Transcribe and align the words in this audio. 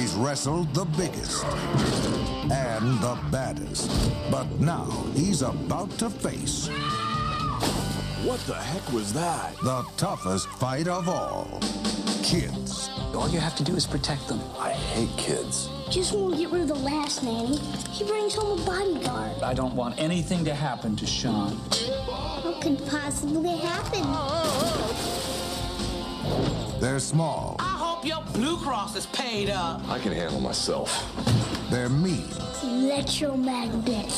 He's 0.00 0.14
wrestled 0.14 0.72
the 0.72 0.86
biggest 0.96 1.44
and 1.44 2.98
the 3.02 3.18
baddest. 3.30 3.90
But 4.30 4.48
now 4.58 4.86
he's 5.14 5.42
about 5.42 5.90
to 5.98 6.08
face 6.08 6.68
What 8.24 8.40
the 8.46 8.54
heck 8.54 8.90
was 8.94 9.12
that? 9.12 9.54
the 9.58 9.84
toughest 9.98 10.48
fight 10.48 10.88
of 10.88 11.06
all. 11.06 11.60
Kids. 12.22 12.88
All 13.14 13.28
you 13.28 13.40
have 13.40 13.54
to 13.56 13.62
do 13.62 13.76
is 13.76 13.86
protect 13.86 14.26
them. 14.26 14.40
I 14.58 14.70
hate 14.72 15.14
kids. 15.18 15.68
Just 15.90 16.14
won't 16.14 16.38
get 16.38 16.48
rid 16.50 16.62
of 16.62 16.68
the 16.68 16.76
last 16.76 17.22
nanny. 17.22 17.58
He 17.90 18.04
brings 18.04 18.34
home 18.34 18.58
a 18.58 18.64
bodyguard. 18.64 19.42
I 19.42 19.52
don't 19.52 19.74
want 19.74 19.98
anything 20.00 20.46
to 20.46 20.54
happen 20.54 20.96
to 20.96 21.04
Sean. 21.06 21.50
What 22.42 22.62
could 22.62 22.78
possibly 22.86 23.58
happen? 23.58 24.00
They're 26.80 27.00
small. 27.00 27.56
I 27.58 27.69
hope 28.00 28.08
your 28.08 28.22
Blue 28.32 28.56
Cross 28.56 28.96
is 28.96 29.06
paid 29.06 29.50
up. 29.50 29.86
I 29.88 29.98
can 29.98 30.12
handle 30.12 30.40
myself. 30.40 30.90
They're 31.70 31.88
mean. 31.88 32.24
Electromagnet. 32.62 34.10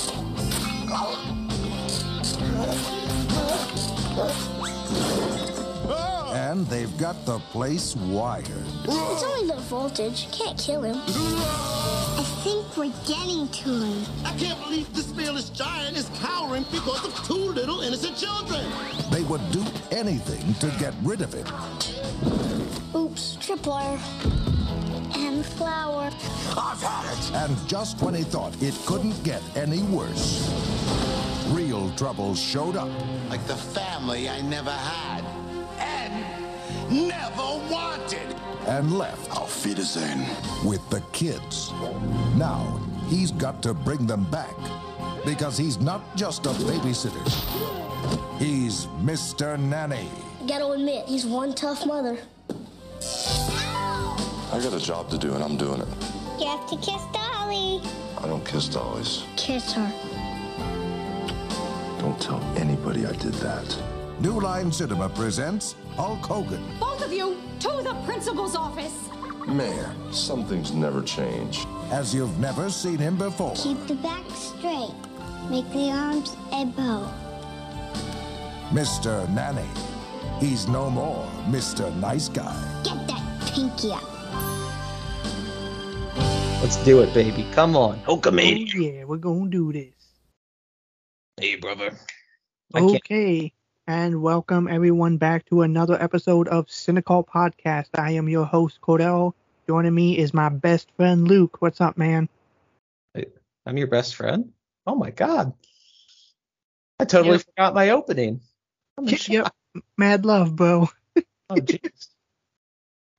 And 6.34 6.66
they've 6.66 6.96
got 6.98 7.24
the 7.26 7.38
place 7.50 7.96
wired. 7.96 8.46
It's 8.84 9.22
only 9.22 9.48
the 9.48 9.60
voltage. 9.62 10.30
Can't 10.32 10.58
kill 10.58 10.82
him. 10.82 10.96
I 10.96 12.24
think 12.44 12.76
we're 12.76 12.92
getting 13.06 13.48
to 13.48 13.84
him. 13.84 14.06
I 14.24 14.36
can't 14.36 14.60
believe 14.62 14.92
this 14.94 15.10
fearless 15.12 15.50
giant 15.50 15.96
is 15.96 16.08
cowering 16.20 16.64
because 16.70 17.04
of 17.04 17.26
two 17.26 17.34
little 17.34 17.80
innocent 17.80 18.16
children. 18.16 18.64
They 19.10 19.22
would 19.22 19.50
do 19.50 19.64
anything 19.90 20.54
to 20.54 20.76
get 20.78 20.94
rid 21.02 21.22
of 21.22 21.34
it. 21.34 21.50
Oops, 22.94 23.36
tripwire. 23.36 23.98
And 25.16 25.44
flour. 25.44 26.10
I've 26.56 26.82
had 26.82 27.18
it. 27.18 27.34
And 27.50 27.68
just 27.68 28.00
when 28.02 28.14
he 28.14 28.22
thought 28.22 28.54
it 28.62 28.74
couldn't 28.86 29.22
get 29.24 29.42
any 29.56 29.82
worse, 29.84 30.50
real 31.50 31.90
troubles 31.96 32.38
showed 32.38 32.76
up. 32.76 32.88
Like 33.30 33.44
the 33.46 33.56
family 33.56 34.28
I 34.28 34.40
never 34.42 34.70
had 34.70 35.24
and 35.78 37.08
never 37.08 37.42
wanted. 37.70 38.36
and 38.66 38.96
left 38.98 39.30
Auf 39.36 39.64
Wiedersehen. 39.64 40.24
with 40.64 40.88
the 40.90 41.00
kids. 41.12 41.72
Now 42.36 42.80
he's 43.08 43.32
got 43.32 43.62
to 43.62 43.74
bring 43.74 44.06
them 44.06 44.24
back 44.30 44.54
because 45.24 45.56
he's 45.56 45.78
not 45.80 46.14
just 46.16 46.46
a 46.46 46.50
babysitter. 46.50 47.26
He's 48.38 48.86
Mr. 49.02 49.58
Nanny. 49.58 50.08
Gotta 50.46 50.66
admit, 50.70 51.06
he's 51.06 51.24
one 51.26 51.54
tough 51.54 51.86
mother. 51.86 52.18
I 54.52 54.60
got 54.62 54.72
a 54.74 54.80
job 54.80 55.08
to 55.10 55.18
do 55.18 55.34
and 55.34 55.42
I'm 55.42 55.56
doing 55.56 55.80
it. 55.80 55.88
You 56.38 56.46
have 56.46 56.66
to 56.68 56.76
kiss 56.76 57.02
Dolly. 57.12 57.80
I 58.18 58.26
don't 58.26 58.44
kiss 58.44 58.68
dollies. 58.68 59.24
Kiss 59.36 59.72
her. 59.72 59.92
Don't 61.98 62.20
tell 62.20 62.42
anybody 62.56 63.06
I 63.06 63.12
did 63.12 63.34
that. 63.34 63.78
New 64.20 64.40
Line 64.40 64.70
Cinema 64.70 65.08
presents 65.08 65.74
Hulk 65.96 66.24
Hogan. 66.24 66.62
Both 66.78 67.04
of 67.04 67.12
you, 67.12 67.36
to 67.60 67.68
the 67.82 67.94
principal's 68.04 68.54
office. 68.56 69.08
Man, 69.46 70.12
some 70.12 70.44
things 70.44 70.72
never 70.72 71.02
change. 71.02 71.66
as 71.90 72.14
you've 72.14 72.38
never 72.38 72.70
seen 72.70 72.98
him 72.98 73.16
before. 73.16 73.54
Keep 73.56 73.86
the 73.86 73.94
back 73.96 74.24
straight. 74.30 74.94
Make 75.50 75.68
the 75.72 75.90
arms 75.90 76.36
a 76.52 76.64
bow. 76.64 77.12
Mr. 78.70 79.28
Nanny. 79.34 79.68
He's 80.42 80.66
no 80.66 80.90
more 80.90 81.24
Mr. 81.46 81.94
Nice 82.00 82.28
Guy. 82.28 82.82
Get 82.82 83.06
that 83.06 83.22
pinky 83.46 83.92
up. 83.92 84.02
Let's 86.60 86.82
do 86.84 87.00
it, 87.02 87.14
baby. 87.14 87.46
Come 87.52 87.76
on. 87.76 88.02
Oh, 88.08 88.16
Hulkamania. 88.16 88.74
Oh, 88.74 88.78
yeah, 88.80 89.04
we're 89.04 89.18
gonna 89.18 89.48
do 89.48 89.72
this. 89.72 89.94
Hey, 91.40 91.54
brother. 91.54 91.96
I 92.74 92.80
can't. 92.80 92.96
Okay, 92.96 93.52
and 93.86 94.20
welcome 94.20 94.66
everyone 94.66 95.16
back 95.16 95.44
to 95.50 95.62
another 95.62 95.94
episode 96.02 96.48
of 96.48 96.68
Cynical 96.68 97.22
Podcast. 97.22 97.90
I 97.94 98.10
am 98.10 98.28
your 98.28 98.44
host 98.44 98.80
Cordell. 98.80 99.34
Joining 99.68 99.94
me 99.94 100.18
is 100.18 100.34
my 100.34 100.48
best 100.48 100.90
friend 100.96 101.28
Luke. 101.28 101.58
What's 101.62 101.80
up, 101.80 101.96
man? 101.96 102.28
I'm 103.64 103.76
your 103.76 103.86
best 103.86 104.16
friend. 104.16 104.50
Oh 104.88 104.96
my 104.96 105.10
god. 105.12 105.52
I 106.98 107.04
totally 107.04 107.36
Yep. 107.36 107.44
forgot 107.46 107.74
my 107.74 107.90
opening. 107.90 108.40
Yep, 109.00 109.20
shock. 109.20 109.54
Mad 109.96 110.24
love, 110.24 110.54
bro. 110.56 110.88
Oh 111.50 111.60
jeez. 111.60 112.08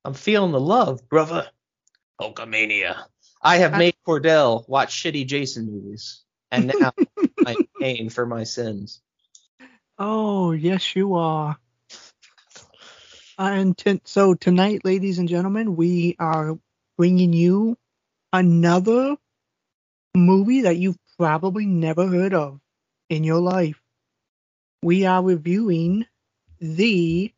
I'm 0.04 0.14
feeling 0.14 0.52
the 0.52 0.60
love, 0.60 1.08
brother. 1.08 1.48
Hulkamania. 2.20 3.04
I 3.42 3.58
have 3.58 3.74
I- 3.74 3.78
made 3.78 3.94
Cordell 4.06 4.68
watch 4.68 5.02
shitty 5.02 5.26
Jason 5.26 5.66
movies, 5.66 6.22
and 6.50 6.68
now 6.68 6.92
I'm 7.44 7.56
paying 7.80 8.10
for 8.10 8.26
my 8.26 8.44
sins. 8.44 9.00
Oh, 9.98 10.52
yes, 10.52 10.96
you 10.96 11.14
are. 11.14 11.56
Uh, 13.38 13.42
and 13.42 13.76
t- 13.78 14.00
so 14.04 14.34
tonight, 14.34 14.84
ladies 14.84 15.18
and 15.18 15.28
gentlemen, 15.28 15.76
we 15.76 16.16
are 16.18 16.58
bringing 16.98 17.32
you 17.32 17.76
another 18.32 19.16
movie 20.16 20.62
that 20.62 20.76
you've 20.76 20.98
probably 21.18 21.66
never 21.66 22.06
heard 22.06 22.34
of 22.34 22.60
in 23.08 23.24
your 23.24 23.40
life. 23.40 23.80
We 24.82 25.06
are 25.06 25.22
reviewing 25.22 26.06
the 26.60 27.32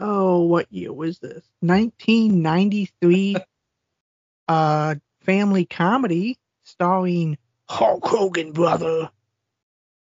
oh, 0.00 0.42
what 0.44 0.72
year 0.72 0.92
was 0.92 1.18
this? 1.18 1.44
1993 1.60 3.36
uh 4.48 4.94
family 5.20 5.64
comedy 5.66 6.38
starring 6.64 7.36
Hulk 7.68 8.06
Hogan, 8.06 8.52
brother. 8.52 9.10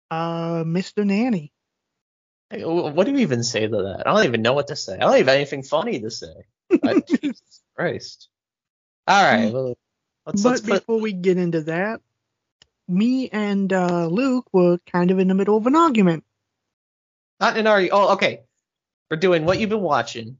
Uh, 0.09 0.63
Mr. 0.63 1.05
Nanny. 1.05 1.51
Hey, 2.49 2.63
What 2.63 3.05
do 3.05 3.11
you 3.11 3.17
even 3.19 3.43
say 3.43 3.67
to 3.67 3.69
that? 3.69 4.03
I 4.07 4.13
don't 4.13 4.25
even 4.25 4.41
know 4.41 4.53
what 4.53 4.67
to 4.67 4.75
say. 4.75 4.93
I 4.93 4.99
don't 4.99 5.15
even 5.15 5.27
have 5.27 5.35
anything 5.35 5.63
funny 5.63 5.99
to 5.99 6.09
say. 6.09 6.33
Jesus 7.07 7.61
Christ. 7.75 8.29
All 9.05 9.21
right. 9.21 9.51
Well, 9.51 9.77
let's, 10.25 10.43
but 10.43 10.49
let's 10.49 10.61
put. 10.61 10.79
before 10.79 10.99
we 11.01 11.11
get 11.11 11.37
into 11.37 11.61
that, 11.63 11.99
me 12.87 13.29
and 13.29 13.71
uh, 13.73 14.07
Luke 14.07 14.47
were 14.53 14.77
kind 14.89 15.11
of 15.11 15.19
in 15.19 15.27
the 15.27 15.35
middle 15.35 15.57
of 15.57 15.67
an 15.67 15.75
argument. 15.75 16.23
Not 17.39 17.57
in 17.57 17.67
our. 17.67 17.81
Oh, 17.91 18.13
okay. 18.13 18.41
We're 19.09 19.17
doing 19.17 19.45
what 19.45 19.59
you've 19.59 19.69
been 19.69 19.81
watching, 19.81 20.37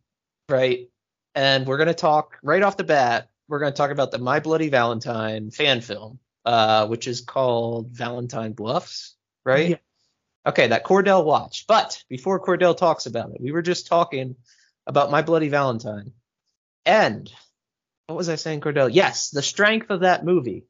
right? 0.50 0.90
And 1.35 1.66
we're 1.66 1.78
gonna 1.78 1.94
talk 1.94 2.38
right 2.44 2.62
off 2.62 2.78
the 2.78 2.84
bat. 2.84 3.30
We're 3.47 3.59
gonna 3.59 3.72
talk 3.72 3.91
about 3.91 4.12
the 4.12 4.18
My 4.18 4.40
Bloody 4.40 4.69
Valentine 4.69 5.52
fan 5.52 5.81
film, 5.81 6.19
uh, 6.46 6.88
which 6.88 7.07
is 7.07 7.22
called 7.22 7.91
Valentine 7.91 8.53
Bluffs, 8.53 9.16
right? 9.46 9.69
Yeah. 9.69 9.75
Okay, 10.46 10.68
that 10.68 10.86
Cordell 10.86 11.25
watched. 11.25 11.68
But 11.68 12.03
before 12.09 12.44
Cordell 12.44 12.75
talks 12.75 13.06
about 13.06 13.31
it, 13.31 13.41
we 13.41 13.52
were 13.52 13.62
just 13.62 13.88
talking 13.88 14.36
about 14.86 15.12
My 15.12 15.22
Bloody 15.22 15.50
Valentine. 15.50 16.13
And 16.86 17.30
what 18.07 18.16
was 18.16 18.30
I 18.30 18.36
saying, 18.36 18.62
Cordell? 18.62 18.90
Yes, 18.91 19.30
the 19.30 19.41
strength 19.41 19.90
of 19.90 20.00
that 20.02 20.25
movie 20.25 20.63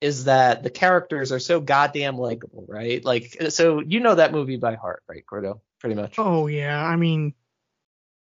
is 0.00 0.24
that 0.24 0.62
the 0.62 0.70
characters 0.70 1.32
are 1.32 1.38
so 1.38 1.60
goddamn 1.60 2.16
likable, 2.18 2.64
right? 2.68 3.04
Like, 3.04 3.36
so 3.50 3.80
you 3.80 4.00
know 4.00 4.14
that 4.14 4.32
movie 4.32 4.56
by 4.56 4.74
heart, 4.76 5.02
right, 5.08 5.24
Cordell? 5.30 5.60
Pretty 5.80 5.94
much. 5.94 6.14
Oh 6.18 6.46
yeah, 6.46 6.84
I 6.84 6.96
mean, 6.96 7.34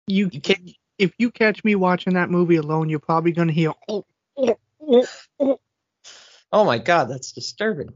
you 0.06 0.28
You 0.32 0.40
can't. 0.40 0.70
if 0.98 1.12
you 1.18 1.30
catch 1.30 1.62
me 1.64 1.74
watching 1.74 2.14
that 2.14 2.30
movie 2.30 2.56
alone, 2.56 2.88
you're 2.88 2.98
probably 2.98 3.32
gonna 3.32 3.52
hear 3.52 3.72
oh, 3.88 4.04
oh, 4.36 4.58
oh, 4.80 5.06
oh. 5.40 5.60
Oh 6.52 6.64
my 6.64 6.78
god, 6.78 7.04
that's 7.10 7.32
disturbing. 7.32 7.94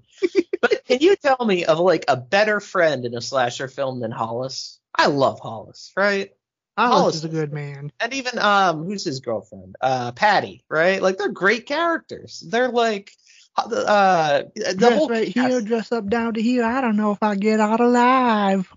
but 0.60 0.84
can 0.84 0.98
you 1.00 1.16
tell 1.16 1.44
me 1.44 1.64
of 1.64 1.78
like 1.78 2.04
a 2.08 2.16
better 2.16 2.60
friend 2.60 3.04
in 3.04 3.16
a 3.16 3.20
slasher 3.20 3.68
film 3.68 4.00
than 4.00 4.10
Hollis? 4.10 4.78
I 4.94 5.06
love 5.06 5.40
Hollis, 5.40 5.92
right? 5.96 6.30
Hollis 6.76 6.98
Hollis 6.98 7.14
is 7.16 7.24
a 7.24 7.28
good 7.28 7.52
man. 7.52 7.92
And 8.00 8.12
even 8.14 8.38
um, 8.38 8.84
who's 8.84 9.04
his 9.04 9.20
girlfriend? 9.20 9.76
Uh, 9.80 10.12
Patty, 10.12 10.64
right? 10.68 11.00
Like 11.00 11.18
they're 11.18 11.28
great 11.28 11.66
characters. 11.66 12.42
They're 12.46 12.70
like 12.70 13.12
uh 13.56 14.42
the 14.54 14.74
Dress 14.76 14.98
whole 14.98 15.08
right 15.08 15.32
cast- 15.32 15.48
here, 15.50 15.60
dress 15.60 15.92
up 15.92 16.08
down 16.08 16.34
to 16.34 16.42
here. 16.42 16.64
I 16.64 16.80
don't 16.80 16.96
know 16.96 17.12
if 17.12 17.22
I 17.22 17.34
get 17.36 17.60
out 17.60 17.80
alive. 17.80 18.72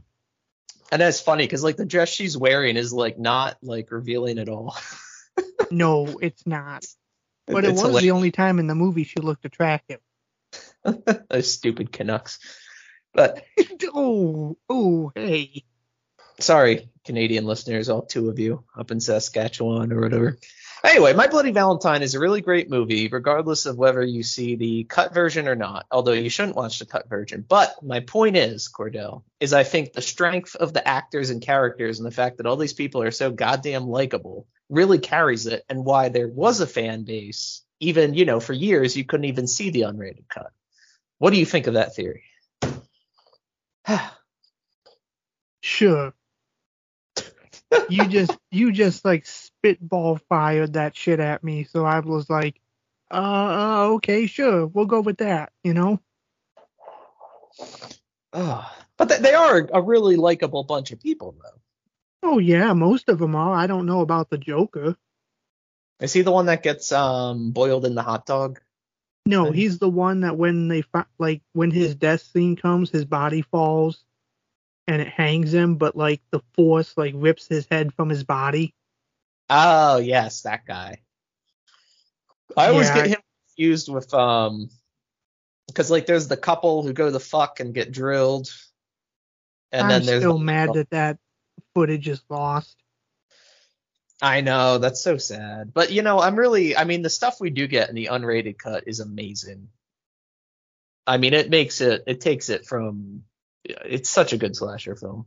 And 0.91 1.01
that's 1.01 1.19
funny 1.21 1.45
because 1.45 1.63
like 1.63 1.77
the 1.77 1.85
dress 1.85 2.09
she's 2.09 2.37
wearing 2.37 2.77
is 2.77 2.93
like 2.93 3.17
not 3.17 3.57
like 3.61 3.91
revealing 3.91 4.39
at 4.39 4.49
all. 4.49 4.75
No, 5.71 6.05
it's 6.21 6.45
not. 6.45 6.85
But 7.47 7.65
it 7.65 7.71
It's 7.71 7.81
was 7.81 7.99
the 8.03 8.11
only 8.11 8.29
time 8.29 8.59
in 8.59 8.67
the 8.67 8.75
movie 8.75 9.03
she 9.05 9.19
looked 9.19 9.43
attractive. 9.45 9.99
Those 11.29 11.51
stupid 11.51 11.91
Canucks. 11.91 12.37
But 13.13 13.43
oh, 13.95 14.55
oh, 14.69 15.11
hey. 15.15 15.63
sorry, 16.39 16.89
Canadian 17.05 17.45
listeners, 17.45 17.89
all 17.89 18.03
two 18.03 18.29
of 18.29 18.37
you 18.37 18.63
up 18.77 18.91
in 18.91 18.99
Saskatchewan 18.99 19.91
or 19.91 20.01
whatever. 20.01 20.37
Anyway, 20.85 21.13
My 21.13 21.27
Bloody 21.27 21.51
Valentine 21.51 22.01
is 22.01 22.13
a 22.13 22.19
really 22.19 22.41
great 22.41 22.69
movie, 22.69 23.07
regardless 23.07 23.65
of 23.65 23.77
whether 23.77 24.03
you 24.03 24.21
see 24.21 24.55
the 24.55 24.83
cut 24.83 25.13
version 25.13 25.47
or 25.47 25.55
not. 25.55 25.85
Although 25.89 26.11
you 26.11 26.29
shouldn't 26.29 26.57
watch 26.57 26.79
the 26.79 26.85
cut 26.85 27.07
version. 27.07 27.45
But 27.47 27.81
my 27.81 28.01
point 28.01 28.35
is, 28.35 28.69
Cordell, 28.69 29.23
is 29.39 29.53
I 29.53 29.63
think 29.63 29.93
the 29.93 30.01
strength 30.01 30.57
of 30.57 30.73
the 30.73 30.85
actors 30.85 31.29
and 31.29 31.41
characters 31.41 31.99
and 31.99 32.05
the 32.05 32.11
fact 32.11 32.37
that 32.37 32.45
all 32.45 32.57
these 32.57 32.73
people 32.73 33.01
are 33.01 33.11
so 33.11 33.31
goddamn 33.31 33.87
likable 33.87 34.45
really 34.69 34.99
carries 34.99 35.47
it 35.47 35.63
and 35.69 35.85
why 35.85 36.09
there 36.09 36.27
was 36.27 36.59
a 36.59 36.67
fan 36.67 37.03
base. 37.05 37.61
Even, 37.79 38.13
you 38.13 38.25
know, 38.25 38.41
for 38.41 38.53
years 38.53 38.97
you 38.97 39.05
couldn't 39.05 39.25
even 39.25 39.47
see 39.47 39.69
the 39.69 39.81
unrated 39.81 40.27
cut. 40.27 40.51
What 41.17 41.31
do 41.31 41.39
you 41.39 41.45
think 41.45 41.67
of 41.67 41.75
that 41.75 41.95
theory? 41.95 42.23
Sure. 45.65 46.13
you 47.89 48.05
just 48.09 48.37
you 48.51 48.73
just 48.73 49.05
like 49.05 49.25
spitball 49.63 50.17
fired 50.27 50.73
that 50.73 50.95
shit 50.95 51.19
at 51.21 51.43
me, 51.43 51.63
so 51.63 51.85
I 51.85 51.99
was 52.01 52.29
like, 52.29 52.59
uh, 53.11 53.87
okay, 53.93 54.25
sure, 54.25 54.65
we'll 54.67 54.85
go 54.85 54.99
with 54.99 55.17
that, 55.19 55.53
you 55.63 55.73
know? 55.73 55.99
Oh, 58.33 58.69
but 58.97 59.09
th- 59.09 59.21
they 59.21 59.33
are 59.33 59.67
a 59.73 59.81
really 59.81 60.15
likable 60.17 60.63
bunch 60.63 60.91
of 60.91 60.99
people, 61.01 61.35
though. 61.41 62.29
Oh 62.31 62.39
yeah, 62.39 62.73
most 62.73 63.09
of 63.09 63.19
them 63.19 63.35
are. 63.35 63.53
I 63.53 63.67
don't 63.67 63.85
know 63.85 64.01
about 64.01 64.29
the 64.29 64.37
Joker. 64.37 64.95
Is 65.99 66.13
he 66.13 66.21
the 66.23 66.31
one 66.31 66.47
that 66.47 66.63
gets 66.63 66.91
um 66.91 67.51
boiled 67.51 67.85
in 67.85 67.95
the 67.95 68.01
hot 68.01 68.25
dog? 68.25 68.59
No, 69.25 69.45
Right. 69.45 69.55
he's 69.55 69.77
the 69.79 69.89
one 69.89 70.21
that 70.21 70.37
when 70.37 70.67
they 70.67 70.81
fi- 70.81 71.05
like 71.19 71.41
when 71.53 71.69
his 71.71 71.95
death 71.95 72.21
scene 72.21 72.55
comes, 72.55 72.89
his 72.89 73.05
body 73.05 73.41
falls 73.43 74.03
and 74.87 75.01
it 75.01 75.07
hangs 75.09 75.53
him, 75.53 75.75
but 75.75 75.95
like 75.95 76.21
the 76.31 76.41
force 76.55 76.97
like 76.97 77.13
rips 77.15 77.47
his 77.47 77.67
head 77.69 77.93
from 77.93 78.09
his 78.09 78.23
body. 78.23 78.73
Oh 79.49 79.97
yes, 79.97 80.41
that 80.41 80.65
guy. 80.65 81.01
I 82.55 82.69
always 82.69 82.87
Yeah, 82.87 82.95
get 82.95 83.07
him 83.07 83.21
confused 83.49 83.91
with 83.91 84.13
um, 84.13 84.69
because 85.67 85.89
like 85.91 86.05
there's 86.05 86.27
the 86.27 86.37
couple 86.37 86.83
who 86.83 86.93
go 86.93 87.09
the 87.09 87.19
fuck 87.19 87.59
and 87.59 87.73
get 87.73 87.91
drilled, 87.91 88.53
and 89.71 89.83
I'm 89.83 89.89
then 89.89 90.05
there's 90.05 90.21
still 90.21 90.37
the- 90.37 90.43
mad 90.43 90.73
that 90.73 90.89
that 90.91 91.17
footage 91.73 92.07
is 92.07 92.21
lost. 92.29 92.77
I 94.21 94.39
know 94.39 94.77
that's 94.77 95.01
so 95.03 95.17
sad, 95.17 95.73
but 95.73 95.91
you 95.91 96.01
know 96.01 96.19
I'm 96.19 96.37
really 96.37 96.77
I 96.77 96.85
mean 96.85 97.01
the 97.01 97.09
stuff 97.09 97.41
we 97.41 97.49
do 97.49 97.67
get 97.67 97.89
in 97.89 97.95
the 97.95 98.09
unrated 98.11 98.57
cut 98.57 98.85
is 98.87 99.01
amazing. 99.01 99.67
I 101.05 101.17
mean 101.17 101.33
it 101.33 101.49
makes 101.49 101.81
it 101.81 102.03
it 102.07 102.21
takes 102.21 102.47
it 102.49 102.65
from 102.65 103.23
it's 103.65 104.09
such 104.09 104.31
a 104.31 104.37
good 104.37 104.55
slasher 104.55 104.95
film. 104.95 105.25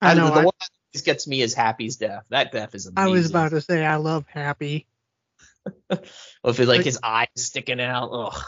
I 0.00 0.14
know. 0.14 0.26
the 0.26 0.40
I, 0.40 0.44
one 0.44 0.54
gets 1.02 1.26
me 1.26 1.40
is 1.40 1.54
Happy's 1.54 1.96
death. 1.96 2.24
That 2.30 2.52
death 2.52 2.74
is 2.74 2.90
I 2.96 3.08
was 3.08 3.30
about 3.30 3.50
to 3.50 3.60
say 3.60 3.84
I 3.84 3.96
love 3.96 4.24
Happy. 4.28 4.86
With 5.90 6.60
it, 6.60 6.68
like 6.68 6.84
his 6.84 6.98
eyes 7.02 7.28
sticking 7.36 7.80
out. 7.80 8.10
Ugh. 8.12 8.42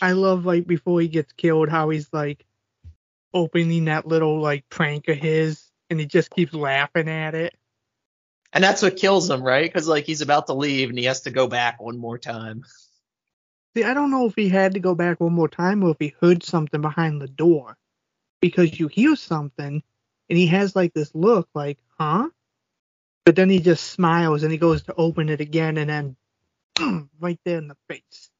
I 0.00 0.12
love 0.12 0.44
like 0.44 0.66
before 0.66 1.00
he 1.00 1.08
gets 1.08 1.32
killed 1.32 1.68
how 1.68 1.90
he's 1.90 2.08
like 2.12 2.44
opening 3.32 3.86
that 3.86 4.06
little 4.06 4.40
like 4.40 4.68
prank 4.68 5.08
of 5.08 5.16
his 5.16 5.64
and 5.90 5.98
he 5.98 6.06
just 6.06 6.30
keeps 6.30 6.54
laughing 6.54 7.08
at 7.08 7.34
it. 7.34 7.54
And 8.52 8.62
that's 8.62 8.82
what 8.82 8.96
kills 8.96 9.28
him, 9.28 9.42
right? 9.42 9.70
Because 9.70 9.88
like 9.88 10.04
he's 10.04 10.20
about 10.20 10.46
to 10.46 10.54
leave 10.54 10.88
and 10.88 10.98
he 10.98 11.06
has 11.06 11.22
to 11.22 11.30
go 11.30 11.48
back 11.48 11.80
one 11.80 11.98
more 11.98 12.18
time. 12.18 12.64
See, 13.76 13.82
I 13.82 13.92
don't 13.92 14.12
know 14.12 14.26
if 14.26 14.36
he 14.36 14.48
had 14.48 14.74
to 14.74 14.80
go 14.80 14.94
back 14.94 15.20
one 15.20 15.32
more 15.32 15.48
time 15.48 15.82
or 15.82 15.90
if 15.90 15.96
he 15.98 16.14
heard 16.20 16.44
something 16.44 16.80
behind 16.80 17.20
the 17.20 17.26
door. 17.26 17.76
Because 18.40 18.78
you 18.78 18.88
hear 18.88 19.16
something 19.16 19.82
and 20.28 20.38
he 20.38 20.46
has 20.48 20.74
like 20.74 20.92
this 20.94 21.14
look 21.14 21.48
like, 21.54 21.78
huh? 21.98 22.28
But 23.24 23.36
then 23.36 23.48
he 23.48 23.60
just 23.60 23.84
smiles 23.84 24.42
and 24.42 24.52
he 24.52 24.58
goes 24.58 24.82
to 24.82 24.94
open 24.94 25.28
it 25.28 25.40
again 25.40 25.78
and 25.78 25.88
then 25.88 26.16
right 27.20 27.40
there 27.44 27.58
in 27.58 27.68
the 27.68 27.76
face. 27.88 28.30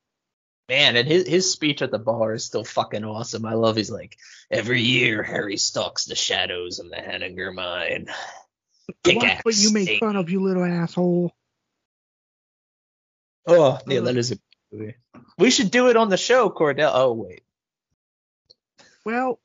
Man, 0.69 0.96
and 0.96 1.06
his 1.06 1.26
his 1.26 1.52
speech 1.52 1.82
at 1.82 1.90
the 1.90 1.98
bar 1.98 2.32
is 2.32 2.44
still 2.44 2.64
fucking 2.64 3.04
awesome. 3.04 3.44
I 3.44 3.52
love. 3.52 3.76
He's 3.76 3.90
like, 3.90 4.16
every 4.50 4.81
year 4.81 5.22
Harry 5.22 5.58
stalks 5.58 6.06
the 6.06 6.14
shadows 6.14 6.78
of 6.78 6.88
the 6.88 6.96
Hanniger 6.96 7.54
mine. 7.54 8.06
Watch 8.08 8.96
Kick-ass 9.04 9.40
what 9.44 9.56
you 9.56 9.72
make 9.72 10.00
fun 10.00 10.16
of, 10.16 10.31
you 10.31 10.40
little 10.40 10.64
asshole. 10.64 11.32
Oh, 13.46 13.78
yeah, 13.86 13.98
uh, 13.98 14.02
that 14.02 14.16
is 14.16 14.32
a 14.32 14.38
movie. 14.72 14.94
We 15.36 15.50
should 15.50 15.70
do 15.70 15.88
it 15.88 15.96
on 15.96 16.08
the 16.08 16.16
show, 16.16 16.48
Cordell. 16.48 16.92
Oh 16.94 17.12
wait, 17.12 17.42
Well, 19.04 19.38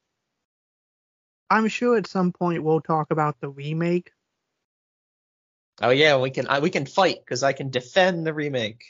I'm 1.49 1.67
sure 1.67 1.97
at 1.97 2.07
some 2.07 2.31
point 2.31 2.63
we'll 2.63 2.81
talk 2.81 3.11
about 3.11 3.39
the 3.41 3.49
remake. 3.49 4.11
oh 5.81 5.89
yeah, 5.89 6.17
we 6.17 6.29
can 6.29 6.47
I, 6.47 6.59
we 6.59 6.69
can 6.69 6.85
fight 6.85 7.19
because 7.19 7.43
I 7.43 7.53
can 7.53 7.69
defend 7.69 8.25
the 8.25 8.33
remake. 8.33 8.83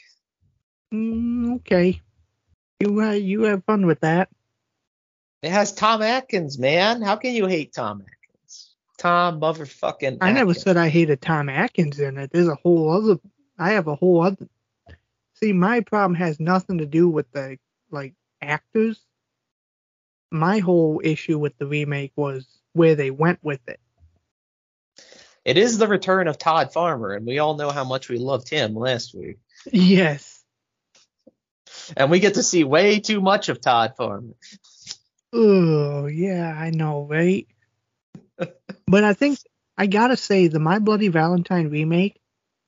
Mm, 0.92 1.56
okay. 1.56 2.00
You 2.80 3.00
uh, 3.00 3.12
you 3.12 3.42
have 3.42 3.64
fun 3.64 3.86
with 3.86 4.00
that. 4.00 4.28
It 5.42 5.50
has 5.50 5.72
Tom 5.72 6.02
Atkins, 6.02 6.58
man. 6.58 7.00
How 7.00 7.16
can 7.16 7.32
you 7.32 7.46
hate 7.46 7.72
Tom 7.72 8.02
Atkins? 8.02 8.74
Tom 8.98 9.40
motherfucking. 9.40 10.18
I 10.20 10.32
never 10.32 10.52
said 10.52 10.76
I 10.76 10.88
hated 10.88 11.22
Tom 11.22 11.48
Atkins 11.48 11.98
in 11.98 12.18
it. 12.18 12.30
There's 12.32 12.48
a 12.48 12.56
whole 12.56 12.90
other. 12.90 13.18
I 13.58 13.72
have 13.72 13.86
a 13.86 13.94
whole 13.94 14.22
other. 14.22 14.48
See, 15.34 15.52
my 15.52 15.80
problem 15.80 16.14
has 16.16 16.38
nothing 16.38 16.78
to 16.78 16.86
do 16.86 17.08
with 17.08 17.30
the 17.32 17.58
like 17.90 18.14
actors. 18.42 19.00
My 20.30 20.58
whole 20.58 21.00
issue 21.02 21.38
with 21.38 21.56
the 21.58 21.66
remake 21.66 22.12
was 22.16 22.46
where 22.72 22.94
they 22.94 23.10
went 23.10 23.40
with 23.42 23.60
it. 23.66 23.80
It 25.44 25.56
is 25.56 25.78
the 25.78 25.88
return 25.88 26.28
of 26.28 26.38
Todd 26.38 26.72
Farmer, 26.72 27.12
and 27.14 27.26
we 27.26 27.38
all 27.38 27.56
know 27.56 27.70
how 27.70 27.84
much 27.84 28.08
we 28.08 28.18
loved 28.18 28.48
him 28.48 28.74
last 28.74 29.14
week. 29.14 29.38
Yes. 29.72 30.44
And 31.96 32.10
we 32.10 32.20
get 32.20 32.34
to 32.34 32.42
see 32.42 32.64
way 32.64 33.00
too 33.00 33.20
much 33.20 33.48
of 33.48 33.60
Todd 33.60 33.94
Farmer. 33.96 34.34
Oh 35.32 36.06
yeah, 36.06 36.54
I 36.56 36.70
know, 36.70 37.06
right? 37.08 37.46
but 38.86 39.04
I 39.04 39.14
think 39.14 39.38
I 39.78 39.86
gotta 39.86 40.16
say 40.16 40.48
the 40.48 40.58
My 40.58 40.78
Bloody 40.78 41.08
Valentine 41.08 41.70
remake. 41.70 42.20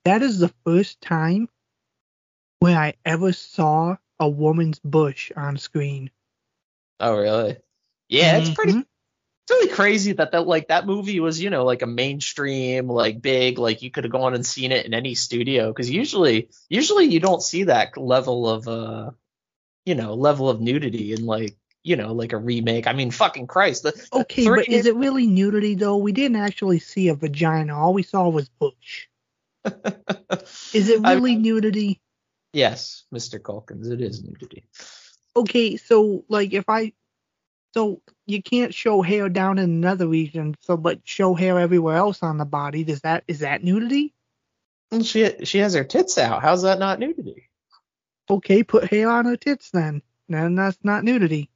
That 0.05 0.21
is 0.21 0.39
the 0.39 0.53
first 0.65 0.99
time 1.01 1.47
where 2.59 2.77
I 2.77 2.95
ever 3.05 3.33
saw 3.33 3.97
a 4.19 4.27
woman's 4.27 4.79
bush 4.79 5.31
on 5.35 5.57
screen. 5.57 6.09
Oh, 6.99 7.17
really? 7.17 7.57
Yeah, 8.09 8.37
it's 8.37 8.49
pretty. 8.51 8.73
Mhm. 8.73 8.85
It's 9.45 9.51
really 9.51 9.73
crazy 9.73 10.13
that 10.13 10.31
that 10.31 10.47
like 10.47 10.69
that 10.69 10.85
movie 10.85 11.19
was 11.19 11.41
you 11.41 11.49
know 11.49 11.65
like 11.65 11.81
a 11.81 11.87
mainstream 11.87 12.87
like 12.87 13.21
big 13.21 13.57
like 13.59 13.81
you 13.81 13.91
could 13.91 14.05
have 14.05 14.11
gone 14.13 14.33
and 14.33 14.45
seen 14.45 14.71
it 14.71 14.85
in 14.85 14.93
any 14.93 15.15
studio 15.15 15.67
because 15.67 15.89
usually 15.89 16.49
usually 16.69 17.05
you 17.07 17.19
don't 17.19 17.43
see 17.43 17.63
that 17.63 17.97
level 17.97 18.47
of 18.49 18.67
uh 18.69 19.11
you 19.85 19.95
know 19.95 20.13
level 20.13 20.49
of 20.49 20.61
nudity 20.61 21.11
in 21.11 21.25
like 21.25 21.57
you 21.83 21.97
know 21.97 22.13
like 22.13 22.31
a 22.31 22.37
remake. 22.37 22.87
I 22.87 22.93
mean 22.93 23.11
fucking 23.11 23.47
Christ. 23.47 23.83
The, 23.83 23.91
the 23.91 24.19
Okay, 24.21 24.47
but 24.47 24.69
is 24.69 24.85
it 24.85 24.95
really 24.95 25.27
nudity 25.27 25.75
though? 25.75 25.97
We 25.97 26.13
didn't 26.13 26.37
actually 26.37 26.79
see 26.79 27.09
a 27.09 27.15
vagina. 27.15 27.77
All 27.77 27.93
we 27.93 28.03
saw 28.03 28.29
was 28.29 28.47
bush. 28.47 29.07
Is 30.73 30.89
it 30.89 31.01
really 31.01 31.35
mean- 31.35 31.41
nudity? 31.41 32.01
yes, 32.53 33.03
Mr. 33.13 33.43
Calkins, 33.43 33.89
it 33.89 33.99
is 34.01 34.23
nudity. 34.23 34.65
Okay, 35.35 35.77
so 35.77 36.23
like 36.29 36.53
if 36.53 36.69
I 36.69 36.93
so 37.73 38.01
you 38.25 38.41
can't 38.41 38.73
show 38.73 39.01
hair 39.01 39.29
down 39.29 39.57
in 39.57 39.65
another 39.65 40.07
region, 40.07 40.55
so 40.59 40.77
but 40.77 40.99
show 41.03 41.33
hair 41.33 41.59
everywhere 41.59 41.97
else 41.97 42.21
on 42.21 42.37
the 42.37 42.45
body. 42.45 42.83
Does 42.83 43.01
that 43.01 43.23
is 43.27 43.39
that 43.39 43.63
nudity? 43.63 44.13
And 44.91 45.05
she 45.05 45.43
she 45.43 45.57
has 45.59 45.73
her 45.73 45.83
tits 45.83 46.17
out. 46.17 46.41
How's 46.41 46.61
that 46.63 46.79
not 46.79 46.99
nudity? 46.99 47.49
Okay, 48.29 48.63
put 48.63 48.89
hair 48.89 49.09
on 49.09 49.25
her 49.25 49.37
tits 49.37 49.71
then. 49.71 50.01
Then 50.29 50.55
that's 50.55 50.77
not 50.83 51.03
nudity. 51.03 51.49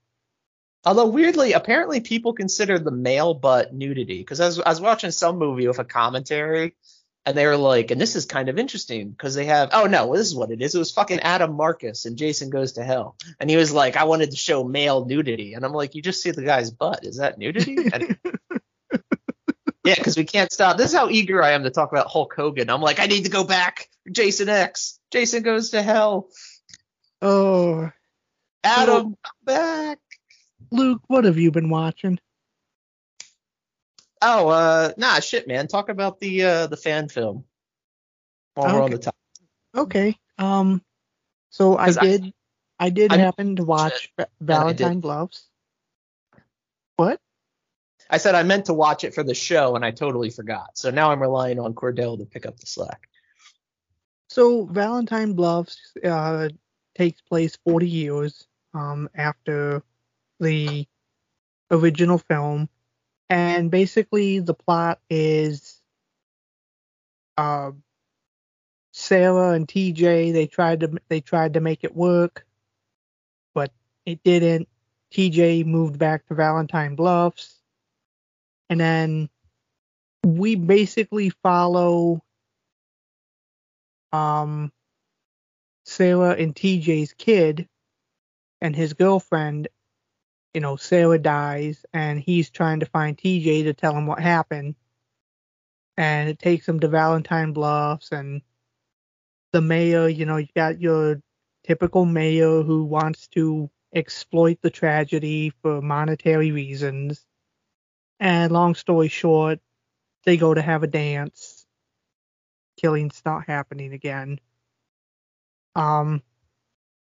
Although 0.86 1.08
weirdly, 1.08 1.54
apparently 1.54 2.00
people 2.00 2.34
consider 2.34 2.80
the 2.80 2.92
male 2.92 3.34
butt 3.34 3.74
nudity 3.74 4.20
because 4.20 4.40
I 4.40 4.46
was, 4.46 4.60
I 4.60 4.70
was 4.70 4.82
watching 4.82 5.12
some 5.12 5.38
movie 5.38 5.68
with 5.68 5.80
a 5.80 5.84
commentary, 5.84 6.76
and 7.28 7.38
they 7.38 7.46
were 7.46 7.58
like, 7.58 7.92
and 7.92 8.00
this 8.00 8.16
is 8.16 8.26
kind 8.26 8.48
of 8.48 8.58
interesting 8.58 9.10
because 9.10 9.36
they 9.36 9.44
have, 9.46 9.72
oh 9.74 9.86
no, 9.86 10.16
this 10.16 10.26
is 10.28 10.34
what 10.36 10.50
it 10.50 10.62
is. 10.62 10.74
It 10.74 10.80
was 10.80 10.94
fucking 10.94 11.20
Adam 11.20 11.58
Marcus 11.58 12.06
and 12.06 12.18
Jason 12.18 12.50
Goes 12.50 12.72
to 12.74 12.86
Hell, 12.86 13.18
and 13.38 13.50
he 13.50 13.58
was 13.58 13.74
like, 13.74 13.98
I 13.98 14.06
wanted 14.06 14.32
to 14.32 14.38
show 14.38 14.64
male 14.64 15.04
nudity, 15.06 15.54
and 15.54 15.66
I'm 15.66 15.74
like, 15.74 15.94
you 15.94 16.02
just 16.02 16.24
see 16.24 16.32
the 16.32 16.46
guy's 16.46 16.72
butt. 16.72 17.06
Is 17.06 17.18
that 17.18 17.38
nudity? 17.38 17.76
And- 17.92 18.18
yeah, 19.84 19.96
because 19.96 20.16
we 20.16 20.24
can't 20.24 20.54
stop. 20.54 20.78
This 20.78 20.92
is 20.92 20.98
how 20.98 21.10
eager 21.10 21.44
I 21.44 21.52
am 21.52 21.64
to 21.64 21.70
talk 21.70 21.92
about 21.92 22.08
Hulk 22.08 22.34
Hogan. 22.34 22.70
I'm 22.70 22.82
like, 22.82 23.02
I 23.02 23.08
need 23.08 23.26
to 23.26 23.30
go 23.30 23.44
back. 23.44 23.90
Jason 24.10 24.48
X. 24.48 24.98
Jason 25.12 25.44
Goes 25.44 25.72
to 25.72 25.82
Hell. 25.82 26.30
Oh, 27.22 27.92
Adam, 28.64 29.18
come 29.22 29.34
back. 29.44 30.00
Luke, 30.72 31.02
what 31.08 31.26
have 31.26 31.38
you 31.38 31.52
been 31.52 31.70
watching? 31.70 32.20
Oh, 34.22 34.48
uh, 34.50 34.94
nah, 34.98 35.20
shit, 35.20 35.48
man. 35.48 35.68
Talk 35.68 35.90
about 35.90 36.20
the 36.20 36.44
uh 36.44 36.68
the 36.68 36.78
fan 36.78 37.10
film 37.10 37.46
while 38.56 38.74
we're 38.74 38.82
on 38.82 38.86
Okay. 38.86 38.94
the 38.94 39.00
top. 39.00 39.16
Okay. 39.76 40.18
Um. 40.38 40.82
So 41.50 41.78
I- 41.78 41.92
did. 41.92 42.34
I, 42.80 42.90
did 42.92 43.12
I- 43.12 43.18
happen 43.18 43.56
to 43.56 43.64
watch 43.64 44.12
Va- 44.18 44.28
Valentine 44.40 45.00
Gloves. 45.00 45.48
What? 46.96 47.20
I 48.10 48.18
said 48.18 48.36
I 48.36 48.44
meant 48.44 48.66
to 48.66 48.74
watch 48.74 49.04
it 49.04 49.14
for 49.14 49.24
the 49.24 49.34
show, 49.34 49.76
and 49.76 49.84
I 49.84 49.92
totally 49.92 50.30
forgot. 50.30 50.78
So 50.78 50.92
now 50.92 51.12
I'm 51.12 51.22
relying 51.22 51.60
on 51.60 51.74
Cordell 51.74 52.18
to 52.20 52.26
pick 52.26 52.46
up 52.46 52.58
the 52.60 52.66
slack. 52.68 53.08
So 54.30 54.66
Valentine 54.66 55.34
Bluffs 55.34 55.78
uh, 56.04 56.50
takes 56.96 57.20
place 57.22 57.58
40 57.66 57.88
years 57.90 58.48
um, 58.74 59.10
after 59.16 59.84
the 60.40 60.86
original 61.72 62.18
film, 62.18 62.70
and 63.30 63.70
basically 63.72 64.40
the 64.40 64.54
plot 64.54 65.00
is 65.10 65.82
uh, 67.38 67.72
Sarah 68.92 69.52
and 69.52 69.68
TJ 69.68 70.34
they 70.34 70.48
tried 70.48 70.80
to 70.82 70.92
they 71.10 71.22
tried 71.22 71.54
to 71.54 71.60
make 71.62 71.84
it 71.84 71.96
work, 71.96 72.46
but 73.54 73.72
it 74.06 74.24
didn't. 74.24 74.68
TJ 75.14 75.66
moved 75.66 76.00
back 76.00 76.26
to 76.28 76.36
Valentine 76.36 76.96
Bluffs, 76.96 77.62
and 78.70 78.80
then 78.80 79.30
we 80.26 80.56
basically 80.56 81.30
follow 81.30 82.24
um 84.12 84.72
Sarah 85.86 86.32
and 86.32 86.56
TJ's 86.56 87.14
kid 87.14 87.68
and 88.62 88.76
his 88.76 88.94
girlfriend. 88.94 89.68
You 90.54 90.62
know, 90.62 90.76
Sarah 90.76 91.20
dies, 91.20 91.86
and 91.94 92.20
he's 92.20 92.50
trying 92.50 92.80
to 92.80 92.86
find 92.86 93.18
TJ 93.18 93.64
to 93.64 93.74
tell 93.74 93.96
him 93.96 94.08
what 94.08 94.20
happened. 94.20 94.76
And 95.98 96.30
it 96.30 96.40
takes 96.40 96.68
him 96.68 96.80
to 96.80 96.88
Valentine 96.88 97.54
Bluffs, 97.54 98.12
and 98.12 98.42
the 99.52 99.62
mayor, 99.62 100.08
you 100.08 100.26
know, 100.26 100.38
you 100.38 100.48
got 100.56 100.82
your 100.82 101.22
typical 101.64 102.06
mayor 102.06 102.64
who 102.64 102.84
wants 102.86 103.28
to 103.30 103.70
exploit 103.94 104.60
the 104.62 104.70
tragedy 104.70 105.52
for 105.62 105.82
monetary 105.82 106.52
reasons. 106.52 107.26
And 108.20 108.52
long 108.52 108.76
story 108.76 109.10
short, 109.10 109.60
they 110.26 110.38
go 110.38 110.54
to 110.54 110.62
have 110.62 110.84
a 110.84 110.88
dance. 110.88 111.66
Killings 112.80 113.22
not 113.26 113.48
happening 113.48 113.94
again. 113.94 114.40
Um, 115.76 116.22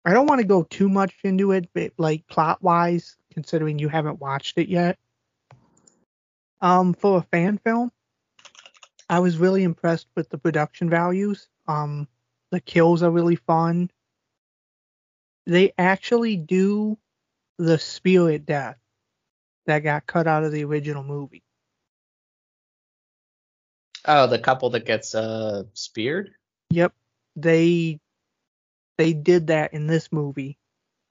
I 0.05 0.13
don't 0.13 0.27
want 0.27 0.41
to 0.41 0.47
go 0.47 0.63
too 0.63 0.89
much 0.89 1.15
into 1.25 1.53
it, 1.53 1.69
but 1.75 1.93
like 1.97 2.27
plot 2.27 2.63
wise, 2.63 3.17
considering 3.35 3.79
you 3.79 3.89
haven't 3.89 4.21
watched 4.21 4.57
it 4.59 4.69
yet. 4.69 4.99
Um, 6.61 6.95
for 6.95 7.19
a 7.19 7.23
fan 7.23 7.59
film, 7.59 7.93
I 9.09 9.19
was 9.19 9.37
really 9.37 9.65
impressed 9.65 10.07
with 10.17 10.31
the 10.31 10.39
production 10.39 10.89
values. 10.89 11.49
Um, 11.69 12.09
the 12.51 12.61
kills 12.61 13.03
are 13.03 13.11
really 13.11 13.37
fun. 13.37 13.91
They 15.47 15.73
actually 15.77 16.37
do 16.37 16.97
the 17.59 17.79
spirit 17.79 18.47
death 18.47 18.79
that 19.67 19.81
got 19.81 20.07
cut 20.07 20.27
out 20.27 20.45
of 20.45 20.53
the 20.53 20.65
original 20.65 21.03
movie. 21.03 21.43
Oh, 24.07 24.27
the 24.27 24.39
couple 24.39 24.71
that 24.71 24.85
gets 24.85 25.15
uh 25.15 25.65
speared. 25.73 26.31
Yep, 26.71 26.93
they 27.37 28.01
they 28.99 29.13
did 29.13 29.49
that 29.49 29.75
in 29.75 29.87
this 29.87 30.13
movie 30.13 30.59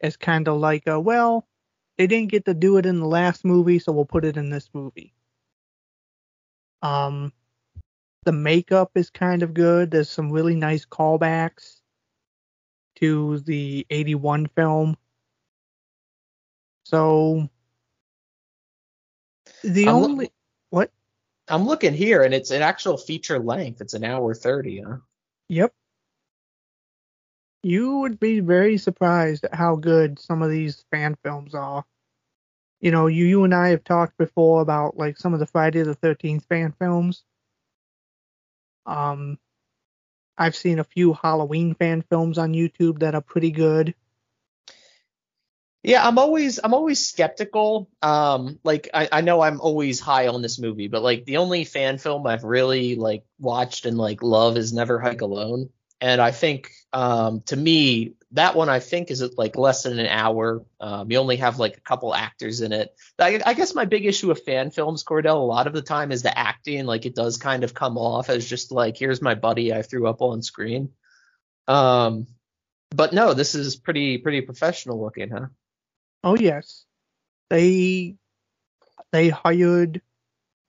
as 0.01 0.17
kind 0.17 0.47
of 0.47 0.57
like 0.57 0.87
a 0.87 0.99
well, 0.99 1.47
they 1.97 2.07
didn't 2.07 2.31
get 2.31 2.45
to 2.45 2.53
do 2.53 2.77
it 2.77 2.85
in 2.85 2.99
the 2.99 3.07
last 3.07 3.45
movie, 3.45 3.79
so 3.79 3.91
we'll 3.91 4.05
put 4.05 4.25
it 4.25 4.37
in 4.37 4.49
this 4.49 4.69
movie. 4.73 5.13
Um, 6.81 7.31
the 8.25 8.31
makeup 8.31 8.91
is 8.95 9.09
kind 9.09 9.43
of 9.43 9.53
good. 9.53 9.91
There's 9.91 10.09
some 10.09 10.31
really 10.31 10.55
nice 10.55 10.85
callbacks 10.85 11.81
to 12.97 13.39
the 13.39 13.85
81 13.89 14.47
film. 14.47 14.97
So 16.85 17.49
the 19.63 19.87
I'm 19.87 19.95
lo- 19.95 20.03
only 20.09 20.31
what? 20.69 20.91
I'm 21.47 21.65
looking 21.65 21.93
here, 21.93 22.23
and 22.23 22.33
it's 22.33 22.51
an 22.51 22.61
actual 22.61 22.97
feature 22.97 23.39
length. 23.39 23.81
It's 23.81 23.93
an 23.93 24.03
hour 24.03 24.33
thirty. 24.33 24.81
Huh? 24.81 24.97
Yep. 25.49 25.73
You 27.63 27.99
would 27.99 28.19
be 28.19 28.41
very 28.41 28.77
surprised 28.77 29.45
at 29.45 29.55
how 29.55 29.77
good 29.77 30.19
some 30.19 30.41
of 30.41 30.51
these 30.51 30.85
fan 30.91 31.15
films 31.23 31.55
are. 31.55 31.85
You 32.81 32.91
know, 32.91 33.07
you 33.07 33.25
you 33.25 33.45
and 33.45 33.55
I 33.55 33.69
have 33.69 33.85
talked 33.85 34.17
before 34.17 34.61
about 34.61 34.97
like 34.97 35.17
some 35.17 35.33
of 35.33 35.39
the 35.39 35.45
Friday 35.47 35.81
the 35.83 35.95
13th 35.95 36.45
fan 36.45 36.73
films. 36.73 37.23
Um 38.85 39.39
I've 40.37 40.55
seen 40.55 40.79
a 40.79 40.83
few 40.83 41.13
Halloween 41.13 41.75
fan 41.75 42.01
films 42.01 42.37
on 42.37 42.53
YouTube 42.53 42.99
that 42.99 43.15
are 43.15 43.21
pretty 43.21 43.51
good. 43.51 43.93
Yeah, 45.83 46.05
I'm 46.07 46.17
always 46.17 46.59
I'm 46.63 46.73
always 46.73 47.05
skeptical. 47.05 47.89
Um, 48.01 48.59
like 48.63 48.89
I, 48.93 49.09
I 49.11 49.21
know 49.21 49.41
I'm 49.41 49.59
always 49.59 49.99
high 49.99 50.27
on 50.27 50.41
this 50.41 50.59
movie, 50.59 50.87
but 50.87 51.03
like 51.03 51.25
the 51.25 51.37
only 51.37 51.65
fan 51.65 51.97
film 51.97 52.25
I've 52.25 52.43
really 52.45 52.95
like 52.95 53.25
watched 53.39 53.85
and 53.85 53.97
like 53.97 54.23
love 54.23 54.57
is 54.57 54.73
Never 54.73 54.99
Hike 54.99 55.21
Alone. 55.21 55.69
And 56.03 56.21
I 56.21 56.31
think 56.31 56.71
um 56.91 57.41
to 57.47 57.55
me 57.55 58.13
that 58.33 58.55
one 58.55 58.67
I 58.67 58.79
think 58.79 59.09
is 59.09 59.23
like 59.37 59.55
less 59.55 59.83
than 59.83 59.99
an 59.99 60.07
hour. 60.07 60.65
Um, 60.79 61.09
you 61.09 61.17
only 61.17 61.37
have 61.37 61.59
like 61.59 61.77
a 61.77 61.81
couple 61.81 62.13
actors 62.13 62.61
in 62.61 62.73
it. 62.73 62.93
I, 63.19 63.39
I 63.45 63.53
guess 63.53 63.75
my 63.75 63.85
big 63.85 64.05
issue 64.05 64.27
with 64.27 64.43
fan 64.43 64.71
films, 64.71 65.03
Cordell, 65.03 65.35
a 65.35 65.51
lot 65.55 65.67
of 65.67 65.73
the 65.73 65.83
time 65.83 66.11
is 66.11 66.23
the 66.23 66.37
acting. 66.37 66.85
Like 66.85 67.05
it 67.05 67.15
does 67.15 67.37
kind 67.37 67.63
of 67.63 67.73
come 67.73 67.97
off 67.97 68.29
as 68.29 68.45
just 68.45 68.71
like 68.71 68.97
here's 68.97 69.21
my 69.21 69.35
buddy 69.35 69.73
I 69.73 69.81
threw 69.83 70.07
up 70.07 70.21
on 70.21 70.41
screen. 70.41 70.89
Um, 71.67 72.27
but 72.89 73.13
no, 73.13 73.33
this 73.33 73.55
is 73.55 73.75
pretty 73.75 74.17
pretty 74.17 74.41
professional 74.41 75.01
looking, 75.01 75.29
huh? 75.29 75.47
Oh 76.23 76.35
yes. 76.35 76.85
They 77.49 78.15
they 79.11 79.29
hired 79.29 80.01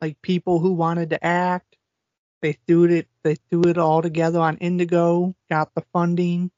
like 0.01 0.21
people 0.23 0.61
who 0.61 0.75
wanted 0.75 1.11
to 1.11 1.27
act. 1.27 1.74
They 2.45 2.59
threw 2.69 2.85
it 2.85 3.09
they 3.23 3.37
threw 3.37 3.63
it 3.71 3.79
all 3.79 4.03
together 4.03 4.39
on 4.39 4.59
Indiegogo, 4.59 5.35
got 5.49 5.75
the 5.75 5.81
funding. 5.95 6.51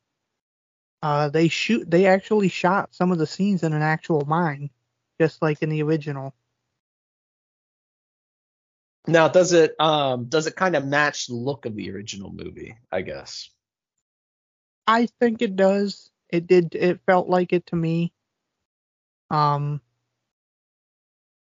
Uh 1.01 1.29
they 1.29 1.47
shoot 1.47 1.89
they 1.89 2.07
actually 2.07 2.49
shot 2.49 2.93
some 2.93 3.13
of 3.13 3.19
the 3.19 3.27
scenes 3.29 3.63
in 3.63 3.73
an 3.73 3.83
actual 3.83 4.25
mine, 4.27 4.71
just 5.21 5.41
like 5.41 5.63
in 5.63 5.69
the 5.69 5.85
original. 5.85 6.35
Now, 9.07 9.29
does 9.29 9.53
it 9.53 9.81
um 9.81 10.25
does 10.25 10.49
it 10.49 10.57
kind 10.57 10.75
of 10.75 10.85
match 10.85 11.29
the 11.29 11.35
look 11.35 11.67
of 11.67 11.77
the 11.77 11.93
original 11.93 12.33
movie? 12.33 12.77
I 12.91 13.03
guess. 13.03 13.49
I 14.89 15.07
think 15.21 15.41
it 15.41 15.55
does. 15.55 16.11
It 16.31 16.49
did 16.49 16.75
it 16.75 16.99
felt 17.07 17.29
like 17.29 17.53
it 17.53 17.65
to 17.67 17.77
me. 17.77 18.13
Um 19.31 19.81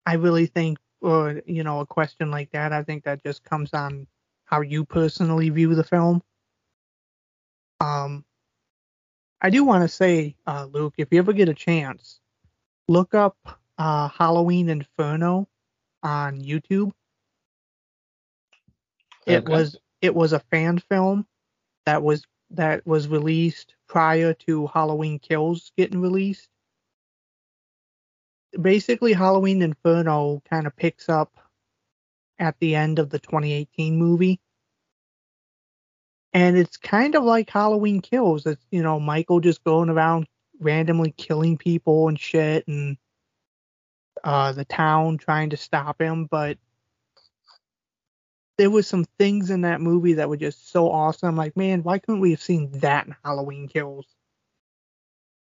I 0.06 0.14
really 0.14 0.46
think 0.46 0.78
or 1.02 1.42
you 1.44 1.62
know, 1.62 1.80
a 1.80 1.86
question 1.86 2.30
like 2.30 2.52
that, 2.52 2.72
I 2.72 2.82
think 2.82 3.04
that 3.04 3.22
just 3.22 3.44
comes 3.44 3.74
on 3.74 4.06
how 4.50 4.60
you 4.60 4.84
personally 4.84 5.48
view 5.48 5.74
the 5.74 5.84
film. 5.84 6.22
Um 7.80 8.24
I 9.42 9.48
do 9.48 9.64
want 9.64 9.82
to 9.82 9.88
say, 9.88 10.36
uh, 10.46 10.66
Luke, 10.70 10.94
if 10.98 11.08
you 11.10 11.18
ever 11.18 11.32
get 11.32 11.48
a 11.48 11.54
chance, 11.54 12.20
look 12.88 13.14
up 13.14 13.36
uh, 13.78 14.08
Halloween 14.08 14.68
Inferno 14.68 15.48
on 16.02 16.42
YouTube. 16.42 16.92
It 19.26 19.48
was 19.48 19.78
it 20.02 20.14
was 20.14 20.32
a 20.32 20.40
fan 20.40 20.78
film 20.90 21.26
that 21.86 22.02
was 22.02 22.26
that 22.50 22.86
was 22.86 23.08
released 23.08 23.74
prior 23.86 24.34
to 24.34 24.66
Halloween 24.66 25.18
Kills 25.18 25.72
getting 25.76 26.00
released. 26.00 26.48
Basically, 28.60 29.12
Halloween 29.12 29.62
Inferno 29.62 30.42
kind 30.50 30.66
of 30.66 30.76
picks 30.76 31.08
up 31.08 31.32
at 32.40 32.58
the 32.58 32.74
end 32.74 32.98
of 32.98 33.10
the 33.10 33.20
2018 33.20 33.96
movie. 33.96 34.40
And 36.32 36.56
it's 36.56 36.76
kind 36.76 37.14
of 37.14 37.22
like 37.22 37.50
Halloween 37.50 38.00
Kills. 38.00 38.46
It's, 38.46 38.64
you 38.70 38.82
know, 38.82 38.98
Michael 38.98 39.40
just 39.40 39.62
going 39.62 39.90
around 39.90 40.26
randomly 40.58 41.12
killing 41.16 41.56
people 41.56 42.08
and 42.08 42.18
shit 42.18 42.66
and 42.68 42.96
uh 44.22 44.52
the 44.52 44.64
town 44.64 45.16
trying 45.16 45.50
to 45.50 45.56
stop 45.56 46.00
him, 46.00 46.26
but 46.26 46.58
there 48.58 48.70
was 48.70 48.86
some 48.86 49.06
things 49.18 49.48
in 49.48 49.62
that 49.62 49.80
movie 49.80 50.14
that 50.14 50.28
were 50.28 50.36
just 50.36 50.70
so 50.70 50.90
awesome. 50.90 51.34
Like, 51.34 51.56
man, 51.56 51.82
why 51.82 51.98
couldn't 51.98 52.20
we 52.20 52.32
have 52.32 52.42
seen 52.42 52.70
that 52.80 53.06
in 53.06 53.16
Halloween 53.24 53.68
Kills? 53.68 54.06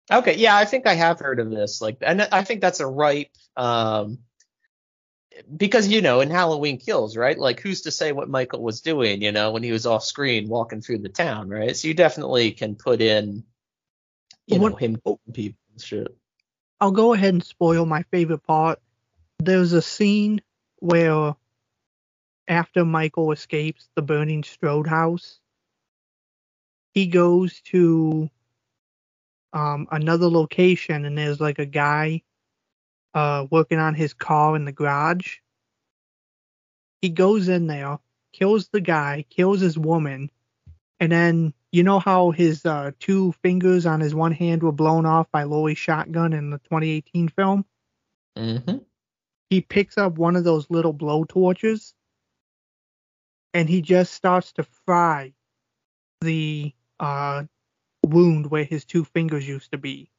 Okay, 0.09 0.37
yeah, 0.37 0.55
I 0.55 0.63
think 0.63 0.87
I 0.87 0.93
have 0.93 1.19
heard 1.19 1.41
of 1.41 1.49
this. 1.49 1.81
Like, 1.81 1.97
and 2.01 2.21
I 2.21 2.43
think 2.43 2.61
that's 2.61 2.79
a 2.79 2.87
right 2.87 3.29
um 3.57 4.19
because 5.57 5.87
you 5.87 6.01
know 6.01 6.21
in 6.21 6.29
Halloween 6.29 6.77
Kills, 6.77 7.15
right? 7.17 7.37
Like, 7.37 7.59
who's 7.59 7.81
to 7.81 7.91
say 7.91 8.11
what 8.11 8.29
Michael 8.29 8.61
was 8.61 8.81
doing? 8.81 9.21
You 9.21 9.31
know, 9.31 9.51
when 9.51 9.63
he 9.63 9.71
was 9.71 9.85
off 9.85 10.03
screen 10.03 10.47
walking 10.47 10.81
through 10.81 10.99
the 10.99 11.09
town, 11.09 11.49
right? 11.49 11.75
So 11.75 11.87
you 11.87 11.93
definitely 11.93 12.51
can 12.51 12.75
put 12.75 13.01
in, 13.01 13.43
you 14.47 14.59
What- 14.59 14.71
know, 14.71 14.75
him 14.77 15.01
people 15.33 15.59
and 15.73 15.81
shit. 15.81 16.15
I'll 16.81 16.91
go 16.91 17.13
ahead 17.13 17.33
and 17.33 17.43
spoil 17.43 17.85
my 17.85 18.03
favorite 18.03 18.43
part. 18.43 18.79
There's 19.39 19.73
a 19.73 19.81
scene 19.81 20.41
where 20.77 21.35
after 22.47 22.85
Michael 22.85 23.31
escapes 23.31 23.89
the 23.95 24.01
burning 24.01 24.43
Strode 24.43 24.87
house, 24.87 25.39
he 26.93 27.07
goes 27.07 27.61
to 27.61 28.29
um, 29.53 29.87
another 29.91 30.27
location 30.27 31.05
and 31.05 31.17
there's 31.17 31.41
like 31.41 31.59
a 31.59 31.65
guy 31.65 32.21
uh, 33.13 33.47
working 33.49 33.79
on 33.79 33.95
his 33.95 34.13
car 34.13 34.55
in 34.55 34.65
the 34.65 34.71
garage. 34.71 35.37
He 37.01 37.09
goes 37.09 37.47
in 37.47 37.67
there, 37.67 37.99
kills 38.33 38.69
the 38.69 38.81
guy, 38.81 39.25
kills 39.29 39.61
his 39.61 39.77
woman, 39.77 40.29
and 40.99 41.11
then 41.11 41.53
you 41.71 41.83
know 41.83 41.99
how 41.99 42.31
his 42.31 42.65
uh, 42.65 42.91
two 42.99 43.33
fingers 43.43 43.85
on 43.85 43.99
his 43.99 44.13
one 44.15 44.31
hand 44.31 44.63
were 44.63 44.71
blown 44.71 45.05
off 45.05 45.31
by 45.31 45.43
Laurie's 45.43 45.77
shotgun 45.77 46.33
in 46.33 46.49
the 46.49 46.57
2018 46.59 47.29
film? 47.29 47.65
Mm-hmm. 48.37 48.77
He 49.49 49.61
picks 49.61 49.97
up 49.97 50.17
one 50.17 50.35
of 50.35 50.43
those 50.43 50.69
little 50.69 50.93
blow 50.93 51.23
torches 51.23 51.93
and 53.53 53.67
he 53.67 53.81
just 53.81 54.13
starts 54.13 54.53
to 54.53 54.63
fry 54.85 55.33
the 56.21 56.73
uh, 56.99 57.43
wound 58.05 58.49
where 58.51 58.63
his 58.63 58.85
two 58.85 59.03
fingers 59.05 59.47
used 59.47 59.71
to 59.71 59.77
be. 59.77 60.09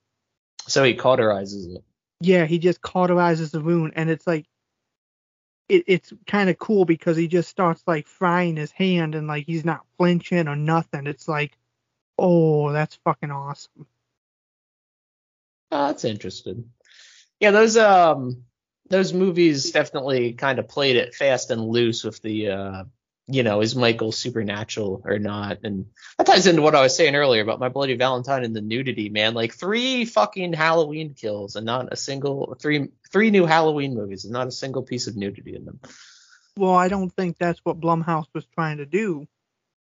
So 0.66 0.84
he 0.84 0.94
cauterizes 0.94 1.74
it. 1.74 1.84
Yeah, 2.20 2.44
he 2.44 2.58
just 2.58 2.80
cauterizes 2.82 3.50
the 3.50 3.60
wound, 3.60 3.94
and 3.96 4.10
it's 4.10 4.26
like 4.26 4.46
it, 5.70 5.84
it's 5.86 6.12
kind 6.26 6.50
of 6.50 6.58
cool 6.58 6.84
because 6.84 7.16
he 7.16 7.28
just 7.28 7.48
starts 7.48 7.82
like 7.86 8.06
frying 8.06 8.56
his 8.56 8.72
hand 8.72 9.14
and 9.14 9.26
like 9.26 9.46
he's 9.46 9.64
not 9.64 9.86
flinching 9.96 10.48
or 10.48 10.56
nothing. 10.56 11.06
It's 11.06 11.28
like, 11.28 11.56
oh, 12.18 12.72
that's 12.72 12.96
fucking 13.04 13.30
awesome. 13.30 13.86
Oh, 15.70 15.86
that's 15.86 16.04
interesting. 16.04 16.70
Yeah, 17.38 17.52
those 17.52 17.76
um 17.76 18.44
those 18.88 19.12
movies 19.12 19.70
definitely 19.70 20.32
kind 20.32 20.58
of 20.58 20.68
played 20.68 20.96
it 20.96 21.14
fast 21.14 21.50
and 21.52 21.62
loose 21.62 22.02
with 22.02 22.20
the 22.20 22.48
uh 22.48 22.84
you 23.30 23.42
know, 23.42 23.60
is 23.60 23.76
Michael 23.76 24.12
supernatural 24.12 25.02
or 25.04 25.18
not? 25.18 25.58
And 25.62 25.86
that 26.18 26.26
ties 26.26 26.46
into 26.46 26.62
what 26.62 26.74
I 26.74 26.82
was 26.82 26.96
saying 26.96 27.14
earlier 27.14 27.42
about 27.42 27.60
my 27.60 27.68
bloody 27.68 27.94
Valentine 27.96 28.44
and 28.44 28.54
the 28.54 28.60
nudity, 28.60 29.08
man. 29.08 29.34
Like 29.34 29.54
three 29.54 30.04
fucking 30.04 30.52
Halloween 30.52 31.14
kills 31.14 31.56
and 31.56 31.64
not 31.64 31.92
a 31.92 31.96
single 31.96 32.56
three 32.60 32.88
three 33.12 33.30
new 33.30 33.46
Halloween 33.46 33.94
movies 33.94 34.24
and 34.24 34.32
not 34.32 34.48
a 34.48 34.52
single 34.52 34.82
piece 34.82 35.06
of 35.06 35.16
nudity 35.16 35.54
in 35.54 35.64
them. 35.64 35.80
Well, 36.56 36.74
I 36.74 36.88
don't 36.88 37.10
think 37.10 37.38
that's 37.38 37.60
what 37.64 37.80
Blumhouse 37.80 38.26
was 38.34 38.46
trying 38.46 38.78
to 38.78 38.86
do. 38.86 39.26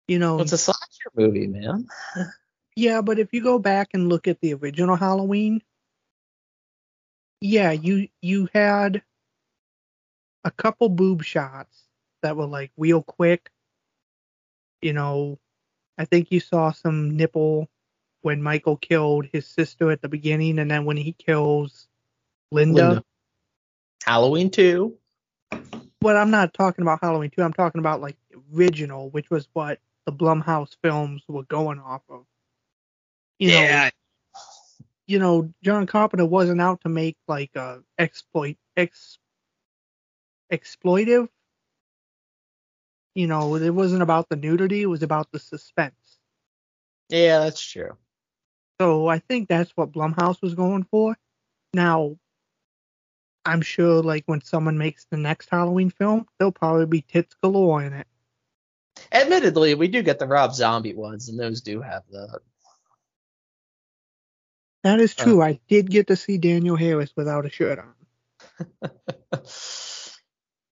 You 0.08 0.20
know, 0.20 0.40
It's 0.40 0.52
a 0.52 0.58
slasher 0.58 1.12
movie, 1.16 1.48
man. 1.48 1.88
Yeah, 2.74 3.02
but 3.02 3.20
if 3.20 3.34
you 3.34 3.44
go 3.44 3.60
back 3.60 3.90
and 3.94 4.08
look 4.08 4.30
at 4.30 4.40
the 4.40 4.54
original 4.54 4.96
Halloween, 4.96 5.62
yeah, 7.42 7.72
you 7.72 8.08
you 8.22 8.48
had 8.54 9.04
a 10.46 10.52
couple 10.52 10.88
boob 10.88 11.22
shots 11.22 11.84
that 12.22 12.38
were 12.38 12.46
like 12.46 12.72
real 12.78 13.02
quick. 13.02 13.50
You 14.82 14.94
know, 14.94 15.40
I 15.98 16.06
think 16.06 16.32
you 16.32 16.40
saw 16.40 16.72
some 16.72 17.16
nipple 17.16 17.70
when 18.22 18.42
Michael 18.42 18.78
killed 18.78 19.26
his 19.32 19.48
sister 19.48 19.92
at 19.92 20.02
the 20.02 20.10
beginning, 20.10 20.60
and 20.60 20.70
then 20.70 20.86
when 20.86 20.98
he 20.98 21.14
kills 21.14 21.88
Linda. 22.52 22.88
Linda. 22.88 23.04
Halloween 24.04 24.50
2. 24.50 24.98
But 26.00 26.18
I'm 26.18 26.32
not 26.32 26.54
talking 26.54 26.82
about 26.82 27.00
Halloween 27.02 27.30
2. 27.30 27.44
I'm 27.44 27.54
talking 27.54 27.80
about 27.80 28.02
like 28.02 28.18
original, 28.54 29.10
which 29.12 29.30
was 29.30 29.48
what 29.54 29.80
the 30.06 30.12
Blumhouse 30.12 30.76
films 30.82 31.22
were 31.28 31.44
going 31.44 31.80
off 31.80 32.02
of. 32.10 32.26
You 33.38 33.52
know, 33.52 33.90
you 35.08 35.20
know, 35.20 35.54
John 35.64 35.88
Carpenter 35.88 36.26
wasn't 36.26 36.62
out 36.62 36.82
to 36.82 36.90
make 36.90 37.18
like 37.28 37.56
a 37.56 37.84
exploit 37.98 38.58
ex 38.78 39.18
exploitive. 40.52 41.28
You 43.16 43.28
know, 43.28 43.56
it 43.56 43.70
wasn't 43.72 44.04
about 44.04 44.30
the 44.30 44.36
nudity, 44.36 44.82
it 44.82 44.88
was 44.88 45.04
about 45.04 45.32
the 45.32 45.40
suspense. 45.40 46.20
Yeah, 47.10 47.40
that's 47.40 47.62
true. 47.62 47.98
So 48.80 49.08
I 49.08 49.20
think 49.20 49.48
that's 49.48 49.72
what 49.76 49.92
Blumhouse 49.92 50.42
was 50.42 50.56
going 50.56 50.84
for. 50.86 51.18
Now, 51.74 52.18
I'm 53.46 53.62
sure 53.62 54.02
like 54.02 54.24
when 54.26 54.42
someone 54.42 54.78
makes 54.78 55.06
the 55.10 55.18
next 55.18 55.50
Halloween 55.50 55.90
film, 55.90 56.28
there'll 56.38 56.52
probably 56.52 56.86
be 56.86 57.02
tits 57.02 57.36
galore 57.44 57.84
in 57.84 57.94
it. 57.94 58.08
Admittedly, 59.12 59.76
we 59.76 59.88
do 59.88 60.02
get 60.02 60.20
the 60.20 60.28
Rob 60.28 60.54
Zombie 60.54 60.94
ones, 60.94 61.30
and 61.30 61.40
those 61.40 61.62
do 61.62 61.82
have 61.82 62.04
the. 62.10 62.40
That 64.84 65.00
is 65.00 65.14
true. 65.14 65.42
Uh. 65.42 65.46
I 65.46 65.60
did 65.68 65.90
get 65.90 66.08
to 66.08 66.16
see 66.16 66.38
Danielle 66.38 66.76
Harris 66.76 67.12
without 67.16 67.46
a 67.46 67.50
shirt 67.50 67.80
on. 67.80 68.92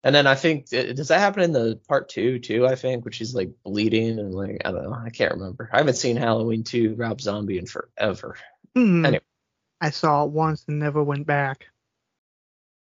And 0.05 0.13
then 0.13 0.27
I 0.27 0.35
think 0.35 0.67
does 0.69 1.07
that 1.07 1.19
happen 1.19 1.41
in 1.41 1.51
the 1.51 1.79
part 1.87 2.09
two 2.09 2.37
too? 2.37 2.67
I 2.67 2.75
think, 2.75 3.03
which 3.03 3.21
is 3.21 3.33
like 3.33 3.49
bleeding 3.63 4.19
and 4.19 4.35
like 4.35 4.61
I 4.63 4.71
don't 4.71 4.83
know. 4.83 4.93
I 4.93 5.09
can't 5.09 5.33
remember. 5.33 5.67
I 5.73 5.79
haven't 5.79 5.95
seen 5.95 6.15
Halloween 6.15 6.63
two 6.63 6.93
Rob 6.93 7.19
Zombie 7.19 7.57
in 7.57 7.65
forever. 7.65 8.37
Hmm. 8.75 9.03
Anyway. 9.03 9.23
I 9.81 9.89
saw 9.89 10.23
it 10.23 10.29
once 10.29 10.63
and 10.67 10.77
never 10.77 11.03
went 11.03 11.25
back. 11.25 11.65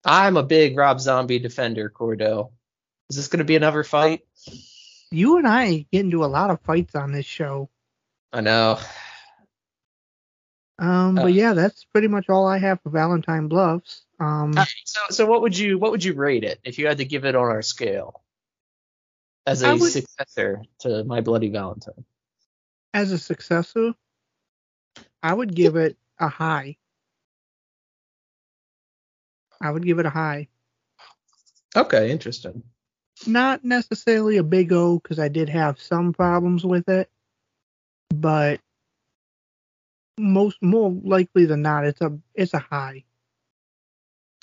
I'm 0.04 0.36
a 0.36 0.44
big 0.44 0.78
Rob 0.78 1.00
Zombie 1.00 1.40
defender, 1.40 1.90
Cordell. 1.90 2.52
Is 3.10 3.16
this 3.16 3.30
going 3.30 3.40
to 3.40 3.46
be 3.46 3.56
another 3.56 3.86
fight? 3.86 4.22
You 5.10 5.38
and 5.38 5.48
I 5.48 5.86
get 5.92 6.02
into 6.02 6.26
a 6.26 6.28
lot 6.28 6.50
of 6.50 6.60
fights 6.62 6.96
on 6.96 7.14
this 7.14 7.26
show. 7.26 7.70
I 8.34 8.42
know. 8.42 8.78
Um, 10.78 11.18
Uh. 11.18 11.24
but 11.24 11.34
yeah, 11.34 11.54
that's 11.54 11.86
pretty 11.86 12.08
much 12.10 12.28
all 12.30 12.46
I 12.46 12.58
have 12.58 12.82
for 12.82 12.90
Valentine 12.90 13.48
Bluffs. 13.48 14.04
Um, 14.20 14.54
so 14.86 15.02
so 15.10 15.26
what 15.26 15.42
would 15.42 15.58
you 15.58 15.78
what 15.78 15.92
would 15.92 16.04
you 16.04 16.14
rate 16.14 16.44
it 16.44 16.60
if 16.64 16.78
you 16.80 16.88
had 16.88 16.98
to 17.00 17.06
give 17.06 17.26
it 17.26 17.36
on 17.36 17.44
our 17.46 17.62
scale 17.62 18.24
as 19.46 19.62
a 19.62 19.76
would- 19.76 19.92
successor 19.92 20.64
to 20.80 21.04
My 21.06 21.22
Bloody 21.22 21.50
Valentine? 21.50 22.06
as 22.94 23.12
a 23.12 23.18
successor, 23.18 23.94
I 25.22 25.34
would 25.34 25.54
give 25.54 25.76
it 25.76 25.98
a 26.18 26.30
high. 26.30 26.78
I 29.62 29.72
would 29.72 29.86
give 29.86 30.00
it 30.00 30.06
a 30.06 30.10
high. 30.10 30.48
Okay, 31.76 32.10
interesting. 32.12 32.64
Not 33.28 33.64
necessarily 33.66 34.38
a 34.38 34.44
big 34.44 34.72
O 34.72 35.00
because 35.00 35.20
I 35.20 35.28
did 35.28 35.50
have 35.50 35.82
some 35.82 36.14
problems 36.14 36.66
with 36.66 36.88
it, 36.90 37.10
but 38.10 38.60
most 40.18 40.58
more 40.62 40.92
likely 41.04 41.46
than 41.46 41.62
not, 41.62 41.86
it's 41.86 42.02
a 42.02 42.18
it's 42.34 42.54
a 42.54 42.60
high. 42.60 43.04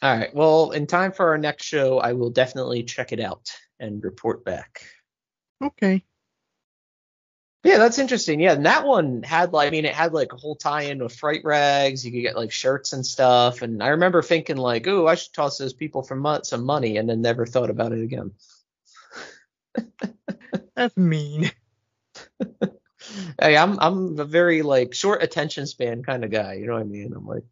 All 0.02 0.16
right. 0.16 0.35
Well, 0.35 0.72
in 0.72 0.87
time 0.87 1.12
for 1.12 1.28
our 1.28 1.38
next 1.38 1.64
show, 1.64 1.98
I 1.98 2.12
will 2.14 2.30
definitely 2.30 2.82
check 2.82 3.12
it 3.12 3.20
out 3.20 3.52
and 3.78 4.02
report 4.02 4.44
back. 4.44 4.85
Okay. 5.62 6.04
Yeah, 7.64 7.78
that's 7.78 8.00
interesting. 8.00 8.40
Yeah, 8.40 8.54
and 8.54 8.66
that 8.66 8.85
one 8.85 9.22
had 9.22 9.52
like 9.52 9.68
I 9.68 9.70
mean 9.70 9.85
it 9.85 9.94
had 9.94 10.12
like 10.12 10.32
a 10.32 10.37
whole 10.37 10.56
tie-in 10.56 11.00
with 11.00 11.14
Fright 11.14 11.42
Rags. 11.44 12.04
You 12.04 12.11
could 12.11 12.22
get 12.22 12.37
like 12.37 12.50
shirts 12.50 12.92
and 12.92 13.06
stuff. 13.06 13.62
And 13.62 13.80
I 13.80 13.88
remember 13.88 14.20
thinking 14.20 14.56
like, 14.56 14.88
oh, 14.88 15.06
I 15.06 15.14
should 15.14 15.32
toss 15.32 15.58
those 15.58 15.72
people 15.72 16.02
for 16.02 16.16
mo- 16.16 16.40
some 16.42 16.64
money, 16.64 16.96
and 16.96 17.08
then 17.08 17.22
never 17.22 17.46
thought 17.46 17.70
about 17.70 17.92
it 17.92 18.02
again. 18.02 18.32
That's 20.74 20.96
mean. 20.96 21.52
Hey, 23.40 23.57
I'm 23.57 23.79
I'm 23.81 24.18
a 24.18 24.25
very 24.25 24.62
like 24.62 24.94
short 24.94 25.22
attention 25.22 25.66
span 25.66 26.03
kind 26.03 26.25
of 26.25 26.31
guy. 26.31 26.55
You 26.55 26.66
know 26.66 26.75
what 26.75 26.81
I 26.81 26.85
mean? 26.85 27.12
I'm 27.14 27.27
like, 27.27 27.44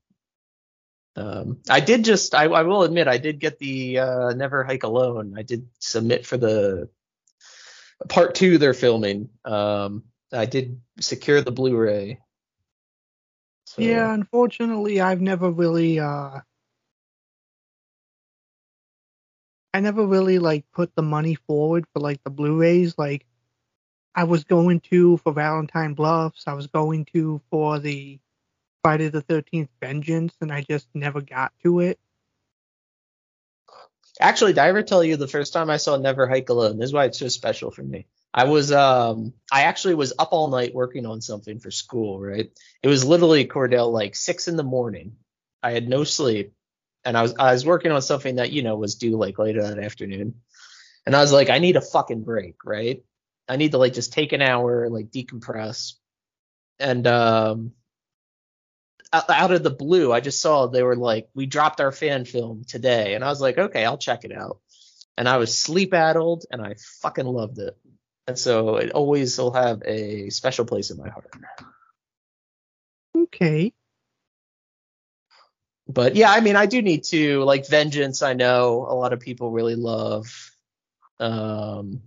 um, 1.17 1.59
I 1.69 1.81
did 1.81 2.05
just 2.05 2.35
I, 2.35 2.45
I 2.45 2.63
will 2.63 2.83
admit 2.83 3.09
I 3.09 3.19
did 3.19 3.41
get 3.41 3.59
the 3.59 3.99
uh, 3.99 4.33
Never 4.35 4.65
Hike 4.65 4.85
Alone. 4.85 5.35
I 5.37 5.43
did 5.43 5.69
submit 5.79 6.27
for 6.27 6.37
the 6.37 6.89
part 8.09 8.35
two 8.35 8.59
they're 8.59 8.75
filming. 8.75 9.29
Um, 9.45 10.05
I 10.33 10.47
did 10.47 10.81
secure 11.01 11.41
the 11.41 11.51
Blu-ray. 11.51 12.21
So, 13.67 13.83
Yeah, 13.83 14.13
unfortunately, 14.13 15.01
I've 15.01 15.21
never 15.21 15.51
really 15.51 16.01
uh 16.01 16.41
I 19.73 19.81
never 19.81 20.05
really 20.07 20.39
like 20.39 20.65
put 20.73 20.95
the 20.95 21.03
money 21.03 21.37
forward 21.37 21.85
for 21.93 22.01
like 22.01 22.23
the 22.25 22.31
Blu-rays 22.31 22.99
like 22.99 23.27
I 24.15 24.25
was 24.25 24.45
going 24.45 24.81
to 24.91 25.19
for 25.19 25.33
Valentine 25.33 25.95
Bluffs, 25.95 26.45
I 26.47 26.55
was 26.55 26.67
going 26.67 27.05
to 27.07 27.41
for 27.51 27.79
the 27.79 28.19
Friday 28.83 29.09
the 29.09 29.23
13th 29.23 29.69
Vengeance 29.81 30.35
and 30.41 30.53
I 30.53 30.63
just 30.63 30.89
never 30.95 31.21
got 31.21 31.53
to 31.63 31.81
it. 31.81 31.99
Actually, 34.21 34.53
did 34.53 34.61
I 34.61 34.69
ever 34.69 34.83
tell 34.83 35.03
you 35.03 35.17
the 35.17 35.29
first 35.29 35.53
time 35.53 35.71
I 35.71 35.77
saw 35.77 35.97
Never 35.97 36.29
Hike 36.29 36.49
Alone? 36.49 36.79
This 36.79 36.89
is 36.89 36.93
why 36.93 37.07
it's 37.07 37.19
so 37.19 37.29
special 37.29 37.71
for 37.71 37.83
me. 37.83 38.07
I 38.33 38.45
was 38.45 38.71
um 38.71 39.33
I 39.51 39.63
actually 39.63 39.95
was 39.95 40.13
up 40.19 40.29
all 40.33 40.49
night 40.49 40.75
working 40.75 41.07
on 41.07 41.21
something 41.21 41.59
for 41.59 41.71
school, 41.71 42.21
right? 42.21 42.51
It 42.83 42.89
was 42.89 43.05
literally 43.05 43.47
Cordell 43.47 43.93
like 43.93 44.15
six 44.15 44.47
in 44.47 44.57
the 44.57 44.63
morning. 44.63 45.17
I 45.63 45.73
had 45.73 45.89
no 45.89 46.05
sleep. 46.05 46.53
And 47.05 47.17
I 47.17 47.23
was 47.23 47.35
I 47.39 47.53
was 47.53 47.65
working 47.65 47.93
on 47.93 48.03
something 48.03 48.37
that, 48.37 48.53
you 48.53 48.63
know, 48.63 48.77
was 48.77 48.97
due 48.97 49.17
like 49.17 49.39
later 49.39 49.63
that 49.63 49.79
afternoon. 49.79 50.35
And 51.07 51.17
I 51.17 51.21
was 51.21 51.33
like, 51.33 51.49
I 51.49 51.59
need 51.59 51.77
a 51.77 51.81
fucking 51.81 52.23
break, 52.23 52.57
right? 52.65 53.03
I 53.51 53.57
need 53.57 53.73
to 53.73 53.79
like 53.79 53.95
just 53.95 54.13
take 54.13 54.33
an 54.33 54.43
hour, 54.43 54.89
like 54.89 55.11
decompress. 55.11 55.95
And 56.79 57.07
um 57.07 57.73
out 59.13 59.51
of 59.51 59.65
the 59.65 59.71
blue, 59.71 60.13
I 60.13 60.21
just 60.21 60.41
saw 60.41 60.67
they 60.67 60.85
were 60.85 60.95
like, 60.95 61.29
we 61.35 61.47
dropped 61.47 61.81
our 61.81 61.91
fan 61.91 62.25
film 62.25 62.63
today, 62.65 63.15
and 63.15 63.25
I 63.25 63.29
was 63.29 63.41
like, 63.41 63.59
okay, 63.59 63.85
I'll 63.85 63.99
check 63.99 64.25
it 64.25 64.31
out. 64.31 64.61
And 65.19 65.29
I 65.29 65.39
was 65.39 65.59
sleep 65.59 65.93
addled, 65.93 66.45
and 66.51 66.63
I 66.63 66.77
fucking 67.03 67.27
loved 67.27 67.59
it. 67.59 67.77
And 68.29 68.39
so 68.39 68.77
it 68.77 68.93
always 68.93 69.37
will 69.37 69.53
have 69.53 69.83
a 69.85 70.31
special 70.31 70.65
place 70.65 70.93
in 70.93 70.99
my 70.99 71.09
heart. 71.09 71.29
Okay. 73.17 73.73
But 75.89 76.15
yeah, 76.15 76.31
I 76.31 76.41
mean, 76.41 76.55
I 76.55 76.67
do 76.67 76.81
need 76.81 77.03
to 77.05 77.43
like 77.43 77.67
Vengeance. 77.69 78.23
I 78.23 78.35
know 78.35 78.87
a 78.89 78.95
lot 78.95 79.13
of 79.13 79.19
people 79.19 79.51
really 79.51 79.75
love. 79.75 80.53
Um, 81.19 82.03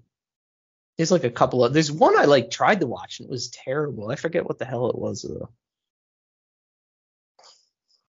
there's 1.04 1.12
like 1.12 1.26
a 1.26 1.30
couple 1.30 1.66
of 1.66 1.74
there's 1.74 1.92
one 1.92 2.18
I 2.18 2.24
like 2.24 2.50
tried 2.50 2.80
to 2.80 2.88
watch 2.88 3.20
and 3.20 3.28
it 3.28 3.32
was 3.32 3.50
terrible. 3.50 4.10
I 4.10 4.16
forget 4.16 4.46
what 4.46 4.58
the 4.58 4.64
hell 4.64 4.90
it 4.90 4.98
was 4.98 5.22
though. 5.24 5.50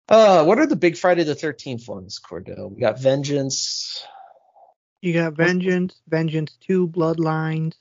Uh, 0.10 0.44
what 0.44 0.60
are 0.60 0.68
the 0.68 0.76
big 0.76 0.98
Friday 0.98 1.24
the 1.24 1.34
13th 1.34 1.88
ones, 1.88 2.20
Cordell? 2.20 2.70
We 2.70 2.82
got 2.82 3.00
Vengeance. 3.00 4.06
You 5.02 5.14
got 5.14 5.36
Vengeance, 5.36 6.02
Vengeance 6.06 6.58
2, 6.68 6.90
Bloodlines. 6.90 7.76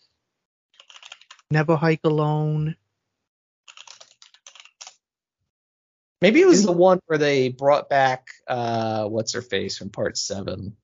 Never 1.50 1.74
Hike 1.74 2.04
Alone. 2.04 2.76
Maybe 6.22 6.40
it 6.40 6.46
was 6.46 6.64
the 6.64 6.70
one 6.70 7.00
where 7.06 7.18
they 7.18 7.48
brought 7.48 7.88
back 7.88 8.28
uh 8.46 9.06
what's 9.06 9.32
her 9.32 9.42
face 9.42 9.76
from 9.76 9.90
part 9.90 10.16
seven. 10.16 10.76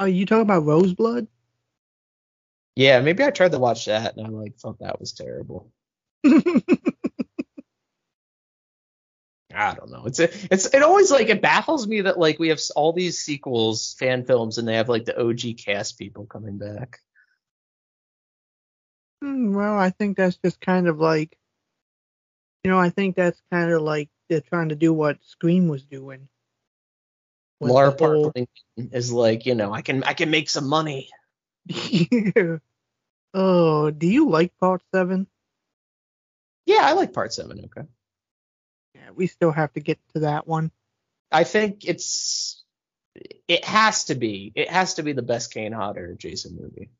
Are 0.00 0.08
you 0.08 0.26
talking 0.26 0.42
about 0.42 0.64
Roseblood? 0.64 1.28
Yeah, 2.76 3.00
maybe 3.00 3.24
I 3.24 3.30
tried 3.30 3.52
to 3.52 3.58
watch 3.58 3.86
that 3.86 4.16
and 4.16 4.26
I 4.26 4.30
like 4.30 4.58
thought 4.58 4.78
that 4.80 5.00
was 5.00 5.12
terrible. 5.12 5.72
I 9.54 9.74
don't 9.74 9.90
know. 9.90 10.04
It's 10.04 10.18
a, 10.18 10.28
it's 10.52 10.66
it 10.74 10.82
always 10.82 11.10
like 11.10 11.28
it 11.28 11.40
baffles 11.40 11.86
me 11.86 12.02
that 12.02 12.18
like 12.18 12.38
we 12.38 12.48
have 12.48 12.60
all 12.74 12.92
these 12.92 13.18
sequels, 13.18 13.94
fan 13.98 14.24
films, 14.24 14.58
and 14.58 14.68
they 14.68 14.74
have 14.74 14.90
like 14.90 15.06
the 15.06 15.18
OG 15.18 15.56
cast 15.64 15.98
people 15.98 16.26
coming 16.26 16.58
back. 16.58 16.98
Hmm, 19.22 19.54
well, 19.54 19.78
I 19.78 19.90
think 19.90 20.18
that's 20.18 20.36
just 20.36 20.60
kind 20.60 20.88
of 20.88 20.98
like, 20.98 21.38
you 22.64 22.70
know, 22.70 22.78
I 22.78 22.90
think 22.90 23.16
that's 23.16 23.40
kind 23.50 23.72
of 23.72 23.80
like 23.80 24.10
they're 24.28 24.42
trying 24.42 24.68
to 24.68 24.76
do 24.76 24.92
what 24.92 25.24
Scream 25.24 25.68
was 25.68 25.84
doing. 25.84 26.28
Laura 27.60 27.94
the 27.96 28.04
whole- 28.04 28.32
Park 28.32 28.48
is 28.76 29.10
like, 29.10 29.46
you 29.46 29.54
know, 29.54 29.72
I 29.72 29.80
can 29.80 30.02
I 30.04 30.12
can 30.12 30.30
make 30.30 30.50
some 30.50 30.68
money. 30.68 31.08
Yeah. 31.64 32.56
Oh, 33.38 33.90
do 33.90 34.06
you 34.06 34.30
like 34.30 34.56
Part 34.58 34.82
Seven? 34.94 35.26
Yeah, 36.66 36.80
I 36.82 36.92
like 36.92 37.12
part 37.12 37.32
seven. 37.32 37.60
Okay. 37.66 37.86
Yeah, 38.94 39.10
we 39.14 39.28
still 39.28 39.52
have 39.52 39.72
to 39.74 39.80
get 39.80 39.98
to 40.14 40.20
that 40.20 40.46
one. 40.46 40.72
I 41.30 41.44
think 41.44 41.84
it's 41.84 42.64
it 43.48 43.64
has 43.64 44.04
to 44.06 44.14
be 44.14 44.52
it 44.54 44.68
has 44.68 44.94
to 44.94 45.02
be 45.02 45.12
the 45.12 45.22
best 45.22 45.54
Kane 45.54 45.72
Hodder 45.72 46.14
Jason 46.18 46.58
movie. 46.60 46.90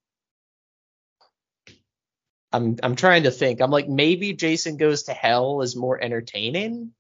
I'm 2.53 2.77
I'm 2.83 2.95
trying 2.97 3.25
to 3.25 3.31
think. 3.31 3.61
I'm 3.61 3.73
like 3.73 3.89
maybe 3.89 4.33
Jason 4.33 4.77
Goes 4.77 5.05
to 5.05 5.13
Hell 5.13 5.63
is 5.63 5.75
more 5.75 6.01
entertaining, 6.01 6.93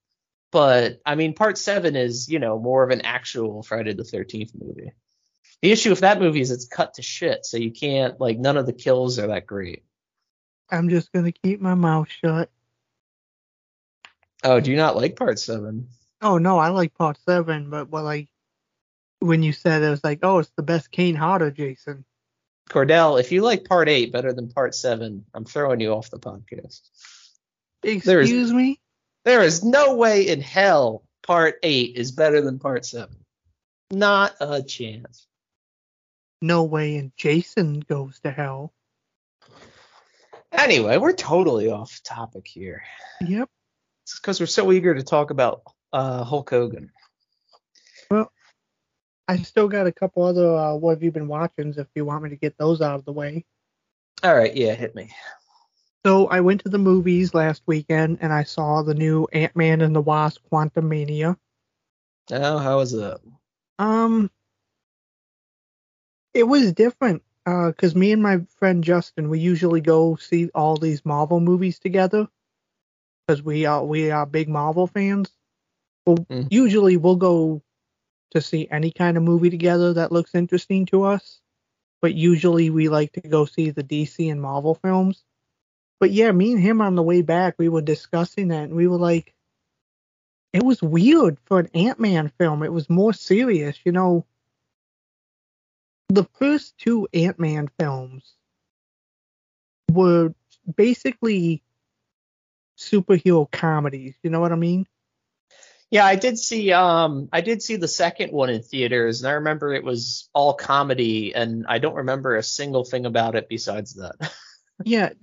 but 0.50 1.00
I 1.06 1.14
mean 1.14 1.34
part 1.34 1.56
7 1.56 1.94
is, 1.94 2.28
you 2.28 2.40
know, 2.40 2.58
more 2.58 2.82
of 2.82 2.90
an 2.90 3.02
actual 3.02 3.62
Friday 3.62 3.94
the 3.94 4.02
13th 4.02 4.50
movie. 4.54 4.92
The 5.62 5.72
issue 5.72 5.90
with 5.90 6.00
that 6.00 6.20
movie 6.20 6.40
is 6.40 6.50
it's 6.50 6.66
cut 6.66 6.94
to 6.94 7.02
shit, 7.02 7.46
so 7.46 7.56
you 7.56 7.70
can't 7.72 8.20
like 8.20 8.38
none 8.38 8.56
of 8.56 8.66
the 8.66 8.72
kills 8.72 9.18
are 9.18 9.28
that 9.28 9.46
great. 9.46 9.84
I'm 10.70 10.88
just 10.88 11.12
gonna 11.12 11.32
keep 11.32 11.60
my 11.60 11.74
mouth 11.74 12.08
shut. 12.08 12.50
Oh, 14.44 14.60
do 14.60 14.70
you 14.70 14.76
not 14.76 14.96
like 14.96 15.16
part 15.16 15.38
7? 15.38 15.88
Oh 16.22 16.38
no, 16.38 16.58
I 16.58 16.68
like 16.68 16.94
Part 16.94 17.18
Seven, 17.26 17.68
but 17.70 17.88
well, 17.90 18.04
like 18.04 18.28
when 19.20 19.42
you 19.42 19.52
said 19.52 19.82
it 19.82 19.90
was 19.90 20.04
like, 20.04 20.20
oh, 20.22 20.38
it's 20.38 20.50
the 20.56 20.62
best 20.62 20.90
Kane 20.90 21.14
Hodder 21.14 21.50
Jason. 21.50 22.04
Cordell, 22.70 23.20
if 23.20 23.30
you 23.32 23.42
like 23.42 23.64
part 23.64 23.88
8 23.88 24.12
better 24.12 24.32
than 24.32 24.48
part 24.48 24.74
7, 24.74 25.24
I'm 25.34 25.44
throwing 25.44 25.80
you 25.80 25.92
off 25.92 26.10
the 26.10 26.18
podcast. 26.18 26.80
There 27.82 28.20
is- 28.20 28.28
Excuse 28.28 28.52
me? 28.52 28.80
There 29.24 29.42
is 29.42 29.64
no 29.64 29.94
way 29.94 30.26
in 30.28 30.40
hell 30.40 31.04
part 31.22 31.56
8 31.62 31.96
is 31.96 32.12
better 32.12 32.40
than 32.40 32.58
part 32.58 32.84
7. 32.84 33.14
Not 33.90 34.34
a 34.40 34.62
chance. 34.62 35.26
No 36.42 36.64
way, 36.64 36.96
and 36.96 37.12
Jason 37.16 37.80
goes 37.80 38.20
to 38.20 38.30
hell. 38.30 38.72
Anyway, 40.52 40.96
we're 40.96 41.12
totally 41.12 41.70
off 41.70 42.00
topic 42.02 42.46
here. 42.46 42.82
Yep. 43.20 43.48
It's 44.04 44.18
because 44.18 44.40
we're 44.40 44.46
so 44.46 44.70
eager 44.72 44.94
to 44.94 45.02
talk 45.02 45.30
about 45.30 45.62
uh, 45.92 46.24
Hulk 46.24 46.48
Hogan. 46.50 46.90
Well, 48.10 48.30
I 49.28 49.38
still 49.38 49.68
got 49.68 49.86
a 49.86 49.92
couple 49.92 50.22
other 50.22 50.54
uh, 50.54 50.74
what 50.74 50.92
have 50.92 51.02
you 51.02 51.10
been 51.10 51.28
watching 51.28 51.74
if 51.76 51.88
you 51.94 52.04
want 52.04 52.22
me 52.22 52.30
to 52.30 52.36
get 52.36 52.56
those 52.58 52.80
out 52.80 52.98
of 52.98 53.04
the 53.04 53.12
way. 53.12 53.44
All 54.22 54.34
right, 54.34 54.54
yeah, 54.54 54.74
hit 54.74 54.94
me. 54.94 55.10
So 56.04 56.28
I 56.28 56.40
went 56.40 56.62
to 56.62 56.68
the 56.68 56.78
movies 56.78 57.34
last 57.34 57.62
weekend 57.66 58.18
and 58.20 58.32
I 58.32 58.44
saw 58.44 58.82
the 58.82 58.94
new 58.94 59.26
Ant 59.32 59.56
Man 59.56 59.80
and 59.80 59.94
the 59.94 60.00
Wasp 60.00 60.40
Quantum 60.48 60.88
Mania. 60.88 61.36
Oh, 62.30 62.58
how 62.58 62.76
was 62.78 62.94
it? 62.94 63.18
Um, 63.78 64.30
it 66.36 66.46
was 66.46 66.72
different 66.72 67.22
because 67.44 67.94
me 67.94 68.12
and 68.12 68.22
my 68.22 68.40
friend 68.58 68.84
Justin 68.84 69.28
we 69.30 69.38
usually 69.38 69.80
go 69.80 70.16
see 70.16 70.50
all 70.54 70.76
these 70.76 71.04
Marvel 71.04 71.40
movies 71.40 71.78
together 71.78 72.28
because 73.26 73.42
we 73.42 73.64
are 73.66 73.84
we 73.84 74.10
are 74.10 74.26
big 74.26 74.48
Marvel 74.48 74.86
fans. 74.86 75.32
Well, 76.04 76.18
Mhm. 76.18 76.48
usually 76.50 76.96
we'll 76.96 77.16
go 77.16 77.62
to 78.32 78.40
see 78.40 78.68
any 78.70 78.90
kind 78.90 79.16
of 79.16 79.22
movie 79.22 79.50
together 79.50 79.94
that 79.94 80.12
looks 80.12 80.34
interesting 80.34 80.86
to 80.86 81.04
us, 81.04 81.40
but 82.02 82.14
usually 82.14 82.70
we 82.70 82.88
like 82.88 83.12
to 83.12 83.20
go 83.20 83.44
see 83.44 83.70
the 83.70 83.82
DC 83.82 84.28
and 84.28 84.42
Marvel 84.42 84.74
films. 84.74 85.24
But 85.98 86.10
yeah, 86.10 86.30
me 86.32 86.52
and 86.52 86.60
him 86.60 86.80
on 86.82 86.94
the 86.94 87.02
way 87.02 87.22
back 87.22 87.54
we 87.58 87.68
were 87.68 87.82
discussing 87.82 88.48
that 88.48 88.64
and 88.64 88.74
we 88.74 88.86
were 88.86 88.98
like, 88.98 89.34
it 90.52 90.62
was 90.62 90.82
weird 90.82 91.38
for 91.46 91.58
an 91.60 91.68
Ant 91.74 91.98
Man 91.98 92.28
film. 92.38 92.62
It 92.62 92.72
was 92.72 92.90
more 92.90 93.12
serious, 93.12 93.78
you 93.84 93.92
know. 93.92 94.26
The 96.08 96.24
first 96.38 96.76
two 96.78 97.08
Ant 97.12 97.38
Man 97.38 97.68
films 97.78 98.34
were 99.90 100.34
basically 100.76 101.62
superhero 102.78 103.50
comedies. 103.50 104.14
You 104.22 104.30
know 104.30 104.40
what 104.40 104.52
I 104.52 104.56
mean? 104.56 104.86
Yeah, 105.90 106.04
I 106.04 106.16
did 106.16 106.38
see 106.38 106.72
um 106.72 107.28
I 107.32 107.40
did 107.40 107.62
see 107.62 107.76
the 107.76 107.88
second 107.88 108.32
one 108.32 108.50
in 108.50 108.62
theaters 108.62 109.22
and 109.22 109.28
I 109.28 109.34
remember 109.34 109.72
it 109.72 109.84
was 109.84 110.28
all 110.32 110.54
comedy 110.54 111.34
and 111.34 111.64
I 111.68 111.78
don't 111.78 111.94
remember 111.94 112.36
a 112.36 112.42
single 112.42 112.84
thing 112.84 113.06
about 113.06 113.34
it 113.34 113.48
besides 113.48 113.94
that. 113.94 114.32
Yeah, 114.84 115.14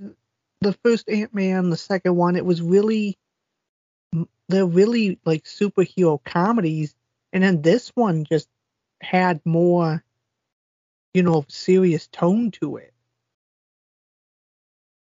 the 0.62 0.74
first 0.84 1.08
Ant 1.08 1.32
Man, 1.32 1.70
the 1.70 1.78
second 1.78 2.16
one, 2.16 2.36
it 2.36 2.44
was 2.44 2.60
really 2.60 3.20
they're 4.50 4.66
really 4.66 5.20
like 5.26 5.44
superhero 5.44 6.24
comedies, 6.24 6.96
and 7.32 7.44
then 7.44 7.62
this 7.62 7.90
one 7.90 8.26
just 8.26 8.48
had 9.02 9.42
more, 9.46 10.04
you 11.14 11.24
know, 11.24 11.46
serious 11.48 12.08
tone 12.08 12.52
to 12.52 12.78
it. 12.78 12.94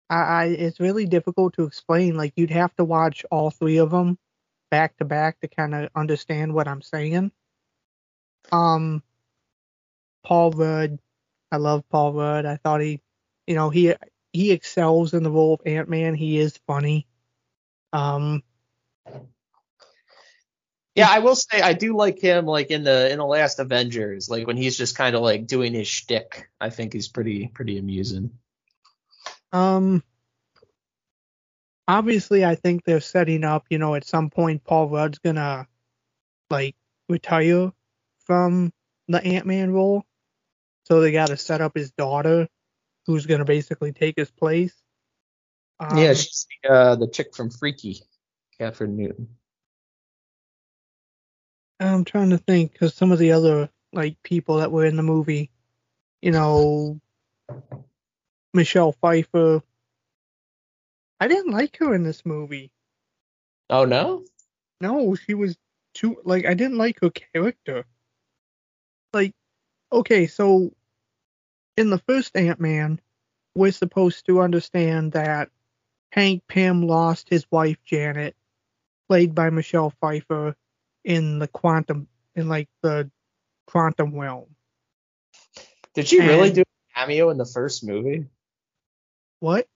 I, 0.10 0.16
I 0.16 0.46
it's 0.46 0.80
really 0.80 1.06
difficult 1.06 1.54
to 1.56 1.63
explain. 1.63 2.16
Like 2.16 2.34
you'd 2.36 2.50
have 2.52 2.76
to 2.76 2.84
watch 2.84 3.26
all 3.32 3.50
three 3.52 3.78
of 3.78 3.92
them 3.92 4.18
back 4.70 4.98
to 4.98 5.06
back 5.06 5.39
to 5.42 5.48
kind 5.48 5.74
of 5.76 5.89
understand 5.96 6.54
what 6.54 6.68
I'm 6.68 6.82
saying. 6.82 7.32
Um, 8.52 9.04
Paul 10.24 10.52
Rudd, 10.52 11.00
I 11.52 11.58
love 11.58 11.84
Paul 11.89 12.13
Rudd. 12.13 12.46
I 12.46 12.58
thought 12.58 12.82
he, 12.82 13.02
you 13.48 13.56
know, 13.56 13.70
he 13.70 13.94
he 14.34 14.52
excels 14.52 15.13
in 15.13 15.24
the 15.24 15.32
role 15.32 15.56
of 15.56 15.62
Ant 15.66 15.89
Man. 15.89 16.16
He 16.16 16.38
is 16.39 16.58
funny. 16.68 17.08
Um, 17.94 18.44
Yeah, 20.95 21.08
I 21.10 21.19
will 21.19 21.36
say 21.36 21.60
I 21.60 21.73
do 21.73 21.95
like 21.97 22.19
him 22.19 22.45
like 22.45 22.69
in 22.69 22.84
the 22.84 23.12
in 23.12 23.17
the 23.17 23.25
last 23.25 23.60
Avengers, 23.60 24.29
like 24.29 24.45
when 24.45 24.58
he's 24.58 24.77
just 24.77 24.95
kind 24.95 25.15
of 25.15 25.21
like 25.21 25.47
doing 25.47 25.73
his 25.73 25.88
shtick. 25.88 26.49
I 26.62 26.69
think 26.69 26.93
he's 26.93 27.08
pretty 27.08 27.47
pretty 27.47 27.79
amusing. 27.79 28.32
um, 29.51 30.03
obviously, 31.88 32.45
I 32.45 32.56
think 32.56 32.84
they're 32.84 32.99
setting 32.99 33.43
up. 33.43 33.65
You 33.71 33.79
know, 33.79 33.95
at 33.95 34.06
some 34.06 34.29
point, 34.29 34.63
Paul 34.63 34.89
Rudd's 34.89 35.17
gonna 35.17 35.67
like 36.51 36.75
retire 37.10 37.71
from 38.25 38.71
the 39.08 39.23
Ant 39.23 39.47
Man 39.47 39.71
role, 39.71 40.03
so 40.84 41.01
they 41.01 41.12
got 41.12 41.29
to 41.29 41.38
set 41.38 41.60
up 41.60 41.75
his 41.75 41.91
daughter, 41.91 42.47
who's 43.08 43.25
gonna 43.25 43.45
basically 43.45 43.93
take 43.93 44.15
his 44.15 44.29
place. 44.29 44.75
Um, 45.79 45.97
yeah, 45.97 46.13
she's 46.13 46.45
the, 46.62 46.69
uh, 46.69 46.95
the 46.97 47.08
chick 47.08 47.36
from 47.36 47.49
Freaky, 47.49 48.03
Kathryn 48.60 48.89
Newton. 48.89 49.29
I'm 51.79 52.05
trying 52.05 52.29
to 52.31 52.38
think 52.38 52.73
because 52.73 52.93
some 52.93 53.12
of 53.12 53.19
the 53.19 53.31
other 53.31 53.69
like 53.91 54.21
people 54.23 54.57
that 54.57 54.71
were 54.71 54.86
in 54.86 54.97
the 54.97 55.03
movie, 55.03 55.51
you 56.21 56.31
know, 56.31 56.99
Michelle 58.53 58.93
Pfeiffer. 58.93 59.62
I 61.19 61.27
didn't 61.27 61.51
like 61.51 61.77
her 61.77 61.93
in 61.93 62.03
this 62.03 62.25
movie. 62.25 62.71
Oh 63.69 63.86
no, 63.86 64.25
No, 64.81 65.15
she 65.15 65.33
was 65.33 65.57
too 65.93 66.17
like 66.23 66.45
I 66.45 66.53
didn't 66.53 66.77
like 66.77 66.99
her 67.01 67.09
character. 67.09 67.86
Like, 69.13 69.33
okay, 69.91 70.27
so 70.27 70.73
in 71.77 71.89
the 71.89 71.99
first 71.99 72.36
Ant 72.36 72.59
Man, 72.59 72.99
we're 73.55 73.71
supposed 73.71 74.25
to 74.25 74.41
understand 74.41 75.13
that 75.13 75.49
Hank 76.12 76.43
Pym 76.47 76.86
lost 76.88 77.29
his 77.29 77.45
wife 77.51 77.77
Janet, 77.86 78.36
played 79.07 79.33
by 79.33 79.49
Michelle 79.49 79.91
Pfeiffer, 80.01 80.55
in 81.04 81.39
the 81.39 81.48
quantum 81.48 82.08
in 82.36 82.50
like 82.50 82.70
the 82.82 83.10
quantum 83.68 84.18
realm. 84.18 84.56
did 85.94 86.08
she 86.08 86.20
really 86.20 86.52
do 86.52 86.62
a 86.62 87.00
cameo 87.00 87.30
in 87.30 87.38
the 87.38 87.46
first 87.46 87.84
movie? 87.84 88.26
What? 89.39 89.68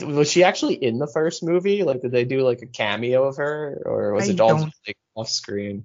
Was 0.00 0.30
she 0.30 0.44
actually 0.44 0.74
in 0.74 0.98
the 0.98 1.06
first 1.06 1.42
movie? 1.42 1.82
Like, 1.82 2.02
did 2.02 2.12
they 2.12 2.24
do 2.24 2.42
like 2.42 2.62
a 2.62 2.66
cameo 2.66 3.24
of 3.24 3.36
her, 3.38 3.82
or 3.84 4.12
was 4.12 4.28
I 4.28 4.32
it 4.32 4.40
all 4.40 4.70
like 4.86 4.96
off 5.14 5.28
screen? 5.28 5.84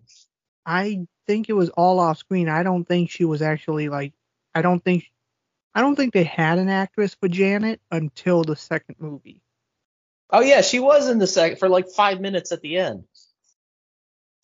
I 0.66 1.08
think 1.26 1.50
it 1.50 1.54
was 1.54 1.70
all 1.70 2.00
off 2.00 2.18
screen. 2.18 2.50
I 2.50 2.64
don't 2.64 2.86
think 2.86 3.10
she 3.10 3.26
was 3.26 3.42
actually 3.42 3.90
like 3.90 4.14
I 4.54 4.62
don't 4.62 4.84
think 4.84 5.06
I 5.74 5.82
don't 5.82 5.96
think 5.96 6.14
they 6.14 6.24
had 6.24 6.58
an 6.58 6.70
actress 6.70 7.16
for 7.16 7.28
Janet 7.28 7.80
until 7.92 8.44
the 8.44 8.56
second 8.56 8.96
movie. 9.00 9.42
Oh 10.30 10.42
yeah, 10.42 10.62
she 10.62 10.80
was 10.80 11.08
in 11.08 11.20
the 11.20 11.28
second 11.28 11.60
for 11.60 11.70
like 11.70 11.88
five 11.90 12.20
minutes 12.20 12.52
at 12.52 12.62
the 12.62 12.78
end. 12.78 13.06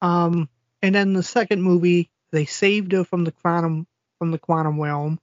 Um, 0.04 0.50
and 0.82 0.94
then 0.94 1.13
the 1.13 1.24
second 1.24 1.63
movie, 1.63 2.12
they 2.34 2.46
saved 2.46 2.92
her 2.92 3.06
from 3.06 3.24
the 3.24 3.32
quantum 3.32 3.88
from 4.20 4.32
the 4.32 4.38
quantum 4.38 4.80
realm. 4.80 5.20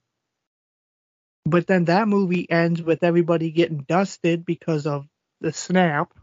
But 1.45 1.67
then 1.67 1.85
that 1.85 2.07
movie 2.07 2.49
ends 2.49 2.81
with 2.81 3.03
everybody 3.03 3.51
getting 3.51 3.85
dusted 3.87 4.43
because 4.43 4.87
of 4.87 5.07
the 5.39 5.53
snap. 5.53 6.13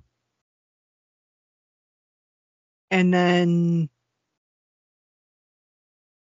And 2.91 3.15
then 3.15 3.91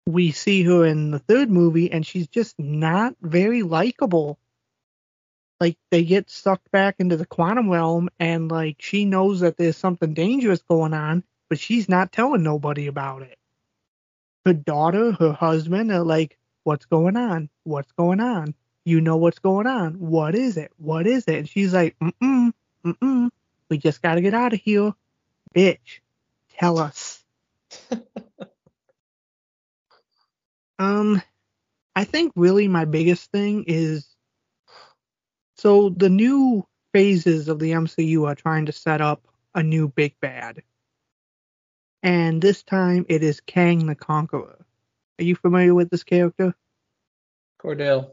we 0.07 0.31
see 0.31 0.62
her 0.62 0.87
in 0.87 1.11
the 1.11 1.18
third 1.18 1.51
movie 1.51 1.90
and 1.90 2.07
she's 2.07 2.29
just 2.29 2.59
not 2.59 3.14
very 3.20 3.62
likable. 3.62 4.38
Like 5.61 5.77
they 5.90 6.05
get 6.05 6.31
sucked 6.31 6.70
back 6.70 6.96
into 6.98 7.16
the 7.16 7.27
quantum 7.27 7.68
realm 7.68 8.09
and 8.18 8.51
like 8.51 8.77
she 8.79 9.05
knows 9.05 9.40
that 9.40 9.57
there's 9.57 9.77
something 9.77 10.14
dangerous 10.14 10.62
going 10.62 10.94
on, 10.94 11.24
but 11.48 11.58
she's 11.58 11.88
not 11.88 12.12
telling 12.12 12.42
nobody 12.42 12.87
about 12.87 13.22
it. 13.22 13.38
Her 14.44 14.52
daughter, 14.52 15.12
her 15.12 15.32
husband 15.32 15.92
are 15.92 16.04
like, 16.04 16.38
What's 16.64 16.84
going 16.87 17.16
on? 17.16 17.48
What's 17.64 17.92
going 17.92 18.20
on? 18.20 18.54
You 18.84 19.00
know 19.00 19.16
what's 19.16 19.38
going 19.38 19.66
on. 19.66 19.94
What 19.94 20.34
is 20.34 20.58
it? 20.58 20.70
What 20.76 21.06
is 21.06 21.24
it? 21.26 21.34
And 21.37 21.48
she's 21.48 21.72
like, 21.72 21.96
Mm-mm, 21.98 22.52
mm-mm. 22.84 23.30
We 23.70 23.78
just 23.78 24.02
gotta 24.02 24.20
get 24.20 24.34
out 24.34 24.52
of 24.52 24.61
here. 24.61 24.92
Bitch, 25.54 26.00
tell 26.58 26.78
us. 26.78 27.24
um 30.78 31.22
I 31.96 32.04
think 32.04 32.32
really 32.37 32.68
my 32.68 32.84
biggest 32.84 33.30
thing 33.32 33.64
is 33.66 34.06
so 35.56 35.88
the 35.90 36.08
new 36.08 36.64
phases 36.92 37.48
of 37.48 37.58
the 37.58 37.72
MCU 37.72 38.26
are 38.26 38.34
trying 38.34 38.66
to 38.66 38.72
set 38.72 39.00
up 39.00 39.26
a 39.54 39.62
new 39.62 39.88
big 39.88 40.14
bad. 40.20 40.62
And 42.02 42.40
this 42.40 42.62
time 42.62 43.06
it 43.08 43.22
is 43.22 43.40
Kang 43.40 43.87
the 43.87 43.94
Conqueror. 43.94 44.64
Are 45.18 45.24
you 45.24 45.34
familiar 45.34 45.74
with 45.74 45.90
this 45.90 46.04
character? 46.04 46.54
Cordell. 47.61 48.12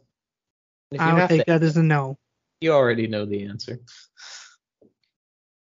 Have 0.98 1.30
take 1.30 1.46
to, 1.46 1.60
that 1.60 1.64
a 1.78 1.84
no. 1.84 2.18
you 2.62 2.72
already 2.72 3.08
know 3.08 3.26
the 3.26 3.46
answer. 3.46 3.80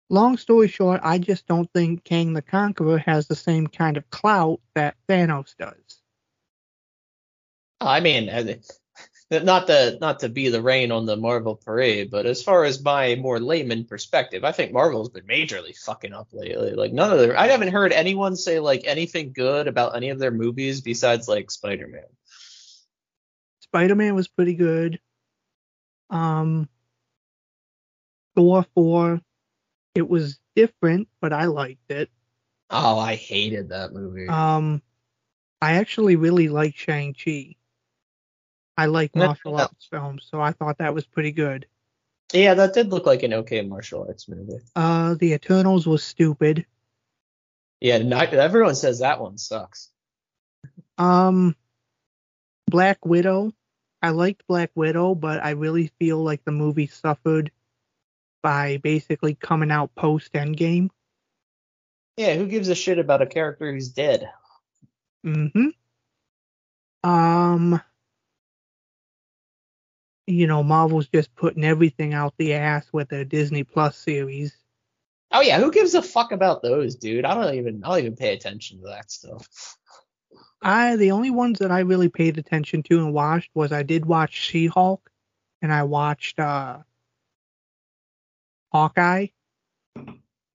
Long 0.09 0.37
story 0.37 0.67
short, 0.67 1.01
I 1.03 1.17
just 1.17 1.47
don't 1.47 1.71
think 1.73 2.03
Kang 2.03 2.33
the 2.33 2.41
Conqueror 2.41 2.99
has 2.99 3.27
the 3.27 3.35
same 3.35 3.67
kind 3.67 3.97
of 3.97 4.09
clout 4.09 4.59
that 4.75 4.95
Thanos 5.09 5.55
does. 5.57 6.01
I 7.81 7.99
mean, 7.99 8.29
not 9.41 9.67
to 9.67 9.97
not 9.99 10.19
to 10.19 10.29
be 10.29 10.49
the 10.49 10.61
rain 10.61 10.91
on 10.91 11.05
the 11.05 11.15
Marvel 11.15 11.55
parade, 11.55 12.11
but 12.11 12.25
as 12.25 12.43
far 12.43 12.63
as 12.63 12.83
my 12.83 13.15
more 13.15 13.39
layman 13.39 13.85
perspective, 13.85 14.43
I 14.43 14.51
think 14.51 14.71
Marvel's 14.71 15.09
been 15.09 15.25
majorly 15.25 15.77
fucking 15.77 16.13
up 16.13 16.27
lately. 16.33 16.73
Like 16.73 16.93
none 16.93 17.11
of 17.11 17.19
their, 17.19 17.37
I 17.37 17.47
haven't 17.47 17.71
heard 17.71 17.91
anyone 17.91 18.35
say 18.35 18.59
like 18.59 18.83
anything 18.85 19.33
good 19.33 19.67
about 19.67 19.95
any 19.95 20.09
of 20.09 20.19
their 20.19 20.31
movies 20.31 20.81
besides 20.81 21.27
like 21.27 21.51
Spider-Man. 21.51 22.03
Spider-Man 23.61 24.15
was 24.15 24.27
pretty 24.27 24.53
good. 24.53 24.99
Um, 26.09 26.69
Thor 28.35 28.65
4, 28.75 29.21
it 29.95 30.07
was 30.07 30.39
different, 30.55 31.07
but 31.21 31.33
I 31.33 31.45
liked 31.45 31.89
it. 31.89 32.09
Oh, 32.69 32.99
I 32.99 33.15
hated 33.15 33.69
that 33.69 33.93
movie. 33.93 34.27
Um, 34.27 34.81
I 35.61 35.73
actually 35.73 36.15
really 36.15 36.49
like 36.49 36.75
Shang-Chi. 36.75 37.55
I 38.77 38.87
like 38.87 39.15
martial 39.15 39.53
no. 39.53 39.63
arts 39.63 39.87
films, 39.89 40.27
so 40.29 40.41
I 40.41 40.51
thought 40.51 40.79
that 40.79 40.93
was 40.93 41.05
pretty 41.05 41.31
good. 41.31 41.67
yeah, 42.33 42.55
that 42.55 42.73
did 42.73 42.89
look 42.89 43.05
like 43.05 43.23
an 43.23 43.33
okay 43.33 43.61
martial 43.61 44.05
arts 44.07 44.27
movie. 44.27 44.59
Uh, 44.75 45.15
The 45.15 45.33
Eternals 45.33 45.85
was 45.85 46.03
stupid. 46.03 46.65
Yeah, 47.79 47.99
not, 47.99 48.33
everyone 48.33 48.75
says 48.75 48.99
that 48.99 49.19
one 49.19 49.37
sucks. 49.37 49.89
Um, 50.97 51.55
Black 52.67 53.05
Widow. 53.05 53.53
I 54.01 54.09
liked 54.09 54.47
Black 54.47 54.71
Widow, 54.75 55.15
but 55.15 55.43
I 55.43 55.51
really 55.51 55.91
feel 55.99 56.23
like 56.23 56.43
the 56.43 56.51
movie 56.51 56.87
suffered 56.87 57.51
by 58.41 58.77
basically 58.77 59.35
coming 59.35 59.71
out 59.71 59.95
post 59.95 60.33
Endgame. 60.33 60.89
Yeah, 62.17 62.35
who 62.35 62.47
gives 62.47 62.69
a 62.69 62.75
shit 62.75 62.99
about 62.99 63.21
a 63.21 63.25
character 63.25 63.71
who's 63.71 63.89
dead? 63.89 64.29
Mm-hmm. 65.25 65.69
Um, 67.09 67.81
you 70.27 70.47
know, 70.47 70.63
Marvel's 70.63 71.07
just 71.07 71.35
putting 71.35 71.63
everything 71.63 72.13
out 72.13 72.33
the 72.37 72.53
ass 72.53 72.87
with 72.91 73.09
their 73.09 73.25
Disney 73.25 73.63
Plus 73.63 73.97
series. 73.97 74.55
Oh 75.31 75.41
yeah, 75.41 75.59
who 75.59 75.71
gives 75.71 75.95
a 75.95 76.01
fuck 76.01 76.31
about 76.31 76.61
those, 76.61 76.95
dude? 76.95 77.25
I 77.25 77.33
don't 77.33 77.55
even 77.55 77.83
I 77.83 77.89
don't 77.89 77.99
even 77.99 78.15
pay 78.15 78.33
attention 78.33 78.79
to 78.81 78.87
that 78.87 79.11
stuff. 79.11 79.77
I 80.61 80.95
the 80.95 81.11
only 81.11 81.31
ones 81.31 81.59
that 81.59 81.71
I 81.71 81.79
really 81.79 82.09
paid 82.09 82.37
attention 82.37 82.83
to 82.83 82.99
and 82.99 83.13
watched 83.13 83.49
was 83.53 83.71
I 83.71 83.83
did 83.83 84.05
watch 84.05 84.33
She-Hulk 84.33 85.09
and 85.61 85.73
I 85.73 85.83
watched 85.83 86.39
uh 86.39 86.79
Hawkeye. 88.71 89.27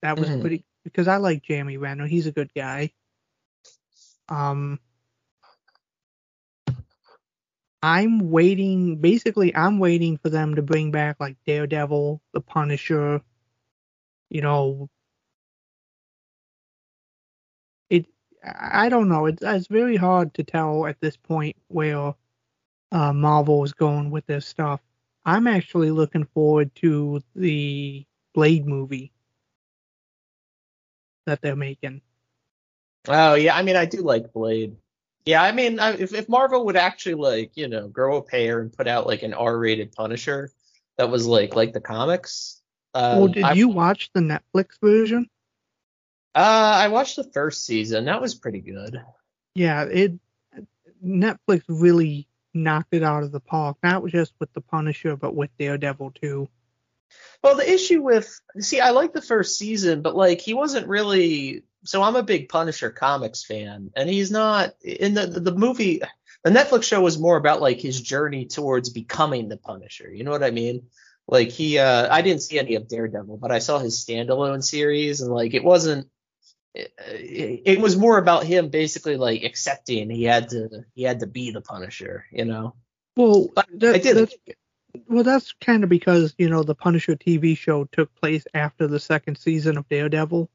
That 0.03 0.19
was 0.19 0.29
Mhm. 0.29 0.41
pretty 0.41 0.65
because 0.85 1.09
I 1.09 1.17
like 1.17 1.43
Jamie 1.43 1.77
Renner. 1.77 2.07
He's 2.07 2.27
a 2.27 2.33
good 2.33 2.53
guy. 2.55 2.93
Um 4.29 4.79
I'm 7.83 8.31
waiting 8.31 8.97
basically 8.97 9.55
I'm 9.55 9.79
waiting 9.79 10.19
for 10.19 10.31
them 10.31 10.57
to 10.57 10.63
bring 10.63 10.91
back 10.91 11.17
like 11.21 11.37
Daredevil, 11.47 12.21
the 12.33 12.41
Punisher, 12.41 13.23
you 14.31 14.43
know 14.43 14.89
it 17.91 18.07
I 18.45 18.89
don't 18.89 19.09
know. 19.09 19.27
It's 19.27 19.43
it's 19.43 19.67
very 19.69 19.97
hard 19.97 20.35
to 20.35 20.45
tell 20.45 20.87
at 20.87 21.01
this 21.01 21.17
point 21.17 21.57
where 21.69 22.15
uh, 22.93 23.13
Marvel 23.13 23.65
is 23.65 23.73
going 23.73 24.11
with 24.11 24.27
this 24.27 24.47
stuff. 24.47 24.81
I'm 25.25 25.47
actually 25.47 25.91
looking 25.91 26.25
forward 26.25 26.75
to 26.77 27.23
the 27.35 28.07
Blade 28.35 28.67
movie 28.67 29.13
that 31.27 31.43
they're 31.43 31.57
making. 31.57 32.01
Oh 33.09 33.35
yeah, 33.35 33.57
I 33.57 33.63
mean 33.63 33.77
I 33.77 33.85
do 33.85 34.03
like 34.03 34.33
Blade. 34.33 34.77
Yeah, 35.29 35.43
I 35.43 35.53
mean 35.53 35.79
I, 35.79 35.91
if 35.93 36.15
if 36.15 36.27
Marvel 36.27 36.65
would 36.65 36.77
actually 36.77 37.17
like 37.17 37.55
you 37.55 37.69
know 37.69 37.87
grow 37.87 38.17
a 38.17 38.23
pair 38.23 38.61
and 38.61 38.73
put 38.73 38.89
out 38.89 39.07
like 39.07 39.23
an 39.23 39.35
R-rated 39.35 39.93
Punisher 39.93 40.51
that 40.97 41.11
was 41.11 41.27
like 41.27 41.55
like 41.55 41.75
the 41.75 41.83
comics. 41.83 42.63
Uh, 42.95 43.17
well, 43.19 43.29
did 43.29 43.45
I, 43.45 43.53
you 43.53 43.69
watch 43.69 44.09
the 44.15 44.21
Netflix 44.21 44.81
version? 44.83 45.29
Uh, 46.35 46.73
I 46.77 46.89
watched 46.89 47.17
the 47.17 47.31
first 47.31 47.67
season. 47.67 48.07
That 48.07 48.23
was 48.23 48.35
pretty 48.35 48.61
good. 48.61 49.03
Yeah, 49.55 49.83
it 49.83 50.15
Netflix 51.05 51.63
really 51.69 52.27
knocked 52.55 52.95
it 52.95 53.03
out 53.03 53.23
of 53.23 53.31
the 53.31 53.41
park. 53.41 53.77
Not 53.83 54.07
just 54.07 54.33
with 54.41 54.51
the 54.55 54.63
Punisher, 54.63 55.15
but 55.15 55.35
with 55.35 55.51
Daredevil 55.59 56.13
too. 56.23 56.49
Well, 57.43 57.57
the 57.57 57.71
issue 57.71 58.03
with 58.03 58.41
see, 58.59 58.81
I 58.81 58.91
like 58.91 59.13
the 59.13 59.23
first 59.23 59.59
season, 59.59 60.03
but 60.03 60.17
like 60.17 60.41
he 60.41 60.55
wasn't 60.55 60.89
really. 60.89 61.65
So 61.85 62.03
I'm 62.03 62.17
a 62.17 62.23
big 62.23 62.49
Punisher 62.49 62.91
comics 62.91 63.45
fan, 63.45 63.91
and 63.95 64.09
he's 64.09 64.31
not 64.31 64.75
in 64.83 65.15
the 65.15 65.27
the, 65.27 65.41
the 65.41 65.55
movie. 65.55 66.01
The 66.45 66.51
Netflix 66.51 66.85
show 66.85 67.01
was 67.01 67.19
more 67.19 67.37
about 67.37 67.61
like 67.61 67.81
his 67.81 68.01
journey 68.01 68.47
towards 68.47 68.91
becoming 68.91 69.49
the 69.49 69.57
Punisher. 69.57 70.11
You 70.11 70.25
know 70.25 70.31
what 70.31 70.43
I 70.43 70.51
mean? 70.51 70.87
Like 71.27 71.51
he, 71.51 71.79
uh, 71.79 72.13
I 72.13 72.23
didn't 72.23 72.43
see 72.43 72.59
any 72.59 72.75
of 72.75 72.89
Daredevil, 72.89 73.37
but 73.37 73.53
I 73.53 73.59
saw 73.59 73.79
his 73.79 74.03
standalone 74.03 74.65
series, 74.65 75.21
and 75.21 75.33
like 75.33 75.55
it 75.55 75.63
wasn't. 75.63 76.09
It, 76.75 77.63
it 77.65 77.81
was 77.81 77.97
more 77.97 78.19
about 78.19 78.45
him 78.45 78.69
basically 78.69 79.17
like 79.17 79.43
accepting 79.43 80.11
he 80.11 80.25
had 80.25 80.51
to 80.51 80.85
he 80.95 81.03
had 81.03 81.21
to 81.21 81.27
be 81.27 81.51
the 81.51 81.61
Punisher, 81.61 82.27
you 82.31 82.45
know. 82.45 82.75
Well, 83.17 83.49
that, 83.57 83.95
I 83.95 83.99
did. 83.99 84.17
that's 84.17 84.35
well, 85.07 85.25
that's 85.25 85.53
kind 85.61 85.85
of 85.85 85.91
because 85.91 86.35
you 86.39 86.49
know 86.49 86.63
the 86.63 86.75
Punisher 86.75 87.17
TV 87.17 87.57
show 87.57 87.85
took 87.85 88.15
place 88.15 88.47
after 88.55 88.87
the 88.87 89.01
second 89.01 89.37
season 89.37 89.77
of 89.77 89.89
Daredevil. 89.89 90.49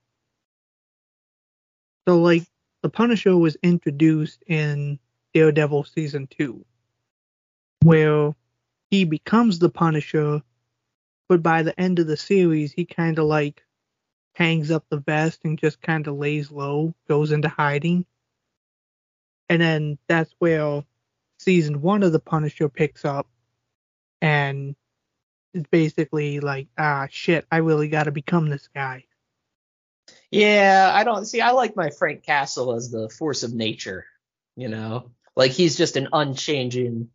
So 2.07 2.21
like 2.21 2.43
the 2.81 2.89
Punisher 2.89 3.37
was 3.37 3.57
introduced 3.63 4.43
in 4.47 4.99
Daredevil 5.33 5.85
season 5.85 6.27
two, 6.27 6.65
where 7.81 8.35
he 8.91 9.05
becomes 9.05 9.59
the 9.59 9.69
Punisher, 9.69 10.41
but 11.29 11.41
by 11.41 11.63
the 11.63 11.79
end 11.79 11.99
of 11.99 12.07
the 12.07 12.17
series 12.17 12.71
he 12.71 12.85
kind 12.85 13.19
of 13.19 13.25
like 13.25 13.63
hangs 14.35 14.71
up 14.71 14.85
the 14.89 14.97
vest 14.97 15.41
and 15.43 15.59
just 15.59 15.81
kind 15.81 16.07
of 16.07 16.17
lays 16.17 16.51
low, 16.51 16.93
goes 17.07 17.31
into 17.31 17.49
hiding, 17.49 18.05
and 19.49 19.61
then 19.61 19.97
that's 20.07 20.33
where 20.39 20.83
season 21.39 21.81
one 21.81 22.03
of 22.03 22.11
the 22.11 22.19
Punisher 22.19 22.69
picks 22.69 23.05
up 23.05 23.27
and 24.23 24.75
it's 25.53 25.67
basically 25.69 26.39
like, 26.39 26.67
ah, 26.77 27.07
shit, 27.11 27.45
I 27.51 27.57
really 27.57 27.89
got 27.89 28.05
to 28.05 28.11
become 28.11 28.49
this 28.49 28.69
guy. 28.73 29.03
Yeah, 30.31 30.89
I 30.91 31.03
don't 31.03 31.25
see. 31.25 31.41
I 31.41 31.51
like 31.51 31.75
my 31.75 31.89
Frank 31.91 32.23
Castle 32.23 32.73
as 32.73 32.89
the 32.89 33.09
force 33.09 33.43
of 33.43 33.53
nature. 33.53 34.05
You 34.55 34.69
know, 34.69 35.11
like 35.35 35.51
he's 35.51 35.77
just 35.77 35.97
an 35.97 36.07
unchanging 36.13 37.09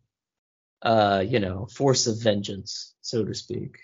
uh, 0.81 1.23
you 1.27 1.39
know, 1.39 1.65
force 1.65 2.07
of 2.07 2.21
vengeance, 2.21 2.93
so 3.01 3.25
to 3.25 3.33
speak. 3.33 3.79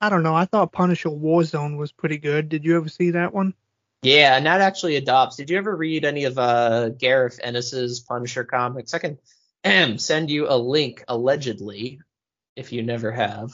I 0.00 0.10
don't 0.10 0.22
know. 0.22 0.34
I 0.34 0.44
thought 0.44 0.72
Punisher 0.72 1.08
Warzone 1.08 1.78
was 1.78 1.92
pretty 1.92 2.18
good. 2.18 2.48
Did 2.48 2.64
you 2.64 2.76
ever 2.76 2.88
see 2.88 3.12
that 3.12 3.32
one? 3.32 3.54
Yeah, 4.02 4.36
and 4.36 4.46
that 4.46 4.60
actually 4.60 4.96
adopts. 4.96 5.36
Did 5.36 5.50
you 5.50 5.58
ever 5.58 5.74
read 5.74 6.04
any 6.04 6.24
of 6.24 6.38
uh 6.38 6.90
Garth 6.90 7.40
Ennis's 7.42 8.00
Punisher 8.00 8.44
comics? 8.44 8.94
I 8.94 8.98
can 8.98 9.18
send 9.98 10.30
you 10.30 10.48
a 10.48 10.56
link 10.56 11.04
allegedly 11.08 12.00
if 12.58 12.72
you 12.72 12.82
never 12.82 13.12
have. 13.12 13.52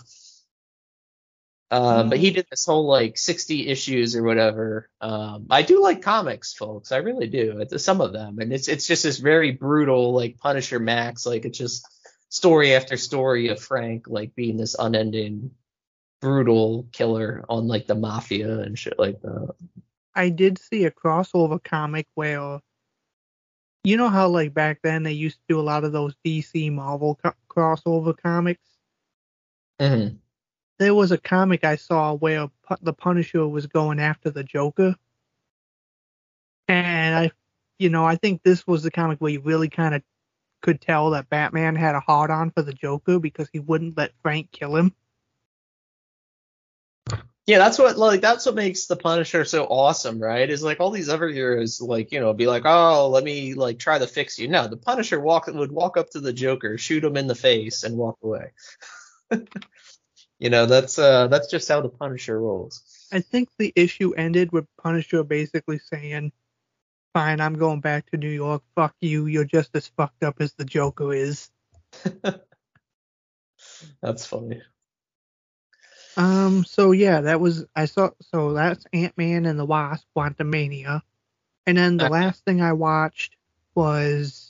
Um, 1.71 2.09
but 2.09 2.19
he 2.19 2.31
did 2.31 2.47
this 2.51 2.67
whole 2.67 2.87
like 2.87 3.19
60 3.19 3.67
issues 3.67 4.15
or 4.15 4.23
whatever. 4.23 4.89
Um, 5.01 5.47
I 5.51 5.63
do 5.63 5.83
like 5.83 6.03
comics, 6.03 6.55
folks. 6.55 6.93
I 6.93 6.99
really 6.99 7.27
do. 7.27 7.59
It's 7.59 7.83
some 7.83 8.01
of 8.01 8.13
them, 8.13 8.39
and 8.39 8.53
it's 8.53 8.69
it's 8.69 8.87
just 8.87 9.03
this 9.03 9.19
very 9.19 9.51
brutal 9.51 10.13
like 10.13 10.39
Punisher 10.39 10.79
Max. 10.79 11.27
Like 11.27 11.45
it's 11.45 11.59
just 11.59 11.85
story 12.29 12.75
after 12.75 12.97
story 12.97 13.49
of 13.49 13.61
Frank 13.61 14.07
like 14.09 14.35
being 14.35 14.57
this 14.57 14.77
unending 14.79 15.51
brutal 16.21 16.87
killer 16.93 17.45
on 17.49 17.67
like 17.67 17.87
the 17.87 17.95
mafia 17.95 18.61
and 18.61 18.79
shit 18.79 18.99
like 18.99 19.21
that. 19.23 19.55
I 20.15 20.29
did 20.29 20.59
see 20.59 20.85
a 20.85 20.91
crossover 20.91 21.63
comic 21.63 22.07
where, 22.15 22.61
you 23.83 23.97
know 23.97 24.09
how 24.09 24.29
like 24.29 24.55
back 24.55 24.79
then 24.83 25.03
they 25.03 25.13
used 25.13 25.37
to 25.37 25.55
do 25.55 25.61
a 25.61 25.63
lot 25.63 25.85
of 25.85 25.93
those 25.93 26.15
DC 26.25 26.73
Marvel 26.73 27.19
co- 27.23 27.35
crossover 27.51 28.17
comics. 28.17 28.63
Mm-hmm. 29.81 30.17
There 30.79 30.95
was 30.95 31.13
a 31.13 31.19
comic 31.19 31.65
I 31.65 31.77
saw 31.77 32.15
where 32.15 32.49
Pu- 32.69 32.77
the 32.83 32.93
Punisher 32.93 33.47
was 33.47 33.67
going 33.67 34.01
after 34.01 34.31
the 34.31 34.45
Joker, 34.45 34.95
and 36.69 37.15
I, 37.15 37.31
you 37.79 37.91
know, 37.91 38.05
I 38.05 38.17
think 38.17 38.43
this 38.43 38.67
was 38.67 38.83
the 38.83 38.91
comic 38.91 39.21
where 39.21 39.33
you 39.33 39.41
really 39.41 39.69
kind 39.69 39.95
of 39.95 40.03
could 40.63 40.81
tell 40.81 41.11
that 41.11 41.29
Batman 41.29 41.77
had 41.77 41.95
a 41.95 42.01
hard 42.01 42.31
on 42.31 42.51
for 42.51 42.63
the 42.63 42.73
Joker 42.73 43.19
because 43.19 43.49
he 43.53 43.59
wouldn't 43.59 43.97
let 43.97 44.13
Frank 44.23 44.51
kill 44.51 44.77
him. 44.77 44.95
Yeah, 47.47 47.59
that's 47.59 47.79
what 47.79 47.99
like 47.99 48.23
that's 48.23 48.47
what 48.47 48.55
makes 48.55 48.87
the 48.87 48.97
Punisher 48.97 49.45
so 49.45 49.67
awesome, 49.67 50.19
right? 50.19 50.49
Is 50.49 50.63
like 50.63 50.81
all 50.81 50.91
these 50.91 51.11
other 51.11 51.29
heroes 51.29 51.79
like, 51.79 52.11
you 52.11 52.21
know, 52.21 52.33
be 52.33 52.47
like, 52.47 52.63
"Oh, 52.65 53.11
let 53.11 53.23
me 53.23 53.53
like 53.53 53.79
try 53.79 53.99
to 53.99 54.07
fix 54.07 54.39
you." 54.39 54.49
No, 54.49 54.67
the 54.67 54.79
Punisher 54.79 55.21
walk 55.21 55.47
would 55.49 55.71
walk 55.71 55.99
up 55.99 56.09
to 56.11 56.21
the 56.21 56.33
Joker, 56.33 56.79
shoot 56.79 57.05
him 57.05 57.19
in 57.19 57.27
the 57.27 57.35
face 57.35 57.85
and 57.85 57.99
walk 57.99 58.17
away. 58.23 58.53
you 60.39 60.51
know, 60.51 60.67
that's 60.67 60.99
uh 60.99 61.29
that's 61.29 61.49
just 61.51 61.69
how 61.69 61.81
the 61.81 61.89
Punisher 61.89 62.41
rolls. 62.41 62.83
I 63.13 63.21
think 63.21 63.49
the 63.59 63.73
issue 63.77 64.13
ended 64.15 64.53
with 64.53 64.67
Punisher 64.83 65.23
basically 65.25 65.79
saying, 65.79 66.33
"Fine, 67.13 67.41
I'm 67.41 67.55
going 67.55 67.81
back 67.81 68.11
to 68.11 68.17
New 68.17 68.31
York. 68.31 68.63
Fuck 68.75 68.95
you. 69.01 69.27
You're 69.27 69.45
just 69.45 69.71
as 69.75 69.87
fucked 69.89 70.23
up 70.23 70.41
as 70.41 70.55
the 70.55 70.65
Joker 70.65 71.13
is." 71.13 71.51
That's 74.03 74.27
funny. 74.27 74.63
Um. 76.17 76.65
So 76.65 76.93
yeah, 76.93 77.23
that 77.23 77.41
was 77.41 77.65
I 77.75 77.87
saw. 77.87 78.11
So 78.33 78.53
that's 78.53 78.85
Ant 78.93 79.17
Man 79.17 79.47
and 79.47 79.59
the 79.59 79.65
Wasp: 79.65 80.07
Quantumania, 80.17 81.03
and 81.67 81.77
then 81.77 81.97
the 81.97 82.09
last 82.09 82.45
thing 82.45 82.61
I 82.61 82.73
watched 82.73 83.37
was 83.75 84.44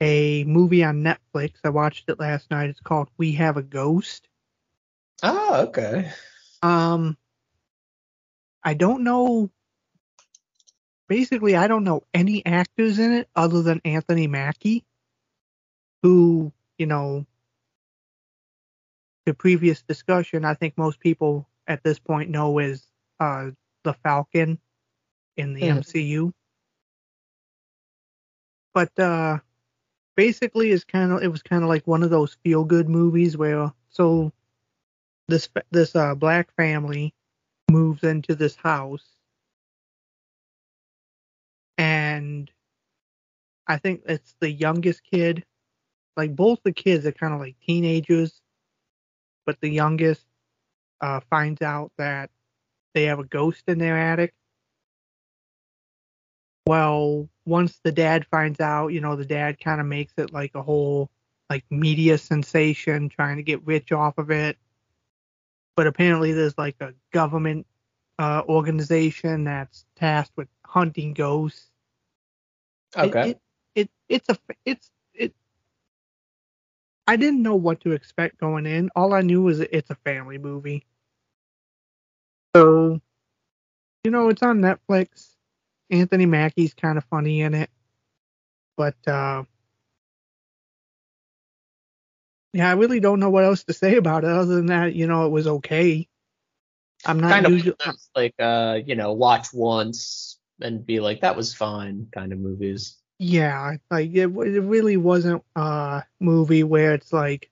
a 0.00 0.44
movie 0.44 0.84
on 0.84 1.02
Netflix. 1.02 1.52
I 1.64 1.70
watched 1.70 2.08
it 2.08 2.20
last 2.20 2.50
night. 2.50 2.70
It's 2.70 2.80
called 2.80 3.08
We 3.16 3.32
Have 3.32 3.56
a 3.56 3.62
Ghost. 3.62 4.28
Oh, 5.22 5.62
okay. 5.68 6.10
Um. 6.62 7.16
I 8.62 8.74
don't 8.74 9.04
know. 9.04 9.50
Basically, 11.08 11.54
I 11.54 11.68
don't 11.68 11.84
know 11.84 12.02
any 12.12 12.44
actors 12.44 12.98
in 12.98 13.12
it 13.12 13.28
other 13.36 13.62
than 13.62 13.80
Anthony 13.84 14.26
Mackie, 14.26 14.84
who 16.02 16.52
you 16.78 16.86
know. 16.86 17.26
The 19.24 19.34
previous 19.34 19.82
discussion, 19.82 20.44
I 20.44 20.54
think 20.54 20.78
most 20.78 21.00
people 21.00 21.48
at 21.66 21.82
this 21.82 21.98
point 21.98 22.30
know 22.30 22.60
is 22.60 22.86
uh, 23.18 23.50
the 23.82 23.92
Falcon 23.94 24.60
in 25.36 25.54
the. 25.54 25.62
MCU. 25.62 26.32
But 28.72 28.98
uh, 28.98 29.38
basically, 30.16 30.70
it's 30.72 30.84
kind 30.84 31.12
of 31.12 31.22
it 31.22 31.28
was 31.28 31.42
kind 31.42 31.62
of 31.62 31.68
like 31.68 31.86
one 31.86 32.02
of 32.02 32.10
those 32.10 32.36
feel 32.42 32.64
good 32.64 32.88
movies 32.88 33.36
where 33.36 33.72
so 33.90 34.32
this 35.28 35.48
this 35.70 35.94
uh, 35.94 36.14
black 36.14 36.52
family 36.56 37.14
moves 37.70 38.04
into 38.04 38.34
this 38.34 38.56
house 38.56 39.16
and 41.78 42.50
I 43.66 43.78
think 43.78 44.02
it's 44.06 44.34
the 44.40 44.50
youngest 44.50 45.02
kid. 45.02 45.44
Like 46.16 46.34
both 46.34 46.60
the 46.62 46.72
kids 46.72 47.04
are 47.06 47.12
kind 47.12 47.34
of 47.34 47.40
like 47.40 47.56
teenagers, 47.66 48.40
but 49.44 49.60
the 49.60 49.68
youngest 49.68 50.24
uh, 51.00 51.20
finds 51.28 51.62
out 51.62 51.92
that 51.98 52.30
they 52.94 53.04
have 53.04 53.18
a 53.18 53.24
ghost 53.24 53.64
in 53.66 53.78
their 53.78 53.98
attic. 53.98 54.32
Well, 56.66 57.28
once 57.46 57.78
the 57.82 57.92
dad 57.92 58.26
finds 58.26 58.60
out, 58.60 58.88
you 58.88 59.00
know, 59.00 59.16
the 59.16 59.24
dad 59.24 59.60
kind 59.60 59.80
of 59.80 59.86
makes 59.86 60.12
it 60.18 60.32
like 60.32 60.54
a 60.54 60.62
whole 60.62 61.10
like 61.48 61.64
media 61.70 62.18
sensation, 62.18 63.08
trying 63.08 63.36
to 63.36 63.42
get 63.42 63.64
rich 63.66 63.92
off 63.92 64.18
of 64.18 64.30
it. 64.30 64.58
But 65.76 65.86
apparently, 65.86 66.32
there's 66.32 66.58
like 66.58 66.76
a 66.80 66.94
government 67.12 67.66
uh, 68.18 68.42
organization 68.48 69.44
that's 69.44 69.84
tasked 69.96 70.36
with 70.36 70.48
hunting 70.64 71.14
ghosts. 71.14 71.70
It- 72.96 73.06
Okay. 73.08 73.30
It, 73.30 73.40
it, 73.74 73.90
it's 74.08 74.28
a 74.30 74.38
it's 74.64 74.90
it. 75.14 75.34
I 77.06 77.16
didn't 77.16 77.42
know 77.42 77.56
what 77.56 77.80
to 77.82 77.92
expect 77.92 78.38
going 78.40 78.66
in. 78.66 78.90
All 78.96 79.14
I 79.14 79.20
knew 79.22 79.42
was 79.42 79.60
it's 79.60 79.90
a 79.90 79.94
family 79.96 80.38
movie. 80.38 80.86
So, 82.56 83.00
you 84.04 84.10
know, 84.10 84.28
it's 84.30 84.42
on 84.42 84.60
Netflix. 84.60 85.35
Anthony 85.90 86.26
Mackie's 86.26 86.74
kind 86.74 86.98
of 86.98 87.04
funny 87.04 87.40
in 87.40 87.54
it, 87.54 87.70
but 88.76 88.96
uh, 89.06 89.44
yeah, 92.52 92.68
I 92.70 92.72
really 92.74 93.00
don't 93.00 93.20
know 93.20 93.30
what 93.30 93.44
else 93.44 93.64
to 93.64 93.72
say 93.72 93.96
about 93.96 94.24
it 94.24 94.30
other 94.30 94.54
than 94.56 94.66
that. 94.66 94.94
You 94.94 95.06
know, 95.06 95.26
it 95.26 95.30
was 95.30 95.46
okay. 95.46 96.08
I'm 97.04 97.20
not 97.20 97.30
kind 97.30 97.48
usually. 97.48 97.76
of 97.86 97.96
like 98.14 98.34
uh, 98.38 98.78
you 98.84 98.94
know, 98.94 99.12
watch 99.12 99.48
once 99.52 100.38
and 100.60 100.84
be 100.84 101.00
like, 101.00 101.20
that 101.20 101.36
was 101.36 101.54
fine 101.54 102.08
kind 102.12 102.32
of 102.32 102.38
movies. 102.38 102.96
Yeah, 103.18 103.76
like 103.90 104.10
it, 104.10 104.26
it 104.26 104.28
really 104.28 104.96
wasn't 104.96 105.42
a 105.54 106.02
movie 106.20 106.62
where 106.64 106.94
it's 106.94 107.12
like, 107.12 107.50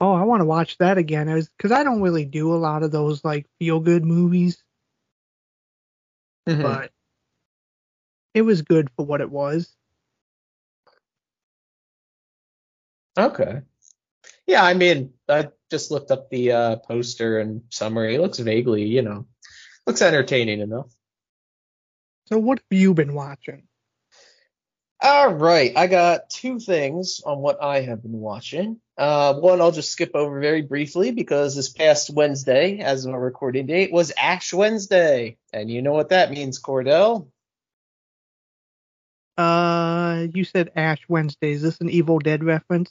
oh, 0.00 0.12
I 0.14 0.22
want 0.24 0.40
to 0.40 0.46
watch 0.46 0.78
that 0.78 0.98
again. 0.98 1.28
It 1.28 1.34
was 1.34 1.48
because 1.56 1.72
I 1.72 1.84
don't 1.84 2.02
really 2.02 2.24
do 2.24 2.54
a 2.54 2.56
lot 2.56 2.82
of 2.82 2.90
those 2.90 3.24
like 3.24 3.46
feel 3.58 3.80
good 3.80 4.04
movies, 4.04 4.62
Hmm. 6.46 6.62
but 6.62 6.90
it 8.34 8.42
was 8.42 8.62
good 8.62 8.88
for 8.96 9.04
what 9.04 9.20
it 9.20 9.30
was. 9.30 9.74
Okay. 13.18 13.62
Yeah, 14.46 14.64
I 14.64 14.74
mean, 14.74 15.12
I 15.28 15.48
just 15.70 15.90
looked 15.90 16.10
up 16.10 16.30
the 16.30 16.52
uh, 16.52 16.76
poster 16.76 17.40
and 17.40 17.62
summary. 17.68 18.14
It 18.14 18.20
looks 18.20 18.38
vaguely, 18.38 18.84
you 18.84 19.02
know, 19.02 19.26
looks 19.86 20.02
entertaining 20.02 20.60
enough. 20.60 20.90
So 22.26 22.38
what 22.38 22.60
have 22.70 22.78
you 22.78 22.94
been 22.94 23.14
watching? 23.14 23.64
All 25.00 25.32
right, 25.32 25.72
I 25.76 25.86
got 25.86 26.28
two 26.28 26.58
things 26.58 27.20
on 27.24 27.38
what 27.38 27.62
I 27.62 27.82
have 27.82 28.02
been 28.02 28.18
watching. 28.18 28.80
Uh, 28.96 29.34
one 29.34 29.60
I'll 29.60 29.70
just 29.70 29.92
skip 29.92 30.10
over 30.14 30.40
very 30.40 30.62
briefly 30.62 31.12
because 31.12 31.54
this 31.54 31.68
past 31.68 32.10
Wednesday, 32.10 32.78
as 32.78 33.04
of 33.04 33.14
our 33.14 33.20
recording 33.20 33.66
date, 33.66 33.92
was 33.92 34.12
Ash 34.18 34.52
Wednesday, 34.52 35.36
and 35.52 35.70
you 35.70 35.82
know 35.82 35.92
what 35.92 36.08
that 36.08 36.32
means, 36.32 36.60
Cordell. 36.60 37.28
Uh, 39.38 40.26
you 40.34 40.42
said 40.42 40.72
Ash 40.74 41.00
Wednesday. 41.08 41.52
Is 41.52 41.62
this 41.62 41.80
an 41.80 41.88
Evil 41.88 42.18
Dead 42.18 42.42
reference? 42.42 42.90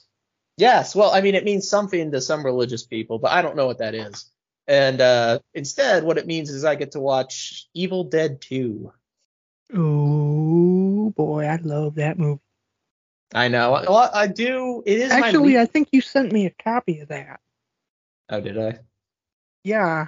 Yes, 0.56 0.96
well, 0.96 1.12
I 1.12 1.22
mean, 1.22 1.36
it 1.36 1.44
means 1.44 1.70
something 1.70 2.12
to 2.12 2.22
some 2.22 2.44
religious 2.44 2.84
people, 2.84 3.20
but 3.20 3.32
I 3.32 3.42
don't 3.44 3.56
know 3.56 3.68
what 3.68 3.80
that 3.80 3.94
is. 3.94 4.32
And 4.66 5.00
uh, 5.02 5.40
instead, 5.54 6.04
what 6.04 6.18
it 6.18 6.26
means 6.26 6.50
is 6.50 6.66
I 6.66 6.76
get 6.76 6.94
to 6.94 7.00
watch 7.00 7.68
Evil 7.74 8.06
Dead 8.06 8.42
2. 8.42 8.92
Oh 9.76 11.14
boy, 11.16 11.46
I 11.46 11.58
love 11.58 11.96
that 11.96 12.18
movie. 12.18 12.42
I 13.34 13.50
know. 13.50 13.72
Well, 13.72 14.10
I 14.14 14.28
do. 14.28 14.82
It 14.86 15.00
is 15.00 15.12
Actually, 15.12 15.56
my. 15.56 15.62
I 15.62 15.66
think 15.66 15.90
you 15.92 16.00
sent 16.00 16.32
me 16.32 16.46
a 16.46 16.64
copy 16.64 17.02
of 17.02 17.10
that. 17.10 17.42
oh, 18.30 18.40
did 18.40 18.58
I? 18.58 18.80
Yeah, 19.66 20.08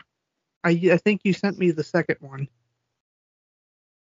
I 0.64 0.70
I 0.70 0.98
think 0.98 1.22
you 1.26 1.34
sent 1.34 1.60
me 1.60 1.72
the 1.72 1.84
second 1.84 2.18
one. 2.22 2.48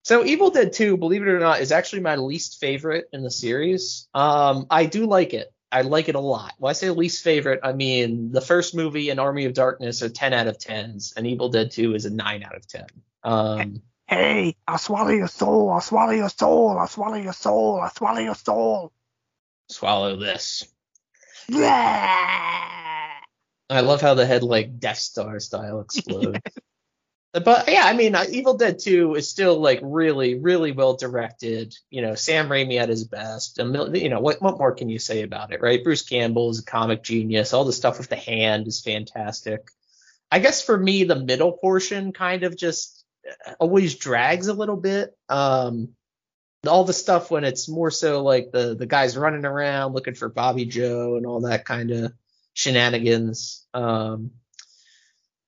So 0.04 0.26
Evil 0.26 0.50
Dead 0.50 0.74
2, 0.74 0.98
believe 0.98 1.22
it 1.22 1.28
or 1.28 1.40
not, 1.40 1.62
is 1.62 1.72
actually 1.72 2.02
my 2.02 2.16
least 2.16 2.60
favorite 2.60 3.08
in 3.14 3.24
the 3.24 3.32
series. 3.32 4.08
Um, 4.14 4.66
I 4.70 4.86
do 4.86 5.06
like 5.06 5.34
it. 5.34 5.54
I 5.72 5.84
like 5.84 6.10
it 6.10 6.16
a 6.16 6.20
lot. 6.20 6.54
When 6.58 6.70
I 6.70 6.74
say 6.74 6.90
least 6.90 7.24
favorite, 7.24 7.62
I 7.64 7.74
mean 7.74 8.32
the 8.32 8.42
first 8.42 8.76
movie 8.76 9.10
and 9.10 9.20
Army 9.20 9.46
of 9.46 9.54
Darkness 9.54 10.02
are 10.02 10.10
10 10.10 10.34
out 10.34 10.48
of 10.48 10.58
10s, 10.58 11.14
and 11.16 11.26
Evil 11.26 11.50
Dead 11.50 11.72
2 11.72 11.96
is 11.96 12.06
a 12.06 12.10
9 12.10 12.44
out 12.44 12.56
of 12.56 12.68
10. 12.68 12.86
Um, 13.24 13.82
Hey, 14.12 14.58
I'll 14.68 14.78
swallow 14.78 15.12
your 15.12 15.30
soul. 15.30 15.70
I'll 15.70 15.80
swallow 15.80 16.12
your 16.12 16.28
soul. 16.28 16.78
I'll 16.78 16.88
swallow 16.88 17.16
your 17.16 17.32
soul. 17.32 17.80
I'll 17.80 17.92
swallow 17.92 18.20
your 18.20 18.36
soul. 18.36 18.92
swallow 19.70 20.18
this. 20.18 20.66
I 21.50 23.22
love 23.70 24.02
how 24.02 24.16
the 24.16 24.26
head 24.26 24.44
like 24.44 24.80
Death 24.80 24.98
Star 24.98 25.40
style 25.40 25.80
explodes. 25.80 26.40
But 27.34 27.70
yeah, 27.70 27.84
I 27.86 27.94
mean, 27.94 28.14
uh, 28.14 28.26
Evil 28.30 28.58
Dead 28.58 28.80
2 28.80 29.16
is 29.16 29.30
still 29.30 29.58
like 29.58 29.80
really, 29.82 30.36
really 30.36 30.74
well 30.74 30.96
directed. 30.98 31.74
You 31.90 32.02
know, 32.02 32.16
Sam 32.16 32.50
Raimi 32.50 32.78
at 32.78 32.90
his 32.90 33.06
best. 33.06 33.58
You 33.58 34.10
know, 34.10 34.20
what 34.20 34.42
what 34.42 34.58
more 34.58 34.74
can 34.74 34.90
you 34.90 35.00
say 35.00 35.22
about 35.22 35.54
it, 35.54 35.62
right? 35.62 35.84
Bruce 35.84 36.02
Campbell 36.02 36.50
is 36.50 36.60
a 36.60 36.66
comic 36.66 37.04
genius. 37.04 37.54
All 37.54 37.64
the 37.64 37.72
stuff 37.72 38.00
with 38.00 38.10
the 38.10 38.18
hand 38.18 38.68
is 38.68 38.82
fantastic. 38.82 39.70
I 40.30 40.40
guess 40.40 40.62
for 40.62 40.78
me, 40.78 41.06
the 41.06 41.16
middle 41.16 41.54
portion 41.54 42.12
kind 42.12 42.44
of 42.44 42.58
just 42.58 43.06
uh, 43.48 43.54
always 43.60 43.96
drags 43.96 44.48
a 44.48 44.54
little 44.54 44.78
bit. 44.78 45.16
Um, 45.30 45.90
all 46.68 46.84
the 46.84 46.94
stuff 46.94 47.32
when 47.32 47.46
it's 47.46 47.70
more 47.70 47.92
so 47.92 48.24
like 48.24 48.52
the 48.52 48.76
the 48.76 48.86
guys 48.86 49.18
running 49.18 49.46
around 49.46 49.94
looking 49.94 50.16
for 50.16 50.28
Bobby 50.28 50.66
Joe 50.66 51.16
and 51.16 51.26
all 51.26 51.42
that 51.42 51.64
kind 51.64 51.92
of 51.92 52.14
shenanigans. 52.54 53.66
Um, 53.74 54.32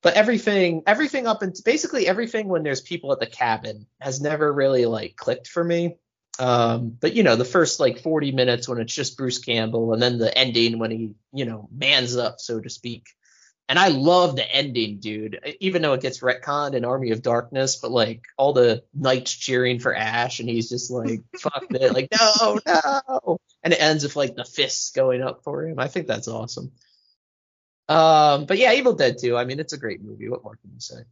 but 0.04 0.16
everything 0.16 0.84
everything 0.86 1.26
up 1.26 1.42
and 1.42 1.56
basically 1.66 2.06
everything 2.08 2.48
when 2.48 2.62
there's 2.62 2.82
people 2.82 3.12
at 3.12 3.20
the 3.20 3.26
cabin 3.26 3.88
has 4.00 4.22
never 4.22 4.54
really 4.54 4.86
like 4.86 5.16
clicked 5.16 5.48
for 5.48 5.64
me. 5.64 5.96
Um 6.38 6.96
but 7.00 7.14
you 7.14 7.24
know 7.24 7.36
the 7.36 7.46
first 7.46 7.80
like 7.80 8.00
40 8.00 8.32
minutes 8.34 8.68
when 8.68 8.80
it's 8.80 8.94
just 8.94 9.18
bruce 9.18 9.40
campbell 9.40 9.94
and 9.94 10.02
then 10.02 10.20
the 10.20 10.38
ending 10.38 10.78
when 10.78 10.92
he 10.92 11.16
you 11.32 11.46
know 11.46 11.68
mans 11.72 12.16
up 12.16 12.40
so 12.40 12.60
to 12.60 12.70
speak. 12.70 13.08
And 13.70 13.80
i 13.80 13.88
love 13.88 14.36
the 14.36 14.56
ending 14.56 15.00
dude. 15.00 15.40
Even 15.62 15.82
though 15.82 15.94
it 15.94 16.02
gets 16.02 16.20
retconned 16.20 16.74
in 16.74 16.86
army 16.86 17.12
of 17.12 17.22
darkness 17.22 17.78
but 17.78 17.92
like 17.92 18.24
all 18.38 18.52
the 18.52 18.84
knights 18.94 19.32
cheering 19.32 19.80
for 19.80 19.96
ash 19.96 20.42
and 20.42 20.50
he's 20.50 20.70
just 20.70 20.92
like 20.92 21.22
fuck 21.40 21.66
it. 21.70 21.94
Like 21.94 22.10
no 22.12 22.60
no. 22.66 23.40
And 23.64 23.74
it 23.74 23.82
ends 23.82 24.04
with 24.04 24.18
like 24.18 24.36
the 24.36 24.44
fists 24.44 24.92
going 24.92 25.22
up 25.22 25.46
for 25.46 25.66
him. 25.66 25.80
I 25.80 25.88
think 25.88 26.08
that's 26.08 26.28
awesome 26.28 26.74
um, 27.94 28.46
but 28.46 28.58
yeah, 28.58 28.74
Evil 28.74 28.94
Dead 28.94 29.18
2. 29.20 29.38
I 29.38 29.46
mean, 29.46 29.60
it's 29.60 29.74
a 29.74 29.78
great 29.78 30.02
movie. 30.04 30.30
What 30.30 30.44
more 30.44 30.56
can 30.56 30.72
you 30.74 30.80
say? 30.80 31.04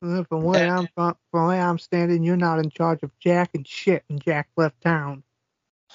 From 0.00 0.42
where 0.42 0.72
I'm 0.72 0.88
from, 0.94 1.16
from 1.32 1.48
where 1.48 1.60
I'm 1.60 1.78
standing, 1.78 2.22
you're 2.22 2.36
not 2.36 2.60
in 2.60 2.70
charge 2.70 3.02
of 3.02 3.10
Jack 3.18 3.50
and 3.54 3.66
shit, 3.66 4.04
and 4.08 4.22
Jack 4.22 4.48
left 4.56 4.80
town. 4.80 5.24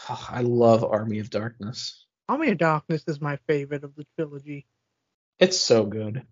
Oh, 0.09 0.27
I 0.29 0.41
love 0.41 0.83
Army 0.83 1.19
of 1.19 1.29
Darkness. 1.29 2.05
Army 2.27 2.49
of 2.49 2.57
Darkness 2.57 3.03
is 3.07 3.21
my 3.21 3.37
favorite 3.47 3.83
of 3.83 3.95
the 3.95 4.05
trilogy 4.17 4.65
It's 5.39 5.57
so 5.59 5.85
good. 5.85 6.25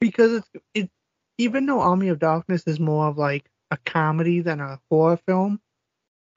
because 0.00 0.32
it's 0.32 0.50
it. 0.74 0.90
Even 1.38 1.66
though 1.66 1.80
Army 1.80 2.08
of 2.08 2.18
Darkness 2.18 2.62
is 2.66 2.80
more 2.80 3.08
of 3.08 3.18
like 3.18 3.44
a 3.70 3.76
comedy 3.76 4.40
than 4.40 4.60
a 4.60 4.80
horror 4.90 5.18
film, 5.26 5.60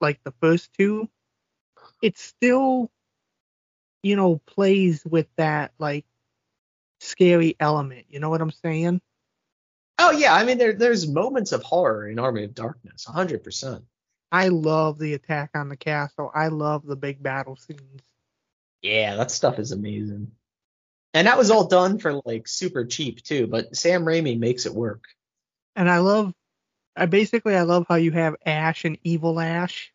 like 0.02 0.20
the 0.26 0.34
first 0.42 0.70
two, 0.78 1.08
it 2.04 2.18
still, 2.18 2.92
you 4.04 4.16
know, 4.18 4.42
plays 4.46 5.04
with 5.06 5.28
that 5.38 5.72
like 5.80 6.06
scary 7.00 7.56
element. 7.60 8.06
You 8.10 8.20
know 8.20 8.30
what 8.30 8.42
I'm 8.42 8.52
saying? 8.52 9.02
Oh 9.98 10.12
yeah, 10.12 10.34
I 10.34 10.46
mean 10.46 10.58
there 10.58 10.74
there's 10.74 11.08
moments 11.08 11.52
of 11.52 11.64
horror 11.64 12.08
in 12.08 12.20
Army 12.20 12.46
of 12.46 12.54
Darkness, 12.54 13.06
100%. 13.06 13.84
I 14.32 14.48
love 14.50 15.00
the 15.00 15.14
attack 15.14 15.52
on 15.56 15.70
the 15.70 15.76
castle. 15.76 16.32
I 16.34 16.48
love 16.50 16.86
the 16.86 16.96
big 16.96 17.22
battle 17.22 17.56
scenes. 17.56 18.02
Yeah, 18.82 19.16
that 19.16 19.32
stuff 19.32 19.60
is 19.60 19.72
amazing. 19.72 20.32
And 21.14 21.28
that 21.28 21.38
was 21.38 21.50
all 21.50 21.68
done 21.68 21.98
for 21.98 22.22
like 22.24 22.48
super 22.48 22.86
cheap 22.86 23.24
too, 23.24 23.48
but 23.48 23.76
Sam 23.76 24.06
Raimi 24.06 24.38
makes 24.38 24.66
it 24.66 24.74
work. 24.74 25.06
And 25.76 25.90
I 25.90 25.98
love, 25.98 26.34
I 26.96 27.08
basically 27.08 27.56
I 27.56 27.64
love 27.64 27.86
how 27.90 27.96
you 27.96 28.12
have 28.12 28.36
Ash 28.46 28.86
and 28.86 28.98
Evil 29.04 29.40
Ash. 29.40 29.92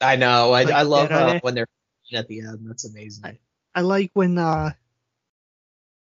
I 0.00 0.16
know. 0.16 0.52
I, 0.52 0.64
Like 0.64 0.74
I 0.74 0.82
love 0.82 1.10
uh, 1.10 1.38
when 1.42 1.54
they're 1.54 1.66
at 2.14 2.28
the 2.28 2.40
end. 2.40 2.60
That's 2.62 2.86
amazing. 2.86 3.38
I 3.74 3.82
like 3.82 4.10
when 4.14 4.38
uh 4.38 4.72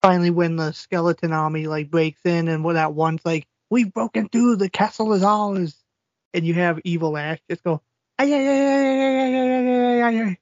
finally 0.03 0.31
when 0.31 0.57
the 0.57 0.73
skeleton 0.73 1.33
army 1.33 1.67
like 1.67 1.91
breaks 1.91 2.21
in 2.25 2.49
and 2.49 2.65
what 2.65 2.75
that 2.75 2.95
one's 2.95 3.25
like, 3.25 3.47
we've 3.71 3.93
broken 3.93 4.29
through, 4.29 4.57
the 4.57 4.71
castle 4.71 5.13
is 5.13 5.23
ours, 5.23 5.77
and 6.35 6.47
you 6.47 6.55
have 6.55 6.81
evil 6.85 7.17
Ash 7.17 7.39
just 7.49 7.63
go, 7.63 7.83
ay 8.19 8.33
ay 8.33 8.49
ay 8.49 8.49
ay 8.49 9.35
ay 9.75 10.03
ay 10.03 10.23
ay. 10.23 10.39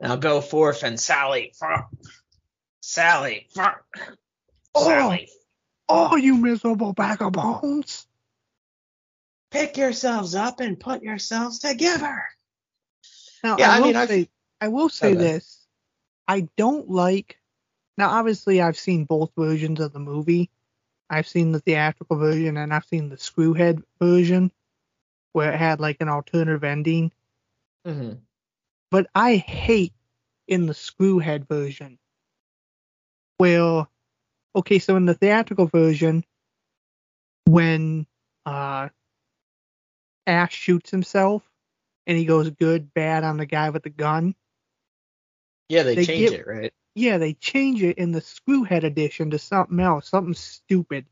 Now 0.00 0.16
go 0.16 0.40
Forth 0.40 0.82
and 0.82 0.98
Sally. 1.00 1.52
Sally, 2.80 3.48
Sally. 4.76 5.28
oh, 5.88 6.16
you 6.16 6.36
miserable 6.36 6.92
bag 6.92 7.22
of 7.22 7.32
bones. 7.32 8.06
Pick 9.50 9.76
yourselves 9.76 10.34
up 10.34 10.60
and 10.60 10.78
put 10.78 11.02
yourselves 11.02 11.60
together. 11.60 12.24
Now, 13.42 13.56
yeah, 13.58 13.70
I, 13.70 13.76
I 13.76 13.80
mean, 13.80 13.94
will 13.94 14.06
say, 14.06 14.28
I 14.60 14.68
will 14.68 14.88
say 14.88 15.12
okay. 15.12 15.16
this. 15.16 15.66
I 16.26 16.48
don't 16.56 16.90
like 16.90 17.38
now 17.96 18.10
obviously 18.10 18.60
I've 18.60 18.78
seen 18.78 19.04
both 19.04 19.30
versions 19.36 19.80
of 19.80 19.92
the 19.92 19.98
movie. 19.98 20.50
I've 21.10 21.28
seen 21.28 21.52
the 21.52 21.60
theatrical 21.60 22.16
version 22.16 22.56
and 22.56 22.72
I've 22.72 22.86
seen 22.86 23.08
the 23.08 23.16
screwhead 23.16 23.82
version 24.00 24.50
where 25.32 25.52
it 25.52 25.58
had 25.58 25.80
like 25.80 25.98
an 26.00 26.08
alternative 26.08 26.64
ending. 26.64 27.12
Mm-hmm. 27.86 28.14
But 28.90 29.08
I 29.14 29.36
hate 29.36 29.92
in 30.48 30.66
the 30.66 30.72
screwhead 30.72 31.46
version 31.48 31.98
where 33.38 33.86
okay, 34.56 34.78
so 34.78 34.96
in 34.96 35.06
the 35.06 35.14
theatrical 35.14 35.66
version 35.66 36.24
when 37.46 38.06
uh 38.46 38.88
Ash 40.26 40.54
shoots 40.54 40.90
himself 40.90 41.42
and 42.06 42.16
he 42.16 42.24
goes 42.24 42.50
good, 42.50 42.92
bad 42.94 43.24
on 43.24 43.36
the 43.36 43.46
guy 43.46 43.70
with 43.70 43.82
the 43.82 43.90
gun. 43.90 44.34
Yeah, 45.68 45.82
they, 45.82 45.94
They 45.96 46.04
change 46.04 46.30
it, 46.30 46.46
right? 46.46 46.72
Yeah, 46.94 47.18
they 47.18 47.34
change 47.34 47.82
it 47.82 47.98
in 47.98 48.12
the 48.12 48.20
Screwhead 48.20 48.84
edition 48.84 49.30
to 49.30 49.38
something 49.38 49.80
else, 49.80 50.08
something 50.08 50.34
stupid. 50.34 51.06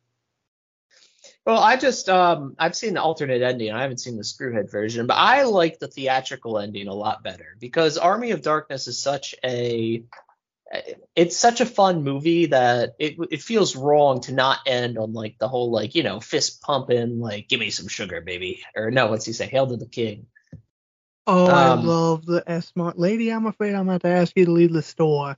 Well, 1.45 1.59
I 1.59 1.77
just 1.77 2.09
um 2.09 2.55
I've 2.59 2.77
seen 2.77 2.95
the 2.95 3.03
alternate 3.03 3.43
ending. 3.43 3.73
I 3.73 3.83
haven't 3.83 3.99
seen 3.99 4.17
the 4.17 4.23
Screwhead 4.23 4.71
version, 4.71 5.07
but 5.07 5.15
I 5.15 5.43
like 5.43 5.79
the 5.79 5.89
theatrical 5.89 6.59
ending 6.59 6.89
a 6.89 6.95
lot 6.95 7.23
better 7.23 7.57
because 7.59 7.99
Army 7.99 8.31
of 8.31 8.43
Darkness 8.43 8.87
is 8.87 9.01
such 9.03 9.35
a 9.45 10.05
it's 11.15 11.37
such 11.37 11.61
a 11.61 11.67
fun 11.67 12.03
movie 12.03 12.47
that 12.47 12.95
it 12.99 13.17
it 13.31 13.43
feels 13.43 13.77
wrong 13.77 14.21
to 14.23 14.33
not 14.33 14.61
end 14.67 14.99
on 14.99 15.13
like 15.13 15.37
the 15.39 15.49
whole 15.49 15.71
like 15.71 15.95
you 15.95 16.03
know 16.03 16.21
fist 16.21 16.63
pumping 16.63 17.21
like 17.21 17.49
give 17.49 17.61
me 17.61 17.71
some 17.71 17.89
sugar 17.89 18.21
baby 18.21 18.63
or 18.77 18.91
no 18.91 19.09
what's 19.09 19.27
he 19.27 19.33
say 19.33 19.47
hail 19.47 19.67
to 19.67 19.77
the 19.77 19.87
king 19.87 20.27
Oh, 21.27 21.47
I 21.47 21.69
Um, 21.69 21.87
love 21.87 22.27
the 22.27 22.43
S 22.47 22.67
smart 22.69 22.99
lady. 22.99 23.31
I'm 23.31 23.47
afraid 23.47 23.75
I'm 23.75 23.87
going 23.87 24.01
to 24.01 24.09
ask 24.09 24.33
you 24.37 24.45
to 24.47 24.51
leave 24.51 24.73
the 24.73 24.83
store. 24.83 25.37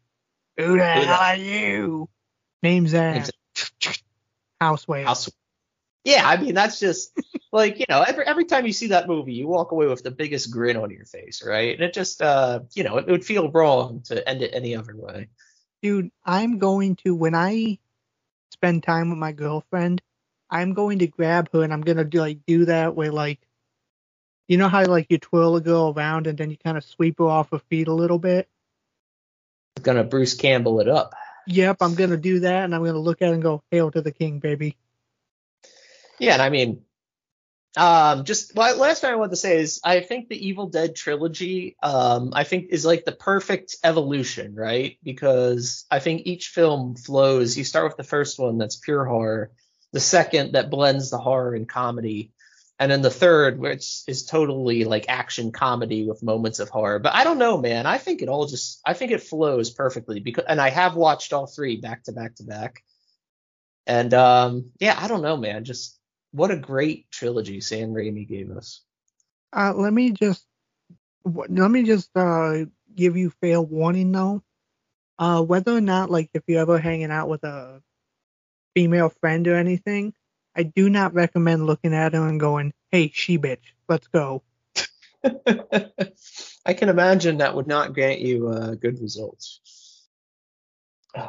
Who 0.57 0.79
the 0.79 0.85
hell 0.85 1.21
are 1.21 1.37
you? 1.37 2.09
Name's 2.63 2.95
Ash. 2.95 3.31
Houseway. 4.61 5.05
House. 5.05 5.31
Yeah, 6.05 6.29
I 6.29 6.37
mean 6.37 6.55
that's 6.55 6.79
just 6.79 7.19
like 7.53 7.79
you 7.79 7.87
know 7.89 8.03
every 8.03 8.27
every 8.27 8.45
time 8.45 8.67
you 8.67 8.73
see 8.73 8.89
that 8.89 9.09
movie, 9.09 9.33
you 9.35 9.49
walk 9.49 9.73
away 9.73 9.87
with 9.87 10.03
the 10.03 10.11
biggest 10.11 10.51
grin 10.51 10.77
on 10.77 10.91
your 10.91 11.07
face, 11.07 11.43
right? 11.45 11.75
And 11.75 11.83
it 11.83 11.95
just 11.95 12.23
uh 12.23 12.61
you 12.75 12.85
know 12.85 12.99
it, 12.99 13.07
would 13.07 13.25
feel 13.25 13.51
wrong 13.51 14.03
to 14.07 14.27
end 14.29 14.43
it 14.43 14.51
any 14.55 14.77
other 14.77 14.95
way. 14.97 15.29
Dude, 15.85 16.11
I'm 16.25 16.57
going 16.57 16.97
to, 17.05 17.15
when 17.15 17.35
I 17.35 17.79
spend 18.51 18.83
time 18.83 19.11
with 19.11 19.19
my 19.19 19.33
girlfriend, 19.33 20.01
I'm 20.49 20.73
going 20.73 21.01
to 21.01 21.07
grab 21.07 21.51
her 21.53 21.63
and 21.63 21.75
I'm 21.75 21.83
going 21.83 21.99
to 21.99 22.05
do, 22.05 22.21
like 22.21 22.39
do 22.47 22.65
that 22.65 22.95
where 22.95 23.13
like, 23.13 23.39
you 24.49 24.57
know 24.57 24.69
how 24.69 24.83
like 24.87 25.09
you 25.11 25.19
twirl 25.19 25.57
a 25.57 25.61
girl 25.61 25.93
around 25.95 26.27
and 26.27 26.39
then 26.39 26.51
you 26.51 26.57
kind 26.57 26.79
of 26.79 26.85
sweep 26.85 27.19
her 27.19 27.27
off 27.27 27.51
her 27.51 27.59
feet 27.59 27.89
a 27.89 27.93
little 27.93 28.19
bit? 28.19 28.49
Gonna 29.85 30.05
Bruce 30.05 30.35
Campbell 30.35 30.81
it 30.81 30.89
up. 30.89 31.15
Yep, 31.47 31.79
I'm 31.81 31.95
going 31.95 32.11
to 32.11 32.17
do 32.17 32.41
that 32.41 32.65
and 32.65 32.75
I'm 32.75 32.83
going 32.83 32.95
to 32.95 33.01
look 33.01 33.23
at 33.23 33.31
it 33.31 33.35
and 33.35 33.43
go, 33.43 33.63
hail 33.71 33.91
to 33.91 34.01
the 34.01 34.13
king, 34.13 34.39
baby. 34.39 34.77
Yeah, 36.19 36.35
and 36.35 36.43
I 36.43 36.49
mean, 36.49 36.83
um, 37.77 38.25
just 38.25 38.55
well, 38.55 38.77
last 38.77 39.01
thing 39.01 39.11
I 39.11 39.17
want 39.17 39.33
to 39.33 39.37
say 39.37 39.59
is 39.59 39.81
I 39.85 40.01
think 40.01 40.29
the 40.29 40.49
Evil 40.49 40.69
Dead 40.69 40.95
trilogy, 40.95 41.77
um, 41.83 42.31
I 42.33 42.45
think 42.45 42.69
is 42.71 42.87
like 42.87 43.05
the 43.05 43.13
perfect 43.13 43.77
evolution, 43.83 44.55
right? 44.55 44.97
Because 45.03 45.85
I 45.91 45.99
think 45.99 46.23
each 46.25 46.49
film 46.49 46.95
flows. 46.95 47.59
You 47.59 47.65
start 47.65 47.87
with 47.87 47.97
the 47.97 48.05
first 48.05 48.39
one 48.39 48.59
that's 48.59 48.77
pure 48.77 49.05
horror, 49.05 49.51
the 49.93 50.01
second 50.01 50.53
that 50.53 50.71
blends 50.71 51.11
the 51.11 51.19
horror 51.19 51.55
and 51.55 51.69
comedy, 51.69 52.33
and 52.79 52.91
then 52.91 53.03
the 53.03 53.11
third 53.11 53.59
which 53.59 54.03
is 54.09 54.27
totally 54.27 54.85
like 54.85 55.07
action 55.09 55.53
comedy 55.53 56.07
with 56.07 56.23
moments 56.23 56.59
of 56.59 56.69
horror. 56.69 56.99
But 56.99 57.15
I 57.15 57.25
don't 57.25 57.39
know, 57.39 57.57
man. 57.57 57.87
I 57.87 57.99
think 57.99 58.23
it 58.23 58.29
all 58.29 58.47
just 58.47 58.81
I 58.85 58.95
think 58.95 59.13
it 59.13 59.23
flows 59.23 59.71
perfectly 59.71 60.21
because, 60.21 60.45
and 60.49 60.61
I 60.61 60.71
have 60.71 60.97
watched 60.97 61.33
all 61.33 61.47
three 61.47 61.77
back 61.77 62.05
to 62.05 62.13
back 62.13 62.37
to 62.37 62.45
back. 62.45 62.83
And 63.87 64.13
um, 64.15 64.71
yeah, 64.81 64.97
I 64.99 65.09
don't 65.09 65.23
know, 65.23 65.37
man. 65.37 65.65
Just 65.65 65.99
what 66.33 66.51
a 66.51 66.57
great 66.57 67.11
trilogy 67.11 67.61
Sam 67.61 67.91
Raimi 67.91 68.27
gave 68.27 68.51
us. 68.51 68.83
Uh, 69.53 69.73
let 69.75 69.93
me 69.93 70.11
just 70.11 70.45
let 71.25 71.71
me 71.71 71.85
just 71.85 72.11
uh 72.17 72.65
give 72.95 73.17
you 73.17 73.31
fair 73.41 73.61
warning 73.61 74.11
though. 74.11 74.43
Uh, 75.17 75.43
whether 75.43 75.77
or 75.77 75.81
not 75.81 76.11
like 76.11 76.29
if 76.35 76.43
you're 76.49 76.61
ever 76.61 76.79
hanging 76.79 77.13
out 77.13 77.29
with 77.29 77.45
a 77.45 77.81
female 78.75 79.11
friend 79.21 79.47
or 79.47 79.55
anything, 79.55 80.13
I 80.57 80.63
do 80.63 80.89
not 80.89 81.15
recommend 81.15 81.67
looking 81.67 81.95
at 81.95 82.15
her 82.15 82.29
and 82.29 82.41
going, 82.41 82.73
"Hey, 82.91 83.11
she 83.13 83.39
bitch, 83.39 83.73
let's 83.89 84.07
go." 84.09 84.43
I 86.67 86.75
can 86.75 86.89
imagine 86.89 87.39
that 87.39 87.55
would 87.55 87.67
not 87.67 87.95
grant 87.95 88.21
you 88.21 88.49
uh, 88.49 88.75
good 88.75 89.01
results. 89.01 89.61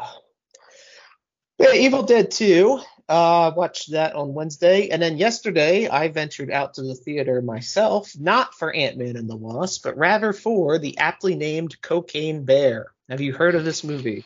Yeah, 1.58 1.72
Evil 1.74 2.04
Dead 2.04 2.32
2. 2.32 2.82
Uh, 3.08 3.52
watched 3.56 3.92
that 3.92 4.16
on 4.16 4.34
Wednesday, 4.34 4.90
and 4.90 5.02
then 5.02 5.18
yesterday 5.18 5.88
I 5.88 6.10
ventured 6.10 6.52
out 6.52 6.74
to 6.74 6.82
the 6.82 6.96
theater 6.96 7.42
myself, 7.42 8.12
not 8.20 8.56
for 8.56 8.74
Ant 8.74 8.98
Man 8.98 9.16
and 9.16 9.30
the 9.30 9.38
Wasp, 9.38 9.84
but 9.84 9.98
rather 9.98 10.34
for 10.34 10.80
the 10.80 10.98
aptly 10.98 11.36
named 11.36 11.82
Cocaine 11.82 12.44
Bear. 12.44 12.88
Have 13.10 13.22
you 13.22 13.32
heard 13.32 13.56
of 13.56 13.64
this 13.64 13.84
movie? 13.84 14.26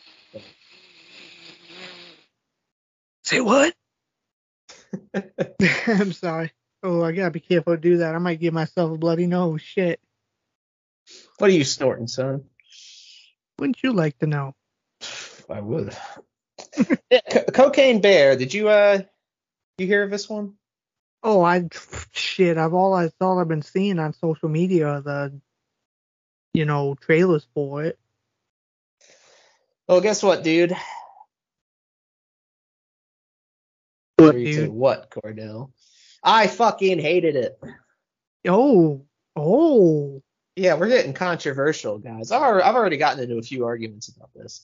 Say 3.22 3.40
what? 3.40 3.74
I'm 5.86 6.12
sorry. 6.12 6.52
Oh, 6.82 7.02
I 7.02 7.12
gotta 7.12 7.30
be 7.30 7.40
careful 7.40 7.74
to 7.74 7.80
do 7.80 7.98
that. 7.98 8.14
I 8.14 8.18
might 8.18 8.40
give 8.40 8.54
myself 8.54 8.92
a 8.92 8.98
bloody 8.98 9.26
nose. 9.26 9.60
Shit. 9.60 10.00
What 11.38 11.50
are 11.50 11.54
you 11.54 11.64
snorting, 11.64 12.06
son? 12.06 12.44
Wouldn't 13.58 13.82
you 13.82 13.92
like 13.92 14.18
to 14.18 14.26
know? 14.26 14.54
I 15.48 15.60
would. 15.60 15.94
Co- 17.30 17.44
Cocaine 17.52 18.00
Bear. 18.00 18.36
Did 18.36 18.54
you 18.54 18.68
uh 18.68 19.02
you 19.78 19.86
hear 19.86 20.02
of 20.02 20.10
this 20.10 20.28
one? 20.28 20.54
Oh, 21.22 21.42
I 21.42 21.68
shit. 22.12 22.56
I've 22.56 22.74
all 22.74 22.96
that's 22.96 23.14
all 23.20 23.38
I've 23.38 23.48
been 23.48 23.62
seeing 23.62 23.98
on 23.98 24.14
social 24.14 24.48
media 24.48 24.88
are 24.88 25.00
the, 25.00 25.40
you 26.54 26.64
know, 26.64 26.94
trailers 26.94 27.46
for 27.54 27.84
it. 27.84 27.98
Well, 29.86 30.00
guess 30.00 30.22
what, 30.22 30.42
dude? 30.42 30.74
What, 34.20 34.32
Three, 34.32 34.44
dude? 34.52 34.66
two, 34.66 34.72
what, 34.72 35.10
Cordell? 35.10 35.70
I 36.22 36.46
fucking 36.46 36.98
hated 36.98 37.36
it. 37.36 37.60
Oh, 38.46 39.06
oh. 39.36 40.22
Yeah, 40.56 40.74
we're 40.74 40.88
getting 40.88 41.14
controversial, 41.14 41.98
guys. 41.98 42.30
I've 42.32 42.74
already, 42.74 42.96
gotten 42.98 43.22
into 43.22 43.38
a 43.38 43.42
few 43.42 43.64
arguments 43.64 44.08
about 44.08 44.30
this. 44.34 44.62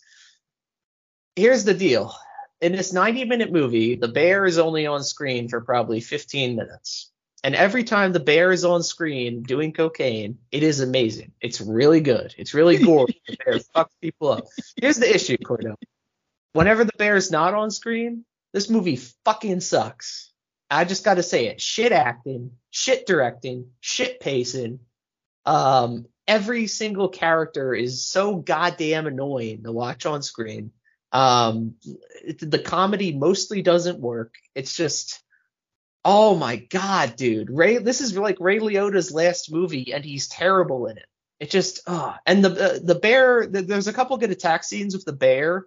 Here's 1.37 1.65
the 1.65 1.75
deal. 1.75 2.15
In 2.61 2.73
this 2.73 2.93
90 2.93 3.25
minute 3.25 3.53
movie, 3.53 3.95
the 3.97 4.09
bear 4.09 4.45
is 4.47 4.59
only 4.59 4.87
on 4.87 5.05
screen 5.05 5.49
for 5.49 5.61
probably 5.61 6.01
15 6.01 6.57
minutes. 6.57 7.11
And 7.45 7.55
every 7.55 7.85
time 7.85 8.13
the 8.13 8.21
bear 8.21 8.51
is 8.51 8.65
on 8.65 8.83
screen 8.83 9.43
doing 9.43 9.73
cocaine, 9.73 10.39
it 10.51 10.63
is 10.63 10.81
amazing. 10.81 11.33
It's 11.41 11.61
really 11.61 12.01
good. 12.01 12.35
It's 12.37 12.55
really 12.55 12.79
gory. 12.85 13.23
the 13.29 13.37
bear 13.45 13.55
fucks 13.59 13.91
people 14.01 14.33
up. 14.33 14.45
Here's 14.77 14.97
the 14.99 15.15
issue, 15.15 15.37
Cordell. 15.37 15.77
Whenever 16.55 16.85
the 16.85 16.93
bear 16.99 17.17
is 17.17 17.31
not 17.31 17.55
on 17.55 17.71
screen, 17.71 18.25
this 18.53 18.71
movie 18.71 18.97
fucking 19.25 19.61
sucks. 19.61 20.33
I 20.71 20.85
just 20.85 21.05
got 21.05 21.15
to 21.15 21.23
say 21.23 21.47
it. 21.47 21.61
Shit 21.61 21.93
acting, 21.93 22.53
shit 22.71 23.07
directing, 23.07 23.71
shit 23.81 24.21
pacing. 24.21 24.81
Um, 25.45 26.07
every 26.27 26.67
single 26.67 27.09
character 27.09 27.73
is 27.75 28.05
so 28.05 28.37
goddamn 28.37 29.07
annoying 29.07 29.63
to 29.63 29.73
watch 29.73 30.07
on 30.07 30.23
screen. 30.23 30.73
Um, 31.13 31.75
it, 32.25 32.51
the 32.51 32.59
comedy 32.59 33.17
mostly 33.17 33.63
doesn't 33.63 34.01
work. 34.01 34.35
It's 34.55 34.77
just, 34.77 35.23
oh 36.05 36.35
my 36.35 36.57
god, 36.57 37.17
dude. 37.17 37.51
Ray, 37.51 37.79
this 37.79 38.01
is 38.01 38.17
like 38.17 38.41
Ray 38.41 38.59
Liotta's 38.59 39.13
last 39.13 39.53
movie, 39.53 39.93
and 39.95 40.05
he's 40.05 40.29
terrible 40.29 40.87
in 40.87 40.99
it. 40.99 41.07
It 41.39 41.51
just, 41.51 41.81
uh, 41.87 42.15
and 42.25 42.45
the 42.45 42.51
uh, 42.51 42.79
the 42.83 42.95
bear. 42.95 43.47
The, 43.47 43.63
there's 43.63 43.89
a 43.89 43.93
couple 43.93 44.17
good 44.17 44.31
attack 44.31 44.65
scenes 44.65 44.97
with 44.97 45.05
the 45.05 45.13
bear, 45.13 45.67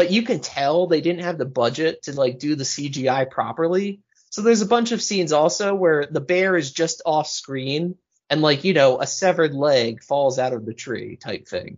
but 0.00 0.10
you 0.10 0.22
can 0.22 0.40
tell 0.40 0.86
they 0.86 1.02
didn't 1.02 1.24
have 1.24 1.36
the 1.36 1.44
budget 1.44 2.04
to 2.04 2.14
like 2.14 2.38
do 2.38 2.54
the 2.54 2.64
CGI 2.64 3.30
properly. 3.30 4.00
So 4.30 4.40
there's 4.40 4.62
a 4.62 4.66
bunch 4.66 4.92
of 4.92 5.02
scenes 5.02 5.30
also 5.30 5.74
where 5.74 6.06
the 6.10 6.22
bear 6.22 6.56
is 6.56 6.72
just 6.72 7.02
off 7.04 7.28
screen 7.28 7.96
and 8.30 8.40
like 8.40 8.64
you 8.64 8.72
know 8.72 8.98
a 8.98 9.06
severed 9.06 9.52
leg 9.52 10.02
falls 10.02 10.38
out 10.38 10.54
of 10.54 10.64
the 10.64 10.72
tree 10.72 11.16
type 11.16 11.46
thing. 11.46 11.76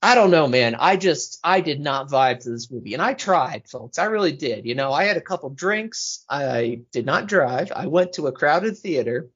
I 0.00 0.14
don't 0.14 0.30
know, 0.30 0.48
man. 0.48 0.76
I 0.76 0.96
just 0.96 1.38
I 1.44 1.60
did 1.60 1.78
not 1.78 2.08
vibe 2.08 2.40
to 2.44 2.48
this 2.48 2.70
movie, 2.70 2.94
and 2.94 3.02
I 3.02 3.12
tried, 3.12 3.68
folks. 3.68 3.98
I 3.98 4.06
really 4.06 4.32
did. 4.32 4.64
You 4.64 4.74
know, 4.74 4.90
I 4.90 5.04
had 5.04 5.18
a 5.18 5.20
couple 5.20 5.50
drinks. 5.50 6.24
I 6.26 6.80
did 6.90 7.04
not 7.04 7.28
drive. 7.28 7.70
I 7.70 7.88
went 7.88 8.14
to 8.14 8.28
a 8.28 8.32
crowded 8.32 8.78
theater, 8.78 9.28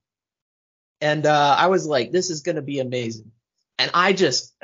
and 1.03 1.27
uh, 1.27 1.55
I 1.59 1.67
was 1.67 1.85
like, 1.85 2.13
this 2.13 2.31
is 2.31 2.41
gonna 2.41 2.63
be 2.63 2.79
amazing. 2.79 3.31
And 3.79 3.91
I 3.93 4.15
just 4.15 4.55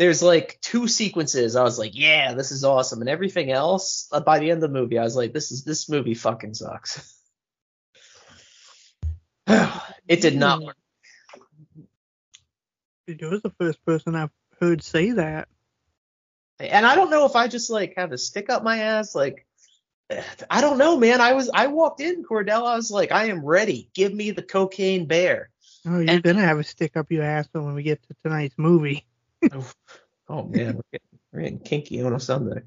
there's 0.00 0.22
like 0.22 0.56
two 0.62 0.88
sequences. 0.88 1.56
I 1.56 1.62
was 1.62 1.78
like, 1.78 1.90
yeah, 1.94 2.32
this 2.32 2.52
is 2.52 2.64
awesome, 2.64 3.02
and 3.02 3.08
everything 3.10 3.52
else 3.52 4.08
uh, 4.12 4.20
by 4.20 4.38
the 4.38 4.50
end 4.50 4.64
of 4.64 4.72
the 4.72 4.80
movie, 4.80 4.98
I 4.98 5.04
was 5.04 5.14
like, 5.14 5.34
this 5.34 5.52
is 5.52 5.62
this 5.62 5.90
movie 5.90 6.14
fucking 6.14 6.54
sucks. 6.54 7.14
it 9.46 10.22
did 10.22 10.36
not 10.36 10.62
work. 10.62 10.76
You're 13.06 13.40
the 13.40 13.52
first 13.58 13.84
person 13.84 14.14
I've 14.14 14.30
heard 14.58 14.82
say 14.82 15.10
that. 15.10 15.48
And 16.58 16.86
I 16.86 16.94
don't 16.94 17.10
know 17.10 17.26
if 17.26 17.36
I 17.36 17.46
just 17.48 17.68
like 17.68 17.92
have 17.98 18.12
a 18.12 18.18
stick 18.18 18.48
up 18.48 18.64
my 18.64 18.78
ass, 18.78 19.14
like 19.14 19.46
I 20.50 20.62
don't 20.62 20.78
know, 20.78 20.96
man. 20.96 21.20
I 21.20 21.34
was 21.34 21.50
I 21.52 21.66
walked 21.66 22.00
in, 22.00 22.24
Cordell. 22.24 22.66
I 22.66 22.74
was 22.74 22.90
like, 22.90 23.12
I 23.12 23.26
am 23.26 23.44
ready. 23.44 23.90
Give 23.92 24.14
me 24.14 24.30
the 24.30 24.42
cocaine 24.42 25.04
bear. 25.04 25.50
Oh, 25.86 25.98
you're 26.00 26.08
And- 26.08 26.22
gonna 26.22 26.40
have 26.40 26.58
a 26.58 26.64
stick 26.64 26.96
up 26.96 27.10
your 27.10 27.22
ass 27.22 27.50
when 27.52 27.74
we 27.74 27.82
get 27.82 28.02
to 28.04 28.14
tonight's 28.24 28.56
movie. 28.56 29.04
Oh 30.28 30.44
man, 30.44 30.76
we're 30.76 30.82
getting, 30.92 31.18
we're 31.32 31.40
getting 31.42 31.58
kinky 31.60 32.02
on 32.02 32.14
a 32.14 32.20
Sunday. 32.20 32.62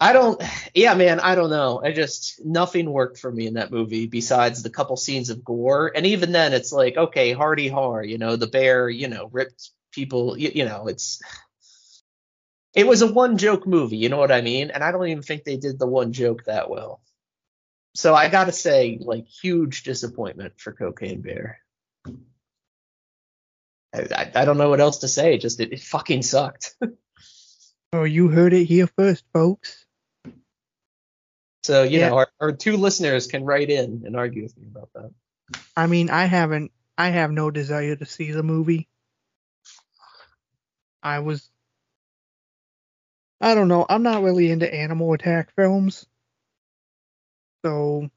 I 0.00 0.12
don't, 0.12 0.40
yeah, 0.72 0.94
man, 0.94 1.18
I 1.18 1.34
don't 1.34 1.50
know. 1.50 1.82
I 1.84 1.92
just 1.92 2.40
nothing 2.44 2.88
worked 2.90 3.18
for 3.18 3.30
me 3.30 3.46
in 3.46 3.54
that 3.54 3.72
movie 3.72 4.06
besides 4.06 4.62
the 4.62 4.70
couple 4.70 4.96
scenes 4.96 5.30
of 5.30 5.44
gore, 5.44 5.90
and 5.94 6.06
even 6.06 6.32
then, 6.32 6.52
it's 6.52 6.72
like 6.72 6.96
okay, 6.96 7.32
hardy 7.32 7.68
har, 7.68 8.02
you 8.04 8.18
know, 8.18 8.36
the 8.36 8.46
bear, 8.46 8.88
you 8.88 9.08
know, 9.08 9.28
ripped 9.32 9.70
people, 9.92 10.38
you, 10.38 10.52
you 10.54 10.64
know, 10.64 10.86
it's. 10.88 11.20
It 12.74 12.88
was 12.88 13.02
a 13.02 13.12
one 13.12 13.38
joke 13.38 13.68
movie, 13.68 13.98
you 13.98 14.08
know 14.08 14.16
what 14.16 14.32
I 14.32 14.40
mean? 14.40 14.72
And 14.72 14.82
I 14.82 14.90
don't 14.90 15.06
even 15.06 15.22
think 15.22 15.44
they 15.44 15.56
did 15.56 15.78
the 15.78 15.86
one 15.86 16.12
joke 16.12 16.44
that 16.46 16.68
well. 16.68 17.00
So 17.94 18.16
I 18.16 18.28
gotta 18.28 18.50
say, 18.50 18.98
like, 19.00 19.28
huge 19.28 19.84
disappointment 19.84 20.54
for 20.56 20.72
Cocaine 20.72 21.20
Bear. 21.20 21.60
I, 23.94 24.30
I, 24.34 24.44
don't 24.44 24.58
know 24.58 24.70
what 24.70 24.80
else 24.80 24.98
to 24.98 25.08
say. 25.08 25.38
Just 25.38 25.60
it, 25.60 25.72
it 25.72 25.80
fucking 25.80 26.22
sucked. 26.22 26.74
Oh, 27.92 28.02
you 28.02 28.26
heard 28.26 28.52
it 28.52 28.64
here 28.64 28.88
first, 28.88 29.22
folks. 29.32 29.86
So 31.62 31.84
you 31.84 32.00
Yeah. 32.00 32.08
know, 32.08 32.16
our, 32.16 32.28
our 32.40 32.50
two 32.50 32.76
listeners 32.76 33.28
can 33.28 33.44
write 33.44 33.70
in 33.70 34.02
and 34.04 34.16
argue 34.16 34.42
with 34.42 34.58
me 34.58 34.66
about 34.66 34.90
that. 34.96 35.12
I 35.76 35.86
mean, 35.86 36.10
I 36.10 36.24
haven't. 36.24 36.72
I 36.98 37.10
have 37.10 37.30
no 37.30 37.52
desire 37.52 37.94
to 37.94 38.04
see 38.04 38.32
the 38.32 38.42
movie. 38.42 38.88
I 41.04 41.20
was. 41.20 41.48
I 43.40 43.54
don't 43.54 43.68
know. 43.68 43.86
I'm 43.88 44.02
not 44.02 44.24
really 44.24 44.50
into 44.50 44.74
animal 44.74 45.12
attack 45.12 45.54
films. 45.54 46.04
So 47.64 48.10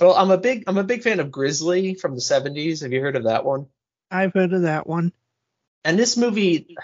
Well, 0.00 0.14
I'm 0.14 0.30
a 0.30 0.38
big 0.38 0.64
I'm 0.66 0.78
a 0.78 0.84
big 0.84 1.02
fan 1.02 1.20
of 1.20 1.30
Grizzly 1.30 1.94
from 1.94 2.14
the 2.14 2.20
70s. 2.20 2.82
Have 2.82 2.92
you 2.92 3.00
heard 3.00 3.16
of 3.16 3.24
that 3.24 3.44
one? 3.44 3.66
I've 4.10 4.32
heard 4.32 4.52
of 4.52 4.62
that 4.62 4.86
one. 4.86 5.12
And 5.84 5.98
this 5.98 6.16
movie, 6.16 6.76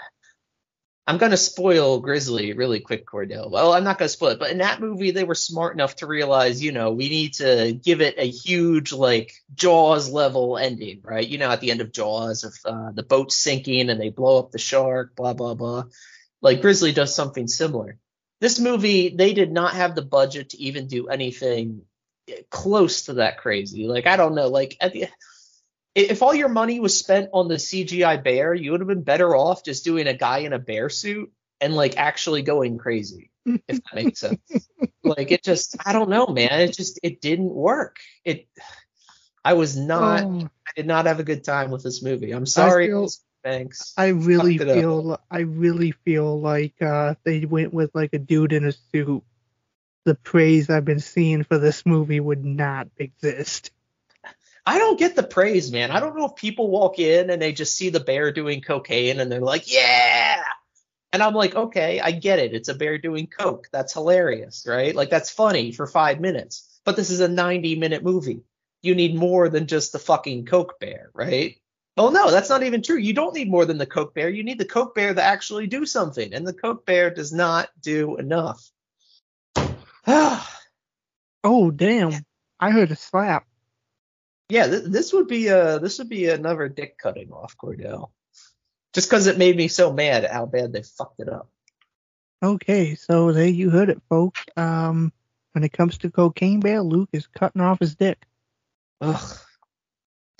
I'm 1.05 1.17
gonna 1.17 1.35
spoil 1.35 1.99
Grizzly 1.99 2.53
really 2.53 2.79
quick, 2.79 3.05
Cordell. 3.05 3.51
Well, 3.51 3.73
I'm 3.73 3.83
not 3.83 3.97
gonna 3.97 4.07
spoil 4.07 4.31
it, 4.31 4.39
but 4.39 4.51
in 4.51 4.59
that 4.59 4.79
movie, 4.79 5.11
they 5.11 5.25
were 5.25 5.35
smart 5.35 5.73
enough 5.73 5.97
to 5.97 6.07
realize, 6.07 6.63
you 6.63 6.71
know, 6.71 6.91
we 6.91 7.09
need 7.09 7.33
to 7.35 7.73
give 7.73 7.99
it 7.99 8.15
a 8.17 8.29
huge 8.29 8.93
like 8.93 9.33
Jaws 9.53 10.09
level 10.09 10.57
ending, 10.57 11.01
right? 11.03 11.27
You 11.27 11.37
know, 11.37 11.49
at 11.49 11.59
the 11.59 11.71
end 11.71 11.81
of 11.81 11.91
Jaws, 11.91 12.45
if 12.45 12.65
uh, 12.65 12.91
the 12.91 13.03
boat's 13.03 13.35
sinking 13.35 13.89
and 13.89 13.99
they 13.99 14.09
blow 14.09 14.39
up 14.39 14.51
the 14.51 14.59
shark, 14.59 15.15
blah 15.15 15.33
blah 15.33 15.55
blah. 15.55 15.83
Like 16.41 16.61
Grizzly 16.61 16.93
does 16.93 17.13
something 17.13 17.47
similar. 17.47 17.97
This 18.39 18.59
movie, 18.59 19.09
they 19.09 19.33
did 19.33 19.51
not 19.51 19.73
have 19.73 19.95
the 19.95 20.01
budget 20.01 20.51
to 20.51 20.61
even 20.61 20.87
do 20.87 21.07
anything 21.09 21.83
close 22.49 23.03
to 23.03 23.13
that 23.13 23.37
crazy. 23.37 23.87
Like 23.87 24.07
I 24.07 24.17
don't 24.17 24.35
know, 24.35 24.47
like 24.47 24.77
at 24.81 24.93
the 24.93 25.07
if 25.95 26.21
all 26.21 26.33
your 26.33 26.49
money 26.49 26.79
was 26.79 26.97
spent 26.97 27.29
on 27.33 27.47
the 27.47 27.55
CGI 27.55 28.23
bear, 28.23 28.53
you 28.53 28.71
would 28.71 28.79
have 28.81 28.87
been 28.87 29.03
better 29.03 29.35
off 29.35 29.63
just 29.63 29.83
doing 29.83 30.07
a 30.07 30.13
guy 30.13 30.39
in 30.39 30.53
a 30.53 30.59
bear 30.59 30.89
suit 30.89 31.31
and 31.59 31.75
like 31.75 31.97
actually 31.97 32.41
going 32.43 32.77
crazy, 32.77 33.29
if 33.45 33.61
that 33.67 33.93
makes 33.93 34.19
sense. 34.19 34.39
like 35.03 35.31
it 35.31 35.43
just, 35.43 35.75
I 35.85 35.91
don't 35.91 36.09
know, 36.09 36.27
man. 36.27 36.61
It 36.61 36.73
just, 36.73 36.99
it 37.03 37.19
didn't 37.21 37.53
work. 37.53 37.97
It, 38.23 38.47
I 39.43 39.53
was 39.53 39.75
not, 39.75 40.23
Oh, 40.23 40.49
I 40.65 40.71
did 40.75 40.87
not 40.87 41.07
have 41.07 41.19
a 41.19 41.23
good 41.23 41.43
time 41.43 41.71
with 41.71 41.83
this 41.83 42.01
movie. 42.01 42.31
I'm 42.31 42.45
sorry, 42.45 42.87
feel- 42.87 43.07
Mr. 43.07 43.93
I 43.97 44.07
really 44.09 44.55
it 44.55 44.69
up. 44.69 44.75
feel. 44.77 45.19
I 45.29 45.39
really 45.39 45.91
feel 45.91 46.39
like 46.39 46.79
uh, 46.81 47.15
they 47.23 47.45
went 47.45 47.73
with 47.73 47.89
like 47.95 48.13
a 48.13 48.19
dude 48.19 48.53
in 48.53 48.65
a 48.65 48.71
suit. 48.71 49.23
The 50.05 50.15
praise 50.15 50.69
I've 50.69 50.85
been 50.85 50.99
seeing 50.99 51.43
for 51.43 51.57
this 51.57 51.85
movie 51.85 52.19
would 52.19 52.43
not 52.43 52.87
exist. 52.97 53.71
I 54.65 54.77
don't 54.77 54.99
get 54.99 55.15
the 55.15 55.23
praise, 55.23 55.71
man. 55.71 55.91
I 55.91 55.99
don't 55.99 56.15
know 56.15 56.25
if 56.25 56.35
people 56.35 56.69
walk 56.69 56.99
in 56.99 57.29
and 57.29 57.41
they 57.41 57.51
just 57.51 57.75
see 57.75 57.89
the 57.89 57.99
bear 57.99 58.31
doing 58.31 58.61
cocaine 58.61 59.19
and 59.19 59.31
they're 59.31 59.39
like, 59.41 59.71
yeah. 59.71 60.43
And 61.13 61.21
I'm 61.21 61.33
like, 61.33 61.55
okay, 61.55 61.99
I 61.99 62.11
get 62.11 62.39
it. 62.39 62.53
It's 62.53 62.69
a 62.69 62.73
bear 62.75 62.97
doing 62.97 63.27
coke. 63.27 63.67
That's 63.71 63.93
hilarious, 63.93 64.65
right? 64.67 64.95
Like 64.95 65.09
that's 65.09 65.29
funny 65.29 65.71
for 65.71 65.87
five 65.87 66.19
minutes. 66.19 66.79
But 66.85 66.95
this 66.95 67.09
is 67.09 67.19
a 67.19 67.27
90 67.27 67.75
minute 67.75 68.03
movie. 68.03 68.43
you 68.81 68.95
need 68.95 69.15
more 69.15 69.49
than 69.49 69.67
just 69.67 69.91
the 69.91 69.99
fucking 69.99 70.45
Coke 70.45 70.79
bear, 70.79 71.11
right? 71.13 71.57
Oh 71.97 72.09
no, 72.09 72.31
that's 72.31 72.49
not 72.49 72.63
even 72.63 72.81
true. 72.81 72.97
You 72.97 73.13
don't 73.13 73.35
need 73.35 73.49
more 73.49 73.65
than 73.65 73.77
the 73.77 73.85
Coke 73.85 74.15
bear. 74.15 74.29
You 74.29 74.43
need 74.43 74.57
the 74.57 74.65
Coke 74.65 74.95
bear 74.95 75.13
to 75.13 75.21
actually 75.21 75.67
do 75.67 75.85
something, 75.85 76.33
and 76.33 76.47
the 76.47 76.53
Coke 76.53 76.85
bear 76.85 77.09
does 77.11 77.31
not 77.31 77.69
do 77.79 78.17
enough. 78.17 78.71
Oh 81.43 81.71
damn! 81.71 82.13
I 82.59 82.69
heard 82.69 82.91
a 82.91 82.95
slap. 82.95 83.47
yeah, 84.49 84.67
th- 84.67 84.83
this 84.83 85.11
would 85.11 85.27
be 85.27 85.47
a 85.47 85.79
this 85.79 85.97
would 85.97 86.09
be 86.09 86.29
another 86.29 86.69
dick 86.69 86.97
cutting 86.99 87.31
off 87.31 87.57
Cordell, 87.57 88.11
just 88.93 89.09
because 89.09 89.25
it 89.25 89.39
made 89.39 89.57
me 89.57 89.67
so 89.67 89.91
mad 89.91 90.23
at 90.23 90.31
how 90.31 90.45
bad 90.45 90.71
they 90.71 90.83
fucked 90.83 91.19
it 91.19 91.29
up. 91.29 91.49
Okay, 92.43 92.93
so 92.95 93.31
there 93.31 93.47
you 93.47 93.71
heard 93.71 93.89
it, 93.89 94.01
folks. 94.07 94.41
Um, 94.55 95.11
when 95.53 95.63
it 95.63 95.73
comes 95.73 95.97
to 95.99 96.11
Cocaine 96.11 96.59
Bear, 96.59 96.81
Luke 96.81 97.09
is 97.11 97.25
cutting 97.25 97.61
off 97.61 97.79
his 97.79 97.95
dick. 97.95 98.23
Ugh. 99.01 99.37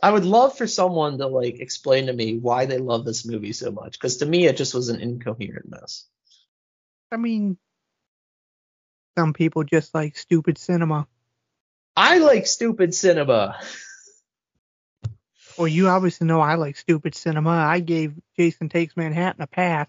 I 0.04 0.12
would 0.12 0.26
love 0.26 0.58
for 0.58 0.68
someone 0.68 1.18
to 1.18 1.28
like 1.28 1.60
explain 1.60 2.08
to 2.08 2.14
me 2.14 2.38
why 2.38 2.66
they 2.66 2.78
love 2.78 3.06
this 3.06 3.26
movie 3.26 3.54
so 3.54 3.72
much, 3.72 3.94
because 3.94 4.18
to 4.18 4.26
me 4.26 4.46
it 4.46 4.58
just 4.58 4.74
was 4.76 4.90
an 4.90 5.00
incoherent 5.00 5.70
mess. 5.70 6.06
I 7.12 7.18
mean, 7.18 7.58
some 9.18 9.34
people 9.34 9.64
just 9.64 9.94
like 9.94 10.18
stupid 10.18 10.58
cinema. 10.58 11.08
I 11.96 12.20
like 12.20 12.48
stupid 12.48 12.96
cinema. 12.96 13.60
Well, 15.58 15.68
you 15.68 15.90
obviously 15.90 16.28
know 16.28 16.40
I 16.40 16.56
like 16.56 16.78
stupid 16.78 17.14
cinema. 17.16 17.52
I 17.52 17.82
gave 17.82 18.14
Jason 18.38 18.70
Takes 18.70 18.96
Manhattan 18.96 19.42
a 19.42 19.48
pass. 19.48 19.88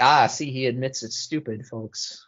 Ah, 0.00 0.26
see, 0.26 0.50
he 0.50 0.66
admits 0.66 1.02
it's 1.02 1.16
stupid, 1.16 1.66
folks. 1.66 2.24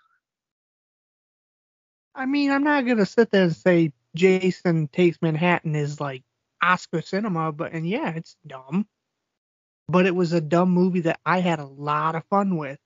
I 2.14 2.26
mean, 2.26 2.50
I'm 2.50 2.64
not 2.64 2.86
gonna 2.86 3.06
sit 3.06 3.30
there 3.30 3.44
and 3.44 3.56
say 3.56 3.92
Jason 4.14 4.88
Takes 4.88 5.18
Manhattan 5.20 5.74
is 5.74 6.00
like 6.00 6.22
Oscar 6.62 7.02
cinema, 7.02 7.52
but 7.52 7.72
and 7.72 7.88
yeah, 7.88 8.10
it's 8.10 8.36
dumb. 8.46 8.86
But 9.88 10.06
it 10.06 10.14
was 10.14 10.32
a 10.32 10.40
dumb 10.40 10.70
movie 10.70 11.00
that 11.00 11.20
I 11.24 11.40
had 11.40 11.58
a 11.58 11.66
lot 11.66 12.14
of 12.14 12.24
fun 12.24 12.56
with. 12.56 12.78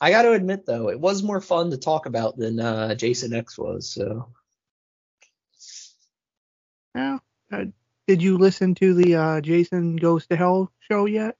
I 0.00 0.10
got 0.10 0.22
to 0.22 0.32
admit 0.32 0.66
though, 0.66 0.90
it 0.90 1.00
was 1.00 1.22
more 1.22 1.40
fun 1.40 1.70
to 1.70 1.78
talk 1.78 2.06
about 2.06 2.36
than 2.36 2.60
uh, 2.60 2.94
Jason 2.94 3.32
X 3.34 3.56
was. 3.56 3.88
So 3.88 4.28
Yeah. 6.94 7.18
uh, 7.52 7.64
did 8.06 8.22
you 8.22 8.38
listen 8.38 8.74
to 8.76 8.94
the 8.94 9.14
uh, 9.16 9.40
Jason 9.40 9.96
Goes 9.96 10.26
to 10.28 10.36
Hell 10.36 10.70
show 10.80 11.06
yet? 11.06 11.36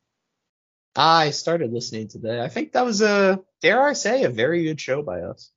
I 0.95 1.31
started 1.31 1.73
listening 1.73 2.09
to 2.09 2.19
that. 2.21 2.41
I 2.41 2.49
think 2.49 2.73
that 2.73 2.85
was 2.85 3.03
a, 3.03 3.41
dare 3.61 3.83
I 3.87 3.93
say, 3.93 4.25
a 4.25 4.31
very 4.31 4.65
good 4.65 4.81
show 4.81 5.03
by 5.03 5.21
us. 5.21 5.51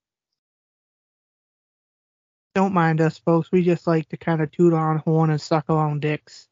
Don't 2.56 2.74
mind 2.74 3.00
us, 3.00 3.18
folks. 3.18 3.52
We 3.52 3.64
just 3.64 3.88
like 3.88 4.10
to 4.10 4.18
kind 4.18 4.42
of 4.42 4.52
toot 4.52 4.74
our 4.74 4.92
own 4.92 4.98
horn 5.00 5.30
and 5.30 5.40
suck 5.40 5.66
our 5.70 5.88
own 5.88 6.00
dicks. 6.02 6.48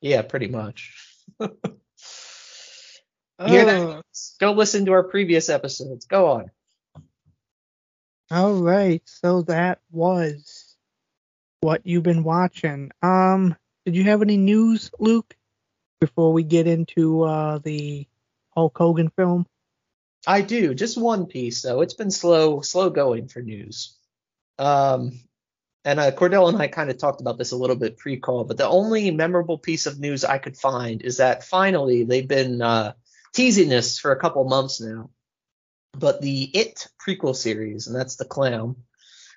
Yeah, 0.00 0.22
pretty 0.22 0.48
much. 0.48 0.94
Oh, 3.42 4.02
Go 4.38 4.52
listen 4.52 4.84
to 4.84 4.92
our 4.92 5.02
previous 5.02 5.48
episodes. 5.48 6.04
Go 6.04 6.26
on. 6.26 6.50
all 8.30 8.54
right, 8.54 9.02
so 9.06 9.42
that 9.42 9.80
was 9.90 10.76
what 11.62 11.80
you've 11.84 12.02
been 12.02 12.22
watching. 12.22 12.90
Um, 13.02 13.56
did 13.86 13.96
you 13.96 14.04
have 14.04 14.20
any 14.20 14.36
news, 14.36 14.90
Luke, 14.98 15.34
before 16.00 16.34
we 16.34 16.42
get 16.42 16.66
into 16.66 17.22
uh, 17.22 17.58
the 17.58 18.06
Hulk 18.54 18.76
Hogan 18.76 19.08
film? 19.08 19.46
I 20.26 20.42
do. 20.42 20.74
Just 20.74 20.98
one 20.98 21.26
piece 21.26 21.62
though. 21.62 21.80
It's 21.80 21.94
been 21.94 22.10
slow, 22.10 22.60
slow 22.60 22.90
going 22.90 23.28
for 23.28 23.40
news. 23.40 23.96
Um, 24.58 25.18
and 25.82 25.98
uh, 25.98 26.10
Cordell 26.10 26.50
and 26.50 26.60
I 26.60 26.68
kind 26.68 26.90
of 26.90 26.98
talked 26.98 27.22
about 27.22 27.38
this 27.38 27.52
a 27.52 27.56
little 27.56 27.76
bit 27.76 27.96
pre-call, 27.96 28.44
but 28.44 28.58
the 28.58 28.68
only 28.68 29.10
memorable 29.10 29.56
piece 29.56 29.86
of 29.86 29.98
news 29.98 30.26
I 30.26 30.36
could 30.36 30.58
find 30.58 31.00
is 31.00 31.16
that 31.16 31.44
finally 31.44 32.04
they've 32.04 32.28
been 32.28 32.60
uh, 32.60 32.92
teasing 33.32 33.68
this 33.68 33.98
for 33.98 34.12
a 34.12 34.20
couple 34.20 34.44
months 34.44 34.80
now. 34.80 35.10
But 35.92 36.20
the 36.20 36.44
It 36.54 36.86
prequel 37.04 37.34
series, 37.34 37.86
and 37.86 37.96
that's 37.96 38.16
the 38.16 38.24
clown, 38.24 38.76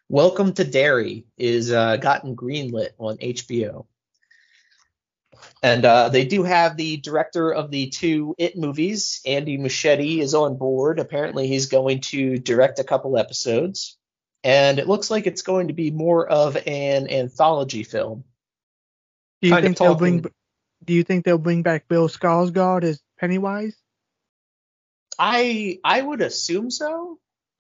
Welcome 0.09 0.53
to 0.53 0.63
Derry, 0.63 1.25
is 1.37 1.71
uh, 1.71 1.97
gotten 1.97 2.35
greenlit 2.35 2.89
on 2.99 3.17
HBO. 3.17 3.87
And 5.61 5.83
uh, 5.85 6.09
they 6.09 6.25
do 6.25 6.43
have 6.43 6.77
the 6.77 6.97
director 6.97 7.51
of 7.51 7.71
the 7.71 7.89
two 7.89 8.35
It 8.37 8.57
movies, 8.57 9.21
Andy 9.25 9.57
Muschietti, 9.57 10.19
is 10.19 10.33
on 10.35 10.57
board. 10.57 10.99
Apparently, 10.99 11.47
he's 11.47 11.67
going 11.67 12.01
to 12.01 12.37
direct 12.37 12.79
a 12.79 12.83
couple 12.83 13.17
episodes, 13.17 13.97
and 14.43 14.77
it 14.77 14.87
looks 14.87 15.09
like 15.09 15.25
it's 15.25 15.41
going 15.41 15.69
to 15.69 15.73
be 15.73 15.89
more 15.89 16.27
of 16.27 16.57
an 16.57 17.09
anthology 17.09 17.83
film. 17.83 18.23
Do 19.41 19.47
you 19.47 19.53
Kind 19.53 19.65
think 19.65 19.77
they'll 19.77 19.95
bring? 19.95 20.25
Do 20.83 20.93
you 20.93 21.03
think 21.03 21.25
they'll 21.25 21.37
bring 21.37 21.63
back 21.63 21.87
Bill 21.87 22.09
Skarsgård 22.09 22.83
as 22.83 23.01
Pennywise? 23.19 23.75
I 25.20 25.80
I 25.84 26.01
would 26.01 26.22
assume 26.22 26.72
so. 26.72 27.20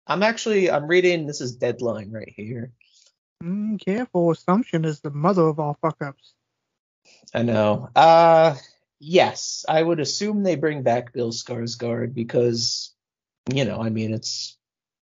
I'm 0.07 0.23
actually 0.23 0.71
I'm 0.71 0.87
reading 0.87 1.27
this 1.27 1.41
is 1.41 1.57
Deadline 1.57 2.11
right 2.11 2.33
here. 2.35 2.73
Mm, 3.43 3.85
careful, 3.85 4.31
assumption 4.31 4.85
is 4.85 5.01
the 5.01 5.11
mother 5.11 5.43
of 5.43 5.59
all 5.59 5.77
fuck 5.81 6.03
ups. 6.03 6.35
I 7.35 7.43
know. 7.43 7.89
Uh 7.95 8.57
yes, 8.99 9.65
I 9.69 9.83
would 9.83 10.01
assume 10.01 10.43
they 10.43 10.57
bring 10.57 10.83
back 10.83 11.13
Bill 11.13 11.31
Skarsgård 11.31 12.15
because 12.15 12.95
you 13.53 13.65
know, 13.65 13.81
I 13.81 13.91
mean 13.91 14.15
it's 14.15 14.57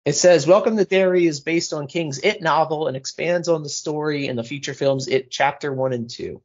it 0.05 0.15
says 0.15 0.47
Welcome 0.47 0.77
to 0.77 0.85
Derry 0.85 1.27
is 1.27 1.41
based 1.41 1.73
on 1.73 1.87
King's 1.87 2.19
It 2.19 2.43
novel 2.43 2.89
and 2.89 2.97
expands 2.97 3.49
on 3.49 3.63
the 3.63 3.69
story 3.69 4.27
in 4.27 4.37
the 4.37 4.45
feature 4.45 4.75
films 4.75 5.09
It 5.09 5.31
Chapter 5.31 5.73
1 5.73 5.93
and 5.93 6.11
2. 6.11 6.43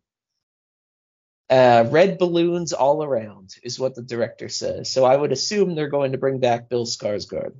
Uh, 1.50 1.86
red 1.90 2.20
balloons 2.20 2.74
all 2.74 3.04
around 3.04 3.56
is 3.64 3.80
what 3.80 3.96
the 3.96 4.04
director 4.04 4.50
says. 4.50 4.92
So 4.92 5.04
I 5.04 5.16
would 5.16 5.32
assume 5.32 5.74
they're 5.74 5.90
going 5.90 6.12
to 6.12 6.18
bring 6.20 6.40
back 6.40 6.70
Bill 6.70 6.86
Skarsgård. 6.86 7.56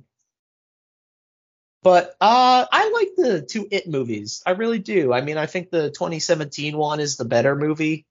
But 1.82 2.10
uh, 2.20 2.66
I 2.70 2.90
like 2.90 3.10
the 3.16 3.42
two 3.42 3.66
It 3.70 3.88
movies. 3.88 4.42
I 4.46 4.50
really 4.52 4.78
do. 4.78 5.12
I 5.12 5.22
mean, 5.22 5.38
I 5.38 5.46
think 5.46 5.70
the 5.70 5.90
2017 5.90 6.76
one 6.76 7.00
is 7.00 7.16
the 7.16 7.24
better 7.24 7.56
movie. 7.56 8.06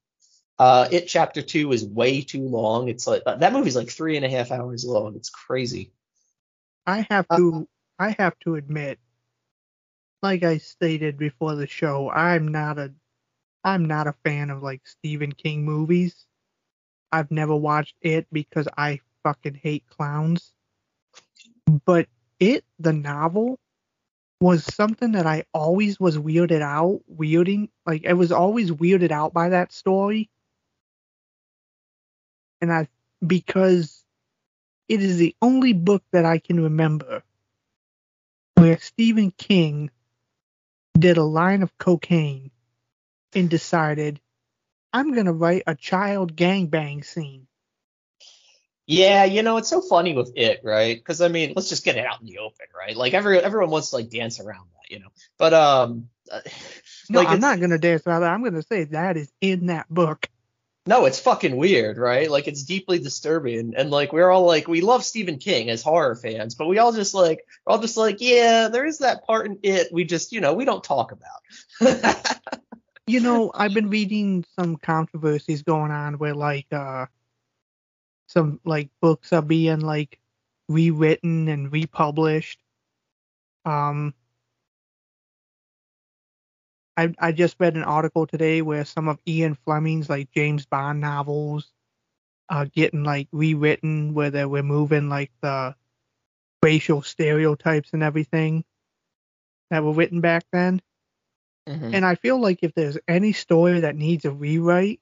Uh, 0.57 0.89
It 0.91 1.07
Chapter 1.07 1.41
Two 1.41 1.71
is 1.71 1.85
way 1.85 2.21
too 2.21 2.41
long. 2.41 2.89
It's 2.89 3.07
like 3.07 3.23
that 3.25 3.53
movie's 3.53 3.75
like 3.75 3.89
three 3.89 4.17
and 4.17 4.25
a 4.25 4.29
half 4.29 4.51
hours 4.51 4.83
long. 4.83 5.15
It's 5.15 5.29
crazy. 5.29 5.91
I 6.85 7.05
have 7.09 7.25
Uh, 7.29 7.37
to. 7.37 7.67
I 7.97 8.15
have 8.17 8.37
to 8.39 8.55
admit, 8.55 8.99
like 10.21 10.43
I 10.43 10.57
stated 10.57 11.17
before 11.17 11.55
the 11.55 11.67
show, 11.67 12.09
I'm 12.09 12.49
not 12.49 12.79
a. 12.79 12.93
I'm 13.63 13.85
not 13.85 14.07
a 14.07 14.15
fan 14.23 14.49
of 14.49 14.63
like 14.63 14.87
Stephen 14.87 15.31
King 15.31 15.65
movies. 15.65 16.25
I've 17.11 17.31
never 17.31 17.55
watched 17.55 17.95
it 18.01 18.27
because 18.31 18.67
I 18.77 19.01
fucking 19.23 19.55
hate 19.55 19.83
clowns. 19.89 20.53
But 21.85 22.07
it, 22.39 22.63
the 22.79 22.93
novel, 22.93 23.59
was 24.41 24.63
something 24.63 25.11
that 25.13 25.27
I 25.27 25.43
always 25.53 25.99
was 25.99 26.17
weirded 26.17 26.61
out, 26.61 27.01
weirding, 27.13 27.69
like 27.85 28.05
I 28.05 28.13
was 28.13 28.31
always 28.31 28.71
weirded 28.71 29.11
out 29.11 29.33
by 29.33 29.49
that 29.49 29.73
story. 29.73 30.29
And 32.61 32.71
I, 32.71 32.87
because 33.25 34.03
it 34.87 35.01
is 35.01 35.17
the 35.17 35.35
only 35.41 35.73
book 35.73 36.03
that 36.11 36.25
I 36.25 36.39
can 36.39 36.61
remember 36.63 37.23
where 38.55 38.77
Stephen 38.79 39.31
King 39.31 39.91
did 40.97 41.17
a 41.17 41.23
line 41.23 41.61
of 41.63 41.77
cocaine 41.77 42.51
and 43.33 43.49
decided, 43.49 44.19
I'm 44.93 45.13
going 45.13 45.25
to 45.25 45.33
write 45.33 45.63
a 45.67 45.75
child 45.75 46.35
gangbang 46.35 47.05
scene. 47.05 47.47
Yeah, 48.87 49.25
you 49.25 49.43
know, 49.43 49.57
it's 49.57 49.69
so 49.69 49.81
funny 49.81 50.15
with 50.15 50.31
it, 50.35 50.61
right? 50.63 50.97
Because 50.97 51.21
I 51.21 51.27
mean, 51.27 51.53
let's 51.55 51.69
just 51.69 51.85
get 51.85 51.97
it 51.97 52.07
out 52.07 52.21
in 52.21 52.25
the 52.25 52.39
open, 52.39 52.65
right? 52.75 52.97
Like 52.97 53.13
every 53.13 53.39
everyone 53.39 53.69
wants 53.69 53.91
to 53.91 53.97
like 53.97 54.09
dance 54.09 54.39
around 54.39 54.67
that, 54.73 54.91
you 54.91 54.99
know. 54.99 55.09
But 55.37 55.53
um, 55.53 56.09
uh, 56.31 56.41
No, 57.07 57.19
like 57.19 57.29
I'm 57.29 57.39
not 57.39 57.59
going 57.59 57.69
to 57.69 57.77
dance 57.77 58.01
about 58.01 58.21
that. 58.21 58.31
I'm 58.31 58.41
going 58.41 58.55
to 58.55 58.63
say 58.63 58.85
that 58.85 59.15
is 59.15 59.31
in 59.41 59.67
that 59.67 59.87
book. 59.89 60.27
No, 60.87 61.05
it's 61.05 61.19
fucking 61.19 61.55
weird, 61.55 61.99
right? 61.99 62.31
Like 62.31 62.47
it's 62.47 62.63
deeply 62.63 62.97
disturbing, 62.97 63.75
and 63.77 63.91
like 63.91 64.11
we're 64.11 64.31
all 64.31 64.47
like 64.47 64.67
we 64.67 64.81
love 64.81 65.05
Stephen 65.05 65.37
King 65.37 65.69
as 65.69 65.83
horror 65.83 66.15
fans, 66.15 66.55
but 66.55 66.67
we 66.67 66.79
all 66.79 66.91
just 66.91 67.13
like 67.13 67.45
we're 67.67 67.73
all 67.73 67.81
just 67.81 67.95
like 67.95 68.21
yeah, 68.21 68.69
there 68.69 68.87
is 68.87 68.99
that 68.99 69.23
part 69.23 69.45
in 69.45 69.59
it 69.61 69.89
we 69.93 70.03
just 70.03 70.31
you 70.31 70.41
know 70.41 70.55
we 70.55 70.65
don't 70.65 70.83
talk 70.83 71.11
about. 71.11 72.41
You 73.09 73.21
know, 73.21 73.49
I've 73.55 73.73
been 73.73 73.89
reading 73.89 74.45
some 74.55 74.77
controversies 74.77 75.63
going 75.63 75.89
on 75.89 76.19
where 76.19 76.35
like 76.35 76.67
uh 76.71 77.07
some 78.27 78.59
like 78.63 78.91
books 79.01 79.33
are 79.33 79.41
being 79.41 79.79
like 79.79 80.19
rewritten 80.67 81.47
and 81.47 81.71
republished. 81.71 82.61
Um 83.65 84.13
I 86.97 87.11
I 87.17 87.31
just 87.31 87.55
read 87.59 87.77
an 87.77 87.83
article 87.83 88.27
today 88.27 88.61
where 88.61 88.85
some 88.85 89.07
of 89.07 89.17
Ian 89.27 89.55
Fleming's 89.55 90.07
like 90.07 90.29
James 90.29 90.67
Bond 90.67 91.01
novels 91.01 91.67
are 92.47 92.67
getting 92.67 93.03
like 93.03 93.27
rewritten 93.31 94.13
where 94.13 94.29
they're 94.29 94.47
removing 94.47 95.09
like 95.09 95.31
the 95.41 95.75
racial 96.61 97.01
stereotypes 97.01 97.89
and 97.91 98.03
everything 98.03 98.63
that 99.71 99.83
were 99.83 99.93
written 99.93 100.21
back 100.21 100.45
then. 100.51 100.79
Mhm. 101.67 101.93
And 101.93 102.05
I 102.05 102.15
feel 102.15 102.39
like 102.39 102.59
if 102.63 102.73
there's 102.73 102.97
any 103.07 103.33
story 103.33 103.81
that 103.81 103.95
needs 103.95 104.25
a 104.25 104.31
rewrite, 104.31 104.99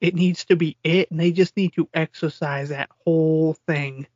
it 0.00 0.14
needs 0.14 0.44
to 0.46 0.56
be 0.56 0.76
it, 0.84 1.10
and 1.10 1.20
they 1.20 1.32
just 1.32 1.56
need 1.56 1.74
to 1.74 1.88
exercise 1.94 2.70
that 2.70 2.90
whole 3.04 3.54
thing. 3.66 4.06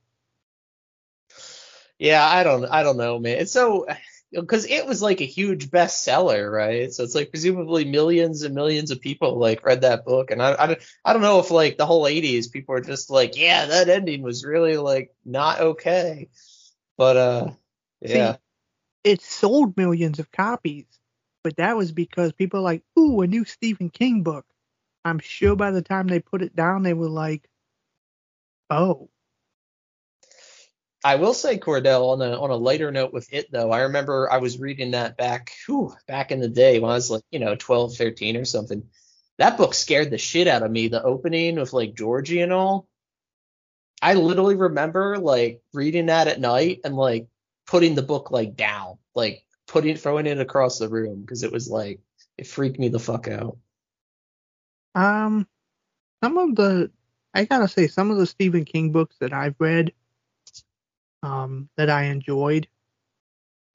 Yeah, 1.99 2.25
I 2.27 2.43
don't, 2.43 2.65
I 2.67 2.83
don't 2.83 2.97
know, 2.97 3.19
man. 3.19 3.39
It's 3.39 3.53
so 3.53 3.87
because 4.33 4.67
it 4.67 4.87
was 4.87 5.01
like 5.03 5.21
a 5.21 5.25
huge 5.27 5.71
bestseller, 5.71 6.51
right? 6.51 6.93
So 6.93 7.05
it's 7.05 7.15
like 7.15 7.31
presumably 7.31 7.85
millions 7.85 8.43
and 8.43 8.55
millions 8.55 8.91
of 8.91 9.01
people 9.01 9.39
like 9.39 9.65
read 9.65 9.83
that 9.83 10.05
book, 10.05 10.31
and 10.31 10.43
I, 10.43 10.57
I, 10.59 10.67
don't- 10.67 10.83
I 11.05 11.13
don't 11.13 11.23
know 11.23 11.39
if 11.41 11.51
like 11.51 11.77
the 11.79 11.87
whole 11.87 12.07
'80s 12.07 12.49
people 12.49 12.75
are 12.75 12.81
just 12.81 13.11
like, 13.11 13.37
yeah, 13.37 13.67
that 13.67 13.89
ending 13.89 14.23
was 14.23 14.45
really 14.45 14.77
like 14.77 15.15
not 15.25 15.61
okay, 15.61 16.29
but 16.97 17.17
uh, 17.17 17.51
yeah, 18.01 18.37
See, 18.37 18.39
it 19.05 19.23
sold 19.23 19.77
millions 19.77 20.19
of 20.19 20.31
copies, 20.33 20.87
but 21.45 21.57
that 21.57 21.77
was 21.77 21.93
because 21.93 22.33
people 22.33 22.63
like, 22.63 22.83
ooh, 22.99 23.21
a 23.21 23.27
new 23.27 23.45
Stephen 23.45 23.91
King 23.91 24.23
book. 24.23 24.47
I'm 25.05 25.19
sure 25.19 25.55
by 25.55 25.71
the 25.71 25.83
time 25.83 26.09
they 26.09 26.19
put 26.19 26.43
it 26.43 26.57
down, 26.57 26.83
they 26.83 26.95
were 26.95 27.11
like, 27.11 27.49
oh, 28.71 29.11
I 31.05 31.17
will 31.17 31.35
say 31.35 31.59
Cordell 31.59 32.13
on 32.13 32.23
a 32.23 32.41
on 32.41 32.49
a 32.49 32.57
lighter 32.57 32.91
note 32.91 33.13
with 33.13 33.31
it 33.31 33.53
though. 33.53 33.71
I 33.71 33.83
remember 33.83 34.33
I 34.33 34.39
was 34.39 34.59
reading 34.59 34.93
that 34.93 35.19
back 35.19 35.53
whew, 35.67 35.95
back 36.09 36.33
in 36.33 36.41
the 36.41 36.49
day 36.49 36.81
when 36.81 36.91
I 36.91 36.95
was 36.95 37.11
like, 37.11 37.23
you 37.31 37.39
know, 37.39 37.55
12, 37.55 37.95
13 37.95 38.39
or 38.39 38.47
something. 38.47 38.83
That 39.37 39.59
book 39.59 39.75
scared 39.75 40.11
the 40.11 40.17
shit 40.17 40.49
out 40.49 40.63
of 40.63 40.71
me, 40.71 40.89
the 40.89 41.03
opening 41.03 41.57
with 41.57 41.75
like 41.75 41.95
Georgie 41.95 42.41
and 42.41 42.55
all. 42.55 42.89
I 44.01 44.15
literally 44.15 44.57
remember 44.57 45.19
like 45.19 45.61
reading 45.75 46.07
that 46.07 46.27
at 46.29 46.41
night 46.41 46.81
and 46.85 46.97
like 46.97 47.27
putting 47.67 47.95
the 47.95 48.03
book 48.03 48.31
like 48.31 48.57
down, 48.57 48.97
like 49.15 49.44
putting 49.67 49.97
throwing 49.97 50.27
it 50.27 50.39
across 50.39 50.79
the 50.79 50.89
room 50.89 51.21
because 51.21 51.43
it 51.43 51.53
was 51.53 51.69
like 51.69 52.01
it 52.39 52.47
freaked 52.47 52.79
me 52.79 52.89
the 52.89 52.99
fuck 52.99 53.29
out. 53.29 53.57
Um, 54.95 55.47
some 56.23 56.39
of 56.39 56.55
the, 56.55 56.91
I 57.33 57.45
gotta 57.45 57.69
say, 57.69 57.87
some 57.89 58.11
of 58.11 58.19
the 58.19 58.27
Stephen 58.27 58.65
King 58.65 58.93
books 58.93 59.17
that 59.21 59.33
I've 59.33 59.57
read, 59.59 59.93
um, 61.23 61.69
that 61.77 61.91
I 61.91 62.05
enjoyed. 62.05 62.69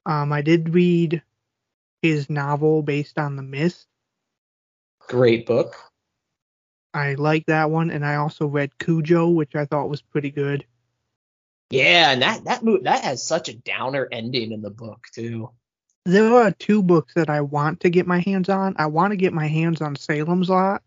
Um, 0.06 0.32
I 0.32 0.42
did 0.42 0.74
read 0.74 1.22
his 2.02 2.30
novel 2.30 2.82
based 2.82 3.18
on 3.18 3.36
The 3.36 3.42
Mist. 3.42 3.86
Great 5.00 5.46
book. 5.46 5.76
I 6.92 7.14
like 7.14 7.46
that 7.46 7.70
one, 7.70 7.90
and 7.90 8.04
I 8.04 8.16
also 8.16 8.46
read 8.46 8.78
Cujo, 8.78 9.28
which 9.28 9.54
I 9.54 9.64
thought 9.64 9.90
was 9.90 10.02
pretty 10.02 10.30
good. 10.30 10.64
Yeah, 11.70 12.10
and 12.10 12.22
that 12.22 12.44
that 12.44 12.64
mo- 12.64 12.80
that 12.82 13.04
has 13.04 13.24
such 13.24 13.48
a 13.48 13.56
downer 13.56 14.08
ending 14.10 14.50
in 14.50 14.60
the 14.60 14.70
book 14.70 15.06
too. 15.14 15.50
There 16.06 16.32
are 16.34 16.50
two 16.50 16.82
books 16.82 17.14
that 17.14 17.28
I 17.28 17.42
want 17.42 17.80
to 17.80 17.90
get 17.90 18.06
my 18.06 18.20
hands 18.20 18.48
on. 18.48 18.74
I 18.78 18.86
want 18.86 19.12
to 19.12 19.16
get 19.16 19.32
my 19.32 19.46
hands 19.46 19.80
on 19.80 19.96
Salem's 19.96 20.48
Lot, 20.48 20.82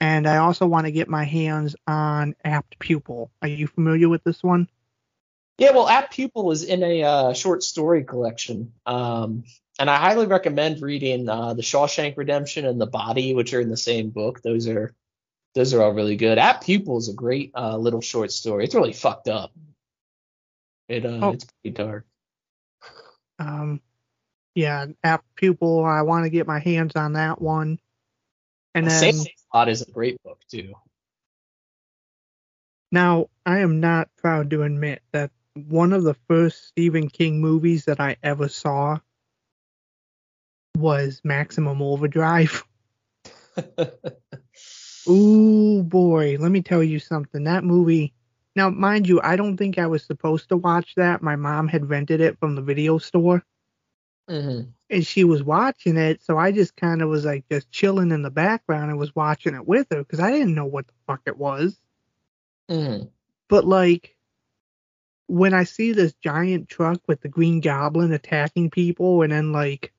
and 0.00 0.26
I 0.28 0.38
also 0.38 0.66
want 0.66 0.86
to 0.86 0.92
get 0.92 1.08
my 1.08 1.24
hands 1.24 1.76
on 1.86 2.34
Apt 2.44 2.78
Pupil. 2.78 3.30
Are 3.42 3.48
you 3.48 3.68
familiar 3.68 4.08
with 4.08 4.24
this 4.24 4.42
one? 4.42 4.68
Yeah, 5.58 5.70
well, 5.70 5.88
Apt 5.88 6.12
Pupil 6.12 6.50
is 6.50 6.64
in 6.64 6.82
a 6.82 7.02
uh, 7.02 7.32
short 7.32 7.62
story 7.62 8.04
collection, 8.04 8.72
um, 8.84 9.44
and 9.78 9.88
I 9.88 9.96
highly 9.96 10.26
recommend 10.26 10.82
reading 10.82 11.28
uh, 11.28 11.54
The 11.54 11.62
Shawshank 11.62 12.16
Redemption 12.16 12.66
and 12.66 12.80
The 12.80 12.86
Body, 12.86 13.34
which 13.34 13.54
are 13.54 13.60
in 13.60 13.68
the 13.70 13.76
same 13.76 14.10
book. 14.10 14.42
Those 14.42 14.66
are 14.68 14.94
those 15.54 15.72
are 15.72 15.80
all 15.80 15.92
really 15.92 16.16
good. 16.16 16.36
Apt 16.38 16.64
Pupil 16.66 16.98
is 16.98 17.08
a 17.08 17.14
great 17.14 17.52
uh, 17.54 17.76
little 17.78 18.02
short 18.02 18.32
story. 18.32 18.64
It's 18.64 18.74
really 18.74 18.92
fucked 18.92 19.28
up. 19.28 19.52
It 20.88 21.06
uh, 21.06 21.20
Oh. 21.22 21.30
it's 21.30 21.44
pretty 21.62 21.74
dark. 21.74 22.04
Um, 23.38 23.80
yeah, 24.54 24.86
Apt 25.04 25.24
Pupil. 25.36 25.84
I 25.84 26.02
want 26.02 26.24
to 26.24 26.30
get 26.30 26.46
my 26.46 26.58
hands 26.58 26.96
on 26.96 27.14
that 27.14 27.40
one. 27.40 27.78
And 28.74 28.86
then 28.86 29.12
Salem's 29.12 29.46
Lot 29.54 29.68
is 29.68 29.82
a 29.82 29.90
great 29.90 30.22
book 30.22 30.40
too. 30.50 30.74
now 32.90 33.28
I 33.44 33.60
am 33.60 33.80
not 33.80 34.08
proud 34.16 34.50
to 34.50 34.62
admit 34.62 35.02
that 35.12 35.30
one 35.54 35.92
of 35.92 36.02
the 36.02 36.16
first 36.28 36.68
Stephen 36.68 37.08
King 37.08 37.40
movies 37.40 37.86
that 37.86 38.00
I 38.00 38.16
ever 38.22 38.48
saw 38.48 38.98
was 40.76 41.20
Maximum 41.24 41.80
Overdrive. 41.80 42.64
Ooh 45.08 45.82
boy, 45.82 46.36
let 46.38 46.50
me 46.50 46.62
tell 46.62 46.82
you 46.82 46.98
something. 46.98 47.44
That 47.44 47.64
movie. 47.64 48.12
Now, 48.56 48.70
mind 48.70 49.06
you, 49.06 49.20
I 49.22 49.36
don't 49.36 49.56
think 49.56 49.78
I 49.78 49.86
was 49.86 50.02
supposed 50.02 50.48
to 50.48 50.56
watch 50.56 50.96
that. 50.96 51.22
My 51.22 51.36
mom 51.36 51.68
had 51.68 51.88
rented 51.88 52.20
it 52.20 52.38
from 52.40 52.56
the 52.56 52.62
video 52.62 52.98
store, 52.98 53.44
hmm 54.28 54.76
and 54.90 55.06
she 55.06 55.24
was 55.24 55.42
watching 55.42 55.96
it, 55.96 56.22
so 56.22 56.38
I 56.38 56.52
just 56.52 56.76
kind 56.76 57.02
of 57.02 57.08
was 57.08 57.24
like 57.24 57.44
just 57.50 57.70
chilling 57.70 58.10
in 58.12 58.22
the 58.22 58.30
background 58.30 58.90
and 58.90 58.98
was 58.98 59.14
watching 59.14 59.54
it 59.54 59.66
with 59.66 59.86
her 59.90 59.98
because 59.98 60.20
I 60.20 60.30
didn't 60.30 60.54
know 60.54 60.66
what 60.66 60.86
the 60.86 60.94
fuck 61.06 61.22
it 61.26 61.36
was. 61.38 61.80
hmm 62.68 63.08
But 63.48 63.64
like, 63.64 64.16
when 65.28 65.54
I 65.54 65.64
see 65.64 65.92
this 65.92 66.14
giant 66.14 66.68
truck 66.68 67.00
with 67.06 67.20
the 67.20 67.28
Green 67.28 67.60
Goblin 67.60 68.12
attacking 68.12 68.70
people, 68.70 69.22
and 69.22 69.32
then 69.32 69.52
like 69.52 69.92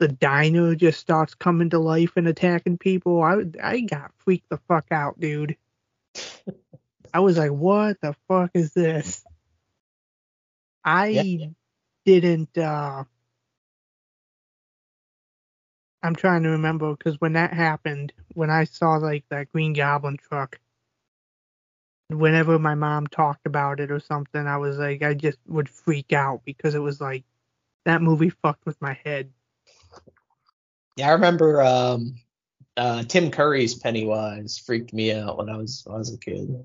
the 0.00 0.08
dino 0.08 0.74
just 0.74 0.98
starts 0.98 1.34
coming 1.34 1.70
to 1.70 1.78
life 1.78 2.16
and 2.16 2.26
attacking 2.26 2.78
people, 2.78 3.22
I 3.22 3.44
I 3.62 3.80
got 3.80 4.12
freaked 4.18 4.48
the 4.48 4.58
fuck 4.58 4.86
out, 4.90 5.20
dude. 5.20 5.56
I 7.12 7.20
was 7.20 7.38
like, 7.38 7.50
what 7.50 8.00
the 8.00 8.14
fuck 8.28 8.50
is 8.54 8.72
this? 8.72 9.24
I 10.84 11.10
Yeah. 11.10 11.22
didn't. 12.04 12.56
uh 12.58 13.04
I'm 16.02 16.14
trying 16.16 16.42
to 16.44 16.50
remember 16.50 16.94
because 16.96 17.20
when 17.20 17.32
that 17.34 17.52
happened, 17.52 18.12
when 18.34 18.50
I 18.50 18.64
saw 18.64 18.96
like 18.96 19.24
that 19.30 19.50
Green 19.52 19.72
Goblin 19.72 20.16
truck, 20.16 20.58
whenever 22.08 22.58
my 22.58 22.74
mom 22.74 23.06
talked 23.06 23.46
about 23.46 23.80
it 23.80 23.90
or 23.90 24.00
something, 24.00 24.46
I 24.46 24.56
was 24.58 24.78
like, 24.78 25.02
I 25.02 25.14
just 25.14 25.38
would 25.46 25.68
freak 25.68 26.12
out 26.12 26.42
because 26.44 26.74
it 26.74 26.80
was 26.80 27.00
like 27.00 27.24
that 27.84 28.02
movie 28.02 28.30
fucked 28.30 28.66
with 28.66 28.80
my 28.80 28.94
head. 29.04 29.32
Yeah, 30.96 31.08
I 31.08 31.12
remember 31.12 31.62
um, 31.62 32.14
uh, 32.80 33.02
Tim 33.02 33.30
Curry's 33.30 33.74
Pennywise 33.74 34.56
freaked 34.56 34.94
me 34.94 35.12
out 35.12 35.36
when 35.36 35.50
I 35.50 35.56
was 35.58 35.82
when 35.84 35.96
I 35.96 35.98
was 35.98 36.14
a 36.14 36.18
kid. 36.18 36.64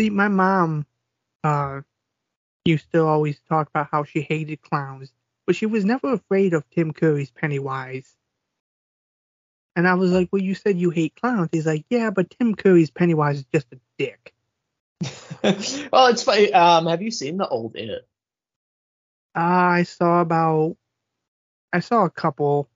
See, 0.00 0.08
my 0.08 0.28
mom 0.28 0.86
uh 1.44 1.82
used 2.64 2.90
to 2.92 3.04
always 3.04 3.38
talk 3.50 3.68
about 3.68 3.88
how 3.90 4.04
she 4.04 4.22
hated 4.22 4.62
clowns, 4.62 5.12
but 5.46 5.56
she 5.56 5.66
was 5.66 5.84
never 5.84 6.14
afraid 6.14 6.54
of 6.54 6.64
Tim 6.70 6.94
Curry's 6.94 7.30
Pennywise. 7.30 8.16
And 9.76 9.86
I 9.86 9.94
was 9.94 10.10
like, 10.10 10.30
Well, 10.32 10.40
you 10.40 10.54
said 10.54 10.78
you 10.78 10.88
hate 10.88 11.14
clowns. 11.14 11.50
He's 11.52 11.66
like, 11.66 11.84
Yeah, 11.90 12.08
but 12.08 12.30
Tim 12.30 12.54
Curry's 12.54 12.90
Pennywise 12.90 13.40
is 13.40 13.46
just 13.52 13.66
a 13.74 13.80
dick. 13.98 14.32
well, 15.92 16.06
it's 16.06 16.22
funny. 16.22 16.50
Um, 16.54 16.86
have 16.86 17.02
you 17.02 17.10
seen 17.10 17.36
the 17.36 17.46
old 17.46 17.76
It? 17.76 18.08
I 19.34 19.82
saw 19.82 20.22
about 20.22 20.78
I 21.74 21.80
saw 21.80 22.06
a 22.06 22.10
couple 22.10 22.70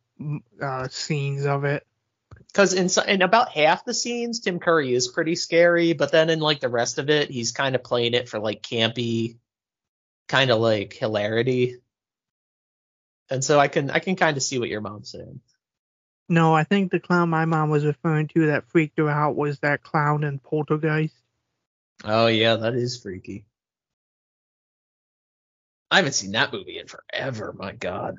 uh 0.61 0.89
scenes 0.89 1.45
of 1.47 1.65
it. 1.65 1.87
Because 2.49 2.73
in 2.73 2.89
in 3.09 3.23
about 3.23 3.51
half 3.51 3.85
the 3.85 3.95
scenes, 3.95 4.41
Tim 4.41 4.59
Curry 4.59 4.95
is 4.95 5.09
pretty 5.09 5.37
scary, 5.37 5.93
but 5.93 6.13
then 6.13 6.31
in 6.31 6.41
like 6.41 6.61
the 6.61 6.69
rest 6.69 6.99
of 6.99 7.11
it, 7.11 7.31
he's 7.31 7.53
kind 7.53 7.75
of 7.75 7.85
playing 7.85 8.15
it 8.15 8.29
for 8.29 8.39
like 8.39 8.63
campy, 8.63 9.37
kind 10.29 10.51
of 10.51 10.61
like 10.61 10.95
hilarity. 10.95 11.77
And 13.29 13.45
so 13.45 13.59
I 13.59 13.69
can 13.69 13.91
I 13.91 13.99
can 13.99 14.17
kind 14.17 14.37
of 14.37 14.43
see 14.43 14.59
what 14.59 14.69
your 14.69 14.81
mom's 14.81 15.11
saying. 15.11 15.41
No, 16.29 16.55
I 16.55 16.65
think 16.65 16.91
the 16.91 17.01
clown 17.01 17.29
my 17.29 17.45
mom 17.45 17.71
was 17.71 17.85
referring 17.85 18.29
to 18.29 18.47
that 18.47 18.69
freaked 18.71 18.99
her 18.99 19.09
out 19.09 19.37
was 19.37 19.59
that 19.61 19.83
clown 19.83 20.25
in 20.25 20.39
Poltergeist. 20.39 21.15
Oh 22.05 22.27
yeah, 22.27 22.57
that 22.57 22.75
is 22.75 23.01
freaky. 23.01 23.45
I 25.91 25.97
haven't 25.97 26.13
seen 26.13 26.33
that 26.33 26.53
movie 26.53 26.79
in 26.79 26.89
forever. 26.89 27.55
My 27.57 27.73
God. 27.73 28.17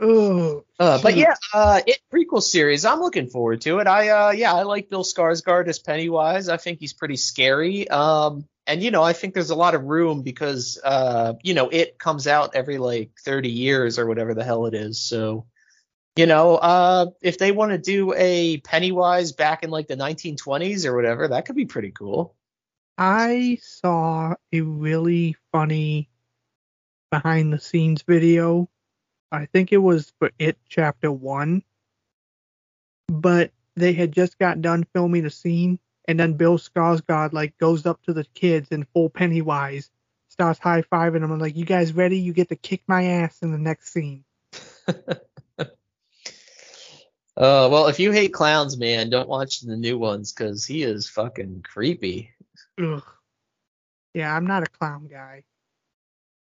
Oh, 0.00 0.64
Uh, 0.78 1.00
but 1.02 1.16
yeah, 1.16 1.34
uh, 1.52 1.80
it 1.86 2.00
prequel 2.12 2.42
series. 2.42 2.84
I'm 2.84 3.00
looking 3.00 3.28
forward 3.28 3.60
to 3.62 3.78
it. 3.78 3.86
I 3.86 4.08
uh, 4.08 4.30
yeah, 4.32 4.52
I 4.52 4.62
like 4.62 4.90
Bill 4.90 5.04
Skarsgård 5.04 5.68
as 5.68 5.78
Pennywise. 5.78 6.48
I 6.48 6.56
think 6.56 6.80
he's 6.80 6.92
pretty 6.92 7.16
scary. 7.16 7.88
Um, 7.88 8.48
and 8.66 8.82
you 8.82 8.90
know, 8.90 9.02
I 9.02 9.12
think 9.12 9.34
there's 9.34 9.50
a 9.50 9.54
lot 9.54 9.74
of 9.74 9.84
room 9.84 10.22
because 10.22 10.80
uh, 10.82 11.34
you 11.42 11.54
know, 11.54 11.68
it 11.68 11.98
comes 11.98 12.26
out 12.26 12.56
every 12.56 12.78
like 12.78 13.12
30 13.24 13.50
years 13.50 13.98
or 13.98 14.06
whatever 14.06 14.34
the 14.34 14.44
hell 14.44 14.66
it 14.66 14.74
is. 14.74 15.00
So, 15.00 15.46
you 16.16 16.26
know, 16.26 16.56
uh, 16.56 17.06
if 17.22 17.38
they 17.38 17.52
want 17.52 17.70
to 17.72 17.78
do 17.78 18.12
a 18.14 18.58
Pennywise 18.58 19.32
back 19.32 19.62
in 19.62 19.70
like 19.70 19.86
the 19.86 19.96
1920s 19.96 20.86
or 20.86 20.96
whatever, 20.96 21.28
that 21.28 21.46
could 21.46 21.56
be 21.56 21.66
pretty 21.66 21.92
cool. 21.92 22.34
I 22.98 23.58
saw 23.62 24.34
a 24.52 24.60
really 24.60 25.36
funny 25.52 26.08
behind 27.10 27.52
the 27.52 27.60
scenes 27.60 28.02
video. 28.02 28.68
I 29.34 29.46
think 29.46 29.72
it 29.72 29.78
was 29.78 30.12
for 30.18 30.30
It 30.38 30.56
Chapter 30.68 31.10
1. 31.10 31.62
But 33.08 33.50
they 33.76 33.92
had 33.92 34.12
just 34.12 34.38
got 34.38 34.62
done 34.62 34.86
filming 34.92 35.26
a 35.26 35.30
scene, 35.30 35.78
and 36.06 36.18
then 36.18 36.34
Bill 36.34 36.58
Skarsgård 36.58 37.32
like 37.32 37.58
goes 37.58 37.86
up 37.86 38.02
to 38.04 38.12
the 38.12 38.24
kids 38.34 38.70
in 38.70 38.86
full 38.92 39.10
Pennywise 39.10 39.90
starts 40.28 40.58
high 40.58 40.82
fiving 40.82 41.22
him. 41.22 41.30
I'm 41.30 41.38
like, 41.38 41.56
you 41.56 41.64
guys 41.64 41.92
ready? 41.92 42.18
You 42.18 42.32
get 42.32 42.48
to 42.48 42.56
kick 42.56 42.82
my 42.86 43.04
ass 43.04 43.42
in 43.42 43.52
the 43.52 43.58
next 43.58 43.92
scene. 43.92 44.24
Uh, 47.36 47.66
well, 47.68 47.88
if 47.88 47.98
you 47.98 48.12
hate 48.12 48.32
clowns, 48.32 48.76
man, 48.76 49.10
don't 49.10 49.28
watch 49.28 49.60
the 49.60 49.76
new 49.76 49.98
ones 49.98 50.32
because 50.32 50.64
he 50.64 50.84
is 50.84 51.08
fucking 51.08 51.62
creepy. 51.62 52.30
Ugh. 52.80 53.02
Yeah, 54.14 54.34
I'm 54.34 54.46
not 54.46 54.62
a 54.62 54.66
clown 54.66 55.08
guy. 55.08 55.42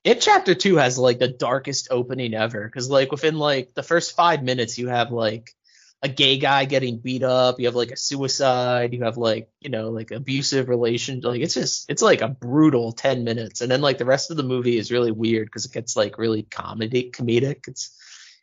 It 0.04 0.20
chapter 0.20 0.54
two 0.54 0.76
has 0.76 0.98
like 0.98 1.18
the 1.18 1.28
darkest 1.28 1.88
opening 1.90 2.34
ever 2.34 2.64
because 2.64 2.90
like 2.90 3.10
within 3.10 3.38
like 3.38 3.72
the 3.74 3.82
first 3.82 4.14
five 4.14 4.42
minutes 4.42 4.78
you 4.78 4.88
have 4.88 5.10
like 5.10 5.54
a 6.02 6.08
gay 6.08 6.36
guy 6.36 6.66
getting 6.66 6.98
beat 6.98 7.22
up, 7.22 7.58
you 7.58 7.64
have 7.64 7.74
like 7.74 7.90
a 7.90 7.96
suicide, 7.96 8.92
you 8.92 9.04
have 9.04 9.16
like 9.16 9.48
you 9.60 9.70
know 9.70 9.88
like 9.88 10.10
abusive 10.10 10.68
relation, 10.68 11.20
like 11.22 11.40
it's 11.40 11.54
just 11.54 11.90
it's 11.90 12.02
like 12.02 12.20
a 12.20 12.28
brutal 12.28 12.92
ten 12.92 13.24
minutes, 13.24 13.62
and 13.62 13.70
then 13.70 13.80
like 13.80 13.96
the 13.96 14.04
rest 14.04 14.30
of 14.30 14.36
the 14.36 14.42
movie 14.42 14.76
is 14.76 14.92
really 14.92 15.10
weird 15.10 15.46
because 15.46 15.64
it 15.64 15.72
gets 15.72 15.96
like 15.96 16.18
really 16.18 16.42
comedy 16.42 17.10
comedic. 17.10 17.66
It's 17.66 17.96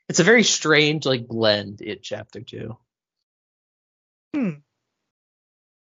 it's 0.09 0.19
a 0.19 0.23
very 0.23 0.43
strange 0.43 1.05
like 1.05 1.27
blend. 1.27 1.81
It 1.81 2.01
chapter 2.01 2.41
two. 2.41 2.77
Hmm. 4.35 4.49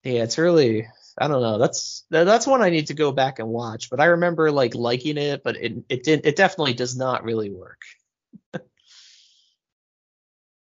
Yeah, 0.03 0.23
it's 0.23 0.37
really 0.37 0.87
I 1.17 1.27
don't 1.27 1.41
know. 1.41 1.57
That's 1.59 2.05
that's 2.09 2.47
one 2.47 2.61
I 2.61 2.69
need 2.69 2.87
to 2.87 2.93
go 2.93 3.11
back 3.11 3.39
and 3.39 3.47
watch. 3.49 3.89
But 3.89 3.99
I 3.99 4.05
remember 4.05 4.51
like 4.51 4.75
liking 4.75 5.17
it, 5.17 5.43
but 5.43 5.55
it 5.57 5.73
it 5.89 6.03
didn't. 6.03 6.25
it 6.25 6.35
definitely 6.35 6.73
does 6.73 6.95
not 6.97 7.23
really 7.23 7.51
work. 7.51 7.81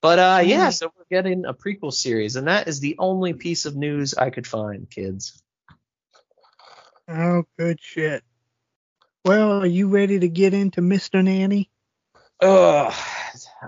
but 0.03 0.19
uh 0.19 0.43
yeah, 0.45 0.69
Mm. 0.69 0.73
so 0.73 0.93
we're 0.97 1.05
getting 1.11 1.45
a 1.45 1.55
prequel 1.55 1.93
series, 1.93 2.37
and 2.37 2.49
that 2.49 2.69
is 2.69 2.81
the 2.81 2.97
only 2.99 3.33
piece 3.35 3.65
of 3.67 3.77
news 3.77 4.15
I 4.15 4.31
could 4.31 4.47
find, 4.47 4.91
kids. 4.91 5.41
Oh, 7.09 7.45
good 7.59 7.79
shit. 7.81 8.23
Well, 9.25 9.63
are 9.63 9.67
you 9.67 9.89
ready 9.89 10.19
to 10.21 10.29
get 10.29 10.55
into 10.55 10.81
Mr. 10.81 11.23
Nanny? 11.23 11.71
Ugh, 12.43 12.93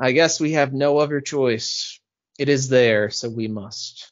I 0.00 0.12
guess 0.12 0.40
we 0.40 0.52
have 0.52 0.72
no 0.72 0.98
other 0.98 1.20
choice. 1.20 2.00
It 2.38 2.48
is 2.48 2.68
there, 2.68 3.10
so 3.10 3.28
we 3.28 3.48
must. 3.48 4.10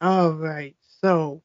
All 0.00 0.32
right. 0.32 0.76
So, 1.02 1.42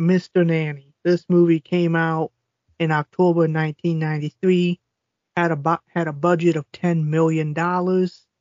Mr. 0.00 0.46
Nanny. 0.46 0.94
This 1.04 1.24
movie 1.28 1.60
came 1.60 1.96
out 1.96 2.32
in 2.78 2.90
October 2.90 3.40
1993. 3.40 4.80
Had 5.36 5.50
a 5.50 5.56
bu- 5.56 5.76
had 5.88 6.08
a 6.08 6.12
budget 6.12 6.56
of 6.56 6.70
10 6.72 7.10
million 7.10 7.52
dollars. 7.52 8.26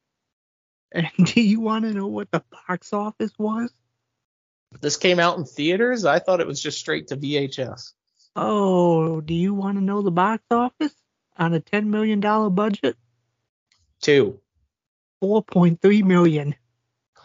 And 0.93 1.07
do 1.23 1.39
you 1.39 1.61
want 1.61 1.85
to 1.85 1.93
know 1.93 2.07
what 2.07 2.29
the 2.31 2.43
box 2.67 2.91
office 2.91 3.31
was? 3.39 3.71
This 4.81 4.97
came 4.97 5.19
out 5.19 5.37
in 5.37 5.45
theaters. 5.45 6.03
I 6.03 6.19
thought 6.19 6.41
it 6.41 6.47
was 6.47 6.61
just 6.61 6.79
straight 6.79 7.07
to 7.07 7.15
VHS. 7.15 7.93
Oh, 8.35 9.21
do 9.21 9.33
you 9.33 9.53
want 9.53 9.77
to 9.77 9.83
know 9.83 10.01
the 10.01 10.11
box 10.11 10.43
office 10.51 10.93
on 11.37 11.53
a 11.53 11.61
10 11.61 11.89
million 11.89 12.19
dollar 12.19 12.49
budget? 12.49 12.97
Two. 14.01 14.41
4.3 15.23 16.03
million. 16.03 16.55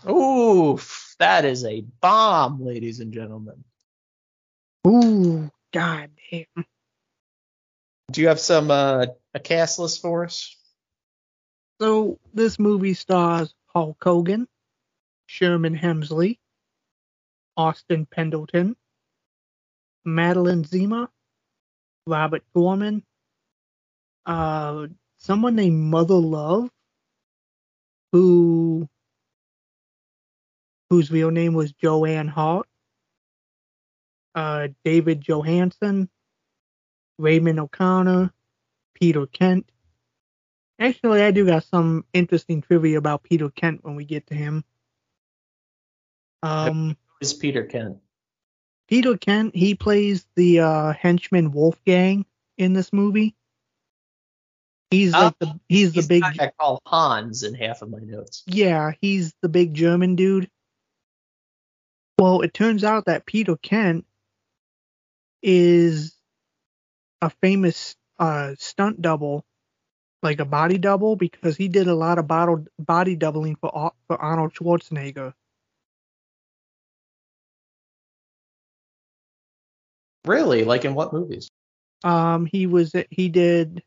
Ooh, 0.09 0.79
that 1.19 1.45
is 1.45 1.65
a 1.65 1.81
bomb, 2.01 2.65
ladies 2.65 3.01
and 3.01 3.13
gentlemen. 3.13 3.65
Ooh, 4.87 5.51
god 5.73 6.11
damn. 6.31 6.65
Do 8.13 8.21
you 8.21 8.29
have 8.29 8.39
some 8.39 8.71
uh, 8.71 9.07
a 9.35 9.41
cast 9.41 9.79
list 9.81 10.01
for 10.01 10.25
us? 10.25 10.57
So 11.81 12.19
this 12.33 12.59
movie 12.59 12.95
stars 12.95 13.53
Hulk 13.67 13.97
Hogan, 14.03 14.47
Sherman 15.27 15.77
Hemsley, 15.77 16.39
Austin 17.57 18.07
Pendleton, 18.07 18.77
Madeline 20.05 20.65
Zima, 20.65 21.11
Robert 22.07 22.45
Gorman, 22.55 23.03
uh, 24.25 24.87
someone 25.19 25.57
named 25.57 25.83
Mother 25.83 26.15
Love, 26.15 26.71
who 28.13 28.89
whose 30.91 31.11
real 31.11 31.33
name 31.33 31.55
was 31.55 31.73
Joanne 31.73 32.29
Hart, 32.29 32.69
uh, 34.37 34.69
David 34.85 35.21
Johansen, 35.23 36.09
Raymond 37.19 37.59
O'Connor, 37.59 38.33
Peter 38.95 39.27
Kent. 39.27 39.69
Actually, 40.79 41.23
I 41.23 41.31
do 41.31 41.47
got 41.47 41.65
some 41.65 42.05
interesting 42.13 42.61
trivia 42.61 42.99
about 42.99 43.23
Peter 43.23 43.49
Kent 43.49 43.83
when 43.83 43.97
we 43.97 44.05
get 44.05 44.27
to 44.29 44.35
him. 44.35 44.63
Um, 46.43 46.97
Is 47.21 47.33
Peter 47.33 47.65
Kent? 47.65 47.97
Peter 48.89 49.17
Kent, 49.17 49.57
he 49.57 49.75
plays 49.75 50.27
the 50.37 50.61
uh, 50.61 50.93
henchman 50.93 51.51
Wolfgang 51.51 52.25
in 52.59 52.75
this 52.75 52.93
movie. 52.93 53.35
He's 54.91 55.13
Oh, 55.15 55.19
like 55.25 55.39
the 55.41 55.59
he's 55.69 55.93
the 55.93 56.01
He's 56.01 56.07
big 56.09 56.23
guy 56.23 56.35
I 56.39 56.51
call 56.61 56.81
Hans 56.87 57.43
in 57.43 57.55
half 57.55 57.83
of 57.83 57.91
my 57.91 57.99
notes. 57.99 58.45
yeah, 58.47 58.93
he's 59.01 59.35
the 59.43 59.49
big 59.49 59.75
German 59.75 60.15
dude. 60.15 60.49
Well, 62.21 62.43
it 62.43 62.55
turns 62.55 62.85
out 62.85 63.07
that 63.07 63.27
Peter 63.27 63.57
Kent 63.57 64.07
is 65.43 66.17
a 67.23 67.31
famous 67.31 67.97
uh, 68.19 68.55
stunt 68.59 69.01
double, 69.01 69.45
like 70.23 70.41
a 70.41 70.45
body 70.45 70.79
double, 70.79 71.17
because 71.17 71.57
he 71.57 71.69
did 71.69 71.89
a 71.89 71.95
lot 71.95 72.19
of 72.19 72.27
bottle, 72.27 72.65
body 72.79 73.17
doubling 73.17 73.57
for 73.57 73.93
for 74.07 74.17
Arnold 74.17 74.55
Schwarzenegger. 74.55 75.33
Really? 80.27 80.65
Like 80.65 80.85
in 80.85 80.95
what 80.95 81.13
movies? 81.13 81.49
Um, 82.03 82.47
he 82.47 82.67
was 82.67 82.93
he 83.11 83.29
did, 83.29 83.83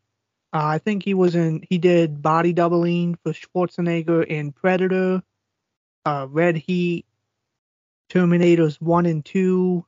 uh, 0.54 0.66
I 0.66 0.78
think 0.78 1.04
he 1.04 1.14
was 1.14 1.36
in 1.36 1.64
he 1.70 1.78
did 1.78 2.22
body 2.22 2.54
doubling 2.54 3.18
for 3.24 3.34
Schwarzenegger 3.34 4.26
in 4.26 4.52
Predator, 4.52 5.22
uh, 6.06 6.28
Red 6.30 6.56
Heat, 6.56 7.06
Terminators 8.10 8.82
one 8.82 9.06
and 9.06 9.24
two, 9.24 9.86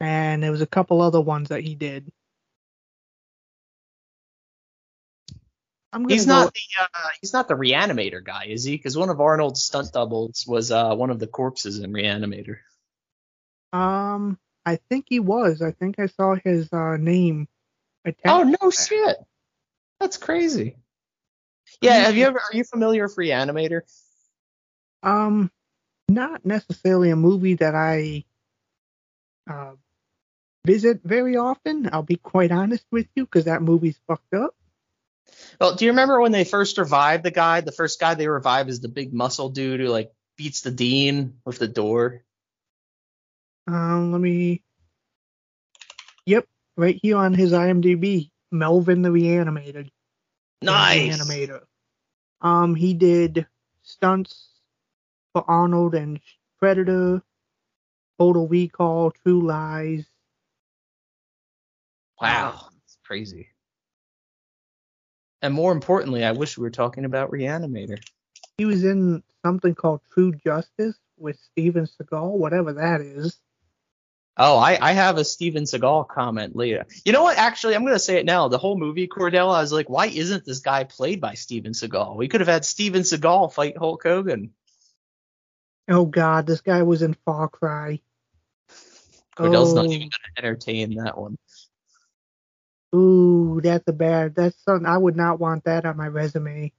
and 0.00 0.42
there 0.42 0.50
was 0.50 0.62
a 0.62 0.66
couple 0.66 1.00
other 1.00 1.20
ones 1.20 1.48
that 1.48 1.62
he 1.62 1.74
did. 1.74 2.10
I'm 5.92 6.06
He's 6.08 6.26
not 6.26 6.52
the 6.52 6.60
uh, 6.82 7.08
he's 7.22 7.32
not 7.32 7.48
the 7.48 7.54
Reanimator 7.54 8.22
guy, 8.22 8.46
is 8.48 8.64
he? 8.64 8.76
Because 8.76 8.96
one 8.96 9.08
of 9.08 9.20
Arnold's 9.20 9.62
stunt 9.62 9.92
doubles 9.92 10.44
was 10.46 10.70
uh, 10.70 10.94
one 10.94 11.10
of 11.10 11.18
the 11.18 11.26
corpses 11.26 11.78
in 11.78 11.92
Reanimator. 11.92 12.58
Um, 13.72 14.38
I 14.66 14.76
think 14.90 15.06
he 15.08 15.20
was. 15.20 15.62
I 15.62 15.70
think 15.70 15.98
I 15.98 16.06
saw 16.06 16.34
his 16.34 16.70
uh, 16.72 16.96
name. 16.98 17.48
attached. 18.04 18.26
Oh 18.26 18.42
no 18.42 18.70
shit! 18.70 19.16
That's 19.98 20.18
crazy. 20.18 20.76
Yeah, 21.80 21.94
have 21.94 22.16
you 22.16 22.26
ever? 22.26 22.38
Are 22.38 22.56
you 22.56 22.64
familiar 22.64 23.04
with 23.04 23.16
Reanimator? 23.16 23.80
Um, 25.02 25.50
not 26.08 26.44
necessarily 26.44 27.10
a 27.10 27.16
movie 27.16 27.54
that 27.54 27.74
I 27.74 28.24
uh, 29.48 29.72
visit 30.66 31.00
very 31.04 31.36
often. 31.36 31.88
I'll 31.92 32.02
be 32.02 32.16
quite 32.16 32.50
honest 32.50 32.84
with 32.90 33.06
you, 33.14 33.24
because 33.24 33.44
that 33.44 33.62
movie's 33.62 33.98
fucked 34.06 34.34
up. 34.34 34.54
Well, 35.60 35.74
do 35.74 35.84
you 35.84 35.92
remember 35.92 36.20
when 36.20 36.32
they 36.32 36.44
first 36.44 36.76
revived 36.78 37.24
the 37.24 37.30
guy? 37.30 37.60
The 37.60 37.72
first 37.72 38.00
guy 38.00 38.14
they 38.14 38.28
revived 38.28 38.68
is 38.68 38.80
the 38.80 38.88
big 38.88 39.14
muscle 39.14 39.48
dude 39.48 39.80
who 39.80 39.88
like 39.88 40.12
beats 40.36 40.60
the 40.60 40.70
dean 40.70 41.38
with 41.44 41.58
the 41.58 41.68
door. 41.68 42.22
Um, 43.66 44.12
let 44.12 44.20
me. 44.20 44.62
Yep, 46.26 46.46
right 46.76 46.98
here 47.00 47.16
on 47.16 47.34
his 47.34 47.52
IMDb, 47.52 48.30
Melvin 48.50 49.02
the 49.02 49.10
Reanimated. 49.10 49.90
Nice. 50.62 51.18
Reanimator. 51.18 51.60
Um, 52.40 52.74
he 52.74 52.94
did 52.94 53.46
stunts 53.82 54.48
for 55.32 55.44
Arnold 55.48 55.94
and 55.94 56.20
Predator, 56.58 57.22
Total 58.18 58.46
Recall, 58.46 59.10
True 59.10 59.46
Lies. 59.46 60.04
Wow, 62.20 62.54
oh, 62.56 62.68
that's 62.72 62.98
crazy. 63.04 63.48
And 65.42 65.52
more 65.54 65.72
importantly, 65.72 66.24
I 66.24 66.32
wish 66.32 66.56
we 66.56 66.62
were 66.62 66.70
talking 66.70 67.04
about 67.04 67.30
Reanimator. 67.30 67.98
He 68.58 68.64
was 68.64 68.84
in 68.84 69.22
something 69.44 69.74
called 69.74 70.00
True 70.12 70.32
Justice 70.32 70.96
with 71.18 71.38
Steven 71.38 71.86
Seagal, 71.86 72.30
whatever 72.32 72.72
that 72.74 73.00
is. 73.00 73.38
Oh, 74.38 74.58
I, 74.58 74.78
I 74.80 74.92
have 74.92 75.16
a 75.16 75.24
Steven 75.24 75.64
Seagal 75.64 76.08
comment 76.08 76.54
later. 76.56 76.86
You 77.04 77.12
know 77.12 77.22
what? 77.22 77.38
Actually, 77.38 77.74
I'm 77.74 77.84
gonna 77.84 77.98
say 77.98 78.16
it 78.18 78.26
now. 78.26 78.48
The 78.48 78.58
whole 78.58 78.78
movie, 78.78 79.08
Cordell, 79.08 79.54
I 79.54 79.60
was 79.60 79.72
like, 79.72 79.88
why 79.88 80.06
isn't 80.06 80.44
this 80.44 80.60
guy 80.60 80.84
played 80.84 81.20
by 81.20 81.34
Steven 81.34 81.72
Seagal? 81.72 82.16
We 82.16 82.28
could 82.28 82.40
have 82.40 82.48
had 82.48 82.64
Steven 82.64 83.02
Seagal 83.02 83.52
fight 83.52 83.78
Hulk 83.78 84.02
Hogan. 84.02 84.50
Oh 85.88 86.04
God, 86.04 86.46
this 86.46 86.60
guy 86.60 86.82
was 86.82 87.00
in 87.02 87.14
Far 87.24 87.48
Cry. 87.48 88.00
Cordell's 89.36 89.74
not 89.74 89.86
Oh. 89.86 89.90
even 89.90 90.08
gonna 90.08 90.32
entertain 90.48 90.96
that 90.96 91.16
one. 91.16 91.36
Ooh, 92.94 93.60
that's 93.62 93.86
a 93.88 93.92
bad. 93.92 94.34
That's 94.34 94.56
something 94.64 94.86
I 94.86 94.98
would 94.98 95.16
not 95.16 95.40
want 95.40 95.64
that 95.64 95.84
on 95.84 95.96
my 95.96 96.08
resume. 96.08 96.72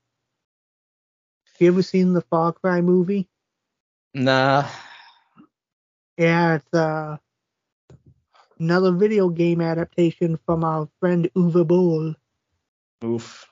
You 1.60 1.68
ever 1.68 1.84
seen 1.84 2.14
the 2.14 2.22
Far 2.22 2.54
Cry 2.54 2.82
movie? 2.82 3.28
Nah. 4.14 4.68
Yeah, 6.18 6.56
it's 6.56 6.74
uh, 6.74 7.18
Another 8.60 8.92
video 8.92 9.30
game 9.30 9.62
adaptation 9.62 10.40
from 10.46 10.64
our 10.64 10.90
friend 11.00 11.30
Uwe 11.36 11.68
Boll. 11.68 12.16
Oof. 13.04 13.48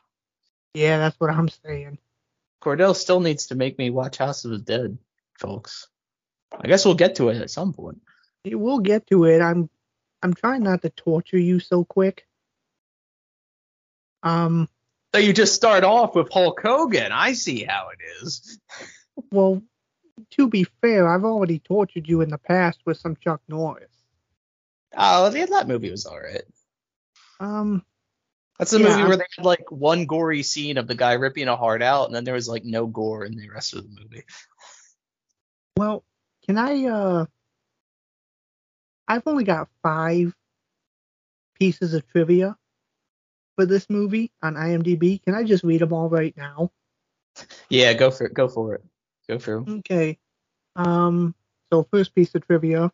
Yeah, 0.73 0.97
that's 0.97 1.19
what 1.19 1.29
I'm 1.29 1.47
saying. 1.47 1.99
Cordell 2.61 2.95
still 2.95 3.19
needs 3.19 3.47
to 3.47 3.55
make 3.55 3.77
me 3.77 3.91
watch 3.91 4.17
House 4.17 4.45
of 4.45 4.51
the 4.51 4.57
Dead, 4.57 4.97
folks. 5.37 5.87
I 6.59 6.67
guess 6.67 6.85
we'll 6.85 6.95
get 6.95 7.15
to 7.15 7.29
it 7.29 7.37
at 7.37 7.51
some 7.51 7.71
point. 7.71 8.01
We'll 8.45 8.79
get 8.79 9.05
to 9.07 9.25
it. 9.25 9.41
I'm 9.41 9.69
I'm 10.23 10.33
trying 10.33 10.63
not 10.63 10.81
to 10.81 10.89
torture 10.89 11.37
you 11.37 11.59
so 11.59 11.83
quick. 11.83 12.25
Um, 14.25 14.67
So 15.13 15.21
you 15.21 15.31
just 15.31 15.53
start 15.53 15.83
off 15.85 16.15
with 16.15 16.31
Hulk 16.33 16.59
Hogan. 16.61 17.11
I 17.11 17.33
see 17.33 17.63
how 17.63 17.89
it 17.89 17.99
is. 18.23 18.59
well, 19.31 19.61
to 20.31 20.49
be 20.49 20.65
fair, 20.81 21.07
I've 21.07 21.23
already 21.23 21.59
tortured 21.59 22.09
you 22.09 22.21
in 22.21 22.29
the 22.29 22.37
past 22.37 22.81
with 22.85 22.97
some 22.97 23.15
Chuck 23.15 23.41
Norris. 23.47 23.91
Oh, 24.97 25.33
yeah, 25.33 25.45
that 25.45 25.67
movie 25.67 25.91
was 25.91 26.05
alright. 26.05 26.43
Um, 27.39 27.85
That's 28.57 28.71
the 28.71 28.79
Yeah, 28.79 28.89
movie 28.89 29.03
where 29.07 29.17
they 29.17 29.25
had 29.37 29.45
like 29.45 29.69
one 29.71 30.05
gory 30.05 30.41
scene 30.41 30.77
of 30.77 30.87
the 30.87 30.95
guy 30.95 31.13
ripping 31.13 31.47
a 31.47 31.55
heart 31.55 31.81
out, 31.81 32.07
and 32.07 32.15
then 32.15 32.23
there 32.23 32.33
was 32.33 32.47
like 32.49 32.63
no 32.65 32.87
gore 32.87 33.25
in 33.25 33.35
the 33.35 33.49
rest 33.49 33.73
of 33.73 33.83
the 33.83 33.89
movie. 34.01 34.23
well, 35.77 36.03
can 36.47 36.57
I 36.57 36.85
uh 36.85 37.25
I've 39.07 39.27
only 39.27 39.43
got 39.43 39.67
5 39.83 40.33
pieces 41.59 41.93
of 41.93 42.07
trivia 42.07 42.57
for 43.55 43.65
this 43.65 43.89
movie 43.89 44.31
on 44.41 44.55
IMDb. 44.55 45.21
Can 45.23 45.35
I 45.35 45.43
just 45.43 45.63
read 45.63 45.81
them 45.81 45.93
all 45.93 46.09
right 46.09 46.35
now? 46.37 46.71
Yeah, 47.69 47.93
go 47.93 48.11
for 48.11 48.25
it. 48.25 48.33
Go 48.33 48.47
for 48.47 48.75
it. 48.75 48.83
Go 49.27 49.39
for 49.39 49.57
it. 49.57 49.69
Okay. 49.69 50.17
Um, 50.75 51.35
so 51.71 51.87
first 51.91 52.15
piece 52.15 52.33
of 52.35 52.45
trivia. 52.45 52.91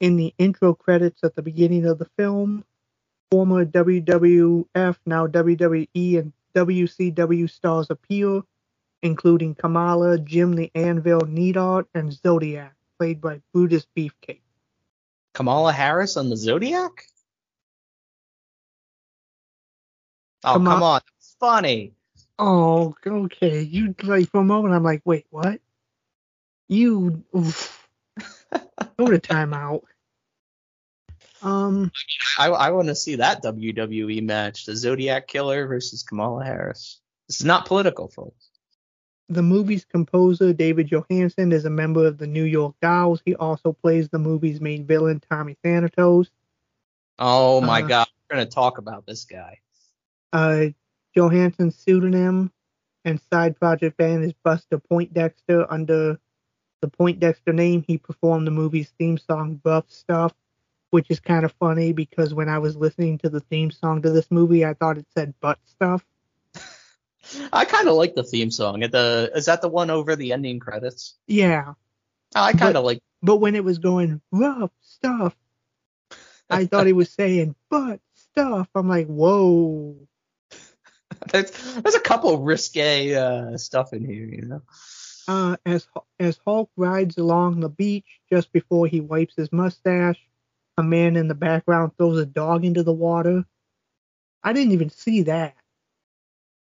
In 0.00 0.16
the 0.16 0.34
intro 0.38 0.74
credits 0.74 1.24
at 1.24 1.34
the 1.34 1.42
beginning 1.42 1.84
of 1.86 1.98
the 1.98 2.08
film, 2.16 2.64
former 3.30 3.64
WWF, 3.64 4.96
now 5.06 5.26
WWE 5.26 6.18
and 6.18 6.32
WCW 6.54 7.50
stars 7.50 7.88
appear, 7.90 8.42
including 9.02 9.54
Kamala, 9.54 10.18
Jim 10.18 10.54
the 10.54 10.70
Anvil 10.74 11.22
Neidhart, 11.22 11.88
and 11.94 12.12
Zodiac, 12.12 12.74
played 12.98 13.20
by 13.20 13.40
Brutus 13.52 13.86
Beefcake. 13.96 14.40
Kamala 15.34 15.72
Harris 15.72 16.16
on 16.16 16.30
the 16.30 16.36
Zodiac? 16.36 17.04
Oh, 20.50 20.52
Kama- 20.54 20.70
come 20.70 20.82
on. 20.82 21.00
It's 21.18 21.36
funny. 21.40 21.92
Oh, 22.38 22.94
okay. 23.06 23.62
You 23.62 23.94
like 24.04 24.30
for 24.30 24.40
a 24.40 24.44
moment, 24.44 24.74
I'm 24.74 24.84
like, 24.84 25.02
wait, 25.04 25.26
what? 25.30 25.60
You 26.68 27.24
oof. 27.36 27.88
go 28.98 29.06
to 29.10 29.18
timeout. 29.18 29.82
Um, 31.42 31.92
I, 32.38 32.48
I 32.48 32.70
want 32.70 32.88
to 32.88 32.94
see 32.94 33.16
that 33.16 33.42
WWE 33.42 34.22
match. 34.22 34.66
The 34.66 34.76
Zodiac 34.76 35.28
Killer 35.28 35.66
versus 35.66 36.02
Kamala 36.02 36.44
Harris. 36.44 37.00
This 37.28 37.40
is 37.40 37.46
not 37.46 37.66
political, 37.66 38.08
folks. 38.08 38.48
the 39.28 39.42
movie's 39.42 39.84
composer, 39.84 40.52
David 40.52 40.88
Johansen, 40.88 41.52
is 41.52 41.64
a 41.64 41.70
member 41.70 42.06
of 42.06 42.18
the 42.18 42.26
New 42.26 42.44
York 42.44 42.74
Dolls. 42.82 43.20
He 43.24 43.34
also 43.36 43.72
plays 43.72 44.08
the 44.08 44.18
movie's 44.18 44.60
main 44.60 44.84
villain, 44.86 45.20
Tommy 45.30 45.56
Thanatos. 45.62 46.28
Oh 47.18 47.60
my 47.60 47.82
Uh, 47.82 47.86
god. 47.86 48.08
We're 48.30 48.36
going 48.36 48.48
to 48.48 48.54
talk 48.54 48.78
about 48.78 49.06
this 49.06 49.24
guy. 49.24 49.58
Uh, 50.32 50.66
Johansen's 51.14 51.76
pseudonym 51.76 52.52
and 53.04 53.20
side 53.32 53.58
project 53.58 53.96
band 53.96 54.24
is 54.24 54.32
Buster 54.44 54.78
Poindexter. 54.78 55.66
Under 55.70 56.18
the 56.80 56.88
Poindexter 56.88 57.52
name, 57.52 57.82
he 57.86 57.98
performed 57.98 58.46
the 58.46 58.50
movie's 58.52 58.90
theme 58.98 59.18
song, 59.18 59.60
Rough 59.64 59.90
Stuff, 59.90 60.32
which 60.90 61.10
is 61.10 61.20
kind 61.20 61.44
of 61.44 61.52
funny 61.52 61.92
because 61.92 62.34
when 62.34 62.48
I 62.48 62.58
was 62.58 62.76
listening 62.76 63.18
to 63.18 63.28
the 63.28 63.40
theme 63.40 63.70
song 63.70 64.02
to 64.02 64.10
this 64.10 64.30
movie, 64.30 64.64
I 64.64 64.74
thought 64.74 64.98
it 64.98 65.06
said 65.14 65.34
butt 65.40 65.58
stuff. 65.64 66.04
I 67.52 67.64
kind 67.64 67.88
of 67.88 67.94
like 67.94 68.14
the 68.14 68.22
theme 68.22 68.50
song. 68.50 68.82
At 68.82 68.92
the 68.92 69.30
is 69.34 69.46
that 69.46 69.60
the 69.60 69.68
one 69.68 69.90
over 69.90 70.14
the 70.16 70.32
ending 70.32 70.60
credits? 70.60 71.14
Yeah, 71.26 71.74
Oh, 72.36 72.42
I 72.42 72.52
kind 72.52 72.76
of 72.76 72.84
like. 72.84 73.00
but 73.22 73.36
when 73.36 73.54
it 73.56 73.64
was 73.64 73.78
going 73.78 74.20
rough 74.30 74.70
stuff, 74.82 75.34
I 76.50 76.66
thought 76.66 76.86
he 76.86 76.92
was 76.92 77.10
saying 77.10 77.54
butt 77.70 78.00
stuff. 78.14 78.68
I'm 78.74 78.88
like, 78.88 79.06
whoa. 79.06 79.96
There's, 81.30 81.50
there's 81.74 81.94
a 81.94 82.00
couple 82.00 82.38
risque 82.38 83.14
uh, 83.14 83.56
stuff 83.56 83.92
in 83.92 84.04
here, 84.04 84.26
you 84.26 84.42
know. 84.42 84.62
Uh, 85.28 85.56
as 85.66 85.86
as 86.18 86.40
Hulk 86.46 86.70
rides 86.76 87.18
along 87.18 87.60
the 87.60 87.68
beach 87.68 88.06
just 88.32 88.50
before 88.50 88.86
he 88.86 89.00
wipes 89.00 89.34
his 89.36 89.52
mustache, 89.52 90.18
a 90.78 90.82
man 90.82 91.16
in 91.16 91.28
the 91.28 91.34
background 91.34 91.92
throws 91.98 92.18
a 92.18 92.24
dog 92.24 92.64
into 92.64 92.82
the 92.82 92.94
water. 92.94 93.44
I 94.42 94.54
didn't 94.54 94.72
even 94.72 94.88
see 94.88 95.22
that. 95.24 95.54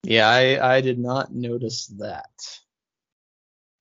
Yeah, 0.01 0.27
I 0.27 0.77
I 0.77 0.81
did 0.81 0.97
not 0.97 1.31
notice 1.31 1.85
that. 1.99 2.59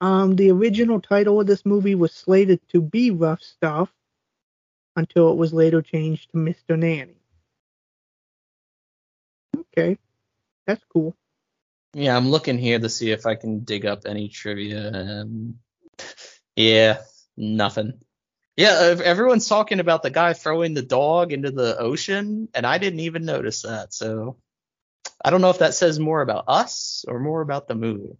Um, 0.02 0.36
the 0.36 0.50
original 0.50 1.00
title 1.00 1.40
of 1.40 1.46
this 1.46 1.64
movie 1.64 1.94
was 1.94 2.12
slated 2.12 2.60
to 2.68 2.82
be 2.82 3.10
Rough 3.10 3.42
Stuff 3.42 3.90
until 4.96 5.30
it 5.30 5.36
was 5.36 5.54
later 5.54 5.80
changed 5.80 6.30
to 6.32 6.36
Mr. 6.36 6.78
Nanny. 6.78 7.16
Okay, 9.56 9.96
that's 10.66 10.84
cool. 10.92 11.16
Yeah, 11.92 12.16
I'm 12.16 12.28
looking 12.28 12.58
here 12.58 12.78
to 12.78 12.88
see 12.88 13.12
if 13.12 13.24
I 13.24 13.36
can 13.36 13.60
dig 13.60 13.86
up 13.86 14.02
any 14.06 14.28
trivia. 14.28 14.90
Um, 14.92 15.58
yeah, 16.56 16.98
nothing. 17.36 18.00
Yeah, 18.56 18.96
everyone's 19.04 19.48
talking 19.48 19.80
about 19.80 20.02
the 20.02 20.10
guy 20.10 20.32
throwing 20.32 20.74
the 20.74 20.82
dog 20.82 21.32
into 21.32 21.50
the 21.50 21.76
ocean, 21.78 22.48
and 22.54 22.66
I 22.66 22.78
didn't 22.78 23.00
even 23.00 23.24
notice 23.24 23.62
that. 23.62 23.92
So 23.92 24.36
I 25.24 25.30
don't 25.30 25.40
know 25.40 25.50
if 25.50 25.58
that 25.58 25.74
says 25.74 25.98
more 25.98 26.20
about 26.20 26.44
us 26.48 27.04
or 27.08 27.18
more 27.18 27.40
about 27.40 27.66
the 27.66 27.74
movie. 27.74 28.16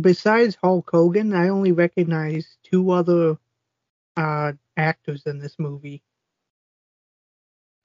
Besides 0.00 0.56
Hulk 0.60 0.90
Hogan, 0.90 1.32
I 1.32 1.48
only 1.48 1.70
recognize 1.70 2.46
two 2.64 2.90
other 2.90 3.38
uh, 4.16 4.52
actors 4.76 5.22
in 5.26 5.38
this 5.38 5.56
movie. 5.58 6.02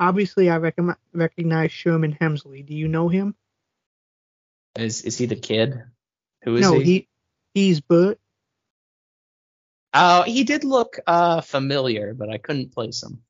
Obviously, 0.01 0.49
I 0.49 0.57
recom- 0.57 0.95
recognize 1.13 1.71
Sherman 1.71 2.17
Hemsley. 2.19 2.65
Do 2.65 2.73
you 2.73 2.87
know 2.87 3.07
him? 3.07 3.35
Is 4.75 5.03
is 5.03 5.19
he 5.19 5.27
the 5.27 5.35
kid? 5.35 5.83
Who 6.43 6.55
is 6.55 6.61
no, 6.61 6.79
he? 6.79 6.83
he 6.83 7.07
he's 7.53 7.81
Bert. 7.81 8.19
Oh, 9.93 10.23
he 10.23 10.43
did 10.43 10.63
look 10.63 10.99
uh 11.05 11.41
familiar, 11.41 12.15
but 12.15 12.31
I 12.31 12.39
couldn't 12.39 12.73
place 12.73 13.03
him. 13.03 13.21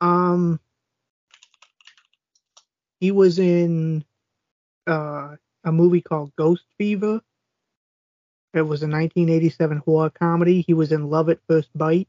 Um, 0.00 0.58
he 2.98 3.12
was 3.12 3.38
in 3.38 4.04
uh, 4.88 5.36
a 5.62 5.70
movie 5.70 6.00
called 6.00 6.34
Ghost 6.34 6.64
Fever. 6.76 7.20
It 8.52 8.62
was 8.62 8.82
a 8.82 8.88
1987 8.88 9.78
horror 9.86 10.10
comedy. 10.10 10.62
He 10.62 10.74
was 10.74 10.90
in 10.90 11.08
Love 11.08 11.28
at 11.28 11.38
First 11.46 11.68
Bite. 11.72 12.08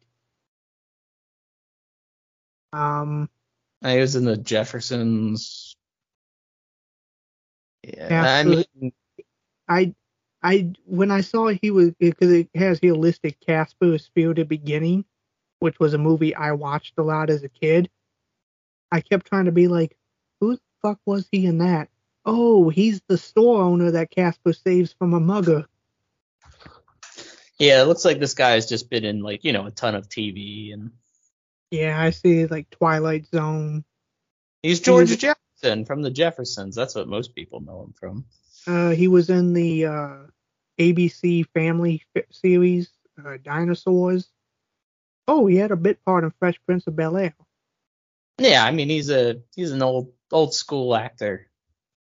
Um, 2.74 3.30
He 3.84 3.98
was 3.98 4.16
in 4.16 4.26
the 4.26 4.38
Jeffersons. 4.38 5.76
Yeah, 7.84 8.08
Yeah, 8.10 8.34
I 8.36 8.44
mean, 8.44 8.94
I, 9.68 9.96
I 10.44 10.74
when 10.86 11.10
I 11.10 11.22
saw 11.22 11.48
he 11.48 11.72
was 11.72 11.92
because 12.00 12.32
it 12.32 12.50
has 12.54 12.80
here 12.80 12.94
listed 12.94 13.36
Casper: 13.40 13.94
A 13.94 14.00
Spirited 14.00 14.48
Beginning, 14.48 15.06
which 15.60 15.80
was 15.80 15.94
a 15.94 15.98
movie 15.98 16.36
I 16.36 16.52
watched 16.52 16.94
a 16.98 17.04
lot 17.04 17.30
as 17.30 17.44
a 17.44 17.50
kid. 17.50 17.90
I 18.92 19.02
kept 19.02 19.26
trying 19.26 19.46
to 19.46 19.52
be 19.52 19.68
like, 19.68 19.98
who 20.40 20.56
the 20.56 20.62
fuck 20.82 21.00
was 21.06 21.28
he 21.32 21.46
in 21.46 21.60
that? 21.60 21.90
Oh, 22.26 22.70
he's 22.70 23.02
the 23.08 23.18
store 23.18 23.62
owner 23.62 23.92
that 23.92 24.12
Casper 24.12 24.54
saves 24.54 24.94
from 24.94 25.14
a 25.14 25.20
mugger. 25.20 25.66
yeah, 27.58 27.82
it 27.82 27.86
looks 27.86 28.06
like 28.06 28.20
this 28.20 28.36
guy 28.36 28.52
has 28.52 28.68
just 28.68 28.90
been 28.92 29.06
in 29.06 29.22
like 29.22 29.44
you 29.44 29.54
know 29.54 29.66
a 29.66 29.72
ton 29.72 29.96
of 29.96 30.08
TV, 30.08 30.72
and 30.74 30.92
Yeah, 31.72 32.00
I 32.00 32.10
see 32.10 32.46
like 32.46 32.70
Twilight 32.70 33.28
Zone. 33.28 33.86
he's 34.62 34.82
George 34.82 35.18
Jefferson 35.18 35.86
from 35.86 36.02
the 36.02 36.12
Jeffersons. 36.12 36.76
That's 36.76 36.96
what 36.96 37.08
most 37.08 37.34
people 37.34 37.62
know 37.62 37.84
him 37.84 37.94
from. 37.94 38.26
Uh, 38.68 38.90
he 38.92 39.08
was 39.08 39.30
in 39.30 39.54
the 39.54 39.86
uh, 39.86 40.18
ABC 40.78 41.48
Family 41.54 42.04
series 42.30 42.90
uh, 43.26 43.38
Dinosaurs. 43.42 44.30
Oh, 45.28 45.48
he 45.48 45.56
had 45.56 45.72
a 45.72 45.78
bit 45.78 46.04
part 46.04 46.24
in 46.24 46.32
Fresh 46.40 46.60
Prince 46.66 46.88
of 46.88 46.96
Bel 46.96 47.18
Air. 47.18 47.36
Yeah, 48.38 48.66
I 48.66 48.72
mean 48.72 48.90
he's 48.90 49.10
a 49.10 49.42
he's 49.56 49.72
an 49.72 49.82
old 49.82 50.12
old 50.32 50.54
school 50.54 50.96
actor. 50.96 51.48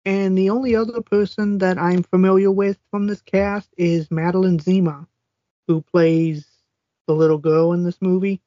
And 0.06 0.38
the 0.38 0.50
only 0.50 0.76
other 0.76 1.02
person 1.02 1.60
that 1.60 1.78
I'm 1.78 2.04
familiar 2.04 2.50
with 2.50 2.80
from 2.90 3.08
this 3.08 3.22
cast 3.22 3.70
is 3.78 4.10
Madeline 4.10 4.60
Zima, 4.60 5.08
who 5.68 5.82
plays 5.82 6.48
the 7.06 7.14
little 7.14 7.38
girl 7.38 7.74
in 7.74 7.84
this 7.84 8.02
movie. 8.02 8.42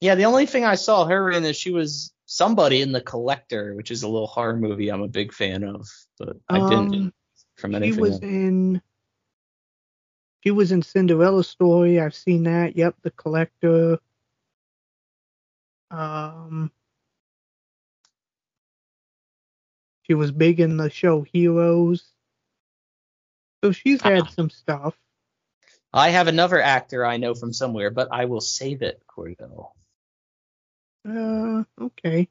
Yeah, 0.00 0.14
the 0.14 0.24
only 0.26 0.46
thing 0.46 0.64
I 0.64 0.76
saw 0.76 1.06
her 1.06 1.30
in 1.30 1.44
is 1.44 1.56
she 1.56 1.72
was 1.72 2.12
somebody 2.26 2.82
in 2.82 2.92
The 2.92 3.00
Collector, 3.00 3.74
which 3.74 3.90
is 3.90 4.02
a 4.02 4.08
little 4.08 4.28
horror 4.28 4.56
movie 4.56 4.90
I'm 4.90 5.02
a 5.02 5.08
big 5.08 5.32
fan 5.32 5.64
of, 5.64 5.88
but 6.18 6.36
I 6.48 6.58
didn't 6.60 6.94
Um, 6.94 7.12
from 7.56 7.82
She 7.82 7.92
was 7.92 8.12
else. 8.12 8.22
in. 8.22 8.82
She 10.44 10.52
was 10.52 10.70
in 10.70 10.82
Cinderella 10.82 11.42
Story. 11.42 12.00
I've 12.00 12.14
seen 12.14 12.44
that. 12.44 12.76
Yep, 12.76 12.96
The 13.02 13.10
Collector. 13.10 13.98
Um, 15.90 16.70
she 20.02 20.14
was 20.14 20.30
big 20.30 20.60
in 20.60 20.76
the 20.76 20.90
show 20.90 21.22
Heroes. 21.22 22.12
So 23.64 23.72
she's 23.72 24.00
had 24.00 24.30
some 24.30 24.50
stuff. 24.50 24.96
I 25.92 26.10
have 26.10 26.28
another 26.28 26.60
actor 26.60 27.04
I 27.04 27.16
know 27.16 27.34
from 27.34 27.52
somewhere, 27.52 27.90
but 27.90 28.08
I 28.12 28.26
will 28.26 28.40
save 28.40 28.82
it, 28.82 29.02
Cordell. 29.08 29.72
Uh, 31.08 31.64
okay. 31.80 32.28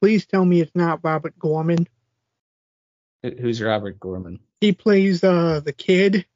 Please 0.00 0.26
tell 0.26 0.44
me 0.44 0.60
it's 0.60 0.74
not 0.74 1.00
Robert 1.02 1.38
Gorman. 1.38 1.86
Who's 3.22 3.62
Robert 3.62 3.98
Gorman? 4.00 4.40
He 4.60 4.72
plays 4.72 5.22
uh 5.24 5.60
the 5.64 5.72
kid. 5.72 6.26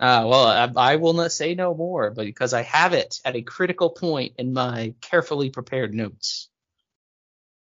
Uh, 0.00 0.26
well, 0.26 0.46
I, 0.46 0.92
I 0.92 0.96
will 0.96 1.12
not 1.12 1.30
say 1.30 1.54
no 1.54 1.74
more, 1.74 2.10
but 2.10 2.24
because 2.24 2.52
I 2.52 2.62
have 2.62 2.92
it 2.92 3.20
at 3.24 3.36
a 3.36 3.42
critical 3.42 3.90
point 3.90 4.34
in 4.38 4.52
my 4.52 4.94
carefully 5.00 5.50
prepared 5.50 5.94
notes. 5.94 6.48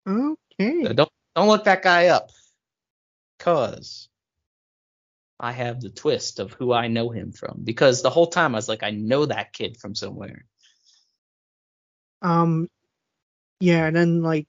Okay. 0.07 0.83
So 0.85 0.93
don't 0.93 1.11
don't 1.35 1.47
look 1.47 1.65
that 1.65 1.83
guy 1.83 2.07
up, 2.07 2.31
cause 3.39 4.07
I 5.37 5.51
have 5.51 5.81
the 5.81 5.89
twist 5.89 6.39
of 6.39 6.53
who 6.53 6.71
I 6.71 6.87
know 6.87 7.09
him 7.09 7.33
from. 7.33 7.61
Because 7.63 8.01
the 8.01 8.09
whole 8.09 8.27
time 8.27 8.55
I 8.55 8.57
was 8.57 8.69
like, 8.69 8.83
I 8.83 8.91
know 8.91 9.25
that 9.25 9.51
kid 9.51 9.77
from 9.77 9.95
somewhere. 9.95 10.45
Um, 12.21 12.69
yeah, 13.59 13.85
and 13.85 13.95
then 13.95 14.21
like, 14.21 14.47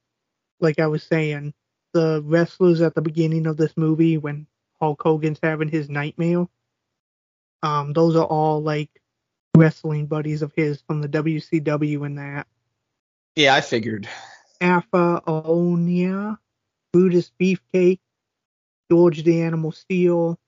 like 0.61 0.78
I 0.78 0.86
was 0.86 1.02
saying, 1.02 1.54
the 1.92 2.22
wrestlers 2.24 2.80
at 2.80 2.94
the 2.94 3.02
beginning 3.02 3.46
of 3.46 3.57
this 3.57 3.76
movie 3.76 4.18
when 4.18 4.46
Hulk 4.80 5.02
Hogan's 5.02 5.38
having 5.42 5.68
his 5.68 5.88
nightmare, 5.88 6.46
um, 7.62 7.92
those 7.92 8.16
are 8.16 8.24
all 8.24 8.62
like 8.62 8.90
wrestling 9.57 10.07
buddies 10.07 10.42
of 10.42 10.52
his 10.54 10.82
from 10.82 11.00
the 11.00 11.09
WCW 11.09 12.04
and 12.04 12.18
that. 12.18 12.46
Yeah, 13.34 13.54
I 13.54 13.61
figured. 13.61 14.09
Alpha 14.61 15.22
Onia, 15.26 16.38
Brutus 16.92 17.30
Beefcake, 17.40 18.00
George 18.90 19.22
the 19.22 19.42
Animal 19.42 19.72
Steele, 19.72 20.38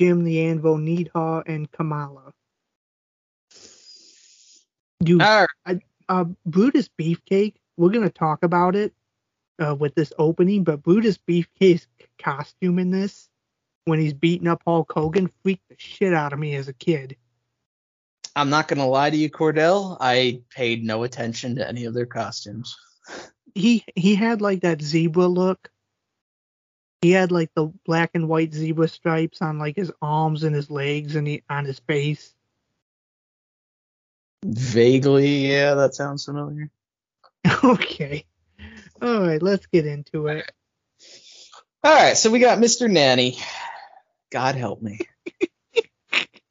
Jim 0.00 0.24
the 0.24 0.46
Anvil 0.46 0.78
Neidhart, 0.78 1.48
and 1.48 1.70
Kamala. 1.70 2.32
Dude, 5.02 5.22
All 5.22 5.46
uh, 6.08 6.24
Brutus 6.44 6.88
Beefcake, 6.98 7.54
we're 7.76 7.90
gonna 7.90 8.10
talk 8.10 8.42
about 8.42 8.76
it 8.76 8.92
uh, 9.58 9.74
with 9.74 9.94
this 9.94 10.12
opening, 10.18 10.64
but 10.64 10.82
Brutus 10.82 11.18
Beefcake's 11.18 11.86
costume 12.18 12.78
in 12.78 12.90
this, 12.90 13.28
when 13.84 14.00
he's 14.00 14.14
beating 14.14 14.48
up 14.48 14.62
Hulk 14.66 14.92
Hogan, 14.92 15.30
freaked 15.42 15.68
the 15.68 15.76
shit 15.78 16.12
out 16.12 16.32
of 16.32 16.38
me 16.38 16.54
as 16.54 16.68
a 16.68 16.72
kid. 16.72 17.16
I'm 18.34 18.50
not 18.50 18.68
gonna 18.68 18.86
lie 18.86 19.10
to 19.10 19.16
you, 19.16 19.30
Cordell. 19.30 19.96
I 20.00 20.42
paid 20.50 20.84
no 20.84 21.04
attention 21.04 21.56
to 21.56 21.66
any 21.66 21.86
of 21.86 21.94
their 21.94 22.06
costumes. 22.06 22.76
He 23.54 23.86
he 23.94 24.14
had 24.14 24.42
like 24.42 24.60
that 24.60 24.82
zebra 24.82 25.26
look. 25.26 25.70
He 27.00 27.10
had 27.12 27.32
like 27.32 27.50
the 27.54 27.72
black 27.86 28.10
and 28.12 28.28
white 28.28 28.52
zebra 28.52 28.86
stripes 28.86 29.40
on 29.40 29.58
like 29.58 29.76
his 29.76 29.90
arms 30.02 30.42
and 30.42 30.54
his 30.54 30.70
legs 30.70 31.16
and 31.16 31.26
he, 31.26 31.42
on 31.48 31.64
his 31.64 31.78
face. 31.78 32.35
Vaguely, 34.48 35.48
yeah, 35.50 35.74
that 35.74 35.94
sounds 35.94 36.24
familiar. 36.24 36.70
okay. 37.64 38.24
All 39.02 39.20
right, 39.20 39.42
let's 39.42 39.66
get 39.66 39.86
into 39.86 40.28
it. 40.28 40.50
All 41.82 41.92
right, 41.92 42.16
so 42.16 42.30
we 42.30 42.38
got 42.38 42.58
Mr. 42.58 42.88
Nanny. 42.88 43.38
God 44.30 44.54
help 44.54 44.80
me. 44.82 45.00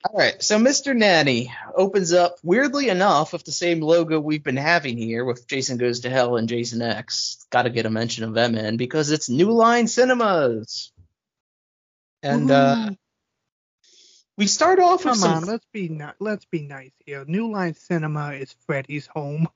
All 0.09 0.17
right, 0.17 0.41
so 0.43 0.59
Mr. 0.59 0.95
Nanny 0.95 1.53
opens 1.73 2.13
up 2.13 2.35
weirdly 2.43 2.89
enough 2.89 3.33
with 3.33 3.43
the 3.43 3.51
same 3.51 3.81
logo 3.81 4.19
we've 4.19 4.43
been 4.43 4.57
having 4.57 4.97
here 4.97 5.25
with 5.25 5.47
Jason 5.47 5.77
Goes 5.77 6.01
to 6.01 6.09
Hell 6.09 6.35
and 6.35 6.49
Jason 6.49 6.81
X. 6.81 7.45
Got 7.49 7.63
to 7.63 7.69
get 7.69 7.85
a 7.85 7.89
mention 7.89 8.23
of 8.23 8.33
them 8.33 8.55
in 8.55 8.77
because 8.77 9.09
it's 9.09 9.29
New 9.29 9.51
Line 9.51 9.87
Cinemas. 9.87 10.91
And 12.21 12.51
uh, 12.51 12.91
we 14.37 14.47
start 14.47 14.79
off 14.79 15.05
with 15.05 15.13
come 15.13 15.15
some 15.15 15.33
on, 15.33 15.45
let's 15.45 15.65
be 15.71 15.87
ni- 15.89 16.05
let's 16.19 16.45
be 16.45 16.61
nice 16.63 16.91
here. 17.05 17.23
New 17.27 17.51
Line 17.51 17.73
Cinema 17.75 18.33
is 18.33 18.53
Freddy's 18.65 19.07
home. 19.07 19.47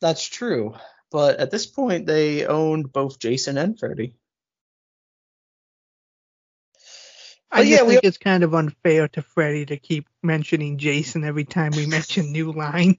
That's 0.00 0.24
true. 0.26 0.74
But 1.10 1.38
at 1.38 1.50
this 1.50 1.66
point, 1.66 2.06
they 2.06 2.44
owned 2.46 2.92
both 2.92 3.18
Jason 3.18 3.56
and 3.56 3.78
Freddy. 3.78 4.14
I 7.50 7.58
But 7.60 7.62
just 7.62 7.70
yeah, 7.70 7.82
we- 7.86 7.92
think 7.94 8.04
it's 8.04 8.18
kind 8.18 8.42
of 8.44 8.54
unfair 8.54 9.08
to 9.08 9.22
Freddy 9.22 9.66
to 9.66 9.76
keep 9.78 10.06
mentioning 10.22 10.78
Jason 10.78 11.24
every 11.24 11.44
time 11.44 11.72
we 11.74 11.86
mention 11.86 12.30
New 12.32 12.52
Line. 12.52 12.98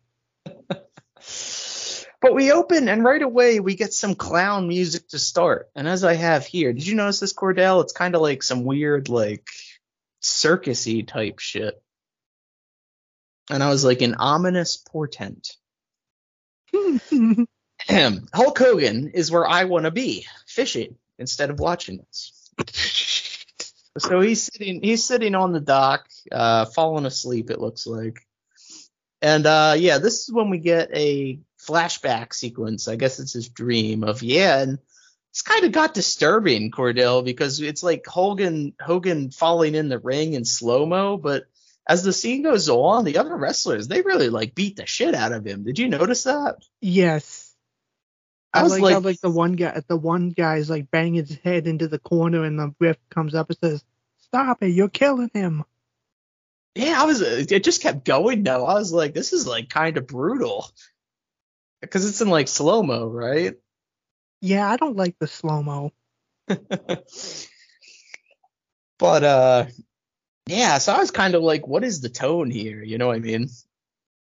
But 2.22 2.34
we 2.34 2.52
open 2.52 2.90
and 2.90 3.02
right 3.04 3.22
away 3.22 3.62
we 3.62 3.76
get 3.76 3.94
some 3.94 4.14
clown 4.16 4.68
music 4.68 5.08
to 5.10 5.20
start. 5.20 5.70
And 5.74 5.88
as 5.88 6.04
I 6.04 6.16
have 6.16 6.46
here, 6.46 6.74
did 6.74 6.86
you 6.86 6.96
notice 6.96 7.22
this 7.22 7.32
Cordell? 7.34 7.82
It's 7.82 7.94
kind 7.94 8.14
of 8.14 8.22
like 8.22 8.44
some 8.44 8.66
weird 8.66 9.08
like 9.08 9.48
circusy 10.22 11.08
type 11.08 11.40
shit. 11.40 11.82
And 13.50 13.64
I 13.64 13.70
was 13.70 13.84
like 13.84 14.02
an 14.02 14.16
ominous 14.16 14.78
portent. 14.78 15.56
Hulk 17.90 18.60
Hogan 18.60 19.10
is 19.10 19.32
where 19.32 19.48
I 19.48 19.64
want 19.64 19.86
to 19.86 19.92
be, 19.92 20.26
fishing 20.48 20.96
instead 21.18 21.50
of 21.50 21.60
watching 21.60 21.98
this. 21.98 22.52
So 23.98 24.22
he's 24.22 24.44
sitting 24.44 24.82
he's 24.82 25.04
sitting 25.04 25.36
on 25.36 25.52
the 25.52 25.60
dock, 25.60 26.08
uh, 26.32 26.66
falling 26.66 27.06
asleep, 27.06 27.50
it 27.50 27.60
looks 27.60 27.86
like. 27.86 28.26
And 29.22 29.46
uh 29.46 29.76
yeah, 29.78 29.98
this 29.98 30.24
is 30.24 30.32
when 30.32 30.50
we 30.50 30.60
get 30.60 30.90
a 30.94 31.40
flashback 31.60 32.34
sequence. 32.34 32.88
I 32.88 32.96
guess 32.96 33.20
it's 33.20 33.34
his 33.34 33.50
dream 33.50 34.04
of 34.04 34.24
yeah, 34.24 34.62
and 34.62 34.80
it's 35.40 35.48
kind 35.48 35.64
of 35.64 35.72
got 35.72 35.94
disturbing, 35.94 36.70
Cordell, 36.70 37.24
because 37.24 37.62
it's 37.62 37.82
like 37.82 38.06
Hogan 38.06 38.74
Hogan 38.78 39.32
falling 39.32 39.74
in 39.74 39.88
the 39.88 39.98
ring 39.98 40.34
in 40.34 40.44
slow 40.44 40.86
mo, 40.86 41.16
but 41.16 41.46
as 41.88 42.04
the 42.04 42.12
scene 42.12 42.44
goes 42.44 42.68
on, 42.68 43.06
the 43.06 43.20
other 43.20 43.38
wrestlers 43.38 43.88
they 43.88 44.02
really 44.02 44.28
like 44.28 44.54
beat 44.54 44.76
the 44.76 44.86
shit 44.86 45.16
out 45.16 45.32
of 45.32 45.48
him. 45.48 45.64
Did 45.64 45.80
you 45.80 45.88
notice 45.88 46.24
that? 46.24 46.58
yes. 46.82 47.56
I 48.54 48.60
I 48.60 48.64
was 48.64 48.74
like, 48.74 48.82
like- 48.82 48.94
how 48.96 49.00
like 49.00 49.22
the 49.22 49.30
one 49.30 49.54
guy 49.54 49.82
the 49.88 49.96
one 49.96 50.32
guy's 50.32 50.70
like 50.70 50.92
banging 50.92 51.14
his 51.14 51.38
head 51.38 51.68
into 51.68 51.88
the 51.88 52.00
corner 52.00 52.44
and 52.44 52.60
the 52.60 52.76
ref 52.78 52.98
comes 53.10 53.34
up 53.34 53.50
and 53.50 53.60
says, 53.60 53.84
Stop 54.18 54.62
it, 54.62 54.72
you're 54.72 54.90
killing 54.90 55.32
him. 55.34 55.64
Yeah, 56.76 57.02
I 57.02 57.06
was. 57.06 57.22
Uh, 57.22 57.46
it 57.50 57.64
just 57.64 57.82
kept 57.82 58.04
going. 58.04 58.44
Though 58.44 58.66
I 58.66 58.74
was 58.74 58.92
like, 58.92 59.14
this 59.14 59.32
is 59.32 59.48
like 59.48 59.70
kind 59.70 59.98
of 59.98 60.06
brutal, 60.06 60.70
because 61.80 62.08
it's 62.10 62.20
in 62.20 62.28
like 62.28 62.50
slow 62.50 62.84
mo, 62.84 63.08
right? 63.08 63.56
Yeah, 64.42 64.70
I 64.70 64.78
don't 64.78 64.96
like 64.98 65.18
the 65.20 65.28
slow 65.28 65.62
mo. 65.62 65.92
but 68.98 69.24
uh, 69.24 69.66
yeah. 70.48 70.78
So 70.78 70.94
I 70.94 71.00
was 71.00 71.12
kind 71.12 71.36
of 71.36 71.44
like, 71.44 71.68
what 71.68 71.84
is 71.84 72.02
the 72.02 72.10
tone 72.10 72.50
here? 72.50 72.82
You 72.84 72.98
know 72.98 73.08
what 73.08 73.18
I 73.18 73.20
mean? 73.20 73.50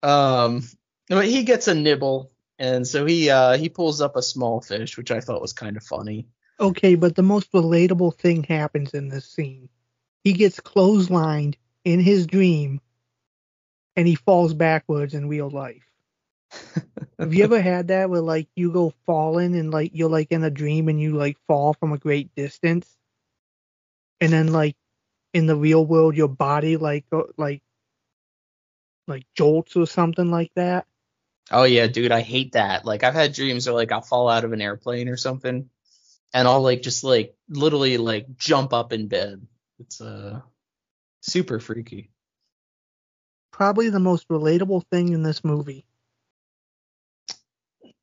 Um, 0.03 0.63
but 1.09 1.25
he 1.25 1.43
gets 1.43 1.67
a 1.67 1.75
nibble, 1.75 2.31
and 2.59 2.87
so 2.87 3.05
he 3.05 3.29
uh 3.29 3.57
he 3.57 3.69
pulls 3.69 4.01
up 4.01 4.15
a 4.15 4.21
small 4.21 4.61
fish, 4.61 4.97
which 4.97 5.11
I 5.11 5.19
thought 5.21 5.41
was 5.41 5.53
kind 5.53 5.77
of 5.77 5.83
funny. 5.83 6.27
Okay, 6.59 6.95
but 6.95 7.15
the 7.15 7.23
most 7.23 7.51
relatable 7.51 8.15
thing 8.15 8.43
happens 8.43 8.93
in 8.93 9.09
this 9.09 9.29
scene. 9.29 9.69
He 10.23 10.33
gets 10.33 10.59
clotheslined 10.59 11.55
in 11.85 11.99
his 11.99 12.25
dream 12.25 12.81
and 13.95 14.07
he 14.07 14.15
falls 14.15 14.53
backwards 14.53 15.13
in 15.13 15.29
real 15.29 15.49
life. 15.49 15.83
Have 17.19 17.33
you 17.33 17.43
ever 17.43 17.61
had 17.61 17.87
that 17.89 18.09
where 18.09 18.21
like 18.21 18.47
you 18.55 18.71
go 18.71 18.93
falling 19.05 19.55
and 19.55 19.71
like 19.71 19.91
you're 19.93 20.09
like 20.09 20.31
in 20.31 20.43
a 20.43 20.49
dream 20.49 20.87
and 20.87 21.01
you 21.01 21.15
like 21.15 21.37
fall 21.47 21.73
from 21.73 21.91
a 21.91 21.97
great 21.97 22.33
distance? 22.35 22.95
And 24.21 24.31
then 24.31 24.51
like 24.51 24.75
in 25.33 25.45
the 25.47 25.55
real 25.55 25.85
world 25.85 26.15
your 26.15 26.27
body 26.27 26.77
like 26.77 27.05
like 27.37 27.61
like 29.07 29.25
jolts 29.35 29.75
or 29.75 29.87
something 29.87 30.29
like 30.29 30.51
that? 30.55 30.85
Oh 31.49 31.63
yeah, 31.63 31.87
dude, 31.87 32.11
I 32.11 32.21
hate 32.21 32.53
that. 32.53 32.85
Like 32.85 33.03
I've 33.03 33.13
had 33.13 33.33
dreams 33.33 33.65
where 33.65 33.75
like 33.75 33.91
I'll 33.91 34.01
fall 34.01 34.29
out 34.29 34.43
of 34.43 34.51
an 34.51 34.61
airplane 34.61 35.07
or 35.07 35.17
something, 35.17 35.69
and 36.33 36.47
I'll 36.47 36.61
like 36.61 36.81
just 36.81 37.03
like 37.03 37.35
literally 37.49 37.97
like 37.97 38.35
jump 38.37 38.73
up 38.73 38.93
in 38.93 39.07
bed. 39.07 39.47
It's 39.79 40.01
uh 40.01 40.41
super 41.21 41.59
freaky. 41.59 42.11
Probably 43.51 43.89
the 43.89 43.99
most 43.99 44.27
relatable 44.27 44.83
thing 44.91 45.13
in 45.13 45.23
this 45.23 45.43
movie. 45.43 45.86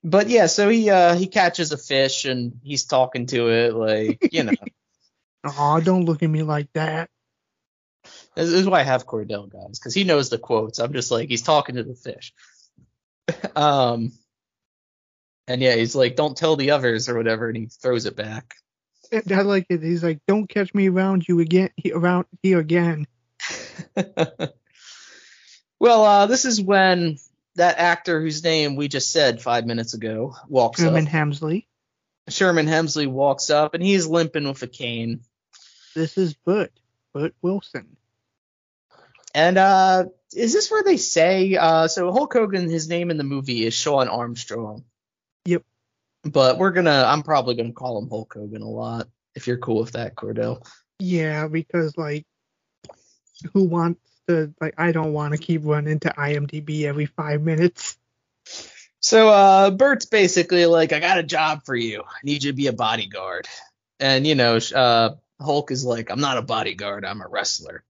But 0.04 0.28
yeah, 0.28 0.46
so 0.46 0.68
he 0.68 0.90
uh 0.90 1.14
he 1.14 1.26
catches 1.26 1.72
a 1.72 1.78
fish 1.78 2.26
and 2.26 2.60
he's 2.62 2.84
talking 2.84 3.24
to 3.26 3.48
it 3.48 3.74
like 3.74 4.32
you 4.32 4.44
know. 4.44 4.52
Oh, 5.46 5.78
don't 5.78 6.06
look 6.06 6.22
at 6.22 6.30
me 6.30 6.42
like 6.42 6.72
that. 6.72 7.10
this 8.34 8.48
is 8.48 8.66
why 8.66 8.80
I 8.80 8.82
have 8.82 9.06
Cordell 9.06 9.52
guys 9.52 9.78
because 9.78 9.92
he 9.92 10.02
knows 10.02 10.30
the 10.30 10.38
quotes. 10.38 10.78
I'm 10.78 10.94
just 10.94 11.10
like 11.10 11.28
he's 11.28 11.42
talking 11.42 11.74
to 11.74 11.82
the 11.82 11.94
fish. 11.94 12.32
um. 13.56 14.12
And 15.46 15.60
yeah, 15.60 15.74
he's 15.74 15.94
like, 15.94 16.16
"Don't 16.16 16.34
tell 16.34 16.56
the 16.56 16.70
others" 16.70 17.10
or 17.10 17.16
whatever, 17.18 17.48
and 17.48 17.56
he 17.58 17.66
throws 17.66 18.06
it 18.06 18.16
back. 18.16 18.54
And 19.12 19.30
I 19.30 19.42
like 19.42 19.66
it. 19.68 19.82
He's 19.82 20.02
like, 20.02 20.20
"Don't 20.26 20.48
catch 20.48 20.72
me 20.72 20.88
around 20.88 21.28
you 21.28 21.40
again, 21.40 21.68
around 21.92 22.24
here 22.42 22.58
again." 22.58 23.06
well, 25.78 26.04
uh, 26.04 26.24
this 26.24 26.46
is 26.46 26.58
when 26.58 27.18
that 27.56 27.78
actor 27.78 28.20
whose 28.20 28.42
name 28.42 28.76
we 28.76 28.88
just 28.88 29.12
said 29.12 29.40
five 29.40 29.66
minutes 29.66 29.94
ago 29.94 30.34
walks 30.48 30.80
up. 30.80 30.86
Sherman 30.86 31.06
up. 31.06 31.12
Hemsley. 31.12 31.66
Sherman 32.28 32.66
Hemsley 32.66 33.06
walks 33.06 33.50
up 33.50 33.74
and 33.74 33.82
he's 33.82 34.06
limping 34.06 34.48
with 34.48 34.62
a 34.62 34.66
cane. 34.66 35.20
This 35.94 36.18
is 36.18 36.34
Bert. 36.34 36.72
Bert 37.12 37.34
Wilson. 37.42 37.96
And 39.34 39.58
uh, 39.58 40.06
is 40.34 40.52
this 40.52 40.70
where 40.70 40.82
they 40.82 40.96
say 40.96 41.56
uh, 41.56 41.88
so 41.88 42.12
Hulk 42.12 42.32
Hogan? 42.32 42.68
His 42.68 42.88
name 42.88 43.10
in 43.10 43.16
the 43.16 43.24
movie 43.24 43.64
is 43.66 43.74
Sean 43.74 44.08
Armstrong. 44.08 44.84
Yep. 45.44 45.62
But 46.22 46.58
we're 46.58 46.70
gonna, 46.70 47.04
I'm 47.06 47.22
probably 47.22 47.54
gonna 47.56 47.72
call 47.72 47.98
him 47.98 48.08
Hulk 48.08 48.32
Hogan 48.32 48.62
a 48.62 48.68
lot. 48.68 49.08
If 49.34 49.46
you're 49.46 49.58
cool 49.58 49.80
with 49.80 49.92
that, 49.92 50.14
Cordell. 50.14 50.66
Yeah, 50.98 51.48
because 51.48 51.96
like, 51.98 52.24
who 53.52 53.64
wants 53.64 54.00
like? 54.28 54.74
I 54.78 54.92
don't 54.92 55.12
want 55.12 55.32
to 55.32 55.38
keep 55.38 55.62
running 55.64 56.00
to 56.00 56.08
IMDb 56.10 56.84
every 56.84 57.06
five 57.06 57.42
minutes. 57.42 57.96
So 59.00 59.28
uh, 59.28 59.70
Bert's 59.70 60.06
basically 60.06 60.64
like, 60.66 60.92
I 60.92 61.00
got 61.00 61.18
a 61.18 61.22
job 61.22 61.60
for 61.66 61.76
you. 61.76 62.02
I 62.02 62.18
need 62.24 62.42
you 62.42 62.52
to 62.52 62.56
be 62.56 62.68
a 62.68 62.72
bodyguard. 62.72 63.46
And 64.00 64.26
you 64.26 64.34
know, 64.34 64.58
uh, 64.74 65.10
Hulk 65.40 65.70
is 65.70 65.84
like, 65.84 66.10
I'm 66.10 66.20
not 66.20 66.38
a 66.38 66.42
bodyguard. 66.42 67.04
I'm 67.04 67.20
a 67.20 67.28
wrestler. 67.28 67.84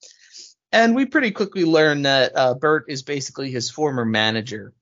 And 0.72 0.96
we 0.96 1.06
pretty 1.06 1.30
quickly 1.30 1.64
learn 1.64 2.02
that 2.02 2.32
uh, 2.34 2.54
Bert 2.54 2.86
is 2.88 3.02
basically 3.02 3.50
his 3.52 3.70
former 3.70 4.04
manager. 4.04 4.72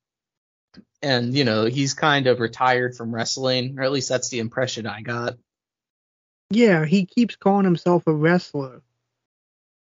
And 1.03 1.37
you 1.37 1.45
know, 1.45 1.66
he's 1.66 1.93
kind 1.93 2.27
of 2.27 2.41
retired 2.41 2.97
from 2.97 3.15
wrestling, 3.15 3.79
or 3.79 3.83
at 3.83 3.93
least 3.93 4.09
that's 4.09 4.31
the 4.31 4.39
impression 4.39 4.87
I 4.87 5.03
got. 5.03 5.37
Yeah, 6.51 6.85
he 6.85 7.07
keeps 7.07 7.37
calling 7.37 7.65
himself 7.65 8.07
a 8.07 8.12
wrestler, 8.12 8.83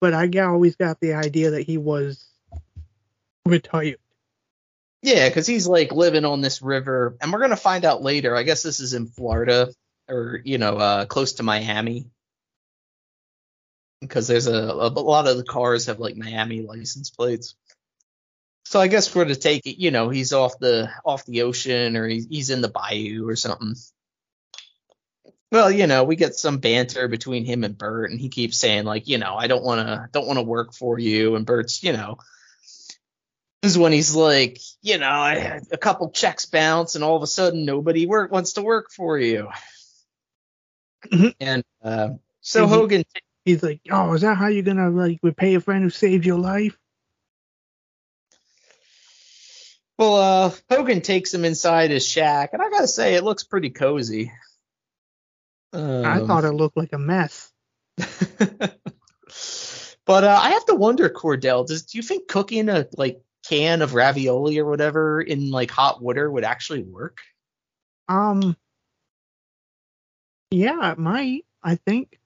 but 0.01 0.13
I 0.13 0.27
always 0.39 0.75
got 0.75 0.99
the 0.99 1.13
idea 1.13 1.51
that 1.51 1.61
he 1.61 1.77
was 1.77 2.27
retired. 3.45 3.97
Yeah, 5.03 5.29
because 5.29 5.47
he's 5.47 5.67
like 5.67 5.91
living 5.91 6.25
on 6.25 6.41
this 6.41 6.61
river, 6.61 7.15
and 7.21 7.31
we're 7.31 7.39
gonna 7.39 7.55
find 7.55 7.85
out 7.85 8.03
later. 8.03 8.35
I 8.35 8.43
guess 8.43 8.63
this 8.63 8.79
is 8.79 8.93
in 8.93 9.07
Florida, 9.07 9.69
or 10.09 10.41
you 10.43 10.57
know, 10.57 10.77
uh, 10.77 11.05
close 11.05 11.33
to 11.33 11.43
Miami, 11.43 12.07
because 14.01 14.27
there's 14.27 14.47
a, 14.47 14.51
a 14.51 14.89
lot 14.89 15.27
of 15.27 15.37
the 15.37 15.43
cars 15.43 15.85
have 15.85 15.99
like 15.99 16.17
Miami 16.17 16.61
license 16.61 17.09
plates. 17.09 17.55
So 18.65 18.79
I 18.79 18.87
guess 18.87 19.13
we're 19.13 19.25
to 19.25 19.35
take 19.35 19.65
it, 19.65 19.81
you 19.81 19.91
know, 19.91 20.09
he's 20.09 20.33
off 20.33 20.59
the 20.59 20.89
off 21.03 21.25
the 21.25 21.43
ocean, 21.43 21.97
or 21.97 22.07
he's, 22.07 22.27
he's 22.27 22.49
in 22.51 22.61
the 22.61 22.69
bayou 22.69 23.27
or 23.27 23.35
something. 23.35 23.75
Well, 25.51 25.69
you 25.69 25.85
know, 25.85 26.05
we 26.05 26.15
get 26.15 26.35
some 26.35 26.59
banter 26.59 27.09
between 27.09 27.43
him 27.43 27.65
and 27.65 27.77
Bert, 27.77 28.09
and 28.09 28.19
he 28.19 28.29
keeps 28.29 28.57
saying 28.57 28.85
like, 28.85 29.07
you 29.09 29.17
know, 29.17 29.35
I 29.35 29.47
don't 29.47 29.63
want 29.63 29.85
to 29.85 30.07
don't 30.13 30.25
want 30.27 30.37
to 30.39 30.43
work 30.43 30.73
for 30.73 30.97
you, 30.97 31.35
and 31.35 31.45
Bert's, 31.45 31.83
you 31.83 31.91
know, 31.91 32.17
this 33.61 33.73
is 33.73 33.77
when 33.77 33.91
he's 33.91 34.15
like, 34.15 34.59
you 34.81 34.97
know, 34.97 35.09
I 35.09 35.35
had 35.35 35.63
a 35.71 35.77
couple 35.77 36.09
checks 36.11 36.45
bounce, 36.45 36.95
and 36.95 37.03
all 37.03 37.17
of 37.17 37.23
a 37.23 37.27
sudden 37.27 37.65
nobody 37.65 38.05
work 38.05 38.31
wants 38.31 38.53
to 38.53 38.61
work 38.61 38.91
for 38.91 39.17
you. 39.19 39.49
and 41.39 41.63
uh, 41.83 42.09
so 42.39 42.63
And 42.63 42.71
he- 42.71 42.77
Hogan, 42.77 43.03
He's 43.43 43.63
like, 43.63 43.81
"Oh, 43.89 44.13
is 44.13 44.21
that 44.21 44.37
how 44.37 44.47
you're 44.47 44.61
gonna 44.63 44.91
like 44.91 45.19
repay 45.23 45.55
a 45.55 45.59
friend 45.59 45.83
who 45.83 45.89
saved 45.89 46.25
your 46.25 46.37
life?" 46.37 46.77
well, 49.97 50.15
uh, 50.15 50.51
Hogan 50.69 51.01
takes 51.01 51.33
him 51.33 51.43
inside 51.43 51.89
his 51.91 52.07
shack, 52.07 52.51
and 52.53 52.61
I 52.61 52.69
gotta 52.69 52.87
say, 52.87 53.15
it 53.15 53.23
looks 53.23 53.43
pretty 53.43 53.71
cozy. 53.71 54.31
I 55.73 56.19
Um, 56.19 56.27
thought 56.27 56.43
it 56.43 56.51
looked 56.51 56.77
like 56.77 56.93
a 56.93 56.97
mess. 56.97 57.51
but 57.97 58.79
uh, 60.23 60.39
I 60.41 60.51
have 60.51 60.65
to 60.65 60.75
wonder, 60.75 61.09
Cordell, 61.09 61.65
does 61.65 61.83
do 61.83 61.97
you 61.97 62.01
think 62.03 62.27
cooking 62.27 62.69
a 62.69 62.87
like 62.97 63.21
can 63.47 63.81
of 63.81 63.93
ravioli 63.93 64.59
or 64.59 64.65
whatever 64.65 65.21
in 65.21 65.51
like 65.51 65.71
hot 65.71 66.01
water 66.01 66.29
would 66.29 66.43
actually 66.43 66.83
work? 66.83 67.19
Um, 68.07 68.55
yeah, 70.51 70.91
it 70.91 70.97
might. 70.97 71.45
I 71.63 71.75
think. 71.75 72.19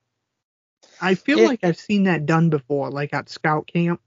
I 1.02 1.16
feel 1.16 1.40
It- 1.40 1.48
like 1.48 1.60
I've 1.64 1.80
seen 1.80 2.04
that 2.06 2.26
done 2.26 2.50
before, 2.50 2.90
like 2.90 3.14
at 3.14 3.30
scout 3.30 3.68
camp. 3.68 4.02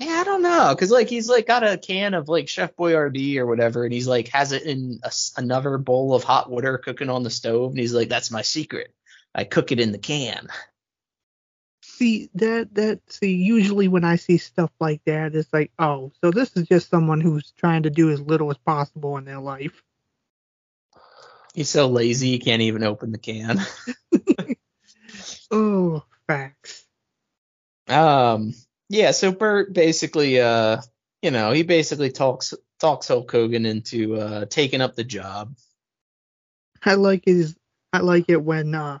Yeah, 0.00 0.18
I 0.20 0.24
don't 0.24 0.42
know, 0.42 0.74
cause 0.76 0.90
like 0.90 1.08
he's 1.08 1.28
like 1.28 1.46
got 1.46 1.62
a 1.62 1.78
can 1.78 2.14
of 2.14 2.28
like 2.28 2.48
Chef 2.48 2.74
Boyardee 2.74 3.36
or 3.36 3.46
whatever, 3.46 3.84
and 3.84 3.92
he's 3.92 4.08
like 4.08 4.28
has 4.28 4.50
it 4.50 4.64
in 4.64 4.98
a 5.04 5.12
another 5.36 5.78
bowl 5.78 6.14
of 6.14 6.24
hot 6.24 6.50
water 6.50 6.78
cooking 6.78 7.10
on 7.10 7.22
the 7.22 7.30
stove, 7.30 7.70
and 7.70 7.78
he's 7.78 7.94
like, 7.94 8.08
"That's 8.08 8.32
my 8.32 8.42
secret. 8.42 8.92
I 9.34 9.44
cook 9.44 9.70
it 9.70 9.78
in 9.78 9.92
the 9.92 9.98
can." 9.98 10.48
See 11.82 12.28
that 12.34 12.74
that 12.74 13.00
see 13.12 13.34
usually 13.36 13.86
when 13.86 14.02
I 14.02 14.16
see 14.16 14.38
stuff 14.38 14.72
like 14.80 15.00
that, 15.04 15.36
it's 15.36 15.52
like, 15.52 15.70
oh, 15.78 16.10
so 16.20 16.32
this 16.32 16.56
is 16.56 16.66
just 16.66 16.90
someone 16.90 17.20
who's 17.20 17.52
trying 17.52 17.84
to 17.84 17.90
do 17.90 18.10
as 18.10 18.20
little 18.20 18.50
as 18.50 18.58
possible 18.58 19.16
in 19.16 19.24
their 19.24 19.38
life. 19.38 19.80
He's 21.54 21.70
so 21.70 21.86
lazy 21.86 22.30
he 22.32 22.38
can't 22.40 22.62
even 22.62 22.82
open 22.82 23.12
the 23.12 23.18
can. 23.18 23.60
Oh, 25.50 26.02
facts. 26.26 26.84
Um, 27.86 28.54
yeah, 28.88 29.10
so 29.12 29.32
Bert 29.32 29.72
basically, 29.72 30.40
uh, 30.40 30.80
you 31.22 31.30
know, 31.30 31.52
he 31.52 31.62
basically 31.62 32.10
talks 32.10 32.54
talks 32.80 33.08
Hulk 33.08 33.30
Hogan 33.30 33.66
into 33.66 34.16
uh 34.16 34.44
taking 34.46 34.80
up 34.80 34.94
the 34.94 35.04
job. 35.04 35.56
I 36.84 36.94
like 36.94 37.24
his. 37.24 37.56
I 37.92 37.98
like 37.98 38.26
it 38.28 38.42
when 38.42 38.74
uh 38.74 38.98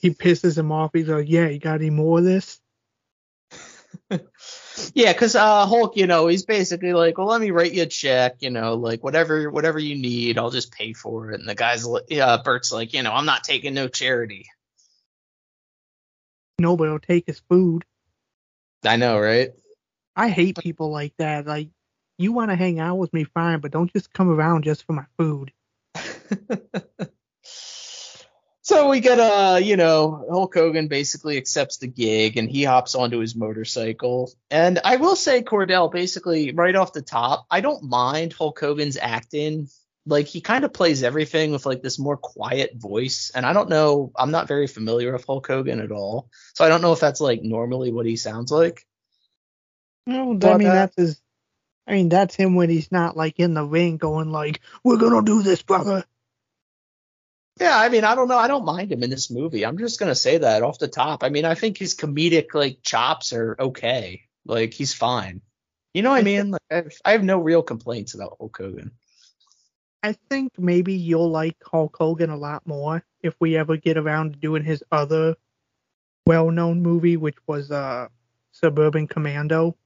he 0.00 0.10
pisses 0.10 0.58
him 0.58 0.72
off. 0.72 0.90
He's 0.92 1.08
like, 1.08 1.28
yeah, 1.28 1.48
you 1.48 1.58
got 1.58 1.76
any 1.80 1.90
more 1.90 2.18
of 2.18 2.24
this? 2.24 2.60
Yeah, 4.94 5.12
because 5.12 5.36
uh, 5.36 5.66
Hulk, 5.66 5.96
you 5.96 6.06
know, 6.06 6.26
he's 6.26 6.44
basically 6.44 6.92
like, 6.92 7.16
well, 7.16 7.28
let 7.28 7.40
me 7.40 7.52
write 7.52 7.72
you 7.72 7.82
a 7.82 7.86
check, 7.86 8.36
you 8.40 8.50
know, 8.50 8.74
like 8.74 9.04
whatever 9.04 9.50
whatever 9.50 9.78
you 9.78 9.94
need, 9.94 10.36
I'll 10.36 10.50
just 10.50 10.72
pay 10.72 10.92
for 10.92 11.30
it. 11.30 11.38
And 11.40 11.48
the 11.48 11.54
guy's, 11.54 11.86
yeah, 12.08 12.38
Bert's 12.44 12.72
like, 12.72 12.92
you 12.92 13.02
know, 13.02 13.12
I'm 13.12 13.26
not 13.26 13.44
taking 13.44 13.74
no 13.74 13.86
charity. 13.86 14.46
Nobody 16.58 16.90
will 16.90 16.98
take 16.98 17.26
his 17.26 17.40
food. 17.48 17.84
I 18.86 18.96
know, 18.96 19.18
right? 19.18 19.50
I 20.16 20.28
hate 20.28 20.58
people 20.58 20.90
like 20.90 21.14
that. 21.18 21.46
Like, 21.46 21.68
you 22.18 22.32
want 22.32 22.50
to 22.50 22.56
hang 22.56 22.78
out 22.78 22.96
with 22.98 23.12
me, 23.12 23.24
fine, 23.24 23.60
but 23.60 23.72
don't 23.72 23.92
just 23.92 24.12
come 24.12 24.30
around 24.30 24.64
just 24.64 24.84
for 24.86 24.92
my 24.92 25.06
food. 25.18 25.52
So 28.64 28.88
we 28.88 29.00
get 29.00 29.20
uh, 29.20 29.60
you 29.62 29.76
know, 29.76 30.24
Hulk 30.30 30.54
Hogan 30.54 30.88
basically 30.88 31.36
accepts 31.36 31.76
the 31.76 31.86
gig 31.86 32.38
and 32.38 32.48
he 32.50 32.64
hops 32.64 32.94
onto 32.94 33.18
his 33.18 33.36
motorcycle. 33.36 34.32
And 34.50 34.80
I 34.82 34.96
will 34.96 35.16
say, 35.16 35.42
Cordell, 35.42 35.92
basically 35.92 36.50
right 36.52 36.74
off 36.74 36.94
the 36.94 37.02
top, 37.02 37.44
I 37.50 37.60
don't 37.60 37.82
mind 37.82 38.32
Hulk 38.32 38.58
Hogan's 38.58 38.96
acting. 38.96 39.68
Like 40.06 40.26
he 40.26 40.40
kind 40.40 40.64
of 40.64 40.72
plays 40.72 41.02
everything 41.02 41.52
with 41.52 41.64
like 41.64 41.82
this 41.82 41.98
more 41.98 42.16
quiet 42.16 42.72
voice. 42.76 43.32
And 43.34 43.46
I 43.46 43.52
don't 43.52 43.70
know, 43.70 44.12
I'm 44.16 44.30
not 44.30 44.48
very 44.48 44.66
familiar 44.66 45.12
with 45.12 45.24
Hulk 45.24 45.46
Hogan 45.46 45.80
at 45.80 45.92
all. 45.92 46.28
So 46.54 46.64
I 46.64 46.68
don't 46.68 46.82
know 46.82 46.92
if 46.92 47.00
that's 47.00 47.20
like 47.20 47.42
normally 47.42 47.90
what 47.90 48.06
he 48.06 48.16
sounds 48.16 48.52
like. 48.52 48.86
No, 50.06 50.38
I 50.42 50.56
mean 50.56 50.68
uh, 50.68 50.74
that's 50.74 50.96
his. 50.96 51.20
I 51.86 51.92
mean 51.92 52.08
that's 52.08 52.34
him 52.34 52.54
when 52.54 52.70
he's 52.70 52.92
not 52.92 53.16
like 53.16 53.38
in 53.40 53.54
the 53.54 53.64
ring 53.64 53.96
going 53.96 54.30
like, 54.30 54.60
"We're 54.82 54.98
gonna 54.98 55.22
do 55.22 55.42
this, 55.42 55.62
brother." 55.62 56.04
Yeah, 57.60 57.78
I 57.78 57.88
mean, 57.88 58.04
I 58.04 58.14
don't 58.14 58.28
know. 58.28 58.38
I 58.38 58.48
don't 58.48 58.64
mind 58.64 58.90
him 58.90 59.02
in 59.02 59.10
this 59.10 59.30
movie. 59.30 59.64
I'm 59.64 59.78
just 59.78 59.98
gonna 60.00 60.14
say 60.14 60.38
that 60.38 60.62
off 60.62 60.78
the 60.78 60.88
top. 60.88 61.22
I 61.22 61.28
mean, 61.28 61.44
I 61.44 61.54
think 61.54 61.78
his 61.78 61.94
comedic 61.94 62.52
like 62.52 62.78
chops 62.82 63.32
are 63.32 63.56
okay. 63.58 64.22
Like 64.44 64.74
he's 64.74 64.92
fine. 64.92 65.40
You 65.94 66.02
know 66.02 66.10
what 66.10 66.18
I 66.18 66.22
mean? 66.22 66.50
Like, 66.50 66.62
I 66.70 66.74
have, 66.74 66.92
I 67.04 67.12
have 67.12 67.22
no 67.22 67.38
real 67.38 67.62
complaints 67.62 68.14
about 68.14 68.36
Hulk 68.38 68.56
Hogan. 68.58 68.90
I 70.04 70.12
think 70.12 70.58
maybe 70.58 70.92
you'll 70.92 71.30
like 71.30 71.56
Hulk 71.64 71.96
Hogan 71.98 72.28
a 72.28 72.36
lot 72.36 72.66
more 72.66 73.02
if 73.22 73.34
we 73.40 73.56
ever 73.56 73.78
get 73.78 73.96
around 73.96 74.34
to 74.34 74.38
doing 74.38 74.62
his 74.62 74.84
other 74.92 75.36
well-known 76.26 76.82
movie, 76.82 77.16
which 77.16 77.38
was 77.46 77.70
uh 77.70 78.08
Suburban 78.52 79.08
Commando. 79.08 79.78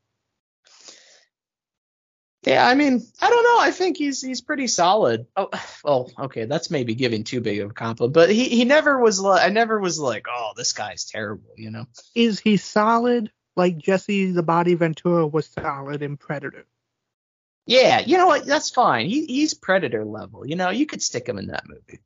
Yeah, 2.43 2.66
I 2.66 2.74
mean, 2.74 3.01
I 3.20 3.31
don't 3.31 3.45
know. 3.45 3.61
I 3.61 3.70
think 3.70 3.97
he's 3.97 4.20
he's 4.20 4.40
pretty 4.40 4.66
solid. 4.66 5.28
Oh, 5.36 5.51
well, 5.85 6.11
okay, 6.19 6.47
that's 6.47 6.69
maybe 6.69 6.97
giving 6.97 7.23
too 7.23 7.40
big 7.40 7.61
of 7.61 7.70
a 7.70 7.74
compliment, 7.74 8.15
but 8.15 8.28
he 8.28 8.49
he 8.49 8.65
never 8.65 8.99
was 8.99 9.20
like 9.20 9.45
I 9.45 9.51
never 9.51 9.78
was 9.78 10.01
like, 10.01 10.27
oh, 10.28 10.51
this 10.57 10.73
guy's 10.73 11.05
terrible, 11.05 11.53
you 11.57 11.70
know. 11.70 11.86
Is 12.16 12.40
he 12.40 12.57
solid 12.57 13.31
like 13.55 13.78
Jesse 13.78 14.32
the 14.32 14.43
Body 14.43 14.74
Ventura 14.74 15.28
was 15.28 15.47
solid 15.47 16.03
in 16.03 16.16
Predator? 16.16 16.66
Yeah, 17.69 18.01
you 18.01 18.16
know 18.16 18.27
what? 18.27 18.47
That's 18.47 18.70
fine. 18.70 19.09
He 19.09 19.27
he's 19.27 19.53
Predator 19.53 20.03
level. 20.03 20.47
You 20.47 20.57
know, 20.57 20.70
you 20.70 20.86
could 20.86 21.03
stick 21.03 21.28
him 21.28 21.36
in 21.36 21.49
that 21.49 21.69
movie. 21.69 22.01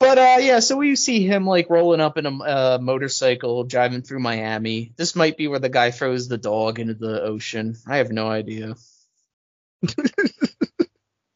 But 0.00 0.18
uh, 0.18 0.38
yeah, 0.40 0.58
so 0.58 0.76
we 0.76 0.96
see 0.96 1.24
him 1.24 1.46
like 1.46 1.70
rolling 1.70 2.00
up 2.00 2.18
in 2.18 2.26
a 2.26 2.30
uh, 2.30 2.78
motorcycle, 2.80 3.62
driving 3.62 4.02
through 4.02 4.18
Miami. 4.18 4.92
This 4.96 5.14
might 5.14 5.36
be 5.36 5.46
where 5.46 5.60
the 5.60 5.68
guy 5.68 5.92
throws 5.92 6.26
the 6.26 6.36
dog 6.36 6.80
into 6.80 6.94
the 6.94 7.22
ocean. 7.22 7.76
I 7.86 7.98
have 7.98 8.10
no 8.10 8.28
idea. 8.28 8.74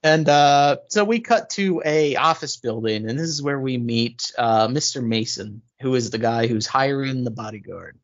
and 0.03 0.29
uh, 0.29 0.79
so 0.89 1.05
we 1.05 1.21
cut 1.21 1.51
to 1.51 1.83
a 1.85 2.17
office 2.17 2.57
building, 2.57 3.09
and 3.09 3.17
this 3.17 3.29
is 3.29 3.41
where 3.41 3.61
we 3.61 3.79
meet 3.79 4.33
uh, 4.37 4.67
Mr. 4.67 5.05
Mason, 5.05 5.63
who 5.81 5.95
is 5.95 6.11
the 6.11 6.19
guy 6.19 6.49
who's 6.49 6.67
hiring 6.67 7.23
the 7.23 7.31
bodyguard. 7.31 7.97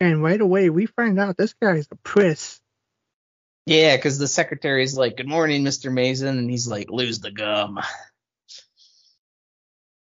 And 0.00 0.22
right 0.22 0.40
away 0.40 0.68
we 0.68 0.84
find 0.84 1.18
out 1.18 1.38
this 1.38 1.54
guy 1.54 1.76
is 1.76 1.88
a 1.90 1.96
priss. 1.96 2.61
Yeah, 3.66 3.96
because 3.96 4.18
the 4.18 4.26
secretary's 4.28 4.96
like, 4.96 5.16
"Good 5.16 5.28
morning, 5.28 5.62
Mr. 5.62 5.92
Mason," 5.92 6.36
and 6.38 6.50
he's 6.50 6.66
like, 6.66 6.90
"Lose 6.90 7.20
the 7.20 7.30
gum." 7.30 7.78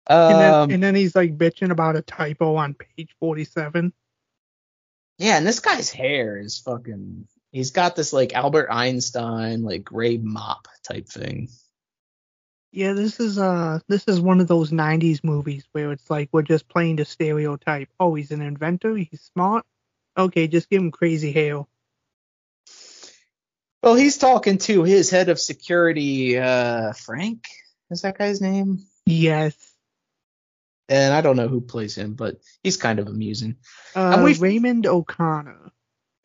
And 0.08 0.40
then, 0.40 0.54
Um, 0.54 0.70
and 0.70 0.82
then 0.82 0.94
he's 0.96 1.14
like 1.14 1.38
bitching 1.38 1.70
about 1.70 1.94
a 1.94 2.02
typo 2.02 2.56
on 2.56 2.74
page 2.74 3.14
47. 3.20 3.92
yeah, 5.18 5.36
and 5.36 5.46
this 5.46 5.60
guy's 5.60 5.90
hair 5.90 6.36
is 6.36 6.58
fucking. 6.58 7.28
He's 7.52 7.70
got 7.70 7.94
this 7.96 8.12
like 8.12 8.34
Albert 8.34 8.70
Einstein 8.70 9.62
like 9.62 9.84
gray 9.84 10.16
mop 10.16 10.66
type 10.82 11.06
thing. 11.06 11.48
Yeah, 12.72 12.92
this 12.94 13.20
is 13.20 13.38
uh 13.38 13.80
this 13.88 14.08
is 14.08 14.20
one 14.20 14.40
of 14.40 14.48
those 14.48 14.70
90s 14.70 15.22
movies 15.22 15.64
where 15.72 15.92
it's 15.92 16.08
like 16.10 16.28
we're 16.32 16.42
just 16.42 16.68
playing 16.68 16.96
the 16.96 17.04
stereotype. 17.04 17.88
Oh, 18.00 18.14
he's 18.14 18.30
an 18.30 18.40
inventor, 18.42 18.96
he's 18.96 19.30
smart. 19.32 19.64
Okay, 20.16 20.48
just 20.48 20.68
give 20.70 20.82
him 20.82 20.90
crazy 20.90 21.30
hair. 21.32 21.66
Well, 23.82 23.94
he's 23.94 24.18
talking 24.18 24.58
to 24.58 24.82
his 24.82 25.10
head 25.10 25.28
of 25.28 25.40
security, 25.40 26.38
uh, 26.38 26.92
Frank. 26.92 27.44
Is 27.90 28.02
that 28.02 28.18
guy's 28.18 28.40
name? 28.40 28.80
Yes. 29.06 29.54
And 30.88 31.14
I 31.14 31.20
don't 31.20 31.36
know 31.36 31.48
who 31.48 31.60
plays 31.60 31.94
him, 31.96 32.14
but 32.14 32.36
he's 32.62 32.76
kind 32.76 32.98
of 32.98 33.06
amusing. 33.06 33.56
Uh, 33.96 34.12
And 34.16 34.24
we- 34.24 34.34
Raymond 34.34 34.86
O'Connor. 34.86 35.72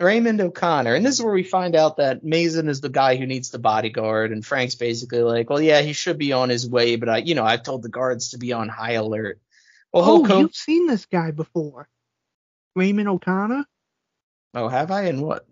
Raymond 0.01 0.41
O'Connor. 0.41 0.95
And 0.95 1.05
this 1.05 1.15
is 1.15 1.23
where 1.23 1.33
we 1.33 1.43
find 1.43 1.73
out 1.75 1.97
that 1.97 2.23
Mason 2.25 2.67
is 2.67 2.81
the 2.81 2.89
guy 2.89 3.15
who 3.15 3.25
needs 3.25 3.49
the 3.51 3.59
bodyguard, 3.59 4.31
and 4.33 4.45
Frank's 4.45 4.75
basically 4.75 5.21
like, 5.21 5.49
well, 5.49 5.61
yeah, 5.61 5.81
he 5.81 5.93
should 5.93 6.17
be 6.17 6.33
on 6.33 6.49
his 6.49 6.67
way, 6.69 6.97
but 6.97 7.07
I, 7.07 7.17
you 7.19 7.33
know, 7.35 7.45
I've 7.45 7.63
told 7.63 7.81
the 7.83 7.89
guards 7.89 8.31
to 8.31 8.37
be 8.37 8.51
on 8.51 8.67
high 8.67 8.93
alert. 8.93 9.39
Well, 9.93 10.03
Oh, 10.03 10.25
Hulk 10.25 10.41
you've 10.41 10.55
seen 10.55 10.87
this 10.87 11.05
guy 11.05 11.31
before. 11.31 11.87
Raymond 12.75 13.07
O'Connor. 13.07 13.65
Oh, 14.53 14.67
have 14.67 14.91
I? 14.91 15.03
And 15.03 15.21
what? 15.21 15.45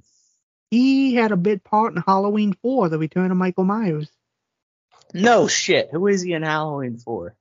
He 0.74 1.14
had 1.14 1.32
a 1.32 1.38
bit 1.38 1.64
part 1.64 1.94
in 1.96 2.02
Halloween 2.02 2.54
4, 2.64 2.90
The 2.90 2.98
Return 2.98 3.30
of 3.30 3.38
Michael 3.38 3.64
Myers. 3.64 4.10
No 5.14 5.48
shit. 5.48 5.90
Who 5.92 6.08
is 6.08 6.24
he 6.24 6.34
in 6.34 6.42
Halloween 6.42 6.98
4? 6.98 7.36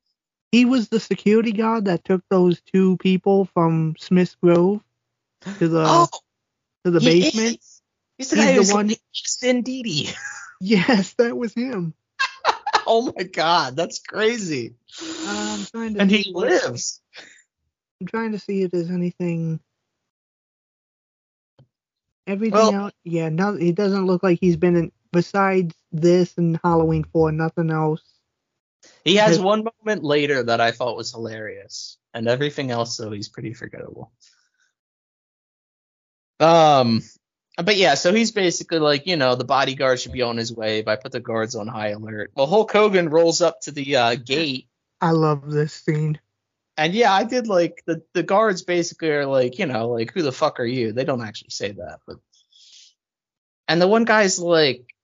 He 0.50 0.66
was 0.66 0.90
the 0.90 1.00
security 1.00 1.52
guard 1.52 1.86
that 1.86 2.04
took 2.04 2.20
those 2.28 2.60
two 2.60 2.98
people 2.98 3.46
from 3.54 3.94
Smith's 3.98 4.34
Grove 4.42 4.82
to 5.58 5.66
the 5.68 5.82
oh, 5.88 6.08
to 6.84 6.90
the 6.90 7.00
he 7.00 7.22
basement. 7.22 7.58
is. 7.58 7.82
He's 8.18 8.28
the 8.30 8.36
He's 8.36 8.44
guy 8.44 8.52
the 8.52 8.58
who's 8.58 8.72
one- 8.74 8.86
one. 8.88 8.96
Venditti. 9.42 10.14
Yes, 10.64 11.14
that 11.14 11.36
was 11.36 11.54
him. 11.54 11.92
oh 12.86 13.12
my 13.16 13.24
god, 13.24 13.74
that's 13.74 13.98
crazy. 13.98 14.74
Uh, 15.02 15.56
I'm 15.58 15.64
trying 15.64 15.94
to 15.94 16.00
And 16.02 16.08
he 16.10 16.30
lives. 16.32 17.00
I'm 18.00 18.06
trying 18.06 18.30
to 18.32 18.38
see 18.38 18.62
if 18.62 18.70
there's 18.70 18.90
anything. 18.90 19.58
Everything 22.26 22.54
Well- 22.54 22.74
else, 22.74 22.92
yeah, 23.04 23.28
no, 23.28 23.54
it 23.54 23.74
doesn't 23.74 24.06
look 24.06 24.22
like 24.22 24.38
he's 24.40 24.56
been 24.56 24.76
in. 24.76 24.92
Besides 25.12 25.74
this 25.90 26.38
and 26.38 26.58
Halloween 26.64 27.04
four, 27.04 27.32
nothing 27.32 27.70
else. 27.70 28.02
He 29.04 29.16
has 29.16 29.38
one 29.38 29.64
moment 29.64 30.02
later 30.02 30.42
that 30.42 30.60
I 30.60 30.70
thought 30.70 30.96
was 30.96 31.12
hilarious, 31.12 31.98
and 32.14 32.26
everything 32.26 32.70
else 32.70 32.96
though 32.96 33.10
he's 33.10 33.28
pretty 33.28 33.52
forgettable. 33.52 34.10
Um, 36.40 37.02
but 37.56 37.76
yeah, 37.76 37.94
so 37.94 38.12
he's 38.12 38.32
basically 38.32 38.78
like, 38.78 39.06
you 39.06 39.16
know, 39.16 39.34
the 39.34 39.44
bodyguard 39.44 40.00
should 40.00 40.12
be 40.12 40.22
on 40.22 40.38
his 40.38 40.52
way. 40.52 40.78
If 40.78 40.88
I 40.88 40.96
put 40.96 41.12
the 41.12 41.20
guards 41.20 41.54
on 41.54 41.68
high 41.68 41.88
alert, 41.88 42.32
well, 42.34 42.46
Hulk 42.46 42.72
Hogan 42.72 43.10
rolls 43.10 43.42
up 43.42 43.60
to 43.62 43.70
the 43.70 43.96
uh, 43.96 44.14
gate, 44.14 44.68
I 45.00 45.10
love 45.10 45.50
this 45.50 45.74
scene. 45.74 46.18
And 46.76 46.94
yeah, 46.94 47.12
I 47.12 47.24
did 47.24 47.46
like 47.46 47.82
the 47.86 48.02
the 48.14 48.22
guards 48.22 48.62
basically 48.62 49.10
are 49.10 49.26
like, 49.26 49.58
you 49.58 49.66
know, 49.66 49.88
like 49.88 50.12
who 50.12 50.22
the 50.22 50.32
fuck 50.32 50.60
are 50.60 50.66
you? 50.66 50.92
They 50.92 51.04
don't 51.04 51.22
actually 51.22 51.50
say 51.50 51.72
that, 51.72 52.00
but 52.06 52.16
and 53.68 53.80
the 53.80 53.88
one 53.88 54.04
guy's 54.04 54.38
like 54.38 54.94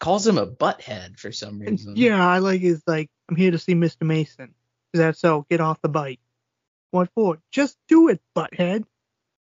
calls 0.00 0.26
him 0.26 0.38
a 0.38 0.46
butthead 0.46 1.18
for 1.18 1.32
some 1.32 1.58
reason. 1.60 1.96
yeah, 1.96 2.26
I 2.26 2.38
like 2.38 2.62
is 2.62 2.82
like, 2.86 3.10
I'm 3.28 3.36
here 3.36 3.50
to 3.50 3.58
see 3.58 3.74
Mr. 3.74 4.02
Mason. 4.02 4.54
Is 4.92 5.00
that 5.00 5.16
so? 5.16 5.46
Get 5.48 5.60
off 5.60 5.80
the 5.82 5.88
bike. 5.88 6.20
What 6.90 7.10
for? 7.14 7.38
Just 7.50 7.76
do 7.88 8.08
it, 8.08 8.20
butthead. 8.36 8.84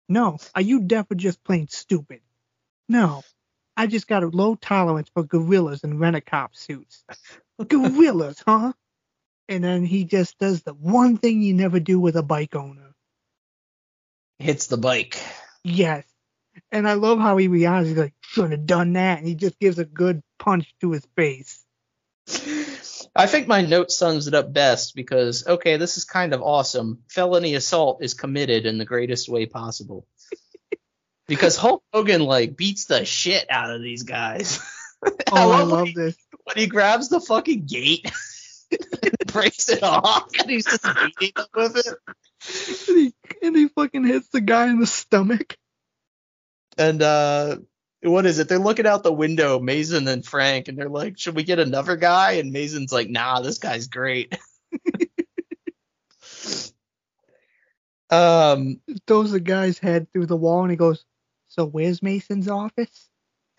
No, 0.08 0.38
are 0.54 0.62
you 0.62 0.80
deaf 0.80 1.10
or 1.10 1.14
just 1.14 1.42
plain 1.44 1.68
stupid? 1.68 2.20
No, 2.88 3.22
I 3.76 3.86
just 3.86 4.06
got 4.06 4.22
a 4.22 4.28
low 4.28 4.54
tolerance 4.54 5.10
for 5.12 5.22
gorillas 5.22 5.84
in 5.84 5.98
rent-a-cop 5.98 6.54
suits. 6.54 7.04
Gorillas, 7.68 8.42
huh? 8.46 8.72
And 9.52 9.62
then 9.62 9.84
he 9.84 10.04
just 10.04 10.38
does 10.38 10.62
the 10.62 10.72
one 10.72 11.18
thing 11.18 11.42
you 11.42 11.52
never 11.54 11.78
do 11.78 12.00
with 12.00 12.16
a 12.16 12.22
bike 12.22 12.54
owner. 12.56 12.94
hits 14.38 14.66
the 14.66 14.76
bike. 14.78 15.20
Yes. 15.62 16.04
And 16.70 16.88
I 16.88 16.94
love 16.94 17.18
how 17.18 17.36
he 17.36 17.48
reacts. 17.48 17.88
He's 17.88 17.96
like, 17.98 18.14
should 18.22 18.50
have 18.50 18.66
done 18.66 18.94
that. 18.94 19.18
And 19.18 19.26
he 19.28 19.34
just 19.34 19.58
gives 19.58 19.78
a 19.78 19.84
good 19.84 20.22
punch 20.38 20.74
to 20.80 20.92
his 20.92 21.06
face. 21.16 21.64
I 23.14 23.26
think 23.26 23.46
my 23.46 23.60
note 23.62 23.90
sums 23.90 24.26
it 24.26 24.32
up 24.34 24.52
best 24.52 24.94
because 24.94 25.46
okay, 25.46 25.76
this 25.76 25.96
is 25.98 26.04
kind 26.04 26.32
of 26.32 26.40
awesome. 26.42 27.02
Felony 27.08 27.54
assault 27.54 28.02
is 28.02 28.14
committed 28.14 28.64
in 28.64 28.78
the 28.78 28.84
greatest 28.86 29.28
way 29.28 29.44
possible. 29.44 30.06
because 31.28 31.56
Hulk 31.58 31.82
Hogan 31.92 32.22
like 32.22 32.56
beats 32.56 32.86
the 32.86 33.04
shit 33.04 33.44
out 33.50 33.70
of 33.70 33.82
these 33.82 34.04
guys. 34.04 34.60
Oh, 35.04 35.12
I 35.32 35.46
when 35.60 35.68
love 35.68 35.88
he- 35.88 35.94
this. 35.94 36.16
when 36.44 36.56
he 36.56 36.66
grabs 36.66 37.08
the 37.10 37.20
fucking 37.20 37.66
gate 37.66 38.10
breaks 39.32 39.68
it 39.68 39.82
off 39.82 40.28
and 40.38 40.50
he's 40.50 40.64
just 40.64 40.86
beating 41.18 41.32
them 41.36 41.46
with 41.54 41.76
it. 41.76 42.88
And 42.88 42.98
he, 42.98 43.14
and 43.42 43.56
he 43.56 43.68
fucking 43.68 44.04
hits 44.04 44.28
the 44.28 44.40
guy 44.40 44.68
in 44.68 44.80
the 44.80 44.86
stomach. 44.86 45.56
And 46.78 47.02
uh 47.02 47.56
what 48.02 48.26
is 48.26 48.40
it? 48.40 48.48
They're 48.48 48.58
looking 48.58 48.86
out 48.86 49.04
the 49.04 49.12
window, 49.12 49.60
Mason 49.60 50.08
and 50.08 50.26
Frank, 50.26 50.66
and 50.66 50.76
they're 50.76 50.88
like, 50.88 51.18
"Should 51.20 51.36
we 51.36 51.44
get 51.44 51.60
another 51.60 51.94
guy?" 51.94 52.32
And 52.32 52.50
Mason's 52.50 52.92
like, 52.92 53.08
"Nah, 53.08 53.40
this 53.42 53.58
guy's 53.58 53.86
great." 53.86 54.36
um, 58.10 58.80
Throws 59.06 59.32
the 59.32 59.40
guy's 59.40 59.78
head 59.78 60.08
through 60.12 60.26
the 60.26 60.36
wall 60.36 60.62
and 60.62 60.70
he 60.70 60.76
goes, 60.76 61.04
So 61.48 61.64
where's 61.64 62.02
Mason's 62.02 62.48
office? 62.48 63.08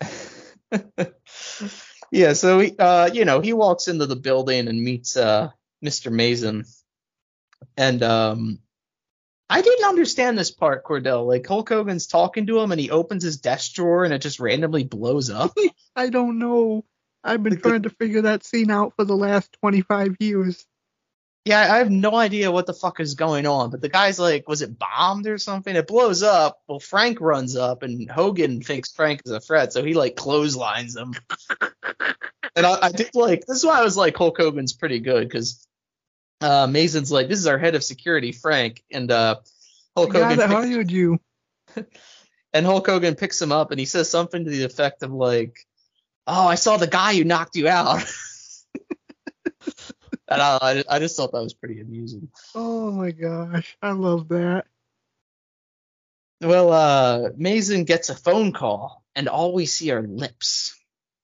yeah, 2.10 2.32
so 2.32 2.60
he, 2.60 2.76
uh, 2.78 3.10
you 3.12 3.24
know, 3.24 3.40
he 3.40 3.52
walks 3.52 3.88
into 3.88 4.06
the 4.06 4.16
building 4.16 4.68
and 4.68 4.82
meets 4.82 5.16
uh 5.16 5.50
Mr. 5.84 6.10
Mason, 6.10 6.64
and 7.76 8.02
um, 8.02 8.58
I 9.50 9.60
didn't 9.60 9.88
understand 9.88 10.38
this 10.38 10.50
part, 10.50 10.84
Cordell. 10.84 11.26
Like 11.26 11.46
Hulk 11.46 11.68
Hogan's 11.68 12.06
talking 12.06 12.46
to 12.46 12.58
him, 12.58 12.72
and 12.72 12.80
he 12.80 12.90
opens 12.90 13.22
his 13.22 13.36
desk 13.36 13.74
drawer, 13.74 14.04
and 14.04 14.14
it 14.14 14.22
just 14.22 14.40
randomly 14.40 14.84
blows 14.84 15.30
up. 15.30 15.52
I 15.96 16.08
don't 16.08 16.38
know. 16.38 16.84
I've 17.22 17.42
been 17.42 17.60
trying 17.60 17.82
to 17.82 17.90
figure 17.90 18.22
that 18.22 18.44
scene 18.44 18.70
out 18.70 18.94
for 18.96 19.04
the 19.04 19.16
last 19.16 19.56
25 19.60 20.16
years. 20.20 20.66
Yeah, 21.46 21.74
I 21.74 21.78
have 21.78 21.90
no 21.90 22.14
idea 22.14 22.50
what 22.50 22.64
the 22.66 22.72
fuck 22.72 23.00
is 23.00 23.14
going 23.14 23.46
on, 23.46 23.70
but 23.70 23.82
the 23.82 23.90
guy's 23.90 24.18
like, 24.18 24.48
was 24.48 24.62
it 24.62 24.78
bombed 24.78 25.26
or 25.26 25.36
something? 25.36 25.76
It 25.76 25.86
blows 25.86 26.22
up. 26.22 26.58
Well, 26.66 26.80
Frank 26.80 27.20
runs 27.20 27.54
up, 27.54 27.82
and 27.82 28.10
Hogan 28.10 28.62
thinks 28.62 28.92
Frank 28.92 29.20
is 29.26 29.32
a 29.32 29.40
threat, 29.40 29.72
so 29.72 29.84
he 29.84 29.92
like 29.92 30.16
clotheslines 30.16 30.96
him. 30.96 31.14
and 32.56 32.64
I, 32.64 32.86
I 32.86 32.92
did 32.92 33.14
like 33.14 33.44
this 33.46 33.58
is 33.58 33.64
why 33.64 33.78
I 33.78 33.84
was 33.84 33.96
like 33.96 34.16
Hulk 34.16 34.38
Hogan's 34.38 34.72
pretty 34.72 35.00
good 35.00 35.28
because 35.28 35.66
uh, 36.40 36.66
Mason's 36.66 37.12
like, 37.12 37.28
this 37.28 37.38
is 37.38 37.46
our 37.46 37.58
head 37.58 37.74
of 37.74 37.84
security, 37.84 38.32
Frank, 38.32 38.82
and 38.90 39.10
uh, 39.10 39.36
Hulk 39.96 40.12
Hogan 40.12 40.38
that 40.38 40.48
picks, 40.50 40.52
hired 40.52 40.90
you. 40.90 41.20
and 42.52 42.66
Hulk 42.66 42.86
Hogan 42.86 43.14
picks 43.14 43.40
him 43.40 43.52
up, 43.52 43.70
and 43.70 43.80
he 43.80 43.86
says 43.86 44.10
something 44.10 44.44
to 44.44 44.50
the 44.50 44.64
effect 44.64 45.02
of 45.02 45.12
like, 45.12 45.56
"Oh, 46.26 46.46
I 46.46 46.56
saw 46.56 46.76
the 46.76 46.86
guy 46.86 47.14
who 47.14 47.24
knocked 47.24 47.56
you 47.56 47.68
out." 47.68 48.02
and 50.28 50.42
I, 50.42 50.58
I, 50.60 50.84
I 50.88 50.98
just 50.98 51.16
thought 51.16 51.32
that 51.32 51.42
was 51.42 51.54
pretty 51.54 51.80
amusing. 51.80 52.28
Oh 52.54 52.90
my 52.90 53.10
gosh. 53.10 53.76
I 53.82 53.92
love 53.92 54.28
that. 54.28 54.66
Well, 56.40 56.72
uh, 56.72 57.30
Mason 57.36 57.84
gets 57.84 58.10
a 58.10 58.14
phone 58.14 58.52
call, 58.52 59.02
and 59.14 59.28
all 59.28 59.54
we 59.54 59.66
see 59.66 59.90
are 59.92 60.02
lips, 60.02 60.74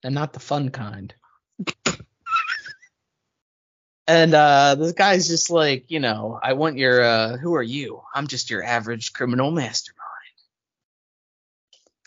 and 0.02 0.14
not 0.14 0.32
the 0.32 0.40
fun 0.40 0.70
kind. 0.70 1.14
and 4.10 4.34
uh, 4.34 4.74
this 4.76 4.92
guy's 4.92 5.28
just 5.28 5.50
like, 5.50 5.90
you 5.90 6.00
know, 6.00 6.38
I 6.42 6.54
want 6.54 6.78
your, 6.78 7.02
uh, 7.02 7.36
who 7.38 7.54
are 7.56 7.62
you? 7.62 8.02
I'm 8.14 8.26
just 8.26 8.50
your 8.50 8.64
average 8.64 9.12
criminal 9.12 9.50
mastermind. 9.52 9.98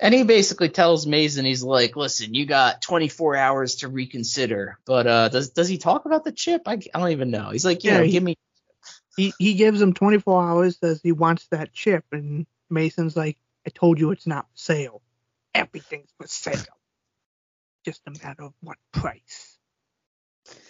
And 0.01 0.13
he 0.13 0.23
basically 0.23 0.69
tells 0.69 1.07
Mason, 1.07 1.45
he's 1.45 1.63
like, 1.63 1.95
listen, 1.95 2.33
you 2.33 2.45
got 2.45 2.81
24 2.81 3.35
hours 3.37 3.75
to 3.77 3.87
reconsider. 3.87 4.77
But 4.85 5.07
uh, 5.07 5.29
does 5.29 5.51
does 5.51 5.69
he 5.69 5.77
talk 5.77 6.05
about 6.05 6.23
the 6.25 6.31
chip? 6.33 6.63
I, 6.67 6.73
I 6.73 6.99
don't 6.99 7.11
even 7.11 7.31
know. 7.31 7.51
He's 7.51 7.65
like, 7.65 7.83
you 7.83 7.91
Yeah, 7.91 7.99
know, 7.99 8.03
he- 8.03 8.11
give 8.11 8.23
me. 8.23 8.37
He 9.17 9.33
he 9.39 9.53
gives 9.55 9.81
him 9.81 9.93
24 9.93 10.43
hours, 10.43 10.77
says 10.79 11.01
he 11.03 11.11
wants 11.13 11.47
that 11.49 11.73
chip, 11.73 12.05
and 12.11 12.47
Mason's 12.69 13.15
like, 13.15 13.37
I 13.65 13.69
told 13.69 13.99
you 13.99 14.11
it's 14.11 14.27
not 14.27 14.45
for 14.51 14.57
sale. 14.57 15.01
Everything's 15.55 16.09
for 16.19 16.27
sale. 16.27 16.77
Just 17.85 18.01
a 18.07 18.11
matter 18.11 18.43
of 18.43 18.53
what 18.61 18.77
price. 18.91 19.52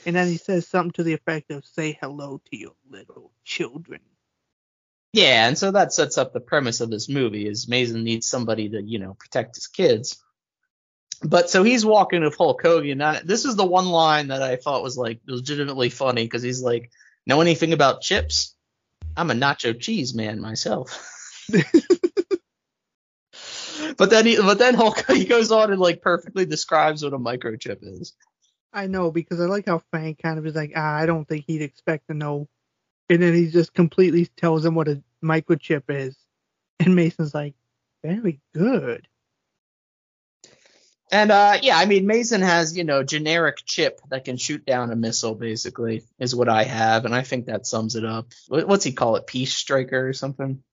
And 0.05 0.15
then 0.15 0.27
he 0.27 0.37
says 0.37 0.67
something 0.67 0.91
to 0.93 1.03
the 1.03 1.13
effect 1.13 1.51
of, 1.51 1.65
say 1.65 1.97
hello 2.01 2.41
to 2.51 2.57
your 2.57 2.75
little 2.89 3.31
children. 3.43 4.01
Yeah, 5.13 5.47
and 5.47 5.57
so 5.57 5.71
that 5.71 5.93
sets 5.93 6.17
up 6.17 6.33
the 6.33 6.39
premise 6.39 6.81
of 6.81 6.89
this 6.89 7.07
movie 7.07 7.47
is 7.47 7.67
Mason 7.67 8.03
needs 8.03 8.27
somebody 8.27 8.69
to, 8.69 8.81
you 8.81 8.97
know, 8.97 9.13
protect 9.13 9.55
his 9.55 9.67
kids. 9.67 10.21
But 11.23 11.49
so 11.49 11.63
he's 11.63 11.85
walking 11.85 12.23
with 12.23 12.35
Hulk 12.35 12.61
Hogan. 12.61 12.97
Now, 12.97 13.19
this 13.23 13.45
is 13.45 13.55
the 13.55 13.65
one 13.65 13.85
line 13.85 14.27
that 14.27 14.41
I 14.41 14.57
thought 14.57 14.83
was 14.83 14.97
like 14.97 15.21
legitimately 15.27 15.89
funny 15.89 16.23
because 16.23 16.41
he's 16.41 16.61
like, 16.61 16.91
"Know 17.25 17.39
anything 17.39 17.71
about 17.71 18.01
chips? 18.01 18.55
I'm 19.15 19.31
a 19.31 19.35
nacho 19.35 19.79
cheese 19.79 20.13
man 20.13 20.41
myself." 20.41 20.99
but 23.97 24.09
then 24.09 24.25
he, 24.25 24.37
but 24.37 24.57
then 24.57 24.73
Hulk 24.73 25.05
he 25.11 25.25
goes 25.25 25.51
on 25.51 25.71
and 25.71 25.79
like 25.79 26.01
perfectly 26.01 26.45
describes 26.45 27.03
what 27.03 27.13
a 27.13 27.19
microchip 27.19 27.79
is. 27.81 28.13
I 28.73 28.87
know 28.87 29.11
because 29.11 29.39
I 29.39 29.45
like 29.45 29.67
how 29.67 29.81
Frank 29.91 30.21
kind 30.21 30.39
of 30.39 30.45
is 30.45 30.55
like, 30.55 30.73
ah, 30.75 30.95
I 30.95 31.05
don't 31.05 31.27
think 31.27 31.45
he'd 31.45 31.61
expect 31.61 32.07
to 32.07 32.13
know, 32.13 32.47
and 33.09 33.21
then 33.21 33.33
he 33.33 33.49
just 33.49 33.73
completely 33.73 34.25
tells 34.25 34.65
him 34.65 34.75
what 34.75 34.87
a 34.87 35.01
microchip 35.23 35.83
is, 35.89 36.17
and 36.79 36.95
Mason's 36.95 37.33
like, 37.33 37.53
very 38.03 38.41
good. 38.53 39.07
And 41.11 41.31
uh, 41.31 41.59
yeah, 41.61 41.77
I 41.77 41.85
mean 41.85 42.07
Mason 42.07 42.41
has 42.41 42.75
you 42.75 42.83
know 42.83 43.03
generic 43.03 43.57
chip 43.65 44.01
that 44.09 44.25
can 44.25 44.37
shoot 44.37 44.65
down 44.65 44.91
a 44.91 44.95
missile. 44.95 45.35
Basically, 45.35 46.03
is 46.17 46.33
what 46.33 46.49
I 46.49 46.63
have, 46.63 47.05
and 47.05 47.13
I 47.13 47.21
think 47.21 47.45
that 47.45 47.67
sums 47.67 47.95
it 47.95 48.03
up. 48.03 48.27
What's 48.47 48.83
he 48.83 48.93
call 48.93 49.15
it? 49.17 49.27
Peace 49.27 49.53
striker 49.53 50.07
or 50.07 50.13
something? 50.13 50.63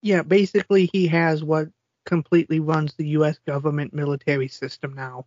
Yeah, 0.00 0.22
basically 0.22 0.88
he 0.90 1.08
has 1.08 1.44
what 1.44 1.68
completely 2.06 2.58
runs 2.58 2.94
the 2.94 3.08
U.S. 3.08 3.38
government 3.46 3.92
military 3.92 4.48
system 4.48 4.94
now. 4.94 5.26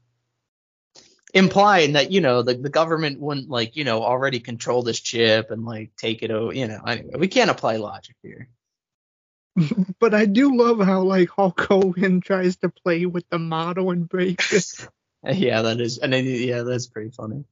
Implying 1.35 1.93
that 1.93 2.11
you 2.11 2.21
know 2.21 2.41
the 2.43 2.55
the 2.55 2.69
government 2.69 3.19
wouldn't 3.19 3.49
like 3.49 3.75
you 3.75 3.83
know 3.83 4.01
already 4.01 4.39
control 4.39 4.83
this 4.83 5.01
chip 5.01 5.51
and 5.51 5.65
like 5.65 5.91
take 5.97 6.23
it 6.23 6.31
over. 6.31 6.53
You 6.53 6.69
know, 6.69 6.81
anyway, 6.87 7.15
we 7.17 7.27
can't 7.27 7.51
apply 7.51 7.75
logic 7.75 8.15
here. 8.23 8.47
but 9.99 10.13
I 10.13 10.25
do 10.25 10.55
love 10.55 10.79
how 10.79 11.01
like 11.01 11.29
Hulk 11.29 11.59
Hogan 11.59 12.21
tries 12.21 12.55
to 12.57 12.69
play 12.69 13.05
with 13.05 13.29
the 13.29 13.39
model 13.39 13.91
and 13.91 14.07
break 14.07 14.41
it. 14.51 14.87
yeah, 15.25 15.61
that 15.63 15.81
is, 15.81 15.97
and 15.97 16.13
then, 16.13 16.25
yeah, 16.25 16.63
that's 16.63 16.87
pretty 16.87 17.11
funny. 17.11 17.43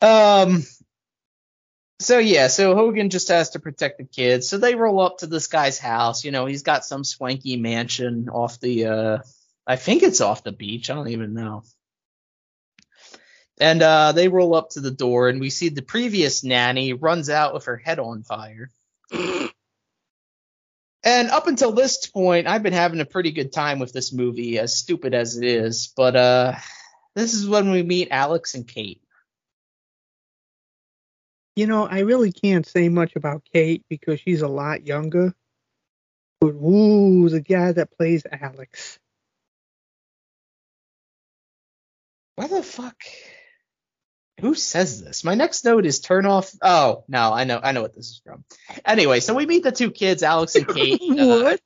Um. 0.00 0.62
So 1.98 2.18
yeah, 2.18 2.48
so 2.48 2.74
Hogan 2.74 3.08
just 3.08 3.28
has 3.28 3.50
to 3.50 3.58
protect 3.58 3.98
the 3.98 4.04
kids. 4.04 4.48
So 4.48 4.58
they 4.58 4.74
roll 4.74 5.00
up 5.00 5.18
to 5.18 5.26
this 5.26 5.46
guy's 5.46 5.78
house. 5.78 6.24
You 6.24 6.30
know, 6.30 6.46
he's 6.46 6.62
got 6.62 6.84
some 6.84 7.04
swanky 7.04 7.56
mansion 7.56 8.28
off 8.28 8.60
the, 8.60 8.86
uh, 8.86 9.18
I 9.66 9.76
think 9.76 10.02
it's 10.02 10.20
off 10.20 10.44
the 10.44 10.52
beach. 10.52 10.90
I 10.90 10.94
don't 10.94 11.08
even 11.08 11.32
know. 11.32 11.62
And 13.58 13.82
uh, 13.82 14.12
they 14.12 14.28
roll 14.28 14.54
up 14.54 14.70
to 14.70 14.80
the 14.80 14.90
door, 14.90 15.28
and 15.28 15.40
we 15.40 15.50
see 15.50 15.70
the 15.70 15.82
previous 15.82 16.44
nanny 16.44 16.92
runs 16.92 17.30
out 17.30 17.54
with 17.54 17.64
her 17.64 17.76
head 17.76 17.98
on 17.98 18.22
fire. 18.22 18.70
And 21.04 21.30
up 21.30 21.46
until 21.46 21.70
this 21.70 22.04
point, 22.04 22.48
I've 22.48 22.64
been 22.64 22.72
having 22.72 22.98
a 22.98 23.04
pretty 23.04 23.30
good 23.30 23.52
time 23.52 23.78
with 23.78 23.92
this 23.92 24.12
movie, 24.12 24.58
as 24.58 24.76
stupid 24.76 25.14
as 25.14 25.36
it 25.36 25.44
is. 25.44 25.92
But 25.96 26.16
uh, 26.16 26.54
this 27.14 27.32
is 27.32 27.48
when 27.48 27.70
we 27.70 27.84
meet 27.84 28.08
Alex 28.10 28.56
and 28.56 28.66
Kate. 28.66 29.00
You 31.54 31.68
know, 31.68 31.86
I 31.86 32.00
really 32.00 32.32
can't 32.32 32.66
say 32.66 32.88
much 32.88 33.14
about 33.14 33.46
Kate 33.52 33.84
because 33.88 34.20
she's 34.20 34.42
a 34.42 34.48
lot 34.48 34.84
younger. 34.84 35.32
But 36.40 36.48
ooh, 36.48 37.28
the 37.28 37.40
guy 37.40 37.70
that 37.70 37.96
plays 37.96 38.24
Alex. 38.28 38.98
Why 42.34 42.48
the 42.48 42.64
fuck? 42.64 42.96
Who 44.40 44.54
says 44.54 45.02
this? 45.02 45.24
My 45.24 45.34
next 45.34 45.64
note 45.64 45.86
is 45.86 46.00
turn 46.00 46.26
off. 46.26 46.52
Oh 46.60 47.04
no, 47.08 47.32
I 47.32 47.44
know, 47.44 47.58
I 47.62 47.72
know 47.72 47.82
what 47.82 47.94
this 47.94 48.10
is 48.10 48.20
from. 48.24 48.44
Anyway, 48.84 49.20
so 49.20 49.34
we 49.34 49.46
meet 49.46 49.62
the 49.62 49.72
two 49.72 49.90
kids, 49.90 50.22
Alex 50.22 50.54
and 50.56 50.68
Kate. 50.68 51.00
what? 51.00 51.60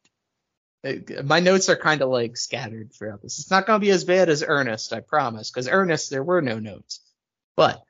Uh, 0.84 1.22
my 1.24 1.40
notes 1.40 1.68
are 1.68 1.76
kind 1.76 2.00
of 2.00 2.10
like 2.10 2.36
scattered 2.36 2.92
throughout 2.92 3.22
this. 3.22 3.40
It's 3.40 3.50
not 3.50 3.66
going 3.66 3.80
to 3.80 3.84
be 3.84 3.90
as 3.90 4.04
bad 4.04 4.28
as 4.28 4.44
Ernest, 4.46 4.92
I 4.92 5.00
promise, 5.00 5.50
because 5.50 5.68
Ernest 5.68 6.10
there 6.10 6.22
were 6.22 6.42
no 6.42 6.58
notes. 6.60 7.00
But 7.56 7.82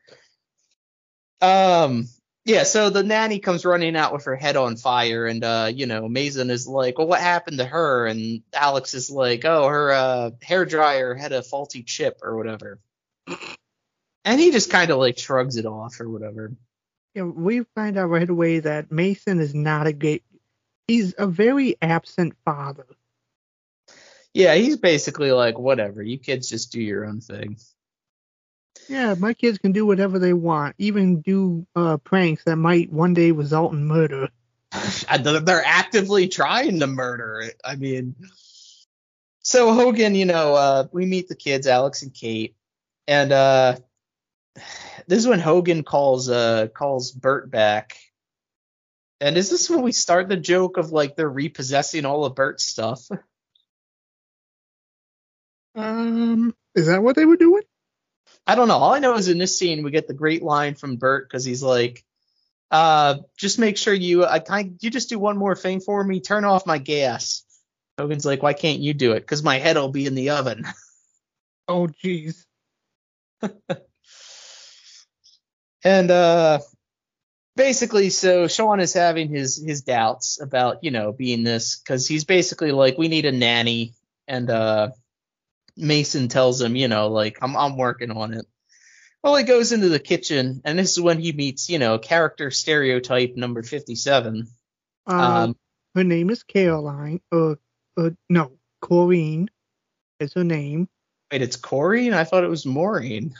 um, 1.42 2.08
yeah. 2.46 2.64
So 2.64 2.88
the 2.88 3.02
nanny 3.02 3.38
comes 3.38 3.66
running 3.66 3.96
out 3.96 4.14
with 4.14 4.24
her 4.24 4.36
head 4.36 4.56
on 4.56 4.76
fire, 4.76 5.26
and 5.26 5.44
uh, 5.44 5.70
you 5.72 5.86
know, 5.86 6.08
Mason 6.08 6.48
is 6.48 6.66
like, 6.66 6.96
"Well, 6.96 7.06
what 7.06 7.20
happened 7.20 7.58
to 7.58 7.66
her?" 7.66 8.06
And 8.06 8.42
Alex 8.54 8.94
is 8.94 9.10
like, 9.10 9.44
"Oh, 9.44 9.68
her 9.68 9.92
uh, 9.92 10.30
hair 10.42 10.64
dryer 10.64 11.14
had 11.14 11.32
a 11.32 11.42
faulty 11.42 11.82
chip 11.82 12.20
or 12.22 12.36
whatever." 12.36 12.80
And 14.24 14.40
he 14.40 14.50
just 14.50 14.70
kind 14.70 14.90
of 14.90 14.98
like 14.98 15.18
shrugs 15.18 15.56
it 15.56 15.66
off 15.66 16.00
or 16.00 16.08
whatever. 16.08 16.52
Yeah, 17.14 17.22
we 17.22 17.64
find 17.74 17.98
out 17.98 18.10
right 18.10 18.28
away 18.28 18.60
that 18.60 18.92
Mason 18.92 19.40
is 19.40 19.54
not 19.54 19.86
a 19.86 19.92
gay. 19.92 20.22
He's 20.86 21.14
a 21.18 21.26
very 21.26 21.76
absent 21.80 22.34
father. 22.44 22.86
Yeah, 24.32 24.54
he's 24.54 24.76
basically 24.76 25.32
like, 25.32 25.58
whatever, 25.58 26.02
you 26.02 26.18
kids 26.18 26.48
just 26.48 26.70
do 26.70 26.80
your 26.80 27.04
own 27.04 27.20
thing. 27.20 27.56
Yeah, 28.88 29.14
my 29.18 29.34
kids 29.34 29.58
can 29.58 29.72
do 29.72 29.86
whatever 29.86 30.18
they 30.18 30.32
want, 30.32 30.76
even 30.78 31.20
do 31.20 31.66
uh, 31.74 31.96
pranks 31.98 32.44
that 32.44 32.56
might 32.56 32.92
one 32.92 33.14
day 33.14 33.32
result 33.32 33.72
in 33.72 33.84
murder. 33.86 34.28
They're 35.22 35.64
actively 35.64 36.28
trying 36.28 36.80
to 36.80 36.86
murder 36.86 37.40
it. 37.40 37.60
I 37.64 37.76
mean, 37.76 38.14
so 39.42 39.74
Hogan, 39.74 40.14
you 40.14 40.26
know, 40.26 40.54
uh, 40.54 40.86
we 40.92 41.06
meet 41.06 41.28
the 41.28 41.34
kids, 41.34 41.66
Alex 41.66 42.02
and 42.02 42.14
Kate, 42.14 42.54
and 43.08 43.32
uh, 43.32 43.76
this 45.06 45.18
is 45.18 45.28
when 45.28 45.40
Hogan 45.40 45.82
calls 45.82 46.28
uh 46.28 46.68
calls 46.68 47.12
Bert 47.12 47.50
back. 47.50 47.96
And 49.20 49.36
is 49.36 49.50
this 49.50 49.68
when 49.68 49.82
we 49.82 49.92
start 49.92 50.28
the 50.28 50.36
joke 50.36 50.76
of 50.78 50.92
like 50.92 51.14
they're 51.14 51.28
repossessing 51.28 52.06
all 52.06 52.24
of 52.24 52.34
Bert's 52.34 52.64
stuff? 52.64 53.06
Um, 55.74 56.54
is 56.74 56.86
that 56.86 57.02
what 57.02 57.16
they 57.16 57.24
were 57.24 57.36
doing? 57.36 57.62
I 58.46 58.54
don't 58.54 58.68
know. 58.68 58.76
All 58.76 58.92
I 58.92 58.98
know 58.98 59.14
is 59.14 59.28
in 59.28 59.38
this 59.38 59.58
scene 59.58 59.84
we 59.84 59.90
get 59.90 60.08
the 60.08 60.14
great 60.14 60.42
line 60.42 60.74
from 60.74 60.96
Bert 60.96 61.28
because 61.28 61.44
he's 61.44 61.62
like, 61.62 62.04
uh, 62.70 63.16
just 63.36 63.58
make 63.58 63.76
sure 63.76 63.94
you 63.94 64.24
I 64.24 64.38
kind 64.38 64.78
you 64.80 64.90
just 64.90 65.08
do 65.08 65.18
one 65.18 65.36
more 65.36 65.56
thing 65.56 65.80
for 65.80 66.02
me. 66.02 66.20
Turn 66.20 66.44
off 66.44 66.66
my 66.66 66.78
gas. 66.78 67.44
Hogan's 67.98 68.24
like, 68.24 68.42
why 68.42 68.54
can't 68.54 68.80
you 68.80 68.94
do 68.94 69.12
it? 69.12 69.20
Because 69.20 69.42
my 69.42 69.58
head'll 69.58 69.90
be 69.90 70.06
in 70.06 70.14
the 70.14 70.30
oven. 70.30 70.64
Oh, 71.68 71.86
jeez. 71.86 72.44
And 75.84 76.10
uh 76.10 76.60
basically 77.56 78.10
so 78.10 78.48
Sean 78.48 78.80
is 78.80 78.92
having 78.92 79.28
his 79.28 79.62
his 79.62 79.82
doubts 79.82 80.40
about, 80.40 80.84
you 80.84 80.90
know, 80.90 81.12
being 81.12 81.42
this 81.42 81.76
cuz 81.76 82.06
he's 82.06 82.24
basically 82.24 82.72
like 82.72 82.98
we 82.98 83.08
need 83.08 83.26
a 83.26 83.32
nanny 83.32 83.94
and 84.28 84.50
uh 84.50 84.90
Mason 85.76 86.28
tells 86.28 86.60
him, 86.60 86.76
you 86.76 86.88
know, 86.88 87.08
like 87.08 87.38
I'm 87.42 87.56
I'm 87.56 87.76
working 87.76 88.10
on 88.10 88.34
it. 88.34 88.46
Well, 89.22 89.36
he 89.36 89.44
goes 89.44 89.72
into 89.72 89.88
the 89.88 89.98
kitchen 89.98 90.62
and 90.64 90.78
this 90.78 90.92
is 90.92 91.00
when 91.00 91.18
he 91.18 91.32
meets, 91.32 91.68
you 91.68 91.78
know, 91.78 91.98
character 91.98 92.50
stereotype 92.50 93.36
number 93.36 93.62
57. 93.62 94.48
Um, 95.06 95.20
um 95.20 95.56
her 95.94 96.04
name 96.04 96.30
is 96.30 96.42
Caroline. 96.42 97.20
Uh, 97.32 97.56
uh 97.96 98.10
no, 98.28 98.52
Corrine 98.82 99.48
is 100.20 100.34
her 100.34 100.44
name. 100.44 100.88
Wait, 101.32 101.42
it's 101.42 101.56
Corrine? 101.56 102.12
I 102.12 102.24
thought 102.24 102.44
it 102.44 102.50
was 102.50 102.66
Maureen. 102.66 103.34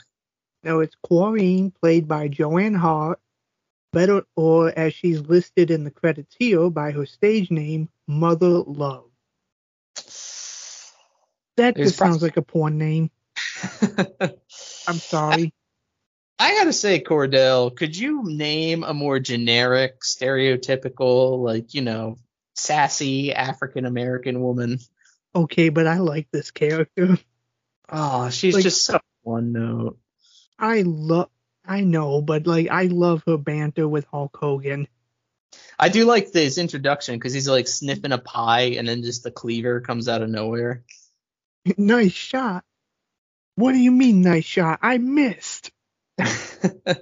No, 0.63 0.79
it's 0.79 0.95
Corrine, 1.03 1.73
played 1.73 2.07
by 2.07 2.27
Joanne 2.27 2.75
Hart, 2.75 3.19
better 3.91 4.23
or 4.35 4.69
as 4.77 4.93
she's 4.93 5.19
listed 5.21 5.71
in 5.71 5.83
the 5.83 5.91
credits 5.91 6.35
here 6.37 6.69
by 6.69 6.91
her 6.91 7.05
stage 7.05 7.49
name, 7.49 7.89
Mother 8.07 8.47
Love. 8.47 9.05
That 11.57 11.75
just 11.75 11.97
sounds 11.97 12.21
like 12.21 12.37
a 12.37 12.41
porn 12.41 12.77
name. 12.77 13.11
I'm 14.87 14.97
sorry. 14.97 15.53
I, 16.39 16.51
I 16.51 16.55
gotta 16.55 16.73
say, 16.73 17.01
Cordell, 17.01 17.75
could 17.75 17.95
you 17.95 18.23
name 18.25 18.83
a 18.83 18.93
more 18.93 19.19
generic, 19.19 20.01
stereotypical, 20.01 21.39
like, 21.39 21.73
you 21.73 21.81
know, 21.81 22.17
sassy 22.55 23.33
African 23.33 23.85
American 23.85 24.41
woman? 24.41 24.79
Okay, 25.35 25.69
but 25.69 25.87
I 25.87 25.97
like 25.97 26.27
this 26.31 26.51
character. 26.51 27.17
Oh, 27.89 28.29
she's 28.29 28.55
like, 28.55 28.63
just 28.63 28.85
so 28.85 28.99
one 29.21 29.51
note. 29.51 29.99
I 30.61 30.83
love. 30.83 31.29
I 31.65 31.81
know, 31.81 32.21
but 32.21 32.47
like 32.47 32.69
I 32.69 32.83
love 32.83 33.23
her 33.27 33.37
banter 33.37 33.87
with 33.87 34.05
Hulk 34.05 34.37
Hogan. 34.39 34.87
I 35.77 35.89
do 35.89 36.05
like 36.05 36.31
this 36.31 36.57
introduction 36.57 37.15
because 37.15 37.33
he's 37.33 37.49
like 37.49 37.67
sniffing 37.67 38.11
a 38.11 38.17
pie 38.17 38.75
and 38.77 38.87
then 38.87 39.03
just 39.03 39.23
the 39.23 39.31
cleaver 39.31 39.81
comes 39.81 40.07
out 40.07 40.21
of 40.21 40.29
nowhere. 40.29 40.83
nice 41.77 42.13
shot. 42.13 42.63
What 43.55 43.73
do 43.73 43.79
you 43.79 43.91
mean, 43.91 44.21
nice 44.21 44.45
shot? 44.45 44.79
I 44.81 44.97
missed. 44.97 45.71
I 46.19 46.97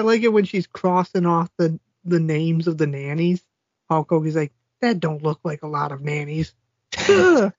like 0.00 0.22
it 0.22 0.32
when 0.32 0.44
she's 0.44 0.66
crossing 0.66 1.26
off 1.26 1.50
the 1.58 1.78
the 2.04 2.20
names 2.20 2.66
of 2.66 2.78
the 2.78 2.86
nannies. 2.86 3.42
Hulk 3.90 4.08
Hogan's 4.08 4.36
like, 4.36 4.52
that 4.80 4.98
don't 4.98 5.22
look 5.22 5.40
like 5.44 5.62
a 5.62 5.68
lot 5.68 5.92
of 5.92 6.00
nannies. 6.00 6.54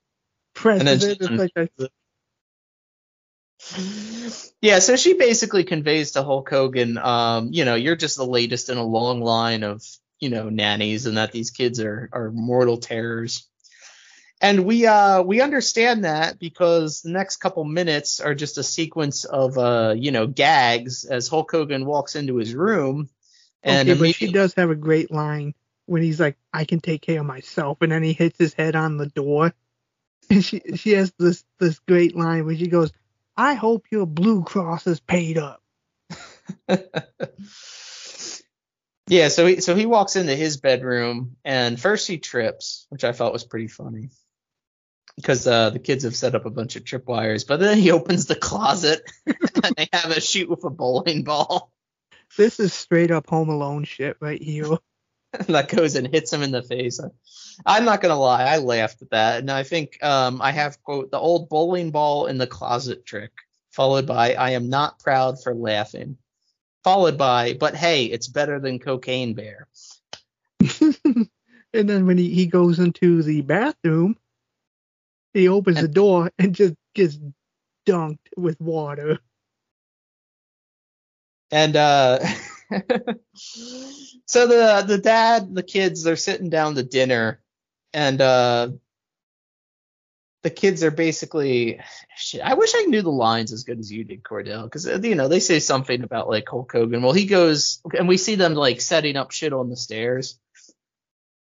President, 0.54 1.02
it's 1.02 1.30
like 1.30 1.52
a, 1.56 1.68
yeah, 4.60 4.78
so 4.78 4.96
she 4.96 5.14
basically 5.14 5.64
conveys 5.64 6.12
to 6.12 6.22
Hulk 6.22 6.48
Hogan, 6.50 6.98
um, 6.98 7.48
you 7.52 7.64
know, 7.64 7.74
you're 7.74 7.96
just 7.96 8.16
the 8.16 8.26
latest 8.26 8.68
in 8.68 8.78
a 8.78 8.84
long 8.84 9.20
line 9.20 9.62
of, 9.62 9.82
you 10.20 10.30
know, 10.30 10.48
nannies 10.48 11.06
and 11.06 11.16
that 11.16 11.32
these 11.32 11.50
kids 11.50 11.80
are 11.80 12.08
are 12.12 12.30
mortal 12.30 12.76
terrors. 12.76 13.48
And 14.40 14.64
we 14.64 14.86
uh 14.86 15.22
we 15.22 15.40
understand 15.40 16.04
that 16.04 16.38
because 16.38 17.02
the 17.02 17.10
next 17.10 17.36
couple 17.36 17.64
minutes 17.64 18.20
are 18.20 18.34
just 18.34 18.58
a 18.58 18.62
sequence 18.62 19.24
of 19.24 19.56
uh 19.56 19.94
you 19.96 20.10
know 20.10 20.26
gags 20.26 21.04
as 21.04 21.28
Hulk 21.28 21.50
Hogan 21.50 21.86
walks 21.86 22.16
into 22.16 22.36
his 22.36 22.54
room 22.54 23.08
and 23.64 23.88
okay, 23.88 23.98
but 23.98 24.14
she 24.14 24.30
does 24.30 24.54
have 24.54 24.70
a 24.70 24.74
great 24.74 25.10
line 25.10 25.54
when 25.86 26.02
he's 26.02 26.20
like, 26.20 26.36
"I 26.52 26.64
can 26.64 26.80
take 26.80 27.00
care 27.00 27.20
of 27.20 27.26
myself," 27.26 27.78
and 27.80 27.90
then 27.90 28.02
he 28.02 28.12
hits 28.12 28.38
his 28.38 28.52
head 28.52 28.76
on 28.76 28.98
the 28.98 29.06
door, 29.06 29.54
and 30.30 30.44
she 30.44 30.60
she 30.76 30.90
has 30.92 31.12
this 31.18 31.44
this 31.58 31.78
great 31.80 32.14
line 32.14 32.44
where 32.44 32.56
she 32.56 32.66
goes, 32.66 32.92
"I 33.36 33.54
hope 33.54 33.86
your 33.90 34.06
Blue 34.06 34.42
Cross 34.44 34.86
is 34.86 35.00
paid 35.00 35.38
up." 35.38 35.62
yeah, 39.08 39.28
so 39.28 39.46
he 39.46 39.60
so 39.60 39.74
he 39.74 39.86
walks 39.86 40.16
into 40.16 40.34
his 40.34 40.56
bedroom 40.56 41.36
and 41.44 41.80
first 41.80 42.06
he 42.08 42.18
trips, 42.18 42.86
which 42.90 43.04
I 43.04 43.12
thought 43.12 43.32
was 43.32 43.44
pretty 43.44 43.68
funny. 43.68 44.10
Because 45.16 45.46
uh, 45.46 45.70
the 45.70 45.78
kids 45.78 46.02
have 46.02 46.16
set 46.16 46.34
up 46.34 46.44
a 46.44 46.50
bunch 46.50 46.74
of 46.74 46.82
tripwires, 46.82 47.46
but 47.46 47.60
then 47.60 47.78
he 47.78 47.90
opens 47.92 48.26
the 48.26 48.34
closet 48.34 49.02
and 49.26 49.74
they 49.76 49.88
have 49.92 50.10
a 50.10 50.20
shoot 50.20 50.50
with 50.50 50.64
a 50.64 50.70
bowling 50.70 51.22
ball 51.22 51.70
This 52.36 52.58
is 52.58 52.74
straight 52.74 53.12
up 53.12 53.28
Home 53.30 53.48
Alone 53.48 53.84
shit 53.84 54.16
right 54.20 54.42
here. 54.42 54.76
that 55.48 55.68
goes 55.68 55.94
and 55.94 56.08
hits 56.08 56.32
him 56.32 56.42
in 56.42 56.50
the 56.50 56.62
face. 56.62 57.00
I'm 57.66 57.84
not 57.84 58.00
gonna 58.00 58.18
lie, 58.18 58.44
I 58.44 58.58
laughed 58.58 59.02
at 59.02 59.10
that, 59.10 59.38
and 59.40 59.50
I 59.50 59.62
think 59.62 60.02
um, 60.02 60.40
I 60.42 60.52
have 60.52 60.82
quote 60.82 61.10
the 61.10 61.18
old 61.18 61.48
bowling 61.48 61.90
ball 61.90 62.26
in 62.26 62.38
the 62.38 62.46
closet 62.46 63.06
trick, 63.06 63.32
followed 63.70 64.06
by 64.06 64.34
I 64.34 64.50
am 64.50 64.68
not 64.68 64.98
proud 64.98 65.42
for 65.42 65.54
laughing, 65.54 66.18
followed 66.82 67.18
by 67.18 67.54
but 67.54 67.74
hey, 67.74 68.06
it's 68.06 68.28
better 68.28 68.58
than 68.58 68.78
cocaine 68.78 69.34
bear. 69.34 69.68
and 70.80 71.28
then 71.72 72.06
when 72.06 72.18
he, 72.18 72.30
he 72.30 72.46
goes 72.46 72.78
into 72.78 73.22
the 73.22 73.42
bathroom, 73.42 74.16
he 75.32 75.48
opens 75.48 75.80
the 75.80 75.88
door 75.88 76.30
and 76.38 76.54
just 76.54 76.74
gets 76.94 77.18
dunked 77.86 78.18
with 78.36 78.60
water. 78.60 79.18
And 81.50 81.76
uh 81.76 82.18
so 83.34 84.46
the 84.46 84.84
the 84.86 84.98
dad, 85.02 85.54
the 85.54 85.62
kids, 85.62 86.02
they're 86.02 86.16
sitting 86.16 86.50
down 86.50 86.74
to 86.74 86.82
dinner 86.82 87.40
and 87.94 88.20
uh 88.20 88.68
the 90.42 90.50
kids 90.50 90.84
are 90.84 90.90
basically 90.90 91.80
shit, 92.16 92.42
I 92.42 92.52
wish 92.52 92.74
I 92.76 92.82
knew 92.82 93.00
the 93.00 93.10
lines 93.10 93.50
as 93.50 93.64
good 93.64 93.78
as 93.78 93.90
you 93.90 94.04
did, 94.04 94.22
Cordell, 94.22 94.64
because 94.64 94.86
you 94.86 95.14
know 95.14 95.26
they 95.26 95.40
say 95.40 95.58
something 95.58 96.04
about 96.04 96.28
like 96.28 96.46
Hulk 96.46 96.70
Hogan. 96.70 97.02
Well, 97.02 97.14
he 97.14 97.24
goes 97.24 97.80
and 97.98 98.06
we 98.06 98.18
see 98.18 98.34
them 98.34 98.54
like 98.54 98.82
setting 98.82 99.16
up 99.16 99.32
shit 99.32 99.54
on 99.54 99.70
the 99.70 99.76
stairs. 99.76 100.38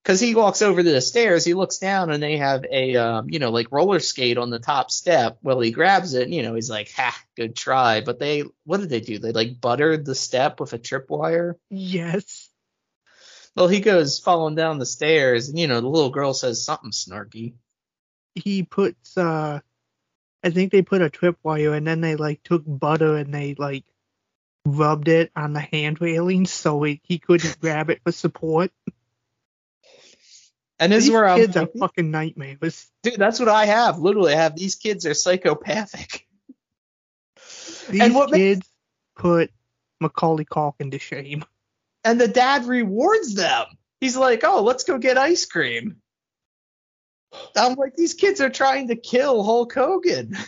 Because 0.03 0.19
he 0.19 0.35
walks 0.35 0.61
over 0.63 0.83
to 0.83 0.91
the 0.91 1.03
stairs, 1.03 1.45
he 1.45 1.55
looks 1.55 1.79
down 1.79 2.11
and 2.11 2.23
they 2.23 2.39
have 2.39 2.65
a 2.65 2.97
um, 2.97 3.31
you 3.31 3.39
know 3.39 3.51
like 3.51 3.71
roller 3.71 4.01
skate 4.01 4.39
on 4.39 4.51
the 4.51 4.59
top 4.59 4.91
step. 4.91 5.39
Well, 5.41 5.61
he 5.61 5.71
grabs 5.71 6.15
it, 6.15 6.25
and, 6.25 6.35
you 6.35 6.43
know 6.43 6.55
he's 6.55 6.71
like, 6.71 6.91
"Ha, 6.97 7.17
good 7.37 7.55
try." 7.55 8.01
But 8.01 8.19
they, 8.19 8.43
what 8.65 8.81
did 8.81 8.91
they 8.91 9.01
do? 9.01 9.21
They 9.21 9.31
like 9.31 9.61
buttered 9.61 10.05
the 10.05 10.17
step 10.17 10.59
with 10.59 10.73
a 10.73 10.79
tripwire. 10.81 11.55
Yes. 11.69 12.50
Well, 13.57 13.69
he 13.69 13.81
goes 13.81 14.19
falling 14.19 14.55
down 14.55 14.79
the 14.79 14.87
stairs, 14.87 15.49
and 15.49 15.59
you 15.59 15.67
know 15.67 15.81
the 15.81 15.89
little 15.89 16.11
girl 16.11 16.33
says 16.35 16.65
something 16.65 16.93
snarky. 16.93 17.55
He 18.35 18.63
puts 18.63 19.17
uh 19.17 19.61
I 20.43 20.51
think 20.51 20.73
they 20.73 20.83
put 20.83 21.03
a 21.03 21.11
tripwire 21.11 21.77
and 21.77 21.87
then 21.87 22.01
they 22.01 22.17
like 22.17 22.43
took 22.43 22.63
butter 22.67 23.17
and 23.17 23.33
they 23.35 23.55
like 23.55 23.85
rubbed 24.65 25.09
it 25.09 25.31
on 25.37 25.53
the 25.53 25.61
hand 25.61 26.01
railings 26.01 26.51
so 26.51 26.83
he, 26.83 27.01
he 27.05 27.19
couldn't 27.19 27.59
grab 27.61 27.91
it 27.91 28.01
for 28.05 28.13
support. 28.13 28.71
And 30.79 30.93
this 30.93 31.05
These 31.05 31.09
is 31.09 31.13
where 31.13 31.27
I'm 31.29 31.41
kids 31.41 31.57
are 31.59 31.69
fucking 31.79 32.11
nightmares. 32.11 32.91
dude, 33.03 33.17
that's 33.17 33.39
what 33.39 33.51
I 33.51 33.67
have. 33.67 33.99
Literally, 33.99 34.33
I 34.33 34.37
have 34.37 34.57
these 34.57 34.77
kids 34.77 35.05
are 35.05 35.15
psychopathic. 35.15 36.27
These 37.91 38.13
what 38.15 38.31
ma- 38.31 38.37
kids 38.37 38.67
put 39.17 39.51
Macaulay 40.01 40.45
Culkin 40.45 40.91
to 40.93 40.99
shame. 40.99 41.45
And 42.05 42.21
the 42.21 42.29
dad 42.29 42.67
rewards 42.67 43.35
them. 43.35 43.67
He's 44.01 44.17
like, 44.17 44.43
"Oh, 44.45 44.63
let's 44.63 44.85
go 44.85 44.99
get 44.99 45.19
ice 45.19 45.45
cream." 45.45 46.01
I'm 47.57 47.75
like, 47.75 47.95
these 47.97 48.15
kids 48.15 48.41
are 48.41 48.51
trying 48.51 48.89
to 48.89 48.97
kill 48.97 49.43
Hulk 49.43 49.75
Hogan. 49.75 50.37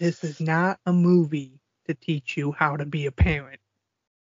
This 0.00 0.24
is 0.24 0.40
not 0.40 0.80
a 0.84 0.92
movie 0.92 1.60
to 1.86 1.94
teach 1.94 2.36
you 2.36 2.50
how 2.50 2.76
to 2.76 2.84
be 2.84 3.06
a 3.06 3.12
parent. 3.12 3.60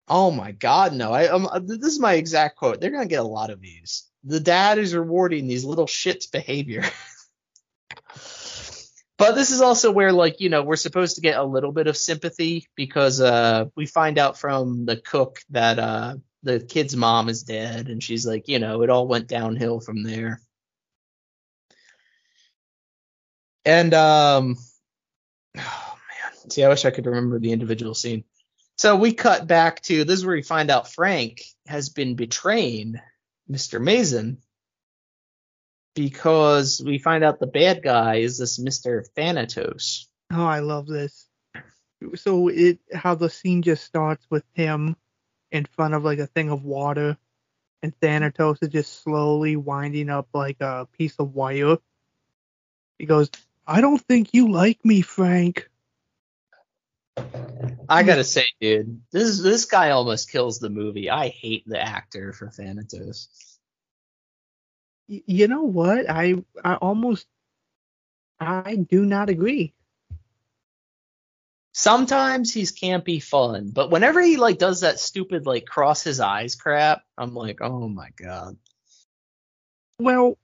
Oh 0.07 0.31
my 0.31 0.53
God, 0.53 0.93
no! 0.93 1.12
I 1.12 1.28
um, 1.28 1.49
this 1.65 1.95
is 1.95 1.99
my 1.99 2.15
exact 2.15 2.59
quote. 2.59 2.81
They're 2.81 2.91
gonna 2.91 3.07
get 3.07 3.20
a 3.20 3.24
lot 3.24 3.51
of 3.51 3.62
these. 3.62 4.05
The 4.24 4.41
dad 4.41 4.78
is 4.78 4.95
rewarding 4.95 5.47
these 5.47 5.65
little 5.65 5.86
shits' 5.86 6.31
behavior. 6.31 6.85
but 9.24 9.34
this 9.34 9.51
is 9.51 9.62
also 9.62 9.90
where, 9.90 10.12
like, 10.12 10.40
you 10.40 10.51
know, 10.51 10.62
we're 10.62 10.76
supposed 10.76 11.14
to 11.14 11.22
get 11.22 11.38
a 11.38 11.44
little 11.44 11.72
bit 11.72 11.86
of 11.86 11.96
sympathy 11.96 12.68
because 12.74 13.22
uh, 13.22 13.64
we 13.74 13.86
find 13.86 14.18
out 14.18 14.36
from 14.38 14.84
the 14.84 14.98
cook 14.98 15.40
that 15.48 15.78
uh, 15.78 16.16
the 16.42 16.60
kid's 16.60 16.94
mom 16.94 17.30
is 17.30 17.42
dead, 17.42 17.88
and 17.88 18.02
she's 18.02 18.26
like, 18.26 18.48
you 18.48 18.59
know, 18.59 18.82
it 18.82 18.90
all 18.90 19.09
went 19.09 19.26
downhill 19.26 19.80
from 19.80 20.02
there. 20.02 20.42
And 23.64 23.94
um, 23.94 24.56
oh 25.56 25.96
man, 25.96 26.51
see, 26.51 26.62
I 26.62 26.68
wish 26.68 26.84
I 26.84 26.90
could 26.90 27.06
remember 27.06 27.38
the 27.38 27.52
individual 27.52 27.94
scene. 27.94 28.24
So 28.76 28.94
we 28.94 29.14
cut 29.14 29.46
back 29.46 29.80
to 29.84 30.05
this 30.05 30.18
is 30.18 30.26
where 30.26 30.36
we 30.36 30.42
find 30.42 30.70
out 30.70 30.92
Frank 30.92 31.40
has 31.66 31.88
been 31.88 32.14
betraying 32.14 33.01
Mr. 33.51 33.80
Mason 33.80 34.42
because 35.95 36.83
we 36.85 36.99
find 36.99 37.25
out 37.25 37.39
the 37.39 37.47
bad 37.47 37.83
guy 37.83 38.16
is 38.16 38.39
this 38.39 38.59
Mr. 38.59 39.07
Thanatos. 39.16 40.09
Oh, 40.33 40.45
I 40.45 40.61
love 40.61 40.87
this. 40.87 41.29
So 42.16 42.49
it 42.49 42.81
how 42.93 43.15
the 43.15 43.31
scene 43.31 43.62
just 43.62 43.85
starts 43.85 44.27
with 44.31 44.45
him 44.53 44.97
in 45.51 45.65
front 45.65 45.95
of 45.95 46.05
like 46.05 46.19
a 46.19 46.27
thing 46.27 46.51
of 46.51 46.65
water, 46.65 47.16
and 47.83 47.99
Thanatos 48.01 48.59
is 48.61 48.69
just 48.69 49.03
slowly 49.03 49.57
winding 49.57 50.11
up 50.11 50.29
like 50.35 50.61
a 50.61 50.87
piece 50.99 51.15
of 51.19 51.35
wire. 51.35 51.79
He 52.99 53.07
goes, 53.07 53.31
"I 53.66 53.81
don't 53.81 54.01
think 54.01 54.35
you 54.35 54.51
like 54.51 54.85
me, 54.85 55.01
Frank." 55.01 55.71
I 57.89 58.03
gotta 58.03 58.25
say, 58.25 58.47
dude, 58.61 59.01
this 59.12 59.41
this 59.41 59.65
guy 59.65 59.91
almost 59.91 60.31
kills 60.31 60.59
the 60.59 60.71
movie. 60.71 61.09
I 61.09 61.29
hate 61.29 61.62
the 61.66 61.81
actor 61.81 62.33
for 62.33 62.51
Thanatos. 62.51 63.29
You 65.06 65.48
know 65.48 65.64
what? 65.64 66.09
I 66.09 66.35
I 66.64 66.74
almost 66.74 67.26
I 68.40 68.76
do 68.76 69.05
not 69.05 69.28
agree. 69.28 69.74
Sometimes 71.72 72.52
he's 72.55 72.72
campy 72.72 73.22
fun, 73.22 73.70
but 73.70 73.90
whenever 73.90 74.20
he 74.22 74.36
like 74.36 74.59
does 74.59 74.81
that 74.82 75.01
stupid 75.01 75.44
like 75.44 75.66
cross 75.66 76.02
his 76.02 76.20
eyes 76.20 76.55
crap, 76.55 77.02
I'm 77.18 77.35
like, 77.35 77.60
oh 77.60 77.89
my 77.89 78.10
god. 78.16 78.56
Well, 79.98 80.39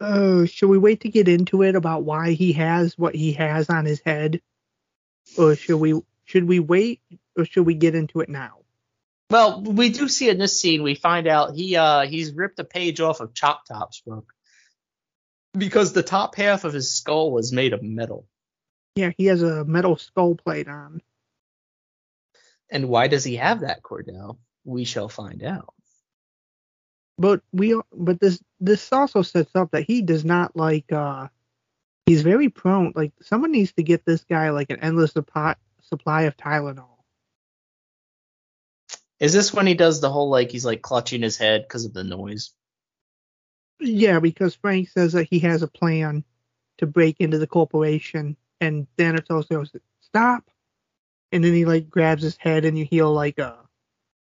uh, 0.00 0.46
should 0.46 0.68
we 0.68 0.78
wait 0.78 1.02
to 1.02 1.08
get 1.08 1.28
into 1.28 1.62
it 1.62 1.76
about 1.76 2.02
why 2.04 2.32
he 2.32 2.52
has 2.54 2.98
what 2.98 3.14
he 3.14 3.32
has 3.34 3.70
on 3.70 3.84
his 3.84 4.00
head, 4.04 4.40
or 5.38 5.54
should 5.54 5.78
we 5.78 6.00
should 6.24 6.44
we 6.44 6.58
wait, 6.58 7.00
or 7.36 7.44
should 7.44 7.66
we 7.66 7.74
get 7.74 7.94
into 7.94 8.20
it 8.20 8.28
now? 8.28 8.59
Well, 9.30 9.62
we 9.62 9.90
do 9.90 10.08
see 10.08 10.28
in 10.28 10.38
this 10.38 10.60
scene 10.60 10.82
we 10.82 10.96
find 10.96 11.28
out 11.28 11.54
he 11.54 11.76
uh 11.76 12.02
he's 12.02 12.32
ripped 12.32 12.58
a 12.58 12.64
page 12.64 13.00
off 13.00 13.20
of 13.20 13.32
Chop 13.32 13.64
Top's 13.64 14.00
book 14.00 14.32
because 15.56 15.92
the 15.92 16.02
top 16.02 16.34
half 16.34 16.64
of 16.64 16.72
his 16.72 16.94
skull 16.94 17.30
was 17.30 17.52
made 17.52 17.72
of 17.72 17.82
metal. 17.82 18.26
Yeah, 18.96 19.12
he 19.16 19.26
has 19.26 19.42
a 19.42 19.64
metal 19.64 19.96
skull 19.96 20.34
plate 20.34 20.68
on. 20.68 21.00
And 22.70 22.88
why 22.88 23.08
does 23.08 23.24
he 23.24 23.36
have 23.36 23.60
that, 23.60 23.82
Cordell? 23.82 24.38
We 24.64 24.84
shall 24.84 25.08
find 25.08 25.42
out. 25.42 25.74
But 27.16 27.42
we 27.52 27.80
but 27.92 28.18
this 28.18 28.42
this 28.58 28.92
also 28.92 29.22
sets 29.22 29.54
up 29.54 29.70
that 29.72 29.84
he 29.84 30.02
does 30.02 30.24
not 30.24 30.56
like 30.56 30.90
uh 30.92 31.28
he's 32.06 32.22
very 32.22 32.48
prone 32.48 32.92
like 32.96 33.12
someone 33.22 33.52
needs 33.52 33.72
to 33.74 33.82
get 33.82 34.04
this 34.04 34.24
guy 34.24 34.50
like 34.50 34.70
an 34.70 34.80
endless 34.80 35.12
supply 35.12 35.54
supply 35.82 36.22
of 36.22 36.36
Tylenol. 36.36 36.99
Is 39.20 39.32
this 39.32 39.52
when 39.52 39.66
he 39.66 39.74
does 39.74 40.00
the 40.00 40.10
whole 40.10 40.30
like 40.30 40.50
he's 40.50 40.64
like 40.64 40.82
clutching 40.82 41.22
his 41.22 41.36
head 41.36 41.62
because 41.62 41.84
of 41.84 41.92
the 41.92 42.04
noise? 42.04 42.52
Yeah, 43.78 44.18
because 44.18 44.54
Frank 44.54 44.88
says 44.88 45.12
that 45.12 45.28
he 45.30 45.38
has 45.40 45.62
a 45.62 45.68
plan 45.68 46.24
to 46.78 46.86
break 46.86 47.20
into 47.20 47.38
the 47.38 47.46
corporation 47.46 48.36
and 48.60 48.86
Thanatos 48.96 49.46
goes, 49.46 49.74
Stop 50.00 50.50
and 51.32 51.44
then 51.44 51.54
he 51.54 51.64
like 51.64 51.88
grabs 51.88 52.22
his 52.22 52.36
head 52.36 52.64
and 52.64 52.78
you 52.78 52.84
hear 52.84 53.04
like 53.04 53.38
a 53.38 53.56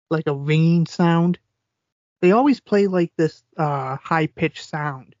like 0.09 0.27
a 0.27 0.33
ringing 0.33 0.85
sound. 0.85 1.37
They 2.21 2.31
always 2.31 2.59
play 2.59 2.87
like 2.87 3.11
this 3.17 3.43
uh 3.57 3.97
high 3.97 4.27
pitched 4.27 4.65
sound 4.65 5.15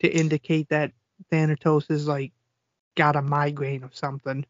to 0.00 0.08
indicate 0.08 0.68
that 0.70 0.92
Thanatos 1.30 1.90
is 1.90 2.06
like 2.06 2.32
got 2.96 3.16
a 3.16 3.22
migraine 3.22 3.84
or 3.84 3.90
something. 3.92 4.44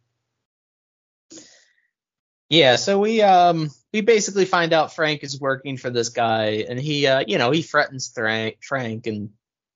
Yeah, 2.52 2.76
so 2.76 2.98
we 2.98 3.22
um 3.22 3.70
we 3.94 4.02
basically 4.02 4.44
find 4.44 4.74
out 4.74 4.94
Frank 4.94 5.24
is 5.24 5.40
working 5.40 5.78
for 5.78 5.88
this 5.88 6.10
guy, 6.10 6.66
and 6.68 6.78
he 6.78 7.06
uh 7.06 7.24
you 7.26 7.38
know 7.38 7.50
he 7.50 7.62
threatens 7.62 8.12
Frank 8.14 8.58
Frank, 8.62 9.06
and 9.06 9.30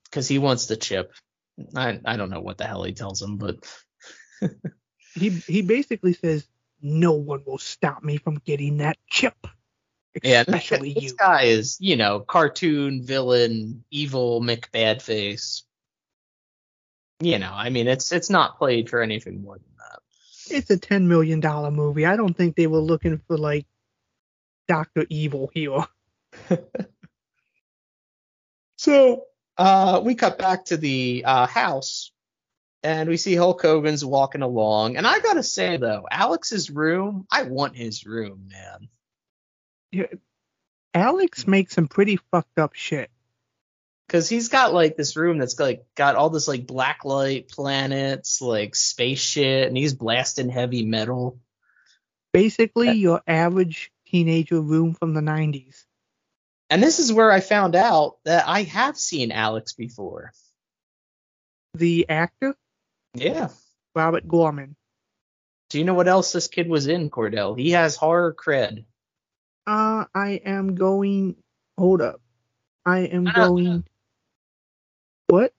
because 0.04 0.28
he 0.28 0.38
wants 0.38 0.66
the 0.66 0.76
chip. 0.76 1.14
I 1.74 1.98
I 2.04 2.18
don't 2.18 2.28
know 2.28 2.42
what 2.42 2.58
the 2.58 2.66
hell 2.66 2.84
he 2.84 2.92
tells 2.92 3.22
him, 3.22 3.38
but 3.38 3.64
He 5.14 5.30
he 5.30 5.62
basically 5.62 6.12
says, 6.12 6.46
"No 6.82 7.12
one 7.14 7.44
will 7.46 7.56
stop 7.56 8.04
me 8.04 8.18
from 8.18 8.42
getting 8.44 8.76
that 8.78 8.98
chip." 9.08 9.46
yeah, 10.22 10.42
Especially 10.42 10.92
this 10.92 11.04
you. 11.04 11.16
guy 11.16 11.44
is 11.44 11.78
you 11.80 11.96
know 11.96 12.20
cartoon 12.20 13.06
villain, 13.06 13.84
evil 13.90 14.42
McBadface. 14.42 15.62
You 17.20 17.38
know, 17.38 17.52
I 17.54 17.70
mean, 17.70 17.88
it's 17.88 18.12
it's 18.12 18.28
not 18.28 18.58
played 18.58 18.90
for 18.90 19.00
anything 19.00 19.40
more 19.40 19.56
than 19.56 19.64
that. 19.78 20.00
It's 20.50 20.70
a 20.70 20.78
ten 20.78 21.08
million 21.08 21.40
dollar 21.40 21.70
movie. 21.70 22.06
I 22.06 22.16
don't 22.16 22.36
think 22.36 22.56
they 22.56 22.66
were 22.66 22.78
looking 22.78 23.20
for 23.26 23.36
like 23.36 23.66
Doctor 24.68 25.06
Evil 25.08 25.50
here. 25.52 25.86
So 28.76 29.24
uh, 29.58 30.00
we 30.04 30.14
cut 30.14 30.38
back 30.38 30.66
to 30.66 30.76
the 30.76 31.24
uh, 31.26 31.46
house, 31.46 32.12
and 32.82 33.08
we 33.08 33.16
see 33.16 33.34
Hulk 33.34 33.60
Hogan's 33.60 34.04
walking 34.04 34.42
along. 34.42 34.96
And 34.96 35.06
I 35.06 35.18
gotta 35.20 35.42
say 35.42 35.76
though, 35.76 36.06
Alex's 36.10 36.70
room, 36.70 37.26
I 37.30 37.42
want 37.44 37.76
his 37.76 38.06
room, 38.06 38.48
man. 38.52 38.88
Yeah, 39.92 40.18
Alex 40.94 41.46
makes 41.46 41.74
some 41.74 41.88
pretty 41.88 42.18
fucked 42.30 42.58
up 42.58 42.74
shit. 42.74 43.10
Cause 44.08 44.28
he's 44.28 44.48
got 44.48 44.72
like 44.72 44.96
this 44.96 45.16
room 45.16 45.38
that's 45.38 45.58
like 45.58 45.84
got 45.96 46.14
all 46.14 46.30
this 46.30 46.46
like 46.46 46.64
black 46.64 47.04
light 47.04 47.48
planets, 47.48 48.40
like 48.40 48.76
space 48.76 49.18
shit, 49.18 49.66
and 49.66 49.76
he's 49.76 49.94
blasting 49.94 50.48
heavy 50.48 50.84
metal. 50.84 51.40
Basically, 52.32 52.92
your 52.92 53.20
average 53.26 53.90
teenager 54.06 54.60
room 54.60 54.94
from 54.94 55.12
the 55.12 55.20
'90s. 55.20 55.84
And 56.70 56.80
this 56.82 57.00
is 57.00 57.12
where 57.12 57.32
I 57.32 57.40
found 57.40 57.74
out 57.74 58.18
that 58.24 58.46
I 58.46 58.62
have 58.62 58.96
seen 58.96 59.32
Alex 59.32 59.72
before. 59.72 60.32
The 61.74 62.08
actor 62.08 62.54
Yeah. 63.14 63.48
Robert 63.94 64.28
Gorman. 64.28 64.76
Do 65.70 65.78
you 65.78 65.84
know 65.84 65.94
what 65.94 66.06
else 66.08 66.30
this 66.30 66.46
kid 66.46 66.68
was 66.68 66.86
in, 66.86 67.10
Cordell? 67.10 67.58
He 67.58 67.70
has 67.72 67.96
horror 67.96 68.32
cred. 68.34 68.84
Uh, 69.66 70.04
I 70.14 70.40
am 70.44 70.76
going. 70.76 71.36
Hold 71.76 72.02
up. 72.02 72.20
I 72.84 73.00
am 73.00 73.26
Uh, 73.26 73.32
going. 73.32 73.84
What? 75.28 75.52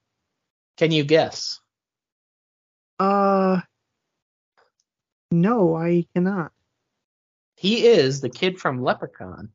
Can 0.77 0.91
you 0.91 1.03
guess? 1.03 1.59
Uh. 2.99 3.61
No, 5.29 5.75
I 5.75 6.05
cannot. 6.15 6.51
He 7.55 7.85
is 7.85 8.21
the 8.21 8.29
kid 8.29 8.59
from 8.59 8.81
Leprechaun. 8.81 9.49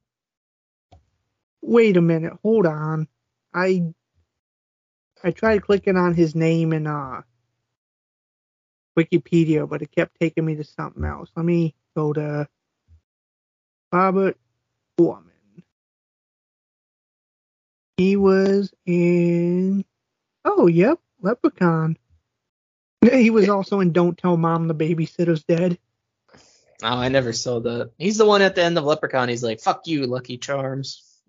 Wait 1.63 1.97
a 1.97 2.03
minute. 2.03 2.35
Hold 2.43 2.67
on. 2.67 3.09
I. 3.55 3.85
I 5.25 5.31
tried 5.31 5.63
clicking 5.63 5.97
on 5.97 6.15
his 6.15 6.35
name 6.35 6.73
in 6.73 6.87
uh 6.87 7.23
Wikipedia, 8.99 9.69
but 9.69 9.83
it 9.83 9.93
kept 9.93 10.19
taking 10.21 10.45
me 10.45 10.57
to 10.57 10.65
something 10.65 11.05
else. 11.05 11.31
Let 11.37 11.47
me 11.47 11.75
go 11.97 12.13
to 12.13 12.49
Robert 13.93 14.37
Gorman. 14.99 15.31
He 17.97 18.17
was 18.17 18.73
in. 18.85 19.85
Oh, 20.45 20.67
yep, 20.67 20.99
Leprechaun. 21.21 21.97
He 23.11 23.31
was 23.31 23.49
also 23.49 23.81
in 23.81 23.93
Don't 23.93 24.17
Tell 24.17 24.37
Mom 24.37 24.69
the 24.69 24.75
Babysitter's 24.75 25.45
Dead. 25.45 25.79
Oh, 26.85 26.99
I 26.99 27.09
never 27.09 27.33
saw 27.33 27.61
that. 27.61 27.93
He's 27.99 28.19
the 28.19 28.27
one 28.27 28.43
at 28.43 28.55
the 28.55 28.63
end 28.63 28.77
of 28.77 28.85
Leprechaun. 28.85 29.29
He's 29.29 29.43
like, 29.43 29.61
"Fuck 29.61 29.87
you, 29.87 30.07
Lucky 30.07 30.37
Charms." 30.37 31.21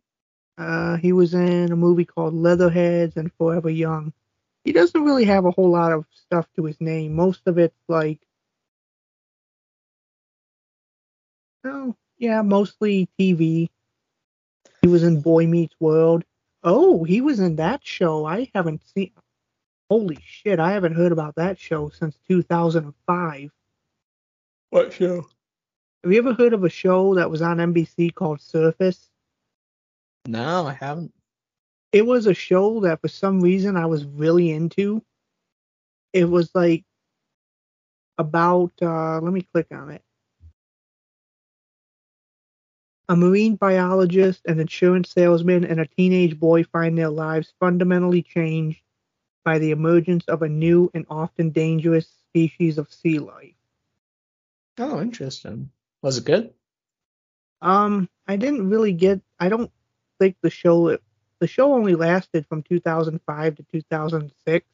Uh, 0.58 0.98
he 0.98 1.14
was 1.14 1.34
in 1.34 1.72
a 1.72 1.76
movie 1.76 2.06
called 2.06 2.34
Leatherheads 2.34 3.18
and 3.18 3.32
Forever 3.34 3.70
Young. 3.70 4.14
He 4.64 4.72
doesn't 4.72 5.04
really 5.04 5.26
have 5.26 5.46
a 5.46 5.52
whole 5.52 5.70
lot 5.70 5.92
of 5.92 6.06
stuff 6.14 6.48
to 6.56 6.66
his 6.66 6.80
name. 6.80 7.14
Most 7.16 7.42
of 7.48 7.58
it's 7.58 7.78
like, 7.88 8.20
oh 11.64 11.96
yeah, 12.18 12.42
mostly 12.42 13.10
TV. 13.20 13.70
He 14.82 14.88
was 14.88 15.04
in 15.04 15.22
Boy 15.22 15.48
Meets 15.48 15.76
World. 15.80 16.24
Oh, 16.64 17.04
he 17.04 17.22
was 17.22 17.40
in 17.40 17.58
that 17.58 17.86
show. 17.86 18.26
I 18.26 18.50
haven't 18.56 18.82
seen. 18.88 19.12
Holy 19.90 20.18
shit, 20.26 20.60
I 20.60 20.72
haven't 20.72 20.96
heard 20.96 21.12
about 21.12 21.36
that 21.36 21.60
show 21.60 21.90
since 21.90 22.18
2005. 22.28 23.52
What 24.70 24.94
show? 24.94 25.26
Have 26.04 26.12
you 26.12 26.18
ever 26.20 26.34
heard 26.34 26.54
of 26.54 26.64
a 26.64 26.70
show 26.70 27.16
that 27.16 27.30
was 27.30 27.42
on 27.42 27.58
NBC 27.58 28.14
called 28.14 28.42
Surface? 28.42 29.10
No, 30.26 30.66
I 30.68 30.74
haven't. 30.74 31.14
it 31.92 32.06
was 32.06 32.26
a 32.28 32.34
show 32.34 32.80
that 32.82 33.02
for 33.02 33.08
some 33.10 33.42
reason 33.42 33.76
I 33.78 33.86
was 33.86 34.06
really 34.06 34.52
into. 34.52 35.04
It 36.14 36.26
was 36.26 36.50
like 36.56 36.86
about 38.18 38.72
uh 38.82 39.20
let 39.20 39.34
me 39.34 39.42
click 39.42 39.68
on 39.72 39.90
it. 39.92 40.02
A 43.14 43.16
marine 43.16 43.58
biologist, 43.58 44.42
an 44.48 44.60
insurance 44.60 45.12
salesman, 45.12 45.66
and 45.66 45.80
a 45.80 45.86
teenage 45.86 46.40
boy 46.40 46.64
find 46.64 46.98
their 46.98 47.12
lives 47.12 47.54
fundamentally 47.60 48.24
changed 48.24 48.82
by 49.46 49.60
the 49.60 49.70
emergence 49.70 50.26
of 50.26 50.42
a 50.42 50.50
new 50.50 50.90
and 50.96 51.06
often 51.12 51.52
dangerous 51.52 52.08
species 52.08 52.80
of 52.80 52.92
sea 52.92 53.20
life. 53.20 53.54
Oh, 54.80 55.00
interesting. 55.00 55.70
Was 56.02 56.18
it 56.18 56.26
good? 56.26 56.56
Um, 57.62 58.10
I 58.28 58.36
didn't 58.36 58.68
really 58.68 58.94
get. 58.94 59.22
I 59.40 59.48
don't 59.48 59.70
think 60.18 60.36
the 60.42 60.50
show. 60.50 60.98
The 61.38 61.48
show 61.48 61.72
only 61.72 61.94
lasted 61.94 62.48
from 62.48 62.64
2005 62.64 63.56
to 63.58 63.64
2006, 63.72 64.66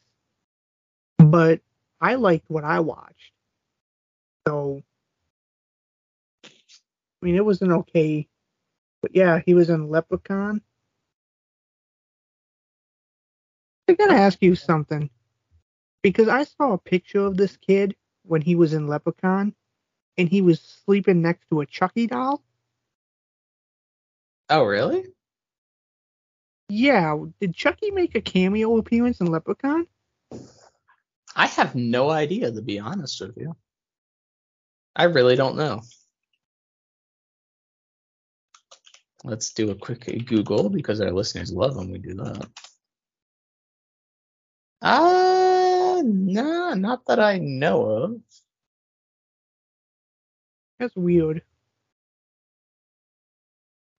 but 1.17 1.59
I 1.99 2.15
liked 2.15 2.49
what 2.49 2.63
I 2.63 2.79
watched. 2.79 3.33
So, 4.47 4.81
mean, 7.25 7.35
it 7.35 7.45
was 7.45 7.61
an 7.61 7.71
okay. 7.71 8.27
But 9.01 9.15
yeah, 9.15 9.41
he 9.45 9.53
was 9.53 9.69
in 9.69 9.89
Leprechaun. 9.89 10.61
I 13.87 13.93
gotta 13.93 14.15
ask 14.15 14.37
you 14.41 14.55
something, 14.55 15.09
because 16.03 16.27
I 16.27 16.43
saw 16.43 16.73
a 16.73 16.77
picture 16.77 17.25
of 17.25 17.37
this 17.37 17.57
kid 17.57 17.95
when 18.23 18.41
he 18.41 18.55
was 18.55 18.73
in 18.73 18.87
Leprechaun, 18.87 19.55
and 20.17 20.29
he 20.29 20.41
was 20.41 20.61
sleeping 20.61 21.21
next 21.21 21.47
to 21.49 21.61
a 21.61 21.65
Chucky 21.65 22.05
doll. 22.05 22.43
Oh, 24.49 24.63
really? 24.63 25.05
Yeah, 26.67 27.17
did 27.41 27.55
Chucky 27.55 27.89
make 27.89 28.13
a 28.13 28.21
cameo 28.21 28.77
appearance 28.77 29.21
in 29.21 29.27
Leprechaun? 29.27 29.87
I 31.35 31.47
have 31.47 31.73
no 31.73 32.09
idea, 32.11 32.51
to 32.51 32.61
be 32.61 32.79
honest 32.79 33.19
with 33.21 33.37
you. 33.37 33.55
I 34.95 35.05
really 35.05 35.35
don't 35.35 35.55
know. 35.55 35.81
Let's 39.23 39.51
do 39.53 39.71
a 39.71 39.75
quick 39.75 40.05
Google 40.27 40.69
because 40.69 41.01
our 41.01 41.11
listeners 41.11 41.51
love 41.51 41.75
when 41.75 41.91
we 41.91 41.97
do 41.97 42.13
that. 42.15 42.49
Uh, 44.81 46.01
no, 46.05 46.73
not 46.73 47.05
that 47.07 47.19
I 47.19 47.37
know 47.37 47.85
of. 47.85 48.21
That's 50.79 50.95
weird. 50.95 51.43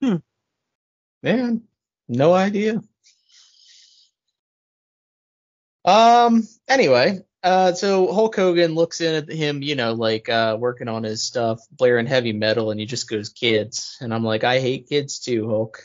Hmm. 0.02 0.16
Man, 1.22 1.62
no 2.08 2.32
idea. 2.32 2.80
Um. 5.84 6.46
Anyway, 6.68 7.20
uh, 7.42 7.72
so 7.72 8.12
Hulk 8.12 8.36
Hogan 8.36 8.74
looks 8.74 9.00
in 9.00 9.14
at 9.14 9.30
him, 9.30 9.62
you 9.62 9.74
know, 9.74 9.94
like 9.94 10.28
uh, 10.28 10.56
working 10.58 10.88
on 10.88 11.02
his 11.02 11.22
stuff, 11.22 11.60
blaring 11.70 12.06
heavy 12.06 12.32
metal, 12.32 12.70
and 12.70 12.78
he 12.78 12.86
just 12.86 13.08
goes, 13.08 13.30
"Kids," 13.30 13.96
and 14.00 14.12
I'm 14.12 14.24
like, 14.24 14.44
I 14.44 14.60
hate 14.60 14.88
kids 14.88 15.20
too, 15.20 15.48
Hulk. 15.48 15.82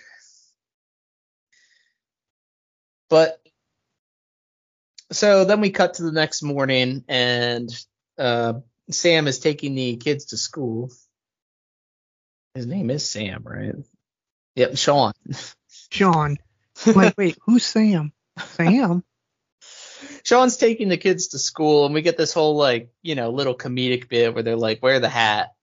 But 3.10 3.40
so 5.12 5.46
then 5.46 5.62
we 5.62 5.70
cut 5.70 5.96
to 5.96 6.04
the 6.04 6.12
next 6.12 6.44
morning, 6.44 7.06
and 7.08 7.70
uh, 8.18 8.54
Sam 8.92 9.28
is 9.28 9.40
taking 9.40 9.76
the 9.76 9.96
kids 9.98 10.26
to 10.26 10.38
school. 10.38 10.92
His 12.54 12.66
name 12.66 12.90
is 12.90 13.08
Sam, 13.08 13.44
right? 13.46 13.76
Yep, 14.56 14.78
Sean. 14.78 15.14
Sean. 15.92 16.38
Like, 16.86 17.18
wait, 17.18 17.38
who's 17.46 17.66
Sam? 17.66 18.12
Sam? 18.40 19.04
Sean's 20.26 20.58
taking 20.58 20.90
the 20.90 20.98
kids 20.98 21.28
to 21.30 21.40
school, 21.40 21.86
and 21.86 21.94
we 21.94 22.02
get 22.02 22.18
this 22.18 22.34
whole 22.34 22.56
like, 22.58 22.90
you 23.04 23.14
know, 23.16 23.30
little 23.30 23.56
comedic 23.56 24.10
bit 24.10 24.34
where 24.34 24.44
they're 24.44 24.56
like, 24.56 24.82
"Wear 24.82 25.00
the 25.00 25.08
hat, 25.10 25.54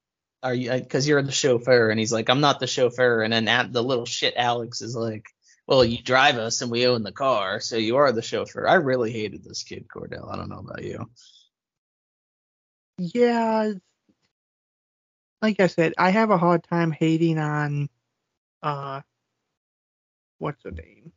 are 0.42 0.54
you? 0.54 0.72
Because 0.72 1.06
you're 1.08 1.20
the 1.22 1.32
chauffeur." 1.32 1.90
And 1.90 1.98
he's 1.98 2.12
like, 2.12 2.30
"I'm 2.30 2.40
not 2.40 2.60
the 2.60 2.68
chauffeur." 2.68 3.22
And 3.22 3.32
then 3.32 3.48
at 3.48 3.72
the 3.72 3.82
little 3.82 4.06
shit 4.06 4.34
Alex 4.36 4.80
is 4.80 4.94
like, 4.96 5.26
"Well, 5.66 5.84
you 5.84 6.00
drive 6.00 6.36
us, 6.38 6.62
and 6.62 6.70
we 6.70 6.86
own 6.86 7.02
the 7.02 7.12
car, 7.12 7.60
so 7.60 7.76
you 7.76 7.96
are 7.96 8.12
the 8.12 8.22
chauffeur." 8.22 8.68
I 8.68 8.74
really 8.74 9.12
hated 9.12 9.44
this 9.44 9.64
kid, 9.64 9.88
Cordell. 9.88 10.32
I 10.32 10.36
don't 10.36 10.48
know 10.48 10.60
about 10.60 10.84
you. 10.84 11.10
Yeah. 12.98 13.72
Like 15.42 15.58
I 15.60 15.66
said, 15.66 15.94
I 15.98 16.10
have 16.10 16.30
a 16.30 16.38
hard 16.38 16.64
time 16.64 16.92
hating 16.92 17.38
on 17.38 17.88
uh 18.62 19.02
what's 20.38 20.62
her 20.64 20.70
name? 20.70 21.12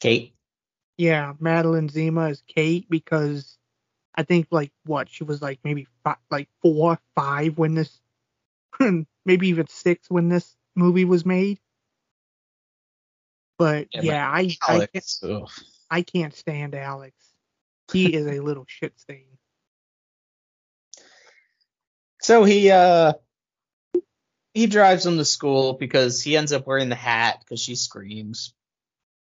Kate. 0.00 0.35
Yeah, 0.96 1.34
Madeline 1.38 1.88
Zima 1.88 2.28
as 2.28 2.42
Kate 2.46 2.88
because 2.88 3.58
I 4.14 4.22
think 4.22 4.48
like 4.50 4.72
what 4.84 5.08
she 5.08 5.24
was 5.24 5.42
like 5.42 5.60
maybe 5.62 5.86
five, 6.02 6.16
like 6.30 6.48
four, 6.62 6.98
five 7.14 7.58
when 7.58 7.74
this, 7.74 8.00
maybe 9.24 9.48
even 9.48 9.66
six 9.68 10.10
when 10.10 10.28
this 10.28 10.56
movie 10.74 11.04
was 11.04 11.26
made. 11.26 11.60
But 13.58 13.88
Yeah, 13.92 14.02
yeah, 14.02 14.30
I 14.30 14.38
I 14.38 14.44
can't, 14.44 14.60
Alex. 14.68 15.22
I 15.90 16.02
can't 16.02 16.34
stand 16.34 16.74
Alex. 16.74 17.14
He 17.92 18.12
is 18.14 18.26
a 18.26 18.40
little 18.40 18.64
shit 18.66 18.98
stain. 18.98 19.38
So 22.20 22.44
he 22.44 22.70
uh 22.70 23.12
he 24.54 24.66
drives 24.66 25.04
him 25.04 25.18
to 25.18 25.24
school 25.24 25.74
because 25.74 26.22
he 26.22 26.36
ends 26.36 26.52
up 26.52 26.66
wearing 26.66 26.88
the 26.88 26.94
hat 26.94 27.40
because 27.40 27.60
she 27.60 27.76
screams. 27.76 28.54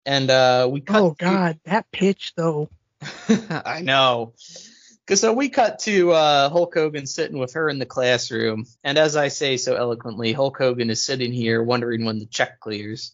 And 0.05 0.29
uh 0.29 0.67
we 0.71 0.81
cut 0.81 1.01
Oh 1.01 1.09
to- 1.11 1.15
God, 1.25 1.59
that 1.65 1.91
pitch 1.91 2.33
though. 2.35 2.69
I 3.29 3.81
know. 3.81 4.33
Cause 5.07 5.21
so 5.21 5.33
we 5.33 5.49
cut 5.49 5.79
to 5.79 6.11
uh 6.11 6.49
Hulk 6.49 6.73
Hogan 6.73 7.05
sitting 7.05 7.37
with 7.37 7.53
her 7.53 7.69
in 7.69 7.77
the 7.79 7.85
classroom, 7.85 8.65
and 8.83 8.97
as 8.97 9.15
I 9.15 9.27
say 9.27 9.57
so 9.57 9.75
eloquently, 9.75 10.33
Hulk 10.33 10.57
Hogan 10.57 10.89
is 10.89 11.03
sitting 11.03 11.31
here 11.31 11.61
wondering 11.61 12.05
when 12.05 12.17
the 12.19 12.25
check 12.25 12.59
clears. 12.59 13.13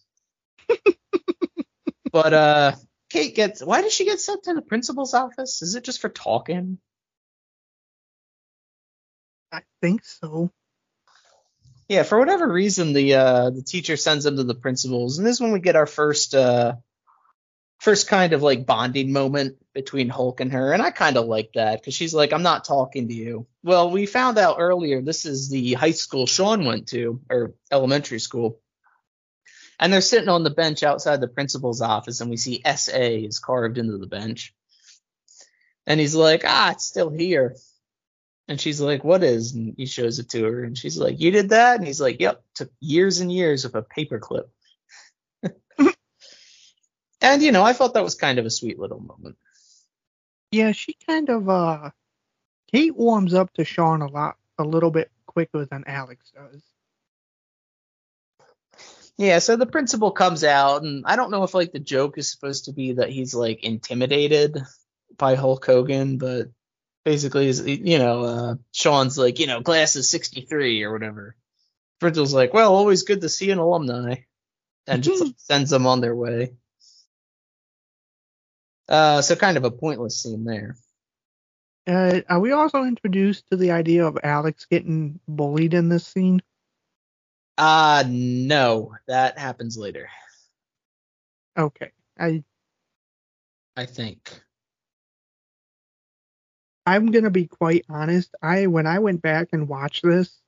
but 2.12 2.32
uh 2.32 2.72
Kate 3.10 3.34
gets 3.34 3.62
why 3.62 3.82
does 3.82 3.92
she 3.92 4.06
get 4.06 4.20
sent 4.20 4.44
to 4.44 4.54
the 4.54 4.62
principal's 4.62 5.12
office? 5.12 5.60
Is 5.60 5.74
it 5.74 5.84
just 5.84 6.00
for 6.00 6.08
talking? 6.08 6.78
I 9.50 9.60
think 9.82 10.02
so. 10.04 10.50
Yeah, 11.88 12.04
for 12.04 12.18
whatever 12.18 12.50
reason, 12.50 12.92
the 12.92 13.14
uh, 13.14 13.50
the 13.50 13.62
teacher 13.62 13.96
sends 13.96 14.24
them 14.24 14.36
to 14.36 14.44
the 14.44 14.54
principals, 14.54 15.18
and 15.18 15.26
this 15.26 15.36
is 15.36 15.40
when 15.40 15.52
we 15.52 15.60
get 15.60 15.76
our 15.76 15.86
first 15.86 16.34
uh, 16.34 16.76
first 17.80 18.08
kind 18.08 18.32
of 18.32 18.42
like 18.42 18.64
bonding 18.64 19.12
moment 19.12 19.56
between 19.74 20.08
Hulk 20.08 20.40
and 20.40 20.52
her, 20.52 20.72
and 20.72 20.80
I 20.82 20.90
kind 20.90 21.16
of 21.16 21.26
like 21.26 21.52
that 21.54 21.80
because 21.80 21.94
she's 21.94 22.14
like, 22.14 22.32
"I'm 22.32 22.42
not 22.42 22.64
talking 22.64 23.08
to 23.08 23.14
you." 23.14 23.46
Well, 23.62 23.90
we 23.90 24.06
found 24.06 24.38
out 24.38 24.56
earlier 24.58 25.02
this 25.02 25.26
is 25.26 25.50
the 25.50 25.74
high 25.74 25.90
school 25.90 26.26
Sean 26.26 26.64
went 26.64 26.88
to, 26.88 27.20
or 27.28 27.54
elementary 27.70 28.20
school, 28.20 28.60
and 29.78 29.92
they're 29.92 30.00
sitting 30.00 30.28
on 30.28 30.44
the 30.44 30.50
bench 30.50 30.82
outside 30.82 31.20
the 31.20 31.28
principal's 31.28 31.82
office, 31.82 32.20
and 32.20 32.30
we 32.30 32.36
see 32.36 32.62
SA 32.64 33.26
is 33.26 33.40
carved 33.40 33.76
into 33.78 33.98
the 33.98 34.06
bench, 34.06 34.54
and 35.86 35.98
he's 35.98 36.14
like, 36.14 36.44
"Ah, 36.46 36.70
it's 36.70 36.84
still 36.84 37.10
here." 37.10 37.56
And 38.48 38.60
she's 38.60 38.80
like, 38.80 39.04
"What 39.04 39.22
is?" 39.22 39.54
And 39.54 39.74
he 39.76 39.86
shows 39.86 40.18
it 40.18 40.30
to 40.30 40.44
her, 40.44 40.64
and 40.64 40.76
she's 40.76 40.98
like, 40.98 41.20
"You 41.20 41.30
did 41.30 41.50
that?" 41.50 41.78
And 41.78 41.86
he's 41.86 42.00
like, 42.00 42.20
"Yep, 42.20 42.42
took 42.54 42.70
years 42.80 43.20
and 43.20 43.32
years 43.32 43.64
of 43.64 43.74
a 43.74 43.82
paperclip." 43.82 44.48
and 47.20 47.42
you 47.42 47.52
know, 47.52 47.62
I 47.62 47.72
thought 47.72 47.94
that 47.94 48.04
was 48.04 48.14
kind 48.14 48.38
of 48.38 48.46
a 48.46 48.50
sweet 48.50 48.78
little 48.78 49.00
moment. 49.00 49.36
Yeah, 50.50 50.72
she 50.72 50.96
kind 51.06 51.28
of 51.30 51.48
uh 51.48 51.90
Kate 52.70 52.96
warms 52.96 53.34
up 53.34 53.52
to 53.54 53.64
Sean 53.64 54.02
a 54.02 54.08
lot 54.08 54.36
a 54.58 54.64
little 54.64 54.90
bit 54.90 55.10
quicker 55.26 55.64
than 55.64 55.84
Alex 55.86 56.32
does. 56.34 56.62
Yeah, 59.18 59.38
so 59.38 59.56
the 59.56 59.66
principal 59.66 60.10
comes 60.10 60.42
out, 60.42 60.82
and 60.82 61.04
I 61.06 61.16
don't 61.16 61.30
know 61.30 61.44
if 61.44 61.54
like 61.54 61.72
the 61.72 61.78
joke 61.78 62.18
is 62.18 62.30
supposed 62.30 62.64
to 62.64 62.72
be 62.72 62.94
that 62.94 63.10
he's 63.10 63.34
like 63.34 63.62
intimidated 63.62 64.58
by 65.16 65.34
Hulk 65.34 65.64
Hogan, 65.64 66.18
but 66.18 66.48
basically, 67.04 67.48
is 67.48 67.66
you 67.66 67.98
know, 67.98 68.22
uh, 68.22 68.54
Sean's 68.72 69.18
like, 69.18 69.38
you 69.38 69.46
know, 69.46 69.62
class 69.62 69.96
is 69.96 70.10
63 70.10 70.82
or 70.82 70.92
whatever. 70.92 71.36
Principal's 72.00 72.34
like, 72.34 72.52
well, 72.52 72.74
always 72.74 73.02
good 73.02 73.20
to 73.20 73.28
see 73.28 73.50
an 73.50 73.58
alumni, 73.58 74.16
and 74.86 75.02
just 75.02 75.46
sends 75.46 75.70
them 75.70 75.86
on 75.86 76.00
their 76.00 76.14
way. 76.16 76.54
Uh, 78.88 79.22
so 79.22 79.36
kind 79.36 79.56
of 79.56 79.64
a 79.64 79.70
pointless 79.70 80.22
scene 80.22 80.44
there. 80.44 80.76
Uh, 81.86 82.20
are 82.28 82.40
we 82.40 82.52
also 82.52 82.84
introduced 82.84 83.44
to 83.50 83.56
the 83.56 83.72
idea 83.72 84.06
of 84.06 84.18
Alex 84.22 84.66
getting 84.66 85.18
bullied 85.26 85.74
in 85.74 85.88
this 85.88 86.06
scene? 86.06 86.40
Uh 87.58 88.02
no, 88.08 88.94
that 89.08 89.38
happens 89.38 89.76
later, 89.76 90.08
Okay. 91.58 91.90
I 92.18 92.44
I 93.76 93.86
think. 93.86 94.40
I'm 96.86 97.10
gonna 97.10 97.30
be 97.30 97.46
quite 97.46 97.84
honest. 97.88 98.34
I 98.42 98.66
when 98.66 98.86
I 98.86 98.98
went 98.98 99.22
back 99.22 99.48
and 99.52 99.68
watched 99.68 100.02
this, 100.04 100.40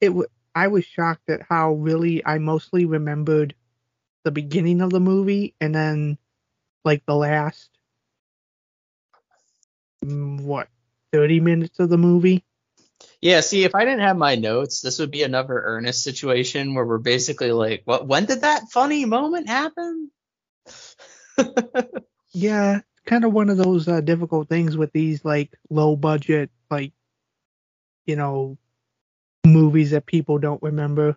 it 0.00 0.08
w- 0.08 0.28
I 0.54 0.68
was 0.68 0.84
shocked 0.84 1.30
at 1.30 1.42
how 1.42 1.74
really 1.74 2.24
I 2.26 2.38
mostly 2.38 2.84
remembered 2.86 3.54
the 4.24 4.30
beginning 4.32 4.80
of 4.82 4.90
the 4.90 5.00
movie 5.00 5.54
and 5.60 5.74
then 5.74 6.18
like 6.84 7.04
the 7.06 7.16
last 7.16 7.70
mm, 10.04 10.40
what 10.42 10.68
30 11.12 11.40
minutes 11.40 11.78
of 11.78 11.88
the 11.88 11.98
movie. 11.98 12.44
Yeah, 13.20 13.40
see, 13.40 13.64
if 13.64 13.74
I 13.74 13.84
didn't 13.84 14.00
have 14.00 14.16
my 14.16 14.34
notes, 14.34 14.80
this 14.80 14.98
would 14.98 15.10
be 15.10 15.22
another 15.22 15.60
Ernest 15.64 16.02
situation 16.02 16.74
where 16.74 16.84
we're 16.84 16.98
basically 16.98 17.52
like, 17.52 17.82
what? 17.84 18.06
When 18.06 18.26
did 18.26 18.42
that 18.42 18.70
funny 18.70 19.04
moment 19.04 19.48
happen? 19.48 20.10
Yeah, 22.32 22.80
kind 23.10 23.24
of 23.24 23.32
one 23.32 23.50
of 23.50 23.56
those 23.56 23.88
uh, 23.88 24.00
difficult 24.00 24.48
things 24.48 24.76
with 24.76 24.92
these 24.92 25.24
like 25.24 25.50
low 25.68 25.96
budget 25.96 26.48
like 26.70 26.92
you 28.06 28.14
know 28.14 28.56
movies 29.44 29.90
that 29.90 30.06
people 30.06 30.38
don't 30.38 30.62
remember 30.62 31.16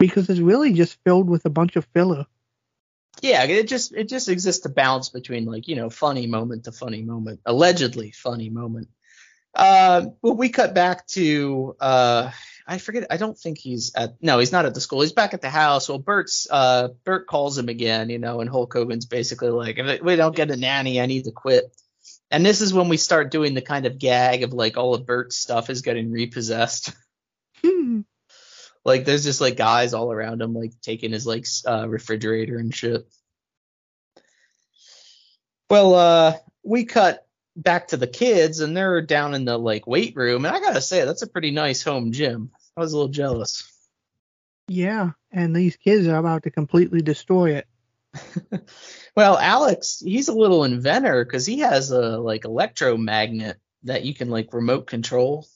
because 0.00 0.28
it's 0.28 0.40
really 0.40 0.72
just 0.72 0.98
filled 1.04 1.28
with 1.28 1.44
a 1.44 1.50
bunch 1.50 1.76
of 1.76 1.86
filler. 1.94 2.26
yeah, 3.22 3.44
it 3.44 3.68
just 3.68 3.94
it 3.94 4.08
just 4.08 4.28
exists 4.28 4.62
to 4.62 4.68
balance 4.68 5.08
between 5.08 5.44
like 5.44 5.68
you 5.68 5.76
know 5.76 5.88
funny 5.88 6.26
moment 6.26 6.64
to 6.64 6.72
funny 6.72 7.02
moment, 7.02 7.38
allegedly 7.46 8.10
funny 8.10 8.50
moment. 8.50 8.88
Uh, 9.54 10.06
well, 10.22 10.34
we 10.34 10.48
cut 10.48 10.74
back 10.74 11.06
to 11.06 11.76
uh, 11.78 12.32
I 12.70 12.78
forget. 12.78 13.08
I 13.10 13.16
don't 13.16 13.36
think 13.36 13.58
he's 13.58 13.92
at. 13.96 14.22
No, 14.22 14.38
he's 14.38 14.52
not 14.52 14.64
at 14.64 14.74
the 14.74 14.80
school. 14.80 15.00
He's 15.00 15.12
back 15.12 15.34
at 15.34 15.40
the 15.40 15.50
house. 15.50 15.88
Well, 15.88 15.98
Burt's 15.98 16.46
uh, 16.48 16.90
Burt 17.04 17.26
calls 17.26 17.58
him 17.58 17.68
again, 17.68 18.10
you 18.10 18.20
know, 18.20 18.40
and 18.40 18.48
Hulk 18.48 18.72
Hogan's 18.72 19.06
basically 19.06 19.50
like, 19.50 19.76
if 19.76 20.00
we 20.00 20.14
don't 20.14 20.36
get 20.36 20.52
a 20.52 20.56
nanny, 20.56 21.00
I 21.00 21.06
need 21.06 21.24
to 21.24 21.32
quit. 21.32 21.76
And 22.30 22.46
this 22.46 22.60
is 22.60 22.72
when 22.72 22.88
we 22.88 22.96
start 22.96 23.32
doing 23.32 23.54
the 23.54 23.60
kind 23.60 23.86
of 23.86 23.98
gag 23.98 24.44
of 24.44 24.52
like 24.52 24.76
all 24.76 24.94
of 24.94 25.04
Burt's 25.04 25.36
stuff 25.36 25.68
is 25.68 25.82
getting 25.82 26.12
repossessed. 26.12 26.92
like 28.84 29.04
there's 29.04 29.24
just 29.24 29.40
like 29.40 29.56
guys 29.56 29.92
all 29.92 30.12
around 30.12 30.40
him 30.40 30.54
like 30.54 30.80
taking 30.80 31.10
his 31.10 31.26
like 31.26 31.46
uh, 31.66 31.88
refrigerator 31.88 32.56
and 32.56 32.72
shit. 32.72 33.04
Well, 35.68 35.94
uh, 35.96 36.36
we 36.62 36.84
cut 36.84 37.26
back 37.56 37.88
to 37.88 37.96
the 37.96 38.06
kids 38.06 38.60
and 38.60 38.76
they're 38.76 39.02
down 39.02 39.34
in 39.34 39.44
the 39.44 39.58
like 39.58 39.88
weight 39.88 40.14
room, 40.14 40.44
and 40.44 40.54
I 40.54 40.60
gotta 40.60 40.80
say 40.80 41.04
that's 41.04 41.22
a 41.22 41.26
pretty 41.26 41.50
nice 41.50 41.82
home 41.82 42.12
gym. 42.12 42.52
I 42.76 42.80
was 42.80 42.92
a 42.92 42.96
little 42.96 43.12
jealous. 43.12 43.70
Yeah, 44.68 45.10
and 45.32 45.54
these 45.54 45.76
kids 45.76 46.06
are 46.06 46.16
about 46.16 46.44
to 46.44 46.50
completely 46.50 47.02
destroy 47.02 47.56
it. 47.56 47.66
Well, 49.16 49.36
Alex, 49.36 50.00
he's 50.04 50.28
a 50.28 50.32
little 50.32 50.64
inventor 50.64 51.24
because 51.24 51.44
he 51.44 51.58
has 51.60 51.90
a 51.90 52.18
like 52.18 52.44
electromagnet 52.44 53.58
that 53.82 54.04
you 54.04 54.14
can 54.14 54.30
like 54.30 54.54
remote 54.54 54.86
control, 54.86 55.46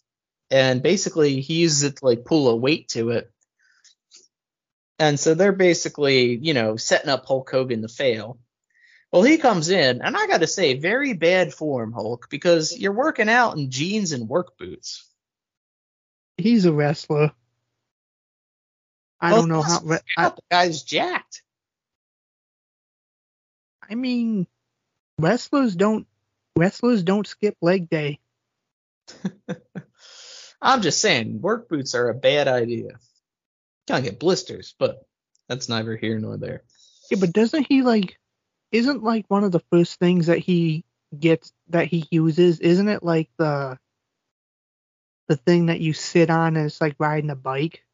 and 0.50 0.82
basically 0.82 1.40
he 1.40 1.60
uses 1.60 1.84
it 1.84 1.96
to 1.96 2.04
like 2.04 2.24
pull 2.24 2.48
a 2.48 2.56
weight 2.56 2.88
to 2.90 3.10
it. 3.10 3.30
And 4.98 5.18
so 5.18 5.34
they're 5.34 5.52
basically, 5.52 6.36
you 6.36 6.54
know, 6.54 6.76
setting 6.76 7.10
up 7.10 7.26
Hulk 7.26 7.50
Hogan 7.50 7.82
to 7.82 7.88
fail. 7.88 8.38
Well, 9.12 9.22
he 9.22 9.38
comes 9.38 9.68
in, 9.68 10.02
and 10.02 10.16
I 10.16 10.26
got 10.26 10.40
to 10.40 10.46
say, 10.46 10.74
very 10.78 11.12
bad 11.12 11.54
form, 11.54 11.92
Hulk, 11.92 12.26
because 12.30 12.76
you're 12.76 12.92
working 12.92 13.28
out 13.28 13.56
in 13.56 13.70
jeans 13.70 14.12
and 14.12 14.28
work 14.28 14.58
boots. 14.58 15.08
He's 16.36 16.64
a 16.64 16.72
wrestler. 16.72 17.32
I 19.20 19.32
Well, 19.32 19.42
don't 19.42 19.48
know 19.48 19.62
how. 19.62 19.80
re- 19.84 19.98
I, 20.16 20.28
The 20.30 20.42
guy's 20.50 20.82
jacked. 20.82 21.42
I 23.88 23.94
mean, 23.94 24.46
wrestlers 25.18 25.76
don't 25.76 26.06
wrestlers 26.56 27.02
don't 27.02 27.26
skip 27.26 27.56
leg 27.62 27.88
day. 27.88 28.18
I'm 30.62 30.82
just 30.82 31.00
saying, 31.00 31.40
work 31.40 31.68
boots 31.68 31.94
are 31.94 32.08
a 32.08 32.14
bad 32.14 32.48
idea. 32.48 32.98
Gonna 33.86 34.02
get 34.02 34.18
blisters, 34.18 34.74
but 34.78 35.06
that's 35.48 35.68
neither 35.68 35.96
here 35.96 36.18
nor 36.18 36.36
there. 36.38 36.64
Yeah, 37.10 37.18
but 37.20 37.32
doesn't 37.32 37.66
he 37.68 37.82
like? 37.82 38.18
Isn't 38.72 39.02
like 39.04 39.26
one 39.28 39.44
of 39.44 39.52
the 39.52 39.62
first 39.70 39.98
things 40.00 40.26
that 40.26 40.38
he 40.38 40.84
gets 41.16 41.52
that 41.68 41.86
he 41.86 42.08
uses? 42.10 42.60
Isn't 42.60 42.88
it 42.88 43.02
like 43.02 43.28
the 43.36 43.78
the 45.28 45.36
thing 45.36 45.66
that 45.66 45.80
you 45.80 45.92
sit 45.92 46.30
on 46.30 46.56
and 46.56 46.66
it's 46.66 46.80
like 46.80 46.96
riding 46.98 47.30
a 47.30 47.36
bike? 47.36 47.84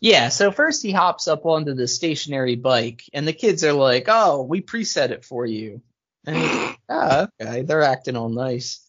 Yeah, 0.00 0.28
so 0.28 0.50
first 0.50 0.82
he 0.82 0.92
hops 0.92 1.28
up 1.28 1.46
onto 1.46 1.74
the 1.74 1.88
stationary 1.88 2.56
bike, 2.56 3.04
and 3.12 3.26
the 3.26 3.32
kids 3.32 3.64
are 3.64 3.72
like, 3.72 4.04
"Oh, 4.08 4.42
we 4.42 4.60
preset 4.60 5.10
it 5.10 5.24
for 5.24 5.46
you." 5.46 5.80
And 6.26 6.76
oh, 6.88 7.26
okay, 7.40 7.62
they're 7.62 7.82
acting 7.82 8.16
all 8.16 8.28
nice. 8.28 8.84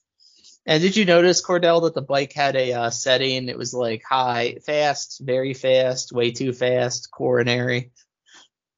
And 0.66 0.84
did 0.84 0.96
you 0.98 1.06
notice, 1.06 1.44
Cordell, 1.44 1.84
that 1.84 1.96
the 1.96 2.02
bike 2.02 2.34
had 2.34 2.56
a 2.56 2.74
uh, 2.74 2.90
setting? 2.90 3.50
It 3.50 3.58
was 3.58 3.74
like 3.74 4.04
high, 4.08 4.58
fast, 4.66 5.22
very 5.24 5.54
fast, 5.54 6.12
way 6.12 6.32
too 6.32 6.54
fast, 6.54 7.10
coronary. 7.12 7.92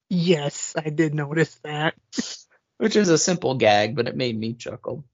Yes, 0.08 0.74
I 0.76 0.90
did 0.90 1.14
notice 1.14 1.54
that. 1.64 1.94
which 2.78 2.96
is 2.96 3.08
a 3.08 3.18
simple 3.18 3.54
gag, 3.54 3.94
but 3.94 4.08
it 4.08 4.16
made 4.16 4.38
me 4.38 4.54
chuckle. 4.54 5.04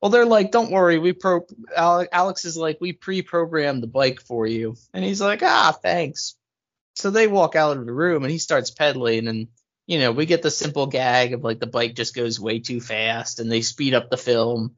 Well, 0.00 0.10
they're 0.10 0.26
like, 0.26 0.52
"Don't 0.52 0.70
worry, 0.70 0.98
we 0.98 1.12
pro." 1.12 1.46
Alex 1.76 2.44
is 2.44 2.56
like, 2.56 2.78
"We 2.80 2.92
pre-programmed 2.92 3.82
the 3.82 3.88
bike 3.88 4.20
for 4.20 4.46
you," 4.46 4.76
and 4.94 5.04
he's 5.04 5.20
like, 5.20 5.42
"Ah, 5.42 5.76
thanks." 5.82 6.36
So 6.94 7.10
they 7.10 7.26
walk 7.26 7.56
out 7.56 7.76
of 7.76 7.86
the 7.86 7.92
room, 7.92 8.22
and 8.24 8.30
he 8.30 8.38
starts 8.38 8.70
pedaling, 8.70 9.28
and 9.28 9.48
you 9.86 9.98
know, 9.98 10.12
we 10.12 10.26
get 10.26 10.42
the 10.42 10.50
simple 10.50 10.86
gag 10.86 11.32
of 11.32 11.42
like 11.42 11.60
the 11.60 11.66
bike 11.66 11.94
just 11.94 12.14
goes 12.14 12.38
way 12.38 12.60
too 12.60 12.80
fast, 12.80 13.40
and 13.40 13.50
they 13.50 13.62
speed 13.62 13.94
up 13.94 14.10
the 14.10 14.16
film, 14.16 14.76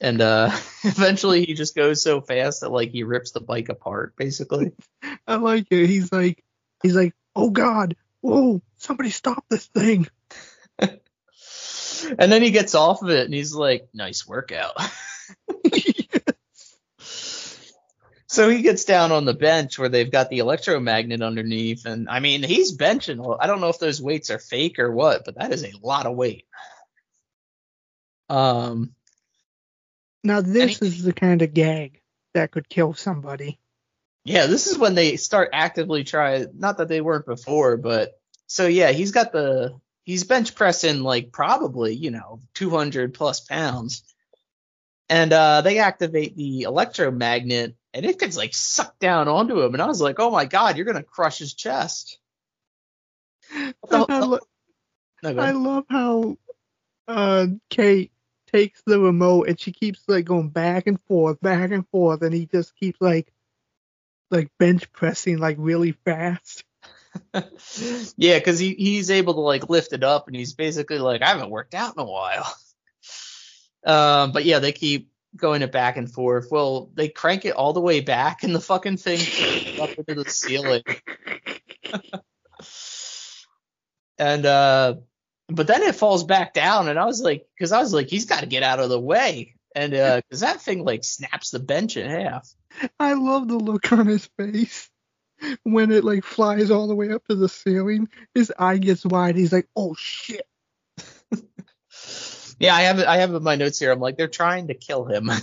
and 0.00 0.20
uh, 0.20 0.50
eventually 0.84 1.44
he 1.44 1.54
just 1.54 1.74
goes 1.74 2.02
so 2.02 2.20
fast 2.20 2.60
that 2.60 2.70
like 2.70 2.90
he 2.90 3.02
rips 3.02 3.32
the 3.32 3.40
bike 3.40 3.68
apart, 3.70 4.14
basically. 4.16 4.72
I 5.26 5.36
like 5.36 5.66
it. 5.70 5.86
He's 5.88 6.12
like, 6.12 6.44
he's 6.82 6.94
like, 6.94 7.14
oh 7.34 7.50
god, 7.50 7.96
whoa, 8.20 8.62
somebody 8.76 9.10
stop 9.10 9.44
this 9.48 9.66
thing. 9.66 10.06
and 12.18 12.30
then 12.30 12.42
he 12.42 12.50
gets 12.50 12.74
off 12.74 13.02
of 13.02 13.10
it 13.10 13.24
and 13.24 13.34
he's 13.34 13.54
like, 13.54 13.88
nice 13.94 14.26
workout. 14.26 14.72
so 18.26 18.48
he 18.48 18.62
gets 18.62 18.84
down 18.84 19.12
on 19.12 19.24
the 19.24 19.34
bench 19.34 19.78
where 19.78 19.88
they've 19.88 20.10
got 20.10 20.30
the 20.30 20.38
electromagnet 20.38 21.22
underneath. 21.22 21.86
And 21.86 22.08
I 22.08 22.20
mean, 22.20 22.42
he's 22.42 22.76
benching. 22.76 23.38
I 23.40 23.46
don't 23.46 23.60
know 23.60 23.68
if 23.68 23.78
those 23.78 24.02
weights 24.02 24.30
are 24.30 24.38
fake 24.38 24.78
or 24.78 24.90
what, 24.90 25.24
but 25.24 25.36
that 25.36 25.52
is 25.52 25.64
a 25.64 25.72
lot 25.82 26.06
of 26.06 26.16
weight. 26.16 26.46
Um, 28.28 28.94
now 30.22 30.40
this 30.40 30.78
he, 30.78 30.86
is 30.86 31.02
the 31.02 31.12
kind 31.12 31.42
of 31.42 31.54
gag 31.54 32.00
that 32.34 32.50
could 32.50 32.68
kill 32.68 32.94
somebody. 32.94 33.58
Yeah, 34.24 34.46
this 34.46 34.66
is 34.66 34.76
when 34.76 34.94
they 34.94 35.16
start 35.16 35.50
actively 35.54 36.04
try. 36.04 36.44
Not 36.52 36.78
that 36.78 36.88
they 36.88 37.00
weren't 37.00 37.24
before, 37.24 37.78
but 37.78 38.20
so 38.46 38.66
yeah, 38.66 38.90
he's 38.92 39.12
got 39.12 39.32
the 39.32 39.78
he's 40.08 40.24
bench 40.24 40.54
pressing 40.54 41.02
like 41.02 41.30
probably 41.32 41.94
you 41.94 42.10
know 42.10 42.40
200 42.54 43.12
plus 43.12 43.40
pounds, 43.40 44.02
and 45.08 45.32
uh, 45.32 45.60
they 45.60 45.78
activate 45.78 46.34
the 46.34 46.62
electromagnet, 46.62 47.76
and 47.92 48.06
it 48.06 48.18
gets 48.18 48.36
like 48.36 48.54
sucked 48.54 48.98
down 48.98 49.28
onto 49.28 49.60
him, 49.60 49.74
and 49.74 49.82
I 49.82 49.86
was 49.86 50.00
like, 50.00 50.18
oh 50.18 50.30
my 50.30 50.46
god, 50.46 50.76
you're 50.76 50.86
gonna 50.86 51.02
crush 51.02 51.38
his 51.38 51.54
chest. 51.54 52.18
The, 53.88 54.06
I, 54.08 54.18
lo- 54.20 54.38
no, 55.22 55.38
I 55.38 55.50
love 55.52 55.84
how 55.88 56.38
uh, 57.06 57.46
Kate 57.70 58.10
takes 58.52 58.82
the 58.86 58.98
remote 58.98 59.48
and 59.48 59.60
she 59.60 59.72
keeps 59.72 60.02
like 60.08 60.24
going 60.24 60.48
back 60.48 60.86
and 60.86 61.00
forth, 61.02 61.40
back 61.40 61.70
and 61.70 61.86
forth, 61.88 62.22
and 62.22 62.34
he 62.34 62.46
just 62.46 62.74
keeps 62.76 63.00
like 63.00 63.32
like 64.30 64.50
bench 64.58 64.90
pressing 64.92 65.38
like 65.38 65.56
really 65.58 65.92
fast. 65.92 66.64
yeah, 68.16 68.38
because 68.38 68.58
he, 68.58 68.74
he's 68.74 69.10
able 69.10 69.34
to 69.34 69.40
like 69.40 69.68
lift 69.68 69.92
it 69.92 70.04
up 70.04 70.26
and 70.26 70.36
he's 70.36 70.54
basically 70.54 70.98
like, 70.98 71.22
I 71.22 71.28
haven't 71.28 71.50
worked 71.50 71.74
out 71.74 71.94
in 71.96 72.00
a 72.02 72.06
while. 72.06 72.54
Um, 73.86 74.32
but 74.32 74.44
yeah, 74.44 74.58
they 74.58 74.72
keep 74.72 75.10
going 75.36 75.62
it 75.62 75.72
back 75.72 75.96
and 75.96 76.10
forth. 76.10 76.48
Well, 76.50 76.90
they 76.94 77.08
crank 77.08 77.44
it 77.44 77.54
all 77.54 77.72
the 77.72 77.80
way 77.80 78.00
back 78.00 78.42
and 78.42 78.54
the 78.54 78.60
fucking 78.60 78.96
thing 78.96 79.80
up 79.80 79.90
into 79.90 80.14
the 80.14 80.28
ceiling. 80.28 80.82
and 84.18 84.44
uh 84.44 84.96
but 85.48 85.68
then 85.68 85.82
it 85.82 85.94
falls 85.94 86.24
back 86.24 86.52
down 86.52 86.88
and 86.88 86.98
I 86.98 87.04
was 87.04 87.22
like 87.22 87.46
because 87.56 87.72
I 87.72 87.78
was 87.78 87.94
like 87.94 88.08
he's 88.08 88.24
got 88.24 88.40
to 88.40 88.46
get 88.46 88.64
out 88.64 88.80
of 88.80 88.90
the 88.90 88.98
way 89.00 89.54
and 89.76 89.94
uh 89.94 90.16
because 90.16 90.40
that 90.40 90.60
thing 90.60 90.84
like 90.84 91.04
snaps 91.04 91.50
the 91.50 91.60
bench 91.60 91.96
in 91.96 92.10
half. 92.10 92.48
I 92.98 93.12
love 93.14 93.48
the 93.48 93.58
look 93.58 93.92
on 93.92 94.06
his 94.06 94.28
face 94.36 94.90
when 95.62 95.90
it 95.92 96.04
like 96.04 96.24
flies 96.24 96.70
all 96.70 96.86
the 96.86 96.94
way 96.94 97.10
up 97.12 97.26
to 97.26 97.34
the 97.34 97.48
ceiling. 97.48 98.08
His 98.34 98.52
eye 98.58 98.78
gets 98.78 99.04
wide. 99.04 99.36
He's 99.36 99.52
like, 99.52 99.68
"Oh 99.76 99.94
shit." 99.98 100.46
yeah, 102.58 102.74
I 102.74 102.82
have. 102.82 103.00
I 103.00 103.18
have 103.18 103.34
in 103.34 103.42
my 103.42 103.56
notes 103.56 103.78
here. 103.78 103.92
I'm 103.92 104.00
like, 104.00 104.16
they're 104.16 104.28
trying 104.28 104.68
to 104.68 104.74
kill 104.74 105.04
him. 105.04 105.30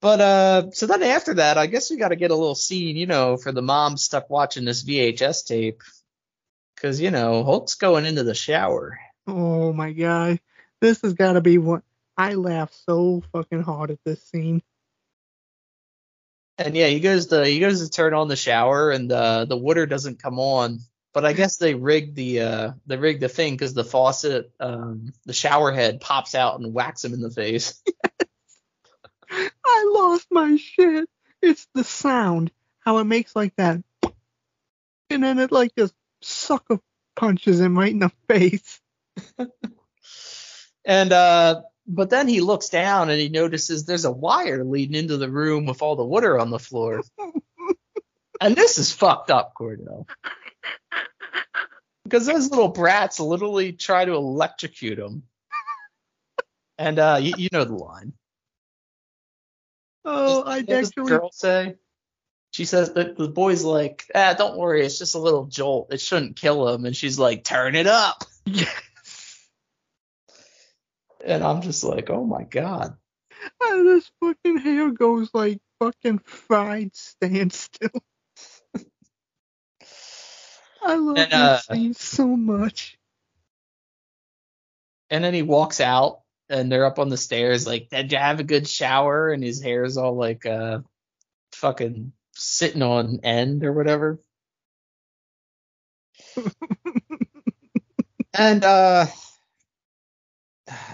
but 0.00 0.20
uh, 0.20 0.70
so 0.72 0.86
then 0.86 1.02
after 1.02 1.34
that, 1.34 1.58
I 1.58 1.66
guess 1.66 1.90
we 1.90 1.96
got 1.96 2.08
to 2.08 2.16
get 2.16 2.30
a 2.30 2.36
little 2.36 2.54
scene, 2.54 2.96
you 2.96 3.06
know, 3.06 3.36
for 3.36 3.52
the 3.52 3.62
mom 3.62 3.96
stuck 3.96 4.30
watching 4.30 4.64
this 4.64 4.84
VHS 4.84 5.46
tape, 5.46 5.82
because 6.74 7.00
you 7.00 7.10
know 7.10 7.44
Hulk's 7.44 7.74
going 7.74 8.06
into 8.06 8.24
the 8.24 8.34
shower. 8.34 8.98
Oh 9.26 9.72
my 9.72 9.92
god, 9.92 10.40
this 10.80 11.02
has 11.02 11.14
got 11.14 11.34
to 11.34 11.40
be 11.40 11.58
one. 11.58 11.82
I 12.18 12.34
laughed 12.34 12.74
so 12.88 13.22
fucking 13.32 13.62
hard 13.62 13.90
at 13.90 13.98
this 14.04 14.22
scene. 14.22 14.62
And 16.58 16.74
yeah, 16.74 16.86
he 16.86 17.00
goes 17.00 17.26
to 17.26 17.44
he 17.44 17.60
goes 17.60 17.82
to 17.82 17.90
turn 17.90 18.14
on 18.14 18.28
the 18.28 18.36
shower 18.36 18.90
and 18.90 19.10
uh, 19.12 19.44
the 19.44 19.56
water 19.56 19.86
doesn't 19.86 20.22
come 20.22 20.38
on. 20.38 20.80
But 21.12 21.24
I 21.24 21.32
guess 21.32 21.56
they 21.56 21.74
rigged 21.74 22.14
the 22.14 22.40
uh, 22.40 22.72
they 22.86 22.96
rigged 22.96 23.22
the 23.22 23.28
thing 23.28 23.54
because 23.54 23.74
the 23.74 23.84
faucet 23.84 24.50
um, 24.60 25.12
the 25.24 25.32
shower 25.32 25.72
head 25.72 26.00
pops 26.00 26.34
out 26.34 26.60
and 26.60 26.72
whacks 26.74 27.04
him 27.04 27.14
in 27.14 27.20
the 27.20 27.30
face. 27.30 27.82
I 29.30 29.90
lost 29.94 30.26
my 30.30 30.56
shit. 30.56 31.08
It's 31.42 31.66
the 31.74 31.84
sound 31.84 32.50
how 32.80 32.98
it 32.98 33.04
makes 33.04 33.34
like 33.34 33.54
that, 33.56 33.82
and 35.10 35.22
then 35.22 35.38
it 35.38 35.52
like 35.52 35.74
just 35.76 35.94
sucker 36.22 36.80
punches 37.14 37.60
him 37.60 37.78
right 37.78 37.92
in 37.92 37.98
the 37.98 38.12
face. 38.28 38.80
and 40.84 41.12
uh 41.12 41.62
but 41.86 42.10
then 42.10 42.28
he 42.28 42.40
looks 42.40 42.68
down 42.68 43.10
and 43.10 43.20
he 43.20 43.28
notices 43.28 43.84
there's 43.84 44.04
a 44.04 44.10
wire 44.10 44.64
leading 44.64 44.96
into 44.96 45.16
the 45.16 45.30
room 45.30 45.66
with 45.66 45.82
all 45.82 45.96
the 45.96 46.04
water 46.04 46.38
on 46.38 46.50
the 46.50 46.58
floor. 46.58 47.02
and 48.40 48.56
this 48.56 48.78
is 48.78 48.92
fucked 48.92 49.30
up, 49.30 49.54
Cordell. 49.58 50.06
Because 52.04 52.26
those 52.26 52.50
little 52.50 52.68
brats 52.68 53.20
literally 53.20 53.72
try 53.72 54.04
to 54.04 54.12
electrocute 54.12 54.98
him. 54.98 55.24
And 56.78 56.98
uh, 56.98 57.18
you, 57.20 57.34
you 57.36 57.48
know 57.52 57.64
the 57.64 57.74
line. 57.74 58.12
Oh, 60.04 60.42
I 60.44 60.58
actually. 60.58 61.08
girl 61.08 61.30
say? 61.32 61.76
She 62.52 62.64
says 62.64 62.92
that 62.94 63.16
the 63.16 63.28
boy's 63.28 63.64
like, 63.64 64.04
ah, 64.14 64.34
don't 64.34 64.56
worry, 64.56 64.84
it's 64.84 64.98
just 64.98 65.14
a 65.14 65.18
little 65.18 65.46
jolt. 65.46 65.92
It 65.92 66.00
shouldn't 66.00 66.36
kill 66.36 66.68
him. 66.68 66.84
And 66.84 66.96
she's 66.96 67.18
like, 67.18 67.44
turn 67.44 67.74
it 67.74 67.86
up. 67.86 68.24
And 71.26 71.42
I'm 71.42 71.60
just 71.60 71.84
like, 71.84 72.08
oh 72.08 72.24
my 72.24 72.44
god. 72.44 72.96
And 73.60 73.86
this 73.86 74.10
fucking 74.20 74.58
hair 74.58 74.90
goes 74.90 75.28
like 75.34 75.58
fucking 75.80 76.20
fried 76.20 76.94
standstill. 76.94 77.90
I 80.82 80.94
love 80.94 81.18
and, 81.18 81.32
uh, 81.32 81.56
this 81.56 81.66
scene 81.66 81.94
so 81.94 82.26
much. 82.28 82.96
And 85.10 85.24
then 85.24 85.34
he 85.34 85.42
walks 85.42 85.80
out, 85.80 86.20
and 86.48 86.70
they're 86.70 86.86
up 86.86 86.98
on 87.00 87.08
the 87.08 87.16
stairs, 87.16 87.66
like, 87.66 87.88
did 87.90 88.12
you 88.12 88.18
have 88.18 88.40
a 88.40 88.44
good 88.44 88.68
shower? 88.68 89.32
And 89.32 89.42
his 89.42 89.60
hair 89.60 89.84
is 89.84 89.98
all 89.98 90.16
like, 90.16 90.46
uh, 90.46 90.80
fucking 91.52 92.12
sitting 92.32 92.82
on 92.82 93.20
end 93.24 93.64
or 93.64 93.72
whatever. 93.72 94.20
and 98.34 98.64
uh 98.64 99.06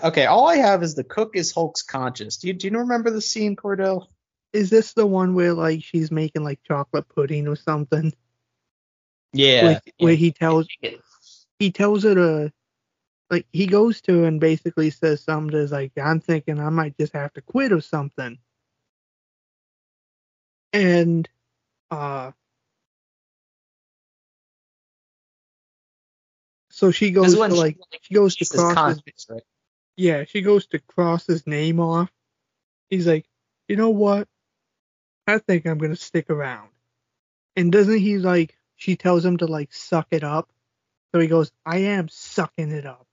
Okay, 0.05 0.27
all 0.27 0.49
I 0.49 0.57
have 0.57 0.83
is 0.83 0.95
the 0.95 1.05
cook 1.05 1.35
is 1.35 1.53
Hulk's 1.53 1.83
conscious. 1.83 2.37
Do 2.37 2.49
you 2.49 2.53
do 2.53 2.69
you 2.69 2.79
remember 2.79 3.11
the 3.11 3.21
scene, 3.23 3.57
Cordell? 3.57 4.09
Is 4.53 4.69
this 4.69 4.93
the 4.93 5.07
one 5.07 5.35
where 5.35 5.55
like 5.55 5.83
she's 5.83 6.11
making 6.11 6.45
like 6.45 6.61
chocolate 6.63 7.09
pudding 7.09 7.49
or 7.49 7.57
something? 7.57 8.13
Yeah. 9.33 9.65
Where, 9.65 9.81
where 9.99 10.15
he 10.15 10.31
tells 10.33 10.69
he 11.59 11.71
tells 11.71 12.03
her 12.03 12.15
to 12.15 12.53
like 13.31 13.47
he 13.51 13.67
goes 13.67 14.03
to 14.03 14.21
her 14.21 14.25
and 14.27 14.41
basically 14.41 14.91
says 14.91 15.23
something 15.23 15.53
to 15.53 15.67
like 15.67 15.93
I'm 15.97 16.21
thinking 16.21 16.61
I 16.61 16.69
might 16.69 16.99
just 16.99 17.15
have 17.15 17.33
to 17.35 17.41
quit 17.41 17.73
or 17.73 17.81
something. 17.81 18.39
And 20.75 21.27
uh 21.91 22.33
so 26.71 26.91
she 26.91 27.11
goes 27.11 27.35
to 27.35 27.55
like 27.55 27.79
she 28.03 28.15
goes 28.15 28.37
to 28.37 28.45
cross 28.47 29.01
his, 29.07 29.27
right? 29.31 29.43
Yeah, 29.97 30.25
she 30.25 30.41
goes 30.41 30.67
to 30.69 30.79
cross 30.79 31.27
his 31.27 31.47
name 31.47 31.81
off. 31.81 32.11
He's 32.89 33.07
like, 33.07 33.27
you 33.69 33.77
know 33.77 33.91
what? 33.91 34.29
I 35.27 35.39
think 35.39 35.67
I'm 35.67 35.79
gonna 35.79 35.97
stick 35.97 36.31
around. 36.31 36.71
And 37.57 37.71
doesn't 37.71 37.99
he 37.99 38.19
like? 38.19 38.57
She 38.77 38.97
tells 38.97 39.25
him 39.25 39.37
to 39.39 39.47
like 39.47 39.73
suck 39.73 40.09
it 40.11 40.25
up. 40.25 40.51
So 41.13 41.21
he 41.21 41.29
goes, 41.29 41.53
I 41.65 41.79
am 41.79 42.09
sucking 42.09 42.71
it 42.71 42.87
up. 42.87 43.07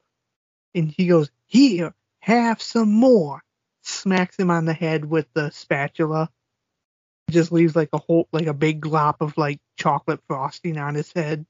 And 0.74 0.90
he 0.90 1.08
goes, 1.08 1.30
here, 1.46 1.94
have 2.20 2.62
some 2.62 2.92
more. 2.92 3.44
Smacks 3.82 4.38
him 4.38 4.52
on 4.52 4.66
the 4.66 4.74
head 4.74 5.06
with 5.06 5.28
the 5.34 5.50
spatula. 5.52 6.30
Just 7.30 7.52
leaves 7.52 7.76
like 7.76 7.90
a 7.94 7.98
whole, 7.98 8.28
like 8.32 8.48
a 8.48 8.54
big 8.54 8.82
glop 8.82 9.16
of 9.20 9.38
like 9.38 9.60
chocolate 9.78 10.22
frosting 10.28 10.78
on 10.78 10.96
his 10.96 11.12
head. 11.12 11.46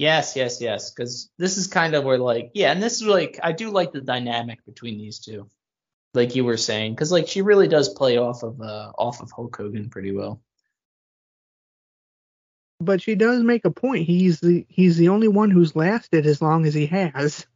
Yes, 0.00 0.34
yes, 0.34 0.62
yes. 0.62 0.90
Because 0.90 1.30
this 1.36 1.58
is 1.58 1.66
kind 1.66 1.94
of 1.94 2.04
where 2.04 2.16
like 2.18 2.52
yeah, 2.54 2.72
and 2.72 2.82
this 2.82 3.02
is 3.02 3.06
like 3.06 3.38
I 3.42 3.52
do 3.52 3.70
like 3.70 3.92
the 3.92 4.00
dynamic 4.00 4.64
between 4.64 4.96
these 4.96 5.18
two, 5.18 5.46
like 6.14 6.34
you 6.34 6.44
were 6.46 6.56
saying, 6.56 6.94
because 6.94 7.12
like 7.12 7.28
she 7.28 7.42
really 7.42 7.68
does 7.68 7.90
play 7.90 8.16
off 8.16 8.42
of 8.42 8.60
uh 8.62 8.92
off 8.96 9.20
of 9.20 9.30
Hulk 9.30 9.54
Hogan 9.54 9.90
pretty 9.90 10.12
well. 10.12 10.40
but 12.80 13.02
she 13.02 13.14
does 13.14 13.42
make 13.42 13.64
a 13.64 13.70
point. 13.70 14.06
He's 14.06 14.40
the 14.40 14.64
he's 14.68 14.96
the 14.96 15.10
only 15.10 15.28
one 15.28 15.50
who's 15.50 15.76
lasted 15.76 16.26
as 16.26 16.40
long 16.40 16.66
as 16.66 16.74
he 16.74 16.86
has. 16.86 17.46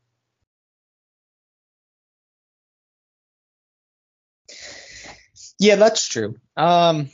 Yeah, 5.59 5.77
that's 5.77 6.07
true. 6.07 6.37
Um, 6.57 7.11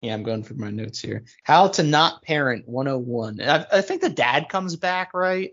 yeah, 0.00 0.14
I'm 0.14 0.22
going 0.22 0.44
through 0.44 0.58
my 0.58 0.70
notes 0.70 1.00
here. 1.00 1.24
How 1.42 1.68
to 1.68 1.82
not 1.82 2.22
parent 2.22 2.68
101. 2.68 3.40
I, 3.40 3.66
I 3.72 3.80
think 3.80 4.00
the 4.00 4.08
dad 4.08 4.48
comes 4.48 4.76
back, 4.76 5.12
right? 5.12 5.52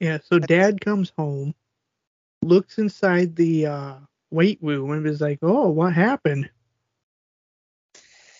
Yeah, 0.00 0.18
so 0.24 0.38
dad 0.38 0.80
comes 0.80 1.12
home, 1.16 1.54
looks 2.42 2.78
inside 2.78 3.36
the 3.36 3.66
uh, 3.66 3.94
weight 4.30 4.58
room, 4.62 4.90
and 4.90 5.06
is 5.06 5.20
like, 5.20 5.38
"Oh, 5.42 5.70
what 5.70 5.92
happened?" 5.92 6.50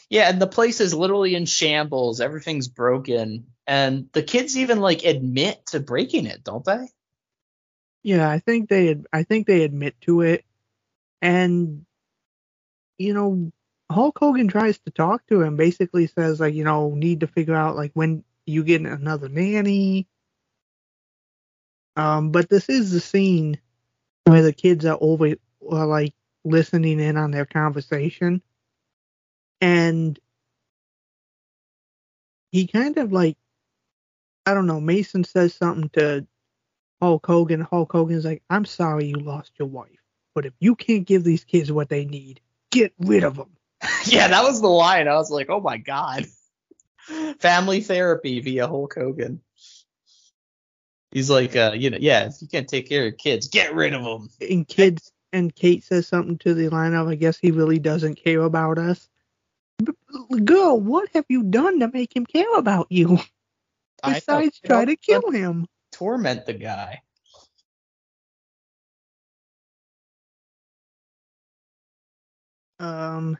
Yeah, 0.09 0.29
and 0.29 0.41
the 0.41 0.47
place 0.47 0.81
is 0.81 0.95
literally 0.95 1.35
in 1.35 1.47
shambles. 1.47 2.21
Everything's 2.21 2.69
broken, 2.69 3.47
and 3.67 4.09
the 4.13 4.23
kids 4.23 4.57
even 4.57 4.81
like 4.81 5.05
admit 5.05 5.67
to 5.69 5.81
breaking 5.81 6.27
it, 6.27 6.45
don't 6.45 6.65
they? 6.65 6.87
Yeah, 8.03 8.29
I 8.29 8.39
think 8.39 8.69
they 8.69 8.97
I 9.13 9.23
think 9.23 9.47
they 9.47 9.63
admit 9.63 10.01
to 10.03 10.21
it, 10.21 10.45
and 11.21 11.85
you 12.99 13.15
know, 13.15 13.53
Hulk 13.91 14.19
Hogan 14.19 14.49
tries 14.49 14.79
to 14.81 14.91
talk 14.91 15.27
to 15.29 15.43
him. 15.43 15.57
Basically 15.57 16.07
says 16.07 16.41
like, 16.41 16.55
you 16.55 16.65
know, 16.65 16.95
need 16.95 17.21
to 17.21 17.27
figure 17.27 17.55
out 17.55 17.77
like 17.77 17.93
when 17.95 18.25
you 18.47 18.65
get 18.65 18.81
another 18.83 19.29
nanny. 19.29 20.07
Um, 21.97 22.31
but 22.31 22.49
this 22.49 22.69
is 22.69 22.91
the 22.91 23.01
scene 23.01 23.59
where 24.25 24.43
the 24.43 24.53
kids 24.53 24.85
are 24.85 24.99
over 25.01 25.35
are 25.71 25.87
like 25.87 26.15
listening 26.45 27.01
in 27.01 27.17
on 27.17 27.31
their 27.31 27.47
conversation, 27.47 28.43
and 29.61 30.19
he 32.53 32.67
kind 32.67 32.99
of 32.99 33.13
like, 33.13 33.37
I 34.45 34.55
don't 34.55 34.67
know. 34.67 34.81
Mason 34.81 35.25
says 35.25 35.55
something 35.55 35.89
to 35.91 36.27
Hulk 37.01 37.27
Hogan. 37.27 37.63
Hulk 37.63 37.93
Hogan's 37.93 38.25
like, 38.25 38.43
"I'm 38.51 38.65
sorry 38.67 39.07
you 39.07 39.17
lost 39.17 39.53
your 39.59 39.69
wife, 39.69 40.03
but 40.35 40.45
if 40.45 40.53
you 40.61 40.75
can't 40.77 41.07
give 41.07 41.25
these 41.25 41.45
kids 41.45 41.73
what 41.73 41.89
they 41.89 42.05
need, 42.05 42.41
get 42.71 42.93
rid 42.99 43.25
of 43.25 43.37
them." 43.37 43.56
yeah, 44.13 44.29
that 44.29 44.45
was 44.45 44.61
the 44.61 44.69
line. 44.69 45.09
I 45.09 45.15
was 45.15 45.31
like, 45.31 45.51
oh 45.51 45.61
my 45.61 45.79
god. 45.79 46.27
Family 47.39 47.81
therapy 47.81 48.41
via 48.41 48.67
Hulk 48.67 48.95
Hogan. 48.95 49.41
He's 51.13 51.31
like, 51.31 51.55
uh, 51.57 51.73
you 51.75 51.91
know, 51.91 51.99
yeah, 52.01 52.27
if 52.27 52.43
you 52.43 52.49
can't 52.49 52.69
take 52.69 52.89
care 52.89 53.03
of 53.03 53.05
your 53.05 53.13
kids, 53.13 53.49
get 53.49 53.75
rid 53.75 53.95
of 53.95 54.03
them. 54.05 54.29
And 54.41 54.67
kids 54.67 55.13
and 55.33 55.55
Kate 55.55 55.85
says 55.85 56.09
something 56.09 56.39
to 56.39 56.55
the 56.55 56.69
line 56.69 56.95
of, 56.95 57.09
"I 57.09 57.15
guess 57.15 57.39
he 57.39 57.51
really 57.51 57.79
doesn't 57.79 58.17
care 58.17 58.43
about 58.43 58.79
us." 58.79 59.09
Girl, 60.45 60.81
what 60.81 61.09
have 61.15 61.27
you 61.29 61.43
done 61.45 61.81
to 61.81 61.91
make 61.93 62.15
him 62.15 62.27
care 62.27 62.57
about 62.57 62.87
you? 62.91 63.19
Besides, 64.05 64.61
try 64.61 64.85
to 64.85 64.97
kill 64.97 65.31
him. 65.31 65.67
Torment 65.93 66.45
the 66.47 66.55
guy. 66.55 67.03
Um. 72.79 73.39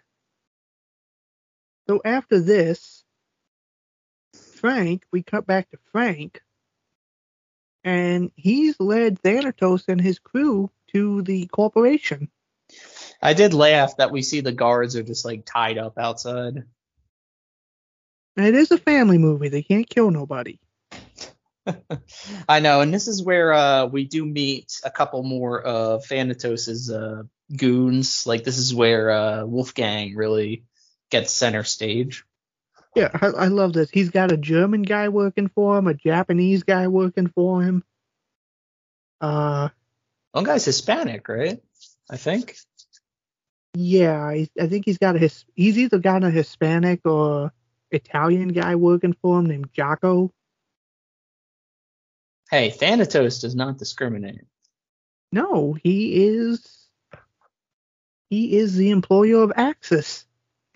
So 1.89 2.01
after 2.05 2.41
this, 2.41 3.05
Frank, 4.57 5.05
we 5.13 5.23
cut 5.23 5.47
back 5.47 5.71
to 5.71 5.79
Frank, 5.93 6.43
and 7.85 8.33
he's 8.35 8.79
led 8.81 9.21
Thanatos 9.21 9.85
and 9.89 10.01
his 10.01 10.19
crew 10.19 10.71
to 10.93 11.23
the 11.23 11.47
corporation. 11.47 12.29
I 13.23 13.35
did 13.35 13.55
laugh 13.55 13.99
that 13.99 14.11
we 14.11 14.23
see 14.23 14.41
the 14.41 14.53
guards 14.53 14.97
are 14.97 15.03
just 15.03 15.25
like 15.25 15.45
tied 15.45 15.79
up 15.79 15.99
outside. 15.99 16.65
It 18.37 18.55
is 18.55 18.71
a 18.71 18.79
family 18.79 19.19
movie; 19.19 19.49
they 19.49 19.63
can't 19.63 19.89
kill 19.89 20.11
nobody. 20.11 20.59
I 22.49 22.61
know, 22.61 22.81
and 22.81 22.93
this 22.93 23.09
is 23.09 23.23
where 23.23 23.53
uh, 23.53 23.87
we 23.87 24.05
do 24.05 24.25
meet 24.25 24.81
a 24.85 24.91
couple 24.91 25.23
more 25.23 25.61
of 25.61 26.05
Thanatos's 26.05 26.91
uh, 26.91 27.23
goons. 27.57 28.27
Like 28.27 28.45
this 28.45 28.59
is 28.59 28.75
where 28.75 29.11
uh, 29.11 29.45
Wolfgang 29.45 30.15
really 30.15 30.65
gets 31.11 31.33
center 31.33 31.65
stage. 31.65 32.25
Yeah, 32.95 33.11
I, 33.13 33.27
I 33.27 33.47
love 33.49 33.73
this. 33.73 33.91
He's 33.91 34.11
got 34.11 34.33
a 34.33 34.37
German 34.37 34.83
guy 34.83 35.09
working 35.11 35.49
for 35.49 35.77
him, 35.79 35.87
a 35.87 35.95
Japanese 35.95 36.63
guy 36.63 36.89
working 36.89 37.29
for 37.29 37.63
him. 37.63 37.85
Uh, 39.21 39.69
One 40.33 40.45
guy's 40.45 40.65
Hispanic, 40.65 41.29
right? 41.29 41.61
I 42.11 42.17
think. 42.17 42.57
yeah, 43.75 44.19
I, 44.23 44.49
I 44.61 44.67
think 44.69 44.85
he's 44.87 44.99
got 44.99 45.17
a 45.17 45.19
his. 45.19 45.45
He's 45.55 45.79
either 45.79 45.99
got 45.99 46.25
a 46.25 46.31
Hispanic 46.31 47.01
or 47.05 47.53
Italian 47.91 48.49
guy 48.49 48.77
working 48.77 49.15
for 49.21 49.39
him 49.39 49.47
named 49.47 49.71
Jocko. 49.73 50.33
Hey, 52.51 52.71
Thanatos 52.71 53.41
does 53.41 53.55
not 53.55 53.79
discriminate. 53.79 54.45
No, 55.33 55.75
he 55.75 56.27
is. 56.29 56.89
He 58.31 58.57
is 58.57 58.75
the 58.77 58.91
employer 58.91 59.43
of 59.43 59.53
Axis. 59.57 60.25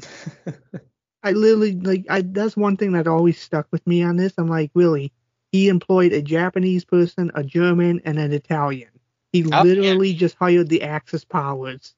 I 1.23 1.33
literally 1.33 1.73
like. 1.73 2.07
I 2.09 2.23
that's 2.23 2.57
one 2.57 2.77
thing 2.77 2.93
that 2.93 3.07
always 3.07 3.41
stuck 3.41 3.67
with 3.71 3.87
me 3.87 4.03
on 4.03 4.17
this. 4.17 4.33
I'm 4.39 4.49
like, 4.49 4.71
really? 4.75 5.13
He 5.53 5.69
employed 5.69 6.13
a 6.13 6.23
Japanese 6.23 6.85
person, 6.85 7.31
a 7.35 7.43
German, 7.43 8.01
and 8.05 8.19
an 8.19 8.33
Italian. 8.33 8.91
He 9.33 9.45
Oh, 9.45 9.49
yeah. 9.49 9.63
literally 9.63 10.15
just 10.15 10.37
hired 10.37 10.69
the 10.69 10.83
Axis 10.83 11.25
powers. 11.25 11.95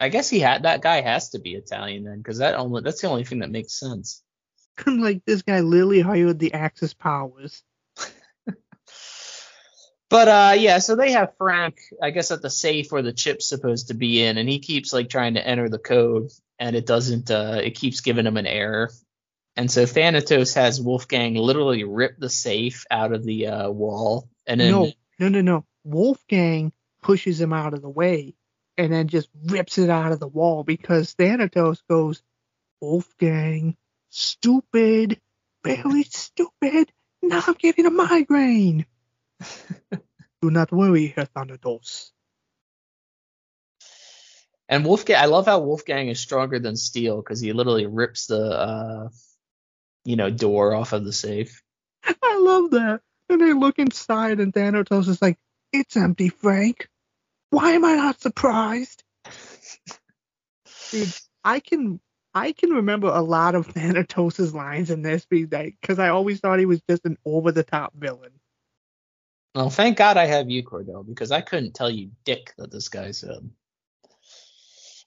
I 0.00 0.08
guess 0.10 0.30
he 0.30 0.38
had 0.38 0.62
that 0.62 0.80
guy 0.80 1.00
has 1.00 1.30
to 1.30 1.40
be 1.40 1.54
Italian 1.54 2.04
then, 2.04 2.18
because 2.18 2.38
that 2.38 2.54
only 2.54 2.82
that's 2.82 3.00
the 3.00 3.08
only 3.08 3.24
thing 3.24 3.40
that 3.40 3.50
makes 3.50 3.72
sense. 3.78 4.22
I'm 4.86 5.00
like, 5.02 5.24
this 5.24 5.42
guy 5.42 5.60
literally 5.60 6.00
hired 6.00 6.38
the 6.38 6.54
Axis 6.54 6.94
powers. 6.94 7.62
But 10.10 10.28
uh 10.28 10.54
yeah, 10.56 10.78
so 10.78 10.96
they 10.96 11.12
have 11.12 11.36
Frank, 11.36 11.80
I 12.02 12.10
guess 12.10 12.30
at 12.30 12.40
the 12.40 12.48
safe 12.48 12.90
where 12.90 13.02
the 13.02 13.12
chip's 13.12 13.46
supposed 13.46 13.88
to 13.88 13.94
be 13.94 14.22
in, 14.24 14.38
and 14.38 14.48
he 14.48 14.58
keeps 14.58 14.90
like 14.92 15.10
trying 15.10 15.34
to 15.34 15.46
enter 15.46 15.68
the 15.68 15.78
code 15.78 16.30
and 16.58 16.76
it 16.76 16.86
doesn't 16.86 17.30
uh 17.30 17.60
it 17.62 17.74
keeps 17.74 18.00
giving 18.00 18.26
him 18.26 18.36
an 18.36 18.46
error. 18.46 18.90
And 19.56 19.70
so 19.70 19.86
Thanatos 19.86 20.54
has 20.54 20.80
Wolfgang 20.80 21.34
literally 21.34 21.84
rip 21.84 22.18
the 22.18 22.30
safe 22.30 22.84
out 22.90 23.12
of 23.12 23.24
the 23.24 23.48
uh 23.48 23.70
wall 23.70 24.28
and 24.46 24.60
then 24.60 24.70
No, 24.70 24.92
no, 25.18 25.28
no, 25.28 25.40
no. 25.40 25.64
Wolfgang 25.84 26.72
pushes 27.02 27.40
him 27.40 27.52
out 27.52 27.74
of 27.74 27.82
the 27.82 27.88
way 27.88 28.34
and 28.76 28.92
then 28.92 29.08
just 29.08 29.28
rips 29.46 29.78
it 29.78 29.90
out 29.90 30.12
of 30.12 30.20
the 30.20 30.28
wall 30.28 30.62
because 30.62 31.12
Thanatos 31.14 31.82
goes, 31.88 32.22
Wolfgang, 32.80 33.76
stupid, 34.10 35.20
very 35.64 36.04
stupid. 36.04 36.92
Now 37.20 37.42
I'm 37.46 37.54
getting 37.54 37.86
a 37.86 37.90
migraine. 37.90 38.86
Do 40.42 40.50
not 40.50 40.70
worry, 40.70 41.08
Herr 41.08 41.26
Thanatos. 41.26 42.12
And 44.68 44.84
Wolfgang 44.84 45.20
I 45.22 45.26
love 45.26 45.46
how 45.46 45.60
Wolfgang 45.60 46.08
is 46.08 46.20
stronger 46.20 46.58
than 46.58 46.76
steel 46.76 47.16
because 47.16 47.40
he 47.40 47.52
literally 47.52 47.86
rips 47.86 48.26
the 48.26 48.42
uh 48.42 49.08
you 50.04 50.16
know 50.16 50.30
door 50.30 50.74
off 50.74 50.92
of 50.92 51.04
the 51.04 51.12
safe. 51.12 51.62
I 52.04 52.38
love 52.40 52.70
that. 52.72 53.00
And 53.28 53.40
they 53.40 53.52
look 53.52 53.78
inside 53.78 54.40
and 54.40 54.54
Thanatos 54.54 55.08
is 55.08 55.20
like, 55.20 55.38
It's 55.72 55.96
empty, 55.96 56.28
Frank. 56.28 56.88
Why 57.50 57.72
am 57.72 57.84
I 57.84 57.94
not 57.96 58.20
surprised? 58.20 59.02
Dude, 60.90 61.12
I 61.44 61.60
can 61.60 62.00
I 62.34 62.52
can 62.52 62.70
remember 62.70 63.08
a 63.08 63.22
lot 63.22 63.54
of 63.54 63.66
Thanatos' 63.66 64.54
lines 64.54 64.90
in 64.90 65.02
this 65.02 65.26
because 65.26 65.98
I 65.98 66.08
always 66.10 66.40
thought 66.40 66.58
he 66.58 66.66
was 66.66 66.82
just 66.88 67.04
an 67.04 67.16
over 67.24 67.52
the 67.52 67.64
top 67.64 67.94
villain. 67.94 68.32
Well, 69.54 69.70
thank 69.70 69.96
God 69.96 70.16
I 70.16 70.26
have 70.26 70.50
you, 70.50 70.62
Cordell, 70.62 71.06
because 71.06 71.32
I 71.32 71.40
couldn't 71.40 71.74
tell 71.74 71.90
you 71.90 72.10
dick 72.24 72.54
that 72.58 72.70
this 72.70 72.88
guy 72.88 73.10
said. 73.10 73.50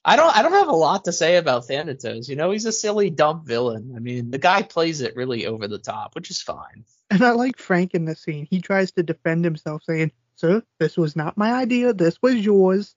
I 0.04 0.16
don't 0.16 0.36
I 0.36 0.42
don't 0.42 0.52
have 0.52 0.68
a 0.68 0.72
lot 0.72 1.04
to 1.04 1.12
say 1.12 1.36
about 1.36 1.66
Thanatos. 1.66 2.28
You 2.28 2.36
know, 2.36 2.50
he's 2.50 2.66
a 2.66 2.72
silly, 2.72 3.10
dumb 3.10 3.44
villain. 3.44 3.92
I 3.96 4.00
mean, 4.00 4.30
the 4.30 4.38
guy 4.38 4.62
plays 4.62 5.00
it 5.00 5.14
really 5.14 5.46
over 5.46 5.68
the 5.68 5.78
top, 5.78 6.14
which 6.14 6.30
is 6.30 6.42
fine. 6.42 6.84
And 7.10 7.22
I 7.22 7.32
like 7.32 7.58
Frank 7.58 7.94
in 7.94 8.04
the 8.04 8.16
scene. 8.16 8.46
He 8.50 8.60
tries 8.60 8.90
to 8.92 9.02
defend 9.02 9.44
himself, 9.44 9.84
saying, 9.84 10.12
Sir, 10.36 10.62
this 10.80 10.96
was 10.96 11.14
not 11.14 11.36
my 11.36 11.52
idea. 11.52 11.92
This 11.92 12.20
was 12.20 12.34
yours. 12.34 12.94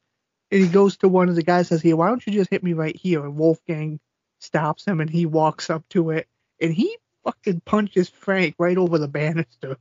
And 0.52 0.62
he 0.62 0.68
goes 0.68 0.98
to 0.98 1.08
one 1.08 1.30
of 1.30 1.36
the 1.36 1.44
guys 1.44 1.68
says, 1.68 1.82
Here, 1.82 1.96
why 1.96 2.08
don't 2.08 2.26
you 2.26 2.34
just 2.34 2.50
hit 2.50 2.64
me 2.64 2.74
right 2.74 2.96
here? 2.96 3.24
And 3.24 3.36
Wolfgang 3.36 4.00
stops 4.40 4.86
him 4.86 5.00
and 5.00 5.10
he 5.10 5.26
walks 5.26 5.70
up 5.70 5.88
to 5.90 6.12
it 6.12 6.28
and 6.60 6.74
he 6.74 6.98
fucking 7.24 7.62
punches 7.66 8.10
Frank 8.10 8.56
right 8.58 8.78
over 8.78 8.98
the 8.98 9.08
banister. 9.08 9.78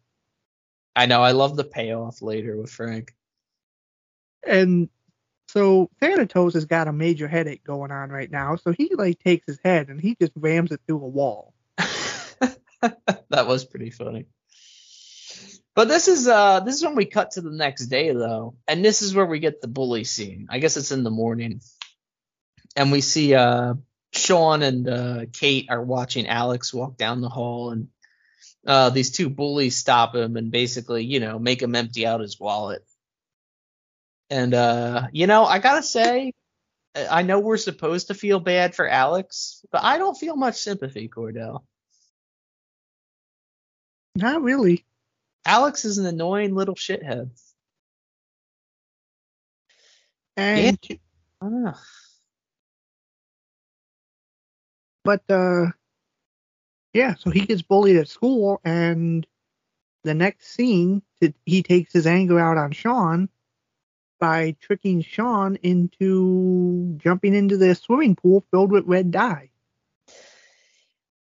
I 0.96 1.06
know, 1.06 1.22
I 1.22 1.32
love 1.32 1.56
the 1.56 1.64
payoff 1.64 2.22
later 2.22 2.56
with 2.56 2.70
Frank. 2.70 3.14
And 4.46 4.88
so 5.54 5.88
Thanatos 6.00 6.54
has 6.54 6.64
got 6.64 6.88
a 6.88 6.92
major 6.92 7.28
headache 7.28 7.62
going 7.62 7.92
on 7.92 8.10
right 8.10 8.28
now. 8.28 8.56
So 8.56 8.72
he 8.72 8.90
like 8.92 9.20
takes 9.20 9.46
his 9.46 9.60
head 9.64 9.88
and 9.88 10.00
he 10.00 10.16
just 10.20 10.32
rams 10.34 10.72
it 10.72 10.80
through 10.84 11.04
a 11.04 11.08
wall. 11.08 11.54
that 11.78 13.46
was 13.46 13.64
pretty 13.64 13.90
funny. 13.90 14.26
But 15.76 15.86
this 15.86 16.08
is 16.08 16.26
uh 16.26 16.60
this 16.60 16.74
is 16.74 16.84
when 16.84 16.96
we 16.96 17.04
cut 17.04 17.32
to 17.32 17.40
the 17.40 17.52
next 17.52 17.86
day 17.86 18.12
though, 18.12 18.56
and 18.66 18.84
this 18.84 19.00
is 19.00 19.14
where 19.14 19.26
we 19.26 19.38
get 19.38 19.60
the 19.60 19.68
bully 19.68 20.02
scene. 20.02 20.48
I 20.50 20.58
guess 20.58 20.76
it's 20.76 20.90
in 20.90 21.04
the 21.04 21.10
morning, 21.10 21.60
and 22.74 22.90
we 22.90 23.00
see 23.00 23.34
uh 23.34 23.74
Sean 24.12 24.62
and 24.62 24.88
uh, 24.88 25.26
Kate 25.32 25.66
are 25.70 25.82
watching 25.82 26.26
Alex 26.26 26.74
walk 26.74 26.96
down 26.96 27.20
the 27.20 27.28
hall, 27.28 27.70
and 27.70 27.88
uh, 28.66 28.90
these 28.90 29.10
two 29.12 29.28
bullies 29.28 29.76
stop 29.76 30.14
him 30.14 30.36
and 30.36 30.50
basically, 30.50 31.04
you 31.04 31.20
know, 31.20 31.38
make 31.38 31.62
him 31.62 31.74
empty 31.74 32.06
out 32.06 32.20
his 32.20 32.38
wallet. 32.40 32.84
And 34.30 34.54
uh, 34.54 35.08
you 35.12 35.26
know, 35.26 35.44
I 35.44 35.58
gotta 35.58 35.82
say, 35.82 36.32
I 36.94 37.22
know 37.22 37.40
we're 37.40 37.56
supposed 37.56 38.08
to 38.08 38.14
feel 38.14 38.40
bad 38.40 38.74
for 38.74 38.88
Alex, 38.88 39.64
but 39.70 39.82
I 39.82 39.98
don't 39.98 40.16
feel 40.16 40.36
much 40.36 40.56
sympathy, 40.56 41.08
Cordell. 41.08 41.64
Not 44.16 44.42
really. 44.42 44.84
Alex 45.44 45.84
is 45.84 45.98
an 45.98 46.06
annoying 46.06 46.54
little 46.54 46.74
shithead. 46.74 47.30
And 50.36 50.78
don't 51.40 51.64
know. 51.64 51.74
but 55.04 55.22
uh 55.28 55.66
yeah, 56.92 57.14
so 57.14 57.30
he 57.30 57.40
gets 57.40 57.62
bullied 57.62 57.96
at 57.96 58.08
school 58.08 58.60
and 58.64 59.26
the 60.04 60.14
next 60.14 60.48
scene 60.48 61.02
he 61.44 61.62
takes 61.62 61.92
his 61.92 62.06
anger 62.06 62.38
out 62.38 62.56
on 62.56 62.72
Sean 62.72 63.28
by 64.24 64.56
tricking 64.58 65.02
Sean 65.02 65.56
into 65.62 66.96
jumping 66.96 67.34
into 67.34 67.58
the 67.58 67.74
swimming 67.74 68.16
pool 68.16 68.42
filled 68.50 68.72
with 68.72 68.86
red 68.86 69.10
dye. 69.10 69.50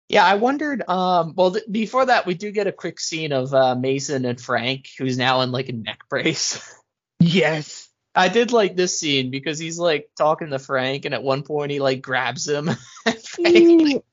Yeah, 0.07 0.23
I 0.23 0.35
wondered. 0.35 0.87
Um, 0.87 1.33
well, 1.35 1.49
th- 1.49 1.65
before 1.71 2.05
that, 2.05 2.27
we 2.27 2.35
do 2.35 2.51
get 2.51 2.67
a 2.67 2.71
quick 2.71 2.99
scene 2.99 3.31
of 3.31 3.55
uh, 3.55 3.73
Mason 3.73 4.23
and 4.25 4.39
Frank, 4.39 4.85
who's 4.99 5.17
now 5.17 5.41
in 5.41 5.51
like 5.51 5.69
a 5.69 5.73
neck 5.73 6.01
brace. 6.09 6.61
Yes. 7.23 7.87
I 8.15 8.29
did 8.29 8.51
like 8.51 8.75
this 8.75 8.97
scene 8.97 9.29
because 9.29 9.59
he's 9.59 9.77
like 9.77 10.09
talking 10.17 10.49
to 10.49 10.57
Frank, 10.57 11.05
and 11.05 11.13
at 11.13 11.21
one 11.21 11.43
point 11.43 11.71
he 11.71 11.79
like 11.79 12.01
grabs 12.01 12.49
him. 12.49 12.65
Frank, 13.03 13.93
like, 13.93 14.03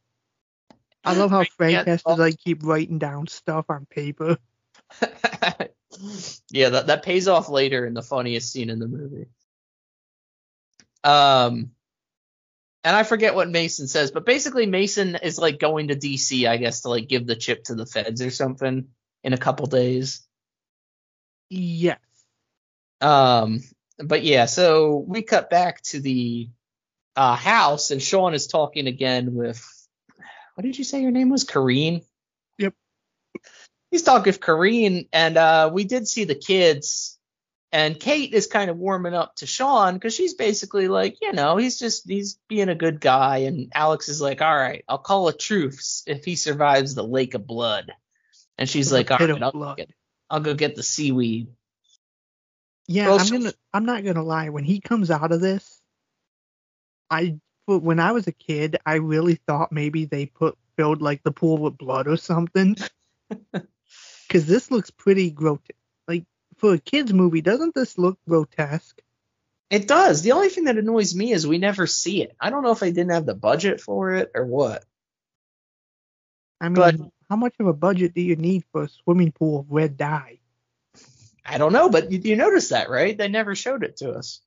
I 1.02 1.14
love 1.14 1.30
how 1.30 1.44
Frank 1.56 1.74
can't 1.74 1.88
has 1.88 2.02
to 2.02 2.14
like 2.14 2.38
keep 2.38 2.62
writing 2.62 2.98
down 2.98 3.28
stuff 3.28 3.64
on 3.70 3.86
paper. 3.86 4.36
yeah, 6.50 6.70
that 6.70 6.86
that 6.88 7.02
pays 7.02 7.28
off 7.28 7.48
later 7.48 7.86
in 7.86 7.94
the 7.94 8.02
funniest 8.02 8.52
scene 8.52 8.70
in 8.70 8.78
the 8.78 8.88
movie. 8.88 9.26
Um, 11.04 11.70
and 12.84 12.96
I 12.96 13.02
forget 13.02 13.34
what 13.34 13.50
Mason 13.50 13.88
says, 13.88 14.10
but 14.10 14.26
basically 14.26 14.66
Mason 14.66 15.16
is 15.16 15.38
like 15.38 15.58
going 15.58 15.88
to 15.88 15.96
DC, 15.96 16.48
I 16.48 16.56
guess, 16.56 16.82
to 16.82 16.88
like 16.88 17.08
give 17.08 17.26
the 17.26 17.36
chip 17.36 17.64
to 17.64 17.74
the 17.74 17.86
feds 17.86 18.22
or 18.22 18.30
something 18.30 18.88
in 19.24 19.32
a 19.32 19.38
couple 19.38 19.66
days. 19.66 20.26
Yes. 21.50 21.98
Um, 23.00 23.60
but 23.98 24.22
yeah, 24.22 24.46
so 24.46 25.04
we 25.06 25.22
cut 25.22 25.50
back 25.50 25.82
to 25.82 26.00
the 26.00 26.48
uh, 27.16 27.36
house, 27.36 27.90
and 27.90 28.02
Sean 28.02 28.34
is 28.34 28.46
talking 28.46 28.86
again 28.86 29.34
with 29.34 29.64
what 30.54 30.64
did 30.64 30.78
you 30.78 30.84
say 30.84 31.02
your 31.02 31.10
name 31.10 31.30
was? 31.30 31.44
Kareen. 31.44 32.04
He's 33.90 34.02
talking 34.02 34.30
with 34.30 34.40
Kareen, 34.40 35.08
and 35.12 35.36
uh, 35.36 35.70
we 35.72 35.84
did 35.84 36.06
see 36.06 36.24
the 36.24 36.34
kids, 36.34 37.18
and 37.72 37.98
Kate 37.98 38.34
is 38.34 38.46
kind 38.46 38.70
of 38.70 38.76
warming 38.76 39.14
up 39.14 39.36
to 39.36 39.46
Sean 39.46 39.94
because 39.94 40.14
she's 40.14 40.34
basically 40.34 40.88
like, 40.88 41.18
you 41.22 41.32
know, 41.32 41.56
he's 41.56 41.78
just 41.78 42.08
he's 42.08 42.38
being 42.48 42.68
a 42.68 42.74
good 42.74 43.00
guy, 43.00 43.38
and 43.38 43.72
Alex 43.74 44.08
is 44.08 44.20
like, 44.20 44.42
all 44.42 44.54
right, 44.54 44.84
I'll 44.88 44.98
call 44.98 45.28
a 45.28 45.36
truce 45.36 46.02
if 46.06 46.24
he 46.24 46.36
survives 46.36 46.94
the 46.94 47.02
lake 47.04 47.34
of 47.34 47.46
blood, 47.46 47.92
and 48.58 48.68
she's 48.68 48.92
like, 48.92 49.10
all 49.10 49.18
right, 49.18 49.42
I'll, 49.42 49.52
blood. 49.52 49.78
get, 49.78 49.90
I'll 50.28 50.40
go 50.40 50.54
get 50.54 50.76
the 50.76 50.82
seaweed. 50.82 51.48
Yeah, 52.86 53.08
Well, 53.08 53.20
I'm 53.20 53.28
gonna. 53.28 53.52
I'm 53.72 53.84
not 53.84 54.04
gonna 54.04 54.22
lie. 54.22 54.48
When 54.48 54.64
he 54.64 54.80
comes 54.80 55.10
out 55.10 55.32
of 55.32 55.40
this, 55.40 55.80
I 57.10 57.38
when 57.66 58.00
I 58.00 58.12
was 58.12 58.26
a 58.26 58.32
kid, 58.32 58.78
I 58.86 58.94
really 58.94 59.36
thought 59.46 59.72
maybe 59.72 60.06
they 60.06 60.26
put 60.26 60.56
filled 60.76 61.02
like 61.02 61.22
the 61.22 61.32
pool 61.32 61.58
with 61.58 61.76
blood 61.76 62.06
or 62.06 62.16
something. 62.16 62.76
Because 64.28 64.46
this 64.46 64.70
looks 64.70 64.90
pretty 64.90 65.30
grotesque. 65.30 65.72
Like 66.06 66.24
for 66.58 66.74
a 66.74 66.78
kids 66.78 67.12
movie, 67.12 67.40
doesn't 67.40 67.74
this 67.74 67.96
look 67.98 68.18
grotesque? 68.28 69.00
It 69.70 69.88
does. 69.88 70.22
The 70.22 70.32
only 70.32 70.48
thing 70.50 70.64
that 70.64 70.78
annoys 70.78 71.14
me 71.14 71.32
is 71.32 71.46
we 71.46 71.58
never 71.58 71.86
see 71.86 72.22
it. 72.22 72.34
I 72.40 72.50
don't 72.50 72.62
know 72.62 72.70
if 72.72 72.80
they 72.80 72.92
didn't 72.92 73.12
have 73.12 73.26
the 73.26 73.34
budget 73.34 73.80
for 73.80 74.14
it 74.14 74.30
or 74.34 74.44
what. 74.46 74.84
I 76.60 76.68
mean, 76.68 76.74
But- 76.74 76.96
how 77.28 77.36
much 77.36 77.54
of 77.60 77.66
a 77.66 77.74
budget 77.74 78.14
do 78.14 78.22
you 78.22 78.36
need 78.36 78.64
for 78.72 78.84
a 78.84 78.88
swimming 78.88 79.32
pool 79.32 79.60
of 79.60 79.70
red 79.70 79.98
dye? 79.98 80.38
I 81.44 81.58
don't 81.58 81.72
know, 81.74 81.90
but 81.90 82.10
you, 82.10 82.18
you 82.18 82.36
noticed 82.36 82.70
that, 82.70 82.88
right? 82.90 83.16
They 83.16 83.28
never 83.28 83.54
showed 83.54 83.82
it 83.84 83.98
to 83.98 84.12
us. 84.12 84.40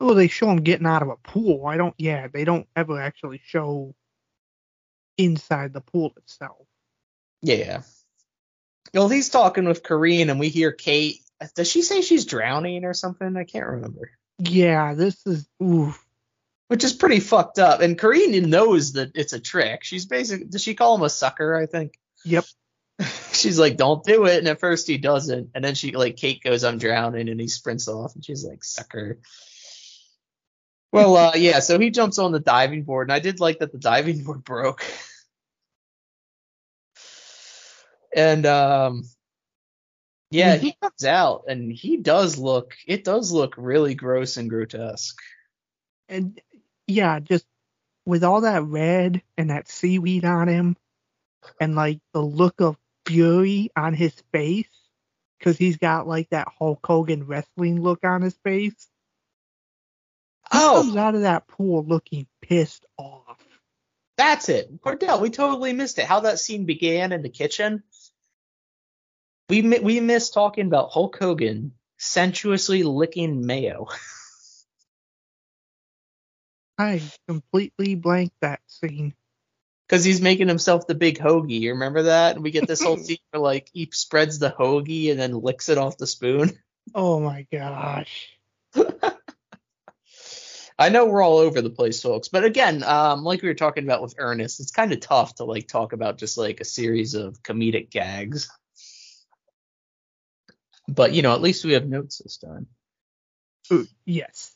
Well, 0.00 0.14
they 0.14 0.28
show 0.28 0.46
them 0.46 0.62
getting 0.62 0.86
out 0.86 1.02
of 1.02 1.08
a 1.08 1.16
pool. 1.16 1.66
I 1.66 1.76
don't. 1.76 1.94
Yeah, 1.98 2.28
they 2.28 2.44
don't 2.44 2.68
ever 2.76 3.00
actually 3.00 3.40
show 3.44 3.94
inside 5.16 5.72
the 5.72 5.80
pool 5.80 6.12
itself. 6.16 6.66
Yeah. 7.42 7.82
Well, 8.94 9.08
he's 9.08 9.28
talking 9.28 9.66
with 9.66 9.82
Kareen, 9.82 10.30
and 10.30 10.40
we 10.40 10.48
hear 10.48 10.72
Kate. 10.72 11.20
Does 11.54 11.70
she 11.70 11.82
say 11.82 12.00
she's 12.00 12.24
drowning 12.24 12.84
or 12.84 12.94
something? 12.94 13.36
I 13.36 13.44
can't 13.44 13.66
remember. 13.66 14.10
Yeah, 14.38 14.94
this 14.94 15.26
is. 15.26 15.46
Oof. 15.62 16.04
Which 16.68 16.84
is 16.84 16.92
pretty 16.92 17.20
fucked 17.20 17.58
up. 17.58 17.80
And 17.80 17.98
Kareen 17.98 18.46
knows 18.46 18.92
that 18.92 19.12
it's 19.14 19.32
a 19.32 19.40
trick. 19.40 19.84
She's 19.84 20.06
basically. 20.06 20.46
Does 20.46 20.62
she 20.62 20.74
call 20.74 20.96
him 20.96 21.02
a 21.02 21.10
sucker? 21.10 21.54
I 21.54 21.66
think. 21.66 21.98
Yep. 22.24 22.44
She's 23.32 23.58
like, 23.58 23.76
"Don't 23.76 24.02
do 24.04 24.26
it," 24.26 24.38
and 24.38 24.48
at 24.48 24.58
first 24.58 24.88
he 24.88 24.98
doesn't, 24.98 25.50
and 25.54 25.64
then 25.64 25.76
she 25.76 25.92
like 25.92 26.16
Kate 26.16 26.42
goes, 26.42 26.64
"I'm 26.64 26.78
drowning," 26.78 27.28
and 27.28 27.40
he 27.40 27.46
sprints 27.46 27.86
off, 27.86 28.14
and 28.16 28.24
she's 28.24 28.44
like, 28.44 28.64
"Sucker." 28.64 29.20
Well, 30.90 31.16
uh, 31.16 31.32
yeah, 31.36 31.60
so 31.60 31.78
he 31.78 31.90
jumps 31.90 32.18
on 32.18 32.32
the 32.32 32.40
diving 32.40 32.82
board, 32.82 33.08
and 33.08 33.12
I 33.12 33.20
did 33.20 33.40
like 33.40 33.58
that 33.58 33.72
the 33.72 33.78
diving 33.78 34.24
board 34.24 34.42
broke. 34.42 34.84
And 38.14 38.46
um, 38.46 39.04
yeah, 40.30 40.56
he 40.56 40.74
comes 40.80 41.04
out, 41.04 41.44
and 41.48 41.70
he 41.72 41.96
does 41.98 42.38
look. 42.38 42.74
It 42.86 43.04
does 43.04 43.32
look 43.32 43.54
really 43.56 43.94
gross 43.94 44.36
and 44.36 44.48
grotesque. 44.50 45.18
and 46.08 46.40
yeah, 46.86 47.20
just 47.20 47.44
with 48.06 48.24
all 48.24 48.40
that 48.42 48.62
red 48.64 49.22
and 49.36 49.50
that 49.50 49.68
seaweed 49.68 50.24
on 50.24 50.48
him, 50.48 50.76
and 51.60 51.74
like 51.74 52.00
the 52.12 52.22
look 52.22 52.60
of 52.60 52.76
fury 53.06 53.70
on 53.76 53.94
his 53.94 54.14
face, 54.32 54.68
because 55.38 55.56
he's 55.58 55.76
got 55.76 56.08
like 56.08 56.30
that 56.30 56.48
Hulk 56.58 56.80
Hogan 56.84 57.26
wrestling 57.26 57.80
look 57.82 58.04
on 58.04 58.22
his 58.22 58.36
face. 58.44 58.88
He 60.50 60.58
Oh, 60.58 60.80
comes 60.82 60.96
out 60.96 61.14
of 61.14 61.20
that 61.22 61.46
pool 61.46 61.84
looking 61.84 62.26
pissed 62.40 62.86
off. 62.96 63.36
That's 64.16 64.48
it. 64.48 64.80
Cordell, 64.80 65.20
we 65.20 65.30
totally 65.30 65.72
missed 65.74 65.98
it. 65.98 66.06
How 66.06 66.20
that 66.20 66.38
scene 66.38 66.64
began 66.64 67.12
in 67.12 67.22
the 67.22 67.28
kitchen. 67.28 67.82
We 69.48 69.62
we 69.62 70.00
missed 70.00 70.34
talking 70.34 70.66
about 70.66 70.90
Hulk 70.90 71.16
Hogan 71.18 71.72
sensuously 71.96 72.82
licking 72.82 73.46
mayo. 73.46 73.86
I 76.78 77.02
completely 77.26 77.96
blanked 77.96 78.36
that 78.40 78.60
scene. 78.66 79.14
Because 79.88 80.04
he's 80.04 80.20
making 80.20 80.48
himself 80.48 80.86
the 80.86 80.94
big 80.94 81.18
hoagie. 81.18 81.60
You 81.60 81.72
remember 81.72 82.04
that? 82.04 82.36
And 82.36 82.44
we 82.44 82.50
get 82.50 82.68
this 82.68 82.82
whole 82.82 82.96
scene 82.98 83.18
where 83.30 83.40
like 83.40 83.70
he 83.72 83.88
spreads 83.90 84.38
the 84.38 84.50
hoagie 84.50 85.10
and 85.10 85.18
then 85.18 85.32
licks 85.32 85.68
it 85.68 85.78
off 85.78 85.98
the 85.98 86.06
spoon. 86.06 86.52
Oh 86.94 87.20
my 87.20 87.46
gosh. 87.52 88.30
I 90.78 90.88
know 90.88 91.04
we're 91.04 91.22
all 91.22 91.36
over 91.36 91.60
the 91.60 91.68
place, 91.68 92.00
folks. 92.00 92.28
But 92.28 92.44
again, 92.44 92.82
um, 92.82 93.24
like 93.24 93.42
we 93.42 93.48
were 93.48 93.54
talking 93.54 93.84
about 93.84 94.00
with 94.00 94.14
Ernest, 94.16 94.58
it's 94.58 94.70
kind 94.70 94.90
of 94.90 95.00
tough 95.00 95.34
to 95.34 95.44
like 95.44 95.68
talk 95.68 95.92
about 95.92 96.16
just 96.16 96.38
like 96.38 96.62
a 96.62 96.64
series 96.64 97.14
of 97.14 97.42
comedic 97.42 97.90
gags. 97.90 98.48
But 100.88 101.12
you 101.12 101.22
know, 101.22 101.34
at 101.34 101.42
least 101.42 101.64
we 101.64 101.74
have 101.74 101.86
notes 101.86 102.18
this 102.18 102.38
time. 102.38 102.66
Ooh, 103.72 103.86
yes. 104.06 104.54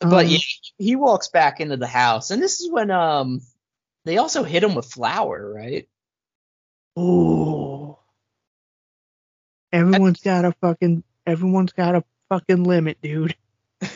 But 0.00 0.26
Um, 0.26 0.32
yeah, 0.32 0.38
he 0.78 0.96
walks 0.96 1.28
back 1.28 1.60
into 1.60 1.76
the 1.76 1.86
house, 1.86 2.30
and 2.30 2.42
this 2.42 2.60
is 2.60 2.70
when 2.70 2.90
um 2.90 3.40
they 4.04 4.18
also 4.18 4.42
hit 4.42 4.64
him 4.64 4.74
with 4.74 4.86
flour, 4.86 5.52
right? 5.52 5.88
Ooh. 6.98 7.96
Everyone's 9.72 10.22
got 10.22 10.44
a 10.44 10.52
fucking 10.60 11.02
everyone's 11.26 11.72
got 11.72 11.94
a 11.96 12.04
fucking 12.28 12.64
limit, 12.64 12.98
dude. 13.02 13.36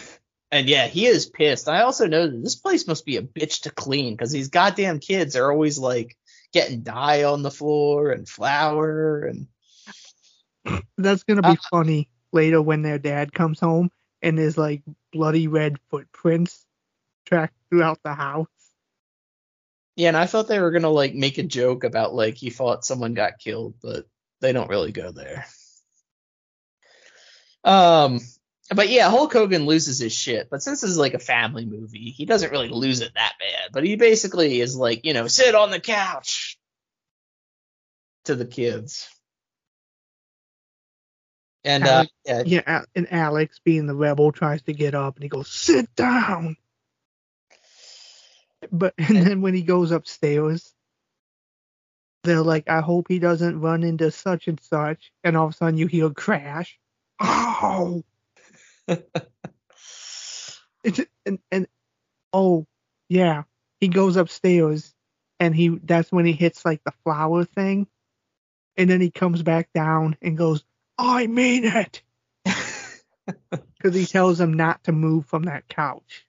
And 0.53 0.69
yeah, 0.69 0.89
he 0.89 1.07
is 1.07 1.27
pissed. 1.27 1.69
I 1.69 1.83
also 1.83 2.09
know 2.09 2.27
that 2.27 2.43
this 2.43 2.57
place 2.57 2.89
must 2.89 3.07
be 3.07 3.17
a 3.17 3.23
bitch 3.23 3.63
to 3.63 3.71
clean 3.71 4.15
because 4.15 4.33
these 4.33 4.49
goddamn 4.49 4.99
kids 4.99 5.37
are 5.37 5.49
always 5.49 5.79
like 5.79 6.17
getting 6.53 6.83
dye 6.83 7.23
on 7.23 7.43
the 7.43 7.53
floor 7.53 8.11
and 8.11 8.29
flour 8.29 9.23
and 9.27 9.47
That's 10.99 11.23
gonna 11.25 11.43
be 11.43 11.49
Uh, 11.49 11.57
funny 11.71 12.09
later 12.33 12.61
when 12.63 12.83
their 12.83 12.99
dad 12.99 13.33
comes 13.33 13.59
home 13.61 13.91
and 14.23 14.39
there's 14.39 14.59
like 14.59 14.83
bloody 15.13 15.49
red 15.49 15.77
footprints 15.91 16.65
tracked 17.25 17.55
throughout 17.71 17.99
the 18.03 18.15
house. 18.15 18.47
yeah. 19.97 20.09
And 20.09 20.17
I 20.17 20.27
thought 20.27 20.49
they 20.49 20.61
were 20.61 20.71
gonna 20.71 20.91
like 20.91 21.15
make 21.15 21.39
a 21.39 21.43
joke 21.43 21.85
about 21.85 22.15
like 22.15 22.37
he 22.37 22.51
thought 22.51 22.85
someone 22.85 23.15
got 23.15 23.39
killed, 23.39 23.75
but 23.83 24.07
they 24.41 24.53
don't 24.53 24.71
really 24.71 24.93
go 24.93 25.11
there. 25.13 25.47
Um. 27.65 28.21
but 28.75 28.89
yeah, 28.89 29.11
Hulk 29.11 29.33
Hogan 29.33 29.67
loses 29.67 29.99
his 29.99 30.13
shit. 30.13 30.49
But 30.51 30.63
since 30.63 30.81
this 30.81 30.91
is 30.91 30.99
like 30.99 31.15
a 31.15 31.19
family 31.19 31.67
movie, 31.67 32.11
he 32.11 32.25
doesn't 32.25 32.53
really 32.53 32.69
lose 32.69 33.01
it 33.01 33.13
that 33.15 33.35
bad. 33.39 33.71
But 33.73 33.85
he 33.85 33.97
basically 33.97 34.61
is 34.61 34.77
like, 34.77 35.05
you 35.05 35.13
know, 35.13 35.27
sit 35.27 35.55
on 35.55 35.71
the 35.71 35.81
couch 35.81 36.59
to 38.25 38.35
the 38.35 38.47
kids. 38.47 39.09
And 41.65 41.85
uh, 41.85 41.87
Alex- 41.89 42.13
yeah, 42.25 42.43
Yeah, 42.47 42.85
and 42.95 43.13
Alex, 43.13 43.61
being 43.65 43.87
the 43.87 43.95
rebel, 43.95 44.33
tries 44.33 44.63
to 44.63 44.73
get 44.73 44.95
up 44.95 45.17
and 45.17 45.23
he 45.23 45.29
goes, 45.29 45.51
"Sit 45.51 45.95
down." 45.95 46.57
But 48.73 48.95
and 48.99 49.17
then 49.17 49.41
when 49.43 49.55
he 49.55 49.63
goes 49.63 49.91
upstairs, 49.91 50.75
they're 52.25 52.43
like, 52.43 52.69
"I 52.69 52.81
hope 52.81 53.09
he 53.09 53.19
doesn't 53.19 53.61
run 53.61 53.83
into 53.83 54.11
such 54.11 54.49
and 54.49 54.61
such," 54.61 55.13
and 55.25 55.37
all 55.37 55.47
of 55.47 55.53
a 55.53 55.57
sudden 55.57 55.79
you 55.79 55.87
hear 55.87 56.07
a 56.07 56.15
crash. 56.15 56.79
Oh, 57.21 58.03
it's 60.85 61.01
and 61.27 61.39
and 61.51 61.67
oh 62.33 62.67
yeah, 63.09 63.43
he 63.81 63.89
goes 63.89 64.17
upstairs 64.17 64.95
and 65.39 65.55
he 65.55 65.69
that's 65.69 66.13
when 66.13 66.27
he 66.27 66.33
hits 66.33 66.65
like 66.65 66.83
the 66.85 66.93
flour 67.05 67.45
thing, 67.45 67.87
and 68.77 68.89
then 68.89 69.01
he 69.01 69.11
comes 69.11 69.43
back 69.43 69.71
down 69.75 70.17
and 70.23 70.37
goes, 70.39 70.65
"I 71.01 71.27
mean 71.27 71.65
it." 71.65 72.03
because 73.51 73.95
he 73.95 74.07
tells 74.07 74.41
him 74.41 74.55
not 74.55 74.85
to 74.85 74.93
move 74.93 75.27
from 75.27 75.45
that 75.45 75.69
couch. 75.69 76.27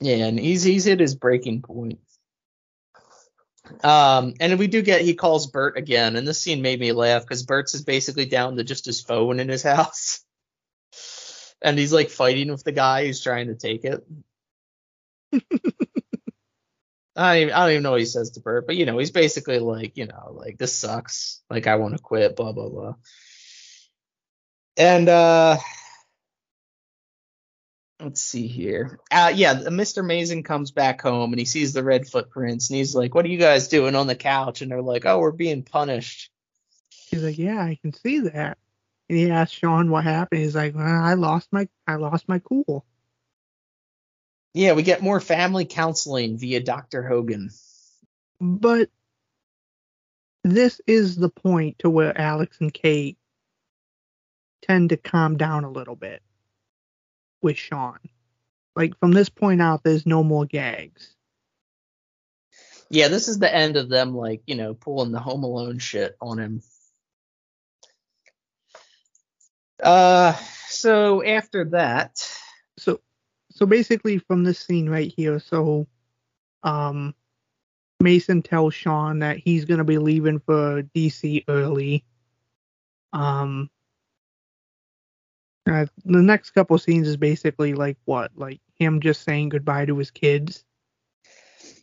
Yeah, 0.00 0.26
and 0.26 0.38
he's 0.38 0.62
he's 0.62 0.84
hit 0.84 1.00
his 1.00 1.14
breaking 1.14 1.62
point. 1.62 1.98
Um, 3.84 4.34
and 4.40 4.58
we 4.58 4.66
do 4.66 4.82
get 4.82 5.02
he 5.02 5.14
calls 5.14 5.46
Burt 5.46 5.76
again, 5.76 6.16
and 6.16 6.26
this 6.26 6.40
scene 6.40 6.62
made 6.62 6.80
me 6.80 6.92
laugh 6.92 7.22
because 7.22 7.42
Burt's 7.42 7.74
is 7.74 7.82
basically 7.82 8.26
down 8.26 8.56
to 8.56 8.64
just 8.64 8.84
his 8.84 9.00
phone 9.00 9.40
in 9.40 9.48
his 9.48 9.62
house, 9.64 10.24
and 11.62 11.78
he's 11.78 11.92
like 11.92 12.10
fighting 12.10 12.50
with 12.50 12.64
the 12.64 12.72
guy 12.72 13.06
who's 13.06 13.22
trying 13.22 13.48
to 13.48 13.54
take 13.54 13.84
it. 13.84 14.04
I 17.16 17.34
don't, 17.34 17.42
even, 17.42 17.54
I 17.54 17.60
don't 17.60 17.70
even 17.72 17.82
know 17.82 17.90
what 17.92 18.00
he 18.00 18.06
says 18.06 18.30
to 18.30 18.40
Burt, 18.40 18.66
but 18.66 18.76
you 18.76 18.86
know 18.86 18.98
he's 18.98 19.10
basically 19.10 19.58
like 19.58 19.96
you 19.96 20.06
know 20.06 20.32
like 20.32 20.58
this 20.58 20.74
sucks, 20.76 21.42
like 21.50 21.66
I 21.66 21.76
want 21.76 21.96
to 21.96 22.02
quit, 22.02 22.36
blah 22.36 22.52
blah 22.52 22.68
blah. 22.68 22.94
And 24.76 25.08
uh 25.08 25.56
let's 28.00 28.22
see 28.22 28.46
here. 28.46 28.98
Uh, 29.10 29.32
yeah, 29.34 29.54
Mr. 29.54 30.04
Mason 30.04 30.42
comes 30.42 30.70
back 30.70 31.02
home 31.02 31.32
and 31.32 31.38
he 31.38 31.44
sees 31.44 31.72
the 31.72 31.84
red 31.84 32.08
footprints 32.08 32.70
and 32.70 32.78
he's 32.78 32.94
like, 32.94 33.14
"What 33.14 33.24
are 33.24 33.28
you 33.28 33.38
guys 33.38 33.68
doing 33.68 33.94
on 33.94 34.06
the 34.06 34.14
couch?" 34.14 34.62
And 34.62 34.70
they're 34.70 34.82
like, 34.82 35.06
"Oh, 35.06 35.18
we're 35.18 35.32
being 35.32 35.62
punished." 35.62 36.30
He's 37.10 37.22
like, 37.22 37.38
"Yeah, 37.38 37.60
I 37.60 37.78
can 37.82 37.92
see 37.92 38.20
that." 38.20 38.58
And 39.08 39.18
he 39.18 39.30
asks 39.30 39.56
Sean 39.56 39.90
what 39.90 40.04
happened. 40.04 40.40
He's 40.40 40.54
like, 40.54 40.74
well, 40.74 40.86
"I 40.86 41.14
lost 41.14 41.48
my 41.52 41.68
I 41.86 41.96
lost 41.96 42.28
my 42.28 42.38
cool." 42.38 42.84
Yeah, 44.52 44.72
we 44.72 44.82
get 44.82 45.02
more 45.02 45.20
family 45.20 45.64
counseling 45.64 46.36
via 46.36 46.60
Dr. 46.60 47.02
Hogan. 47.02 47.50
But 48.40 48.90
this 50.42 50.80
is 50.86 51.16
the 51.16 51.28
point 51.28 51.80
to 51.80 51.90
where 51.90 52.18
Alex 52.18 52.56
and 52.60 52.72
Kate 52.72 53.18
tend 54.62 54.90
to 54.90 54.96
calm 54.96 55.36
down 55.36 55.64
a 55.64 55.70
little 55.70 55.96
bit 55.96 56.22
with 57.42 57.58
Sean. 57.58 57.98
Like 58.74 58.98
from 58.98 59.12
this 59.12 59.28
point 59.28 59.60
out, 59.60 59.82
there's 59.82 60.06
no 60.06 60.24
more 60.24 60.46
gags. 60.46 61.14
Yeah, 62.88 63.08
this 63.08 63.28
is 63.28 63.38
the 63.38 63.54
end 63.54 63.76
of 63.76 63.88
them 63.88 64.16
like, 64.16 64.42
you 64.46 64.56
know, 64.56 64.74
pulling 64.74 65.12
the 65.12 65.20
home 65.20 65.44
alone 65.44 65.78
shit 65.78 66.16
on 66.20 66.38
him. 66.38 66.62
Uh 69.82 70.34
so 70.68 71.22
after 71.24 71.66
that, 71.66 72.26
so 73.60 73.66
basically 73.66 74.18
from 74.18 74.42
this 74.42 74.58
scene 74.58 74.88
right 74.88 75.12
here, 75.14 75.38
so 75.38 75.86
um 76.62 77.14
Mason 78.00 78.40
tells 78.40 78.72
Sean 78.72 79.18
that 79.18 79.36
he's 79.36 79.66
gonna 79.66 79.84
be 79.84 79.98
leaving 79.98 80.40
for 80.40 80.82
DC 80.82 81.44
early. 81.46 82.04
Um 83.12 83.68
uh, 85.70 85.86
the 86.04 86.22
next 86.22 86.50
couple 86.50 86.78
scenes 86.78 87.06
is 87.06 87.18
basically 87.18 87.74
like 87.74 87.98
what? 88.06 88.32
Like 88.34 88.60
him 88.78 89.00
just 89.00 89.22
saying 89.22 89.50
goodbye 89.50 89.84
to 89.84 89.98
his 89.98 90.10
kids. 90.10 90.64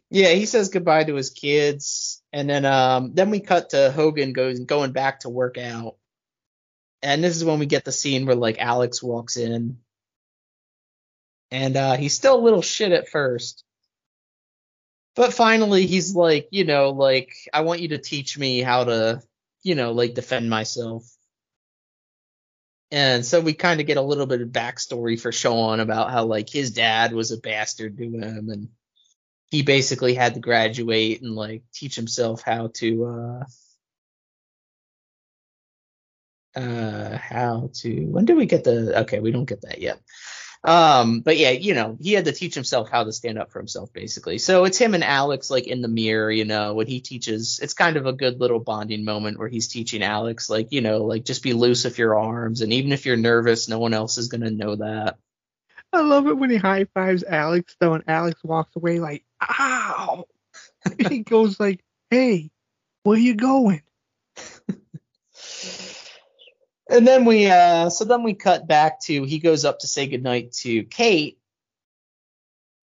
Yeah, 0.09 0.29
he 0.29 0.45
says 0.45 0.69
goodbye 0.69 1.03
to 1.03 1.15
his 1.15 1.29
kids, 1.29 2.23
and 2.33 2.49
then 2.49 2.65
um 2.65 3.13
then 3.13 3.29
we 3.29 3.39
cut 3.39 3.69
to 3.71 3.91
Hogan 3.91 4.33
goes 4.33 4.59
going 4.59 4.93
back 4.93 5.19
to 5.21 5.29
work 5.29 5.59
out, 5.59 5.97
and 7.03 7.23
this 7.23 7.35
is 7.35 7.45
when 7.45 7.59
we 7.59 7.67
get 7.67 7.85
the 7.85 7.91
scene 7.91 8.25
where 8.25 8.35
like 8.35 8.57
Alex 8.57 9.03
walks 9.03 9.37
in, 9.37 9.77
and 11.51 11.75
uh 11.75 11.95
he's 11.95 12.13
still 12.13 12.39
a 12.39 12.43
little 12.43 12.61
shit 12.61 12.91
at 12.91 13.09
first, 13.09 13.63
but 15.15 15.33
finally 15.33 15.85
he's 15.85 16.15
like, 16.15 16.47
you 16.51 16.65
know, 16.65 16.89
like 16.91 17.33
I 17.53 17.61
want 17.61 17.81
you 17.81 17.89
to 17.89 17.97
teach 17.97 18.37
me 18.37 18.61
how 18.61 18.85
to, 18.85 19.21
you 19.63 19.75
know, 19.75 19.91
like 19.91 20.13
defend 20.13 20.49
myself. 20.49 21.03
And 22.89 23.25
so 23.25 23.41
we 23.41 23.53
kind 23.53 23.81
of 23.81 23.87
get 23.87 23.97
a 23.97 24.01
little 24.01 24.25
bit 24.25 24.41
of 24.41 24.49
backstory 24.49 25.19
for 25.19 25.31
Sean 25.33 25.81
about 25.81 26.11
how 26.11 26.25
like 26.25 26.49
his 26.49 26.71
dad 26.71 27.11
was 27.13 27.31
a 27.31 27.37
bastard 27.37 27.97
to 27.97 28.03
him 28.03 28.49
and 28.49 28.69
he 29.49 29.61
basically 29.61 30.13
had 30.13 30.33
to 30.35 30.39
graduate 30.39 31.21
and 31.21 31.35
like 31.35 31.63
teach 31.73 31.95
himself 31.95 32.41
how 32.41 32.67
to 32.75 33.05
uh 33.05 33.43
uh 36.59 37.17
how 37.17 37.69
to 37.73 38.05
when 38.05 38.25
did 38.25 38.35
we 38.35 38.45
get 38.45 38.63
the 38.63 39.01
okay 39.01 39.19
we 39.19 39.31
don't 39.31 39.45
get 39.45 39.61
that 39.61 39.79
yet 39.79 39.99
um 40.63 41.21
but 41.21 41.37
yeah 41.37 41.51
you 41.51 41.73
know 41.73 41.97
he 42.01 42.13
had 42.13 42.25
to 42.25 42.31
teach 42.31 42.55
himself 42.55 42.89
how 42.89 43.03
to 43.03 43.11
stand 43.11 43.37
up 43.37 43.51
for 43.51 43.59
himself 43.59 43.93
basically 43.93 44.37
so 44.37 44.65
it's 44.65 44.77
him 44.77 44.93
and 44.93 45.03
alex 45.03 45.49
like 45.51 45.67
in 45.67 45.81
the 45.81 45.87
mirror 45.87 46.31
you 46.31 46.45
know 46.45 46.73
when 46.73 46.87
he 46.87 46.99
teaches 46.99 47.59
it's 47.61 47.73
kind 47.73 47.95
of 47.95 48.05
a 48.05 48.13
good 48.13 48.39
little 48.39 48.59
bonding 48.59 49.05
moment 49.05 49.37
where 49.37 49.47
he's 49.47 49.67
teaching 49.67 50.01
alex 50.01 50.49
like 50.49 50.71
you 50.71 50.81
know 50.81 51.03
like 51.03 51.23
just 51.25 51.43
be 51.43 51.53
loose 51.53 51.83
with 51.83 51.97
your 51.97 52.17
arms 52.17 52.61
and 52.61 52.73
even 52.73 52.91
if 52.91 53.05
you're 53.05 53.17
nervous 53.17 53.69
no 53.69 53.79
one 53.79 53.93
else 53.93 54.17
is 54.17 54.29
gonna 54.29 54.49
know 54.49 54.75
that 54.75 55.17
I 55.93 56.01
love 56.01 56.27
it 56.27 56.37
when 56.37 56.49
he 56.49 56.57
high 56.57 56.85
fives 56.93 57.23
Alex 57.23 57.75
though, 57.79 57.93
and 57.93 58.03
Alex 58.07 58.43
walks 58.43 58.75
away 58.75 58.99
like, 58.99 59.23
"Ow!" 59.41 60.25
he 61.09 61.19
goes 61.19 61.59
like, 61.59 61.83
"Hey, 62.09 62.51
where 63.03 63.17
you 63.17 63.35
going?" 63.35 63.81
And 66.89 67.05
then 67.05 67.25
we 67.25 67.47
uh 67.47 67.89
so 67.89 68.05
then 68.05 68.23
we 68.23 68.33
cut 68.33 68.67
back 68.67 69.01
to 69.01 69.23
he 69.23 69.39
goes 69.39 69.65
up 69.65 69.79
to 69.79 69.87
say 69.87 70.07
goodnight 70.07 70.53
to 70.63 70.83
Kate 70.83 71.37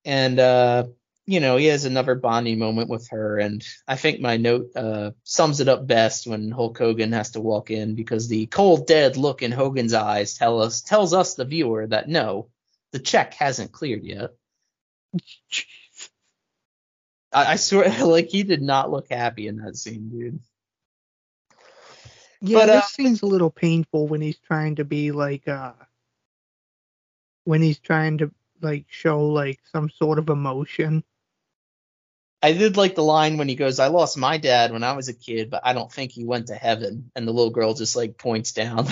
and 0.05 0.39
uh 0.39 0.85
you 1.27 1.41
know 1.41 1.57
he 1.57 1.67
has 1.67 1.87
another 1.87 2.15
bonding 2.15 2.59
moment 2.59 2.91
with 2.91 3.09
her 3.09 3.39
and 3.39 3.67
I 3.89 3.97
think 3.97 4.21
my 4.21 4.37
note 4.37 4.71
uh 4.77 5.13
sums 5.23 5.61
it 5.61 5.69
up 5.69 5.87
best 5.87 6.27
when 6.27 6.51
Hulk 6.51 6.77
Hogan 6.77 7.13
has 7.13 7.31
to 7.33 7.41
walk 7.41 7.71
in 7.71 7.95
because 7.95 8.29
the 8.29 8.47
cold 8.47 8.87
dead 8.87 9.17
look 9.17 9.43
in 9.43 9.53
Hogan's 9.53 9.95
eyes 9.95 10.35
tell 10.35 10.61
us 10.61 10.83
tells 10.83 11.15
us 11.15 11.35
the 11.35 11.47
viewer 11.47 11.87
that 11.87 12.09
no 12.09 12.49
the 12.93 12.99
check 12.99 13.35
hasn't 13.35 13.73
cleared 13.73 14.05
yet. 14.05 14.31
I, 17.33 17.53
I 17.53 17.57
swear 17.57 17.89
like 18.07 18.29
he 18.29 18.43
did 18.43 18.63
not 18.63 18.91
look 18.91 19.11
happy 19.11 19.49
in 19.49 19.57
that 19.57 19.77
scene 19.77 20.09
dude. 20.11 20.41
Yeah, 22.47 22.59
But, 22.59 22.67
this 22.67 22.85
uh, 22.85 22.89
seems 22.89 23.23
a 23.23 23.27
little 23.27 23.49
painful 23.49 24.07
when 24.07 24.21
he's 24.21 24.37
trying 24.37 24.77
to 24.77 24.85
be 24.85 25.13
like, 25.13 25.49
uh, 25.49 25.73
when 27.45 27.63
he's 27.63 27.79
trying 27.79 28.19
to 28.19 28.31
like 28.61 28.85
show 28.91 29.29
like 29.29 29.61
some 29.73 29.89
sort 29.89 30.19
of 30.19 30.29
emotion. 30.29 31.05
I 32.43 32.53
did 32.53 32.77
like 32.77 32.97
the 32.97 33.03
line 33.03 33.39
when 33.39 33.49
he 33.49 33.55
goes, 33.55 33.79
I 33.79 33.87
lost 33.87 34.19
my 34.19 34.37
dad 34.37 34.73
when 34.73 34.85
I 34.85 34.93
was 34.93 35.09
a 35.09 35.15
kid, 35.15 35.49
but 35.49 35.63
I 35.65 35.73
don't 35.73 35.91
think 35.91 36.13
he 36.13 36.27
went 36.27 36.49
to 36.49 36.55
heaven. 36.55 37.11
And 37.17 37.27
the 37.27 37.33
little 37.33 37.51
girl 37.51 37.73
just 37.73 37.97
like 37.97 38.19
points 38.19 38.53
down. 38.53 38.89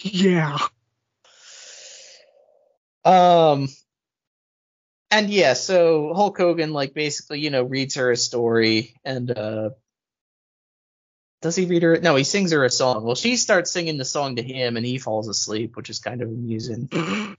Yeah. 0.00 0.56
um, 3.04 3.68
and 5.10 5.28
yeah, 5.28 5.52
so 5.52 6.14
Hulk 6.14 6.38
Hogan 6.38 6.72
like 6.72 6.94
basically, 6.94 7.40
you 7.40 7.50
know, 7.50 7.62
reads 7.62 7.96
her 7.96 8.10
a 8.10 8.16
story 8.16 8.94
and, 9.04 9.30
uh, 9.30 9.70
does 11.42 11.56
he 11.56 11.66
read 11.66 11.82
her? 11.82 11.98
No, 11.98 12.16
he 12.16 12.24
sings 12.24 12.52
her 12.52 12.64
a 12.64 12.70
song. 12.70 13.04
Well, 13.04 13.14
she 13.14 13.36
starts 13.36 13.70
singing 13.70 13.98
the 13.98 14.04
song 14.04 14.36
to 14.36 14.42
him 14.42 14.76
and 14.76 14.86
he 14.86 14.98
falls 14.98 15.28
asleep, 15.28 15.76
which 15.76 15.90
is 15.90 15.98
kind 15.98 16.22
of 16.22 16.28
amusing. 16.28 16.88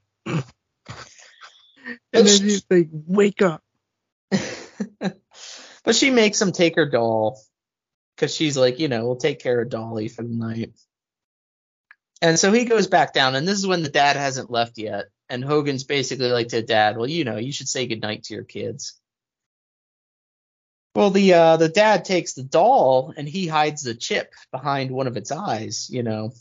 And 2.14 2.28
then 2.28 2.44
he's 2.44 2.66
like, 2.70 2.90
"Wake 2.92 3.42
up!" 3.42 3.64
but 5.00 5.96
she 5.96 6.10
makes 6.10 6.42
him 6.42 6.52
take 6.52 6.76
her 6.76 6.90
doll 6.90 7.40
because 8.16 8.34
she's 8.34 8.58
like, 8.58 8.80
you 8.80 8.88
know, 8.88 9.06
we'll 9.06 9.16
take 9.16 9.40
care 9.40 9.62
of 9.62 9.70
Dolly 9.70 10.08
for 10.08 10.24
the 10.24 10.34
night. 10.34 10.72
And 12.22 12.40
so 12.40 12.52
he 12.52 12.66
goes 12.66 12.88
back 12.88 13.14
down, 13.14 13.36
and 13.36 13.48
this 13.48 13.60
is 13.60 13.68
when 13.68 13.84
the 13.84 13.90
dad 13.90 14.16
hasn't 14.16 14.50
left 14.50 14.78
yet. 14.78 15.06
And 15.30 15.44
Hogan's 15.44 15.84
basically 15.84 16.30
like 16.30 16.48
to 16.50 16.64
dad, 16.64 16.98
well, 16.98 17.08
you 17.08 17.26
know, 17.26 17.38
you 17.38 17.52
should 17.52 17.68
say 17.68 17.86
goodnight 17.86 18.24
to 18.24 18.34
your 18.34 18.44
kids. 18.44 19.00
Well, 20.98 21.12
the 21.12 21.32
uh, 21.36 21.58
the 21.58 21.70
dad 21.70 22.06
takes 22.06 22.34
the 22.34 22.42
doll 22.42 23.14
and 23.16 23.30
he 23.30 23.46
hides 23.46 23.84
the 23.84 23.94
chip 23.94 24.34
behind 24.52 24.90
one 24.90 25.06
of 25.06 25.16
its 25.16 25.32
eyes, 25.32 25.92
you 25.92 26.02
know. 26.02 26.32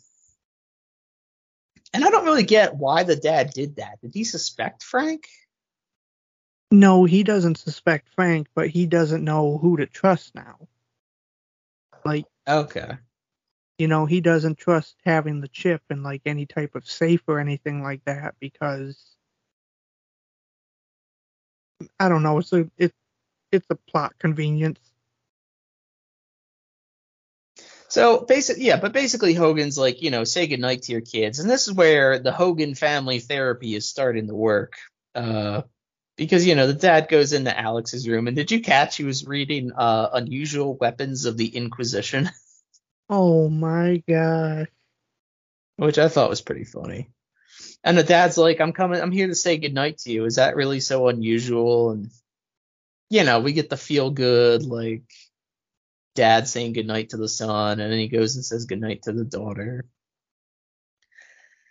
And 1.92 2.02
I 2.02 2.08
don't 2.08 2.24
really 2.24 2.42
get 2.42 2.74
why 2.74 3.02
the 3.02 3.16
dad 3.16 3.50
did 3.52 3.76
that. 3.76 4.00
Did 4.00 4.14
he 4.14 4.24
suspect 4.24 4.82
Frank? 4.82 5.26
No, 6.70 7.04
he 7.04 7.22
doesn't 7.22 7.58
suspect 7.58 8.08
Frank, 8.14 8.46
but 8.54 8.70
he 8.70 8.86
doesn't 8.86 9.22
know 9.22 9.58
who 9.58 9.76
to 9.76 9.84
trust 9.84 10.34
now. 10.34 10.68
Like, 12.06 12.24
Okay. 12.48 12.96
you 13.76 13.88
know, 13.88 14.06
he 14.06 14.22
doesn't 14.22 14.56
trust 14.56 14.96
having 15.04 15.42
the 15.42 15.48
chip 15.48 15.82
in 15.90 16.02
like 16.02 16.22
any 16.24 16.46
type 16.46 16.74
of 16.74 16.88
safe 16.88 17.22
or 17.26 17.40
anything 17.40 17.82
like 17.82 18.02
that 18.06 18.34
because 18.40 19.16
I 22.00 22.08
don't 22.08 22.22
know, 22.22 22.38
it's 22.38 22.54
a 22.54 22.70
it 22.78 22.94
it's 23.52 23.66
a 23.70 23.74
plot 23.76 24.14
convenience. 24.18 24.80
So 27.88 28.20
basically, 28.20 28.64
yeah, 28.64 28.76
but 28.78 28.92
basically 28.92 29.34
Hogan's 29.34 29.78
like, 29.78 30.02
you 30.02 30.10
know, 30.10 30.24
say 30.24 30.46
goodnight 30.46 30.82
to 30.82 30.92
your 30.92 31.00
kids, 31.00 31.38
and 31.38 31.48
this 31.48 31.68
is 31.68 31.74
where 31.74 32.18
the 32.18 32.32
Hogan 32.32 32.74
family 32.74 33.20
therapy 33.20 33.74
is 33.74 33.88
starting 33.88 34.26
to 34.26 34.34
work. 34.34 34.74
Uh, 35.14 35.62
because 36.16 36.46
you 36.46 36.54
know 36.54 36.66
the 36.66 36.74
dad 36.74 37.08
goes 37.08 37.32
into 37.32 37.56
Alex's 37.58 38.08
room, 38.08 38.26
and 38.26 38.36
did 38.36 38.50
you 38.50 38.60
catch 38.60 38.96
he 38.96 39.04
was 39.04 39.26
reading 39.26 39.72
uh, 39.72 40.08
Unusual 40.14 40.76
Weapons 40.76 41.26
of 41.26 41.36
the 41.36 41.46
Inquisition, 41.46 42.28
Oh 43.08 43.48
my 43.48 44.02
god. 44.08 44.68
which 45.76 45.98
I 45.98 46.08
thought 46.08 46.30
was 46.30 46.40
pretty 46.40 46.64
funny. 46.64 47.10
And 47.84 47.96
the 47.96 48.02
dad's 48.02 48.36
like, 48.36 48.60
I'm 48.60 48.72
coming, 48.72 49.00
I'm 49.00 49.12
here 49.12 49.28
to 49.28 49.34
say 49.34 49.58
goodnight 49.58 49.98
to 49.98 50.12
you. 50.12 50.24
Is 50.24 50.36
that 50.36 50.56
really 50.56 50.80
so 50.80 51.08
unusual? 51.08 51.92
And 51.92 52.10
you 53.10 53.24
know, 53.24 53.40
we 53.40 53.52
get 53.52 53.70
the 53.70 53.76
feel 53.76 54.10
good 54.10 54.64
like 54.64 55.02
dad 56.14 56.48
saying 56.48 56.72
goodnight 56.72 57.10
to 57.10 57.16
the 57.16 57.28
son, 57.28 57.80
and 57.80 57.92
then 57.92 57.98
he 57.98 58.08
goes 58.08 58.36
and 58.36 58.44
says 58.44 58.64
goodnight 58.64 59.02
to 59.02 59.12
the 59.12 59.24
daughter. 59.24 59.84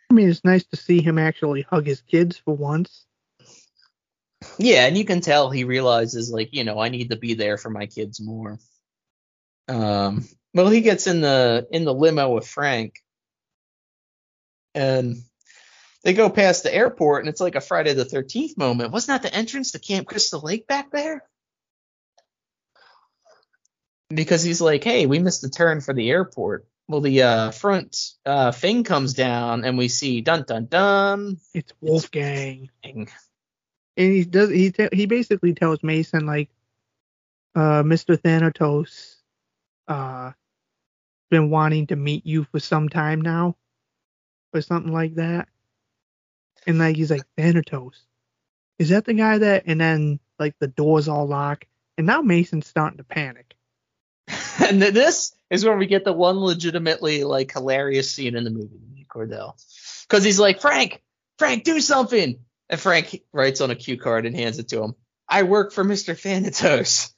I 0.10 0.14
mean, 0.14 0.30
it's 0.30 0.45
nice 0.45 0.64
to 0.66 0.78
see 0.78 1.02
him 1.02 1.18
actually 1.18 1.64
hug 1.64 1.86
his 1.86 2.02
kids 2.02 2.38
for 2.38 2.56
once. 2.56 3.06
Yeah, 4.57 4.86
and 4.86 4.98
you 4.98 5.06
can 5.06 5.22
tell 5.22 5.49
he 5.49 5.64
realizes 5.64 6.32
like, 6.32 6.53
you 6.53 6.64
know, 6.64 6.80
I 6.80 6.90
need 6.90 7.10
to 7.10 7.16
be 7.16 7.34
there 7.34 7.57
for 7.57 7.70
my 7.70 7.88
kids 7.88 8.22
more. 8.22 8.60
Um 9.68 10.28
well 10.53 10.70
he 10.70 10.82
gets 10.82 11.07
in 11.07 11.22
the 11.22 11.68
in 11.72 11.86
the 11.86 11.94
limo 11.94 12.30
with 12.30 12.48
Frank 12.48 12.94
and 14.76 15.18
they 16.06 16.14
go 16.14 16.30
past 16.30 16.61
the 16.61 16.73
airport 16.73 17.23
and 17.23 17.30
it's 17.30 17.41
like 17.41 17.56
a 17.56 17.61
Friday 17.61 17.94
the 17.94 18.06
13th 18.06 18.57
moment. 18.57 18.91
Wasn't 18.91 19.07
that 19.07 19.27
the 19.27 19.36
entrance 19.36 19.72
to 19.72 19.80
Camp 19.80 20.07
Crystal 20.07 20.40
Lake 20.40 20.68
back 20.68 20.91
there? 20.91 21.23
Because 24.10 24.44
he's 24.44 24.61
like, 24.61 24.84
"Hey, 24.84 25.07
we 25.07 25.18
missed 25.18 25.41
the 25.41 25.49
turn 25.49 25.82
for 25.82 25.94
the 25.94 26.11
airport." 26.11 26.68
Well, 26.88 27.02
the 27.02 27.23
uh, 27.23 27.52
front 27.52 28.11
uh, 28.23 28.52
thing 28.52 28.84
comes 28.84 29.15
down 29.15 29.65
and 29.65 29.80
we 29.80 29.88
see 29.88 30.22
dun 30.22 30.44
dun 30.48 30.68
dun. 30.68 31.38
It's 31.56 31.73
Wolfgang. 31.82 32.69
Ding. 32.84 33.10
and 33.98 34.14
he 34.14 34.23
does 34.23 34.52
he 34.52 34.72
te- 34.72 34.90
he 34.94 35.07
basically 35.07 35.56
tells 35.56 35.82
Mason 35.82 36.27
like 36.27 36.49
uh 37.56 37.82
Mr. 37.82 38.22
Thanatos 38.22 39.15
uh 39.88 40.34
been 41.32 41.49
wanting 41.49 41.88
to 41.88 41.95
meet 41.95 42.27
you 42.27 42.44
for 42.44 42.60
some 42.60 42.90
time 42.90 43.22
now 43.22 43.56
or 44.53 44.61
something 44.61 44.94
like 44.94 45.15
that. 45.15 45.48
And 46.68 46.80
like 46.80 46.96
he's 46.96 47.12
like 47.12 47.24
Thanatos. 47.38 48.06
Is 48.80 48.90
that 48.90 49.06
the 49.06 49.14
guy 49.14 49.38
that 49.38 49.64
and 49.68 49.80
then 49.80 50.20
like 50.40 50.56
the 50.60 50.68
doors 50.68 51.08
all 51.08 51.28
lock 51.28 51.66
and 51.98 52.08
now 52.08 52.22
Mason's 52.22 52.68
starting 52.68 52.98
to 52.98 53.04
panic. 53.04 53.56
and 54.60 54.82
this 54.82 55.36
is 55.50 55.64
where 55.64 55.78
we 55.78 55.86
get 55.86 56.04
the 56.04 56.14
one 56.14 56.38
legitimately 56.38 57.24
like 57.24 57.54
hilarious 57.54 58.12
scene 58.12 58.36
in 58.36 58.44
the 58.44 58.50
movie, 58.50 59.06
Cordell, 59.08 59.54
because 60.08 60.24
he's 60.24 60.40
like, 60.40 60.62
Frank, 60.62 61.02
Frank, 61.38 61.64
do 61.64 61.80
something, 61.80 62.40
and 62.70 62.80
Frank 62.80 63.22
writes 63.32 63.62
on 63.62 63.72
a 63.72 63.76
cue 63.76 63.98
card 63.98 64.26
and 64.26 64.36
hands 64.36 64.60
it 64.60 64.70
to 64.70 64.82
him. 64.82 64.96
I 65.30 65.44
work 65.44 65.72
for 65.74 65.84
Mr. 65.84 66.20
Thanatos. 66.20 67.14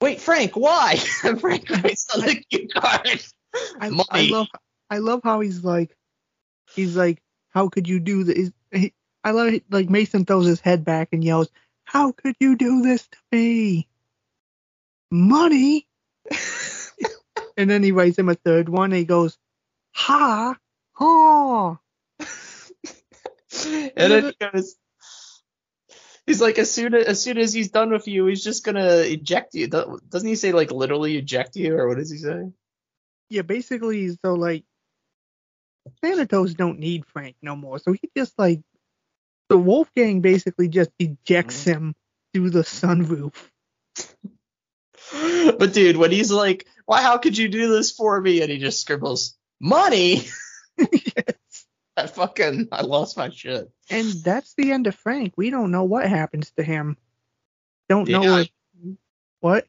Wait, 0.00 0.20
Frank, 0.20 0.56
why? 0.56 0.96
Frank 1.40 1.68
writes 1.70 2.06
on 2.14 2.20
the 2.20 2.42
cue 2.50 2.68
card. 2.68 3.22
I. 3.80 4.04
I 4.10 4.28
love 4.28 4.46
I 4.90 4.98
love 4.98 5.20
how 5.24 5.40
he's 5.40 5.62
like 5.64 5.96
he's 6.74 6.96
like 6.96 7.22
how 7.50 7.68
could 7.68 7.88
you 7.88 8.00
do 8.00 8.24
this 8.24 8.50
he, 8.72 8.92
I 9.24 9.32
love 9.32 9.48
it, 9.48 9.64
like 9.70 9.90
Mason 9.90 10.24
throws 10.24 10.46
his 10.46 10.60
head 10.60 10.84
back 10.84 11.08
and 11.12 11.22
yells 11.22 11.48
how 11.84 12.12
could 12.12 12.36
you 12.40 12.56
do 12.56 12.82
this 12.82 13.06
to 13.08 13.18
me 13.32 13.88
money 15.10 15.86
and 17.56 17.70
then 17.70 17.82
he 17.82 17.92
writes 17.92 18.18
him 18.18 18.28
a 18.28 18.34
third 18.34 18.68
one 18.68 18.92
and 18.92 18.98
he 18.98 19.04
goes 19.04 19.38
ha 19.92 20.56
ha 20.92 21.78
and 23.50 24.12
then 24.12 24.24
he 24.24 24.34
goes. 24.38 24.76
He's 26.26 26.42
like, 26.42 26.58
as 26.58 26.70
soon 26.70 26.94
as, 26.94 27.06
as 27.06 27.22
soon 27.22 27.38
as 27.38 27.54
he's 27.54 27.70
done 27.70 27.90
with 27.90 28.06
you, 28.06 28.26
he's 28.26 28.44
just 28.44 28.62
gonna 28.62 28.98
eject 28.98 29.54
you. 29.54 29.66
Doesn't 29.66 30.28
he 30.28 30.36
say 30.36 30.52
like 30.52 30.70
literally 30.70 31.16
eject 31.16 31.56
you, 31.56 31.74
or 31.74 31.88
what 31.88 31.96
does 31.96 32.10
he 32.10 32.18
say? 32.18 32.52
yeah 33.30 33.42
basically 33.42 34.16
so 34.24 34.34
like 34.34 34.64
Thanatos 36.02 36.54
don't 36.54 36.78
need 36.78 37.06
Frank 37.06 37.36
no 37.42 37.56
more 37.56 37.78
so 37.78 37.92
he 37.92 38.10
just 38.16 38.38
like 38.38 38.60
the 39.48 39.58
Wolfgang 39.58 40.20
basically 40.20 40.68
just 40.68 40.90
ejects 40.98 41.64
mm. 41.64 41.72
him 41.72 41.94
through 42.32 42.50
the 42.50 42.62
sunroof 42.62 43.34
But 45.58 45.72
dude, 45.72 45.96
when 45.96 46.10
he's 46.10 46.30
like, 46.30 46.66
"Why? 46.86 47.02
How 47.02 47.18
could 47.18 47.36
you 47.36 47.48
do 47.48 47.68
this 47.68 47.92
for 47.92 48.20
me?" 48.20 48.42
and 48.42 48.50
he 48.50 48.58
just 48.58 48.80
scribbles, 48.80 49.36
"Money." 49.60 50.28
I 51.96 52.06
fucking, 52.06 52.68
I 52.70 52.82
lost 52.82 53.16
my 53.16 53.30
shit. 53.30 53.68
And 53.90 54.06
that's 54.22 54.54
the 54.54 54.70
end 54.70 54.86
of 54.86 54.94
Frank. 54.94 55.34
We 55.36 55.50
don't 55.50 55.72
know 55.72 55.84
what 55.84 56.08
happens 56.08 56.52
to 56.52 56.62
him. 56.62 56.96
Don't 57.88 58.08
know 58.08 58.22
Yeah. 58.22 58.40
if, 58.40 58.50
what? 59.40 59.66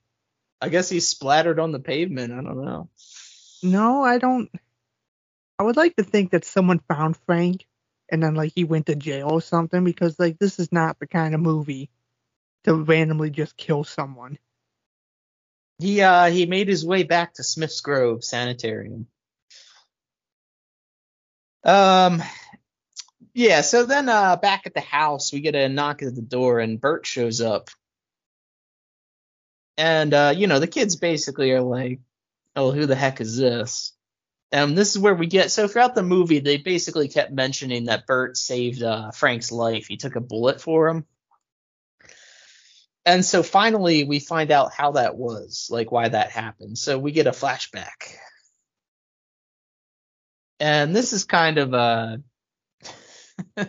I 0.61 0.69
guess 0.69 0.89
he's 0.89 1.07
splattered 1.07 1.57
on 1.57 1.71
the 1.71 1.79
pavement. 1.79 2.33
I 2.33 2.35
don't 2.35 2.63
know. 2.63 2.89
No, 3.63 4.03
I 4.03 4.19
don't. 4.19 4.51
I 5.59 5.63
would 5.63 5.75
like 5.75 5.97
to 5.97 6.03
think 6.03 6.31
that 6.31 6.45
someone 6.45 6.79
found 6.79 7.17
Frank 7.25 7.67
and 8.09 8.23
then 8.23 8.33
like 8.33 8.53
he 8.55 8.63
went 8.63 8.85
to 8.85 8.95
jail 8.95 9.29
or 9.29 9.41
something 9.41 9.83
because 9.83 10.17
like 10.17 10.39
this 10.39 10.57
is 10.57 10.71
not 10.71 10.97
the 10.99 11.07
kind 11.07 11.35
of 11.35 11.41
movie 11.41 11.89
to 12.63 12.73
randomly 12.73 13.29
just 13.29 13.57
kill 13.57 13.83
someone. 13.83 14.39
He 15.79 16.01
uh 16.01 16.27
he 16.31 16.45
made 16.45 16.69
his 16.69 16.85
way 16.85 17.03
back 17.03 17.33
to 17.33 17.43
Smith's 17.43 17.81
Grove 17.81 18.23
Sanitarium. 18.23 19.07
Um 21.65 22.23
yeah, 23.33 23.59
so 23.59 23.85
then 23.85 24.07
uh 24.07 24.37
back 24.37 24.61
at 24.65 24.73
the 24.73 24.79
house 24.79 25.33
we 25.33 25.41
get 25.41 25.55
a 25.55 25.67
knock 25.67 26.01
at 26.01 26.15
the 26.15 26.21
door 26.21 26.59
and 26.59 26.79
Burt 26.79 27.05
shows 27.05 27.41
up. 27.41 27.69
And 29.77 30.13
uh, 30.13 30.33
you 30.35 30.47
know, 30.47 30.59
the 30.59 30.67
kids 30.67 30.95
basically 30.95 31.51
are 31.51 31.61
like, 31.61 31.99
Oh, 32.55 32.71
who 32.71 32.85
the 32.85 32.95
heck 32.95 33.19
is 33.19 33.37
this? 33.37 33.93
And 34.51 34.77
this 34.77 34.95
is 34.95 34.99
where 34.99 35.13
we 35.13 35.27
get 35.27 35.51
so 35.51 35.67
throughout 35.67 35.93
the 35.93 36.03
movie 36.03 36.39
they 36.39 36.57
basically 36.57 37.07
kept 37.07 37.31
mentioning 37.31 37.85
that 37.85 38.07
Burt 38.07 38.35
saved 38.35 38.81
uh 38.81 39.11
Frank's 39.11 39.51
life. 39.51 39.87
He 39.87 39.97
took 39.97 40.15
a 40.15 40.21
bullet 40.21 40.59
for 40.59 40.87
him. 40.87 41.05
And 43.05 43.23
so 43.23 43.43
finally 43.43 44.03
we 44.03 44.19
find 44.19 44.51
out 44.51 44.73
how 44.73 44.93
that 44.93 45.15
was, 45.15 45.67
like 45.71 45.91
why 45.91 46.09
that 46.09 46.31
happened. 46.31 46.77
So 46.77 46.97
we 46.97 47.11
get 47.11 47.27
a 47.27 47.31
flashback. 47.31 48.15
And 50.59 50.95
this 50.95 51.13
is 51.13 51.23
kind 51.25 51.57
of 51.57 51.73
uh 51.73 52.17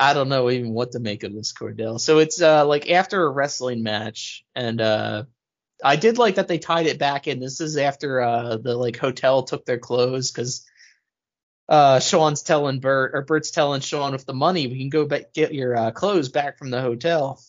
I 0.00 0.14
don't 0.14 0.28
know 0.28 0.48
even 0.50 0.72
what 0.72 0.92
to 0.92 1.00
make 1.00 1.24
of 1.24 1.34
this 1.34 1.52
Cordell. 1.52 1.98
So 2.00 2.18
it's 2.18 2.40
uh 2.40 2.64
like 2.64 2.88
after 2.90 3.24
a 3.24 3.30
wrestling 3.30 3.82
match 3.82 4.44
and 4.54 4.80
uh 4.80 5.24
I 5.82 5.96
did 5.96 6.18
like 6.18 6.36
that 6.36 6.48
they 6.48 6.58
tied 6.58 6.86
it 6.86 6.98
back 6.98 7.26
in. 7.28 7.40
This 7.40 7.60
is 7.60 7.76
after 7.76 8.20
uh 8.20 8.56
the 8.56 8.76
like 8.76 8.96
hotel 8.96 9.42
took 9.44 9.64
their 9.64 9.78
clothes 9.78 10.30
cuz 10.30 10.66
uh 11.68 12.00
Sean's 12.00 12.42
telling 12.42 12.80
Burt 12.80 13.12
or 13.14 13.22
Burt's 13.22 13.50
telling 13.50 13.80
Sean 13.80 14.12
with 14.12 14.26
the 14.26 14.34
money 14.34 14.66
we 14.66 14.78
can 14.78 14.88
go 14.88 15.06
back 15.06 15.32
get 15.32 15.54
your 15.54 15.76
uh, 15.76 15.90
clothes 15.90 16.28
back 16.28 16.58
from 16.58 16.70
the 16.70 16.80
hotel. 16.80 17.40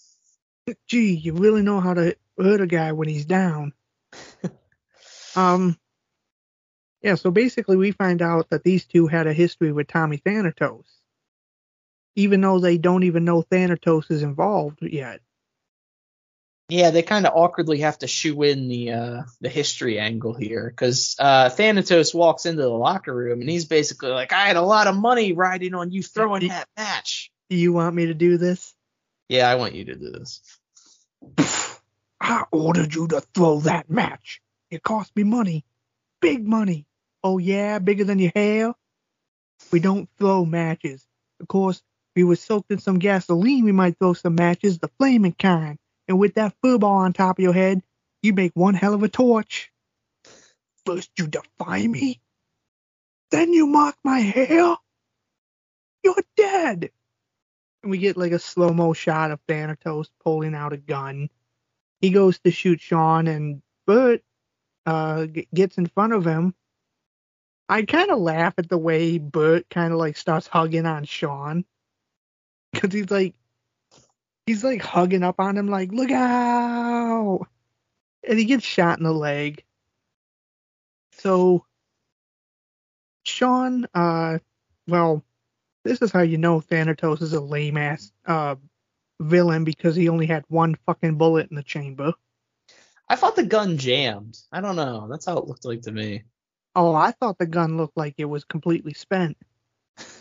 Gee, 0.87 1.15
you 1.15 1.33
really 1.33 1.63
know 1.63 1.79
how 1.79 1.93
to 1.95 2.15
hurt 2.37 2.61
a 2.61 2.67
guy 2.67 2.91
when 2.91 3.07
he's 3.07 3.25
down. 3.25 3.73
um. 5.35 5.77
Yeah, 7.01 7.15
so 7.15 7.31
basically 7.31 7.77
we 7.77 7.91
find 7.91 8.21
out 8.21 8.49
that 8.49 8.63
these 8.63 8.85
two 8.85 9.07
had 9.07 9.25
a 9.25 9.33
history 9.33 9.71
with 9.71 9.87
Tommy 9.87 10.17
Thanatos. 10.17 10.85
Even 12.15 12.41
though 12.41 12.59
they 12.59 12.77
don't 12.77 13.03
even 13.03 13.23
know 13.23 13.41
Thanatos 13.41 14.11
is 14.11 14.21
involved 14.21 14.79
yet. 14.81 15.21
Yeah, 16.69 16.91
they 16.91 17.01
kind 17.01 17.25
of 17.25 17.33
awkwardly 17.35 17.79
have 17.79 17.97
to 17.99 18.07
shoe 18.07 18.43
in 18.43 18.67
the 18.67 18.91
uh, 18.91 19.23
the 19.41 19.49
history 19.49 19.97
angle 19.97 20.35
here 20.35 20.69
because 20.69 21.15
uh, 21.17 21.49
Thanatos 21.49 22.13
walks 22.13 22.45
into 22.45 22.61
the 22.61 22.69
locker 22.69 23.13
room 23.13 23.41
and 23.41 23.49
he's 23.49 23.65
basically 23.65 24.11
like, 24.11 24.31
"I 24.33 24.45
had 24.45 24.55
a 24.55 24.61
lot 24.61 24.85
of 24.85 24.95
money 24.95 25.33
riding 25.33 25.73
on 25.73 25.91
you 25.91 26.03
throwing 26.03 26.47
that 26.49 26.67
match." 26.77 27.31
Do 27.49 27.55
you 27.55 27.73
want 27.73 27.95
me 27.95 28.05
to 28.05 28.13
do 28.13 28.37
this? 28.37 28.75
Yeah, 29.29 29.49
I 29.49 29.55
want 29.55 29.73
you 29.73 29.85
to 29.85 29.95
do 29.95 30.11
this. 30.11 30.41
I 32.21 32.43
ordered 32.51 32.93
you 32.93 33.07
to 33.07 33.21
throw 33.21 33.61
that 33.61 33.89
match. 33.89 34.39
It 34.69 34.83
cost 34.83 35.15
me 35.15 35.23
money. 35.23 35.65
Big 36.21 36.47
money. 36.47 36.85
Oh 37.23 37.39
yeah, 37.39 37.79
bigger 37.79 38.03
than 38.03 38.19
your 38.19 38.31
hair? 38.35 38.75
We 39.71 39.79
don't 39.79 40.07
throw 40.19 40.45
matches. 40.45 41.03
Of 41.39 41.47
course, 41.47 41.77
if 41.77 41.83
we 42.15 42.23
were 42.23 42.35
soaked 42.35 42.71
in 42.71 42.79
some 42.79 42.99
gasoline, 42.99 43.65
we 43.65 43.71
might 43.71 43.97
throw 43.97 44.13
some 44.13 44.35
matches, 44.35 44.77
the 44.77 44.91
flaming 44.99 45.33
kind. 45.33 45.79
And 46.09 46.19
with 46.19 46.33
that 46.33 46.55
football 46.63 46.97
on 46.97 47.13
top 47.13 47.37
of 47.37 47.43
your 47.43 47.53
head, 47.53 47.83
you 48.23 48.33
make 48.33 48.51
one 48.55 48.73
hell 48.73 48.95
of 48.95 49.03
a 49.03 49.07
torch. 49.07 49.71
First 50.85 51.11
you 51.19 51.27
defy 51.27 51.85
me, 51.85 52.19
then 53.29 53.53
you 53.53 53.67
mock 53.67 53.95
my 54.03 54.19
hair. 54.19 54.75
You're 56.03 56.15
dead. 56.35 56.89
And 57.83 57.91
we 57.91 57.99
get 57.99 58.17
like 58.17 58.31
a 58.31 58.39
slow 58.39 58.73
mo 58.73 58.93
shot 58.93 59.29
of 59.29 59.39
Thanatos 59.47 60.09
pulling 60.23 60.55
out 60.55 60.73
a 60.73 60.77
gun. 60.77 61.29
He 62.01 62.09
goes 62.09 62.39
to 62.39 62.51
shoot 62.51 62.81
Sean, 62.81 63.27
and 63.27 63.61
Burt 63.85 64.23
uh, 64.85 65.27
g- 65.27 65.47
gets 65.53 65.77
in 65.77 65.85
front 65.85 66.13
of 66.13 66.25
him. 66.25 66.55
I 67.67 67.83
kind 67.83 68.09
of 68.09 68.19
laugh 68.19 68.55
at 68.57 68.67
the 68.67 68.77
way 68.77 69.19
Burt 69.19 69.69
kind 69.69 69.93
of 69.93 69.99
like 69.99 70.17
starts 70.17 70.47
hugging 70.47 70.87
on 70.87 71.03
Sean 71.03 71.65
because 72.71 72.91
he's 72.91 73.11
like 73.11 73.35
he's 74.49 74.63
like 74.63 74.81
hugging 74.81 75.21
up 75.21 75.39
on 75.39 75.55
him 75.55 75.67
like 75.67 75.91
look 75.91 76.09
out 76.09 77.45
and 78.27 78.39
he 78.39 78.45
gets 78.45 78.65
shot 78.65 78.97
in 78.97 79.03
the 79.03 79.13
leg 79.13 79.63
so 81.11 81.63
sean 83.21 83.85
uh 83.93 84.39
well 84.87 85.23
this 85.83 86.01
is 86.01 86.11
how 86.11 86.21
you 86.21 86.39
know 86.39 86.59
thanatos 86.59 87.21
is 87.21 87.33
a 87.33 87.39
lame 87.39 87.77
ass 87.77 88.11
uh 88.25 88.55
villain 89.19 89.63
because 89.65 89.95
he 89.95 90.09
only 90.09 90.25
had 90.25 90.43
one 90.47 90.73
fucking 90.87 91.15
bullet 91.15 91.47
in 91.51 91.55
the 91.55 91.61
chamber 91.61 92.11
I 93.07 93.15
thought 93.15 93.35
the 93.35 93.43
gun 93.43 93.77
jammed. 93.79 94.37
I 94.51 94.61
don't 94.61 94.75
know. 94.75 95.07
That's 95.09 95.25
how 95.25 95.37
it 95.37 95.47
looked 95.47 95.65
like 95.65 95.81
to 95.83 95.91
me. 95.91 96.23
oh 96.75 96.95
i 96.95 97.11
thought 97.11 97.37
the 97.37 97.45
gun 97.45 97.77
looked 97.77 97.97
like 97.97 98.15
it 98.17 98.25
was 98.25 98.45
completely 98.45 98.93
spent 98.93 99.37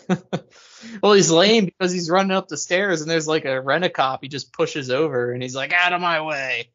well, 1.03 1.13
he's 1.13 1.31
lame 1.31 1.67
because 1.67 1.93
he's 1.93 2.11
running 2.11 2.37
up 2.37 2.49
the 2.49 2.57
stairs 2.57 3.01
and 3.01 3.11
there's 3.11 3.29
like 3.29 3.45
a 3.45 3.61
rent 3.61 3.85
a 3.85 3.91
cop. 3.91 4.23
He 4.23 4.29
just 4.29 4.53
pushes 4.53 4.91
over 4.91 5.33
and 5.33 5.43
he's 5.43 5.55
like, 5.55 5.73
out 5.73 5.93
of 5.93 6.01
my 6.01 6.23
way. 6.23 6.71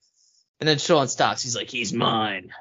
And 0.59 0.67
then 0.67 0.77
Sean 0.77 1.07
stops. 1.07 1.41
He's 1.41 1.55
like, 1.55 1.69
he's 1.69 1.93
mine. 1.93 2.53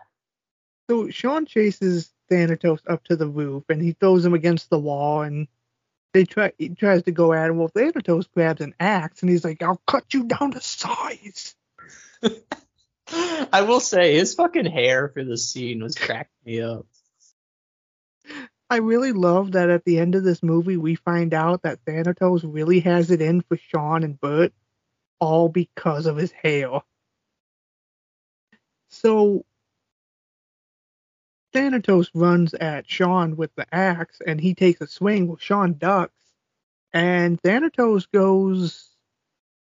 So 0.90 1.10
Sean 1.10 1.46
chases 1.46 2.12
Thanatos 2.30 2.80
up 2.86 3.04
to 3.04 3.16
the 3.16 3.28
roof 3.28 3.64
and 3.68 3.80
he 3.80 3.92
throws 3.92 4.24
him 4.24 4.34
against 4.34 4.70
the 4.70 4.78
wall 4.78 5.22
and 5.22 5.46
they 6.12 6.24
try 6.24 6.52
he 6.58 6.70
tries 6.70 7.02
to 7.04 7.12
go 7.12 7.32
at 7.32 7.50
him. 7.50 7.58
Well 7.58 7.68
Thanatos 7.68 8.26
grabs 8.26 8.60
an 8.60 8.74
axe 8.80 9.22
and 9.22 9.30
he's 9.30 9.44
like, 9.44 9.62
I'll 9.62 9.80
cut 9.86 10.12
you 10.14 10.24
down 10.24 10.52
to 10.52 10.60
size. 10.60 11.54
I 13.52 13.62
will 13.62 13.80
say 13.80 14.14
his 14.14 14.34
fucking 14.34 14.66
hair 14.66 15.08
for 15.08 15.24
this 15.24 15.50
scene 15.50 15.82
was 15.82 15.96
cracking 15.96 16.30
me 16.44 16.62
up. 16.62 16.86
I 18.72 18.76
really 18.76 19.12
love 19.12 19.52
that 19.52 19.68
at 19.68 19.84
the 19.84 19.98
end 19.98 20.14
of 20.14 20.24
this 20.24 20.42
movie 20.42 20.78
we 20.78 20.94
find 20.94 21.34
out 21.34 21.60
that 21.60 21.80
Thanatos 21.84 22.42
really 22.42 22.80
has 22.80 23.10
it 23.10 23.20
in 23.20 23.42
for 23.42 23.58
Sean 23.58 24.02
and 24.02 24.18
Burt, 24.18 24.54
all 25.20 25.50
because 25.50 26.06
of 26.06 26.16
his 26.16 26.32
hair. 26.32 26.80
So 28.88 29.44
Thanatos 31.52 32.10
runs 32.14 32.54
at 32.54 32.88
Sean 32.88 33.36
with 33.36 33.54
the 33.56 33.66
axe 33.74 34.22
and 34.26 34.40
he 34.40 34.54
takes 34.54 34.80
a 34.80 34.86
swing 34.86 35.28
while 35.28 35.36
Sean 35.36 35.74
ducks 35.74 36.32
and 36.94 37.38
Thanatos 37.42 38.06
goes 38.06 38.88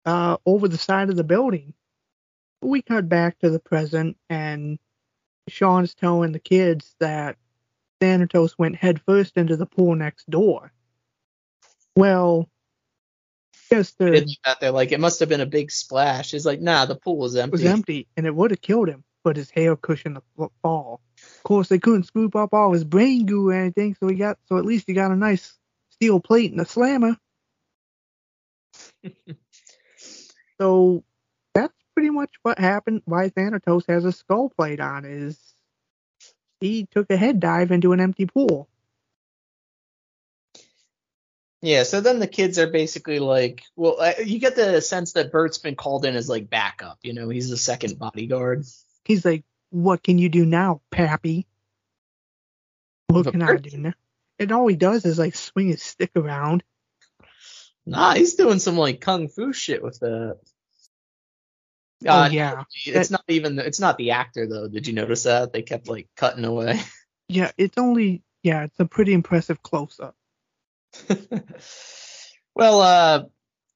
uh, 0.07 0.37
over 0.47 0.67
the 0.67 0.79
side 0.79 1.11
of 1.11 1.15
the 1.15 1.23
building. 1.23 1.75
We 2.63 2.81
cut 2.81 3.07
back 3.07 3.37
to 3.41 3.51
the 3.51 3.59
present 3.59 4.17
and 4.31 4.79
Sean's 5.47 5.93
telling 5.93 6.31
the 6.31 6.39
kids 6.39 6.95
that 6.99 7.37
Thanatos 7.99 8.57
went 8.57 8.75
headfirst 8.75 9.37
into 9.37 9.55
the 9.55 9.65
pool 9.65 9.95
next 9.95 10.29
door. 10.29 10.71
Well, 11.95 12.49
just 13.71 13.97
the 13.97 14.13
It's 14.13 14.37
out 14.45 14.59
there 14.59 14.71
like 14.71 14.91
it 14.91 14.99
must 14.99 15.19
have 15.19 15.29
been 15.29 15.41
a 15.41 15.45
big 15.45 15.71
splash. 15.71 16.33
It's 16.33 16.45
like, 16.45 16.61
nah, 16.61 16.85
the 16.85 16.95
pool 16.95 17.17
was 17.17 17.35
empty. 17.35 17.51
was 17.51 17.65
empty 17.65 18.07
and 18.15 18.25
it 18.25 18.35
would 18.35 18.51
have 18.51 18.61
killed 18.61 18.89
him, 18.89 19.03
but 19.23 19.37
his 19.37 19.49
hair 19.49 19.75
cushioned 19.75 20.17
the 20.17 20.49
fall. 20.61 21.01
Of 21.17 21.43
course, 21.43 21.69
they 21.69 21.79
couldn't 21.79 22.03
scoop 22.03 22.35
up 22.35 22.53
all 22.53 22.73
his 22.73 22.83
brain 22.83 23.25
goo 23.25 23.49
or 23.49 23.53
anything, 23.53 23.95
so 23.99 24.07
he 24.07 24.15
got 24.15 24.37
so 24.47 24.57
at 24.57 24.65
least 24.65 24.85
he 24.87 24.93
got 24.93 25.11
a 25.11 25.15
nice 25.15 25.57
steel 25.91 26.19
plate 26.19 26.51
and 26.51 26.61
a 26.61 26.65
slammer. 26.65 27.17
so 30.59 31.03
that's 31.53 31.73
pretty 31.93 32.09
much 32.09 32.31
what 32.43 32.59
happened. 32.59 33.01
Why 33.05 33.29
Thanatos 33.29 33.85
has 33.87 34.05
a 34.05 34.11
skull 34.11 34.49
plate 34.49 34.81
on 34.81 35.05
is 35.05 35.54
he 36.59 36.87
took 36.91 37.09
a 37.09 37.17
head 37.17 37.39
dive 37.39 37.71
into 37.71 37.93
an 37.93 37.99
empty 37.99 38.25
pool. 38.25 38.67
Yeah, 41.61 41.83
so 41.83 41.99
then 41.99 42.19
the 42.19 42.27
kids 42.27 42.59
are 42.59 42.67
basically 42.67 43.17
like, 43.17 43.63
well, 43.75 43.97
uh, 43.99 44.13
you 44.23 44.39
get 44.39 44.55
the 44.55 44.81
sense 44.81 45.13
that 45.13 45.31
Burt's 45.31 45.57
been 45.57 45.75
called 45.75 46.05
in 46.05 46.15
as 46.15 46.29
like 46.29 46.49
backup. 46.49 46.99
You 47.01 47.13
know, 47.13 47.29
he's 47.29 47.49
the 47.49 47.57
second 47.57 47.97
bodyguard. 47.97 48.65
He's 49.03 49.25
like, 49.25 49.43
"What 49.71 50.03
can 50.03 50.19
you 50.19 50.29
do 50.29 50.45
now, 50.45 50.81
Pappy? 50.91 51.47
What 53.07 53.23
But 53.23 53.31
can 53.31 53.41
I 53.41 53.55
do 53.55 53.77
now?" 53.77 53.93
And 54.37 54.51
all 54.51 54.67
he 54.67 54.75
does 54.75 55.05
is 55.05 55.17
like 55.17 55.35
swing 55.35 55.69
his 55.69 55.81
stick 55.81 56.11
around. 56.15 56.63
Nah, 57.85 58.13
he's 58.13 58.35
doing 58.35 58.59
some 58.59 58.77
like 58.77 59.01
kung 59.01 59.27
fu 59.27 59.51
shit 59.51 59.81
with 59.81 60.03
that. 62.01 62.13
Oh 62.13 62.23
Uh, 62.23 62.29
yeah, 62.29 62.63
It's 62.85 63.11
not 63.11 63.23
even. 63.27 63.59
It's 63.59 63.79
not 63.79 63.97
the 63.97 64.11
actor 64.11 64.47
though. 64.47 64.67
Did 64.67 64.87
you 64.87 64.93
notice 64.93 65.23
that 65.23 65.53
they 65.53 65.61
kept 65.61 65.87
like 65.87 66.07
cutting 66.15 66.45
away? 66.45 66.79
yeah. 67.27 67.51
It's 67.57 67.77
only 67.77 68.23
yeah. 68.43 68.63
It's 68.63 68.79
a 68.79 68.85
pretty 68.85 69.13
impressive 69.13 69.61
close 69.63 69.99
up. 69.99 70.15
well, 72.55 72.81
uh, 72.81 73.23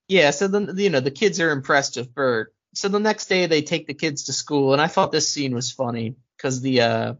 yeah. 0.08 0.32
So 0.32 0.48
then 0.48 0.78
you 0.78 0.90
know 0.90 1.00
the 1.00 1.12
kids 1.12 1.40
are 1.40 1.52
impressed 1.52 1.98
with 1.98 2.14
Burt. 2.14 2.54
So 2.74 2.88
the 2.88 3.00
next 3.00 3.28
day 3.28 3.48
they 3.48 3.62
take 3.62 3.88
the 3.88 3.94
kids 3.94 4.26
to 4.26 4.34
school, 4.34 4.74
and 4.74 4.82
I 4.82 4.88
thought 4.88 5.12
this 5.12 5.32
scene 5.32 5.56
was 5.56 5.72
funny 5.72 6.16
because 6.38 6.62
the 6.62 6.82
uh, 6.82 7.14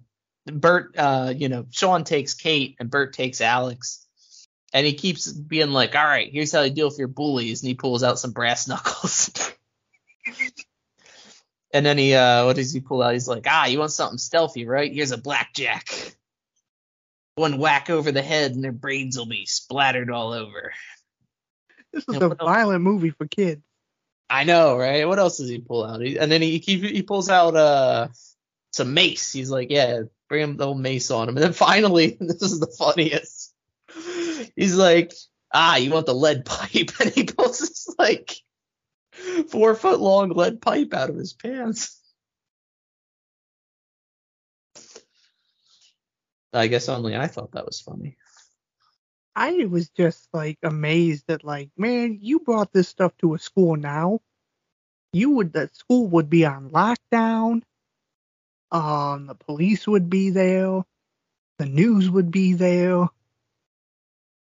Burt, 0.46 0.96
uh, 0.98 1.34
you 1.36 1.50
know, 1.50 1.66
Sean 1.72 2.04
takes 2.04 2.34
Kate 2.34 2.76
and 2.80 2.90
Burt 2.90 3.14
takes 3.14 3.42
Alex, 3.42 4.06
and 4.74 4.86
he 4.86 4.94
keeps 4.94 5.32
being 5.32 5.72
like, 5.72 5.96
"All 5.96 6.06
right, 6.06 6.32
here's 6.32 6.52
how 6.52 6.62
you 6.62 6.72
deal 6.72 6.88
with 6.88 7.00
your 7.00 7.08
bullies," 7.08 7.62
and 7.62 7.68
he 7.68 7.74
pulls 7.74 8.04
out 8.04 8.20
some 8.20 8.32
brass 8.32 8.68
knuckles. 8.68 9.32
And 11.72 11.86
then 11.86 11.98
he, 11.98 12.16
uh, 12.16 12.46
what 12.46 12.56
does 12.56 12.74
he 12.74 12.80
pull 12.80 13.04
out? 13.04 13.14
He's 13.14 13.28
like, 13.28 13.46
ah, 13.48 13.66
you 13.66 13.80
want 13.80 13.91
something 13.91 14.18
stealthy, 14.18 14.66
right? 14.66 14.91
Here's 14.91 15.12
a 15.12 15.18
blackjack. 15.18 15.88
One 17.36 17.58
whack 17.58 17.90
over 17.90 18.12
the 18.12 18.22
head 18.22 18.52
and 18.52 18.64
their 18.64 18.72
brains 18.72 19.18
will 19.18 19.28
be 19.28 19.46
splattered 19.46 20.10
all 20.10 20.34
over. 20.34 20.74
This 21.94 22.04
is 22.08 22.16
a 22.16 22.30
what 22.30 22.41
else? 22.41 22.50
violent 22.50 22.84
movie 22.84 23.12
for 23.12 23.28
kids. 23.28 23.62
I 24.30 24.44
know, 24.44 24.78
right? 24.78 25.08
What 25.08 25.20
else 25.20 25.38
does 25.38 25.50
he 25.50 25.60
pull 25.60 25.84
out? 25.84 26.02
He, 26.02 26.18
and 26.20 26.32
then 26.32 26.41
he, 26.41 26.60
he 26.60 26.78
he 26.78 27.02
pulls 27.02 27.30
out 27.30 27.56
uh 27.56 28.10
some 28.72 28.94
mace. 28.94 29.32
He's 29.32 29.50
like, 29.50 29.72
yeah, 29.72 30.02
bring 30.28 30.44
him 30.44 30.58
the 30.58 30.68
old 30.68 30.80
mace 30.80 31.10
on 31.10 31.28
him. 31.28 31.36
And 31.36 31.44
then 31.44 31.54
finally, 31.54 32.18
this 32.20 32.41
is 32.41 32.60
the 32.60 32.68
funniest. 32.68 33.54
He's 34.56 34.76
like, 34.76 35.14
ah, 35.54 35.78
you 35.78 35.91
want 35.91 36.06
the 36.06 36.14
lead 36.14 36.46
pipe? 36.46 36.91
And 37.02 37.12
he 37.12 37.24
pulls 37.24 37.60
this 37.60 37.94
like 37.98 38.36
four 39.49 39.76
foot 39.76 39.99
long 39.99 40.30
lead 40.30 40.61
pipe 40.61 40.93
out 40.93 41.10
of 41.10 41.15
his 41.15 41.34
pants. 41.34 41.99
I 46.53 46.68
guess 46.68 46.89
only 46.89 47.15
I 47.15 47.27
thought 47.27 47.51
that 47.51 47.65
was 47.65 47.80
funny. 47.80 48.18
I 49.35 49.65
was 49.65 49.89
just 49.89 50.27
like 50.34 50.57
amazed 50.64 51.26
that 51.27 51.43
like, 51.43 51.69
man, 51.77 52.18
you 52.22 52.39
brought 52.39 52.73
this 52.73 52.89
stuff 52.89 53.14
to 53.19 53.35
a 53.35 53.39
school 53.39 53.76
now. 53.76 54.19
You 55.14 55.31
would 55.31 55.53
the 55.53 55.69
school 55.73 56.07
would 56.07 56.30
be 56.30 56.45
on 56.45 56.72
lockdown. 56.72 57.61
Um, 58.72 59.27
the 59.27 59.35
police 59.35 59.88
would 59.88 60.10
be 60.10 60.30
there. 60.31 60.84
The 61.57 61.65
news 61.65 62.10
would 62.10 62.31
be 62.31 62.53
there. 62.53 63.07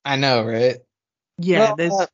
I 0.05 0.17
know, 0.17 0.45
right? 0.45 0.79
Yeah, 1.39 1.75
Well, 1.79 2.09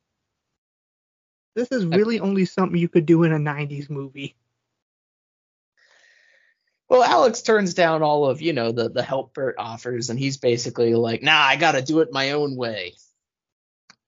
this 1.55 1.71
is 1.71 1.85
really 1.85 2.19
only 2.19 2.45
something 2.45 2.79
you 2.79 2.89
could 2.89 3.05
do 3.05 3.23
in 3.23 3.31
a 3.31 3.39
'90s 3.39 3.89
movie. 3.89 4.35
Well, 6.87 7.03
Alex 7.03 7.41
turns 7.41 7.73
down 7.73 8.03
all 8.03 8.29
of, 8.29 8.41
you 8.41 8.53
know, 8.53 8.71
the 8.71 8.89
the 8.89 9.01
help 9.01 9.33
Burt 9.33 9.55
offers, 9.57 10.09
and 10.09 10.19
he's 10.19 10.37
basically 10.37 10.93
like, 10.93 11.23
nah, 11.23 11.41
I 11.41 11.55
gotta 11.55 11.81
do 11.81 12.01
it 12.01 12.13
my 12.13 12.31
own 12.31 12.55
way. 12.55 12.93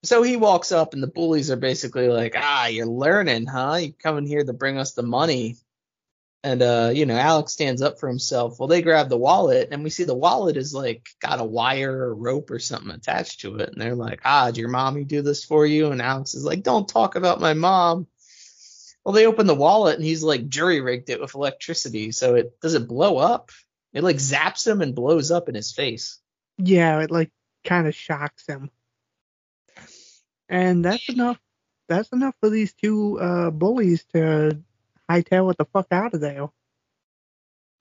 So 0.04 0.22
he 0.22 0.36
walks 0.36 0.70
up, 0.70 0.94
and 0.94 1.02
the 1.02 1.08
bullies 1.08 1.50
are 1.50 1.56
basically 1.56 2.08
like, 2.08 2.34
ah, 2.36 2.66
you're 2.66 2.86
learning, 2.86 3.46
huh? 3.46 3.78
You 3.80 3.92
coming 3.92 4.26
here 4.26 4.44
to 4.44 4.52
bring 4.52 4.78
us 4.78 4.92
the 4.92 5.02
money. 5.02 5.56
And 6.44 6.62
uh, 6.62 6.90
you 6.94 7.04
know, 7.04 7.16
Alex 7.16 7.52
stands 7.52 7.82
up 7.82 7.98
for 7.98 8.08
himself. 8.08 8.58
Well, 8.58 8.68
they 8.68 8.80
grab 8.80 9.08
the 9.08 9.18
wallet, 9.18 9.68
and 9.72 9.82
we 9.82 9.90
see 9.90 10.04
the 10.04 10.14
wallet 10.14 10.56
is 10.56 10.72
like 10.72 11.08
got 11.20 11.40
a 11.40 11.44
wire 11.44 11.92
or 11.92 12.14
rope 12.14 12.50
or 12.50 12.60
something 12.60 12.92
attached 12.92 13.40
to 13.40 13.56
it. 13.56 13.70
And 13.70 13.80
they're 13.80 13.96
like, 13.96 14.20
ah, 14.24 14.46
did 14.46 14.58
your 14.58 14.68
mommy 14.68 15.04
do 15.04 15.20
this 15.22 15.44
for 15.44 15.66
you? 15.66 15.90
And 15.90 16.00
Alex 16.00 16.34
is 16.34 16.44
like, 16.44 16.62
don't 16.62 16.88
talk 16.88 17.16
about 17.16 17.40
my 17.40 17.54
mom. 17.54 18.06
Well, 19.04 19.14
they 19.14 19.26
open 19.26 19.46
the 19.46 19.54
wallet 19.54 19.96
and 19.96 20.04
he's 20.04 20.22
like 20.22 20.48
jury 20.48 20.80
rigged 20.80 21.10
it 21.10 21.20
with 21.20 21.34
electricity. 21.34 22.12
So 22.12 22.34
it 22.34 22.60
does 22.60 22.74
it 22.74 22.86
blow 22.86 23.16
up? 23.16 23.50
It 23.92 24.04
like 24.04 24.16
zaps 24.16 24.66
him 24.66 24.80
and 24.80 24.94
blows 24.94 25.30
up 25.30 25.48
in 25.48 25.54
his 25.54 25.72
face. 25.72 26.18
Yeah, 26.58 27.00
it 27.00 27.10
like 27.10 27.30
kind 27.64 27.86
of 27.88 27.94
shocks 27.94 28.46
him. 28.46 28.70
And 30.48 30.84
that's 30.84 31.08
enough. 31.08 31.40
That's 31.88 32.10
enough 32.10 32.34
for 32.40 32.50
these 32.50 32.74
two 32.74 33.18
uh, 33.18 33.50
bullies 33.50 34.04
to 34.12 34.62
hightail 35.10 35.50
it 35.50 35.58
the 35.58 35.64
fuck 35.64 35.88
out 35.90 36.14
of 36.14 36.20
there. 36.20 36.48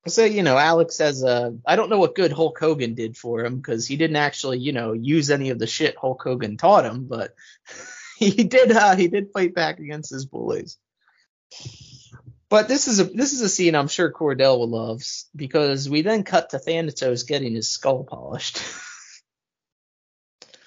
So 0.08 0.24
you 0.24 0.44
know, 0.44 0.58
Alex 0.58 1.00
has 1.00 1.24
a. 1.24 1.58
I 1.66 1.76
don't 1.76 1.90
know 1.90 1.98
what 1.98 2.16
good 2.16 2.32
Hulk 2.32 2.58
Hogan 2.60 2.94
did 2.94 3.18
for 3.18 3.44
him 3.44 3.58
because 3.58 3.88
he 3.88 3.98
didn't 3.98 4.16
actually, 4.16 4.60
you 4.60 4.72
know, 4.72 4.94
use 4.94 5.30
any 5.30 5.50
of 5.50 5.60
the 5.60 5.68
shit 5.68 5.98
Hulk 5.98 6.22
Hogan 6.24 6.58
taught 6.58 6.86
him, 6.86 7.08
but 7.08 7.36
he 8.18 8.32
did. 8.32 8.72
Uh, 8.72 8.96
he 8.96 9.08
did 9.08 9.32
fight 9.34 9.54
back 9.54 9.80
against 9.80 10.12
his 10.12 10.26
bullies. 10.26 10.78
But 12.50 12.70
this 12.70 12.88
is 12.88 13.02
a 13.02 13.04
this 13.04 13.34
is 13.34 13.42
a 13.42 13.50
scene 13.50 13.76
I'm 13.76 13.90
sure 13.90 14.12
Cordell 14.12 14.60
will 14.60 14.70
love 14.70 15.04
because 15.36 15.90
we 15.90 16.02
then 16.02 16.24
cut 16.24 16.52
to 16.52 16.60
Thanatos 16.60 17.24
getting 17.24 17.56
his 17.56 17.70
skull 17.70 18.04
polished. 18.04 18.62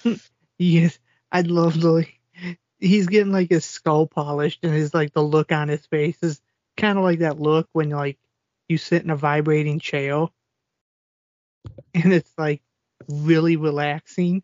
Yes, 0.61 0.99
I'd 1.33 1.47
love 1.47 1.81
the. 1.81 2.07
He's 2.79 3.07
getting 3.07 3.33
like 3.33 3.49
his 3.49 3.65
skull 3.65 4.07
polished, 4.07 4.59
and 4.63 4.75
his 4.75 4.93
like 4.93 5.15
the 5.15 5.23
look 5.23 5.53
on 5.53 5.69
his 5.69 5.87
face 5.87 6.19
is 6.23 6.39
kind 6.81 6.99
of 6.99 7.05
like 7.05 7.21
that 7.21 7.39
look 7.39 7.69
when 7.73 7.91
like 7.91 8.19
you 8.69 8.79
sit 8.79 9.03
in 9.03 9.11
a 9.11 9.17
vibrating 9.17 9.79
chair, 9.79 10.27
and 11.95 12.13
it's 12.13 12.33
like 12.39 12.63
really 13.09 13.57
relaxing, 13.57 14.43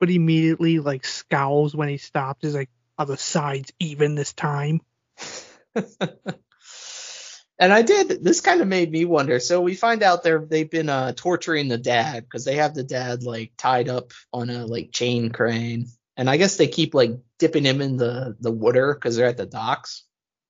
but 0.00 0.10
immediately 0.10 0.78
like 0.78 1.04
scowls 1.04 1.74
when 1.74 1.88
he 1.88 1.96
stops. 1.98 2.40
He's 2.42 2.54
like, 2.54 2.70
"Are 2.98 3.06
the 3.06 3.16
sides 3.16 3.72
even 3.78 4.14
this 4.14 4.32
time?" 4.32 4.80
and 7.58 7.72
I 7.72 7.82
did. 7.82 8.22
This 8.22 8.40
kind 8.40 8.60
of 8.60 8.68
made 8.68 8.90
me 8.90 9.04
wonder. 9.04 9.40
So 9.40 9.60
we 9.60 9.74
find 9.74 10.02
out 10.02 10.22
they're 10.22 10.44
they've 10.44 10.70
been 10.70 10.88
uh, 10.88 11.12
torturing 11.16 11.68
the 11.68 11.78
dad 11.78 12.24
because 12.24 12.44
they 12.44 12.56
have 12.56 12.74
the 12.74 12.84
dad 12.84 13.22
like 13.24 13.52
tied 13.56 13.88
up 13.88 14.12
on 14.32 14.50
a 14.50 14.66
like 14.66 14.92
chain 14.92 15.30
crane, 15.30 15.86
and 16.16 16.30
I 16.30 16.36
guess 16.36 16.56
they 16.56 16.68
keep 16.68 16.94
like 16.94 17.12
dipping 17.38 17.64
him 17.64 17.80
in 17.80 17.96
the 17.96 18.36
the 18.40 18.52
water 18.52 18.94
because 18.94 19.16
they're 19.16 19.26
at 19.26 19.36
the 19.36 19.46
docks. 19.46 20.04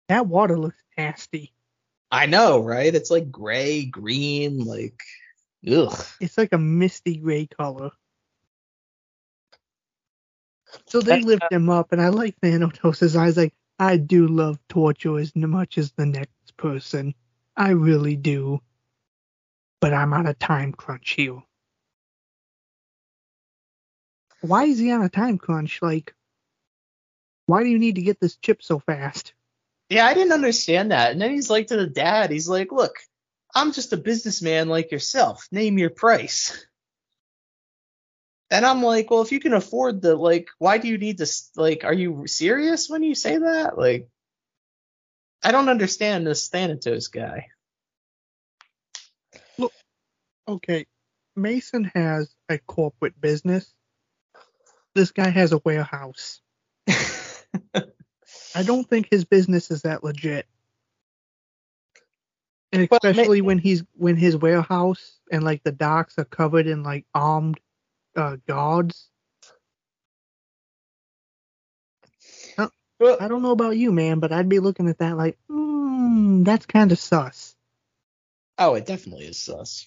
That 0.09 0.27
water 0.27 0.59
looks 0.59 0.83
nasty. 0.99 1.53
I 2.11 2.27
know, 2.27 2.61
right? 2.61 2.95
It's 2.95 3.11
like 3.11 3.31
gray, 3.31 3.87
green, 3.87 4.65
like 4.65 5.01
ugh. 5.69 6.05
It's 6.21 6.39
like 6.39 6.53
a 6.53 6.59
misty 6.59 7.17
gray 7.17 7.47
color. 7.47 7.91
So 10.87 11.01
they 11.01 11.21
lift 11.21 11.43
uh, 11.43 11.49
him 11.51 11.71
up, 11.71 11.93
and 11.93 12.01
I 12.01 12.09
like 12.09 12.37
Thanatos' 12.41 13.17
eyes. 13.17 13.37
Like, 13.37 13.55
I 13.79 13.97
do 13.97 14.29
love 14.29 14.59
torture 14.69 15.19
as 15.19 15.35
much 15.35 15.79
as 15.79 15.93
the 15.93 16.07
next 16.07 16.57
person. 16.57 17.15
I 17.57 17.71
really 17.71 18.17
do. 18.17 18.61
But 19.81 19.93
I'm 19.93 20.13
on 20.13 20.27
a 20.27 20.35
time 20.35 20.73
crunch 20.73 21.11
here. 21.11 21.43
Why 24.41 24.65
is 24.65 24.79
he 24.79 24.93
on 24.93 25.03
a 25.03 25.09
time 25.09 25.39
crunch? 25.39 25.81
Like, 25.83 26.15
why 27.47 27.63
do 27.63 27.69
you 27.69 27.79
need 27.79 27.97
to 27.97 28.03
get 28.03 28.21
this 28.21 28.37
chip 28.37 28.63
so 28.63 28.79
fast? 28.79 29.35
Yeah, 29.89 30.07
I 30.07 30.15
didn't 30.15 30.33
understand 30.33 30.91
that. 30.91 31.13
And 31.13 31.21
then 31.21 31.31
he's 31.31 31.51
like 31.51 31.69
to 31.69 31.77
the 31.77 31.87
dad, 31.87 32.31
he's 32.31 32.49
like, 32.49 32.73
"Look, 32.73 32.97
I'm 33.55 33.73
just 33.73 33.93
a 33.93 33.97
businessman 33.97 34.69
like 34.69 34.91
yourself. 34.93 35.47
Name 35.53 35.79
your 35.79 35.91
price." 35.91 36.67
And 38.51 38.65
I'm 38.65 38.83
like, 38.83 39.11
well, 39.11 39.23
if 39.23 39.33
you 39.33 39.41
can 39.41 39.53
afford 39.53 40.01
the 40.01 40.15
like, 40.15 40.49
why 40.59 40.79
do 40.79 40.87
you 40.89 40.99
need 40.99 41.19
this? 41.19 41.51
Like, 41.57 41.83
are 41.85 41.93
you 41.93 42.27
serious 42.27 42.89
when 42.89 43.03
you 43.03 43.15
say 43.15 43.39
that? 43.39 43.77
Like, 43.77 44.09
I 45.43 45.51
don't 45.51 45.69
understand 45.69 46.27
this 46.27 46.49
Thanatos 46.49 47.09
guy. 47.09 47.49
Look, 49.59 49.73
okay, 50.47 50.87
Mason 51.37 51.91
has 51.95 52.35
a 52.49 52.59
corporate 52.59 53.21
business. 53.21 53.73
This 54.95 55.11
guy 55.11 55.29
has 55.31 55.53
a 55.53 55.61
warehouse. 55.65 56.41
I 58.55 58.63
don't 58.63 58.89
think 58.89 59.09
his 59.11 59.25
business 59.25 59.71
is 59.71 59.83
that 59.83 60.05
legit. 60.05 60.47
And 62.73 62.89
especially 62.91 63.41
when 63.41 63.59
he's 63.59 63.85
when 63.95 64.17
his 64.17 64.37
warehouse 64.37 65.21
and 65.31 65.45
like 65.45 65.63
the 65.63 65.73
docks 65.73 66.19
are 66.19 66.25
covered 66.25 66.67
in 66.67 66.83
like 66.83 67.05
armed 67.15 67.61
uh, 68.17 68.37
guards. 68.47 69.11
I 73.01 73.29
don't 73.29 73.43
know 73.43 73.51
about 73.51 73.77
you, 73.77 73.93
man, 73.93 74.19
but 74.21 74.33
I'd 74.33 74.49
be 74.49 74.61
looking 74.61 74.89
at 74.89 74.99
that 74.99 75.17
like, 75.17 75.37
hmm, 75.49 76.43
that's 76.43 76.67
kind 76.67 76.91
of 76.93 76.99
sus. 76.99 77.55
Oh, 78.57 78.75
it 78.75 78.87
definitely 78.87 79.27
is 79.27 79.39
sus. 79.39 79.87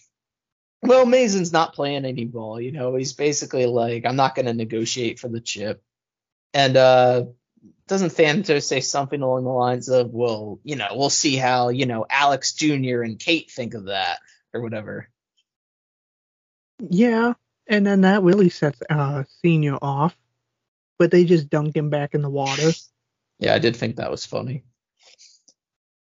Well, 0.84 1.06
Mason's 1.06 1.53
not 1.53 1.73
playing 1.73 2.06
any 2.06 2.26
ball, 2.26 2.61
you 2.61 2.72
know. 2.72 2.95
He's 2.95 3.14
basically 3.14 3.65
like, 3.65 4.06
I'm 4.06 4.18
not 4.18 4.35
going 4.35 4.45
to 4.45 4.53
negotiate 4.53 5.19
for 5.19 5.30
the 5.30 5.41
chip. 5.41 5.81
And 6.53 6.77
uh 6.77 7.26
doesn't 7.88 8.11
Thanatos 8.11 8.68
say 8.68 8.81
something 8.81 9.22
along 9.22 9.44
the 9.44 9.49
lines 9.49 9.89
of, 9.89 10.14
well, 10.14 10.60
you 10.64 10.76
know, 10.76 10.88
we'll 10.91 11.10
see 11.10 11.35
how, 11.35 11.69
you 11.69 11.85
know, 11.85 12.06
Alex 12.10 12.53
Jr. 12.53 13.02
and 13.02 13.19
Kate 13.19 13.49
think 13.49 13.73
of 13.73 13.85
that 13.85 14.19
or 14.53 14.61
whatever. 14.61 15.10
Yeah, 16.80 17.34
and 17.68 17.85
then 17.85 18.02
that 18.02 18.23
really 18.23 18.49
sets 18.49 18.81
uh 18.89 19.23
Senior 19.41 19.77
off, 19.81 20.15
but 20.99 21.11
they 21.11 21.26
just 21.26 21.49
dunk 21.49 21.76
him 21.76 21.89
back 21.89 22.14
in 22.14 22.22
the 22.22 22.30
water. 22.30 22.72
Yeah, 23.39 23.53
I 23.53 23.60
did 23.60 23.76
think 23.76 23.95
that 23.95 24.11
was 24.11 24.26
funny. 24.26 24.64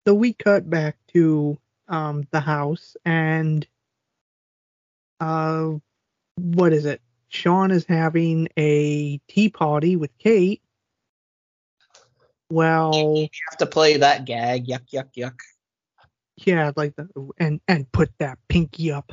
So 0.07 0.15
we 0.15 0.33
cut 0.33 0.69
back 0.69 0.97
to 1.15 1.59
um 1.89 2.27
the 2.31 2.41
house 2.41 2.97
and 3.05 3.67
uh 5.21 5.73
what 6.37 6.73
is 6.73 6.87
it? 6.87 7.03
Sean 7.29 7.71
is 7.71 7.85
having 7.87 8.49
a 8.59 9.19
tea 9.29 9.49
party 9.49 9.97
with 9.97 10.17
Kate. 10.19 10.62
Well, 12.53 13.15
You 13.17 13.29
have 13.49 13.59
to 13.61 13.67
play 13.67 13.97
that 13.97 14.27
gag. 14.27 14.67
Yuck, 14.67 14.91
yuck, 14.93 15.09
yuck. 15.17 15.39
yeah, 16.37 16.71
like 16.77 16.95
the 16.97 17.09
and 17.39 17.63
and 17.67 17.91
put 17.93 18.11
that 18.19 18.39
pinky 18.49 18.93
up. 18.93 19.11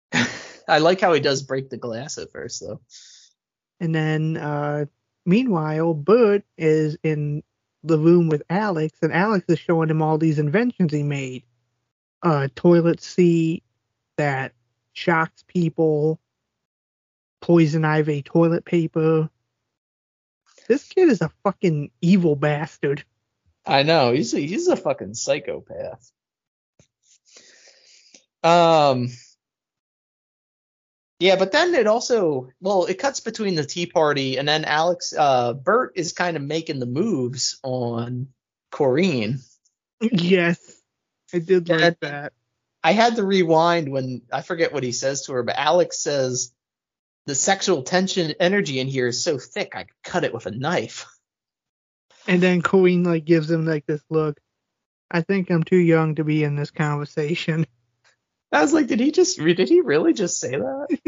I 0.68 0.78
like 0.78 1.00
how 1.00 1.12
he 1.12 1.20
does 1.20 1.42
break 1.42 1.70
the 1.70 1.76
glass 1.76 2.18
at 2.18 2.32
first, 2.32 2.60
though. 2.60 2.80
And 3.78 3.94
then 3.94 4.36
uh 4.36 4.86
meanwhile, 5.24 5.94
Burt 5.94 6.42
is 6.58 6.96
in 7.04 7.44
the 7.84 7.98
room 7.98 8.28
with 8.28 8.42
Alex 8.50 8.98
and 9.02 9.12
Alex 9.12 9.44
is 9.48 9.60
showing 9.60 9.88
him 9.88 10.02
all 10.02 10.18
these 10.18 10.40
inventions 10.40 10.92
he 10.92 11.04
made. 11.04 11.44
Uh 12.24 12.48
toilet 12.56 13.00
seat 13.00 13.62
that 14.16 14.52
shocks 14.94 15.44
people, 15.46 16.18
poison 17.40 17.84
ivy 17.84 18.22
toilet 18.22 18.64
paper. 18.64 19.30
This 20.68 20.84
kid 20.84 21.08
is 21.08 21.20
a 21.20 21.30
fucking 21.42 21.90
evil 22.00 22.36
bastard. 22.36 23.04
I 23.66 23.82
know 23.82 24.12
he's 24.12 24.34
a, 24.34 24.40
he's 24.40 24.68
a 24.68 24.76
fucking 24.76 25.14
psychopath. 25.14 26.10
Um. 28.42 29.08
Yeah, 31.20 31.36
but 31.36 31.52
then 31.52 31.74
it 31.74 31.86
also 31.86 32.50
well, 32.60 32.84
it 32.86 32.98
cuts 32.98 33.20
between 33.20 33.54
the 33.54 33.64
tea 33.64 33.86
party 33.86 34.36
and 34.36 34.46
then 34.46 34.64
Alex 34.64 35.14
uh 35.16 35.54
Burt 35.54 35.92
is 35.96 36.12
kind 36.12 36.36
of 36.36 36.42
making 36.42 36.80
the 36.80 36.86
moves 36.86 37.58
on 37.62 38.28
Corrine. 38.70 39.38
Yes. 40.00 40.58
I 41.32 41.38
did 41.38 41.68
like 41.68 41.78
That- 41.80 42.00
that. 42.00 42.32
I 42.82 42.92
had 42.92 43.16
to 43.16 43.24
rewind 43.24 43.90
when 43.90 44.20
I 44.30 44.42
forget 44.42 44.74
what 44.74 44.82
he 44.82 44.92
says 44.92 45.22
to 45.22 45.32
her, 45.32 45.42
but 45.42 45.56
Alex 45.56 45.98
says 46.00 46.52
the 47.26 47.34
sexual 47.34 47.82
tension 47.82 48.34
energy 48.38 48.80
in 48.80 48.86
here 48.86 49.08
is 49.08 49.22
so 49.22 49.38
thick 49.38 49.74
I 49.74 49.84
could 49.84 50.02
cut 50.02 50.24
it 50.24 50.34
with 50.34 50.46
a 50.46 50.50
knife. 50.50 51.06
And 52.26 52.42
then 52.42 52.62
Queen 52.62 53.04
like 53.04 53.24
gives 53.24 53.50
him 53.50 53.66
like 53.66 53.86
this 53.86 54.02
look. 54.10 54.38
I 55.10 55.20
think 55.20 55.50
I'm 55.50 55.62
too 55.62 55.76
young 55.76 56.16
to 56.16 56.24
be 56.24 56.44
in 56.44 56.56
this 56.56 56.70
conversation. 56.70 57.66
I 58.52 58.62
was 58.62 58.72
like, 58.72 58.86
did 58.86 59.00
he 59.00 59.10
just 59.10 59.38
did 59.38 59.68
he 59.68 59.80
really 59.80 60.12
just 60.12 60.38
say 60.38 60.56
that? 60.56 60.98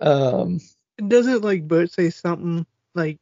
um 0.00 0.60
Doesn't 0.96 1.42
like 1.42 1.68
Burt 1.68 1.92
say 1.92 2.10
something 2.10 2.66
like 2.94 3.18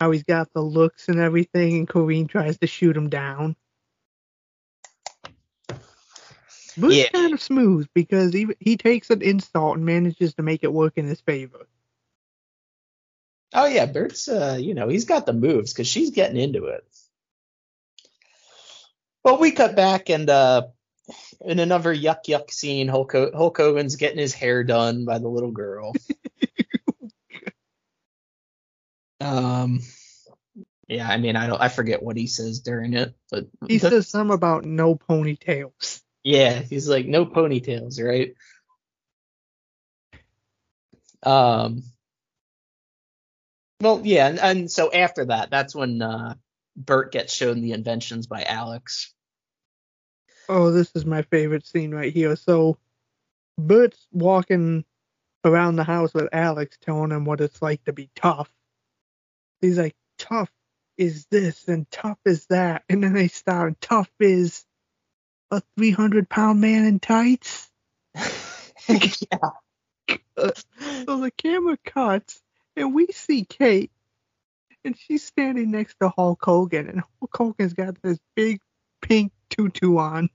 how 0.00 0.10
he's 0.10 0.24
got 0.24 0.52
the 0.52 0.60
looks 0.60 1.08
and 1.08 1.18
everything, 1.18 1.76
and 1.78 1.88
Corrine 1.88 2.28
tries 2.28 2.58
to 2.58 2.66
shoot 2.66 2.96
him 2.96 3.08
down? 3.08 3.56
Burt's 6.76 6.96
Yeah. 6.96 7.08
kind 7.10 7.32
of 7.34 7.40
smooth 7.40 7.88
because 7.94 8.32
he 8.32 8.48
he 8.60 8.76
takes 8.76 9.10
an 9.10 9.22
insult 9.22 9.76
and 9.76 9.86
manages 9.86 10.34
to 10.34 10.42
make 10.42 10.62
it 10.64 10.72
work 10.72 10.94
in 10.96 11.06
his 11.06 11.20
favor. 11.20 11.66
Oh 13.54 13.66
yeah, 13.66 13.86
Burt's 13.86 14.28
uh, 14.28 14.58
you 14.60 14.74
know, 14.74 14.88
he's 14.88 15.04
got 15.06 15.24
the 15.26 15.32
moves 15.32 15.72
because 15.72 15.86
she's 15.88 16.10
getting 16.10 16.36
into 16.36 16.66
it. 16.66 16.84
Well, 19.24 19.38
we 19.38 19.52
cut 19.52 19.74
back 19.76 20.10
and 20.10 20.28
uh 20.28 20.66
in 21.40 21.60
another 21.60 21.94
yuck 21.94 22.24
yuck 22.26 22.50
scene, 22.50 22.88
Hulk, 22.88 23.12
Ho- 23.12 23.30
Hulk 23.32 23.56
Hogan's 23.56 23.96
getting 23.96 24.18
his 24.18 24.34
hair 24.34 24.64
done 24.64 25.04
by 25.04 25.18
the 25.18 25.28
little 25.28 25.52
girl. 25.52 25.94
um 29.20 29.80
yeah, 30.88 31.08
I 31.08 31.16
mean 31.16 31.36
I 31.36 31.46
don't 31.46 31.60
I 31.60 31.68
forget 31.68 32.02
what 32.02 32.16
he 32.16 32.26
says 32.26 32.60
during 32.60 32.94
it, 32.94 33.14
but 33.30 33.46
He 33.66 33.78
the- 33.78 33.90
says 33.90 34.08
something 34.08 34.34
about 34.34 34.64
no 34.64 34.94
ponytails. 34.96 36.02
Yeah, 36.26 36.58
he's 36.58 36.88
like 36.88 37.06
no 37.06 37.24
ponytails, 37.24 38.02
right? 38.02 38.34
Um. 41.22 41.84
Well, 43.80 44.00
yeah, 44.02 44.26
and, 44.26 44.40
and 44.40 44.70
so 44.70 44.90
after 44.90 45.26
that, 45.26 45.50
that's 45.50 45.72
when 45.72 46.02
uh, 46.02 46.34
Burt 46.76 47.12
gets 47.12 47.32
shown 47.32 47.60
the 47.60 47.70
inventions 47.70 48.26
by 48.26 48.42
Alex. 48.42 49.14
Oh, 50.48 50.72
this 50.72 50.90
is 50.96 51.06
my 51.06 51.22
favorite 51.22 51.64
scene 51.64 51.94
right 51.94 52.12
here. 52.12 52.34
So 52.34 52.76
Burt's 53.56 54.04
walking 54.10 54.84
around 55.44 55.76
the 55.76 55.84
house 55.84 56.12
with 56.12 56.30
Alex, 56.32 56.76
telling 56.80 57.12
him 57.12 57.24
what 57.24 57.40
it's 57.40 57.62
like 57.62 57.84
to 57.84 57.92
be 57.92 58.10
tough. 58.16 58.50
He's 59.60 59.78
like, 59.78 59.94
tough 60.18 60.50
is 60.98 61.26
this 61.26 61.68
and 61.68 61.88
tough 61.92 62.18
is 62.24 62.46
that. 62.46 62.82
And 62.88 63.04
then 63.04 63.12
they 63.12 63.28
start, 63.28 63.80
tough 63.80 64.10
is 64.18 64.65
a 65.50 65.62
300 65.76 66.28
pound 66.28 66.60
man 66.60 66.84
in 66.84 67.00
tights. 67.00 67.70
yeah. 68.88 69.50
so 70.38 71.20
the 71.20 71.32
camera 71.36 71.76
cuts 71.84 72.40
and 72.76 72.94
we 72.94 73.06
see 73.08 73.44
Kate 73.44 73.90
and 74.84 74.96
she's 74.96 75.24
standing 75.24 75.70
next 75.70 75.96
to 76.00 76.08
Hulk 76.08 76.42
Hogan 76.42 76.88
and 76.88 77.02
Hulk 77.20 77.36
Hogan's 77.36 77.74
got 77.74 78.00
this 78.02 78.18
big 78.34 78.60
pink 79.02 79.32
tutu 79.50 79.98
on. 79.98 80.30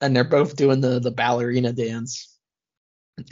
And 0.00 0.14
they're 0.14 0.24
both 0.24 0.56
doing 0.56 0.80
the 0.80 1.00
the 1.00 1.10
ballerina 1.10 1.72
dance. 1.72 2.34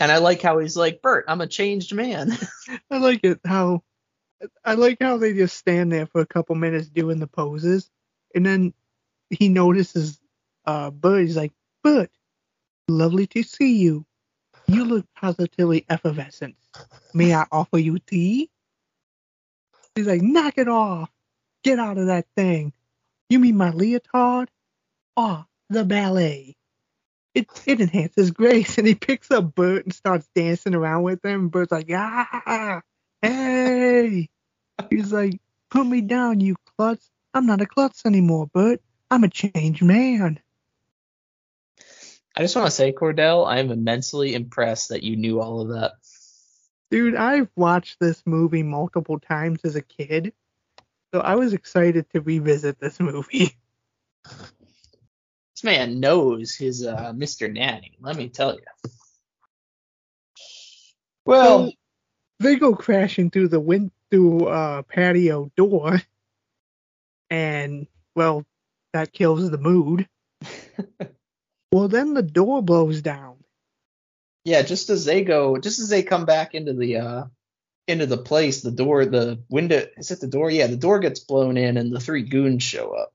And 0.00 0.10
I 0.10 0.18
like 0.18 0.42
how 0.42 0.58
he's 0.58 0.76
like, 0.76 1.00
Burt, 1.00 1.26
I'm 1.28 1.40
a 1.40 1.46
changed 1.46 1.94
man. 1.94 2.36
I 2.90 2.98
like 2.98 3.22
it 3.22 3.38
how 3.46 3.82
I 4.64 4.74
like 4.74 4.98
how 5.00 5.18
they 5.18 5.32
just 5.32 5.56
stand 5.56 5.92
there 5.92 6.06
for 6.06 6.20
a 6.20 6.26
couple 6.26 6.54
minutes 6.56 6.88
doing 6.88 7.20
the 7.20 7.26
poses, 7.26 7.88
and 8.34 8.44
then 8.44 8.74
he 9.30 9.48
notices 9.48 10.20
uh 10.66 10.90
Burt. 10.90 11.22
He's 11.22 11.36
like, 11.36 11.52
Burt, 11.82 12.10
lovely 12.88 13.26
to 13.28 13.42
see 13.42 13.76
you. 13.76 14.04
You 14.66 14.84
look 14.84 15.06
positively 15.14 15.84
effervescent. 15.88 16.56
May 17.14 17.34
I 17.34 17.46
offer 17.52 17.78
you 17.78 17.98
tea? 17.98 18.50
He's 19.94 20.06
like, 20.06 20.22
knock 20.22 20.58
it 20.58 20.68
off. 20.68 21.10
Get 21.62 21.78
out 21.78 21.98
of 21.98 22.06
that 22.06 22.26
thing. 22.36 22.72
You 23.28 23.38
mean 23.38 23.56
my 23.56 23.70
leotard? 23.70 24.48
Ah, 25.16 25.46
the 25.70 25.84
ballet. 25.84 26.56
It 27.34 27.48
it 27.66 27.80
enhances 27.80 28.30
grace. 28.30 28.78
And 28.78 28.86
he 28.86 28.94
picks 28.94 29.30
up 29.30 29.54
Burt 29.54 29.84
and 29.84 29.94
starts 29.94 30.28
dancing 30.34 30.74
around 30.74 31.02
with 31.02 31.24
him. 31.24 31.48
Burt's 31.48 31.72
like, 31.72 31.90
ah, 31.92 32.82
hey. 33.22 34.28
He's 34.90 35.12
like, 35.12 35.40
put 35.70 35.86
me 35.86 36.00
down, 36.00 36.40
you 36.40 36.56
klutz. 36.76 37.10
I'm 37.34 37.46
not 37.46 37.60
a 37.60 37.66
klutz 37.66 38.04
anymore, 38.04 38.46
Burt. 38.46 38.80
I'm 39.10 39.24
a 39.24 39.28
changed 39.28 39.82
man. 39.82 40.40
I 42.36 42.42
just 42.42 42.54
want 42.54 42.66
to 42.66 42.70
say, 42.70 42.92
Cordell, 42.92 43.46
I 43.46 43.60
am 43.60 43.70
immensely 43.70 44.34
impressed 44.34 44.90
that 44.90 45.02
you 45.02 45.16
knew 45.16 45.40
all 45.40 45.62
of 45.62 45.68
that. 45.68 45.92
Dude, 46.90 47.16
I've 47.16 47.48
watched 47.56 47.98
this 47.98 48.22
movie 48.26 48.62
multiple 48.62 49.18
times 49.18 49.60
as 49.64 49.74
a 49.74 49.80
kid, 49.80 50.34
so 51.14 51.20
I 51.20 51.36
was 51.36 51.54
excited 51.54 52.10
to 52.10 52.20
revisit 52.20 52.78
this 52.78 53.00
movie. 53.00 53.56
This 55.54 55.64
man 55.64 56.00
knows 56.00 56.54
his 56.54 56.84
uh, 56.84 57.14
Mr. 57.16 57.50
Nanny, 57.50 57.96
let 57.98 58.14
me 58.14 58.28
tell 58.28 58.52
you. 58.52 58.90
Well, 61.24 61.68
So, 61.68 61.72
they 62.40 62.56
go 62.56 62.74
crashing 62.74 63.30
through 63.30 63.48
the 63.48 63.60
wind 63.60 63.90
through 64.10 64.48
uh 64.48 64.82
patio 64.82 65.50
door, 65.56 66.02
and 67.30 67.86
well, 68.14 68.44
that 68.92 69.14
kills 69.14 69.50
the 69.50 69.56
mood. 69.56 70.06
well, 71.76 71.88
then 71.88 72.14
the 72.14 72.22
door 72.22 72.62
blows 72.62 73.02
down. 73.02 73.36
yeah, 74.46 74.62
just 74.62 74.88
as 74.88 75.04
they 75.04 75.22
go, 75.24 75.58
just 75.58 75.78
as 75.78 75.90
they 75.90 76.02
come 76.02 76.24
back 76.24 76.54
into 76.54 76.72
the 76.72 76.96
uh 76.96 77.24
into 77.86 78.06
the 78.06 78.16
place, 78.16 78.62
the 78.62 78.70
door, 78.70 79.04
the 79.04 79.42
window, 79.50 79.84
is 79.98 80.10
it 80.10 80.22
the 80.22 80.26
door? 80.26 80.50
Yeah, 80.50 80.68
the 80.68 80.78
door 80.78 81.00
gets 81.00 81.20
blown 81.20 81.58
in, 81.58 81.76
and 81.76 81.92
the 81.92 82.00
three 82.00 82.22
goons 82.22 82.62
show 82.62 82.92
up. 82.92 83.12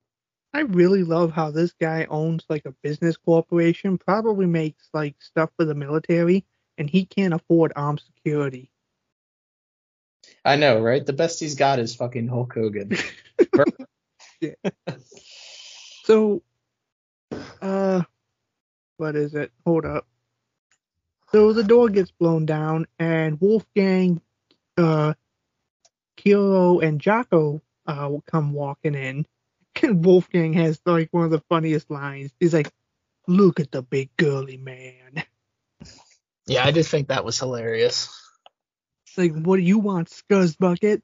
I 0.54 0.60
really 0.60 1.04
love 1.04 1.32
how 1.32 1.50
this 1.50 1.74
guy 1.82 2.06
owns 2.08 2.46
like 2.50 2.68
a 2.68 2.76
business 2.84 3.18
corporation, 3.18 3.98
probably 3.98 4.46
makes 4.46 4.88
like 4.94 5.16
stuff 5.18 5.50
for 5.58 5.66
the 5.66 5.74
military, 5.74 6.46
and 6.78 6.88
he 6.88 7.06
can't 7.06 7.34
afford 7.34 7.74
armed 7.76 8.04
security. 8.16 8.70
I 10.46 10.56
know, 10.58 10.80
right? 10.80 11.04
The 11.04 11.14
best 11.14 11.40
he's 11.40 11.56
got 11.56 11.80
is 11.80 11.96
fucking 11.96 12.28
Hulk 12.28 12.54
Hogan. 12.54 12.92
So, 16.04 16.42
uh, 17.62 18.02
what 19.02 19.16
is 19.16 19.34
it? 19.34 19.52
Hold 19.66 19.84
up. 19.84 20.06
So 21.32 21.54
the 21.54 21.64
door 21.64 21.90
gets 21.90 22.12
blown 22.12 22.46
down, 22.46 22.86
and 23.00 23.42
Wolfgang, 23.42 24.22
uh, 24.78 25.16
Kiro, 26.18 26.84
and 26.84 27.02
Jocko 27.02 27.62
uh 27.88 28.12
come 28.28 28.54
walking 28.54 28.96
in. 28.96 29.26
And 29.82 30.06
Wolfgang 30.06 30.54
has 30.54 30.80
like 30.86 31.10
one 31.12 31.24
of 31.26 31.32
the 31.32 31.42
funniest 31.50 31.90
lines. 31.90 32.32
He's 32.40 32.54
like, 32.54 32.72
"Look 33.28 33.60
at 33.60 33.72
the 33.72 33.82
big 33.82 34.10
girly 34.18 34.58
man." 34.58 35.24
yeah, 36.46 36.66
I 36.66 36.72
just 36.72 36.92
think 36.92 37.08
that 37.08 37.26
was 37.26 37.40
hilarious. 37.40 38.14
It's 39.08 39.18
like, 39.18 39.34
"What 39.34 39.56
do 39.56 39.64
you 39.64 39.80
want, 39.80 40.10
Scuzz 40.10 40.58
Bucket? 40.58 41.02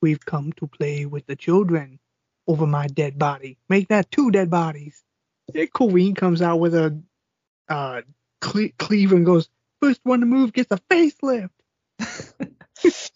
We've 0.00 0.24
come 0.24 0.52
to 0.58 0.66
play 0.66 1.06
with 1.06 1.26
the 1.26 1.34
children 1.34 1.98
over 2.46 2.66
my 2.66 2.86
dead 2.86 3.18
body. 3.18 3.58
Make 3.68 3.88
that 3.88 4.10
two 4.10 4.30
dead 4.30 4.50
bodies." 4.50 5.02
And 5.52 5.72
Corrine 5.72 6.14
comes 6.14 6.42
out 6.42 6.60
with 6.60 6.74
a 6.74 7.02
uh 7.68 8.02
cle- 8.40 8.70
cleaver 8.78 9.16
and 9.16 9.26
goes, 9.26 9.48
first 9.80 10.00
one 10.02 10.20
to 10.20 10.26
move 10.26 10.52
gets 10.52 10.70
a 10.70 10.78
facelift." 10.90 11.50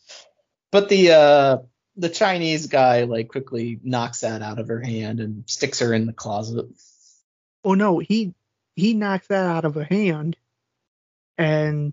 But 0.71 0.89
the 0.89 1.13
uh 1.13 1.59
the 1.97 2.09
Chinese 2.09 2.67
guy 2.67 3.05
like 3.05 3.29
quickly 3.29 3.81
knocks 3.83 4.21
that 4.21 4.43
out 4.43 4.59
of 4.59 4.69
her 4.69 4.81
hand 4.81 5.21
and 5.21 5.45
sticks 5.47 5.81
her 5.81 5.93
in 5.93 6.07
the 6.07 6.13
closet. 6.13 6.67
Oh 7.65 7.75
no, 7.75 7.99
he 7.99 8.35
he 8.77 8.95
knocks 8.95 9.29
that 9.29 9.47
out 9.47 9.65
of 9.65 9.75
her 9.75 9.85
hand, 9.85 10.37
and 11.37 11.93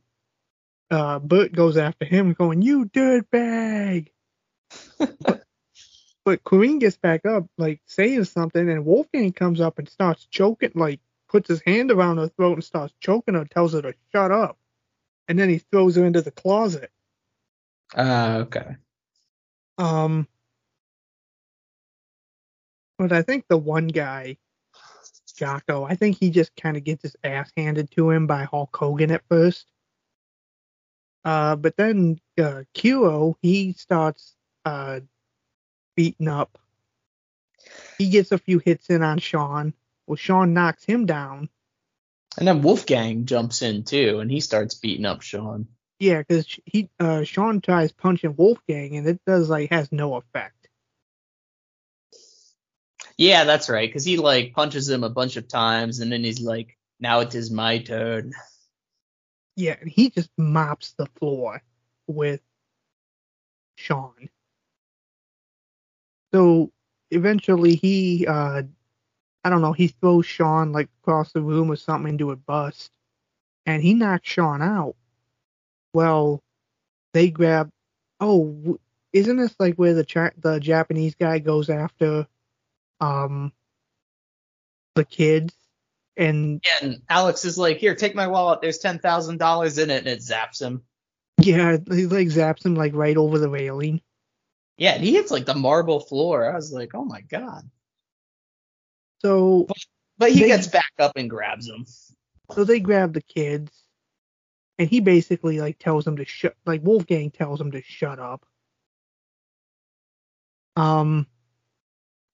uh, 0.91 1.19
Burt 1.19 1.53
goes 1.53 1.77
after 1.77 2.05
him, 2.05 2.33
going, 2.33 2.61
"You 2.61 2.85
dirtbag!" 2.85 4.09
but, 4.99 5.43
but 6.23 6.43
Corrine 6.43 6.79
gets 6.79 6.97
back 6.97 7.25
up, 7.25 7.45
like 7.57 7.81
saying 7.87 8.25
something, 8.25 8.69
and 8.69 8.85
Wolfgang 8.85 9.33
comes 9.33 9.61
up 9.61 9.79
and 9.79 9.89
starts 9.89 10.25
choking, 10.27 10.71
like 10.75 10.99
puts 11.35 11.49
his 11.49 11.61
hand 11.63 11.91
around 11.91 12.17
her 12.17 12.29
throat 12.29 12.53
and 12.53 12.63
starts 12.63 12.93
choking 13.01 13.33
her, 13.33 13.43
tells 13.43 13.73
her 13.73 13.81
to 13.81 13.93
shut 14.13 14.31
up, 14.31 14.57
and 15.27 15.37
then 15.37 15.49
he 15.49 15.57
throws 15.57 15.97
her 15.97 16.05
into 16.05 16.21
the 16.21 16.31
closet. 16.31 16.89
Uh, 17.93 18.43
okay. 18.45 18.77
Um, 19.77 20.29
but 22.97 23.11
I 23.11 23.21
think 23.21 23.49
the 23.49 23.57
one 23.57 23.89
guy, 23.89 24.37
Jocko, 25.35 25.83
I 25.83 25.95
think 25.95 26.17
he 26.17 26.29
just 26.29 26.55
kind 26.55 26.77
of 26.77 26.85
gets 26.85 27.01
his 27.01 27.17
ass 27.21 27.51
handed 27.57 27.91
to 27.91 28.11
him 28.11 28.27
by 28.27 28.45
Hulk 28.45 28.73
Hogan 28.73 29.11
at 29.11 29.27
first. 29.27 29.65
Uh, 31.25 31.57
but 31.57 31.75
then 31.75 32.17
uh, 32.39 32.63
Kiro, 32.73 33.35
he 33.41 33.73
starts 33.73 34.37
uh, 34.63 35.01
beating 35.97 36.29
up. 36.29 36.57
He 37.97 38.09
gets 38.09 38.31
a 38.31 38.37
few 38.37 38.59
hits 38.59 38.89
in 38.89 39.03
on 39.03 39.17
Sean. 39.17 39.73
Well, 40.07 40.15
Sean 40.15 40.53
knocks 40.53 40.83
him 40.83 41.05
down. 41.05 41.49
And 42.37 42.47
then 42.47 42.61
Wolfgang 42.61 43.25
jumps 43.25 43.61
in 43.61 43.83
too, 43.83 44.19
and 44.19 44.29
he 44.29 44.41
starts 44.41 44.75
beating 44.75 45.05
up 45.05 45.21
Sean. 45.21 45.67
Yeah, 45.99 46.19
because 46.19 46.59
he 46.65 46.89
uh, 46.99 47.23
Sean 47.23 47.61
tries 47.61 47.91
punching 47.93 48.35
Wolfgang, 48.35 48.97
and 48.97 49.07
it 49.07 49.21
does 49.25 49.49
like 49.49 49.71
has 49.71 49.91
no 49.91 50.15
effect. 50.15 50.67
Yeah, 53.17 53.45
that's 53.45 53.69
right, 53.69 53.87
because 53.87 54.03
he 54.03 54.17
like 54.17 54.53
punches 54.53 54.89
him 54.89 55.05
a 55.05 55.09
bunch 55.09 55.37
of 55.37 55.47
times, 55.47 55.99
and 55.99 56.11
then 56.11 56.23
he's 56.23 56.41
like, 56.41 56.77
"Now 56.99 57.21
it 57.21 57.33
is 57.33 57.49
my 57.49 57.77
turn." 57.77 58.33
Yeah, 59.55 59.77
and 59.79 59.89
he 59.89 60.09
just 60.09 60.29
mops 60.37 60.93
the 60.97 61.05
floor 61.17 61.63
with 62.07 62.41
Sean. 63.77 64.29
So 66.33 66.73
eventually 67.09 67.75
he 67.75 68.27
uh 68.27 68.63
I 69.45 69.49
don't 69.51 69.61
know, 69.61 69.73
he 69.73 69.89
throws 69.89 70.25
Sean 70.25 70.71
like 70.71 70.89
across 71.03 71.31
the 71.31 71.41
room 71.41 71.71
or 71.71 71.75
something 71.75 72.09
into 72.09 72.31
a 72.31 72.35
bust. 72.35 72.91
And 73.67 73.81
he 73.81 73.93
knocks 73.93 74.27
Sean 74.27 74.63
out. 74.63 74.95
Well, 75.93 76.41
they 77.13 77.29
grab 77.29 77.69
oh, 78.19 78.79
isn't 79.13 79.37
this 79.37 79.55
like 79.59 79.75
where 79.75 79.93
the 79.93 80.03
cha- 80.03 80.31
the 80.39 80.59
Japanese 80.59 81.13
guy 81.13 81.39
goes 81.39 81.69
after 81.69 82.27
um 82.99 83.51
the 84.95 85.05
kids 85.05 85.53
and 86.17 86.61
Yeah, 86.65 86.87
and 86.87 87.01
Alex 87.09 87.45
is 87.45 87.57
like, 87.57 87.77
"Here, 87.77 87.93
take 87.93 88.15
my 88.15 88.27
wallet. 88.27 88.61
There's 88.61 88.79
ten 88.79 88.97
thousand 88.97 89.37
dollars 89.37 89.77
in 89.77 89.91
it," 89.91 89.99
and 89.99 90.07
it 90.07 90.19
zaps 90.19 90.59
him. 90.61 90.81
yeah, 91.39 91.77
he 91.91 92.07
like 92.07 92.29
zaps 92.29 92.65
him 92.65 92.75
like 92.75 92.95
right 92.95 93.17
over 93.17 93.37
the 93.37 93.49
railing. 93.49 94.01
Yeah, 94.77 94.93
and 94.95 95.03
he 95.03 95.13
hits 95.13 95.29
like 95.29 95.45
the 95.45 95.53
marble 95.53 95.99
floor. 95.99 96.49
I 96.51 96.55
was 96.55 96.71
like, 96.71 96.95
"Oh 96.95 97.05
my 97.05 97.21
god!" 97.21 97.69
So 99.25 99.65
But 100.19 100.31
he 100.31 100.41
They- 100.41 100.47
gets 100.47 100.67
back 100.67 100.93
up 100.99 101.13
and 101.15 101.27
grabs 101.27 101.67
him. 101.67 101.87
So 102.53 102.63
they 102.63 102.79
grab 102.79 103.13
the 103.13 103.23
kids, 103.23 103.71
and 104.77 104.87
he 104.87 104.99
basically 104.99 105.59
like 105.59 105.79
tells 105.79 106.05
them 106.05 106.17
to 106.17 106.25
shut 106.25 106.55
like 106.63 106.83
Wolfgang 106.83 107.31
tells 107.31 107.57
them 107.57 107.71
to 107.71 107.81
shut 107.81 108.19
up. 108.19 108.45
Um 110.75 111.25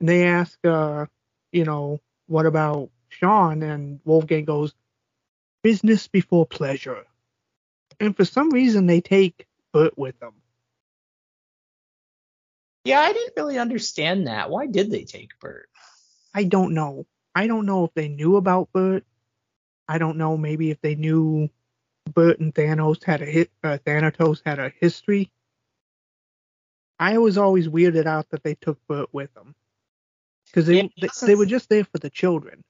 they 0.01 0.27
ask 0.27 0.59
uh, 0.65 1.05
you 1.53 1.63
know, 1.63 2.01
what 2.27 2.45
about 2.45 2.89
Sean? 3.07 3.63
And 3.63 4.01
Wolfgang 4.03 4.43
goes, 4.43 4.73
Business 5.63 6.07
before 6.09 6.45
pleasure. 6.45 7.05
And 8.01 8.17
for 8.17 8.25
some 8.25 8.49
reason 8.49 8.85
they 8.85 8.99
take 8.99 9.47
Burt 9.71 9.97
with 9.97 10.19
them. 10.19 10.33
Yeah, 12.83 12.99
I 12.99 13.13
didn't 13.13 13.33
really 13.37 13.59
understand 13.59 14.27
that. 14.27 14.49
Why 14.49 14.65
did 14.65 14.91
they 14.91 15.03
take 15.05 15.39
Burt? 15.39 15.69
I 16.33 16.43
don't 16.45 16.73
know. 16.73 17.05
I 17.35 17.47
don't 17.47 17.65
know 17.65 17.85
if 17.85 17.93
they 17.93 18.07
knew 18.07 18.35
about 18.35 18.71
Burt. 18.73 19.05
I 19.87 19.97
don't 19.97 20.17
know 20.17 20.37
maybe 20.37 20.71
if 20.71 20.79
they 20.81 20.95
knew 20.95 21.49
Burt 22.13 22.39
and 22.39 22.53
Thanos 22.53 23.03
had 23.03 23.21
a 23.21 23.25
hit. 23.25 23.51
Uh, 23.63 23.77
Thanatos 23.85 24.41
had 24.45 24.59
a 24.59 24.71
history. 24.79 25.31
I 26.99 27.17
was 27.17 27.37
always 27.37 27.67
weirded 27.67 28.05
out 28.05 28.29
that 28.29 28.43
they 28.43 28.55
took 28.55 28.79
Burt 28.87 29.09
with 29.11 29.33
them 29.33 29.55
because 30.45 30.67
they, 30.67 30.77
Yeah, 30.77 30.87
they 31.01 31.09
they 31.25 31.35
were 31.35 31.45
just 31.45 31.69
there 31.69 31.83
for 31.83 31.97
the 31.97 32.09
children. 32.09 32.63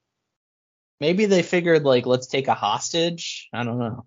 Maybe 0.99 1.25
they 1.25 1.43
figured 1.43 1.83
like 1.83 2.05
let's 2.05 2.27
take 2.27 2.47
a 2.47 2.53
hostage. 2.53 3.49
I 3.53 3.63
don't 3.63 3.79
know. 3.79 4.05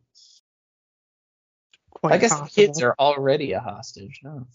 Quite 1.90 2.14
I 2.14 2.18
guess 2.18 2.30
possible. 2.30 2.46
the 2.46 2.54
kids 2.54 2.82
are 2.82 2.94
already 2.98 3.52
a 3.52 3.60
hostage. 3.60 4.20
No. 4.22 4.46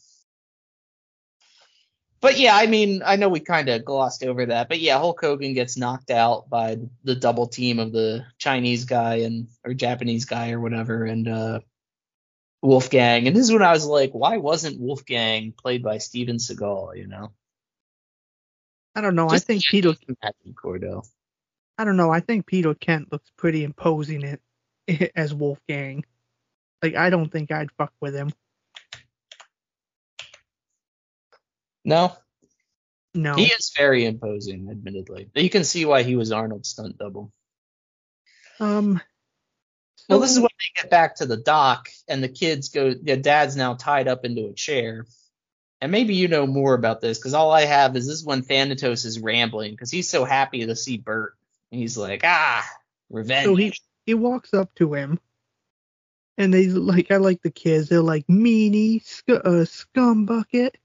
But 2.22 2.38
yeah, 2.38 2.56
I 2.56 2.68
mean, 2.68 3.02
I 3.06 3.16
know 3.16 3.30
we 3.30 3.40
kind 3.40 3.70
of 3.70 3.86
glossed 3.86 4.24
over 4.24 4.46
that, 4.48 4.68
but 4.68 4.80
yeah, 4.80 4.98
Hulk 4.98 5.20
Hogan 5.22 5.54
gets 5.54 5.78
knocked 5.78 6.12
out 6.12 6.50
by 6.50 6.78
the 7.04 7.16
double 7.16 7.48
team 7.48 7.80
of 7.80 7.94
the 7.94 8.26
Chinese 8.38 8.86
guy 8.86 9.16
and 9.20 9.48
or 9.64 9.74
Japanese 9.74 10.26
guy 10.26 10.52
or 10.52 10.60
whatever, 10.60 11.06
and 11.06 11.28
uh, 11.28 11.60
Wolfgang. 12.62 13.28
And 13.28 13.36
this 13.36 13.46
is 13.46 13.54
when 13.54 13.62
I 13.62 13.72
was 13.72 13.86
like, 13.86 14.12
why 14.12 14.38
wasn't 14.38 14.82
Wolfgang 14.82 15.54
played 15.54 15.82
by 15.82 15.98
Steven 15.98 16.38
Seagal? 16.38 16.98
You 16.98 17.08
know, 17.08 17.32
I 18.96 19.02
don't 19.02 19.16
know. 19.16 19.30
Just 19.30 19.46
I 19.46 19.54
think 19.54 19.64
Peter. 19.66 19.94
imagine 20.08 20.54
Cordell. 20.54 21.08
I 21.78 21.86
don't 21.86 21.96
know. 21.96 22.12
I 22.12 22.20
think 22.20 22.46
Peter 22.46 22.74
Kent 22.74 23.14
looks 23.14 23.32
pretty 23.38 23.64
imposing 23.64 24.24
it 24.88 25.12
as 25.16 25.34
Wolfgang. 25.34 26.04
Like 26.84 26.96
I 26.96 27.10
don't 27.10 27.32
think 27.32 27.50
I'd 27.50 27.72
fuck 27.72 27.94
with 28.02 28.14
him. 28.14 28.34
No, 31.85 32.16
No. 33.14 33.35
he 33.35 33.45
is 33.45 33.72
very 33.75 34.06
imposing, 34.06 34.69
admittedly. 34.69 35.30
You 35.35 35.49
can 35.49 35.64
see 35.64 35.85
why 35.85 36.03
he 36.03 36.16
was 36.16 36.32
Arnold's 36.32 36.69
stunt 36.69 36.98
double. 36.98 37.32
Um. 38.59 39.01
Well, 40.08 40.19
this 40.19 40.32
is 40.32 40.40
when 40.40 40.48
they 40.48 40.82
get 40.82 40.90
back 40.90 41.17
to 41.17 41.25
the 41.27 41.38
dock, 41.38 41.90
and 42.08 42.24
the 42.24 42.30
kids 42.30 42.69
go. 42.69 42.93
Their 42.93 43.17
dad's 43.17 43.56
now 43.56 43.75
tied 43.75 44.08
up 44.08 44.25
into 44.25 44.48
a 44.48 44.53
chair, 44.53 45.06
and 45.82 45.91
maybe 45.91 46.16
you 46.16 46.27
know 46.27 46.48
more 46.48 46.74
about 46.74 46.99
this 46.99 47.19
because 47.19 47.33
all 47.35 47.51
I 47.51 47.66
have 47.66 47.95
is 47.95 48.08
this 48.08 48.16
is 48.16 48.25
when 48.25 48.41
Thanatos 48.41 49.06
is 49.06 49.19
rambling 49.19 49.72
because 49.72 49.91
he's 49.91 50.09
so 50.09 50.25
happy 50.25 50.66
to 50.66 50.75
see 50.75 50.98
Burt. 50.98 51.35
And 51.72 51.80
he's 51.80 51.95
like, 51.98 52.22
ah, 52.24 52.67
revenge. 53.11 53.45
So 53.45 53.56
he 53.56 53.74
he 54.08 54.16
walks 54.16 54.53
up 54.53 54.74
to 54.75 54.95
him, 54.95 55.19
and 56.38 56.51
they 56.51 56.67
like 56.67 57.11
I 57.11 57.17
like 57.17 57.43
the 57.43 57.51
kids. 57.51 57.90
They're 57.90 58.01
like 58.01 58.25
meanie, 58.27 59.03
sc- 59.03 59.30
uh, 59.30 59.66
scum 59.66 60.25
bucket. 60.25 60.75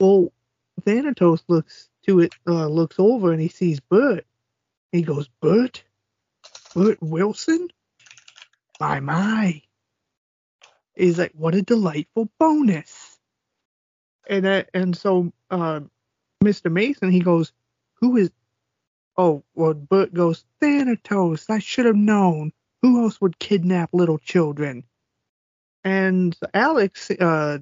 Well, 0.00 0.32
Thanatos 0.84 1.42
looks 1.48 1.88
to 2.06 2.20
it, 2.20 2.34
uh, 2.46 2.66
looks 2.66 2.96
over, 2.98 3.32
and 3.32 3.40
he 3.40 3.48
sees 3.48 3.80
Burt. 3.80 4.24
He 4.92 5.02
goes, 5.02 5.28
Burt, 5.40 5.82
Burt 6.74 6.98
Wilson, 7.00 7.68
my 8.80 9.00
my. 9.00 9.62
He's 10.94 11.18
like, 11.18 11.32
what 11.34 11.54
a 11.54 11.62
delightful 11.62 12.28
bonus. 12.38 13.18
And 14.28 14.66
and 14.74 14.96
so, 14.96 15.32
uh, 15.50 15.80
Mr. 16.42 16.70
Mason, 16.70 17.10
he 17.10 17.20
goes, 17.20 17.52
who 18.00 18.16
is 18.16 18.30
Oh, 19.18 19.42
well, 19.56 19.74
Burt 19.74 20.14
goes, 20.14 20.44
Thanatos, 20.60 21.50
I 21.50 21.58
should 21.58 21.86
have 21.86 21.96
known. 21.96 22.52
Who 22.82 23.02
else 23.02 23.20
would 23.20 23.40
kidnap 23.40 23.90
little 23.92 24.18
children? 24.18 24.84
And 25.82 26.36
Alex, 26.54 27.10
uh, 27.10 27.58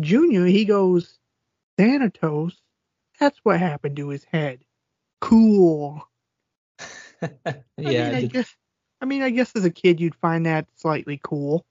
Jr., 0.00 0.46
he 0.46 0.64
goes, 0.64 1.18
Thanatos, 1.76 2.60
that's 3.18 3.38
what 3.42 3.58
happened 3.58 3.96
to 3.96 4.08
his 4.08 4.24
head. 4.24 4.64
Cool. 5.20 6.06
I 7.22 7.28
yeah, 7.78 8.08
mean, 8.08 8.14
I 8.14 8.18
I 8.18 8.22
guess, 8.26 8.54
I 9.00 9.04
mean, 9.04 9.22
I 9.22 9.30
guess 9.30 9.54
as 9.54 9.64
a 9.64 9.70
kid 9.70 10.00
you'd 10.00 10.14
find 10.16 10.46
that 10.46 10.66
slightly 10.76 11.20
cool. 11.22 11.64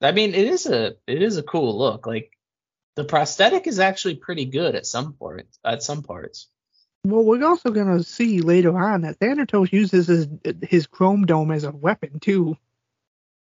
I 0.00 0.12
mean, 0.12 0.34
it 0.34 0.46
is 0.46 0.66
a 0.66 0.96
it 1.06 1.22
is 1.22 1.36
a 1.36 1.42
cool 1.42 1.78
look. 1.78 2.06
Like 2.06 2.32
the 2.96 3.04
prosthetic 3.04 3.66
is 3.66 3.78
actually 3.78 4.16
pretty 4.16 4.46
good 4.46 4.74
at 4.74 4.86
some 4.86 5.12
parts. 5.14 5.58
At 5.64 5.82
some 5.82 6.02
parts. 6.02 6.48
Well, 7.04 7.24
we're 7.24 7.44
also 7.44 7.70
gonna 7.70 8.02
see 8.02 8.40
later 8.40 8.78
on 8.78 9.02
that 9.02 9.18
Thanatos 9.18 9.72
uses 9.72 10.06
his 10.06 10.28
his 10.62 10.86
chrome 10.86 11.26
dome 11.26 11.50
as 11.50 11.64
a 11.64 11.70
weapon 11.70 12.20
too. 12.20 12.56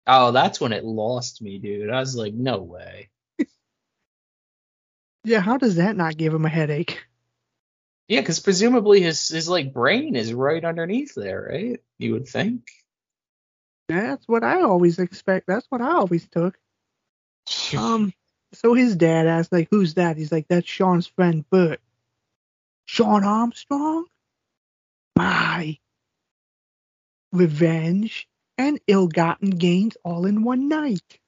Oh, 0.07 0.33
that's 0.33 0.61
when 0.61 0.73
it 0.73 0.85
lost 0.85 1.41
me, 1.41 1.59
dude. 1.59 1.91
I 1.91 2.01
was 2.01 2.15
like, 2.15 2.35
no 2.35 2.59
way. 2.59 3.11
Yeah, 5.25 5.41
how 5.41 5.57
does 5.57 5.77
that 5.77 5.97
not 5.97 6.17
give 6.17 6.35
him 6.35 6.45
a 6.45 6.51
headache? 6.51 7.05
Yeah, 8.09 8.21
because 8.21 8.41
presumably 8.41 9.01
his 9.01 9.29
his 9.29 9.49
like 9.49 9.73
brain 9.73 10.15
is 10.17 10.35
right 10.35 10.63
underneath 10.63 11.15
there, 11.15 11.49
right? 11.51 11.81
You 11.99 12.13
would 12.13 12.29
think. 12.29 12.69
That's 13.89 14.27
what 14.29 14.45
I 14.45 14.63
always 14.63 14.99
expect. 14.99 15.47
That's 15.47 15.67
what 15.71 15.81
I 15.81 15.93
always 15.93 16.29
took. 16.29 16.59
Um, 17.77 18.13
so 18.55 18.75
his 18.75 18.97
dad 18.97 19.27
asked, 19.27 19.53
like, 19.53 19.69
who's 19.71 19.95
that? 19.95 20.17
He's 20.17 20.33
like, 20.33 20.47
that's 20.49 20.69
Sean's 20.69 21.07
friend 21.07 21.45
Burt. 21.51 21.81
Sean 22.87 23.25
Armstrong? 23.25 24.07
My. 25.17 25.77
Revenge 27.33 28.29
and 28.57 28.81
ill-gotten 28.87 29.51
gains 29.51 29.97
all 30.05 30.25
in 30.25 30.45
one 30.45 30.69
night. 30.69 31.19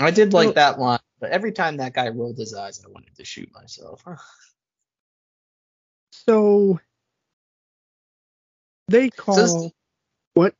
I 0.00 0.10
did 0.10 0.32
like 0.32 0.54
that 0.54 0.78
line, 0.78 0.98
but 1.20 1.30
every 1.30 1.52
time 1.52 1.76
that 1.76 1.92
guy 1.94 2.08
rolled 2.08 2.38
his 2.38 2.54
eyes, 2.54 2.82
I 2.84 2.90
wanted 2.90 3.14
to 3.16 3.24
shoot 3.24 3.52
myself. 3.52 4.04
So 6.26 6.78
they 8.88 9.10
call 9.10 9.36
this- 9.36 9.72
what? 10.34 10.54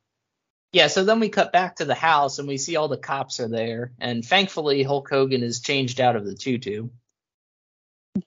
yeah, 0.71 0.87
so 0.87 1.03
then 1.03 1.19
we 1.19 1.29
cut 1.29 1.51
back 1.53 1.75
to 1.77 1.85
the 1.85 1.93
house 1.95 2.39
and 2.39 2.47
we 2.47 2.57
see 2.57 2.75
all 2.75 2.87
the 2.87 2.97
cops 2.97 3.39
are 3.39 3.47
there, 3.47 3.91
and 3.99 4.25
thankfully 4.25 4.83
Hulk 4.83 5.09
Hogan 5.09 5.43
is 5.43 5.61
changed 5.61 5.99
out 6.01 6.15
of 6.15 6.25
the 6.25 6.35
tutu. 6.35 6.89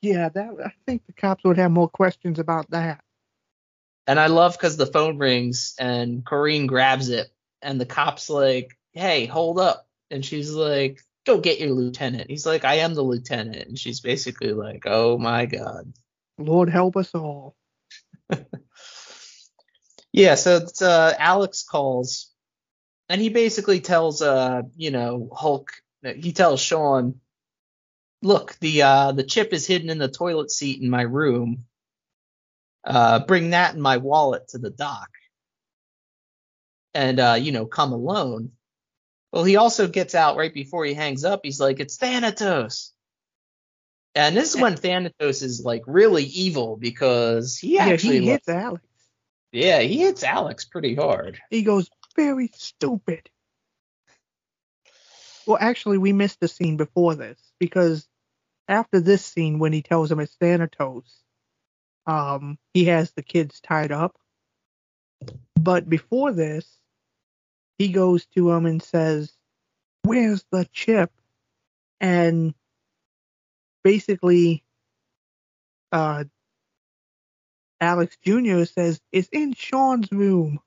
Yeah, 0.00 0.28
that 0.30 0.50
I 0.64 0.72
think 0.86 1.04
the 1.06 1.12
cops 1.12 1.44
would 1.44 1.58
have 1.58 1.70
more 1.70 1.88
questions 1.88 2.38
about 2.38 2.70
that. 2.70 3.02
And 4.06 4.20
I 4.20 4.26
love 4.28 4.52
because 4.52 4.76
the 4.76 4.86
phone 4.86 5.18
rings 5.18 5.74
and 5.78 6.24
Corrine 6.24 6.66
grabs 6.66 7.08
it, 7.08 7.30
and 7.62 7.80
the 7.80 7.86
cop's 7.86 8.30
like, 8.30 8.78
"Hey, 8.92 9.26
hold 9.26 9.58
up!" 9.58 9.86
And 10.10 10.24
she's 10.24 10.52
like, 10.52 11.00
"Go 11.26 11.40
get 11.40 11.60
your 11.60 11.70
lieutenant." 11.70 12.30
He's 12.30 12.46
like, 12.46 12.64
"I 12.64 12.76
am 12.76 12.94
the 12.94 13.02
lieutenant," 13.02 13.68
and 13.68 13.78
she's 13.78 14.00
basically 14.00 14.52
like, 14.52 14.84
"Oh 14.86 15.18
my 15.18 15.46
god." 15.46 15.92
Lord 16.38 16.68
help 16.68 16.96
us 16.96 17.14
all. 17.14 17.56
Yeah, 20.14 20.36
so 20.36 20.58
it's, 20.58 20.80
uh, 20.80 21.12
Alex 21.18 21.64
calls, 21.64 22.30
and 23.08 23.20
he 23.20 23.30
basically 23.30 23.80
tells, 23.80 24.22
uh, 24.22 24.62
you 24.76 24.92
know, 24.92 25.28
Hulk. 25.34 25.72
He 26.04 26.32
tells 26.32 26.60
Sean, 26.60 27.20
"Look, 28.22 28.56
the 28.60 28.82
uh, 28.82 29.10
the 29.10 29.24
chip 29.24 29.52
is 29.52 29.66
hidden 29.66 29.90
in 29.90 29.98
the 29.98 30.06
toilet 30.06 30.52
seat 30.52 30.80
in 30.80 30.88
my 30.88 31.02
room. 31.02 31.64
Uh, 32.84 33.26
bring 33.26 33.50
that 33.50 33.74
and 33.74 33.82
my 33.82 33.96
wallet 33.96 34.46
to 34.50 34.58
the 34.58 34.70
dock, 34.70 35.10
and 36.94 37.18
uh, 37.18 37.36
you 37.36 37.50
know, 37.50 37.66
come 37.66 37.92
alone." 37.92 38.52
Well, 39.34 39.42
he 39.42 39.56
also 39.56 39.88
gets 39.88 40.14
out 40.14 40.36
right 40.36 40.54
before 40.54 40.84
he 40.84 40.94
hangs 40.94 41.24
up. 41.24 41.40
He's 41.42 41.58
like, 41.58 41.80
"It's 41.80 41.96
Thanatos." 41.96 42.92
And 44.14 44.36
this 44.36 44.54
is 44.54 44.60
when 44.60 44.76
Thanatos 44.76 45.42
is 45.42 45.64
like 45.64 45.82
really 45.88 46.22
evil 46.22 46.76
because 46.76 47.58
he 47.58 47.74
Yeah, 47.74 47.86
actually 47.86 48.20
he 48.20 48.20
like- 48.20 48.28
hits 48.30 48.48
Alex. 48.48 48.84
yeah, 49.50 49.80
he 49.80 49.98
hits 49.98 50.22
Alex 50.22 50.64
pretty 50.66 50.94
hard. 50.94 51.40
He 51.50 51.62
goes, 51.62 51.90
very 52.14 52.48
stupid. 52.54 53.28
Well, 55.48 55.58
actually, 55.60 55.98
we 55.98 56.12
missed 56.12 56.38
the 56.38 56.46
scene 56.46 56.76
before 56.76 57.16
this 57.16 57.40
because 57.58 58.08
after 58.68 59.00
this 59.00 59.26
scene, 59.26 59.58
when 59.58 59.72
he 59.72 59.82
tells 59.82 60.12
him 60.12 60.20
it's 60.20 60.36
Thanatos, 60.36 61.12
um, 62.06 62.56
he 62.72 62.84
has 62.84 63.10
the 63.10 63.22
kids 63.24 63.60
tied 63.60 63.90
up. 63.90 64.16
But 65.58 65.88
before 65.88 66.30
this, 66.30 66.78
he 67.78 67.88
goes 67.88 68.26
to 68.34 68.50
him 68.50 68.66
and 68.66 68.82
says, 68.82 69.36
"Where's 70.02 70.44
the 70.50 70.66
chip?" 70.72 71.12
And 72.00 72.54
basically, 73.82 74.64
uh, 75.92 76.24
Alex 77.80 78.16
Jr. 78.22 78.64
says, 78.64 79.00
"It's 79.12 79.28
in 79.32 79.54
Sean's 79.54 80.10
room." 80.12 80.60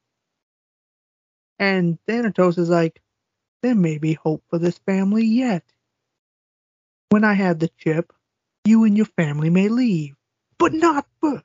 And 1.59 1.97
Thanatos 2.05 2.57
is 2.57 2.69
like, 2.69 3.01
there 3.63 3.75
may 3.75 3.97
be 3.97 4.13
hope 4.13 4.43
for 4.49 4.59
this 4.59 4.77
family 4.79 5.25
yet. 5.25 5.63
When 7.09 7.23
I 7.23 7.33
have 7.33 7.59
the 7.59 7.69
chip, 7.77 8.13
you 8.65 8.83
and 8.83 8.95
your 8.95 9.05
family 9.05 9.49
may 9.49 9.69
leave, 9.69 10.15
but 10.57 10.73
not 10.73 11.07
Burt. 11.21 11.43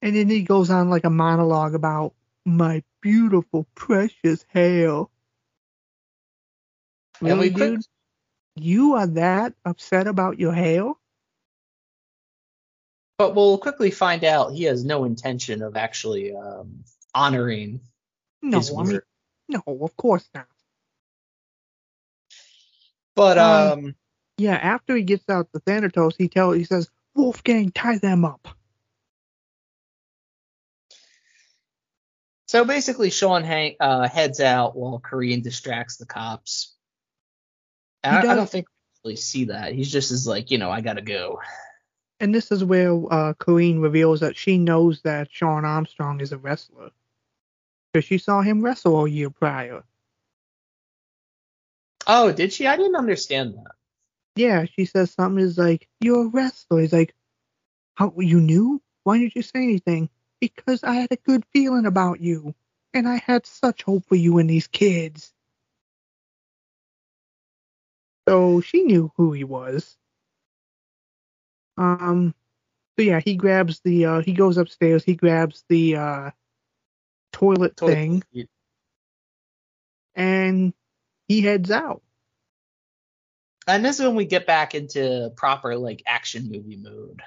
And 0.00 0.16
then 0.16 0.28
he 0.28 0.42
goes 0.42 0.70
on 0.70 0.90
like 0.90 1.04
a 1.04 1.10
monologue 1.10 1.74
about 1.74 2.14
my 2.44 2.82
beautiful, 3.02 3.66
precious 3.74 4.46
hair. 4.48 5.04
Really, 7.20 7.50
we 7.50 7.50
quick- 7.50 7.70
dude? 7.70 7.82
You 8.56 8.94
are 8.94 9.06
that 9.06 9.54
upset 9.64 10.06
about 10.06 10.38
your 10.38 10.52
hair? 10.52 10.92
But 13.18 13.34
we'll 13.34 13.58
quickly 13.58 13.90
find 13.90 14.24
out 14.24 14.52
he 14.52 14.64
has 14.64 14.84
no 14.84 15.04
intention 15.04 15.62
of 15.62 15.76
actually 15.76 16.34
um, 16.34 16.84
honoring 17.14 17.80
No, 18.42 18.58
his 18.58 18.72
I 18.76 18.82
mean, 18.82 19.00
no, 19.48 19.62
of 19.66 19.96
course 19.96 20.28
not. 20.34 20.48
But 23.14 23.38
Um, 23.38 23.84
um, 23.86 23.94
Yeah, 24.38 24.54
after 24.56 24.96
he 24.96 25.02
gets 25.02 25.28
out 25.28 25.52
the 25.52 25.60
Thanatos, 25.60 26.16
he 26.16 26.28
tells 26.28 26.56
he 26.56 26.64
says, 26.64 26.90
Wolfgang, 27.14 27.70
tie 27.70 27.98
them 27.98 28.24
up. 28.24 28.48
So 32.52 32.66
basically, 32.66 33.08
Sean 33.08 33.44
hang, 33.44 33.76
uh, 33.80 34.06
heads 34.06 34.38
out 34.38 34.76
while 34.76 35.00
Corrine 35.00 35.42
distracts 35.42 35.96
the 35.96 36.04
cops. 36.04 36.74
I, 38.04 38.18
I 38.18 38.34
don't 38.34 38.46
think 38.46 38.66
we 38.68 39.08
really 39.08 39.16
see 39.16 39.44
that. 39.44 39.72
He's 39.72 39.90
just 39.90 40.10
is 40.10 40.26
like, 40.26 40.50
you 40.50 40.58
know, 40.58 40.70
I 40.70 40.82
gotta 40.82 41.00
go. 41.00 41.40
And 42.20 42.34
this 42.34 42.52
is 42.52 42.62
where 42.62 42.90
uh, 42.92 43.32
Corrine 43.32 43.80
reveals 43.80 44.20
that 44.20 44.36
she 44.36 44.58
knows 44.58 45.00
that 45.00 45.32
Sean 45.32 45.64
Armstrong 45.64 46.20
is 46.20 46.32
a 46.32 46.36
wrestler. 46.36 46.90
Because 47.90 48.04
she 48.04 48.18
saw 48.18 48.42
him 48.42 48.60
wrestle 48.60 49.06
a 49.06 49.08
year 49.08 49.30
prior. 49.30 49.82
Oh, 52.06 52.32
did 52.32 52.52
she? 52.52 52.66
I 52.66 52.76
didn't 52.76 52.96
understand 52.96 53.54
that. 53.54 53.72
Yeah, 54.36 54.66
she 54.66 54.84
says 54.84 55.10
something 55.10 55.42
is 55.42 55.56
like, 55.56 55.88
You're 56.02 56.26
a 56.26 56.28
wrestler. 56.28 56.82
He's 56.82 56.92
like, 56.92 57.14
How 57.94 58.12
you 58.18 58.42
knew? 58.42 58.82
Why 59.04 59.16
didn't 59.16 59.36
you 59.36 59.42
say 59.42 59.62
anything? 59.62 60.10
Because 60.42 60.82
I 60.82 60.94
had 60.94 61.12
a 61.12 61.16
good 61.16 61.44
feeling 61.52 61.86
about 61.86 62.20
you. 62.20 62.52
And 62.92 63.08
I 63.08 63.22
had 63.24 63.46
such 63.46 63.84
hope 63.84 64.04
for 64.06 64.16
you 64.16 64.38
and 64.38 64.50
these 64.50 64.66
kids. 64.66 65.32
So 68.28 68.60
she 68.60 68.82
knew 68.82 69.12
who 69.16 69.32
he 69.32 69.44
was. 69.44 69.96
Um 71.78 72.34
so 72.98 73.04
yeah, 73.04 73.20
he 73.20 73.36
grabs 73.36 73.80
the 73.84 74.04
uh 74.06 74.20
he 74.20 74.32
goes 74.32 74.58
upstairs, 74.58 75.04
he 75.04 75.14
grabs 75.14 75.64
the 75.68 75.96
uh 75.96 76.30
toilet 77.32 77.76
Toilet 77.76 77.76
thing 77.76 78.22
and 80.16 80.74
he 81.28 81.42
heads 81.42 81.70
out. 81.70 82.02
And 83.68 83.84
this 83.84 84.00
is 84.00 84.06
when 84.06 84.16
we 84.16 84.24
get 84.24 84.44
back 84.44 84.74
into 84.74 85.30
proper 85.36 85.76
like 85.76 86.02
action 86.04 86.50
movie 86.50 86.76
mode. 86.76 87.22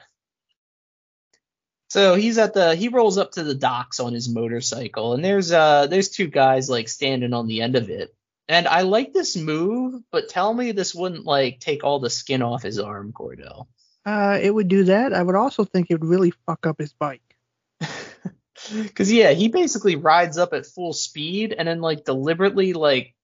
So 1.95 2.15
he's 2.15 2.37
at 2.37 2.53
the 2.53 2.75
he 2.75 2.89
rolls 2.89 3.17
up 3.17 3.31
to 3.31 3.43
the 3.45 3.55
docks 3.55 4.01
on 4.01 4.11
his 4.11 4.27
motorcycle, 4.27 5.13
and 5.13 5.23
there's 5.23 5.53
uh 5.53 5.87
there's 5.87 6.09
two 6.09 6.27
guys 6.27 6.69
like 6.69 6.89
standing 6.89 7.31
on 7.31 7.47
the 7.47 7.61
end 7.61 7.77
of 7.77 7.89
it. 7.89 8.13
And 8.49 8.67
I 8.67 8.81
like 8.81 9.13
this 9.13 9.37
move, 9.37 10.03
but 10.11 10.27
tell 10.27 10.53
me 10.53 10.73
this 10.73 10.93
wouldn't 10.93 11.23
like 11.23 11.61
take 11.61 11.85
all 11.85 11.99
the 11.99 12.09
skin 12.09 12.41
off 12.41 12.63
his 12.63 12.79
arm, 12.79 13.13
Cordell. 13.13 13.67
Uh 14.05 14.37
it 14.41 14.53
would 14.53 14.67
do 14.67 14.83
that. 14.83 15.13
I 15.13 15.23
would 15.23 15.37
also 15.37 15.63
think 15.63 15.87
it 15.89 15.93
would 16.01 16.09
really 16.09 16.33
fuck 16.45 16.67
up 16.67 16.79
his 16.79 16.91
bike. 16.91 17.21
Cause 17.79 19.09
yeah, 19.09 19.31
he 19.31 19.47
basically 19.47 19.95
rides 19.95 20.37
up 20.37 20.51
at 20.51 20.65
full 20.65 20.91
speed 20.91 21.55
and 21.57 21.65
then 21.65 21.79
like 21.79 22.03
deliberately 22.03 22.73
like 22.73 23.15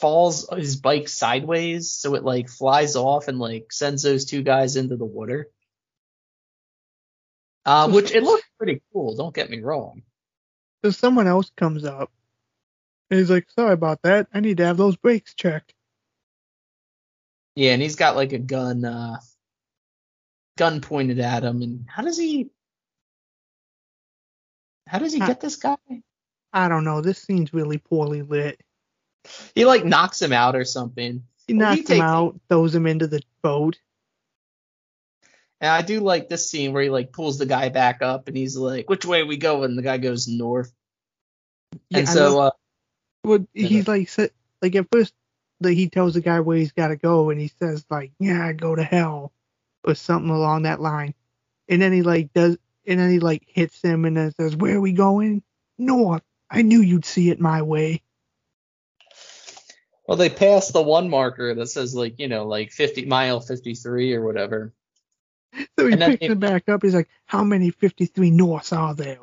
falls 0.00 0.48
his 0.52 0.74
bike 0.74 1.06
sideways 1.06 1.92
so 1.92 2.16
it 2.16 2.24
like 2.24 2.48
flies 2.48 2.96
off 2.96 3.28
and 3.28 3.38
like 3.38 3.70
sends 3.70 4.02
those 4.02 4.24
two 4.24 4.42
guys 4.42 4.74
into 4.74 4.96
the 4.96 5.04
water. 5.04 5.48
Uh, 7.68 7.88
which 7.90 8.12
it 8.12 8.22
looks 8.22 8.44
pretty 8.56 8.80
cool, 8.92 9.14
don't 9.14 9.34
get 9.34 9.50
me 9.50 9.60
wrong. 9.60 10.02
So 10.82 10.90
someone 10.90 11.26
else 11.26 11.50
comes 11.56 11.84
up 11.84 12.10
and 13.10 13.18
he's 13.20 13.28
like, 13.30 13.50
Sorry 13.50 13.72
about 13.74 14.00
that. 14.02 14.26
I 14.32 14.40
need 14.40 14.56
to 14.56 14.64
have 14.64 14.76
those 14.78 14.96
brakes 14.96 15.34
checked. 15.34 15.74
Yeah, 17.56 17.72
and 17.72 17.82
he's 17.82 17.96
got 17.96 18.16
like 18.16 18.32
a 18.32 18.38
gun 18.38 18.84
uh 18.86 19.18
gun 20.56 20.80
pointed 20.80 21.18
at 21.20 21.44
him 21.44 21.60
and 21.62 21.84
how 21.88 22.02
does 22.02 22.16
he 22.18 22.50
how 24.86 24.98
does 24.98 25.12
he 25.12 25.20
Uh, 25.20 25.26
get 25.26 25.40
this 25.40 25.56
guy? 25.56 25.76
I 26.52 26.68
don't 26.68 26.84
know. 26.84 27.02
This 27.02 27.20
scene's 27.20 27.52
really 27.52 27.76
poorly 27.78 28.22
lit. 28.22 28.60
He 29.54 29.66
like 29.66 29.84
knocks 29.84 30.22
him 30.22 30.32
out 30.32 30.56
or 30.56 30.64
something. 30.64 31.22
He 31.46 31.52
Well, 31.54 31.72
he 31.72 31.76
knocks 31.76 31.90
him 31.90 31.96
takes- 31.96 32.00
out, 32.02 32.40
throws 32.48 32.74
him 32.74 32.86
into 32.86 33.06
the 33.08 33.20
boat. 33.42 33.78
And 35.60 35.70
I 35.70 35.82
do 35.82 36.00
like 36.00 36.28
this 36.28 36.48
scene 36.48 36.72
where 36.72 36.82
he 36.82 36.90
like 36.90 37.12
pulls 37.12 37.38
the 37.38 37.46
guy 37.46 37.68
back 37.68 38.00
up 38.00 38.28
and 38.28 38.36
he's 38.36 38.56
like, 38.56 38.88
"Which 38.88 39.04
way 39.04 39.22
are 39.22 39.26
we 39.26 39.36
going?" 39.36 39.64
And 39.70 39.78
the 39.78 39.82
guy 39.82 39.98
goes 39.98 40.28
north. 40.28 40.72
Yeah, 41.90 42.00
and 42.00 42.08
so, 42.08 42.40
uh, 42.40 42.50
Well, 43.24 43.46
Yeah. 43.52 43.68
he's 43.68 43.88
like, 43.88 44.08
like 44.62 44.74
at 44.76 44.86
first, 44.92 45.12
like 45.60 45.74
he 45.76 45.88
tells 45.88 46.14
the 46.14 46.20
guy 46.20 46.40
where 46.40 46.56
he's 46.56 46.72
got 46.72 46.88
to 46.88 46.96
go, 46.96 47.30
and 47.30 47.40
he 47.40 47.48
says 47.48 47.84
like, 47.90 48.12
"Yeah, 48.20 48.52
go 48.52 48.74
to 48.76 48.84
hell," 48.84 49.32
or 49.84 49.94
something 49.94 50.30
along 50.30 50.62
that 50.62 50.80
line. 50.80 51.14
And 51.68 51.82
then 51.82 51.92
he 51.92 52.02
like 52.02 52.32
does, 52.32 52.56
and 52.86 53.00
then 53.00 53.10
he 53.10 53.18
like 53.18 53.42
hits 53.46 53.82
him, 53.82 54.04
and 54.04 54.16
then 54.16 54.32
says, 54.34 54.56
"Where 54.56 54.76
are 54.76 54.80
we 54.80 54.92
going?" 54.92 55.42
North. 55.76 56.22
I 56.50 56.62
knew 56.62 56.80
you'd 56.80 57.04
see 57.04 57.30
it 57.30 57.40
my 57.40 57.62
way. 57.62 58.02
well, 60.06 60.16
they 60.16 60.30
pass 60.30 60.68
the 60.70 60.80
one 60.82 61.10
marker 61.10 61.54
that 61.54 61.66
says 61.66 61.94
like, 61.94 62.18
you 62.18 62.28
know, 62.28 62.46
like 62.46 62.70
50 62.70 63.04
mile 63.04 63.40
53 63.40 64.14
or 64.14 64.24
whatever. 64.24 64.72
So 65.78 65.86
he 65.86 65.96
picks 65.96 66.24
it- 66.24 66.30
it 66.32 66.40
back 66.40 66.68
up. 66.68 66.82
He's 66.82 66.94
like, 66.94 67.08
"How 67.26 67.44
many 67.44 67.70
53 67.70 68.30
Norths 68.30 68.72
are 68.72 68.94
there?" 68.94 69.18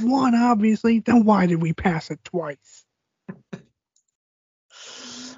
One, 0.00 0.34
obviously. 0.34 1.00
Then 1.00 1.24
why 1.24 1.46
did 1.46 1.60
we 1.60 1.72
pass 1.72 2.10
it 2.10 2.22
twice? 2.24 2.84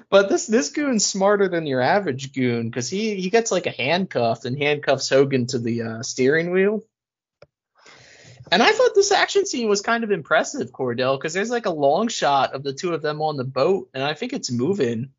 But 0.09 0.29
this 0.29 0.45
this 0.45 0.69
goon's 0.69 1.05
smarter 1.05 1.49
than 1.49 1.65
your 1.65 1.81
average 1.81 2.31
goon 2.31 2.69
because 2.69 2.87
he 2.89 3.15
he 3.15 3.29
gets 3.29 3.51
like 3.51 3.65
a 3.65 3.71
handcuff 3.71 4.45
and 4.45 4.57
handcuffs 4.57 5.09
Hogan 5.09 5.47
to 5.47 5.59
the 5.59 5.81
uh, 5.81 6.03
steering 6.03 6.51
wheel. 6.51 6.83
And 8.51 8.61
I 8.61 8.71
thought 8.71 8.93
this 8.93 9.11
action 9.11 9.47
scene 9.47 9.67
was 9.67 9.81
kind 9.81 10.03
of 10.03 10.11
impressive, 10.11 10.71
Cordell, 10.71 11.17
because 11.17 11.33
there's 11.33 11.49
like 11.49 11.65
a 11.65 11.71
long 11.71 12.07
shot 12.07 12.53
of 12.53 12.61
the 12.63 12.71
two 12.73 12.93
of 12.93 13.01
them 13.01 13.19
on 13.21 13.35
the 13.35 13.43
boat, 13.43 13.89
and 13.93 14.03
I 14.03 14.13
think 14.13 14.33
it's 14.33 14.51
moving. 14.51 15.09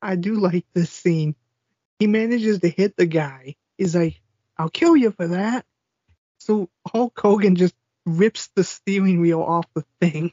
I 0.00 0.14
do 0.14 0.34
like 0.36 0.64
this 0.72 0.90
scene. 0.90 1.34
He 1.98 2.06
manages 2.06 2.60
to 2.60 2.68
hit 2.68 2.96
the 2.96 3.06
guy. 3.06 3.56
He's 3.78 3.94
like, 3.94 4.20
I'll 4.58 4.68
kill 4.68 4.96
you 4.96 5.12
for 5.12 5.28
that. 5.28 5.64
So 6.38 6.68
Hulk 6.86 7.18
Hogan 7.18 7.56
just 7.56 7.74
rips 8.04 8.48
the 8.54 8.64
steering 8.64 9.20
wheel 9.20 9.40
off 9.40 9.66
the 9.74 9.84
thing. 10.00 10.32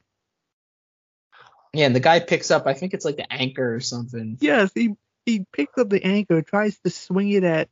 Yeah, 1.74 1.85
and 1.88 1.95
the 1.95 1.99
guy 1.99 2.19
picks 2.22 2.51
up, 2.51 2.67
I 2.67 2.74
think 2.74 2.93
it's 2.93 3.06
like 3.06 3.17
the 3.17 3.32
anchor 3.32 3.75
or 3.75 3.82
something. 3.82 4.38
Yes, 4.40 4.72
he 4.74 4.95
he 5.25 5.45
picks 5.51 5.77
up 5.77 5.90
the 5.90 6.03
anchor, 6.03 6.41
tries 6.41 6.80
to 6.80 6.90
swing 6.90 7.32
it 7.32 7.43
at 7.43 7.69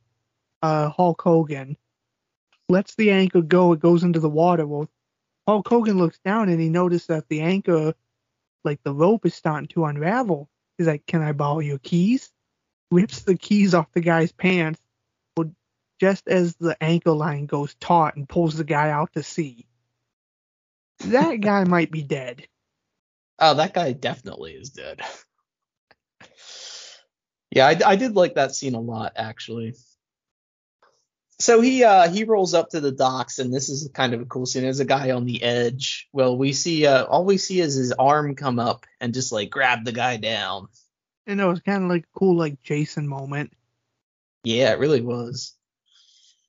uh, 0.62 0.90
Hulk 0.90 1.22
Hogan, 1.22 1.76
lets 2.68 2.94
the 2.96 3.12
anchor 3.12 3.40
go. 3.40 3.72
It 3.72 3.80
goes 3.80 4.02
into 4.02 4.20
the 4.20 4.28
water. 4.28 4.66
Well, 4.66 4.90
Hulk 5.46 5.66
Hogan 5.66 5.98
looks 5.98 6.18
down 6.24 6.48
and 6.48 6.60
he 6.60 6.68
notices 6.68 7.06
that 7.06 7.28
the 7.28 7.40
anchor, 7.40 7.94
like 8.62 8.82
the 8.82 8.92
rope, 8.92 9.24
is 9.24 9.34
starting 9.34 9.68
to 9.68 9.86
unravel. 9.86 10.50
He's 10.76 10.86
like, 10.86 11.06
"Can 11.06 11.22
I 11.22 11.32
borrow 11.32 11.60
your 11.60 11.78
keys?" 11.78 12.30
Rips 12.90 13.22
the 13.22 13.36
keys 13.36 13.74
off 13.74 13.90
the 13.92 14.00
guy's 14.00 14.32
pants. 14.32 14.80
Just 16.00 16.28
as 16.28 16.56
the 16.56 16.76
anchor 16.82 17.12
line 17.12 17.46
goes 17.46 17.74
taut 17.80 18.16
and 18.16 18.28
pulls 18.28 18.56
the 18.56 18.64
guy 18.64 18.90
out 18.90 19.12
to 19.14 19.22
sea. 19.22 19.66
That 21.00 21.36
guy 21.40 21.64
might 21.64 21.90
be 21.90 22.02
dead. 22.02 22.46
Oh, 23.38 23.54
that 23.54 23.74
guy 23.74 23.92
definitely 23.92 24.52
is 24.52 24.70
dead. 24.70 25.00
yeah, 27.50 27.66
I, 27.66 27.78
I 27.84 27.96
did 27.96 28.14
like 28.14 28.34
that 28.34 28.54
scene 28.54 28.74
a 28.74 28.80
lot, 28.80 29.12
actually. 29.16 29.74
So 31.40 31.60
he 31.60 31.82
uh 31.82 32.08
he 32.08 32.24
rolls 32.24 32.54
up 32.54 32.70
to 32.70 32.80
the 32.80 32.92
docks, 32.92 33.38
and 33.38 33.52
this 33.52 33.68
is 33.68 33.90
kind 33.92 34.14
of 34.14 34.20
a 34.20 34.24
cool 34.24 34.46
scene. 34.46 34.62
There's 34.62 34.80
a 34.80 34.84
guy 34.84 35.10
on 35.10 35.24
the 35.24 35.42
edge. 35.42 36.08
Well, 36.12 36.38
we 36.38 36.52
see 36.52 36.86
uh 36.86 37.04
all 37.04 37.24
we 37.24 37.38
see 37.38 37.60
is 37.60 37.74
his 37.74 37.92
arm 37.92 38.36
come 38.36 38.58
up 38.58 38.86
and 39.00 39.12
just 39.12 39.32
like 39.32 39.50
grab 39.50 39.84
the 39.84 39.92
guy 39.92 40.16
down. 40.16 40.68
And 41.26 41.40
it 41.40 41.44
was 41.44 41.60
kind 41.60 41.82
of 41.82 41.90
like 41.90 42.04
a 42.04 42.18
cool, 42.18 42.36
like 42.36 42.62
Jason 42.62 43.08
moment. 43.08 43.52
Yeah, 44.44 44.72
it 44.72 44.78
really 44.78 45.00
was. 45.00 45.54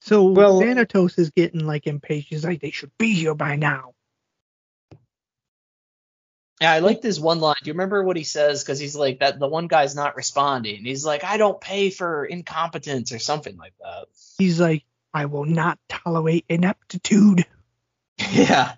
So 0.06 0.26
Well- 0.26 0.60
Thanatos 0.62 1.18
is 1.18 1.32
getting 1.32 1.66
like 1.66 1.88
impatient. 1.88 2.28
He's 2.30 2.46
like, 2.46 2.62
they 2.62 2.70
should 2.70 2.96
be 3.00 3.14
here 3.14 3.34
by 3.34 3.56
now. 3.56 3.94
Yeah, 6.62 6.72
I 6.72 6.80
like 6.80 7.02
this 7.02 7.20
one 7.20 7.40
line. 7.40 7.56
Do 7.64 7.68
you 7.68 7.74
remember 7.74 8.04
what 8.04 8.16
he 8.16 8.24
says? 8.24 8.64
Because 8.64 8.80
he's 8.80 8.96
like 8.96 9.20
that. 9.20 9.40
The 9.40 9.48
one 9.48 9.68
guy's 9.68 9.96
not 9.96 10.16
responding. 10.16 10.86
He's 10.86 11.04
like, 11.04 11.24
I 11.24 11.38
don't 11.38 11.60
pay 11.60 11.90
for 11.90 12.24
incompetence 12.24 13.12
or 13.12 13.20
something 13.20 13.58
like 13.58 13.74
that. 13.82 14.06
He's 14.38 14.60
like, 14.60 14.86
I 15.12 15.26
will 15.26 15.46
not 15.46 15.80
tolerate 15.90 16.46
ineptitude. 16.50 17.46
Yeah. 18.32 18.76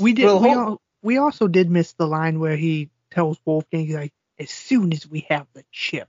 We 0.00 0.14
did. 0.14 0.24
Well, 0.24 0.40
we 0.40 0.50
all 0.52 0.80
we 1.00 1.18
also 1.18 1.46
did 1.46 1.70
miss 1.70 1.92
the 1.92 2.06
line 2.06 2.40
where 2.40 2.56
he 2.56 2.90
tells 3.12 3.38
Wolfgang, 3.44 3.86
he's 3.86 3.94
like, 3.94 4.12
as 4.36 4.50
soon 4.50 4.92
as 4.92 5.06
we 5.06 5.26
have 5.30 5.46
the 5.54 5.64
chip, 5.70 6.08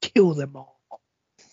kill 0.00 0.32
them 0.32 0.56
all. 0.56 0.79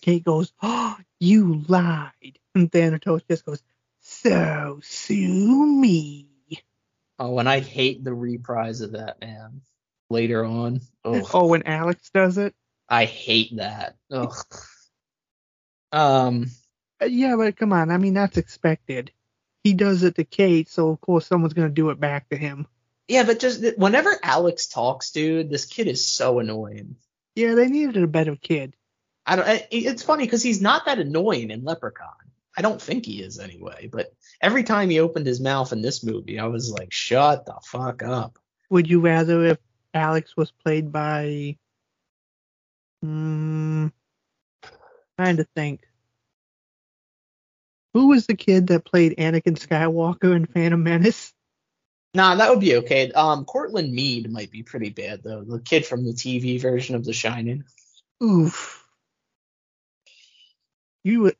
Kate 0.08 0.24
goes, 0.24 0.54
oh, 0.62 0.96
you 1.20 1.64
lied. 1.68 2.38
And 2.54 2.72
Thanatos 2.72 3.20
just 3.28 3.44
goes, 3.44 3.62
so 4.00 4.80
sue 4.82 5.66
me. 5.66 6.28
Oh, 7.18 7.38
and 7.38 7.46
I 7.46 7.60
hate 7.60 8.02
the 8.02 8.14
reprise 8.14 8.80
of 8.80 8.92
that, 8.92 9.20
man. 9.20 9.60
Later 10.08 10.46
on. 10.46 10.80
Ugh. 11.04 11.26
Oh, 11.34 11.48
when 11.48 11.64
Alex 11.64 12.08
does 12.14 12.38
it? 12.38 12.54
I 12.88 13.04
hate 13.04 13.56
that. 13.56 13.96
Ugh. 14.10 14.34
Um, 15.90 16.50
Uh, 17.02 17.06
Yeah, 17.06 17.36
but 17.36 17.56
come 17.56 17.72
on. 17.72 17.90
I 17.90 17.96
mean, 17.98 18.14
that's 18.14 18.36
expected. 18.36 19.10
He 19.64 19.72
does 19.74 20.02
it 20.02 20.14
to 20.16 20.24
Kate, 20.24 20.68
so 20.68 20.88
of 20.90 21.00
course 21.00 21.26
someone's 21.26 21.54
going 21.54 21.68
to 21.68 21.74
do 21.74 21.90
it 21.90 22.00
back 22.00 22.28
to 22.30 22.36
him. 22.36 22.66
yeah, 23.08 23.24
but 23.24 23.40
just 23.40 23.64
whenever 23.76 24.14
Alex 24.22 24.68
talks, 24.68 25.10
dude, 25.10 25.50
this 25.50 25.64
kid 25.66 25.86
is 25.86 26.06
so 26.06 26.38
annoying. 26.38 26.96
Yeah, 27.34 27.54
they 27.54 27.68
needed 27.68 28.02
a 28.02 28.06
better 28.06 28.36
kid. 28.36 28.74
I 29.28 29.36
don't. 29.36 29.66
It's 29.70 30.02
funny 30.02 30.24
because 30.24 30.42
he's 30.42 30.62
not 30.62 30.86
that 30.86 30.98
annoying 30.98 31.50
in 31.50 31.62
Leprechaun. 31.62 32.08
I 32.56 32.62
don't 32.62 32.80
think 32.80 33.06
he 33.06 33.22
is 33.22 33.38
anyway. 33.38 33.88
But 33.92 34.12
every 34.40 34.64
time 34.64 34.90
he 34.90 35.00
opened 35.00 35.26
his 35.26 35.40
mouth 35.40 35.72
in 35.72 35.82
this 35.82 36.02
movie, 36.02 36.38
I 36.38 36.46
was 36.46 36.70
like, 36.70 36.92
"Shut 36.92 37.44
the 37.46 37.54
fuck 37.64 38.02
up." 38.02 38.38
Would 38.70 38.88
you 38.88 39.00
rather 39.00 39.44
if 39.44 39.58
Alex 39.94 40.36
was 40.36 40.50
played 40.50 40.92
by. 40.92 41.56
Hmm. 43.02 43.88
Trying 45.18 45.36
to 45.36 45.46
think. 45.54 45.82
Who 47.94 48.08
was 48.08 48.26
the 48.26 48.36
kid 48.36 48.68
that 48.68 48.84
played 48.84 49.16
Anakin 49.16 49.58
Skywalker 49.58 50.34
in 50.34 50.46
Phantom 50.46 50.82
Menace? 50.82 51.32
Nah, 52.14 52.36
that 52.36 52.50
would 52.50 52.60
be 52.60 52.76
okay. 52.76 53.10
Um, 53.12 53.44
Courtland 53.44 53.92
Mead 53.92 54.30
might 54.30 54.50
be 54.50 54.62
pretty 54.62 54.90
bad 54.90 55.22
though. 55.22 55.42
The 55.42 55.60
kid 55.60 55.86
from 55.86 56.04
the 56.04 56.12
TV 56.12 56.60
version 56.60 56.94
of 56.94 57.04
The 57.04 57.12
Shining. 57.12 57.64
Oof. 58.22 58.77
You. 61.08 61.32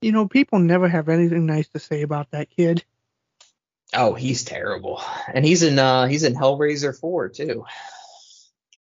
You 0.00 0.12
know, 0.12 0.28
people 0.28 0.58
never 0.58 0.86
have 0.86 1.08
anything 1.08 1.46
nice 1.46 1.66
to 1.68 1.78
say 1.78 2.02
about 2.02 2.30
that 2.32 2.50
kid. 2.50 2.84
Oh, 3.94 4.14
he's 4.14 4.44
terrible, 4.44 5.00
and 5.32 5.44
he's 5.44 5.62
in 5.62 5.78
uh 5.78 6.06
he's 6.06 6.24
in 6.24 6.34
Hellraiser 6.34 6.98
4 6.98 7.30
too. 7.30 7.64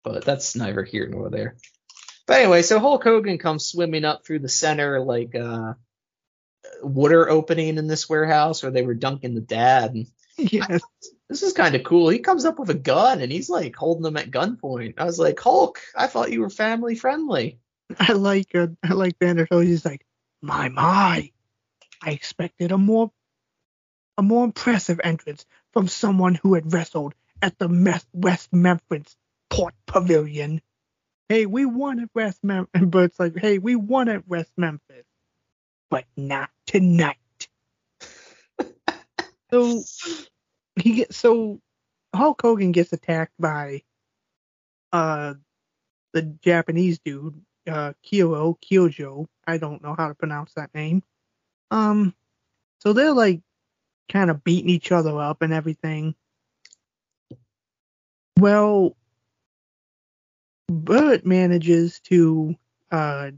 But 0.03 0.25
that's 0.25 0.57
neither 0.57 0.83
here 0.85 1.07
nor 1.09 1.31
there. 1.31 1.57
But 2.27 2.41
anyway, 2.41 2.63
so 2.63 2.79
Hulk 2.81 3.05
Hogan 3.05 3.39
comes 3.39 3.67
swimming 3.67 4.05
up 4.05 4.25
through 4.25 4.41
the 4.41 4.49
center 4.49 5.01
like 5.01 5.35
uh 5.35 5.75
water 6.83 7.29
opening 7.29 7.79
in 7.79 7.87
this 7.87 8.09
warehouse 8.09 8.63
where 8.63 8.73
they 8.73 8.83
were 8.83 8.95
dunking 8.95 9.35
the 9.35 9.41
dad. 9.41 9.95
And 9.95 10.07
Yes. 10.37 10.83
this 11.29 11.43
is 11.43 11.53
kind 11.53 11.75
of 11.77 11.83
cool. 11.85 12.09
He 12.09 12.19
comes 12.19 12.45
up 12.45 12.59
with 12.59 12.69
a 12.71 12.75
gun 12.75 13.21
and 13.21 13.31
he's 13.33 13.49
like 13.49 13.75
holding 13.77 14.03
them 14.03 14.17
at 14.17 14.31
gunpoint. 14.31 14.95
I 14.99 15.05
was 15.05 15.19
like, 15.19 15.39
Hulk, 15.41 15.81
I 15.97 16.09
thought 16.09 16.33
you 16.33 16.41
were 16.41 16.51
family 16.51 16.95
friendly. 16.95 17.59
I 17.99 18.13
like 18.13 18.55
uh, 18.55 18.69
I 18.83 18.93
like 18.95 19.19
Thanatos. 19.19 19.65
He's 19.65 19.85
like, 19.85 20.05
my 20.43 20.69
my, 20.69 21.31
I 22.03 22.11
expected 22.11 22.73
a 22.73 22.79
more 22.79 23.13
a 24.19 24.23
more 24.23 24.45
impressive 24.45 25.01
entrance 25.05 25.45
from 25.73 25.89
someone 25.89 26.35
who 26.35 26.55
had 26.55 26.73
wrestled 26.73 27.15
at 27.43 27.59
the 27.59 28.01
West 28.13 28.53
Memphis 28.53 29.17
Port 29.51 29.75
Pavilion. 29.87 30.61
Hey, 31.29 31.47
we 31.47 31.67
won 31.67 32.01
at 32.01 32.09
West 32.15 32.43
Memphis, 32.43 32.83
but 32.87 33.05
it's 33.05 33.21
like, 33.21 33.37
hey, 33.37 33.59
we 33.59 33.77
won 33.77 34.09
at 34.09 34.27
West 34.27 34.53
Memphis, 34.57 35.05
but 35.91 36.05
not 36.17 36.51
tonight. 36.67 37.17
so 39.51 39.83
he 40.77 40.95
gets 40.95 41.17
so 41.17 41.61
Hulk 42.15 42.41
Hogan 42.43 42.73
gets 42.73 42.93
attacked 42.93 43.35
by 43.39 43.83
uh 44.93 45.35
the 46.13 46.23
Japanese 46.23 46.99
dude 47.05 47.43
uh 47.69 47.93
Kyo 48.03 48.59
Kyojo. 48.63 49.27
I 49.47 49.59
don't 49.59 49.83
know 49.83 49.95
how 49.97 50.09
to 50.09 50.15
pronounce 50.15 50.55
that 50.55 50.75
name. 50.75 51.03
Um 51.71 52.15
so 52.79 52.93
they're 52.93 53.13
like 53.13 53.41
kind 54.11 54.31
of 54.31 54.45
beating 54.45 54.71
each 54.71 54.93
other 54.93 55.19
up 55.19 55.43
and 55.43 55.53
everything. 55.53 56.15
Well 58.39 58.97
Burt 60.69 61.25
manages 61.25 62.01
to 62.01 62.57
uh 62.91 63.31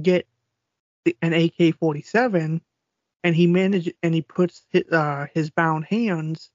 get 0.00 0.26
an 1.20 1.32
AK-47 1.32 2.60
and 3.24 3.36
he 3.36 3.46
manage 3.46 3.92
and 4.02 4.14
he 4.14 4.22
puts 4.22 4.64
his, 4.70 4.84
uh, 4.90 5.26
his 5.34 5.50
bound 5.50 5.84
hands 5.84 6.50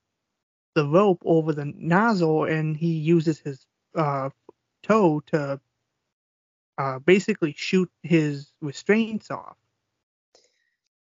the 0.76 0.88
rope 0.88 1.22
over 1.26 1.54
the 1.54 1.66
nozzle 1.76 2.44
and 2.44 2.78
he 2.78 2.92
uses 2.92 3.40
his 3.40 3.66
uh, 3.96 4.30
toe 4.84 5.22
to 5.26 5.60
uh, 6.78 7.00
basically 7.00 7.54
shoot 7.58 7.90
his 8.04 8.52
restraints 8.62 9.32
off. 9.32 9.58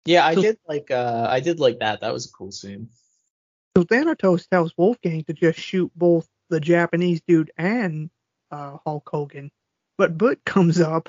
Yeah, 0.06 0.26
I 0.26 0.34
So- 0.34 0.42
did 0.42 0.58
like 0.66 0.90
uh 0.90 1.26
I 1.30 1.40
did 1.40 1.60
like 1.60 1.80
that. 1.80 2.00
That 2.00 2.12
was 2.12 2.26
a 2.26 2.32
cool 2.32 2.52
scene. 2.52 2.88
So 3.76 3.84
Thanatos 3.84 4.46
tells 4.48 4.76
Wolfgang 4.76 5.22
to 5.24 5.32
just 5.32 5.58
shoot 5.58 5.92
both 5.94 6.28
the 6.48 6.58
Japanese 6.60 7.20
dude 7.28 7.52
and 7.56 8.10
uh, 8.50 8.78
Hulk 8.84 9.08
Hogan, 9.08 9.52
but 9.96 10.18
Butt 10.18 10.44
comes 10.44 10.80
up 10.80 11.08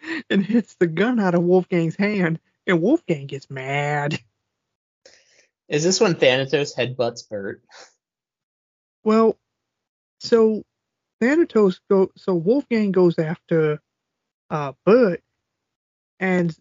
and 0.30 0.44
hits 0.46 0.76
the 0.76 0.86
gun 0.86 1.18
out 1.18 1.34
of 1.34 1.42
Wolfgang's 1.42 1.96
hand, 1.96 2.38
and 2.64 2.80
Wolfgang 2.80 3.26
gets 3.26 3.50
mad. 3.50 4.20
Is 5.68 5.82
this 5.82 6.00
when 6.00 6.14
Thanatos 6.14 6.76
headbutts 6.76 7.28
Burt? 7.28 7.60
Well, 9.02 9.36
so 10.20 10.62
Thanatos 11.20 11.80
go 11.90 12.10
so 12.16 12.34
Wolfgang 12.34 12.92
goes 12.92 13.18
after 13.18 13.80
uh 14.50 14.72
Burt 14.84 15.22
and 16.20 16.56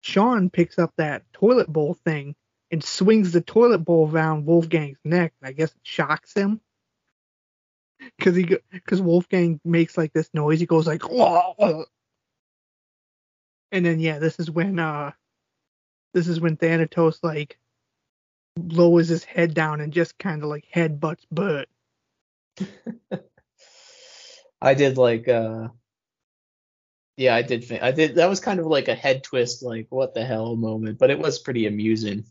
Sean 0.00 0.50
picks 0.50 0.78
up 0.78 0.92
that 0.96 1.22
toilet 1.32 1.72
bowl 1.72 1.94
thing 2.04 2.34
and 2.70 2.84
swings 2.84 3.32
the 3.32 3.40
toilet 3.40 3.78
bowl 3.78 4.10
around 4.10 4.46
Wolfgang's 4.46 4.98
neck. 5.04 5.32
I 5.42 5.52
guess 5.52 5.70
it 5.70 5.80
shocks 5.82 6.34
him. 6.34 6.60
Cause 8.20 8.36
he, 8.36 8.58
cause 8.86 9.00
Wolfgang 9.00 9.60
makes 9.64 9.96
like 9.96 10.12
this 10.12 10.28
noise. 10.34 10.60
He 10.60 10.66
goes 10.66 10.86
like, 10.86 11.02
and 11.08 11.86
then 13.86 13.98
yeah, 13.98 14.18
this 14.18 14.38
is 14.38 14.50
when 14.50 14.78
uh, 14.78 15.12
this 16.12 16.28
is 16.28 16.38
when 16.40 16.56
Thanatos 16.56 17.20
like 17.22 17.58
lowers 18.58 19.08
his 19.08 19.24
head 19.24 19.54
down 19.54 19.80
and 19.80 19.92
just 19.92 20.18
kind 20.18 20.42
of 20.42 20.48
like 20.50 20.66
headbutts 20.74 21.24
Burt. 21.30 21.68
I 24.64 24.72
did 24.74 24.96
like 24.96 25.28
uh 25.28 25.68
yeah, 27.16 27.34
I 27.34 27.42
did 27.42 27.70
I 27.80 27.92
did 27.92 28.16
that 28.16 28.28
was 28.28 28.40
kind 28.40 28.58
of 28.58 28.66
like 28.66 28.88
a 28.88 28.94
head 28.94 29.22
twist, 29.22 29.62
like 29.62 29.86
what 29.90 30.14
the 30.14 30.24
hell 30.24 30.56
moment, 30.56 30.98
but 30.98 31.10
it 31.10 31.18
was 31.18 31.38
pretty 31.38 31.66
amusing. 31.66 32.24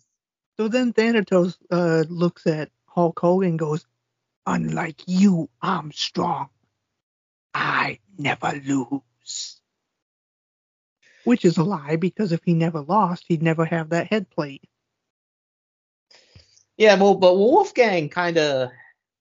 So 0.58 0.68
then 0.68 0.94
Thanatos 0.94 1.58
uh, 1.72 2.04
looks 2.10 2.46
at 2.46 2.70
Hulk 2.86 3.20
Hogan 3.20 3.50
and 3.50 3.60
goes, 3.60 3.86
Unlike 4.46 5.04
you, 5.08 5.50
I'm 5.62 5.92
strong. 5.92 6.50
I 7.54 8.00
never 8.18 8.62
lose. 8.66 9.60
Which 11.24 11.46
is 11.46 11.58
a 11.58 11.64
lie 11.64 11.96
because 11.96 12.32
if 12.34 12.42
he 12.44 12.54
never 12.54 12.82
lost, 12.82 13.26
he'd 13.28 13.42
never 13.42 13.66
have 13.66 13.90
that 13.90 14.08
head 14.08 14.30
plate. 14.30 14.64
Yeah, 16.78 16.96
well 16.96 17.16
but 17.16 17.38
Wolfgang 17.38 18.10
kinda 18.10 18.72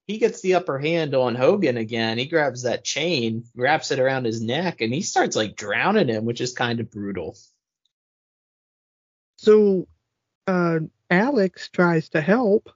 he 0.06 0.18
gets 0.18 0.40
the 0.40 0.54
upper 0.54 0.78
hand 0.78 1.14
on 1.14 1.34
Hogan 1.34 1.76
again. 1.76 2.18
He 2.18 2.26
grabs 2.26 2.62
that 2.62 2.84
chain, 2.84 3.44
wraps 3.54 3.90
it 3.90 4.00
around 4.00 4.24
his 4.24 4.42
neck, 4.42 4.80
and 4.80 4.92
he 4.92 5.02
starts 5.02 5.36
like 5.36 5.56
drowning 5.56 6.08
him, 6.08 6.24
which 6.24 6.40
is 6.40 6.52
kind 6.52 6.80
of 6.80 6.90
brutal. 6.90 7.36
So 9.36 9.86
uh, 10.46 10.80
Alex 11.10 11.68
tries 11.68 12.08
to 12.10 12.20
help. 12.20 12.70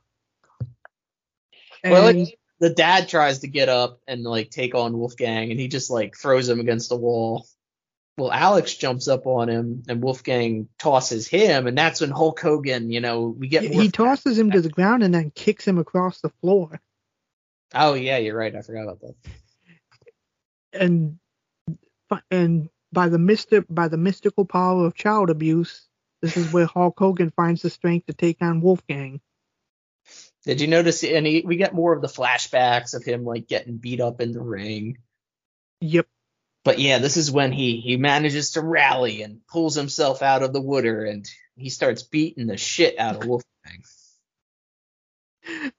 Well, 1.84 2.14
like, 2.14 2.38
the 2.58 2.70
dad 2.70 3.08
tries 3.08 3.40
to 3.40 3.48
get 3.48 3.68
up 3.68 4.00
and 4.06 4.22
like 4.22 4.50
take 4.50 4.74
on 4.74 4.96
Wolfgang, 4.96 5.50
and 5.50 5.60
he 5.60 5.68
just 5.68 5.90
like 5.90 6.16
throws 6.16 6.48
him 6.48 6.60
against 6.60 6.88
the 6.88 6.96
wall. 6.96 7.46
Well, 8.18 8.32
Alex 8.32 8.74
jumps 8.74 9.08
up 9.08 9.26
on 9.26 9.48
him, 9.48 9.82
and 9.88 10.02
Wolfgang 10.02 10.68
tosses 10.78 11.28
him, 11.28 11.66
and 11.66 11.76
that's 11.76 12.00
when 12.00 12.10
Hulk 12.10 12.40
Hogan, 12.40 12.90
you 12.90 13.00
know, 13.00 13.34
we 13.38 13.48
get 13.48 13.70
more. 13.70 13.82
he 13.82 13.90
tosses 13.90 14.38
him 14.38 14.52
to 14.52 14.62
the 14.62 14.70
ground 14.70 15.02
and 15.02 15.14
then 15.14 15.30
kicks 15.32 15.68
him 15.68 15.76
across 15.76 16.20
the 16.20 16.30
floor. 16.40 16.80
Oh 17.74 17.94
yeah, 17.94 18.18
you're 18.18 18.36
right. 18.36 18.54
I 18.54 18.62
forgot 18.62 18.84
about 18.84 19.00
that. 19.00 19.14
and 20.72 21.18
and 22.30 22.68
by 22.92 23.08
the 23.08 23.18
mystic 23.18 23.64
by 23.68 23.88
the 23.88 23.96
mystical 23.96 24.44
power 24.44 24.86
of 24.86 24.94
child 24.94 25.30
abuse, 25.30 25.86
this 26.22 26.36
is 26.36 26.52
where 26.52 26.66
Hulk 26.66 26.98
Hogan 26.98 27.30
finds 27.30 27.62
the 27.62 27.70
strength 27.70 28.06
to 28.06 28.12
take 28.12 28.38
on 28.40 28.60
Wolfgang. 28.60 29.20
Did 30.44 30.60
you 30.60 30.68
notice? 30.68 31.02
any? 31.02 31.42
we 31.42 31.56
get 31.56 31.74
more 31.74 31.92
of 31.92 32.00
the 32.00 32.08
flashbacks 32.08 32.94
of 32.94 33.04
him 33.04 33.24
like 33.24 33.48
getting 33.48 33.78
beat 33.78 34.00
up 34.00 34.20
in 34.20 34.32
the 34.32 34.40
ring. 34.40 34.98
Yep. 35.80 36.06
But 36.64 36.78
yeah, 36.78 36.98
this 36.98 37.16
is 37.16 37.30
when 37.30 37.52
he 37.52 37.80
he 37.80 37.96
manages 37.96 38.52
to 38.52 38.60
rally 38.60 39.22
and 39.22 39.46
pulls 39.46 39.74
himself 39.74 40.22
out 40.22 40.42
of 40.42 40.52
the 40.52 40.60
water, 40.60 41.04
and 41.04 41.28
he 41.56 41.70
starts 41.70 42.02
beating 42.02 42.46
the 42.46 42.56
shit 42.56 42.98
out 42.98 43.16
of 43.16 43.26
Wolfgang. 43.26 43.82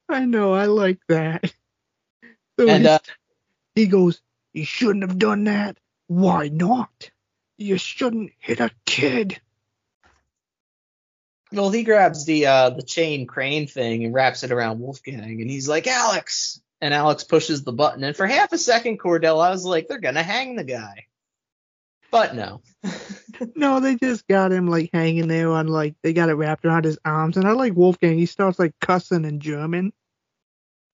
I 0.09 0.25
know, 0.25 0.53
I 0.53 0.65
like 0.65 0.99
that. 1.09 1.53
So 2.59 2.67
And 2.67 2.85
uh, 2.85 2.99
he 3.75 3.87
goes, 3.87 4.21
You 4.53 4.65
shouldn't 4.65 5.03
have 5.07 5.19
done 5.19 5.45
that. 5.45 5.77
Why 6.07 6.47
not? 6.47 7.11
You 7.57 7.77
shouldn't 7.77 8.31
hit 8.39 8.59
a 8.59 8.71
kid. 8.85 9.39
well, 11.51 11.69
he 11.69 11.83
grabs 11.83 12.25
the 12.25 12.45
uh 12.45 12.69
the 12.71 12.83
chain 12.83 13.25
crane 13.25 13.67
thing 13.67 14.03
and 14.03 14.13
wraps 14.13 14.43
it 14.43 14.51
around 14.51 14.79
Wolfgang, 14.79 15.41
and 15.41 15.49
he's 15.49 15.67
like, 15.67 15.87
Alex. 15.87 16.61
And 16.79 16.93
Alex 16.93 17.23
pushes 17.23 17.63
the 17.63 17.73
button, 17.73 18.03
and 18.03 18.15
for 18.15 18.27
half 18.27 18.53
a 18.53 18.57
second, 18.59 18.99
Cordell, 18.99 19.43
I 19.43 19.49
was 19.49 19.65
like, 19.65 19.87
they're 19.87 19.99
gonna 19.99 20.21
hang 20.21 20.55
the 20.55 20.63
guy. 20.63 21.07
But 22.11 22.35
no. 22.35 22.61
No, 23.55 23.79
they 23.79 23.95
just 23.95 24.27
got 24.27 24.51
him 24.51 24.67
like 24.67 24.89
hanging 24.91 25.27
there 25.27 25.51
on 25.51 25.67
like 25.67 25.93
they 26.01 26.11
got 26.11 26.29
it 26.29 26.33
wrapped 26.33 26.65
around 26.65 26.85
his 26.85 26.97
arms. 27.05 27.37
And 27.37 27.47
I 27.47 27.51
like 27.51 27.75
Wolfgang, 27.75 28.17
he 28.17 28.25
starts 28.25 28.57
like 28.57 28.73
cussing 28.81 29.25
in 29.25 29.39
German. 29.39 29.93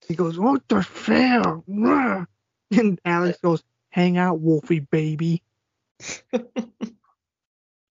He 0.06 0.14
goes, 0.14 0.38
What 0.38 0.66
the 0.68 0.82
fair? 0.82 1.42
And 2.70 2.98
Alex 3.04 3.38
goes, 3.40 3.62
Hang 3.90 4.16
out, 4.18 4.40
Wolfie 4.40 4.80
baby. 4.80 5.42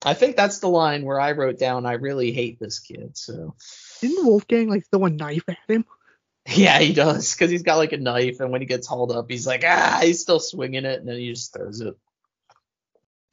I 0.05 0.13
think 0.13 0.35
that's 0.35 0.59
the 0.59 0.67
line 0.67 1.05
where 1.05 1.19
I 1.19 1.31
wrote 1.31 1.57
down, 1.57 1.85
I 1.85 1.93
really 1.93 2.33
hate 2.33 2.59
this 2.59 2.79
kid. 2.79 3.15
So 3.15 3.55
Didn't 4.01 4.25
Wolfgang 4.25 4.69
like 4.69 4.85
throw 4.91 5.05
a 5.05 5.09
knife 5.09 5.43
at 5.47 5.57
him? 5.67 5.85
yeah, 6.49 6.79
he 6.79 6.91
does, 6.91 7.33
because 7.33 7.49
he's 7.49 7.63
got 7.63 7.77
like 7.77 7.93
a 7.93 7.97
knife, 7.97 8.41
and 8.41 8.51
when 8.51 8.59
he 8.59 8.67
gets 8.67 8.85
hauled 8.85 9.13
up, 9.13 9.29
he's 9.29 9.47
like, 9.47 9.63
ah, 9.65 9.99
he's 10.01 10.19
still 10.21 10.41
swinging 10.41 10.83
it, 10.83 10.99
and 10.99 11.07
then 11.07 11.17
he 11.17 11.29
just 11.29 11.53
throws 11.53 11.79
it. 11.79 11.95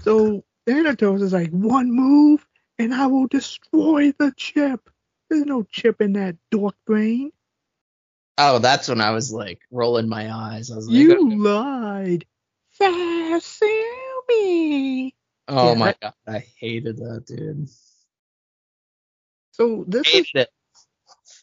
So 0.05 0.45
Thanatos 0.67 1.23
is 1.23 1.33
like, 1.33 1.51
One 1.51 1.91
move 1.91 2.47
and 2.81 2.95
I 2.95 3.09
will 3.09 3.27
destroy 3.27 4.13
the 4.13 4.33
chip. 4.37 4.89
There's 5.29 5.45
no 5.45 5.65
chip 5.65 6.01
in 6.01 6.15
that 6.15 6.37
dork 6.51 6.77
brain. 6.87 7.31
Oh, 8.43 8.59
that's 8.59 8.89
when 8.89 9.03
I 9.03 9.11
was 9.11 9.31
like 9.31 9.61
rolling 9.71 10.09
my 10.09 10.35
eyes. 10.35 10.71
I 10.71 10.77
was 10.77 10.89
like, 10.89 10.97
You 10.97 11.39
lied. 11.39 12.25
Sasumi. 12.81 13.43
oh 15.49 15.69
yeah, 15.69 15.75
my 15.75 15.95
god, 16.01 16.15
I 16.27 16.39
hated 16.59 16.97
that 16.97 17.27
dude. 17.27 17.69
So 19.53 19.85
this 19.87 20.09
is 20.15 20.31
it. 20.35 20.49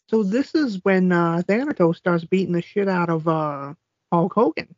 So 0.10 0.24
this 0.24 0.56
is 0.56 0.84
when 0.84 1.12
uh, 1.12 1.44
Thanatos 1.48 1.98
starts 1.98 2.26
beating 2.26 2.54
the 2.54 2.64
shit 2.64 2.90
out 2.90 3.10
of 3.10 3.28
uh, 3.28 3.76
Hulk 4.12 4.34
Hogan, 4.34 4.74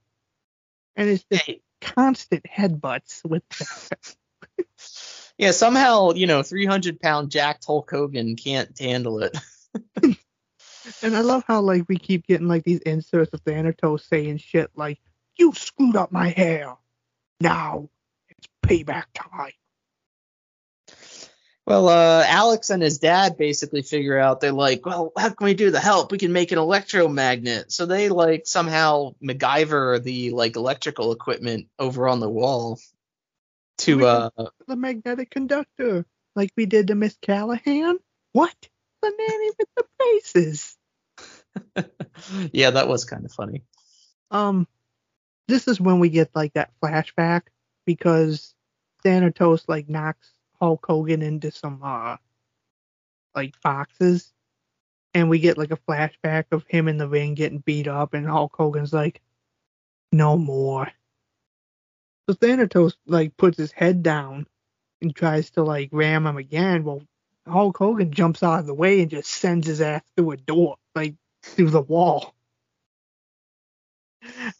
and 0.98 1.08
it's 1.10 1.24
just 1.32 1.50
constant 1.80 2.44
headbutts 2.44 3.24
with. 3.24 3.44
Yeah, 5.40 5.52
somehow, 5.52 6.12
you 6.12 6.28
know, 6.28 6.44
300 6.44 7.00
pound 7.00 7.32
jacked 7.32 7.64
Hulk 7.66 7.90
Hogan 7.90 8.36
can't 8.36 8.78
handle 8.78 9.24
it. 9.24 9.38
and 11.02 11.16
I 11.16 11.22
love 11.22 11.44
how 11.48 11.62
like 11.62 11.86
we 11.88 11.98
keep 11.98 12.28
getting 12.28 12.48
like 12.48 12.64
these 12.64 12.80
inserts 12.80 13.34
of 13.34 13.42
Thanatos 13.42 14.06
saying 14.06 14.38
shit 14.38 14.72
like, 14.76 15.00
"You 15.38 15.54
screwed 15.54 15.96
up 15.96 16.12
my 16.12 16.30
hair. 16.30 16.76
Now 17.40 17.90
it's 18.30 18.48
payback 18.66 19.06
time." 19.14 19.52
Well, 21.70 21.88
uh, 21.88 22.24
Alex 22.26 22.72
and 22.72 22.82
his 22.82 22.98
dad 22.98 23.38
basically 23.38 23.84
figure 23.84 24.18
out 24.18 24.42
they're 24.42 24.52
like, 24.52 24.84
well, 24.88 25.12
how 25.16 25.30
can 25.30 25.46
we 25.46 25.54
do 25.54 25.70
the 25.70 25.80
help? 25.80 26.12
We 26.12 26.18
can 26.18 26.34
make 26.34 26.52
an 26.52 26.58
electromagnet. 26.58 27.72
So 27.72 27.86
they 27.86 28.10
like 28.10 28.48
somehow 28.48 29.14
MacGyver 29.24 30.02
the 30.02 30.32
like 30.32 30.56
electrical 30.56 31.12
equipment 31.12 31.68
over 31.78 32.08
on 32.08 32.22
the 32.22 32.30
wall 32.30 32.80
to 33.80 34.04
uh 34.04 34.30
The 34.68 34.76
magnetic 34.76 35.30
conductor, 35.30 36.08
like 36.36 36.50
we 36.58 36.66
did 36.66 36.88
to 36.88 36.96
Miss 36.96 37.16
Callahan. 37.22 38.00
What? 38.32 38.56
The 39.04 39.14
nanny 39.16 39.52
with 39.60 39.70
the 39.78 39.84
braces. 40.00 40.76
yeah, 42.52 42.72
that 42.72 42.88
was 42.88 43.06
kind 43.06 43.26
of 43.26 43.32
funny. 43.32 43.64
um 44.32 44.68
this 45.48 45.68
is 45.68 45.82
when 45.82 46.00
we 46.00 46.10
get 46.10 46.30
like 46.36 46.54
that 46.54 46.72
flashback 46.82 47.42
because 47.86 48.54
Thanatos 49.04 49.66
like 49.68 49.90
knocks 49.90 50.32
Hulk 50.60 50.86
Hogan 50.88 51.22
into 51.22 51.52
some 51.52 51.82
uh 51.84 52.18
like 53.36 53.60
boxes 53.64 54.32
and 55.14 55.30
we 55.30 55.40
get 55.40 55.58
like 55.58 55.72
a 55.72 55.78
flashback 55.78 56.46
of 56.52 56.66
him 56.68 56.88
in 56.88 56.98
the 56.98 57.08
ring 57.08 57.34
getting 57.34 57.60
beat 57.60 57.88
up 57.88 58.14
and 58.14 58.28
Hulk 58.28 58.56
Hogan's 58.56 58.94
like 58.94 59.22
no 60.12 60.38
more. 60.38 60.92
So 62.28 62.36
Thanatos 62.36 62.96
like 63.08 63.36
puts 63.38 63.58
his 63.58 63.72
head 63.72 64.04
down 64.04 64.46
and 65.02 65.16
tries 65.16 65.50
to 65.52 65.64
like 65.64 65.90
ram 65.92 66.28
him 66.28 66.38
again. 66.38 66.84
Well 66.84 67.02
Hulk 67.48 67.78
Hogan 67.78 68.12
jumps 68.12 68.44
out 68.44 68.60
of 68.60 68.68
the 68.68 68.74
way 68.74 69.02
and 69.02 69.10
just 69.10 69.32
sends 69.32 69.66
his 69.66 69.82
ass 69.82 70.04
through 70.16 70.32
a 70.32 70.38
door, 70.38 70.76
like 70.94 71.16
through 71.44 71.70
the 71.70 71.82
wall. 71.82 72.36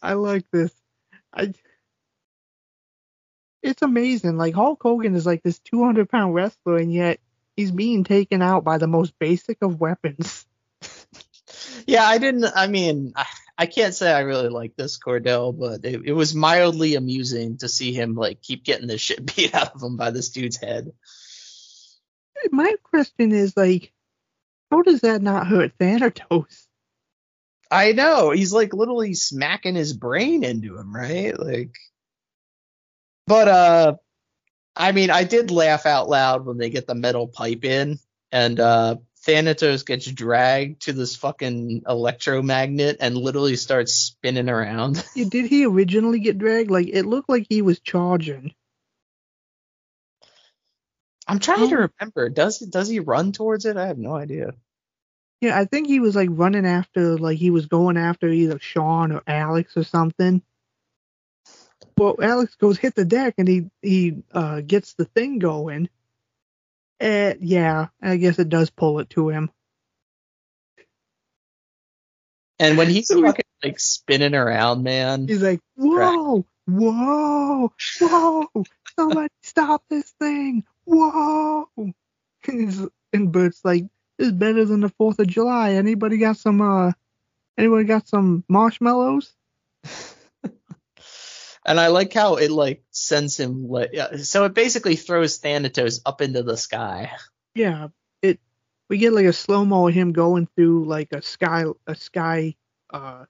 I 0.02 0.14
like 0.14 0.46
this. 0.52 0.72
I 1.34 1.54
it's 3.62 3.82
amazing. 3.82 4.38
Like 4.38 4.54
Hulk 4.54 4.82
Hogan 4.82 5.16
is 5.16 5.26
like 5.26 5.44
this 5.44 5.60
200 5.60 6.10
pound 6.10 6.34
wrestler, 6.34 6.78
and 6.78 6.94
yet 6.94 7.20
he's 7.56 7.72
being 7.72 8.04
taken 8.04 8.42
out 8.42 8.64
by 8.64 8.78
the 8.78 8.88
most 8.88 9.18
basic 9.20 9.62
of 9.62 9.80
weapons. 9.80 10.46
Yeah, 11.86 12.06
I 12.06 12.20
didn't. 12.20 12.46
I 12.56 12.68
mean, 12.68 13.14
I, 13.16 13.26
I 13.58 13.66
can't 13.66 13.96
say 13.96 14.12
I 14.12 14.20
really 14.20 14.50
like 14.50 14.76
this 14.76 15.00
Cordell, 15.00 15.58
but 15.58 15.84
it, 15.84 16.02
it 16.06 16.14
was 16.14 16.36
mildly 16.36 16.96
amusing 16.96 17.58
to 17.58 17.68
see 17.68 17.94
him 17.94 18.16
like 18.16 18.42
keep 18.42 18.64
getting 18.64 18.88
the 18.88 18.98
shit 18.98 19.26
beat 19.36 19.56
out 19.56 19.74
of 19.74 19.82
him 19.82 19.98
by 19.98 20.12
this 20.12 20.30
dude's 20.30 20.58
head. 20.58 20.92
My 22.52 22.76
question 22.84 23.34
is 23.34 23.58
like, 23.58 23.92
how 24.72 24.84
does 24.84 25.02
that 25.02 25.22
not 25.22 25.48
hurt 25.48 25.74
Thanatos? 25.78 26.69
I 27.72 27.92
know 27.92 28.32
he's 28.32 28.52
like 28.54 28.74
literally 28.74 29.14
smacking 29.14 29.76
his 29.76 29.94
brain 29.94 30.44
into 30.44 30.78
him, 30.78 30.94
right? 30.96 31.38
Like, 31.40 31.76
but 33.28 33.48
uh, 33.48 33.96
I 34.76 34.92
mean, 34.92 35.10
I 35.12 35.24
did 35.24 35.52
laugh 35.52 35.86
out 35.86 36.10
loud 36.10 36.46
when 36.46 36.58
they 36.58 36.70
get 36.70 36.88
the 36.88 36.96
metal 36.96 37.28
pipe 37.28 37.64
in, 37.64 38.00
and 38.32 38.60
uh, 38.60 38.96
Thanatos 39.26 39.84
gets 39.84 40.06
dragged 40.08 40.84
to 40.84 40.94
this 40.94 41.16
fucking 41.16 41.84
electromagnet 41.88 42.98
and 43.02 43.16
literally 43.18 43.56
starts 43.56 43.94
spinning 43.94 44.50
around. 44.50 45.04
Yeah, 45.16 45.26
Did 45.30 45.46
he 45.46 45.66
originally 45.66 46.20
get 46.20 46.38
dragged? 46.40 46.72
Like 46.72 46.88
it 46.88 47.06
looked 47.06 47.30
like 47.30 47.46
he 47.50 47.62
was 47.62 47.80
charging. 47.80 48.54
I'm 51.28 51.40
trying 51.40 51.70
to 51.70 51.76
Oh. 51.76 51.90
remember. 52.00 52.30
Does 52.30 52.60
does 52.60 52.88
he 52.90 53.00
run 53.00 53.32
towards 53.32 53.66
it? 53.66 53.78
I 53.78 53.86
have 53.88 54.00
no 54.00 54.16
idea. 54.16 54.54
Yeah, 55.42 55.58
I 55.58 55.66
think 55.66 55.88
he 55.88 56.00
was 56.00 56.16
like 56.16 56.30
running 56.32 56.66
after, 56.66 57.18
like 57.18 57.38
he 57.38 57.50
was 57.50 57.66
going 57.66 57.98
after 57.98 58.28
either 58.28 58.60
Sean 58.60 59.12
or 59.12 59.22
Alex 59.26 59.78
or 59.78 59.84
something. 59.84 60.42
Well, 61.98 62.16
Alex 62.22 62.56
goes 62.56 62.78
hit 62.78 62.96
the 62.96 63.06
deck 63.06 63.36
and 63.38 63.48
he 63.48 63.70
he 63.82 64.24
uh 64.34 64.62
gets 64.62 64.94
the 64.94 65.06
thing 65.06 65.40
going. 65.40 65.90
And 67.00 67.40
yeah, 67.42 67.88
I 68.02 68.18
guess 68.18 68.40
it 68.40 68.50
does 68.50 68.70
pull 68.70 69.00
it 69.00 69.10
to 69.12 69.30
him. 69.30 69.50
And 72.60 72.78
when 72.78 72.90
he's 72.90 73.08
So 73.10 73.22
fucking 73.22 73.46
like 73.64 73.80
spinning 73.80 74.36
around, 74.36 74.84
man. 74.84 75.28
He's 75.28 75.42
like, 75.42 75.62
whoa, 75.76 76.46
whoa, 76.66 77.72
whoa, 78.00 78.48
somebody 78.98 79.30
stop 79.44 79.84
this 79.90 80.12
thing, 80.20 80.64
whoa. 80.86 81.70
And, 83.12 83.32
Burt's 83.32 83.66
like, 83.66 83.86
is 84.20 84.32
better 84.32 84.66
than 84.66 84.82
the 84.82 84.90
Fourth 84.90 85.20
of 85.20 85.28
July. 85.28 85.72
Anybody 85.74 86.18
got 86.18 86.38
some 86.38 86.62
uh, 86.62 86.92
anybody 87.58 87.86
got 87.86 88.08
some 88.08 88.44
marshmallows? 88.48 89.34
And 91.66 91.80
I 91.80 91.88
like 91.88 92.14
how 92.14 92.38
it 92.38 92.50
like 92.50 92.84
sends 92.90 93.40
him 93.40 93.68
like 93.68 93.92
yeah, 93.94 94.18
so 94.18 94.46
it 94.46 94.56
basically 94.56 94.96
throws 94.96 95.38
Thanatos 95.38 96.02
up 96.04 96.20
into 96.20 96.42
the 96.42 96.58
sky. 96.58 97.12
Yeah, 97.54 97.90
it. 98.24 98.40
We 98.90 98.98
get 98.98 99.14
like 99.14 99.26
a 99.26 99.34
slow 99.34 99.66
mo 99.66 99.88
of 99.88 99.94
him 99.94 100.14
going 100.14 100.48
through 100.56 100.86
like 100.86 101.10
a 101.12 101.22
sky, 101.22 101.66
a 101.86 101.94
sky, 101.94 102.56
uh, 102.92 103.26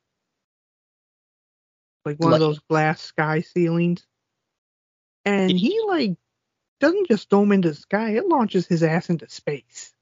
like 2.05 2.17
one 2.17 2.31
of 2.31 2.39
those 2.39 2.59
glass 2.69 3.01
sky 3.01 3.41
ceilings, 3.41 4.05
and 5.25 5.51
he 5.51 5.77
like 5.87 6.15
doesn't 6.79 7.09
just 7.09 7.29
throw 7.29 7.43
him 7.43 7.51
into 7.51 7.71
the 7.71 7.75
sky; 7.75 8.11
it 8.11 8.25
launches 8.25 8.67
his 8.67 8.83
ass 8.83 9.09
into 9.09 9.27
space. 9.27 9.93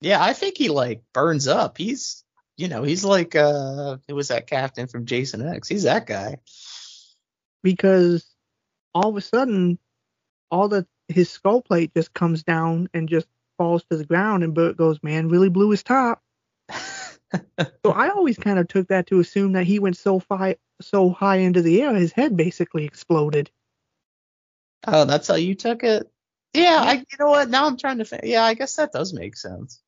Yeah, 0.00 0.22
I 0.22 0.32
think 0.32 0.56
he 0.56 0.68
like 0.68 1.02
burns 1.12 1.46
up. 1.48 1.78
He's 1.78 2.24
you 2.56 2.68
know, 2.68 2.82
he's 2.82 3.04
like 3.04 3.34
uh 3.36 3.98
it 4.08 4.12
was 4.12 4.28
that 4.28 4.46
captain 4.46 4.86
from 4.86 5.06
Jason 5.06 5.46
X. 5.46 5.68
He's 5.68 5.84
that 5.84 6.06
guy. 6.06 6.38
because 7.62 8.24
all 8.94 9.10
of 9.10 9.16
a 9.16 9.20
sudden, 9.20 9.78
all 10.50 10.68
the 10.68 10.86
his 11.08 11.30
skull 11.30 11.62
plate 11.62 11.92
just 11.94 12.14
comes 12.14 12.42
down 12.42 12.88
and 12.94 13.08
just 13.08 13.26
falls 13.58 13.84
to 13.90 13.96
the 13.96 14.04
ground, 14.04 14.44
and 14.44 14.54
Burt 14.54 14.76
goes, 14.76 15.02
"Man, 15.02 15.28
really 15.28 15.48
blew 15.48 15.70
his 15.70 15.82
top." 15.82 16.22
so 16.70 17.92
I 17.92 18.08
always 18.08 18.38
kind 18.38 18.58
of 18.58 18.68
took 18.68 18.88
that 18.88 19.08
to 19.08 19.20
assume 19.20 19.52
that 19.52 19.66
he 19.66 19.78
went 19.78 19.96
so 19.96 20.22
high, 20.30 20.56
so 20.80 21.10
high 21.10 21.36
into 21.36 21.62
the 21.62 21.82
air, 21.82 21.94
his 21.94 22.12
head 22.12 22.36
basically 22.36 22.84
exploded. 22.84 23.50
Oh, 24.86 25.04
that's 25.04 25.28
how 25.28 25.34
you 25.34 25.54
took 25.54 25.84
it? 25.84 26.10
Yeah, 26.54 26.78
I 26.80 26.94
you 26.94 27.18
know 27.18 27.28
what? 27.30 27.48
Now 27.48 27.66
I'm 27.66 27.76
trying 27.76 27.98
to 27.98 28.04
think. 28.04 28.22
Yeah, 28.24 28.44
I 28.44 28.54
guess 28.54 28.76
that 28.76 28.92
does 28.92 29.12
make 29.12 29.36
sense. 29.36 29.80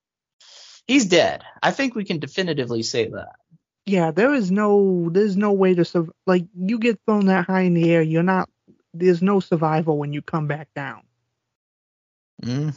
He's 0.86 1.06
dead. 1.06 1.42
I 1.62 1.70
think 1.70 1.94
we 1.94 2.04
can 2.04 2.18
definitively 2.18 2.82
say 2.82 3.08
that. 3.08 3.36
Yeah, 3.86 4.10
there 4.10 4.34
is 4.34 4.50
no 4.50 5.08
there's 5.10 5.36
no 5.36 5.52
way 5.52 5.74
to 5.74 5.84
survive. 5.84 6.14
Like 6.26 6.46
you 6.56 6.78
get 6.78 7.00
thrown 7.04 7.26
that 7.26 7.46
high 7.46 7.62
in 7.62 7.74
the 7.74 7.90
air, 7.90 8.02
you're 8.02 8.22
not. 8.22 8.48
There's 8.94 9.22
no 9.22 9.40
survival 9.40 9.98
when 9.98 10.12
you 10.12 10.22
come 10.22 10.46
back 10.46 10.68
down. 10.74 11.02
hmm 12.42 12.70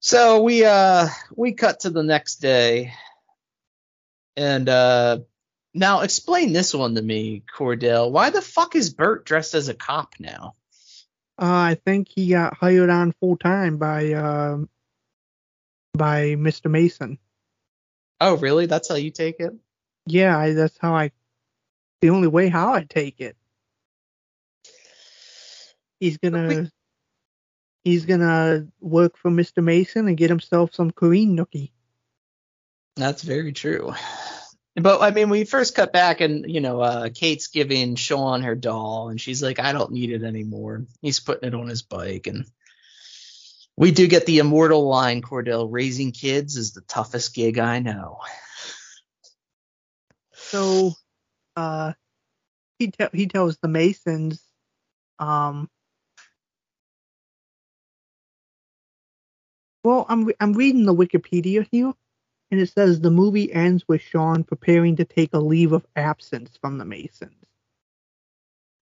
So 0.00 0.42
we 0.42 0.64
uh 0.64 1.08
we 1.34 1.52
cut 1.52 1.80
to 1.80 1.90
the 1.90 2.02
next 2.02 2.36
day, 2.36 2.92
and 4.36 4.68
uh 4.68 5.18
now 5.74 6.00
explain 6.00 6.52
this 6.52 6.74
one 6.74 6.94
to 6.96 7.02
me, 7.02 7.42
Cordell. 7.56 8.10
Why 8.10 8.30
the 8.30 8.42
fuck 8.42 8.74
is 8.74 8.92
Burt 8.92 9.24
dressed 9.24 9.54
as 9.54 9.68
a 9.68 9.74
cop 9.74 10.14
now? 10.18 10.54
Uh, 11.40 11.72
I 11.72 11.78
think 11.86 12.08
he 12.08 12.28
got 12.30 12.54
hired 12.56 12.90
on 12.90 13.12
full 13.20 13.36
time 13.36 13.78
by 13.78 14.12
um 14.12 14.68
by 15.94 16.34
Mr. 16.36 16.70
Mason. 16.70 17.18
Oh, 18.20 18.36
really? 18.36 18.66
That's 18.66 18.88
how 18.88 18.96
you 18.96 19.10
take 19.10 19.40
it? 19.40 19.52
Yeah, 20.06 20.36
I, 20.36 20.52
that's 20.52 20.76
how 20.78 20.94
I. 20.94 21.12
The 22.00 22.10
only 22.10 22.28
way 22.28 22.48
how 22.48 22.72
I 22.74 22.84
take 22.84 23.20
it. 23.20 23.36
He's 25.98 26.16
gonna. 26.18 26.70
He's 27.84 28.04
gonna 28.04 28.66
work 28.80 29.16
for 29.16 29.30
Mr. 29.30 29.62
Mason 29.62 30.06
and 30.06 30.16
get 30.16 30.30
himself 30.30 30.74
some 30.74 30.90
Korean 30.90 31.36
nookie. 31.36 31.70
That's 32.96 33.22
very 33.22 33.52
true. 33.52 33.94
But 34.76 35.02
I 35.02 35.10
mean, 35.10 35.30
we 35.30 35.44
first 35.44 35.74
cut 35.74 35.92
back 35.92 36.20
and 36.20 36.48
you 36.48 36.60
know, 36.60 36.80
uh, 36.80 37.08
Kate's 37.12 37.48
giving 37.48 37.96
Sean 37.96 38.42
her 38.42 38.54
doll, 38.54 39.08
and 39.08 39.20
she's 39.20 39.42
like, 39.42 39.58
"I 39.58 39.72
don't 39.72 39.92
need 39.92 40.10
it 40.10 40.22
anymore." 40.22 40.86
He's 41.02 41.20
putting 41.20 41.48
it 41.48 41.54
on 41.54 41.68
his 41.68 41.82
bike, 41.82 42.26
and 42.26 42.46
we 43.80 43.90
do 43.90 44.06
get 44.06 44.26
the 44.26 44.40
immortal 44.40 44.86
line, 44.86 45.22
Cordell: 45.22 45.66
"Raising 45.70 46.12
kids 46.12 46.58
is 46.58 46.72
the 46.72 46.82
toughest 46.82 47.34
gig 47.34 47.58
I 47.58 47.78
know." 47.78 48.18
So, 50.32 50.92
uh, 51.56 51.94
he 52.78 52.90
te- 52.90 53.08
he 53.14 53.26
tells 53.26 53.56
the 53.56 53.68
Masons, 53.68 54.42
um, 55.18 55.70
well, 59.82 60.04
I'm 60.10 60.26
re- 60.26 60.36
I'm 60.40 60.52
reading 60.52 60.84
the 60.84 60.94
Wikipedia 60.94 61.66
here, 61.72 61.94
and 62.50 62.60
it 62.60 62.70
says 62.70 63.00
the 63.00 63.10
movie 63.10 63.50
ends 63.50 63.84
with 63.88 64.02
Sean 64.02 64.44
preparing 64.44 64.96
to 64.96 65.06
take 65.06 65.32
a 65.32 65.38
leave 65.38 65.72
of 65.72 65.86
absence 65.96 66.58
from 66.60 66.76
the 66.76 66.84
Masons. 66.84 67.32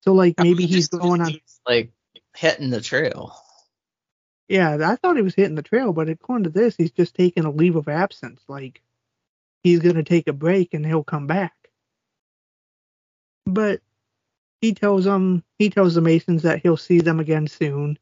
So, 0.01 0.13
like, 0.13 0.35
maybe 0.41 0.67
he's 0.67 0.89
going 0.89 1.21
on. 1.21 1.41
like 1.69 1.93
hitting 2.35 2.71
the 2.71 2.81
trail. 2.81 3.37
Yeah, 4.49 4.79
I 4.91 4.97
thought 4.97 5.17
he 5.17 5.23
was 5.23 5.35
hitting 5.35 5.57
the 5.57 5.63
trail, 5.63 5.93
but 5.93 6.09
according 6.09 6.45
to 6.45 6.51
this, 6.51 6.75
he's 6.77 6.91
just 6.91 7.15
taking 7.15 7.45
a 7.45 7.51
leave 7.51 7.77
of 7.77 7.89
absence. 7.89 8.43
Like, 8.49 8.83
he's 9.63 9.81
gonna 9.81 10.03
take 10.03 10.27
a 10.27 10.33
break 10.33 10.73
and 10.75 10.87
he'll 10.87 11.05
come 11.05 11.27
back. 11.27 11.55
But 13.45 13.81
he 14.61 14.75
tells 14.75 15.05
them, 15.05 15.45
he 15.59 15.71
tells 15.71 15.95
the 15.95 16.01
Masons 16.01 16.43
that 16.43 16.61
he'll 16.63 16.77
see 16.77 17.01
them 17.01 17.21
again 17.21 17.47
soon. 17.47 17.99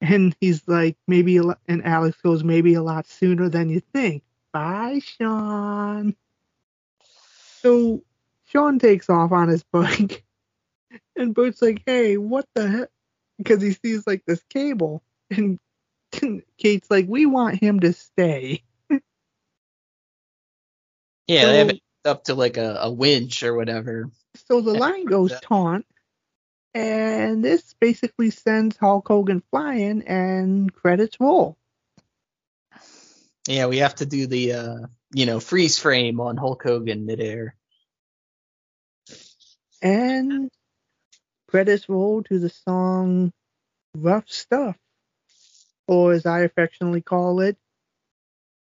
And 0.00 0.36
he's 0.40 0.66
like, 0.68 0.96
maybe, 1.08 1.38
and 1.38 1.84
Alex 1.84 2.18
goes, 2.22 2.44
maybe 2.44 2.74
a 2.74 2.82
lot 2.82 3.06
sooner 3.06 3.48
than 3.48 3.70
you 3.70 3.80
think. 3.80 4.22
Bye, 4.52 5.00
Sean. 5.02 6.14
So 7.60 8.04
Sean 8.44 8.78
takes 8.78 9.08
off 9.08 9.32
on 9.32 9.48
his 9.48 9.62
bike, 9.72 10.24
and 11.16 11.34
Burt's 11.34 11.62
like, 11.62 11.82
hey, 11.86 12.18
what 12.18 12.46
the 12.54 12.68
heck? 12.68 12.88
Because 13.38 13.62
he 13.62 13.72
sees 13.72 14.06
like 14.06 14.22
this 14.26 14.42
cable, 14.50 15.02
and 15.30 15.58
Kate's 16.58 16.90
like, 16.90 17.06
we 17.08 17.26
want 17.26 17.60
him 17.62 17.80
to 17.80 17.92
stay. 17.92 18.62
Yeah, 21.26 21.42
So- 21.42 21.46
they 21.48 21.58
have 21.58 21.70
it 21.70 21.80
up 22.04 22.24
to 22.24 22.34
like 22.34 22.58
a, 22.58 22.76
a 22.82 22.92
winch 22.92 23.42
or 23.44 23.54
whatever. 23.54 24.10
So 24.48 24.60
the 24.60 24.74
line 24.74 25.06
goes 25.06 25.32
taunt, 25.42 25.86
and 26.74 27.42
this 27.42 27.74
basically 27.80 28.28
sends 28.28 28.76
Hulk 28.76 29.08
Hogan 29.08 29.42
flying, 29.50 30.02
and 30.02 30.70
credits 30.70 31.16
roll. 31.18 31.56
Yeah, 33.48 33.66
we 33.66 33.78
have 33.78 33.94
to 33.96 34.06
do 34.06 34.26
the 34.26 34.52
uh, 34.52 34.78
you 35.14 35.24
know 35.24 35.40
freeze 35.40 35.78
frame 35.78 36.20
on 36.20 36.36
Hulk 36.36 36.62
Hogan 36.62 37.06
midair. 37.06 37.56
And 39.80 40.50
credits 41.48 41.88
roll 41.88 42.22
to 42.24 42.38
the 42.38 42.50
song 42.50 43.32
Rough 43.96 44.28
Stuff, 44.28 44.76
or 45.86 46.12
as 46.12 46.26
I 46.26 46.40
affectionately 46.40 47.02
call 47.02 47.40
it, 47.40 47.56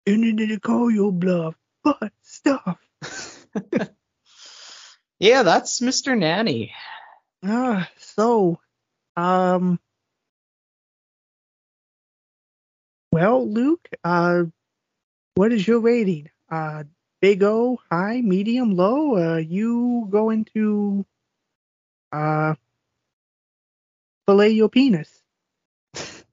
and 0.06 0.38
to 0.38 0.60
call 0.60 0.90
your 0.90 1.12
bluff, 1.12 1.54
but 1.82 2.12
stuff. 2.22 2.78
Yeah, 5.20 5.42
that's 5.42 5.80
Mr. 5.80 6.18
Nanny. 6.18 6.72
Ah, 7.44 7.88
so, 7.98 8.58
um, 9.16 9.78
well, 13.12 13.48
Luke, 13.48 13.88
uh, 14.02 14.44
what 15.36 15.52
is 15.52 15.66
your 15.66 15.80
rating? 15.80 16.30
Uh, 16.50 16.84
big 17.20 17.42
O, 17.42 17.80
high, 17.90 18.20
medium, 18.22 18.74
low? 18.74 19.16
Uh, 19.16 19.36
you 19.36 20.08
going 20.10 20.46
to, 20.54 21.06
uh, 22.12 22.54
fillet 24.26 24.50
your 24.50 24.68
penis? 24.68 25.13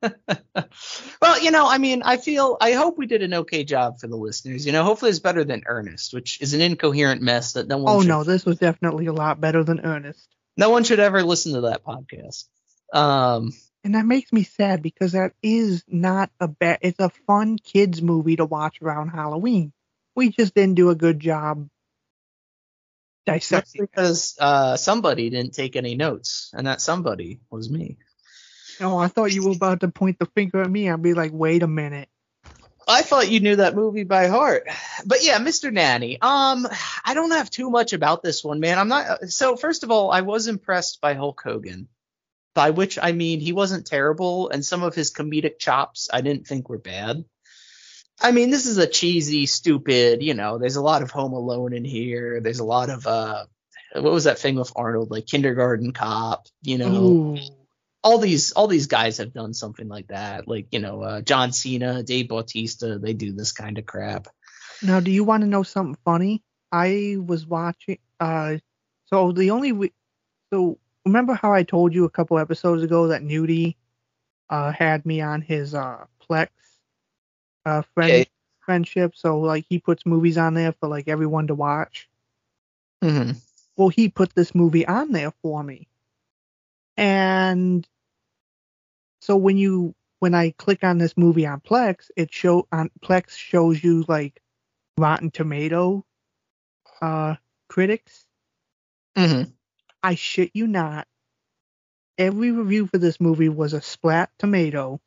well, 1.21 1.41
you 1.41 1.51
know, 1.51 1.67
I 1.67 1.77
mean, 1.77 2.01
I 2.03 2.17
feel, 2.17 2.57
I 2.59 2.73
hope 2.73 2.97
we 2.97 3.05
did 3.05 3.21
an 3.21 3.33
okay 3.35 3.63
job 3.63 3.99
for 3.99 4.07
the 4.07 4.15
listeners. 4.15 4.65
You 4.65 4.71
know, 4.71 4.83
hopefully 4.83 5.09
it's 5.09 5.19
better 5.19 5.43
than 5.43 5.63
Ernest, 5.65 6.13
which 6.13 6.41
is 6.41 6.53
an 6.53 6.61
incoherent 6.61 7.21
mess 7.21 7.53
that 7.53 7.67
no 7.67 7.77
one. 7.77 7.95
Oh 7.95 8.01
should, 8.01 8.07
no, 8.07 8.23
this 8.23 8.45
was 8.45 8.57
definitely 8.57 9.05
a 9.05 9.13
lot 9.13 9.39
better 9.39 9.63
than 9.63 9.81
Ernest. 9.81 10.27
no 10.57 10.69
one 10.69 10.83
should 10.83 10.99
ever 10.99 11.23
listen 11.23 11.53
to 11.53 11.61
that 11.61 11.83
podcast. 11.83 12.45
Um, 12.93 13.51
And 13.83 13.95
that 13.95 14.05
makes 14.05 14.31
me 14.33 14.43
sad 14.43 14.81
because 14.81 15.13
that 15.13 15.33
is 15.41 15.83
not 15.87 16.29
a 16.39 16.47
bad. 16.47 16.79
It's 16.81 16.99
a 16.99 17.09
fun 17.27 17.57
kids 17.57 18.01
movie 18.01 18.35
to 18.35 18.45
watch 18.45 18.77
around 18.81 19.09
Halloween. 19.09 19.73
We 20.15 20.29
just 20.29 20.53
didn't 20.53 20.75
do 20.75 20.89
a 20.89 20.95
good 20.95 21.19
job 21.19 21.67
dissecting. 23.25 23.83
it. 23.83 23.91
because 23.91 24.35
uh, 24.39 24.77
somebody 24.77 25.29
didn't 25.29 25.53
take 25.53 25.75
any 25.75 25.95
notes, 25.95 26.51
and 26.53 26.67
that 26.67 26.81
somebody 26.81 27.39
was 27.49 27.69
me. 27.69 27.97
Oh, 28.81 28.97
I 28.97 29.07
thought 29.07 29.33
you 29.33 29.45
were 29.45 29.55
about 29.55 29.81
to 29.81 29.87
point 29.87 30.19
the 30.19 30.25
finger 30.25 30.61
at 30.61 30.69
me. 30.69 30.89
I'd 30.89 31.01
be 31.01 31.13
like, 31.13 31.31
wait 31.33 31.63
a 31.63 31.67
minute. 31.67 32.09
I 32.87 33.03
thought 33.03 33.29
you 33.29 33.39
knew 33.39 33.57
that 33.57 33.75
movie 33.75 34.03
by 34.03 34.27
heart. 34.27 34.67
But 35.05 35.23
yeah, 35.23 35.37
Mr. 35.39 35.71
Nanny. 35.71 36.19
Um, 36.21 36.67
I 37.05 37.13
don't 37.13 37.31
have 37.31 37.49
too 37.49 37.69
much 37.69 37.93
about 37.93 38.23
this 38.23 38.43
one, 38.43 38.59
man. 38.59 38.79
I'm 38.79 38.87
not. 38.87 39.29
So 39.29 39.55
first 39.55 39.83
of 39.83 39.91
all, 39.91 40.11
I 40.11 40.21
was 40.21 40.47
impressed 40.47 40.99
by 40.99 41.13
Hulk 41.13 41.41
Hogan, 41.43 41.87
by 42.53 42.71
which 42.71 42.97
I 43.01 43.11
mean 43.11 43.39
he 43.39 43.53
wasn't 43.53 43.87
terrible, 43.87 44.49
and 44.49 44.65
some 44.65 44.83
of 44.83 44.95
his 44.95 45.13
comedic 45.13 45.59
chops 45.59 46.09
I 46.11 46.21
didn't 46.21 46.47
think 46.47 46.69
were 46.69 46.79
bad. 46.79 47.23
I 48.19 48.31
mean, 48.31 48.49
this 48.49 48.65
is 48.65 48.77
a 48.77 48.87
cheesy, 48.87 49.45
stupid. 49.45 50.21
You 50.21 50.33
know, 50.33 50.57
there's 50.57 50.75
a 50.75 50.81
lot 50.81 51.01
of 51.01 51.11
Home 51.11 51.33
Alone 51.33 51.73
in 51.73 51.85
here. 51.85 52.39
There's 52.41 52.59
a 52.59 52.65
lot 52.65 52.89
of 52.89 53.07
uh, 53.07 53.45
what 53.93 54.13
was 54.13 54.25
that 54.25 54.39
thing 54.39 54.55
with 54.55 54.71
Arnold, 54.75 55.11
like 55.11 55.27
Kindergarten 55.27 55.93
Cop. 55.93 56.47
You 56.61 56.77
know, 56.77 56.93
Ooh. 56.93 57.37
All 58.03 58.17
these 58.17 58.51
all 58.53 58.67
these 58.67 58.87
guys 58.87 59.17
have 59.17 59.33
done 59.33 59.53
something 59.53 59.87
like 59.87 60.07
that. 60.07 60.47
Like 60.47 60.67
you 60.71 60.79
know, 60.79 61.01
uh, 61.01 61.21
John 61.21 61.51
Cena, 61.51 62.03
Dave 62.03 62.27
Bautista, 62.29 62.97
they 62.99 63.13
do 63.13 63.31
this 63.31 63.51
kind 63.51 63.77
of 63.77 63.85
crap. 63.85 64.27
Now, 64.81 64.99
do 64.99 65.11
you 65.11 65.23
want 65.23 65.41
to 65.41 65.47
know 65.47 65.63
something 65.63 65.97
funny? 66.03 66.43
I 66.71 67.17
was 67.23 67.45
watching. 67.45 67.99
Uh, 68.19 68.57
so 69.05 69.31
the 69.31 69.51
only 69.51 69.71
we, 69.71 69.91
so 70.51 70.77
remember 71.05 71.33
how 71.33 71.53
I 71.53 71.63
told 71.63 71.93
you 71.93 72.05
a 72.05 72.09
couple 72.09 72.39
episodes 72.39 72.81
ago 72.83 73.07
that 73.07 73.21
Nudie, 73.21 73.75
uh, 74.49 74.71
had 74.71 75.05
me 75.05 75.21
on 75.21 75.41
his 75.41 75.73
uh 75.75 76.05
Plex, 76.29 76.49
uh 77.65 77.81
friend 77.93 78.11
Okay. 78.11 78.25
friendship. 78.61 79.15
So 79.15 79.39
like 79.39 79.65
he 79.69 79.79
puts 79.79 80.05
movies 80.05 80.37
on 80.37 80.53
there 80.53 80.71
for 80.73 80.87
like 80.89 81.07
everyone 81.07 81.47
to 81.47 81.55
watch. 81.55 82.09
Mm-hmm. 83.03 83.31
well 83.77 83.89
he 83.89 84.09
put 84.09 84.33
this 84.35 84.53
movie 84.53 84.85
on 84.85 85.11
there 85.11 85.31
for 85.41 85.63
me 85.63 85.87
and 86.97 87.87
so 89.21 89.35
when 89.37 89.57
you 89.57 89.93
when 90.19 90.33
i 90.33 90.51
click 90.57 90.83
on 90.83 90.97
this 90.97 91.17
movie 91.17 91.45
on 91.47 91.59
plex 91.61 92.09
it 92.15 92.33
show 92.33 92.67
on 92.71 92.89
plex 93.03 93.31
shows 93.37 93.83
you 93.83 94.05
like 94.07 94.41
rotten 94.97 95.31
tomato 95.31 96.05
uh 97.01 97.35
critics 97.69 98.25
Mm-hmm. 99.17 99.51
i 100.03 100.15
shit 100.15 100.51
you 100.53 100.67
not 100.67 101.07
every 102.17 102.51
review 102.51 102.87
for 102.87 102.97
this 102.97 103.19
movie 103.19 103.49
was 103.49 103.73
a 103.73 103.81
splat 103.81 104.29
tomato 104.39 104.99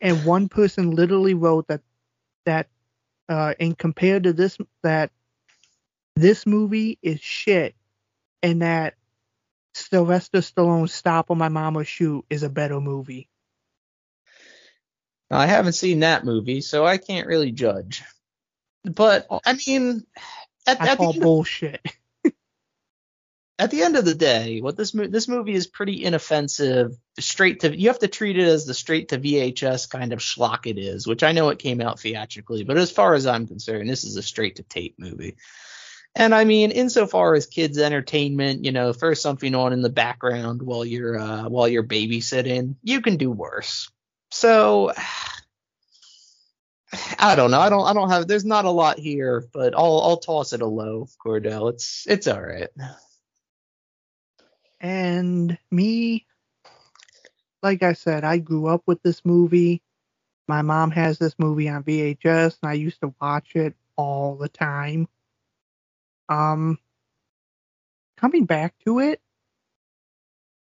and 0.00 0.24
one 0.24 0.48
person 0.48 0.92
literally 0.92 1.34
wrote 1.34 1.66
that 1.68 1.82
that 2.46 2.68
uh 3.28 3.54
and 3.60 3.76
compared 3.78 4.24
to 4.24 4.32
this 4.32 4.58
that 4.82 5.10
this 6.16 6.46
movie 6.46 6.98
is 7.02 7.20
shit 7.20 7.74
and 8.42 8.62
that 8.62 8.94
Sylvester 9.74 10.38
Stallone's 10.38 10.92
Stop 10.92 11.30
on 11.30 11.38
My 11.38 11.48
Mama's 11.48 11.88
Shoot 11.88 12.24
is 12.30 12.42
a 12.42 12.48
better 12.48 12.80
movie. 12.80 13.28
I 15.30 15.46
haven't 15.46 15.72
seen 15.72 16.00
that 16.00 16.24
movie, 16.24 16.60
so 16.60 16.86
I 16.86 16.98
can't 16.98 17.26
really 17.26 17.50
judge. 17.50 18.02
But 18.84 19.26
oh. 19.30 19.40
I 19.44 19.58
mean, 19.66 20.04
at, 20.66 20.80
I 20.80 20.88
at 20.88 20.90
the 20.90 20.96
call 20.96 21.08
end 21.08 21.16
of 21.16 21.22
bullshit. 21.22 21.80
at 23.58 23.70
the 23.70 23.82
end 23.82 23.96
of 23.96 24.04
the 24.04 24.14
day, 24.14 24.60
what 24.60 24.76
this 24.76 24.94
mo- 24.94 25.08
this 25.08 25.26
movie 25.26 25.54
is 25.54 25.66
pretty 25.66 26.04
inoffensive. 26.04 26.96
Straight 27.18 27.60
to 27.60 27.76
you 27.76 27.88
have 27.88 27.98
to 28.00 28.08
treat 28.08 28.38
it 28.38 28.46
as 28.46 28.66
the 28.66 28.74
straight 28.74 29.08
to 29.08 29.18
VHS 29.18 29.90
kind 29.90 30.12
of 30.12 30.20
schlock 30.20 30.66
it 30.66 30.78
is, 30.78 31.06
which 31.06 31.22
I 31.22 31.32
know 31.32 31.48
it 31.48 31.58
came 31.58 31.80
out 31.80 31.98
theatrically, 31.98 32.64
but 32.64 32.76
as 32.76 32.90
far 32.90 33.14
as 33.14 33.26
I'm 33.26 33.46
concerned, 33.46 33.88
this 33.88 34.04
is 34.04 34.16
a 34.16 34.22
straight 34.22 34.56
to 34.56 34.62
tape 34.62 34.96
movie. 34.98 35.36
And 36.16 36.34
I 36.34 36.44
mean, 36.44 36.70
insofar 36.70 37.34
as 37.34 37.46
kids' 37.46 37.78
entertainment, 37.78 38.64
you 38.64 38.70
know, 38.70 38.92
throw 38.92 39.14
something 39.14 39.54
on 39.54 39.72
in 39.72 39.82
the 39.82 39.90
background 39.90 40.62
while 40.62 40.84
you're 40.84 41.18
uh, 41.18 41.48
while 41.48 41.66
you're 41.66 41.82
babysitting, 41.82 42.76
you 42.82 43.00
can 43.00 43.16
do 43.16 43.30
worse. 43.30 43.90
So 44.30 44.92
I 47.18 47.34
don't 47.34 47.50
know. 47.50 47.60
I 47.60 47.68
don't 47.68 47.84
I 47.84 47.92
don't 47.92 48.10
have 48.10 48.28
there's 48.28 48.44
not 48.44 48.64
a 48.64 48.70
lot 48.70 48.98
here, 48.98 49.44
but 49.52 49.74
I'll 49.74 50.00
I'll 50.00 50.18
toss 50.18 50.52
it 50.52 50.62
a 50.62 50.66
low, 50.66 51.08
Cordell. 51.24 51.72
It's 51.72 52.06
it's 52.06 52.28
all 52.28 52.40
right. 52.40 52.68
And 54.80 55.56
me, 55.70 56.26
like 57.62 57.82
I 57.82 57.94
said, 57.94 58.22
I 58.22 58.38
grew 58.38 58.66
up 58.66 58.82
with 58.86 59.02
this 59.02 59.24
movie. 59.24 59.82
My 60.46 60.62
mom 60.62 60.90
has 60.90 61.18
this 61.18 61.34
movie 61.38 61.70
on 61.70 61.82
VHS, 61.82 62.58
and 62.62 62.70
I 62.70 62.74
used 62.74 63.00
to 63.00 63.14
watch 63.20 63.56
it 63.56 63.74
all 63.96 64.36
the 64.36 64.48
time. 64.48 65.08
Um, 66.28 66.78
coming 68.16 68.44
back 68.46 68.74
to 68.84 69.00
it, 69.00 69.20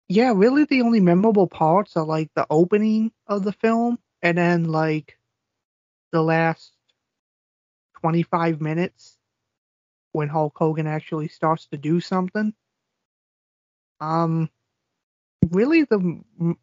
yeah, 0.09 0.33
really 0.35 0.65
the 0.65 0.83
only 0.83 1.01
memorable 1.01 1.47
parts 1.47 1.97
are 1.97 2.05
like 2.05 2.31
the 2.35 2.47
opening 2.51 3.13
of 3.27 3.45
the 3.45 3.53
film, 3.53 3.99
and 4.23 4.39
then 4.39 4.65
like 4.65 5.19
the 6.13 6.23
last 6.23 6.73
25 8.01 8.61
minutes 8.61 9.19
when 10.13 10.29
Hulk 10.29 10.55
Hogan 10.57 10.87
actually 10.87 11.29
starts 11.29 11.67
to 11.69 11.77
do 11.79 12.01
something. 12.01 12.55
Um, 14.01 14.51
really 15.51 15.85
the 15.85 16.23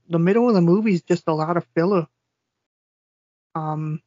the 0.09 0.19
middle 0.19 0.47
of 0.49 0.55
the 0.55 0.61
movie 0.61 0.93
is 0.93 1.03
just 1.03 1.25
a 1.27 1.33
lot 1.33 1.57
of 1.57 1.65
filler. 1.75 2.07
Um, 3.55 4.01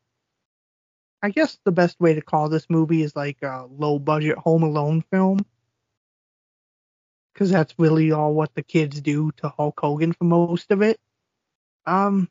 I 1.23 1.31
guess 1.31 1.58
the 1.65 1.73
best 1.73 2.00
way 2.00 2.15
to 2.15 2.23
call 2.23 2.49
this 2.49 2.66
movie 2.70 3.02
is 3.02 3.15
like 3.15 3.42
a 3.42 3.66
low 3.70 3.99
budget 3.99 4.39
Home 4.39 4.62
Alone 4.62 5.05
film, 5.10 5.44
because 7.32 7.50
that's 7.50 7.74
really 7.78 8.10
all 8.12 8.32
what 8.34 8.55
the 8.55 8.62
kids 8.62 9.00
do 9.00 9.31
to 9.39 9.49
Hulk 9.50 9.78
Hogan 9.81 10.12
for 10.12 10.24
most 10.24 10.70
of 10.70 10.82
it. 10.82 10.99
Um, 11.86 12.28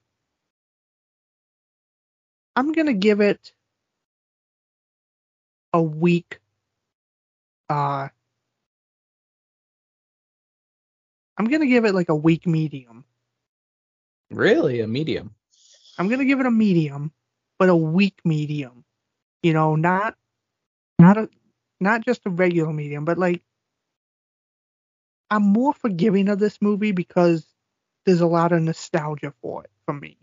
I'm 2.55 2.71
gonna 2.71 2.93
give 2.93 3.21
it 3.21 3.53
a 5.71 5.81
week. 5.81 6.39
Uh, 7.69 8.09
I'm 11.37 11.45
gonna 11.45 11.67
give 11.67 11.85
it 11.85 11.93
like 11.93 12.09
a 12.09 12.15
weak 12.15 12.47
medium. 12.47 13.05
Really, 14.31 14.81
a 14.81 14.87
medium. 14.87 15.35
I'm 15.97 16.09
gonna 16.09 16.25
give 16.25 16.39
it 16.39 16.45
a 16.47 16.51
medium, 16.51 17.11
but 17.59 17.69
a 17.69 17.75
weak 17.75 18.19
medium. 18.25 18.78
You 19.43 19.53
know, 19.53 19.75
not 19.75 20.15
not 20.99 21.17
a 21.17 21.29
not 21.79 22.05
just 22.05 22.25
a 22.25 22.29
regular 22.29 22.73
medium, 22.73 23.05
but 23.05 23.17
like 23.17 23.41
I'm 25.29 25.43
more 25.43 25.73
forgiving 25.73 26.27
of 26.29 26.39
this 26.39 26.61
movie 26.61 26.91
because 26.91 27.45
there's 28.05 28.21
a 28.21 28.27
lot 28.27 28.51
of 28.51 28.61
nostalgia 28.61 29.33
for 29.41 29.63
it 29.63 29.71
for 29.85 29.93
me. 29.93 30.17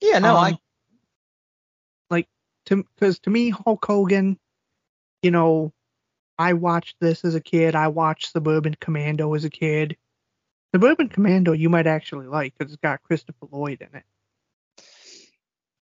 Yeah, 0.00 0.18
no, 0.18 0.36
Um, 0.36 0.44
I 0.44 0.58
like 2.10 2.28
to 2.66 2.84
because 2.96 3.18
to 3.20 3.30
me 3.30 3.50
Hulk 3.50 3.84
Hogan, 3.84 4.38
you 5.22 5.30
know, 5.30 5.72
I 6.38 6.52
watched 6.54 6.96
this 7.00 7.24
as 7.24 7.34
a 7.34 7.40
kid. 7.40 7.74
I 7.74 7.88
watched 7.88 8.32
Suburban 8.32 8.74
Commando 8.80 9.34
as 9.34 9.44
a 9.44 9.50
kid. 9.50 9.96
Suburban 10.74 11.08
Commando 11.08 11.52
you 11.52 11.70
might 11.70 11.86
actually 11.86 12.26
like 12.26 12.54
because 12.58 12.72
it's 12.72 12.82
got 12.82 13.02
Christopher 13.02 13.46
Lloyd 13.50 13.80
in 13.80 13.96
it. 13.96 14.04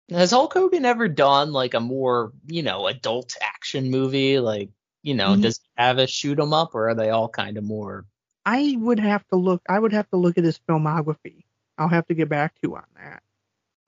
Has 0.10 0.32
Hulk 0.32 0.54
Hogan 0.54 0.86
ever 0.86 1.08
done 1.08 1.52
like 1.52 1.74
a 1.74 1.80
more, 1.80 2.32
you 2.48 2.64
know, 2.64 2.88
adult 2.88 3.36
action 3.42 3.90
movie? 3.92 4.40
Like, 4.40 4.70
you 5.04 5.14
know, 5.14 5.36
Mhm. 5.36 5.42
does 5.42 5.60
he 5.60 5.70
have 5.82 5.98
a 5.98 6.08
shoot 6.08 6.40
'em 6.40 6.54
up 6.54 6.76
or 6.76 6.90
are 6.90 6.96
they 6.96 7.10
all 7.10 7.30
kind 7.30 7.58
of 7.58 7.64
more 7.64 8.06
I 8.46 8.76
would 8.80 9.00
have 9.00 9.28
to 9.28 9.36
look. 9.36 9.62
I 9.70 9.78
would 9.78 9.94
have 9.94 10.10
to 10.10 10.18
look 10.18 10.38
at 10.38 10.44
his 10.44 10.60
filmography. 10.68 11.44
I'll 11.78 11.88
have 11.90 12.08
to 12.08 12.16
get 12.16 12.30
back 12.30 12.56
to 12.56 12.60
you 12.64 12.76
on 12.78 12.86
that. 12.96 13.22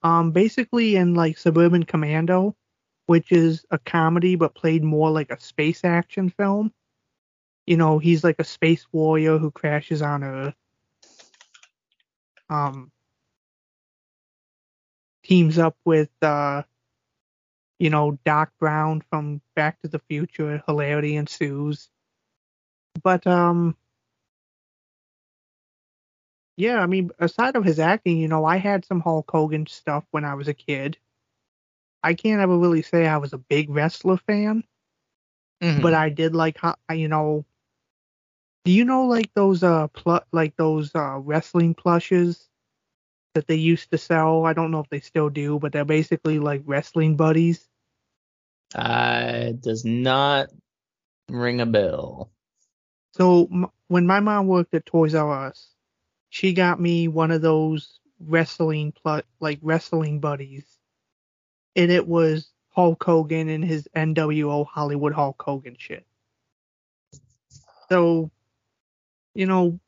Um, 0.04 0.32
basically 0.32 0.96
in 0.96 1.16
like 1.16 1.38
Suburban 1.38 1.84
Commando, 1.84 2.56
which 3.08 3.32
is 3.32 3.66
a 3.72 3.80
comedy 3.80 4.36
but 4.36 4.54
played 4.54 4.84
more 4.84 5.10
like 5.10 5.32
a 5.32 5.40
space 5.40 5.84
action 5.84 6.30
film. 6.30 6.72
You 7.66 7.78
know, 7.78 7.98
he's 8.00 8.24
like 8.24 8.40
a 8.40 8.44
space 8.44 8.86
warrior 8.92 9.38
who 9.38 9.52
crashes 9.52 10.02
on 10.02 10.24
Earth. 10.24 10.56
Um, 12.50 12.92
teams 15.24 15.58
up 15.58 15.78
with 15.86 16.10
uh, 16.22 16.64
you 17.80 17.90
know, 17.90 18.18
Doc 18.26 18.52
Brown 18.60 19.02
from 19.10 19.42
Back 19.56 19.82
to 19.82 19.88
the 19.88 20.00
Future. 20.00 20.64
Hilarity 20.68 21.16
ensues. 21.16 21.90
But 23.04 23.26
um, 23.28 23.76
yeah, 26.58 26.80
I 26.80 26.88
mean, 26.88 27.12
aside 27.20 27.56
of 27.56 27.66
his 27.66 27.80
acting, 27.80 28.18
you 28.18 28.28
know, 28.28 28.46
I 28.46 28.58
had 28.58 28.86
some 28.86 29.02
Hulk 29.02 29.30
Hogan 29.32 29.68
stuff 29.68 30.06
when 30.12 30.26
I 30.26 30.36
was 30.36 30.48
a 30.48 30.54
kid. 30.54 30.98
I 32.04 32.14
can't 32.14 32.42
ever 32.42 32.58
really 32.58 32.84
say 32.84 33.08
I 33.08 33.18
was 33.18 33.34
a 33.34 33.38
big 33.40 33.70
wrestler 33.70 34.18
fan, 34.18 34.64
Mhm. 35.62 35.82
but 35.82 35.94
I 35.94 36.10
did 36.10 36.36
like, 36.36 36.58
how 36.58 36.76
you 36.94 37.08
know, 37.08 37.46
do 38.66 38.72
you 38.72 38.86
know 38.86 39.06
like 39.08 39.34
those 39.34 39.64
uh 39.64 39.88
pl- 39.88 40.26
like 40.32 40.56
those 40.58 40.94
uh 40.96 41.18
wrestling 41.20 41.74
plushes 41.74 42.51
that 43.36 43.48
they 43.48 43.56
used 43.56 43.92
to 43.92 43.98
sell? 43.98 44.46
I 44.46 44.54
don't 44.54 44.72
know 44.72 44.82
if 44.82 44.90
they 44.90 45.02
still 45.02 45.30
do, 45.30 45.60
but 45.60 45.74
they're 45.74 45.86
basically 45.86 46.40
like 46.40 46.64
wrestling 46.66 47.16
buddies. 47.18 47.68
uh 48.76 49.52
does 49.54 49.86
not 49.86 50.50
ring 51.30 51.62
a 51.62 51.66
bell. 51.66 52.32
So 53.14 53.48
m- 53.52 53.72
when 53.88 54.08
my 54.08 54.20
mom 54.22 54.48
worked 54.48 54.74
at 54.76 54.86
Toys 54.86 55.16
R 55.16 55.48
Us, 55.48 55.74
she 56.30 56.54
got 56.54 56.80
me 56.82 57.08
one 57.10 57.32
of 57.32 57.42
those 57.42 58.00
wrestling 58.20 58.94
pl- 58.94 59.24
like 59.40 59.60
wrestling 59.62 60.20
buddies, 60.20 60.66
and 61.76 61.92
it 61.92 62.08
was 62.08 62.52
Hulk 62.70 63.04
Hogan 63.04 63.50
and 63.50 63.66
his 63.66 63.88
NWO 63.96 64.66
Hollywood 64.66 65.14
Hulk 65.14 65.42
Hogan 65.42 65.76
shit. 65.80 66.06
So, 67.90 68.32
you 69.36 69.48
know, 69.48 69.80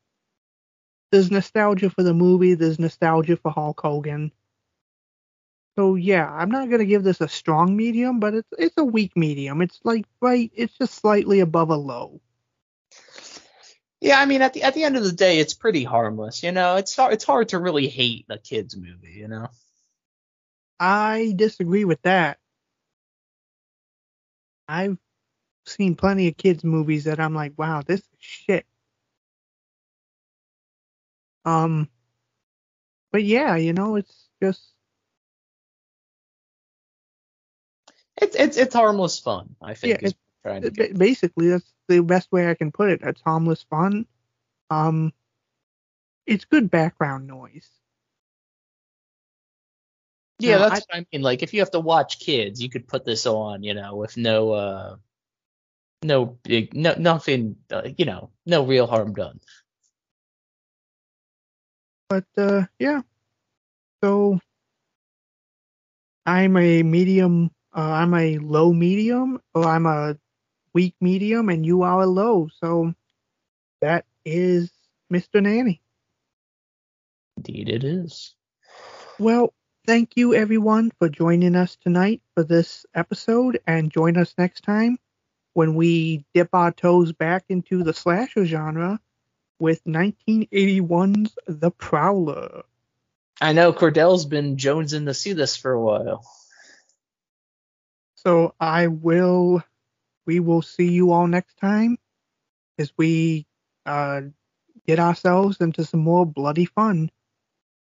there's 1.14 1.30
nostalgia 1.30 1.90
for 1.90 2.02
the 2.02 2.12
movie. 2.12 2.54
There's 2.54 2.80
nostalgia 2.80 3.36
for 3.36 3.52
Hulk 3.52 3.80
Hogan. 3.80 4.32
So 5.78 5.94
yeah, 5.94 6.28
I'm 6.28 6.50
not 6.50 6.68
gonna 6.68 6.84
give 6.84 7.04
this 7.04 7.20
a 7.20 7.28
strong 7.28 7.76
medium, 7.76 8.18
but 8.18 8.34
it's 8.34 8.48
it's 8.58 8.76
a 8.78 8.84
weak 8.84 9.16
medium. 9.16 9.62
It's 9.62 9.78
like 9.84 10.06
right, 10.20 10.50
it's 10.56 10.76
just 10.76 10.94
slightly 10.94 11.38
above 11.38 11.70
a 11.70 11.76
low. 11.76 12.20
Yeah, 14.00 14.18
I 14.18 14.26
mean 14.26 14.42
at 14.42 14.54
the 14.54 14.64
at 14.64 14.74
the 14.74 14.82
end 14.82 14.96
of 14.96 15.04
the 15.04 15.12
day 15.12 15.38
it's 15.38 15.54
pretty 15.54 15.84
harmless, 15.84 16.42
you 16.42 16.50
know. 16.50 16.74
It's 16.76 16.96
hard 16.96 17.12
it's 17.12 17.24
hard 17.24 17.50
to 17.50 17.60
really 17.60 17.86
hate 17.86 18.26
a 18.28 18.36
kids 18.36 18.76
movie, 18.76 19.12
you 19.12 19.28
know. 19.28 19.46
I 20.80 21.32
disagree 21.36 21.84
with 21.84 22.02
that. 22.02 22.38
I've 24.66 24.98
seen 25.64 25.94
plenty 25.94 26.26
of 26.26 26.36
kids 26.36 26.64
movies 26.64 27.04
that 27.04 27.20
I'm 27.20 27.36
like, 27.36 27.52
wow, 27.56 27.82
this 27.86 28.00
is 28.00 28.06
shit. 28.18 28.66
Um, 31.44 31.88
but 33.12 33.24
yeah, 33.24 33.56
you 33.56 33.72
know, 33.72 33.96
it's 33.96 34.28
just 34.42 34.74
It's 38.16 38.36
it's 38.36 38.56
it's 38.56 38.74
harmless 38.74 39.18
fun, 39.18 39.56
I 39.60 39.74
think 39.74 40.00
Yeah, 40.02 40.10
trying 40.42 40.62
to 40.62 40.94
basically 40.94 41.48
that's 41.48 41.72
the 41.88 42.00
best 42.00 42.30
way 42.30 42.48
I 42.48 42.54
can 42.54 42.70
put 42.70 42.90
it. 42.90 43.00
It's 43.02 43.20
harmless 43.22 43.64
fun. 43.64 44.06
Um, 44.70 45.12
it's 46.26 46.44
good 46.44 46.70
background 46.70 47.26
noise. 47.26 47.68
Yeah, 50.38 50.58
that's 50.58 50.86
what 50.86 50.96
I 50.98 51.06
mean. 51.12 51.22
Like 51.22 51.42
if 51.42 51.54
you 51.54 51.60
have 51.60 51.70
to 51.72 51.80
watch 51.80 52.20
kids, 52.20 52.62
you 52.62 52.68
could 52.70 52.86
put 52.86 53.04
this 53.04 53.26
on, 53.26 53.62
you 53.62 53.74
know, 53.74 53.96
with 53.96 54.16
no 54.16 54.52
uh 54.52 54.96
no 56.02 56.26
big 56.26 56.74
no 56.74 56.94
nothing 56.98 57.56
uh, 57.70 57.88
you 57.96 58.04
know, 58.04 58.30
no 58.46 58.64
real 58.64 58.86
harm 58.86 59.12
done. 59.14 59.40
But 62.08 62.26
uh, 62.36 62.66
yeah. 62.78 63.02
So 64.02 64.38
I'm 66.26 66.56
a 66.56 66.82
medium. 66.82 67.50
Uh, 67.76 67.80
I'm 67.92 68.14
a 68.14 68.38
low 68.38 68.72
medium, 68.72 69.40
or 69.54 69.64
I'm 69.64 69.86
a 69.86 70.16
weak 70.74 70.94
medium, 71.00 71.48
and 71.48 71.64
you 71.66 71.82
are 71.82 72.02
a 72.02 72.06
low. 72.06 72.48
So 72.60 72.94
that 73.80 74.04
is 74.24 74.70
Mr. 75.12 75.40
Nanny. 75.42 75.80
Indeed 77.36 77.68
it 77.68 77.84
is. 77.84 78.34
Well, 79.18 79.52
thank 79.86 80.16
you 80.16 80.34
everyone 80.34 80.90
for 80.98 81.08
joining 81.08 81.56
us 81.56 81.76
tonight 81.76 82.22
for 82.34 82.42
this 82.44 82.86
episode 82.94 83.60
and 83.66 83.90
join 83.90 84.16
us 84.16 84.34
next 84.38 84.62
time 84.62 84.98
when 85.54 85.74
we 85.74 86.24
dip 86.34 86.48
our 86.52 86.72
toes 86.72 87.12
back 87.12 87.44
into 87.48 87.82
the 87.82 87.92
slasher 87.92 88.44
genre 88.44 89.00
with 89.64 89.82
1981's 89.84 91.38
The 91.46 91.70
Prowler. 91.70 92.64
I 93.40 93.54
know 93.54 93.72
Cordell's 93.72 94.26
been 94.26 94.58
jonesing 94.58 95.06
to 95.06 95.14
see 95.14 95.32
this 95.32 95.56
for 95.56 95.72
a 95.72 95.80
while. 95.80 96.22
So 98.16 98.54
I 98.60 98.88
will, 98.88 99.64
we 100.26 100.38
will 100.38 100.60
see 100.60 100.92
you 100.92 101.12
all 101.12 101.26
next 101.26 101.56
time 101.56 101.96
as 102.78 102.92
we 102.98 103.46
uh, 103.86 104.20
get 104.86 104.98
ourselves 104.98 105.56
into 105.62 105.86
some 105.86 106.00
more 106.00 106.26
bloody 106.26 106.66
fun. 106.66 107.10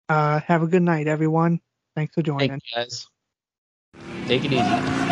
Uh, 0.09 0.39
have 0.39 0.63
a 0.63 0.67
good 0.67 0.81
night, 0.81 1.05
everyone. 1.05 1.61
Thanks 1.95 2.15
for 2.15 2.23
joining. 2.23 2.59
Guys. 2.73 3.05
Take 4.25 4.45
it 4.45 4.51
easy. 4.51 5.06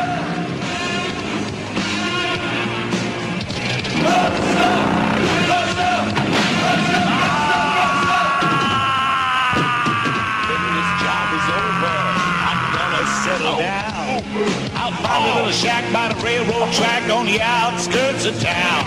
Find 15.15 15.31
a 15.31 15.35
little 15.35 15.51
shack 15.51 15.87
by 15.93 16.11
the 16.11 16.19
railroad 16.19 16.73
track 16.73 17.09
on 17.09 17.25
the 17.25 17.39
outskirts 17.39 18.25
of 18.25 18.35
town. 18.35 18.83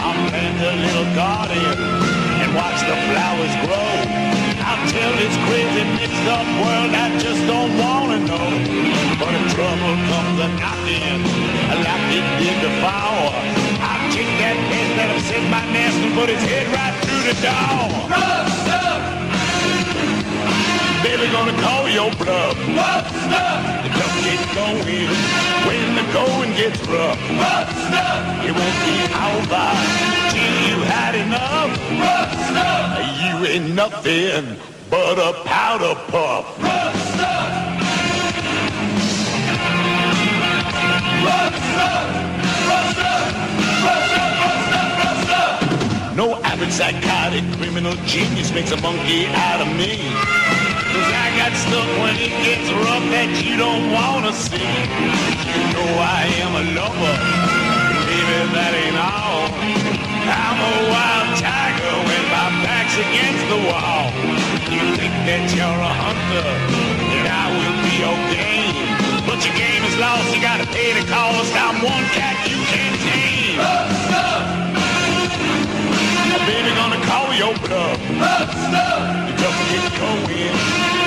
I'll 0.00 0.16
plant 0.32 0.56
a 0.56 0.72
little 0.72 1.04
garden 1.12 1.76
and 2.40 2.48
watch 2.56 2.80
the 2.80 2.96
flowers 3.12 3.54
grow. 3.60 3.92
I'll 4.64 4.84
tell 4.88 5.12
this 5.20 5.36
crazy 5.44 5.84
mixed 6.00 6.24
up 6.32 6.48
world 6.64 6.96
I 6.96 7.12
just 7.20 7.44
don't 7.44 7.76
wanna 7.76 8.24
know. 8.24 8.48
But 9.20 9.36
if 9.36 9.52
trouble 9.52 9.96
comes 10.08 10.36
a 10.40 10.48
knocking, 10.56 11.20
like 11.84 12.08
it 12.08 12.24
did 12.40 12.56
before, 12.64 13.36
I'll 13.84 14.04
kick 14.16 14.28
that 14.40 14.56
pest 14.72 14.92
that 14.96 15.12
upset 15.12 15.44
my 15.52 15.60
nest 15.76 15.98
and 16.00 16.14
put 16.16 16.30
his 16.32 16.40
head 16.40 16.72
right 16.72 16.96
through 17.04 17.24
the 17.28 17.36
door. 17.44 18.65
Baby, 21.06 21.30
gonna 21.30 21.52
call 21.62 21.88
your 21.88 22.10
bluff. 22.16 22.58
The 22.66 23.90
tough 23.94 24.24
get 24.24 24.42
going 24.56 25.06
when 25.64 25.94
the 25.94 26.02
going 26.12 26.50
gets 26.54 26.84
rough. 26.88 27.20
It 28.42 28.50
won't 28.50 28.78
be 28.82 28.96
over 29.14 29.68
till 30.34 30.54
you 30.66 30.82
had 30.82 31.14
enough. 31.14 31.70
You 33.22 33.46
ain't 33.46 33.72
nothing 33.72 34.56
but 34.90 35.16
a 35.20 35.44
powder 35.44 35.94
puff. 36.10 36.58
No 46.16 46.34
average 46.42 46.72
psychotic 46.72 47.44
criminal 47.58 47.94
genius 48.06 48.52
makes 48.52 48.72
a 48.72 48.80
monkey 48.80 49.26
out 49.26 49.60
of 49.60 49.68
me. 49.76 50.55
Cause 50.96 51.12
I 51.12 51.28
got 51.36 51.52
stuff 51.52 51.90
when 52.00 52.16
it 52.16 52.32
gets 52.40 52.72
rough 52.72 53.04
that 53.12 53.28
you 53.44 53.60
don't 53.60 53.92
wanna 53.92 54.32
see. 54.32 54.64
You 54.64 55.60
know 55.76 55.92
I 56.00 56.24
am 56.40 56.56
a 56.56 56.64
lover, 56.72 57.16
baby, 58.08 58.38
that 58.56 58.72
ain't 58.72 58.96
all. 58.96 59.52
I'm 60.24 60.56
a 60.56 60.74
wild 60.88 61.36
tiger 61.36 61.92
when 62.00 62.24
my 62.32 62.48
back's 62.64 62.96
against 62.96 63.44
the 63.52 63.60
wall. 63.68 64.08
You 64.72 64.96
think 64.96 65.12
that 65.28 65.44
you're 65.52 65.68
a 65.84 65.92
hunter, 66.00 66.48
and 67.12 67.28
I 67.28 67.44
will 67.52 67.76
be 67.84 67.92
your 68.00 68.18
game. 68.32 68.88
But 69.28 69.44
your 69.44 69.52
game 69.52 69.84
is 69.84 70.00
lost, 70.00 70.32
you 70.32 70.40
gotta 70.40 70.64
pay 70.72 70.96
the 70.96 71.04
cost. 71.12 71.52
I'm 71.60 71.76
one 71.84 72.08
cat 72.16 72.40
you 72.48 72.56
can't 72.72 72.96
tame. 73.04 74.45
Baby, 76.46 76.70
gonna 76.76 77.02
call 77.04 77.34
your 77.34 77.54
bluff. 77.58 77.98
The 78.06 79.32
tough 79.42 79.58
get 79.70 79.86
going 79.98 80.54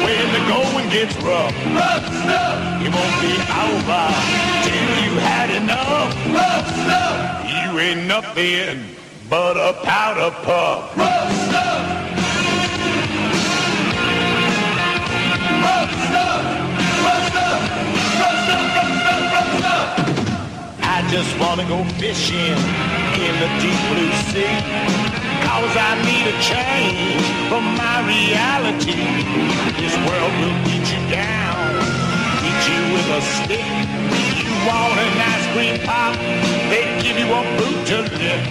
when 0.04 0.26
the 0.36 0.42
going 0.52 0.90
gets 0.90 1.16
rough. 1.24 1.56
It 2.84 2.92
won't 2.92 3.18
be 3.24 3.34
over 3.66 4.06
till 4.68 4.90
you 5.06 5.14
had 5.20 5.50
enough. 5.62 6.12
You 7.48 7.80
ain't 7.80 8.06
nothing 8.06 8.84
but 9.30 9.56
a 9.56 9.74
powder 9.86 10.32
puff. 10.44 10.92
I 20.82 21.08
just 21.10 21.40
wanna 21.40 21.66
go 21.66 21.86
fishing 21.98 22.58
in 23.26 23.34
the 23.40 23.48
deep 23.62 23.80
blue 23.90 24.12
sea. 24.34 25.09
Cause 25.50 25.76
I 25.76 25.98
need 26.06 26.26
a 26.30 26.38
change 26.46 27.26
from 27.50 27.66
my 27.74 27.98
reality. 28.06 29.02
This 29.82 29.98
world 30.06 30.34
will 30.40 30.58
beat 30.64 30.86
you 30.94 31.02
down, 31.10 31.74
beat 32.38 32.64
you 32.70 32.82
with 32.94 33.18
a 33.18 33.22
stick. 33.34 33.86
You 34.46 34.54
want 34.70 34.94
an 35.02 35.14
ice 35.34 35.48
cream 35.52 35.78
pop, 35.90 36.14
they 36.70 36.86
give 37.02 37.18
you 37.18 37.26
a 37.26 37.42
boot 37.58 37.82
to 37.90 37.98
lick. 38.14 38.46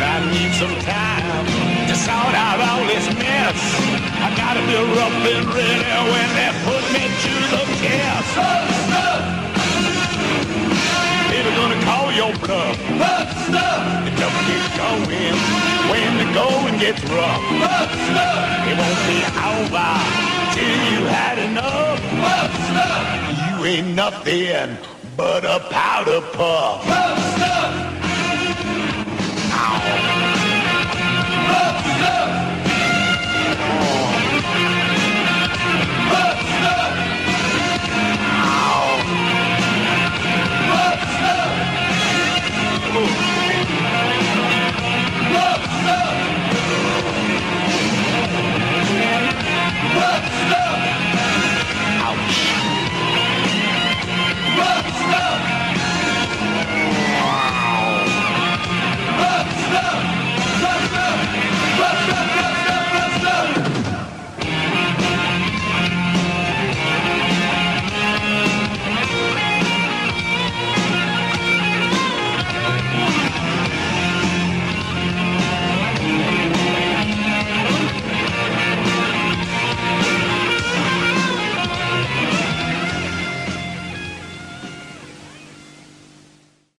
I 0.00 0.16
need 0.32 0.52
some 0.56 0.76
time 0.80 1.44
to 1.86 1.94
sort 1.94 2.34
out 2.40 2.58
all 2.58 2.82
this 2.88 3.06
mess. 3.20 3.60
I 4.16 4.32
gotta 4.34 4.64
be 4.64 4.74
rough 4.96 5.16
and 5.28 5.44
ready 5.52 5.92
when 6.08 6.28
they 6.40 6.50
put 6.64 6.82
me 6.96 7.04
to 7.04 7.34
the 7.52 7.62
test. 7.84 9.41
Baby, 11.42 11.56
gonna 11.56 11.84
call 11.84 12.12
your 12.12 12.32
bluff. 12.38 12.78
The 12.78 14.10
tough 14.16 14.38
get 14.46 14.64
going 14.78 15.36
when 15.90 16.18
the 16.18 16.28
going 16.34 16.78
gets 16.78 17.02
rough. 17.10 17.42
It 18.68 18.78
won't 18.78 19.02
be 19.08 19.18
over 19.50 19.90
till 20.54 20.78
you 20.92 21.04
had 21.06 21.38
enough. 21.40 22.00
You 23.58 23.64
ain't 23.64 23.96
nothing 23.96 24.76
but 25.16 25.44
a 25.44 25.58
powder 25.68 26.20
puff. 26.32 27.91